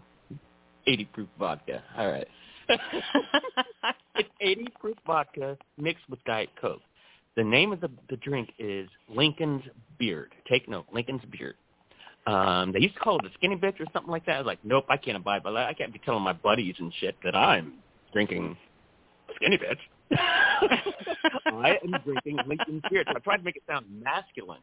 80 0.87 1.05
proof 1.07 1.29
vodka. 1.39 1.83
All 1.97 2.11
right. 2.11 2.29
it's 4.17 4.29
80 4.41 4.67
proof 4.81 4.97
vodka 5.07 5.57
mixed 5.77 6.09
with 6.09 6.23
Diet 6.25 6.51
Coke. 6.61 6.83
The 7.37 7.45
name 7.45 7.73
of 7.73 7.81
the, 7.81 7.91
the 8.11 8.17
drink 8.17 8.51
is 8.59 8.89
Lincoln's 9.09 9.63
Beard. 9.99 10.35
Take 10.49 10.69
note, 10.69 10.87
Lincoln's 10.93 11.23
Beard. 11.31 11.55
Um, 12.27 12.73
they 12.73 12.81
used 12.81 12.95
to 12.95 13.01
call 13.01 13.19
it 13.19 13.25
a 13.25 13.31
skinny 13.35 13.57
bitch 13.57 13.81
or 13.81 13.87
something 13.93 14.11
like 14.11 14.27
that. 14.27 14.35
I 14.35 14.39
was 14.39 14.47
like, 14.47 14.59
nope, 14.65 14.85
I 14.89 14.97
can't 14.97 15.17
abide 15.17 15.43
by 15.43 15.53
that. 15.53 15.69
I 15.69 15.73
can't 15.73 15.93
be 15.93 16.01
telling 16.05 16.23
my 16.23 16.33
buddies 16.33 16.75
and 16.79 16.93
shit 17.01 17.17
that 17.25 17.35
I'm 17.35 17.75
drinking 18.13 18.57
skinny 19.37 19.57
bitch. 19.57 19.79
I 20.17 21.79
am 21.85 22.01
drinking 22.05 22.39
Lincoln's 22.47 22.83
Beard. 22.91 23.07
So 23.11 23.17
I 23.17 23.21
tried 23.21 23.39
to 23.39 23.45
make 23.45 23.57
it 23.57 23.63
sound 23.67 23.87
masculine. 24.03 24.61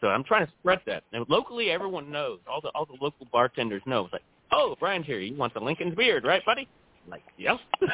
So 0.00 0.08
I'm 0.08 0.24
trying 0.24 0.46
to 0.46 0.52
spread 0.60 0.80
that. 0.86 1.04
And 1.12 1.24
locally, 1.28 1.70
everyone 1.70 2.10
knows. 2.10 2.40
All 2.48 2.60
the 2.60 2.68
all 2.70 2.86
the 2.86 2.96
local 3.00 3.26
bartenders 3.32 3.82
know. 3.86 4.04
It's 4.04 4.12
like, 4.12 4.22
oh, 4.50 4.76
Brian's 4.78 5.06
here. 5.06 5.20
You 5.20 5.36
want 5.36 5.54
the 5.54 5.60
Lincoln's 5.60 5.94
beard, 5.94 6.24
right, 6.24 6.44
buddy? 6.44 6.68
I'm 7.04 7.10
like, 7.10 7.22
yep, 7.38 7.58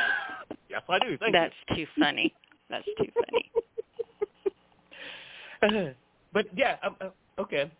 yes, 0.68 0.82
I 0.88 0.98
do. 0.98 1.16
Thank 1.18 1.32
That's 1.32 1.54
too 1.74 1.86
funny. 1.98 2.34
That's 2.70 2.84
too 2.98 3.10
funny. 3.14 3.50
but 6.32 6.46
yeah, 6.56 6.76
um, 6.82 6.96
uh, 7.00 7.08
okay. 7.40 7.70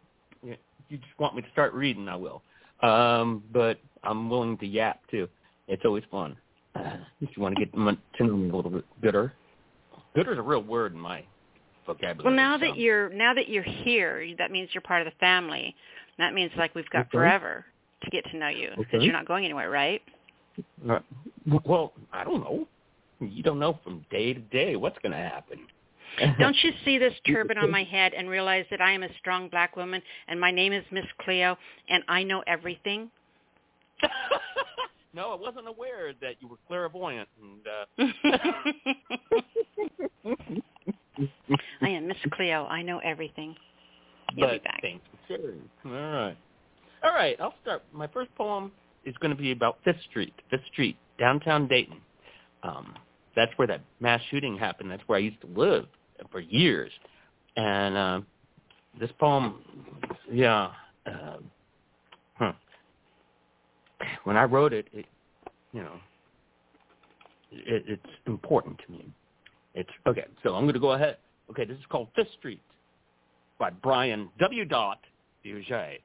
Yeah, 0.43 0.55
you 0.89 0.99
just 0.99 1.19
want 1.19 1.37
me 1.37 1.43
to 1.43 1.51
start 1.51 1.75
reading, 1.75 2.09
I 2.09 2.17
will. 2.17 2.43
Um, 2.83 3.43
but 3.53 3.79
I'm 4.03 4.31
willing 4.31 4.57
to 4.59 4.67
yap 4.67 5.01
too. 5.11 5.29
It's 5.67 5.85
always 5.85 6.05
fun. 6.11 6.37
If 7.21 7.31
you 7.37 7.43
want 7.43 7.57
to 7.57 7.65
get 7.65 7.75
m- 7.75 7.99
to 8.17 8.25
know 8.25 8.37
me 8.37 8.51
a 8.51 8.57
little 8.57 8.71
bit 8.71 8.85
gooder. 9.01 9.33
is 10.17 10.39
a 10.39 10.43
real 10.43 10.63
word 10.63 10.93
in 10.95 10.99
my 11.01 11.25
vocabulary. 11.87 12.25
Well, 12.25 12.35
now 12.35 12.59
so. 12.59 12.67
that 12.67 12.79
you're 12.79 13.09
now 13.11 13.35
that 13.35 13.49
you're 13.49 13.63
here, 13.63 14.27
that 14.39 14.51
means 14.51 14.71
you're 14.73 14.83
part 14.83 15.07
of 15.07 15.13
the 15.13 15.19
family. 15.19 15.75
That 16.19 16.35
means 16.35 16.51
like 16.57 16.75
we've 16.75 16.89
got 16.91 17.07
Okay. 17.07 17.11
forever 17.13 17.65
to 18.03 18.11
get 18.11 18.25
to 18.31 18.37
know 18.37 18.49
you 18.49 18.71
because 18.77 18.95
Okay. 18.95 19.05
you're 19.05 19.13
not 19.13 19.27
going 19.27 19.45
anywhere, 19.45 19.71
right? 19.71 20.03
Uh, 20.89 20.99
well, 21.65 21.93
I 22.13 22.25
don't 22.25 22.41
know. 22.41 22.67
You 23.21 23.43
don't 23.43 23.59
know 23.59 23.79
from 23.85 24.05
day 24.11 24.33
to 24.35 24.41
day 24.41 24.77
what's 24.77 24.99
going 24.99 25.13
to 25.13 25.19
happen. 25.19 25.67
Don't 26.39 26.57
you 26.65 26.73
see 26.85 26.99
this 26.99 27.13
turban 27.29 27.59
on 27.59 27.71
my 27.71 27.85
head 27.85 28.13
and 28.15 28.29
realize 28.29 28.65
that 28.71 28.81
I 28.81 28.91
am 28.93 29.03
a 29.03 29.09
strong 29.19 29.49
black 29.49 29.77
woman 29.77 30.03
and 30.27 30.41
my 30.41 30.51
name 30.51 30.73
is 30.73 30.85
Miss 30.91 31.05
Cleo 31.21 31.57
and 31.89 32.03
I 32.09 32.25
know 32.25 32.43
everything? 32.47 33.11
no, 35.15 35.33
I 35.33 35.37
wasn't 35.37 35.69
aware 35.69 36.13
that 36.21 36.37
you 36.41 36.49
were 36.49 36.57
clairvoyant. 36.67 37.29
And 37.41 37.67
uh, 37.67 38.07
I 41.83 41.89
am 41.89 42.09
Miss 42.09 42.17
Cleo. 42.33 42.67
I 42.67 42.83
know 42.83 42.99
everything. 42.99 43.55
You'll 44.35 44.49
be 44.49 44.55
but 44.57 44.65
back. 44.65 44.81
thanks 44.83 45.05
for 45.11 45.19
sharing. 45.29 45.69
All 45.85 45.93
right. 45.93 46.37
All 47.03 47.13
right, 47.13 47.37
I'll 47.41 47.55
start. 47.63 47.83
My 47.93 48.09
first 48.09 48.35
poem 48.35 48.73
is 49.05 49.15
going 49.21 49.31
to 49.31 49.41
be 49.41 49.53
about 49.53 49.79
Fifth 49.85 50.03
Street, 50.11 50.35
Fifth 50.51 50.67
Street, 50.73 50.97
downtown 51.19 51.69
Dayton. 51.69 52.01
Um, 52.63 52.95
that's 53.37 53.53
where 53.57 53.69
that 53.69 53.83
mass 54.01 54.21
shooting 54.31 54.59
happened. 54.59 54.91
That's 54.91 55.03
where 55.07 55.17
I 55.17 55.23
used 55.23 55.41
to 55.43 55.47
live 55.47 55.87
for 56.33 56.41
years. 56.41 56.91
And 57.57 57.97
uh, 57.97 58.21
this 59.01 59.11
poem, 59.19 59.63
yeah, 60.31 60.73
uh. 61.07 61.37
When 64.25 64.37
I 64.37 64.45
wrote 64.45 64.73
it, 64.73 64.89
it 64.93 65.07
you 65.73 65.83
know, 65.83 65.95
it, 67.53 67.85
it's 67.87 68.13
important 68.27 68.79
to 68.87 68.93
me. 68.93 69.07
It's 69.75 69.91
okay. 70.07 70.25
So 70.43 70.55
I'm 70.55 70.65
going 70.65 70.75
to 70.75 70.81
go 70.81 70.93
ahead. 70.93 71.19
Okay, 71.51 71.65
this 71.65 71.79
is 71.79 71.85
called 71.89 72.09
Fifth 72.15 72.33
Street 72.39 72.61
by 73.59 73.71
Brian 73.71 74.31
W. 74.39 74.65
Dot. 74.65 74.99
Okay. 75.45 75.99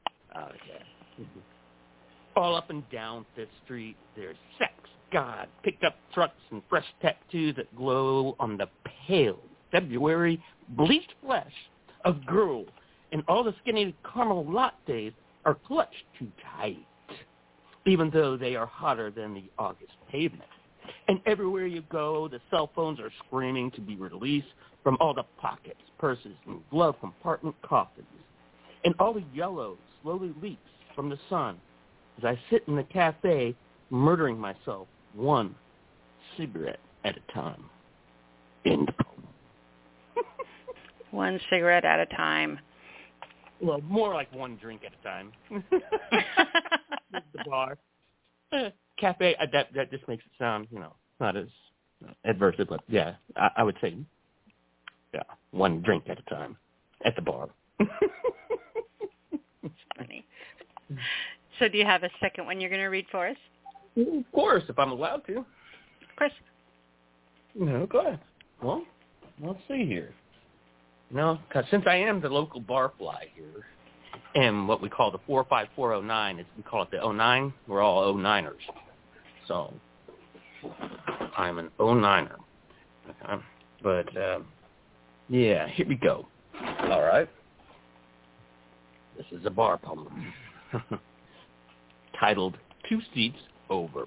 All 2.36 2.56
up 2.56 2.70
and 2.70 2.88
down 2.90 3.26
Fifth 3.36 3.50
Street, 3.66 3.96
there's 4.16 4.38
sex, 4.58 4.74
God, 5.12 5.48
picked 5.64 5.84
up 5.84 5.96
trucks 6.14 6.40
and 6.52 6.62
fresh 6.70 6.86
tattoos 7.02 7.56
that 7.58 7.76
glow 7.76 8.36
on 8.40 8.58
the 8.58 8.68
pale 9.08 9.40
February 9.72 10.42
bleached 10.70 11.14
flesh 11.24 11.52
of 12.06 12.26
girls, 12.26 12.70
and 13.12 13.24
all 13.28 13.44
the 13.44 13.54
skinny 13.62 13.94
caramel 14.14 14.46
lattes 14.46 15.14
are 15.46 15.56
clutched 15.68 16.04
too 16.18 16.28
tight, 16.58 16.86
even 17.86 18.10
though 18.12 18.38
they 18.38 18.56
are 18.56 18.66
hotter 18.66 19.12
than 19.12 19.34
the 19.34 19.44
August 19.58 19.94
pavement. 20.12 20.50
And 21.08 21.20
everywhere 21.26 21.66
you 21.68 21.84
go, 21.92 22.28
the 22.28 22.40
cell 22.50 22.70
phones 22.76 23.00
are 23.00 23.12
screaming 23.26 23.72
to 23.72 23.82
be 23.82 23.95
released 23.95 24.48
from 24.84 24.98
all 25.00 25.14
the 25.14 25.24
pockets, 25.38 25.80
purses, 25.98 26.36
and 26.45 26.60
glove 26.70 26.95
compartment 27.00 27.56
coffins. 27.62 28.08
And 28.86 28.94
all 29.00 29.14
the 29.14 29.24
yellow 29.34 29.78
slowly 30.02 30.34
leaks 30.42 30.60
from 30.95 31.10
the 31.10 31.18
sun 31.30 31.58
as 32.18 32.26
I 32.26 32.40
sit 32.50 32.64
in 32.68 32.76
the 32.76 32.84
cafe 32.84 33.56
murdering 33.90 34.38
myself 34.38 34.88
one 35.14 35.56
cigarette 36.38 36.80
at 37.03 37.16
a 37.18 37.34
time. 37.34 37.64
End 38.66 38.92
poem. 38.98 40.26
one 41.12 41.40
cigarette 41.50 41.86
at 41.86 42.00
a 42.00 42.06
time. 42.08 42.60
Well, 43.64 43.80
more 43.82 44.14
like 44.14 44.32
one 44.33 44.58
drink 44.58 44.82
at 44.85 44.92
a 44.93 45.03
time. 45.03 45.32
At 47.14 47.24
the 47.33 47.43
bar. 47.45 47.77
Uh, 48.51 48.69
cafe, 48.98 49.35
uh, 49.40 49.45
that, 49.53 49.67
that 49.74 49.90
just 49.90 50.06
makes 50.08 50.24
it 50.25 50.32
sound, 50.38 50.67
you 50.69 50.80
know, 50.80 50.93
not 51.19 51.38
as 51.38 51.48
adverse, 52.25 52.56
but 52.67 52.82
yeah, 52.88 53.16
I, 53.38 53.50
I 53.58 53.64
would 53.64 53.77
say, 53.80 53.95
yeah, 55.14 55.24
one 55.51 55.82
drink 55.82 56.03
at 56.09 56.19
a 56.19 56.24
time 56.24 56.58
at 57.06 57.16
the 57.16 57.22
bar. 57.22 57.50
It's 57.80 57.90
funny. 59.98 60.25
So 61.59 61.69
do 61.69 61.77
you 61.77 61.85
have 61.85 62.03
a 62.03 62.09
second 62.19 62.45
one 62.45 62.59
you're 62.59 62.69
going 62.69 62.82
to 62.82 62.88
read 62.88 63.06
for 63.11 63.27
us? 63.27 63.38
Of 63.95 64.24
course, 64.33 64.64
if 64.67 64.77
I'm 64.77 64.92
allowed 64.92 65.25
to. 65.27 65.38
Of 65.38 65.45
course. 66.17 66.33
No, 67.56 67.85
go 67.85 68.00
ahead. 68.00 68.19
Well, 68.61 68.83
let's 69.42 69.59
see 69.67 69.85
here. 69.85 70.14
No, 71.14 71.38
because 71.48 71.66
since 71.69 71.83
I 71.88 71.95
am 71.98 72.22
the 72.22 72.30
local 72.30 72.59
barfly 72.59 73.30
here, 73.35 73.66
and 74.35 74.67
what 74.67 74.82
we 74.82 74.90
call 74.90 75.11
the 75.11 75.19
45409, 75.27 76.40
is 76.40 76.45
we 76.58 76.64
call 76.64 76.82
it 76.82 76.90
the 76.92 77.14
09, 77.14 77.53
we're 77.67 77.82
all 77.82 78.11
09ers. 78.16 78.53
So 79.48 79.72
I'm 81.38 81.59
an 81.59 81.69
09er. 81.80 82.35
Okay. 83.09 83.43
But, 83.83 84.17
uh, 84.17 84.40
yeah, 85.30 85.67
here 85.69 85.88
we 85.88 85.95
go. 85.95 86.25
All 86.90 87.03
right. 87.03 87.30
This 89.16 89.25
is 89.32 89.45
a 89.45 89.51
bar 89.51 89.77
poem 89.77 90.33
titled 92.19 92.58
Two 92.90 93.00
Seats 93.14 93.38
Over. 93.69 94.06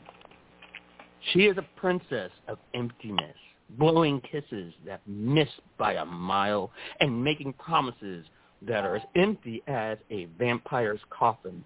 She 1.32 1.40
is 1.40 1.56
a 1.56 1.66
princess 1.76 2.32
of 2.48 2.58
emptiness, 2.74 3.36
blowing 3.70 4.20
kisses 4.20 4.72
that 4.86 5.00
miss 5.06 5.48
by 5.78 5.94
a 5.94 6.04
mile 6.04 6.70
and 7.00 7.22
making 7.22 7.52
promises 7.54 8.24
that 8.62 8.84
are 8.84 8.96
as 8.96 9.02
empty 9.14 9.62
as 9.66 9.98
a 10.10 10.26
vampire's 10.38 11.00
coffin 11.10 11.64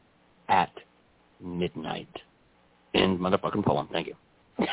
at 0.49 0.71
midnight. 1.43 2.09
End 2.95 3.19
motherfucking 3.19 3.65
poem. 3.65 3.89
Thank 3.93 4.09
you. 4.09 4.15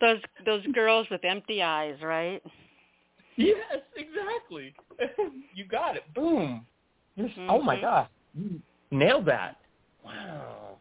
those 0.00 0.18
those 0.44 0.66
girls 0.74 1.06
with 1.10 1.24
empty 1.24 1.62
eyes, 1.62 1.96
right? 2.02 2.42
Yes, 3.36 3.56
exactly. 3.96 4.74
you 5.54 5.64
got 5.64 5.96
it. 5.96 6.02
Boom. 6.14 6.66
Mm-hmm. 7.18 7.48
Oh 7.48 7.62
my 7.62 7.80
god. 7.80 8.08
You 8.34 8.60
nailed 8.90 9.26
that. 9.26 9.58
Wow. 10.04 10.78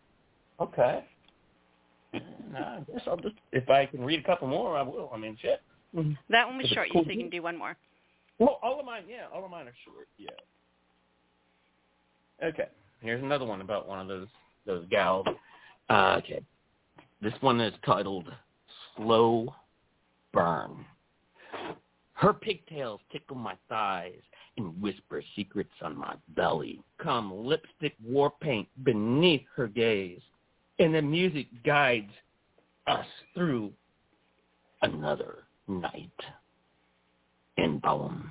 Okay. 0.60 1.06
I 2.56 2.80
guess 2.92 3.02
I'll 3.08 3.18
just 3.18 3.36
if 3.52 3.70
I 3.70 3.86
can 3.86 4.04
read 4.04 4.20
a 4.20 4.24
couple 4.24 4.48
more, 4.48 4.78
I 4.78 4.82
will. 4.82 5.10
I 5.14 5.18
mean, 5.18 5.38
shit. 5.42 5.62
That 6.30 6.48
one 6.48 6.58
was 6.58 6.68
short, 6.68 6.90
cool. 6.92 7.04
so 7.06 7.12
you 7.12 7.18
can 7.18 7.30
do 7.30 7.42
one 7.42 7.58
more. 7.58 7.78
Well, 8.38 8.60
all 8.62 8.80
of 8.80 8.86
mine, 8.86 9.04
yeah, 9.10 9.28
all 9.34 9.46
of 9.46 9.52
mine 9.52 9.68
are 9.68 9.74
short. 9.86 10.08
Yeah. 10.18 10.30
Okay. 12.44 12.68
Here's 13.00 13.24
another 13.24 13.46
one 13.46 13.62
about 13.62 13.88
one 13.88 14.00
of 14.00 14.08
those 14.08 14.28
those 14.66 14.86
gals. 14.90 15.26
Uh, 15.90 16.20
okay. 16.20 16.42
This 17.22 17.34
one 17.42 17.62
is 17.62 17.74
titled 17.86 18.28
"Slow 18.96 19.54
Burn." 20.34 20.86
Her 22.14 22.34
pigtails 22.34 23.02
tickle 23.12 23.36
my 23.36 23.56
thighs 23.70 24.22
and 24.58 24.82
whisper 24.82 25.22
secrets 25.36 25.74
on 25.82 25.98
my 25.98 26.16
belly. 26.30 26.82
Come 26.98 27.46
lipstick 27.46 27.94
war 28.04 28.32
paint 28.42 28.68
beneath 28.84 29.44
her 29.56 29.68
gaze. 29.68 30.22
And 30.80 30.96
the 30.96 31.02
music 31.02 31.48
guides 31.66 32.12
us 32.88 33.06
through 33.34 33.72
another 34.82 35.44
night. 35.68 36.10
In 37.58 37.80
poem. 37.82 38.30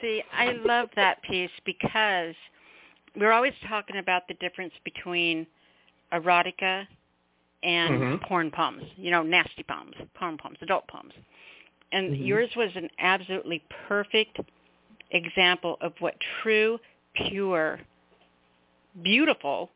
See, 0.00 0.22
I 0.32 0.52
love 0.64 0.88
that 0.96 1.22
piece 1.22 1.50
because 1.64 2.34
we're 3.14 3.32
always 3.32 3.52
talking 3.68 3.98
about 3.98 4.26
the 4.26 4.34
difference 4.34 4.72
between 4.84 5.46
erotica 6.12 6.86
and 7.62 7.92
mm-hmm. 7.92 8.24
porn 8.24 8.50
poems, 8.50 8.82
you 8.96 9.10
know, 9.10 9.22
nasty 9.22 9.62
poems, 9.62 9.94
porn 10.14 10.38
poems, 10.38 10.58
adult 10.62 10.86
poems. 10.88 11.12
And 11.92 12.12
mm-hmm. 12.12 12.24
yours 12.24 12.50
was 12.56 12.70
an 12.74 12.88
absolutely 12.98 13.62
perfect 13.86 14.40
example 15.10 15.76
of 15.80 15.92
what 16.00 16.14
true, 16.42 16.78
pure, 17.14 17.80
beautiful 19.02 19.70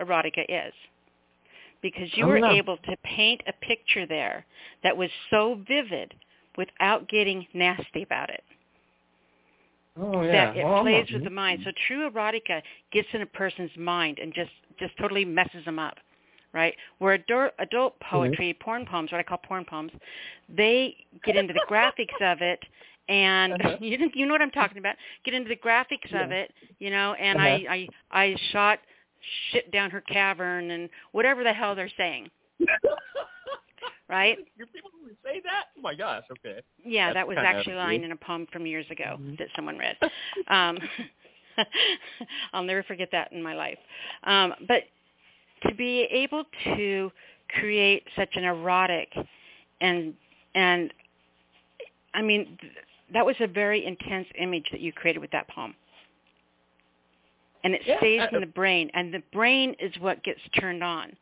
erotica 0.00 0.44
is. 0.48 0.72
Because 1.84 2.08
you 2.14 2.24
oh, 2.24 2.28
were 2.28 2.38
yeah. 2.38 2.52
able 2.52 2.78
to 2.78 2.96
paint 3.04 3.42
a 3.46 3.52
picture 3.64 4.06
there 4.06 4.46
that 4.82 4.96
was 4.96 5.10
so 5.28 5.60
vivid 5.68 6.14
without 6.56 7.06
getting 7.10 7.46
nasty 7.52 8.02
about 8.02 8.30
it. 8.30 8.42
Oh 10.00 10.22
yeah. 10.22 10.46
That 10.46 10.56
it 10.56 10.64
well, 10.64 10.80
plays 10.80 11.06
with 11.12 11.24
the 11.24 11.30
mind. 11.30 11.60
So 11.62 11.72
true 11.86 12.10
erotica 12.10 12.62
gets 12.90 13.08
in 13.12 13.20
a 13.20 13.26
person's 13.26 13.70
mind 13.76 14.18
and 14.18 14.32
just 14.32 14.50
just 14.80 14.96
totally 14.98 15.26
messes 15.26 15.64
them 15.66 15.78
up 15.78 15.96
right? 16.54 16.74
Where 17.00 17.14
adult, 17.14 17.52
adult 17.58 17.98
poetry, 18.00 18.54
mm-hmm. 18.54 18.64
porn 18.64 18.86
poems, 18.86 19.10
what 19.10 19.18
I 19.18 19.24
call 19.24 19.38
porn 19.38 19.64
poems, 19.68 19.90
they 20.48 20.96
get 21.24 21.36
into 21.36 21.52
the 21.52 21.66
graphics 21.68 22.14
of 22.22 22.40
it, 22.40 22.60
and 23.08 23.54
uh-huh. 23.54 23.76
you 23.80 23.98
you 24.14 24.26
know 24.26 24.32
what 24.32 24.40
I'm 24.40 24.52
talking 24.52 24.78
about. 24.78 24.94
Get 25.24 25.34
into 25.34 25.48
the 25.48 25.56
graphics 25.56 26.10
yeah. 26.10 26.24
of 26.24 26.30
it, 26.30 26.52
you 26.78 26.90
know. 26.90 27.14
And 27.14 27.38
uh-huh. 27.38 27.48
I 27.48 27.88
I 28.12 28.22
I 28.22 28.36
shot 28.52 28.78
shit 29.50 29.70
down 29.70 29.90
her 29.90 30.00
cavern 30.00 30.70
and 30.70 30.88
whatever 31.12 31.42
the 31.44 31.52
hell 31.52 31.74
they're 31.74 31.90
saying. 31.96 32.30
right? 34.08 34.38
Do 34.58 34.66
people 34.66 34.90
really 35.02 35.16
say 35.24 35.40
that? 35.44 35.66
Oh 35.76 35.80
my 35.80 35.94
gosh! 35.94 36.24
Okay. 36.30 36.60
Yeah, 36.84 37.08
That's 37.08 37.16
that 37.16 37.28
was 37.28 37.38
actually 37.40 37.74
a 37.74 37.78
line 37.78 38.04
in 38.04 38.12
a 38.12 38.16
poem 38.16 38.46
from 38.52 38.66
years 38.66 38.86
ago 38.90 39.16
mm-hmm. 39.18 39.34
that 39.38 39.48
someone 39.56 39.78
read. 39.78 39.96
Um, 40.48 40.78
I'll 42.52 42.64
never 42.64 42.82
forget 42.82 43.08
that 43.12 43.32
in 43.32 43.42
my 43.42 43.54
life. 43.54 43.78
Um, 44.24 44.54
but 44.66 44.84
to 45.66 45.74
be 45.74 46.02
able 46.10 46.44
to 46.76 47.10
create 47.48 48.04
such 48.16 48.30
an 48.34 48.44
erotic 48.44 49.12
and 49.80 50.14
and 50.54 50.92
I 52.14 52.22
mean 52.22 52.58
that 53.12 53.24
was 53.24 53.36
a 53.40 53.46
very 53.46 53.84
intense 53.84 54.26
image 54.38 54.66
that 54.72 54.80
you 54.80 54.92
created 54.92 55.20
with 55.20 55.30
that 55.32 55.48
poem. 55.48 55.74
And 57.64 57.74
it 57.74 57.82
yeah, 57.86 57.98
stays 57.98 58.20
in 58.32 58.40
the 58.40 58.46
brain 58.46 58.90
and 58.94 59.12
the 59.12 59.22
brain 59.32 59.74
is 59.80 59.92
what 59.98 60.22
gets 60.22 60.40
turned 60.60 60.84
on. 60.84 61.16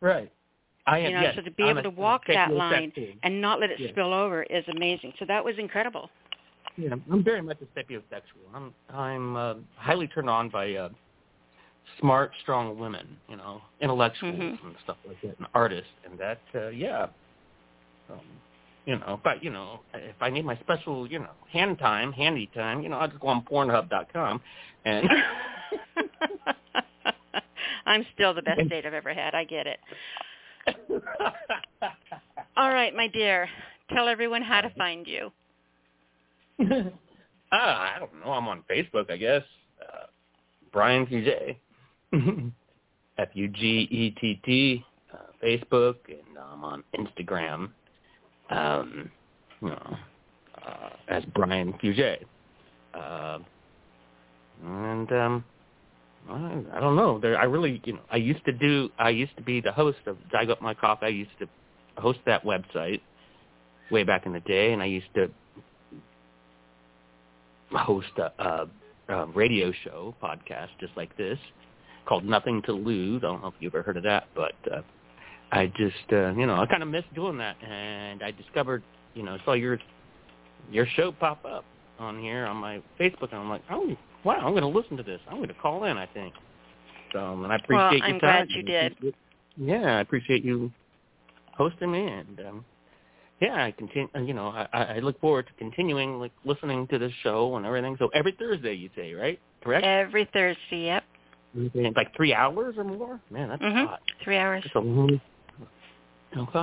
Right. 0.00 0.30
I 0.86 0.98
am, 0.98 1.04
you 1.04 1.16
know, 1.16 1.22
yes, 1.22 1.36
so 1.36 1.42
to 1.42 1.50
be 1.52 1.62
I'm 1.62 1.78
able 1.78 1.82
to 1.84 1.90
walk 1.90 2.24
that 2.26 2.52
line 2.52 2.92
and 3.22 3.40
not 3.40 3.60
let 3.60 3.70
it 3.70 3.78
yes. 3.78 3.90
spill 3.90 4.12
over 4.12 4.42
is 4.42 4.64
amazing. 4.68 5.12
So 5.18 5.24
that 5.26 5.44
was 5.44 5.54
incredible. 5.58 6.10
Yeah, 6.76 6.94
I'm 7.10 7.22
very 7.22 7.42
much 7.42 7.58
a 7.60 7.78
sapiosexual. 7.78 8.48
I'm 8.54 8.74
I'm 8.92 9.36
uh, 9.36 9.54
highly 9.76 10.08
turned 10.08 10.30
on 10.30 10.48
by 10.48 10.72
uh, 10.74 10.88
smart, 12.00 12.32
strong 12.42 12.78
women, 12.78 13.06
you 13.28 13.36
know, 13.36 13.60
intellectuals 13.80 14.34
mm-hmm. 14.34 14.66
and 14.66 14.76
stuff 14.82 14.96
like 15.06 15.20
that, 15.22 15.38
and 15.38 15.46
artists, 15.54 15.90
and 16.08 16.18
that, 16.18 16.40
uh, 16.54 16.68
yeah. 16.68 17.06
Um, 18.10 18.20
You 18.84 18.98
know, 18.98 19.20
but 19.22 19.44
you 19.44 19.50
know, 19.50 19.80
if 19.94 20.16
I 20.20 20.28
need 20.28 20.44
my 20.44 20.56
special, 20.56 21.06
you 21.06 21.20
know, 21.20 21.30
hand 21.52 21.78
time, 21.78 22.12
handy 22.12 22.50
time, 22.52 22.82
you 22.82 22.88
know, 22.88 22.96
I'll 22.96 23.06
just 23.08 23.20
go 23.20 23.28
on 23.28 23.44
Pornhub.com, 23.44 24.40
and 24.84 25.06
I'm 27.86 28.04
still 28.14 28.34
the 28.34 28.42
best 28.42 28.68
date 28.68 28.84
I've 28.84 28.94
ever 28.94 29.14
had. 29.14 29.36
I 29.36 29.44
get 29.44 29.68
it. 29.68 29.78
All 32.56 32.70
right, 32.70 32.94
my 32.94 33.08
dear. 33.08 33.48
Tell 33.92 34.08
everyone 34.08 34.42
how 34.42 34.62
to 34.62 34.70
find 34.70 35.06
you. 35.06 35.30
uh, 36.60 36.64
I 37.52 37.96
don't 37.98 38.14
know. 38.24 38.32
I'm 38.32 38.48
on 38.48 38.64
Facebook, 38.70 39.10
I 39.10 39.16
guess. 39.16 39.42
Uh, 39.80 40.06
Brian 40.72 41.06
TJ. 41.06 41.56
F 43.18 43.28
U 43.34 43.48
G 43.48 43.88
E 43.90 44.10
T 44.20 44.40
T. 44.44 44.84
Uh, 45.12 45.16
Facebook, 45.42 45.96
and 46.08 46.38
I'm 46.38 46.64
on 46.64 46.84
Instagram. 46.98 47.70
Um, 48.52 49.10
you 49.60 49.68
know, 49.68 49.96
uh, 50.66 50.90
as 51.08 51.24
Brian 51.34 51.72
Fugett. 51.74 52.24
Uh, 52.94 53.38
and 54.64 55.10
um, 55.12 55.44
I, 56.28 56.62
I 56.74 56.80
don't 56.80 56.96
know. 56.96 57.18
There, 57.18 57.38
I 57.38 57.44
really, 57.44 57.80
you 57.84 57.94
know, 57.94 58.00
I 58.10 58.16
used 58.16 58.44
to 58.44 58.52
do. 58.52 58.90
I 58.98 59.10
used 59.10 59.36
to 59.36 59.42
be 59.42 59.60
the 59.60 59.72
host 59.72 59.98
of 60.06 60.16
Dig 60.30 60.50
Up 60.50 60.60
My 60.60 60.74
Coffee. 60.74 61.06
I 61.06 61.08
used 61.08 61.30
to 61.40 61.48
host 61.96 62.20
that 62.26 62.44
website 62.44 63.00
way 63.90 64.04
back 64.04 64.26
in 64.26 64.32
the 64.32 64.40
day, 64.40 64.72
and 64.72 64.82
I 64.82 64.86
used 64.86 65.12
to 65.14 65.30
host 67.70 68.08
a, 68.18 68.42
a, 68.42 68.68
a 69.08 69.26
radio 69.26 69.72
show 69.84 70.14
podcast 70.22 70.68
just 70.78 70.92
like 70.96 71.16
this 71.16 71.38
called 72.06 72.24
Nothing 72.24 72.62
to 72.62 72.72
Lose. 72.72 73.22
I 73.24 73.28
don't 73.28 73.42
know 73.42 73.48
if 73.48 73.54
you've 73.60 73.74
ever 73.74 73.82
heard 73.82 73.96
of 73.96 74.02
that, 74.04 74.28
but 74.34 74.54
uh, 74.72 74.82
I 75.52 75.66
just, 75.76 76.12
uh, 76.12 76.32
you 76.32 76.46
know, 76.46 76.54
I 76.54 76.66
kind 76.66 76.82
of 76.82 76.88
missed 76.88 77.12
doing 77.14 77.36
that, 77.38 77.56
and 77.62 78.22
I 78.22 78.30
discovered, 78.30 78.82
you 79.14 79.22
know, 79.22 79.36
saw 79.44 79.52
your 79.52 79.78
your 80.70 80.86
show 80.96 81.12
pop 81.12 81.44
up 81.44 81.64
on 81.98 82.18
here 82.18 82.46
on 82.46 82.56
my 82.56 82.80
Facebook, 82.98 83.32
and 83.32 83.40
I'm 83.40 83.50
like, 83.50 83.62
oh, 83.70 83.94
wow, 84.24 84.36
I'm 84.36 84.52
going 84.52 84.62
to 84.62 84.68
listen 84.68 84.96
to 84.96 85.02
this. 85.02 85.20
I'm 85.28 85.36
going 85.36 85.48
to 85.48 85.54
call 85.54 85.84
in, 85.84 85.98
I 85.98 86.06
think. 86.06 86.32
So, 87.12 87.18
um, 87.18 87.44
and 87.44 87.52
I 87.52 87.56
appreciate 87.56 88.00
well, 88.00 88.08
your 88.08 88.14
I'm 88.14 88.20
time. 88.20 88.46
glad 88.46 88.48
you 88.50 88.62
did. 88.62 89.14
Yeah, 89.56 89.98
I 89.98 90.00
appreciate 90.00 90.42
you 90.42 90.72
hosting 91.54 91.92
me, 91.92 92.06
and 92.06 92.40
um, 92.48 92.64
yeah, 93.42 93.62
I 93.62 93.72
continue. 93.72 94.08
You 94.14 94.32
know, 94.32 94.48
I, 94.48 94.66
I 94.72 94.98
look 95.00 95.20
forward 95.20 95.48
to 95.48 95.52
continuing 95.58 96.18
like 96.18 96.32
listening 96.46 96.86
to 96.88 96.98
this 96.98 97.12
show 97.22 97.56
and 97.56 97.66
everything. 97.66 97.96
So 97.98 98.08
every 98.14 98.32
Thursday, 98.38 98.72
you 98.72 98.88
say, 98.96 99.12
right? 99.12 99.38
Correct. 99.62 99.84
Every 99.84 100.26
Thursday, 100.32 100.86
yep. 100.86 101.04
Like 101.94 102.16
three 102.16 102.32
hours 102.32 102.76
or 102.78 102.84
more. 102.84 103.20
Man, 103.30 103.50
that's 103.50 103.62
Mhm. 103.62 103.82
a 103.82 103.84
lot. 103.84 104.00
Three 104.24 104.38
hours. 104.38 104.64
That's 104.64 104.76
a. 104.76 105.20
Okay. 106.36 106.58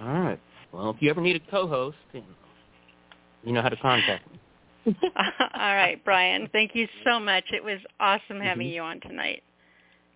All 0.00 0.08
right. 0.08 0.40
Well, 0.72 0.90
if 0.90 0.96
you 1.00 1.10
ever 1.10 1.20
need 1.20 1.36
a 1.36 1.50
co-host, 1.50 1.96
you 2.12 3.52
know, 3.52 3.62
how 3.62 3.68
to 3.68 3.76
contact 3.76 4.24
me. 4.30 4.38
All 5.16 5.74
right, 5.74 6.02
Brian. 6.04 6.48
Thank 6.52 6.74
you 6.74 6.86
so 7.04 7.18
much. 7.20 7.44
It 7.52 7.62
was 7.64 7.80
awesome 8.00 8.40
having 8.40 8.66
Mhm. 8.66 8.72
you 8.74 8.82
on 8.82 9.00
tonight. 9.00 9.42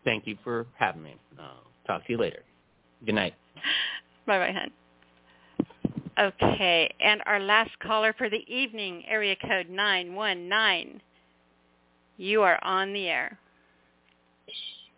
Thank 0.05 0.27
you 0.27 0.37
for 0.43 0.67
having 0.79 1.03
me. 1.03 1.15
I'll 1.39 1.65
talk 1.87 2.05
to 2.07 2.13
you 2.13 2.19
later. 2.19 2.43
Good 3.05 3.15
night. 3.15 3.35
Bye 4.27 4.39
bye, 4.39 4.53
hon. 4.53 4.71
Okay, 6.19 6.93
and 7.01 7.23
our 7.27 7.39
last 7.39 7.79
caller 7.79 8.13
for 8.13 8.29
the 8.29 8.45
evening, 8.53 9.05
area 9.07 9.37
code 9.37 9.69
919. 9.69 11.01
You 12.17 12.43
are 12.43 12.59
on 12.65 12.93
the 12.93 13.07
air. 13.09 13.39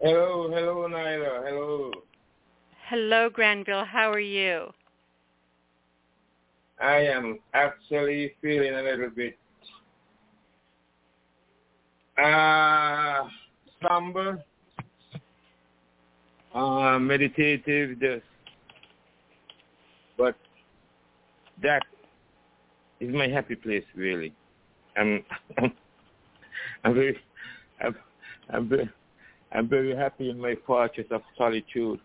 Hello, 0.00 0.50
hello, 0.50 0.88
Nyla. 0.88 1.46
Hello. 1.46 1.92
Hello, 2.90 3.30
Granville. 3.30 3.84
How 3.84 4.10
are 4.10 4.18
you? 4.18 4.66
I 6.82 6.96
am 6.96 7.38
actually 7.54 8.32
feeling 8.42 8.74
a 8.74 8.82
little 8.82 9.10
bit 9.10 9.38
uh, 12.20 13.28
somber, 13.80 14.42
uh, 16.52 16.98
meditative, 16.98 18.00
just, 18.00 18.24
but 20.18 20.34
that 21.62 21.82
is 22.98 23.14
my 23.14 23.28
happy 23.28 23.54
place, 23.54 23.84
really. 23.94 24.34
I'm, 24.96 25.24
I'm 26.82 26.94
very, 26.94 27.16
I'm, 27.80 27.94
I'm 28.52 28.68
very, 28.68 28.90
I'm 29.52 29.68
very 29.68 29.94
happy 29.94 30.28
in 30.28 30.40
my 30.40 30.56
fortress 30.66 31.06
of 31.12 31.22
solitude. 31.38 32.00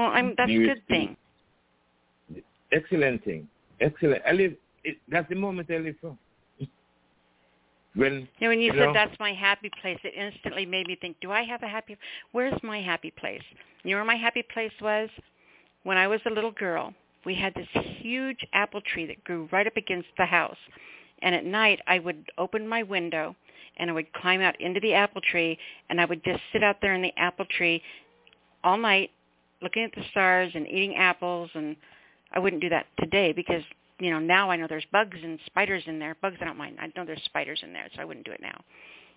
Well, 0.00 0.10
I'm 0.12 0.34
that's 0.36 0.50
a 0.50 0.56
good 0.56 0.82
thing. 0.88 1.16
Excellent 2.72 3.22
thing. 3.22 3.46
Excellent. 3.80 4.22
I 4.26 4.32
live. 4.32 4.54
It, 4.82 4.96
that's 5.08 5.28
the 5.28 5.34
moment 5.34 5.70
I 5.70 5.76
live 5.76 5.96
from. 6.00 6.18
When 7.94 8.26
You 8.38 8.48
when 8.48 8.60
you, 8.60 8.66
you 8.66 8.72
said 8.72 8.78
know, 8.78 8.92
that's 8.94 9.18
my 9.20 9.34
happy 9.34 9.70
place, 9.82 9.98
it 10.04 10.14
instantly 10.14 10.64
made 10.64 10.86
me 10.86 10.96
think, 10.98 11.16
do 11.20 11.32
I 11.32 11.42
have 11.42 11.62
a 11.62 11.68
happy 11.68 11.98
Where's 12.32 12.58
my 12.62 12.80
happy 12.80 13.10
place? 13.10 13.42
You 13.82 13.90
know 13.90 13.96
where 13.96 14.04
my 14.04 14.16
happy 14.16 14.42
place 14.54 14.72
was? 14.80 15.10
When 15.82 15.98
I 15.98 16.06
was 16.06 16.20
a 16.24 16.30
little 16.30 16.52
girl, 16.52 16.94
we 17.26 17.34
had 17.34 17.52
this 17.54 17.68
huge 17.98 18.46
apple 18.54 18.80
tree 18.80 19.06
that 19.06 19.22
grew 19.24 19.48
right 19.52 19.66
up 19.66 19.76
against 19.76 20.08
the 20.16 20.24
house. 20.24 20.56
And 21.20 21.34
at 21.34 21.44
night, 21.44 21.80
I 21.86 21.98
would 21.98 22.30
open 22.38 22.66
my 22.66 22.82
window 22.82 23.34
and 23.76 23.90
I 23.90 23.92
would 23.92 24.12
climb 24.14 24.40
out 24.40 24.58
into 24.60 24.80
the 24.80 24.94
apple 24.94 25.20
tree 25.20 25.58
and 25.90 26.00
I 26.00 26.06
would 26.06 26.24
just 26.24 26.42
sit 26.52 26.62
out 26.62 26.76
there 26.80 26.94
in 26.94 27.02
the 27.02 27.12
apple 27.18 27.44
tree 27.46 27.82
all 28.64 28.78
night 28.78 29.10
looking 29.62 29.84
at 29.84 29.92
the 29.94 30.02
stars 30.10 30.50
and 30.54 30.66
eating 30.66 30.96
apples 30.96 31.50
and 31.54 31.76
I 32.32 32.38
wouldn't 32.38 32.62
do 32.62 32.68
that 32.70 32.86
today 32.98 33.32
because 33.32 33.62
you 33.98 34.10
know 34.10 34.18
now 34.18 34.50
I 34.50 34.56
know 34.56 34.66
there's 34.68 34.86
bugs 34.92 35.18
and 35.22 35.38
spiders 35.46 35.82
in 35.86 35.98
there. 35.98 36.16
Bugs 36.22 36.36
I 36.40 36.44
don't 36.44 36.56
mind. 36.58 36.78
I 36.80 36.86
know 36.96 37.04
there's 37.04 37.22
spiders 37.24 37.60
in 37.62 37.72
there, 37.72 37.88
so 37.94 38.00
I 38.00 38.04
wouldn't 38.04 38.24
do 38.26 38.32
it 38.32 38.40
now. 38.40 38.60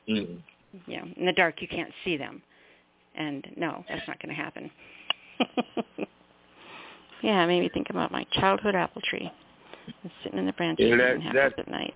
mm, 0.09 0.37
You 0.87 0.97
know, 0.97 1.07
in 1.17 1.25
the 1.25 1.31
dark 1.33 1.61
you 1.61 1.67
can't 1.67 1.91
see 2.03 2.17
them, 2.17 2.41
and 3.15 3.47
no, 3.55 3.85
that's 3.87 4.07
not 4.07 4.21
going 4.21 4.35
to 4.35 4.41
happen. 4.41 4.71
yeah, 7.21 7.43
it 7.43 7.47
made 7.47 7.61
me 7.61 7.69
think 7.73 7.89
about 7.89 8.11
my 8.11 8.25
childhood 8.33 8.75
apple 8.75 9.01
tree, 9.09 9.31
sitting 10.23 10.39
in 10.39 10.45
the 10.45 10.53
branches 10.53 10.87
Yeah, 10.89 10.97
that- 10.97 11.17
apples 11.17 11.33
that- 11.33 11.59
at 11.59 11.67
night. 11.69 11.93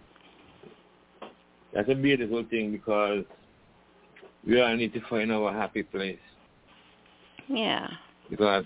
that's 1.74 1.90
a 1.90 1.96
beautiful 1.96 2.44
thing 2.50 2.72
because 2.72 3.24
we 4.46 4.62
all 4.62 4.76
need 4.76 4.94
to 4.94 5.02
find 5.10 5.32
our 5.32 5.52
happy 5.52 5.84
place 5.84 6.20
Yeah, 7.50 7.88
because 8.30 8.66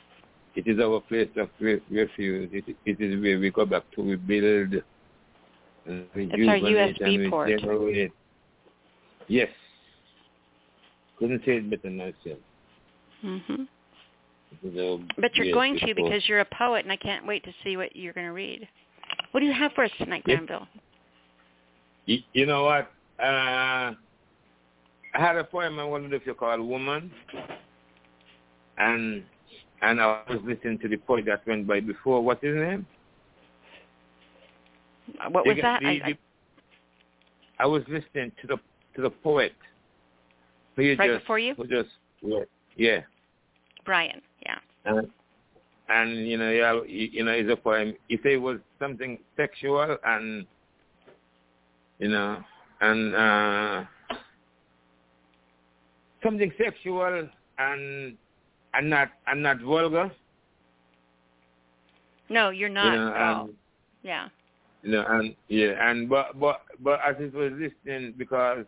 it 0.56 0.68
is 0.68 0.80
our 0.80 1.00
place 1.02 1.30
of 1.38 1.50
refuge. 1.60 2.50
It, 2.54 2.76
it 2.86 3.00
is 3.02 3.22
where 3.22 3.40
we 3.40 3.52
go 3.52 3.66
back 3.66 3.84
to 3.96 4.04
rebuild 4.04 4.84
and 5.86 6.06
It's 6.16 6.48
our 6.48 6.58
USB 6.58 7.30
port. 7.30 7.50
Yes. 9.28 9.50
Couldn't 11.18 11.42
say 11.46 11.58
it 11.58 11.70
better 11.70 11.82
than 11.84 11.98
myself. 11.98 12.40
mhm. 13.24 13.68
Our 14.64 15.00
But 15.18 15.36
you're 15.36 15.46
USB 15.48 15.54
going 15.54 15.76
to 15.76 15.80
port. 15.86 15.96
because 15.96 16.28
you're 16.28 16.42
a 16.42 16.46
poet, 16.58 16.84
and 16.84 16.92
I 16.92 16.98
can't 16.98 17.26
wait 17.26 17.44
to 17.46 17.54
see 17.64 17.78
what 17.78 17.96
you're 17.96 18.14
going 18.14 18.28
to 18.28 18.34
read. 18.34 18.68
What 19.32 19.40
do 19.40 19.46
you 19.46 19.54
have 19.54 19.72
for 19.74 19.84
us 19.86 19.92
tonight, 19.98 20.24
Yes. 20.26 20.38
Granville? 20.38 20.68
You, 22.06 22.20
you 22.34 22.46
know 22.46 22.64
what? 22.64 22.92
Uh, 23.20 23.94
I 25.14 25.20
had 25.20 25.38
a 25.38 25.44
poem 25.44 25.80
I 25.80 25.84
wanted 25.84 26.10
to 26.10 26.16
if 26.18 26.26
you 26.26 26.34
call 26.34 26.62
Woman. 26.62 27.12
And 28.78 29.24
and 29.82 30.00
I 30.00 30.22
was 30.30 30.40
listening 30.46 30.80
to 30.80 30.88
the 30.88 30.98
poet 30.98 31.26
that 31.26 31.46
went 31.48 31.68
by 31.68 31.80
before. 31.80 32.22
What's 32.22 32.44
his 32.44 32.56
name? 32.56 32.86
What 35.30 35.46
was 35.46 35.56
The- 35.56 35.62
that? 35.62 35.82
the- 35.82 35.88
I, 35.88 35.92
I, 36.06 36.18
I 37.60 37.66
was 37.66 37.84
listening 37.88 38.32
to 38.42 38.48
the 38.48 38.58
to 38.96 39.02
the 39.02 39.10
poet. 39.10 39.54
Right 40.78 40.98
just, 40.98 41.20
before 41.20 41.40
you? 41.40 41.56
Just 41.70 41.90
yeah. 42.76 43.02
Brian. 43.86 44.22
Yeah. 44.44 44.58
And, 44.86 45.08
and 45.90 46.28
you 46.28 46.38
know, 46.38 46.50
yeah, 46.50 46.74
you, 46.88 47.10
you 47.12 47.24
know, 47.24 47.32
it's 47.32 47.52
a 47.52 47.56
poem. 47.56 47.94
If 48.10 48.26
it 48.26 48.38
was 48.38 48.60
something 48.80 49.20
sexual 49.36 49.98
and 50.06 50.46
you 52.00 52.08
know, 52.10 52.40
and 52.80 53.16
uh 53.16 53.84
something 56.24 56.52
sexual 56.58 57.28
and 57.60 58.18
and 58.74 58.90
not 58.90 59.10
I'm 59.28 59.42
not 59.42 59.60
vulgar. 59.62 60.12
No, 62.30 62.50
you're 62.50 62.70
not 62.70 62.94
you 62.94 63.00
know, 63.00 63.14
at 63.14 63.22
all. 63.22 63.44
and, 63.46 63.54
Yeah. 64.04 64.30
you 64.84 64.92
know, 64.92 65.06
and 65.08 65.36
yeah, 65.50 65.90
and 65.90 66.10
but 66.10 66.40
but 66.40 66.62
but 66.80 67.00
as 67.08 67.16
it 67.20 67.34
was 67.34 67.52
listening 67.54 68.14
because 68.18 68.66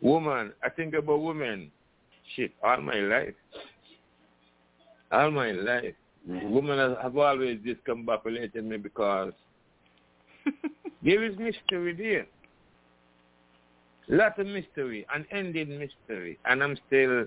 woman, 0.00 0.52
I 0.62 0.68
think 0.68 0.94
about 0.94 1.22
women, 1.22 1.70
shit, 2.36 2.52
all 2.62 2.80
my 2.80 2.96
life, 2.96 3.34
all 5.10 5.30
my 5.30 5.52
life, 5.52 5.94
mm-hmm. 6.28 6.50
women 6.50 6.78
have- 6.78 6.98
have 6.98 7.16
always 7.16 7.58
discombobulated 7.60 8.62
me 8.64 8.76
because 8.76 9.32
there 11.02 11.24
is 11.24 11.36
mystery 11.38 11.94
there, 11.94 12.26
lot 14.08 14.38
of 14.38 14.46
mystery, 14.46 15.06
unending 15.14 15.78
mystery, 15.78 16.38
and 16.44 16.62
I'm 16.62 16.76
still, 16.86 17.26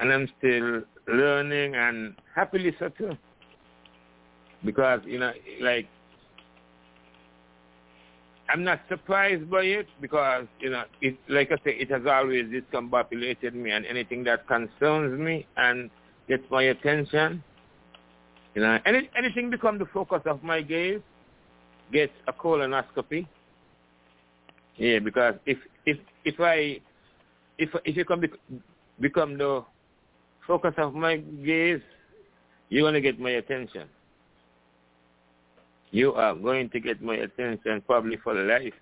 and 0.00 0.12
I'm 0.12 0.28
still 0.38 0.82
learning 1.06 1.74
and 1.74 2.14
happily 2.34 2.74
so 2.78 2.88
too. 2.90 3.16
Because, 4.64 5.00
you 5.04 5.18
know, 5.18 5.32
like, 5.60 5.86
I'm 8.48 8.62
not 8.64 8.80
surprised 8.88 9.50
by 9.50 9.62
it 9.62 9.86
because, 10.00 10.46
you 10.60 10.70
know, 10.70 10.84
it, 11.00 11.16
like 11.28 11.50
I 11.50 11.56
say, 11.64 11.76
it 11.76 11.90
has 11.90 12.02
always 12.06 12.46
discombobulated 12.46 13.54
me 13.54 13.70
and 13.72 13.84
anything 13.86 14.24
that 14.24 14.46
concerns 14.46 15.18
me 15.18 15.46
and 15.56 15.90
gets 16.28 16.44
my 16.50 16.62
attention, 16.64 17.42
you 18.54 18.62
know, 18.62 18.78
any, 18.86 19.10
anything 19.16 19.50
become 19.50 19.78
the 19.78 19.86
focus 19.86 20.22
of 20.26 20.42
my 20.42 20.62
gaze 20.62 21.00
gets 21.92 22.12
a 22.26 22.32
colonoscopy. 22.32 23.26
Yeah, 24.78 24.98
because 24.98 25.34
if, 25.46 25.58
if, 25.86 25.96
if 26.24 26.38
I, 26.40 26.80
if, 27.58 27.70
if 27.84 27.96
you 27.96 28.04
be, 28.04 28.28
become 29.00 29.38
the 29.38 29.64
focus 30.46 30.74
of 30.76 30.94
my 30.94 31.16
gaze, 31.16 31.80
you're 32.68 32.90
to 32.92 33.00
get 33.00 33.18
my 33.18 33.30
attention. 33.30 33.88
You 35.90 36.12
are 36.14 36.34
going 36.34 36.68
to 36.70 36.80
get 36.80 37.00
my 37.00 37.14
attention 37.14 37.82
probably 37.86 38.16
for 38.22 38.34
life. 38.34 38.74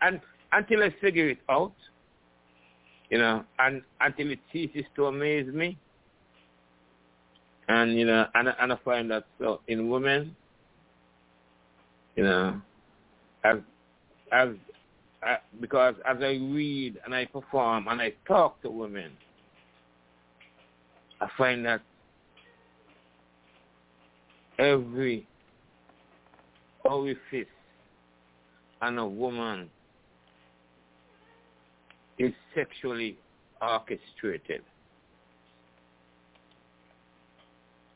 And 0.00 0.20
until 0.52 0.82
I 0.82 0.94
figure 1.00 1.28
it 1.28 1.38
out, 1.48 1.74
you 3.10 3.18
know, 3.18 3.44
and 3.58 3.82
until 4.00 4.30
it 4.30 4.40
ceases 4.52 4.84
to 4.96 5.06
amaze 5.06 5.46
me, 5.52 5.78
and 7.68 7.96
you 7.98 8.04
know, 8.06 8.26
and, 8.34 8.48
and 8.60 8.72
I 8.72 8.76
find 8.84 9.10
that 9.10 9.24
so 9.38 9.60
in 9.68 9.88
women, 9.88 10.34
you 12.16 12.24
know, 12.24 12.60
as 13.44 13.58
as 14.34 14.48
uh, 15.26 15.36
because 15.60 15.94
as 16.06 16.16
I 16.20 16.32
read 16.52 16.98
and 17.04 17.14
I 17.14 17.24
perform 17.24 17.86
and 17.88 18.02
I 18.02 18.12
talk 18.26 18.60
to 18.62 18.70
women, 18.70 19.12
I 21.20 21.28
find 21.38 21.64
that 21.64 21.80
every 24.58 25.26
orifice 26.84 27.46
and 28.82 28.98
a 28.98 29.06
woman 29.06 29.70
is 32.18 32.32
sexually 32.54 33.16
orchestrated. 33.62 34.62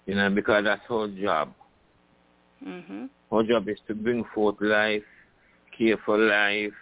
You 0.07 0.15
know, 0.15 0.31
because 0.31 0.65
that's 0.65 0.81
her 0.89 1.09
job. 1.09 1.53
Mm-hmm. 2.67 3.07
Her 3.31 3.43
job 3.43 3.69
is 3.69 3.77
to 3.89 3.95
bring 3.95 4.25
forth 4.35 4.57
life, 4.61 5.03
care 5.79 5.97
for 6.05 6.19
life, 6.19 6.73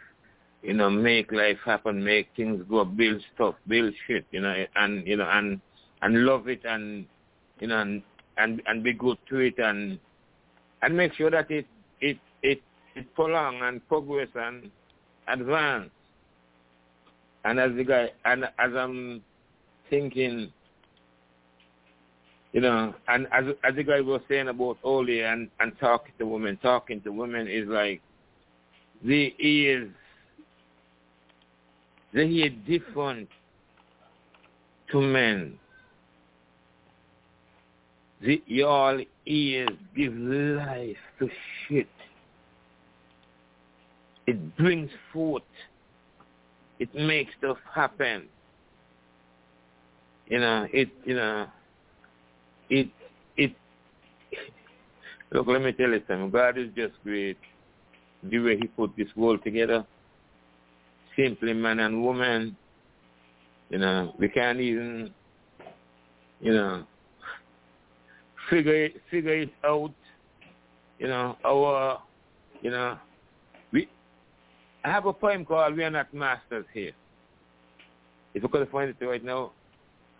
you 0.62 0.74
know, 0.74 0.90
make 0.90 1.30
life 1.30 1.58
happen, 1.64 2.02
make 2.02 2.28
things 2.34 2.62
go, 2.68 2.84
build 2.84 3.22
stuff, 3.34 3.54
build 3.68 3.94
shit, 4.06 4.24
you 4.32 4.40
know, 4.40 4.64
and 4.74 5.06
you 5.06 5.16
know, 5.16 5.28
and 5.30 5.60
and 6.02 6.24
love 6.24 6.48
it, 6.48 6.62
and 6.64 7.06
you 7.60 7.68
know, 7.68 7.80
and 7.80 8.02
and 8.38 8.62
and 8.66 8.82
be 8.82 8.92
good 8.92 9.18
to 9.28 9.38
it, 9.38 9.58
and 9.58 9.98
and 10.82 10.96
make 10.96 11.12
sure 11.14 11.30
that 11.30 11.50
it 11.50 11.66
it 12.00 12.18
it 12.42 12.60
it 12.94 13.14
prolong 13.14 13.60
and 13.62 13.86
progress 13.88 14.28
and 14.34 14.70
advance. 15.28 15.90
And 17.44 17.60
as 17.60 17.70
the 17.76 17.84
guy, 17.84 18.10
and 18.24 18.44
as 18.44 18.72
I'm 18.76 19.22
thinking, 19.88 20.52
you 22.52 22.60
know, 22.60 22.94
and 23.06 23.28
as 23.32 23.44
as 23.62 23.76
the 23.76 23.84
guy 23.84 24.00
was 24.00 24.20
saying 24.28 24.48
about 24.48 24.78
Oli 24.82 25.22
and 25.22 25.48
and 25.60 25.78
talking 25.78 26.12
to 26.18 26.26
women, 26.26 26.58
talking 26.60 27.00
to 27.02 27.12
women 27.12 27.46
is 27.46 27.68
like 27.68 28.00
the 29.04 29.34
ears 29.38 29.90
they 32.16 32.28
hear 32.28 32.48
different 32.66 33.28
to 34.90 35.00
men. 35.00 35.58
The 38.22 38.42
your 38.46 39.02
ears 39.26 39.68
give 39.94 40.14
life 40.14 40.96
to 41.18 41.28
shit. 41.68 41.88
It 44.26 44.56
brings 44.56 44.90
forth. 45.12 45.42
It 46.78 46.94
makes 46.94 47.32
stuff 47.38 47.58
happen. 47.74 48.28
You 50.28 50.40
know, 50.40 50.66
it 50.72 50.88
you 51.04 51.16
know 51.16 51.46
it 52.70 52.88
it 53.36 53.52
look 55.32 55.46
let 55.48 55.60
me 55.60 55.72
tell 55.72 55.90
you 55.90 56.02
something. 56.08 56.30
God 56.30 56.56
is 56.56 56.70
just 56.74 56.94
great. 57.04 57.36
The 58.30 58.38
way 58.38 58.56
he 58.56 58.66
put 58.66 58.96
this 58.96 59.08
world 59.16 59.40
together. 59.44 59.84
Simply 61.16 61.52
man 61.52 61.80
and 61.80 62.02
woman. 62.02 62.56
You 63.70 63.78
know, 63.78 64.14
we 64.18 64.28
can't 64.28 64.60
even 64.60 65.12
you 66.40 66.52
know 66.52 66.84
figure 68.50 68.84
it 68.84 69.00
figure 69.10 69.34
it 69.34 69.50
out. 69.64 69.92
You 70.98 71.08
know, 71.08 71.36
our 71.44 72.00
you 72.62 72.70
know 72.70 72.98
we 73.72 73.88
I 74.84 74.90
have 74.90 75.06
a 75.06 75.12
poem 75.12 75.44
called 75.44 75.76
We 75.76 75.84
Are 75.84 75.90
Not 75.90 76.12
Masters 76.14 76.66
Here. 76.72 76.92
If 78.34 78.42
you 78.42 78.48
could 78.48 78.68
find 78.70 78.94
it 78.98 79.04
right 79.04 79.24
now, 79.24 79.52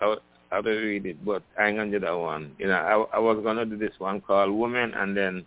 I 0.00 0.06
would, 0.06 0.18
I 0.50 0.56
would 0.56 0.66
read 0.66 1.06
it, 1.06 1.24
but 1.24 1.42
I 1.58 1.68
ain't 1.68 1.76
gonna 1.76 1.90
do 1.90 2.00
that 2.00 2.12
one. 2.12 2.52
You 2.58 2.68
know, 2.68 3.08
I, 3.12 3.16
I 3.16 3.18
was 3.18 3.38
gonna 3.44 3.66
do 3.66 3.76
this 3.76 3.92
one 3.98 4.20
called 4.20 4.52
Woman 4.52 4.92
and 4.94 5.16
then 5.16 5.46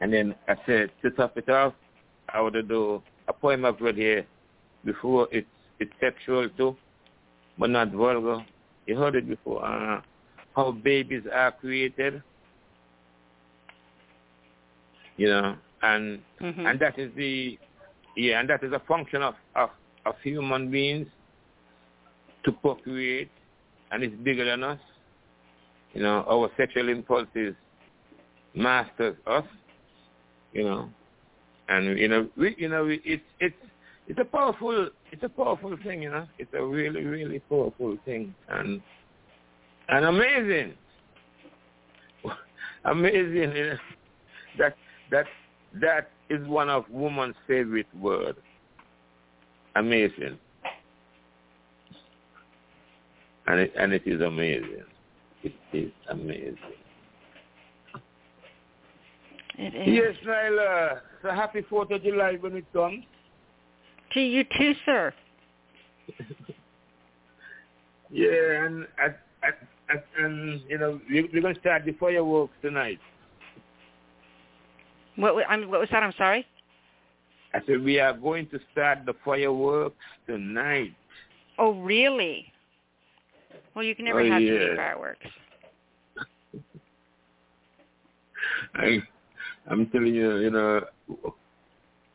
and 0.00 0.12
then 0.12 0.34
I 0.48 0.54
said 0.66 0.90
to 1.02 1.10
top 1.10 1.36
it 1.36 1.48
off, 1.48 1.74
I 2.32 2.40
would 2.40 2.54
do 2.68 3.02
a 3.28 3.32
poem 3.32 3.64
I've 3.64 3.80
read 3.80 3.96
here 3.96 4.26
before. 4.84 5.28
It's 5.30 5.46
it's 5.78 5.92
sexual 6.00 6.48
too, 6.50 6.76
but 7.58 7.70
not 7.70 7.92
vulgar. 7.92 8.44
You 8.86 8.96
heard 8.96 9.16
it 9.16 9.28
before. 9.28 9.64
Uh, 9.64 10.00
how 10.54 10.72
babies 10.72 11.22
are 11.32 11.52
created. 11.52 12.22
You 15.16 15.28
know, 15.28 15.56
and 15.82 16.20
mm-hmm. 16.40 16.66
and 16.66 16.80
that 16.80 16.98
is 16.98 17.10
the 17.16 17.58
yeah, 18.16 18.40
and 18.40 18.50
that 18.50 18.64
is 18.64 18.72
a 18.72 18.80
function 18.88 19.22
of, 19.22 19.34
of, 19.54 19.70
of 20.04 20.14
human 20.22 20.70
beings 20.70 21.06
to 22.44 22.52
procreate 22.52 23.30
and 23.90 24.02
it's 24.02 24.14
bigger 24.22 24.44
than 24.44 24.62
us. 24.62 24.78
You 25.94 26.02
know, 26.02 26.24
our 26.28 26.50
sexual 26.56 26.88
impulses 26.88 27.54
masters 28.54 29.16
us, 29.26 29.44
you 30.52 30.64
know. 30.64 30.88
And 31.68 31.98
you 31.98 32.08
know, 32.08 32.28
we 32.36 32.54
you 32.58 32.68
know, 32.68 32.86
it's 32.88 33.22
it's 33.38 33.54
it's 34.08 34.18
a 34.18 34.24
powerful 34.24 34.90
it's 35.12 35.22
a 35.22 35.28
powerful 35.28 35.76
thing, 35.84 36.02
you 36.02 36.10
know. 36.10 36.26
It's 36.38 36.52
a 36.54 36.64
really, 36.64 37.04
really 37.04 37.38
powerful 37.40 37.96
thing 38.04 38.34
and 38.48 38.80
and 39.88 40.04
amazing. 40.04 40.74
amazing 42.84 43.34
you 43.34 43.66
know, 43.66 43.76
that 44.58 44.74
that 45.10 45.26
that 45.80 46.10
is 46.28 46.46
one 46.48 46.68
of 46.68 46.84
woman's 46.90 47.36
favorite 47.46 47.86
words. 48.00 48.38
Amazing. 49.76 50.38
And 53.46 53.60
it 53.60 53.72
and 53.78 53.92
it 53.92 54.02
is 54.06 54.20
amazing. 54.20 54.84
It 55.42 55.54
is 55.72 55.90
amazing. 56.08 56.56
It 59.62 59.74
is. 59.74 59.88
Yes, 59.88 60.14
Nyla. 60.26 61.00
So 61.20 61.30
happy 61.32 61.60
Fourth 61.68 61.90
of 61.90 62.02
July 62.02 62.38
when 62.40 62.56
it 62.56 62.64
comes. 62.72 63.04
To 64.14 64.20
you 64.20 64.42
too, 64.58 64.72
sir. 64.86 65.12
yeah, 68.10 68.64
and 68.64 68.86
at, 69.04 69.20
at, 69.46 69.58
and 70.18 70.62
you 70.66 70.78
know 70.78 70.98
we, 71.10 71.28
we're 71.30 71.42
going 71.42 71.54
to 71.54 71.60
start 71.60 71.84
the 71.84 71.92
fireworks 71.92 72.54
tonight. 72.62 72.98
What, 75.16 75.44
I 75.46 75.58
mean, 75.58 75.70
what 75.70 75.80
was 75.80 75.90
that? 75.92 76.02
I'm 76.02 76.14
sorry. 76.16 76.46
I 77.52 77.58
said 77.66 77.82
we 77.82 78.00
are 78.00 78.14
going 78.14 78.46
to 78.48 78.60
start 78.72 79.00
the 79.04 79.12
fireworks 79.22 79.96
tonight. 80.26 80.94
Oh, 81.58 81.72
really? 81.82 82.46
Well, 83.74 83.84
you 83.84 83.94
can 83.94 84.06
never 84.06 84.22
Oh, 84.22 84.30
have 84.30 84.40
too 84.40 84.58
many 84.58 84.76
fireworks. 84.76 85.26
I, 88.74 89.02
I'm 89.70 89.86
telling 89.86 90.14
you, 90.14 90.38
you 90.38 90.50
know, 90.50 90.80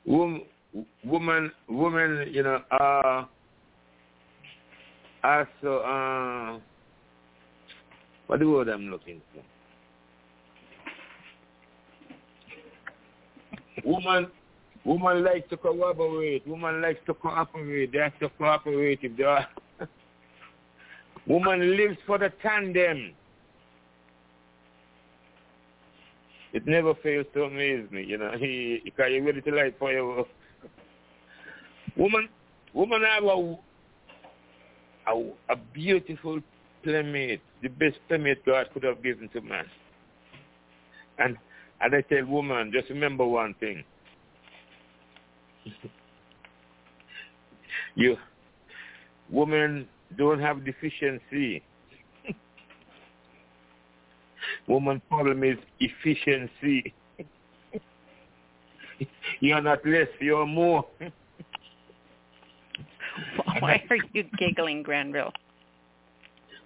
woman, 0.06 1.52
woman, 1.70 2.28
you 2.30 2.44
know, 2.44 2.60
uh, 2.70 3.26
so 5.62 5.78
uh, 5.78 6.60
what 8.28 8.40
the 8.40 8.48
word 8.48 8.68
I'm 8.68 8.92
looking 8.92 9.22
for? 9.34 9.42
Woman, 13.86 14.28
woman 14.84 15.24
likes 15.24 15.50
to 15.50 15.58
collaborate. 15.58 16.46
Woman 16.46 16.82
likes 16.82 17.00
to 17.06 17.14
cooperate. 17.14 17.94
They 17.94 18.00
have 18.00 18.20
to 18.20 18.30
cooperate 18.30 19.00
if 19.02 19.16
they 19.16 19.24
are. 19.24 19.48
woman 21.28 21.78
lives 21.78 21.98
for 22.06 22.18
the 22.18 22.32
tandem. 22.42 23.14
It 26.56 26.66
never 26.66 26.96
fails 27.04 27.26
to 27.34 27.44
amaze 27.44 27.92
me, 27.92 28.06
you 28.06 28.18
know. 28.18 28.32
He, 28.40 28.80
because 28.86 29.08
you're 29.12 29.26
ready 29.26 29.42
to 29.42 29.52
light 29.52 29.78
fireworks. 29.78 30.30
Woman, 31.98 32.30
woman 32.74 33.02
have 33.02 33.26
a, 33.26 33.58
a, 35.12 35.34
a 35.50 35.56
beautiful 35.74 36.40
playmate, 36.82 37.42
the 37.62 37.68
best 37.68 37.98
playmate 38.08 38.46
God 38.46 38.68
could 38.74 38.84
have 38.84 39.04
given 39.04 39.28
to 39.34 39.42
man. 39.42 39.66
And 41.20 41.36
and 41.82 41.94
I 41.94 42.00
tell 42.00 42.24
woman, 42.26 42.72
just 42.74 42.90
remember 42.90 43.28
one 43.28 43.54
thing. 43.60 43.84
you 47.96 48.16
women 49.30 49.90
don't 50.18 50.40
have 50.40 50.64
deficiency. 50.64 51.62
Woman 54.68 55.02
problem 55.10 55.44
is 55.44 55.58
efficiency. 55.80 56.94
you're 59.40 59.62
not 59.62 59.86
less, 59.86 60.08
you're 60.20 60.46
more. 60.46 60.86
Why 63.60 63.84
are 63.90 63.98
you 64.14 64.24
giggling, 64.38 64.84
Granville? 64.84 65.32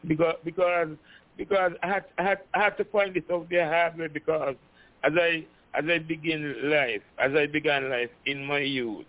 Because 0.08 0.36
because 0.44 0.90
because 1.38 1.74
I 1.84 1.88
had 1.88 2.06
I 2.18 2.24
had 2.24 2.40
I 2.54 2.64
had 2.64 2.78
to 2.78 2.86
find 2.86 3.14
this 3.14 3.24
out 3.32 3.48
there 3.50 3.68
hard 3.68 3.98
way 3.98 4.08
because 4.08 4.56
as 5.04 5.14
I 5.16 5.46
as 5.74 5.84
I 5.90 6.00
begin 6.00 6.70
life, 6.70 7.02
as 7.20 7.32
I 7.36 7.48
began 7.48 7.90
life 7.90 8.10
in 8.26 8.46
my 8.46 8.60
youth, 8.60 9.06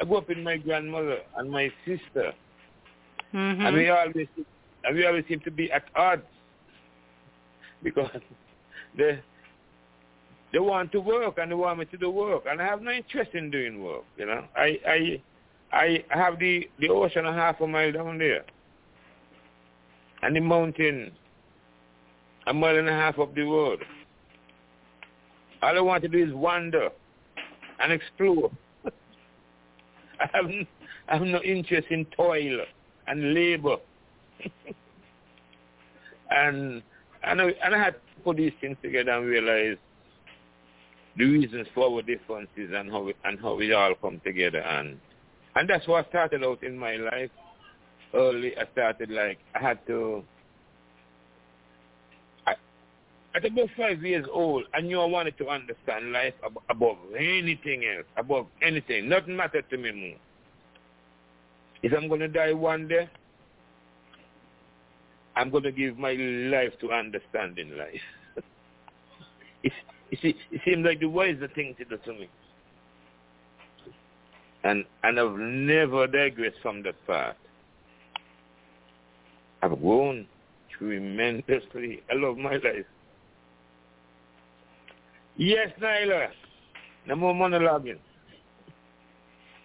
I 0.00 0.04
grew 0.04 0.18
up 0.18 0.28
with 0.28 0.38
my 0.38 0.58
grandmother 0.58 1.18
and 1.36 1.50
my 1.50 1.72
sister, 1.86 2.32
Mm-hmm. 3.34 3.64
and 3.64 3.76
we 3.76 3.88
always 3.88 4.28
and 4.84 4.94
we 4.96 5.06
always 5.06 5.24
seem 5.26 5.40
to 5.40 5.50
be 5.50 5.72
at 5.72 5.84
odds 5.96 6.22
because 7.82 8.10
they 8.96 9.20
they 10.52 10.58
want 10.58 10.92
to 10.92 11.00
work 11.00 11.38
and 11.38 11.50
they 11.50 11.54
want 11.54 11.78
me 11.78 11.84
to 11.86 11.96
do 11.96 12.10
work, 12.10 12.44
and 12.48 12.60
I 12.60 12.66
have 12.66 12.82
no 12.82 12.90
interest 12.90 13.30
in 13.34 13.50
doing 13.50 13.82
work. 13.82 14.04
You 14.16 14.26
know, 14.26 14.44
I 14.56 14.78
I 14.86 15.22
I 15.72 16.04
have 16.10 16.38
the 16.38 16.68
the 16.78 16.88
ocean 16.88 17.26
a 17.26 17.32
half 17.32 17.60
a 17.60 17.66
mile 17.66 17.92
down 17.92 18.18
there, 18.18 18.44
and 20.22 20.36
the 20.36 20.40
mountain 20.40 21.12
a 22.46 22.52
mile 22.52 22.76
and 22.76 22.88
a 22.88 22.92
half 22.92 23.18
up 23.18 23.34
the 23.34 23.42
road. 23.42 23.84
All 25.62 25.76
I 25.76 25.80
want 25.80 26.02
to 26.02 26.08
do 26.08 26.22
is 26.22 26.32
wander 26.34 26.88
and 27.80 27.92
explore. 27.92 28.50
I 30.20 30.28
have 30.32 30.46
I 31.08 31.16
have 31.16 31.22
no 31.22 31.40
interest 31.42 31.88
in 31.90 32.04
toil 32.16 32.60
and 33.06 33.34
labor. 33.34 33.76
and 36.30 36.82
and 37.24 37.40
I, 37.40 37.44
and 37.64 37.74
I 37.74 37.78
had 37.78 37.94
to 37.94 38.22
put 38.24 38.36
these 38.36 38.52
things 38.60 38.76
together 38.82 39.12
and 39.12 39.26
realize 39.26 39.76
the 41.16 41.24
reasons 41.24 41.66
for 41.74 41.90
our 41.90 42.02
differences 42.02 42.70
and 42.74 42.90
how 42.90 43.02
we, 43.02 43.14
and 43.24 43.38
how 43.40 43.54
we 43.54 43.72
all 43.72 43.94
come 43.94 44.20
together 44.24 44.60
and 44.60 44.98
and 45.54 45.68
that's 45.68 45.86
what 45.86 46.08
started 46.08 46.42
out 46.42 46.62
in 46.62 46.78
my 46.78 46.96
life. 46.96 47.30
Early 48.14 48.56
I 48.56 48.64
started 48.72 49.10
like 49.10 49.38
I 49.54 49.58
had 49.58 49.86
to 49.86 50.22
I, 52.46 52.54
at 53.34 53.44
about 53.44 53.68
five 53.76 54.02
years 54.02 54.26
old 54.32 54.64
I 54.74 54.80
knew 54.80 55.00
I 55.00 55.06
wanted 55.06 55.36
to 55.38 55.48
understand 55.48 56.12
life 56.12 56.34
ab- 56.44 56.62
above 56.70 56.96
anything 57.18 57.84
else, 57.84 58.06
above 58.16 58.46
anything. 58.62 59.08
Nothing 59.08 59.36
mattered 59.36 59.68
to 59.70 59.76
me 59.76 59.92
more. 59.92 60.18
If 61.82 61.92
I'm 61.92 62.08
gonna 62.08 62.28
die 62.28 62.52
one 62.52 62.88
day, 62.88 63.08
I'm 65.36 65.50
gonna 65.50 65.72
give 65.72 65.98
my 65.98 66.12
life 66.12 66.72
to 66.80 66.92
understanding 66.92 67.76
life. 67.76 68.44
you 69.62 69.70
see, 70.20 70.34
it 70.50 70.60
seems 70.64 70.84
like 70.84 71.00
the 71.00 71.06
wiser 71.06 71.48
thing 71.48 71.74
to 71.78 71.84
do 71.84 71.96
to 71.96 72.12
me. 72.12 72.28
And 74.64 74.84
and 75.02 75.18
I've 75.18 75.36
never 75.36 76.06
digressed 76.06 76.58
from 76.62 76.82
that 76.84 76.94
path. 77.06 77.36
I've 79.62 79.80
grown 79.80 80.26
tremendously. 80.76 82.02
I 82.10 82.14
love 82.14 82.36
my 82.36 82.54
life. 82.54 82.86
Yes, 85.36 85.68
Nyla. 85.80 86.28
No 87.06 87.16
more 87.16 87.34
monologuing. 87.34 87.98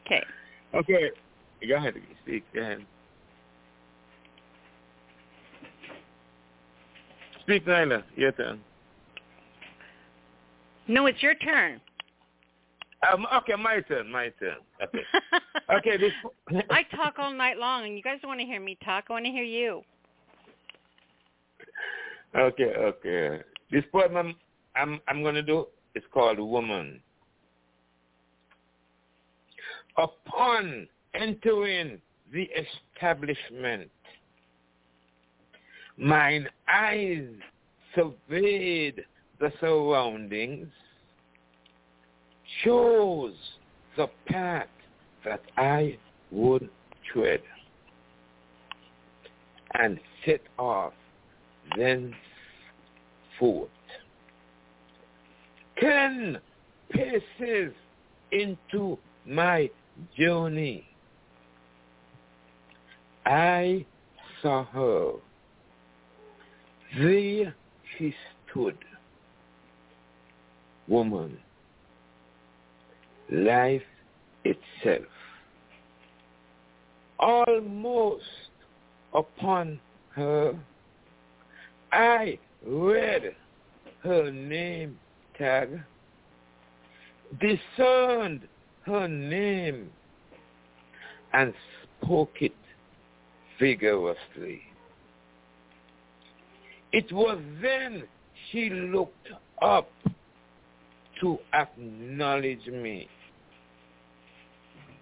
Okay. 0.05 0.23
Okay. 0.73 1.09
Go 1.67 1.75
ahead. 1.75 1.95
Speak. 2.23 2.43
Go 2.53 2.61
ahead. 2.61 2.85
Speak, 7.47 7.65
Nyla. 7.65 8.03
Your 8.17 8.33
turn. 8.33 8.59
No, 10.89 11.05
it's 11.05 11.23
your 11.23 11.35
turn. 11.35 11.79
Um, 13.09 13.25
okay, 13.37 13.53
my 13.55 13.79
turn. 13.87 14.11
My 14.11 14.33
turn. 14.37 14.57
Okay. 14.83 14.99
okay. 15.77 15.97
This. 15.97 16.11
I 16.69 16.83
talk 16.93 17.15
all 17.19 17.31
night 17.31 17.57
long, 17.57 17.85
and 17.85 17.95
you 17.95 18.03
guys 18.03 18.19
don't 18.21 18.27
want 18.27 18.41
to 18.41 18.45
hear 18.45 18.59
me 18.59 18.77
talk. 18.83 19.05
I 19.09 19.13
want 19.13 19.23
to 19.23 19.31
hear 19.31 19.45
you. 19.45 19.81
Okay. 22.35 22.65
Okay. 22.65 23.41
This 23.71 23.85
poem 23.93 24.17
I'm 24.17 24.35
I'm 24.75 24.99
I'm 25.07 25.23
gonna 25.23 25.41
do 25.41 25.67
is 25.95 26.03
called 26.13 26.39
"Woman." 26.39 26.99
Upon 29.97 30.85
entering 31.13 32.01
the 32.33 32.49
establishment, 32.93 33.89
mine 35.97 36.47
eyes 36.71 37.27
surveyed 37.95 39.03
the 39.39 39.51
surroundings, 39.59 40.67
chose 42.63 43.35
the 43.95 44.07
path 44.27 44.67
that 45.25 45.41
I 45.57 45.97
would 46.31 46.69
tread, 47.11 47.41
and 49.73 49.99
set 50.25 50.41
off 50.57 50.93
thenceforth. 51.75 53.69
Ten 55.79 56.39
paces 56.91 57.73
into 58.31 58.97
my 59.25 59.69
journey, 60.17 60.85
I 63.25 63.85
saw 64.41 64.63
her. 64.65 65.13
There 66.99 67.53
she 67.97 68.15
stood. 68.49 68.77
Woman, 70.87 71.37
life 73.29 73.83
itself, 74.43 75.05
almost 77.19 78.23
upon 79.13 79.79
her, 80.15 80.57
I 81.91 82.39
read 82.65 83.35
her 84.01 84.31
name 84.31 84.97
tag, 85.37 85.81
discerned 87.39 88.47
her 88.85 89.07
name, 89.07 89.91
and 91.33 91.53
spoke 92.01 92.41
it 92.41 92.55
vigorously. 93.59 94.61
It 96.93 97.11
was 97.11 97.39
then 97.61 98.03
she 98.51 98.69
looked 98.69 99.29
up 99.61 99.89
to 101.21 101.37
acknowledge 101.53 102.65
me 102.67 103.07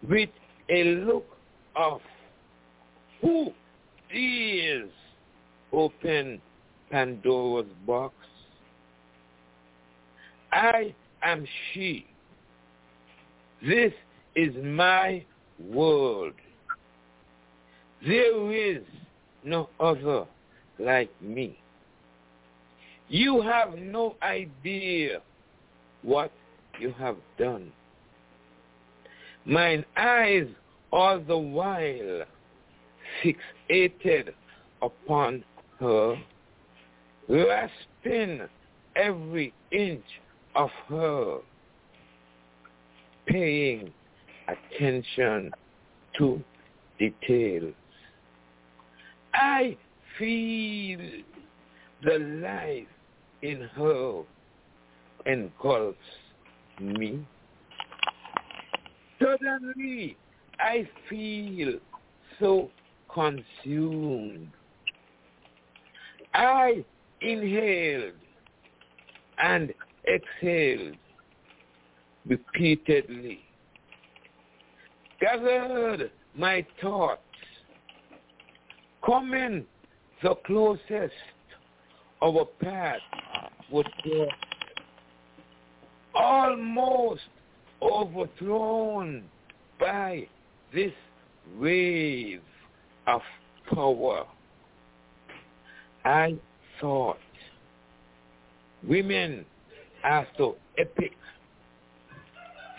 with 0.07 0.29
a 0.69 0.83
look 0.83 1.25
of 1.75 2.01
who 3.21 3.51
is 4.13 4.89
open 5.71 6.41
Pandora's 6.89 7.65
box. 7.85 8.13
I 10.51 10.93
am 11.21 11.45
she. 11.73 12.05
This 13.61 13.91
is 14.35 14.53
my 14.63 15.23
world. 15.59 16.33
There 18.05 18.51
is 18.51 18.83
no 19.43 19.69
other 19.79 20.25
like 20.79 21.09
me. 21.21 21.57
You 23.07 23.41
have 23.41 23.77
no 23.77 24.15
idea 24.21 25.21
what 26.01 26.31
you 26.79 26.91
have 26.97 27.17
done. 27.37 27.71
Mine 29.45 29.85
eyes 29.95 30.47
all 30.91 31.19
the 31.19 31.37
while 31.37 32.23
fixated 33.23 34.33
upon 34.81 35.43
her, 35.79 36.15
grasping 37.27 38.41
every 38.95 39.53
inch 39.71 40.03
of 40.55 40.69
her, 40.87 41.39
paying 43.27 43.91
attention 44.47 45.51
to 46.17 46.41
details. 46.97 47.73
I 49.33 49.77
feel 50.17 50.99
the 52.03 52.19
life 52.41 52.87
in 53.45 53.69
her 53.75 54.23
engulfs 55.27 55.97
me. 56.79 57.25
Suddenly, 59.21 60.17
I 60.59 60.87
feel 61.09 61.79
so 62.39 62.71
consumed. 63.13 64.49
I 66.33 66.83
inhaled 67.21 68.13
and 69.37 69.73
exhaled 70.07 70.97
repeatedly. 72.27 73.39
Gathered 75.21 76.11
my 76.35 76.65
thoughts, 76.81 77.21
coming 79.05 79.65
the 80.23 80.35
closest 80.45 81.13
our 82.21 82.45
path 82.59 82.99
would 83.71 83.89
go, 84.03 84.27
almost 86.13 87.21
overthrown 87.81 89.23
by 89.79 90.27
this 90.73 90.93
wave 91.59 92.41
of 93.07 93.21
power. 93.73 94.25
I 96.03 96.35
thought 96.79 97.17
women 98.87 99.45
are 100.03 100.27
so 100.37 100.55
epic. 100.77 101.13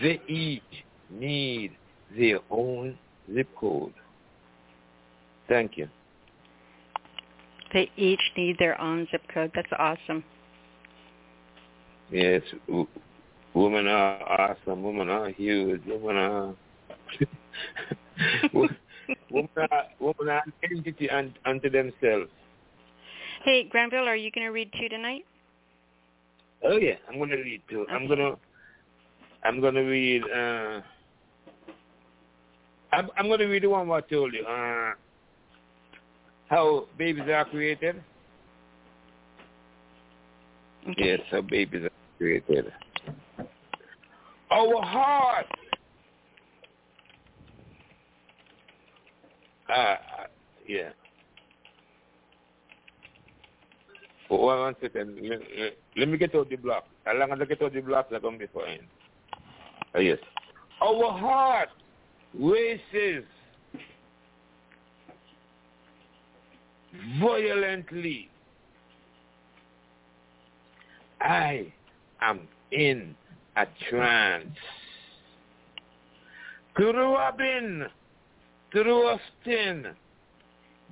They 0.00 0.20
each 0.28 0.62
need 1.10 1.72
their 2.16 2.38
own 2.50 2.98
zip 3.34 3.48
code. 3.58 3.94
Thank 5.48 5.76
you. 5.76 5.88
They 7.72 7.90
each 7.96 8.20
need 8.36 8.56
their 8.58 8.80
own 8.80 9.08
zip 9.10 9.22
code. 9.32 9.50
That's 9.54 9.68
awesome. 9.78 10.24
Yes, 12.10 12.42
women 13.54 13.86
are 13.88 14.22
awesome. 14.40 14.82
Women 14.82 15.08
are 15.08 15.30
huge. 15.30 15.82
Women 15.86 16.16
are 16.16 16.54
women 18.52 19.50
are 19.56 19.84
women 20.00 20.28
are 20.28 20.44
entity 20.70 21.10
unto 21.10 21.70
themselves. 21.70 22.30
Hey, 23.44 23.64
Granville, 23.64 24.08
are 24.08 24.16
you 24.16 24.30
going 24.30 24.46
to 24.46 24.50
read 24.52 24.70
two 24.78 24.88
tonight? 24.88 25.24
Oh 26.64 26.76
yeah, 26.78 26.94
I'm 27.08 27.18
gonna 27.18 27.36
read 27.36 27.62
too. 27.68 27.86
I'm 27.90 28.08
gonna 28.08 28.32
I'm 29.44 29.60
gonna 29.60 29.84
read 29.84 30.22
uh 30.24 30.80
I'm 32.92 33.10
I'm 33.16 33.28
gonna 33.28 33.46
read 33.46 33.62
the 33.62 33.68
one 33.68 33.88
what 33.88 34.04
I 34.04 34.08
told 34.14 34.32
you. 34.32 34.44
Uh 34.44 34.92
how 36.48 36.86
babies 36.96 37.28
are 37.28 37.44
created. 37.44 38.02
Yes, 40.96 41.20
how 41.30 41.42
babies 41.42 41.88
created. 42.18 42.72
Our 44.50 44.82
heart 44.82 45.46
uh 49.68 49.96
yeah. 50.66 50.90
Oh, 54.30 54.46
one, 54.46 54.74
second. 54.80 55.18
Let, 55.22 55.38
let, 55.58 55.76
let 55.96 56.08
me 56.08 56.18
get 56.18 56.34
out 56.34 56.50
the 56.50 56.56
block. 56.56 56.86
As 57.06 57.14
long 57.16 57.32
as 57.32 57.38
I 57.40 57.44
get 57.44 57.62
out 57.62 57.72
the 57.72 57.80
block, 57.80 58.08
I'm 58.12 58.20
going 58.20 58.38
to 58.38 58.46
be 58.46 58.52
fine. 58.52 58.86
Oh, 59.94 60.00
yes. 60.00 60.18
Our 60.82 61.12
heart 61.12 61.68
races 62.38 63.24
violently. 67.20 68.28
I 71.20 71.72
am 72.20 72.40
in 72.72 73.14
a 73.56 73.66
trance. 73.88 74.46
Throbbing, 76.76 77.86
thrusting, 78.72 79.86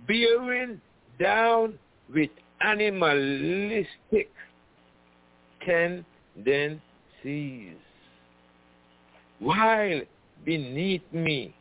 bearing 0.06 0.80
down 1.20 1.78
with 2.12 2.30
animalistic 2.60 4.30
tendencies. 5.66 6.80
While 9.40 10.00
beneath 10.44 11.02
me 11.12 11.54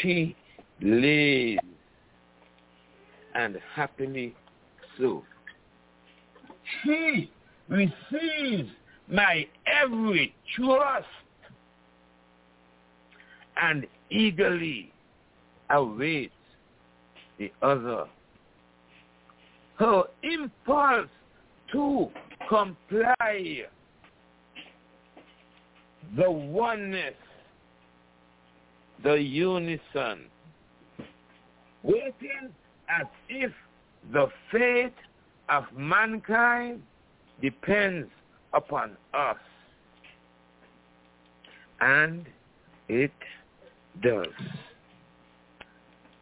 she 0.00 0.34
lays, 0.80 1.58
and 3.34 3.58
happily 3.74 4.34
so. 4.98 5.22
She 6.82 7.30
receives 7.68 8.70
my 9.08 9.46
every 9.66 10.34
trust 10.54 11.06
and 13.60 13.86
eagerly 14.10 14.92
awaits 15.70 16.32
the 17.38 17.50
other. 17.62 18.04
Her 19.78 20.04
impulse 20.22 21.08
to 21.72 22.08
comply, 22.48 23.62
the 26.16 26.30
oneness, 26.30 27.14
the 29.02 29.14
unison, 29.14 30.26
waiting 31.82 32.50
as 32.88 33.06
if 33.28 33.52
the 34.12 34.28
fate 34.50 34.94
of 35.48 35.64
mankind 35.76 36.82
depends 37.40 38.08
upon 38.52 38.96
us. 39.14 39.36
And 41.80 42.26
it 42.88 43.12
does. 44.02 44.26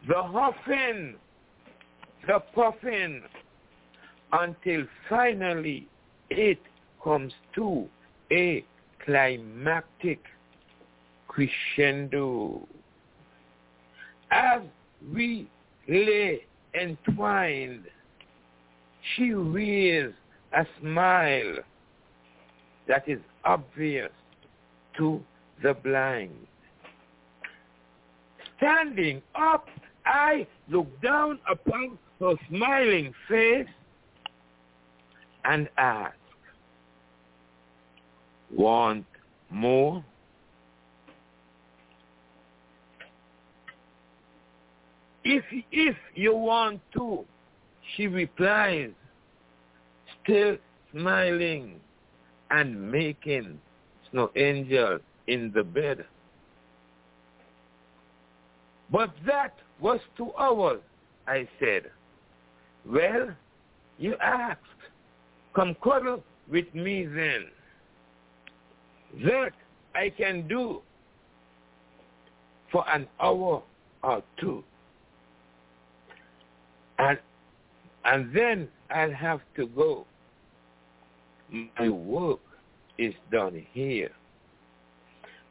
The 0.07 0.21
huffing, 0.21 1.15
the 2.27 2.39
puffing, 2.53 3.23
until 4.31 4.85
finally 5.09 5.87
it 6.29 6.59
comes 7.03 7.33
to 7.55 7.87
a 8.31 8.65
climactic 9.03 10.19
crescendo. 11.27 12.67
As 14.31 14.61
we 15.13 15.47
lay 15.87 16.41
entwined, 16.79 17.85
she 19.15 19.33
wears 19.33 20.13
a 20.53 20.65
smile 20.79 21.57
that 22.87 23.07
is 23.07 23.19
obvious 23.43 24.11
to 24.97 25.21
the 25.63 25.73
blind. 25.73 26.35
Standing 28.57 29.21
up, 29.35 29.67
I 30.05 30.47
look 30.69 30.87
down 31.01 31.39
upon 31.49 31.97
her 32.19 32.35
smiling 32.49 33.13
face 33.27 33.67
and 35.43 35.67
ask, 35.77 36.15
want 38.55 39.05
more? 39.49 40.03
If, 45.23 45.43
if 45.71 45.95
you 46.13 46.35
want 46.35 46.81
to, 46.93 47.25
she 47.95 48.07
replies, 48.07 48.91
still 50.25 50.57
smiling 50.91 51.79
and 52.51 52.91
making 52.91 53.59
snow 54.11 54.29
angel 54.35 54.99
in 55.27 55.51
the 55.55 55.63
bed. 55.63 56.05
But 58.91 59.11
that 59.25 59.53
was 59.79 59.99
two 60.17 60.31
hours, 60.37 60.81
I 61.27 61.47
said. 61.59 61.91
Well, 62.85 63.29
you 63.97 64.15
asked. 64.21 64.59
Come 65.55 65.75
cuddle 65.83 66.23
with 66.51 66.73
me 66.75 67.05
then. 67.05 67.45
That 69.25 69.51
I 69.95 70.09
can 70.09 70.47
do 70.47 70.81
for 72.71 72.87
an 72.89 73.07
hour 73.21 73.63
or 74.03 74.23
two. 74.39 74.63
And, 76.99 77.17
and 78.03 78.35
then 78.35 78.67
I'll 78.89 79.11
have 79.13 79.39
to 79.55 79.67
go. 79.67 80.05
My 81.51 81.89
work 81.89 82.39
is 82.97 83.13
done 83.31 83.65
here. 83.73 84.11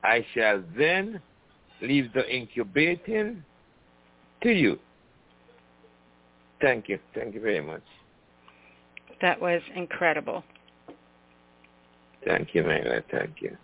I 0.02 0.24
shall 0.34 0.62
then 0.76 1.20
leave 1.80 2.12
the 2.12 2.28
incubating 2.28 3.42
to 4.42 4.50
you. 4.50 4.78
Thank 6.60 6.88
you. 6.88 6.98
Thank 7.14 7.34
you 7.34 7.40
very 7.40 7.60
much. 7.60 7.82
That 9.20 9.40
was 9.40 9.62
incredible. 9.74 10.44
Thank 12.26 12.54
you, 12.54 12.62
Nyla. 12.62 13.02
Thank 13.10 13.40
you. 13.40 13.56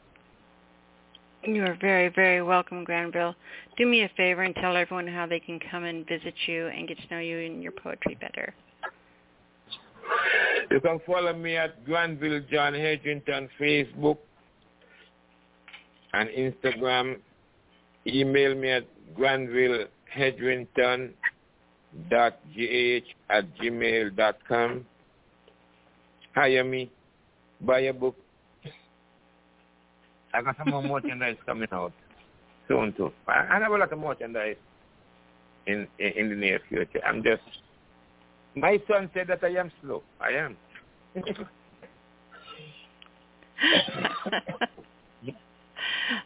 You 1.42 1.65
are 1.65 1.76
very, 1.81 2.09
very 2.09 2.42
welcome, 2.42 2.84
Granville. 2.84 3.34
Do 3.78 3.86
me 3.86 4.02
a 4.02 4.10
favor 4.17 4.42
and 4.42 4.55
tell 4.57 4.76
everyone 4.76 5.07
how 5.07 5.26
they 5.26 5.41
can 5.41 5.59
come 5.70 5.84
and 5.84 6.07
visit 6.07 6.34
you 6.47 6.67
and 6.67 6.86
get 6.86 6.99
to 6.99 7.15
know 7.15 7.20
you 7.20 7.39
and 7.39 7.62
your 7.62 7.73
poetry 7.73 8.18
better. 8.20 8.55
You 10.70 10.81
can 10.81 11.00
follow 11.05 11.32
me 11.32 11.57
at 11.57 11.84
Granville 11.84 12.40
John 12.50 12.74
Hedrington 12.74 13.49
Facebook 13.60 14.18
and 16.12 16.28
Instagram. 16.28 17.16
Email 18.07 18.55
me 18.55 18.70
at 18.70 18.84
Granville 19.15 19.86
Hedrington 20.16 21.10
dot 22.08 22.39
gh 22.57 23.02
at 23.31 23.44
gmail.com. 23.57 24.86
Hire 26.34 26.65
me, 26.65 26.90
buy 27.60 27.81
a 27.81 27.92
book. 27.92 28.16
I 30.32 30.42
got 30.42 30.57
some 30.57 30.70
more 30.70 30.82
merchandise 30.82 31.36
coming 31.44 31.68
out 31.73 31.92
soon 32.68 32.92
too. 32.92 33.12
I, 33.26 33.47
I 33.50 33.58
have 33.58 33.73
a 33.73 33.76
lot 33.76 33.92
of 33.92 33.99
merchandise 33.99 34.57
in, 35.66 35.89
in 35.99 36.12
in 36.12 36.28
the 36.28 36.36
near 36.36 36.60
future. 36.68 37.00
I'm 37.05 37.24
just 37.24 37.42
my 38.54 38.80
son 38.88 39.10
said 39.14 39.28
that 39.28 39.42
I 39.44 39.50
am 39.58 39.70
slow. 39.82 40.02
I 40.20 40.30
am. 40.30 40.56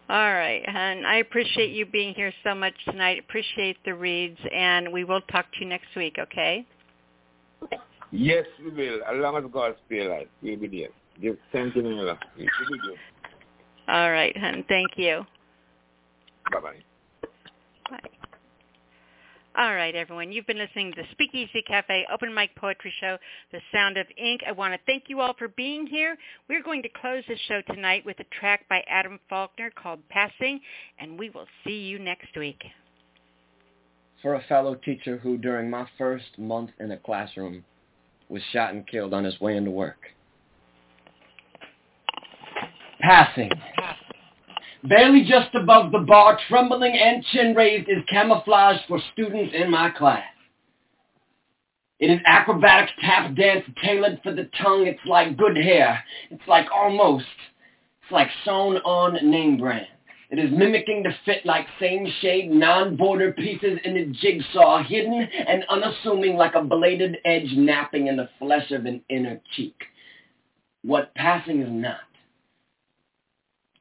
All 0.08 0.32
right, 0.32 0.62
and 0.66 1.06
I 1.06 1.16
appreciate 1.16 1.72
you 1.72 1.86
being 1.86 2.14
here 2.14 2.32
so 2.42 2.54
much 2.54 2.74
tonight. 2.86 3.18
Appreciate 3.18 3.76
the 3.84 3.94
reads, 3.94 4.38
and 4.54 4.92
we 4.92 5.04
will 5.04 5.20
talk 5.22 5.50
to 5.52 5.60
you 5.60 5.66
next 5.66 5.94
week. 5.96 6.16
Okay? 6.18 6.66
Yes, 8.10 8.44
we 8.62 8.70
will. 8.70 9.00
As 9.04 9.16
long 9.16 9.36
as 9.36 9.44
God 9.52 9.74
spare 9.84 10.08
life, 10.08 10.28
we'll 10.42 10.58
be 10.58 10.68
there. 10.68 10.88
Give 11.20 11.36
thank 11.52 11.74
you, 11.76 11.82
We'll 11.82 11.96
be 11.96 12.08
there. 12.36 12.98
All 13.88 14.10
right, 14.10 14.36
hon. 14.36 14.64
Thank 14.68 14.92
you. 14.96 15.24
Bye 16.52 16.60
bye. 17.90 18.00
All 19.56 19.72
right, 19.72 19.94
everyone. 19.94 20.32
You've 20.32 20.48
been 20.48 20.58
listening 20.58 20.92
to 20.92 21.02
the 21.02 21.08
Speakeasy 21.12 21.62
Cafe 21.62 22.06
Open 22.12 22.34
Mic 22.34 22.56
Poetry 22.56 22.92
Show, 23.00 23.16
The 23.52 23.60
Sound 23.72 23.96
of 23.96 24.06
Ink. 24.18 24.40
I 24.44 24.50
want 24.50 24.74
to 24.74 24.80
thank 24.84 25.04
you 25.06 25.20
all 25.20 25.32
for 25.38 25.46
being 25.46 25.86
here. 25.86 26.16
We're 26.48 26.62
going 26.62 26.82
to 26.82 26.88
close 27.00 27.22
the 27.28 27.36
show 27.46 27.60
tonight 27.72 28.04
with 28.04 28.18
a 28.18 28.24
track 28.40 28.68
by 28.68 28.82
Adam 28.88 29.20
Falkner 29.30 29.70
called 29.70 30.00
Passing, 30.08 30.58
and 30.98 31.16
we 31.16 31.30
will 31.30 31.46
see 31.62 31.78
you 31.78 32.00
next 32.00 32.36
week. 32.36 32.64
For 34.22 34.34
a 34.34 34.42
fellow 34.48 34.74
teacher 34.74 35.18
who, 35.18 35.38
during 35.38 35.70
my 35.70 35.86
first 35.98 36.36
month 36.36 36.70
in 36.80 36.90
a 36.90 36.96
classroom, 36.96 37.64
was 38.28 38.42
shot 38.52 38.74
and 38.74 38.84
killed 38.88 39.14
on 39.14 39.22
his 39.22 39.40
way 39.40 39.56
into 39.56 39.70
work. 39.70 39.98
Passing. 43.00 43.52
Barely 44.84 45.22
just 45.22 45.54
above 45.54 45.92
the 45.92 46.00
bar, 46.00 46.38
trembling 46.46 46.92
and 46.92 47.24
chin 47.32 47.54
raised, 47.54 47.88
is 47.88 48.04
camouflage 48.06 48.80
for 48.86 49.00
students 49.14 49.54
in 49.54 49.70
my 49.70 49.88
class. 49.88 50.24
It 51.98 52.10
is 52.10 52.20
acrobatic 52.26 52.90
tap 53.00 53.34
dance 53.34 53.64
tailored 53.82 54.20
for 54.22 54.34
the 54.34 54.50
tongue. 54.62 54.86
It's 54.86 55.00
like 55.06 55.38
good 55.38 55.56
hair. 55.56 56.04
It's 56.30 56.46
like 56.46 56.66
almost. 56.70 57.24
It's 58.02 58.12
like 58.12 58.28
sewn 58.44 58.76
on 58.78 59.30
name 59.30 59.56
brand. 59.56 59.86
It 60.30 60.38
is 60.38 60.50
mimicking 60.50 61.02
the 61.02 61.14
fit 61.24 61.46
like 61.46 61.66
same 61.80 62.06
shade, 62.20 62.50
non-border 62.50 63.32
pieces 63.32 63.78
in 63.84 63.96
a 63.96 64.06
jigsaw, 64.06 64.82
hidden 64.82 65.26
and 65.46 65.64
unassuming 65.70 66.36
like 66.36 66.54
a 66.56 66.62
bladed 66.62 67.16
edge 67.24 67.52
napping 67.56 68.08
in 68.08 68.16
the 68.16 68.28
flesh 68.38 68.70
of 68.70 68.84
an 68.84 69.00
inner 69.08 69.40
cheek. 69.56 69.76
What 70.82 71.14
passing 71.14 71.62
is 71.62 71.70
not 71.70 72.00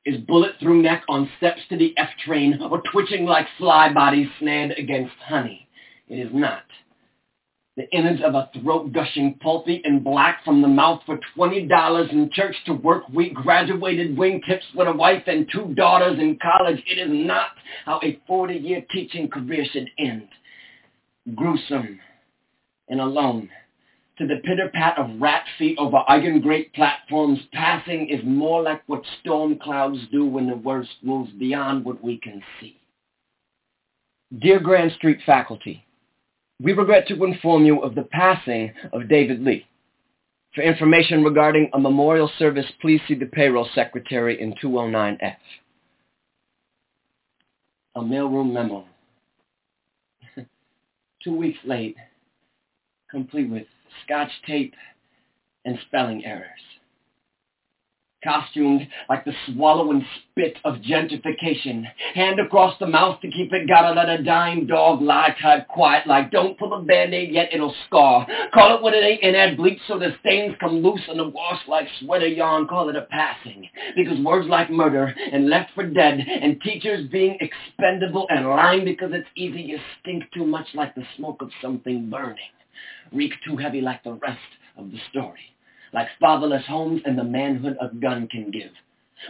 is 0.06 0.20
bullet 0.22 0.52
through 0.60 0.82
neck 0.82 1.04
on 1.08 1.30
steps 1.38 1.62
to 1.70 1.78
the 1.78 1.94
F 1.98 2.10
train 2.26 2.60
or 2.62 2.82
twitching 2.92 3.26
like 3.26 3.48
fly 3.58 3.92
bodies 3.94 4.28
snared 4.40 4.72
against 4.78 5.14
honey. 5.26 5.68
It 6.10 6.16
is 6.16 6.32
not. 6.34 6.64
The 7.76 7.90
innards 7.92 8.22
of 8.24 8.36
a 8.36 8.52
throat 8.62 8.92
gushing 8.94 9.40
pulpy 9.42 9.82
and 9.84 10.04
black 10.04 10.46
from 10.46 10.62
the 10.62 10.68
mouth 10.68 11.02
for 11.08 11.20
$20 11.36 12.12
in 12.12 12.30
church 12.32 12.56
to 12.68 12.74
work 12.74 13.10
week, 13.10 13.34
graduated 13.34 14.16
wingtips 14.16 14.76
with 14.76 14.88
a 14.88 14.94
wife 14.94 15.24
and 15.26 15.50
two 15.52 15.74
daughters 15.74 16.20
in 16.20 16.38
college. 16.40 16.84
It 16.86 17.00
is 17.00 17.10
not 17.10 17.48
how 17.86 18.00
a 18.04 18.20
40-year 18.30 18.86
teaching 18.92 19.28
career 19.28 19.66
should 19.72 19.90
end. 19.98 20.28
Gruesome 21.36 22.00
and 22.90 23.00
alone 23.00 23.50
to 24.18 24.28
the 24.28 24.38
pitter-pat 24.44 24.98
of 24.98 25.20
rat 25.20 25.44
feet 25.58 25.78
over 25.80 26.04
iron 26.08 26.40
grate 26.40 26.72
platforms, 26.74 27.40
passing 27.52 28.10
is 28.10 28.22
more 28.24 28.62
like 28.62 28.84
what 28.88 29.02
storm 29.20 29.58
clouds 29.58 30.00
do 30.12 30.26
when 30.26 30.48
the 30.48 30.56
worst 30.56 30.92
moves 31.02 31.32
beyond 31.32 31.84
what 31.84 32.04
we 32.04 32.18
can 32.18 32.42
see. 32.60 32.78
Dear 34.40 34.60
Grand 34.60 34.92
Street 34.94 35.20
faculty, 35.26 35.84
we 36.62 36.74
regret 36.74 37.08
to 37.08 37.24
inform 37.24 37.66
you 37.66 37.82
of 37.82 37.96
the 37.96 38.04
passing 38.04 38.72
of 38.92 39.10
David 39.10 39.42
Lee. 39.42 39.66
For 40.54 40.62
information 40.62 41.24
regarding 41.24 41.72
a 41.74 41.80
memorial 41.80 42.30
service, 42.38 42.66
please 42.80 43.02
see 43.08 43.16
the 43.16 43.26
payroll 43.26 43.68
secretary 43.74 44.40
in 44.40 44.54
209F. 44.54 45.36
A 47.96 48.02
mailroom 48.02 48.54
memo. 48.54 48.86
Two 51.24 51.36
weeks 51.36 51.60
late, 51.66 51.96
complete 53.10 53.50
with 53.50 53.66
scotch 54.06 54.32
tape, 54.48 54.74
and 55.66 55.78
spelling 55.88 56.26
errors. 56.26 56.50
Costumed 58.24 58.88
like 59.10 59.26
the 59.26 59.34
swallow 59.48 59.92
and 59.92 60.02
spit 60.32 60.56
of 60.64 60.76
gentrification. 60.76 61.84
Hand 62.14 62.40
across 62.40 62.74
the 62.80 62.88
mouth 62.88 63.20
to 63.20 63.30
keep 63.30 63.52
it, 63.52 63.68
gotta 63.68 63.94
let 63.94 64.08
a 64.08 64.24
dying 64.24 64.66
dog 64.66 65.02
lie 65.02 65.36
tied 65.42 65.68
quiet 65.68 66.08
like 66.08 66.32
don't 66.32 66.58
pull 66.58 66.74
a 66.74 66.82
band-aid 66.82 67.34
yet, 67.34 67.50
it'll 67.52 67.76
scar. 67.86 68.26
Call 68.54 68.78
it 68.78 68.82
what 68.82 68.94
it 68.94 69.04
ain't 69.04 69.24
and 69.24 69.36
add 69.36 69.58
bleach 69.58 69.80
so 69.90 70.00
the 70.00 70.16
stains 70.22 70.56
come 70.62 70.78
loose 70.78 71.02
and 71.10 71.20
the 71.20 71.28
wash 71.28 71.60
like 71.68 71.86
sweater 72.00 72.28
yarn, 72.28 72.66
call 72.66 72.88
it 72.88 72.96
a 72.96 73.02
passing. 73.12 73.68
Because 73.98 74.18
words 74.22 74.48
like 74.48 74.72
murder 74.72 75.14
and 75.34 75.50
left 75.50 75.72
for 75.76 75.86
dead 75.86 76.20
and 76.20 76.62
teachers 76.62 77.10
being 77.10 77.38
expendable 77.42 78.26
and 78.30 78.48
lying 78.48 78.86
because 78.86 79.12
it's 79.12 79.28
easy, 79.36 79.62
you 79.62 79.80
stink 80.00 80.24
too 80.34 80.46
much 80.46 80.68
like 80.76 80.96
the 80.96 81.04
smoke 81.18 81.42
of 81.42 81.50
something 81.62 82.10
burning 82.10 82.38
reek 83.14 83.34
too 83.46 83.58
heavy 83.58 83.82
like 83.82 84.04
the 84.04 84.14
rest 84.14 84.40
of 84.78 84.92
the 84.92 85.00
story, 85.10 85.56
like 85.94 86.08
fatherless 86.20 86.66
homes 86.68 87.02
and 87.06 87.18
the 87.18 87.24
manhood 87.24 87.78
a 87.80 87.94
gun 87.96 88.28
can 88.28 88.52
give. 88.52 88.72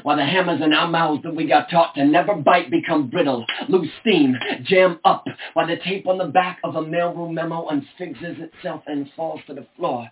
While 0.02 0.18
the 0.18 0.26
hammers 0.26 0.62
in 0.62 0.74
our 0.74 0.88
mouths 0.88 1.22
that 1.24 1.36
we 1.36 1.46
got 1.46 1.70
taught 1.70 1.94
to 1.96 2.06
never 2.06 2.36
bite 2.36 2.72
become 2.72 3.10
brittle, 3.10 3.46
lose 3.70 3.90
steam, 4.02 4.36
jam 4.64 5.00
up, 5.06 5.26
while 5.54 5.68
the 5.68 5.78
tape 5.78 6.08
on 6.08 6.18
the 6.18 6.26
back 6.26 6.60
of 6.64 6.76
a 6.76 6.82
mailroom 6.82 7.34
memo 7.34 7.68
unfixes 7.68 8.38
itself 8.40 8.82
and 8.88 9.12
falls 9.16 9.42
to 9.46 9.54
the 9.54 9.68
floor, 9.78 10.10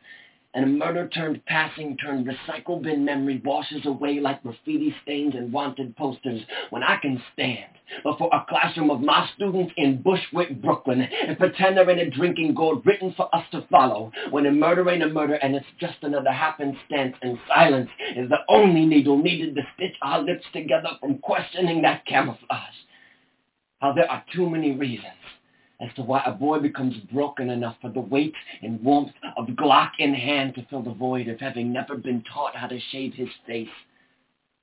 and 0.54 0.66
a 0.66 0.68
murder 0.68 1.08
turned 1.08 1.44
passing 1.46 1.96
turned 1.98 2.28
recycle 2.28 2.82
bin 2.82 3.06
memory 3.06 3.42
washes 3.44 3.86
away 3.86 4.20
like 4.20 4.44
graffiti 4.44 4.94
stains 5.04 5.34
and 5.36 5.54
wanted 5.54 5.96
posters 5.96 6.42
when 6.70 6.84
I 6.84 6.98
can 6.98 7.22
stand 7.34 7.72
before 8.04 8.30
a 8.34 8.46
classroom 8.48 8.90
of 8.90 9.02
my 9.02 9.30
students 9.36 9.74
in 9.78 10.02
Bushwick, 10.02 10.62
Brooklyn, 10.62 11.02
and 11.02 11.38
pretend 11.38 11.78
they're 11.78 11.90
in 11.90 12.00
a 12.00 12.10
drinking 12.10 12.54
gourd 12.54 12.86
written 12.86 13.14
for 13.16 13.34
us 13.36 13.44
to 13.52 13.66
follow, 13.70 14.12
when 14.30 14.46
a 14.46 14.52
murder 14.52 14.90
ain't 14.90 15.04
a 15.04 15.10
murder 15.10 15.36
and 15.36 15.56
it's 15.56 15.66
just 15.80 15.98
another 16.02 16.32
happenstance, 16.32 17.16
and 17.22 17.38
silence 17.48 17.90
is 18.16 18.30
the 18.30 18.40
only 18.48 18.86
needle 18.86 19.18
needed 19.18 19.56
to 19.56 19.62
stitch 19.76 19.96
our 20.02 20.22
lips 20.22 20.46
together 20.54 20.90
from 21.00 21.18
questioning 21.20 21.82
that 21.82 22.06
camouflage. 22.06 22.76
How 23.80 23.94
there 23.94 24.10
are 24.10 24.24
too 24.34 24.50
many 24.50 24.72
reasons 24.74 25.08
as 25.82 25.94
to 25.96 26.04
why 26.04 26.24
a 26.26 26.32
boy 26.32 26.60
becomes 26.60 26.96
broken 27.12 27.50
enough 27.50 27.76
for 27.82 27.90
the 27.90 28.00
weight 28.00 28.36
and 28.62 28.82
warmth 28.84 29.12
of 29.38 29.48
Glock 29.48 29.92
in 30.00 30.14
hand 30.14 30.56
to 30.56 30.66
fill 30.70 30.84
the 30.84 30.94
void 30.94 31.28
of 31.28 31.40
having 31.40 31.74
never 31.74 31.98
been 31.98 32.24
taught 32.34 32.56
how 32.56 32.68
to 32.68 32.80
shave 32.92 33.14
his 33.14 33.30
face 33.48 33.70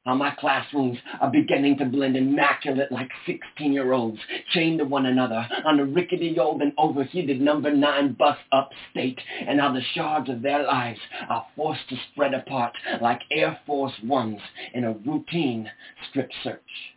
how 0.08 0.14
my 0.14 0.30
classrooms 0.40 0.96
are 1.20 1.30
beginning 1.30 1.76
to 1.76 1.84
blend 1.84 2.16
immaculate 2.16 2.90
like 2.90 3.10
16-year-olds 3.26 4.18
chained 4.54 4.78
to 4.78 4.84
one 4.86 5.04
another 5.04 5.46
on 5.66 5.78
a 5.78 5.84
rickety 5.84 6.38
old 6.38 6.62
and 6.62 6.72
overheated 6.78 7.42
number 7.42 7.70
nine 7.70 8.14
bus 8.14 8.38
upstate, 8.50 9.20
and 9.46 9.60
how 9.60 9.70
the 9.70 9.82
shards 9.94 10.30
of 10.30 10.40
their 10.40 10.62
lives 10.62 10.98
are 11.28 11.46
forced 11.54 11.86
to 11.90 11.96
spread 12.10 12.32
apart 12.32 12.72
like 13.02 13.20
Air 13.30 13.60
Force 13.66 13.92
Ones 14.02 14.40
in 14.72 14.84
a 14.84 14.92
routine 14.92 15.70
strip 16.08 16.30
search. 16.42 16.96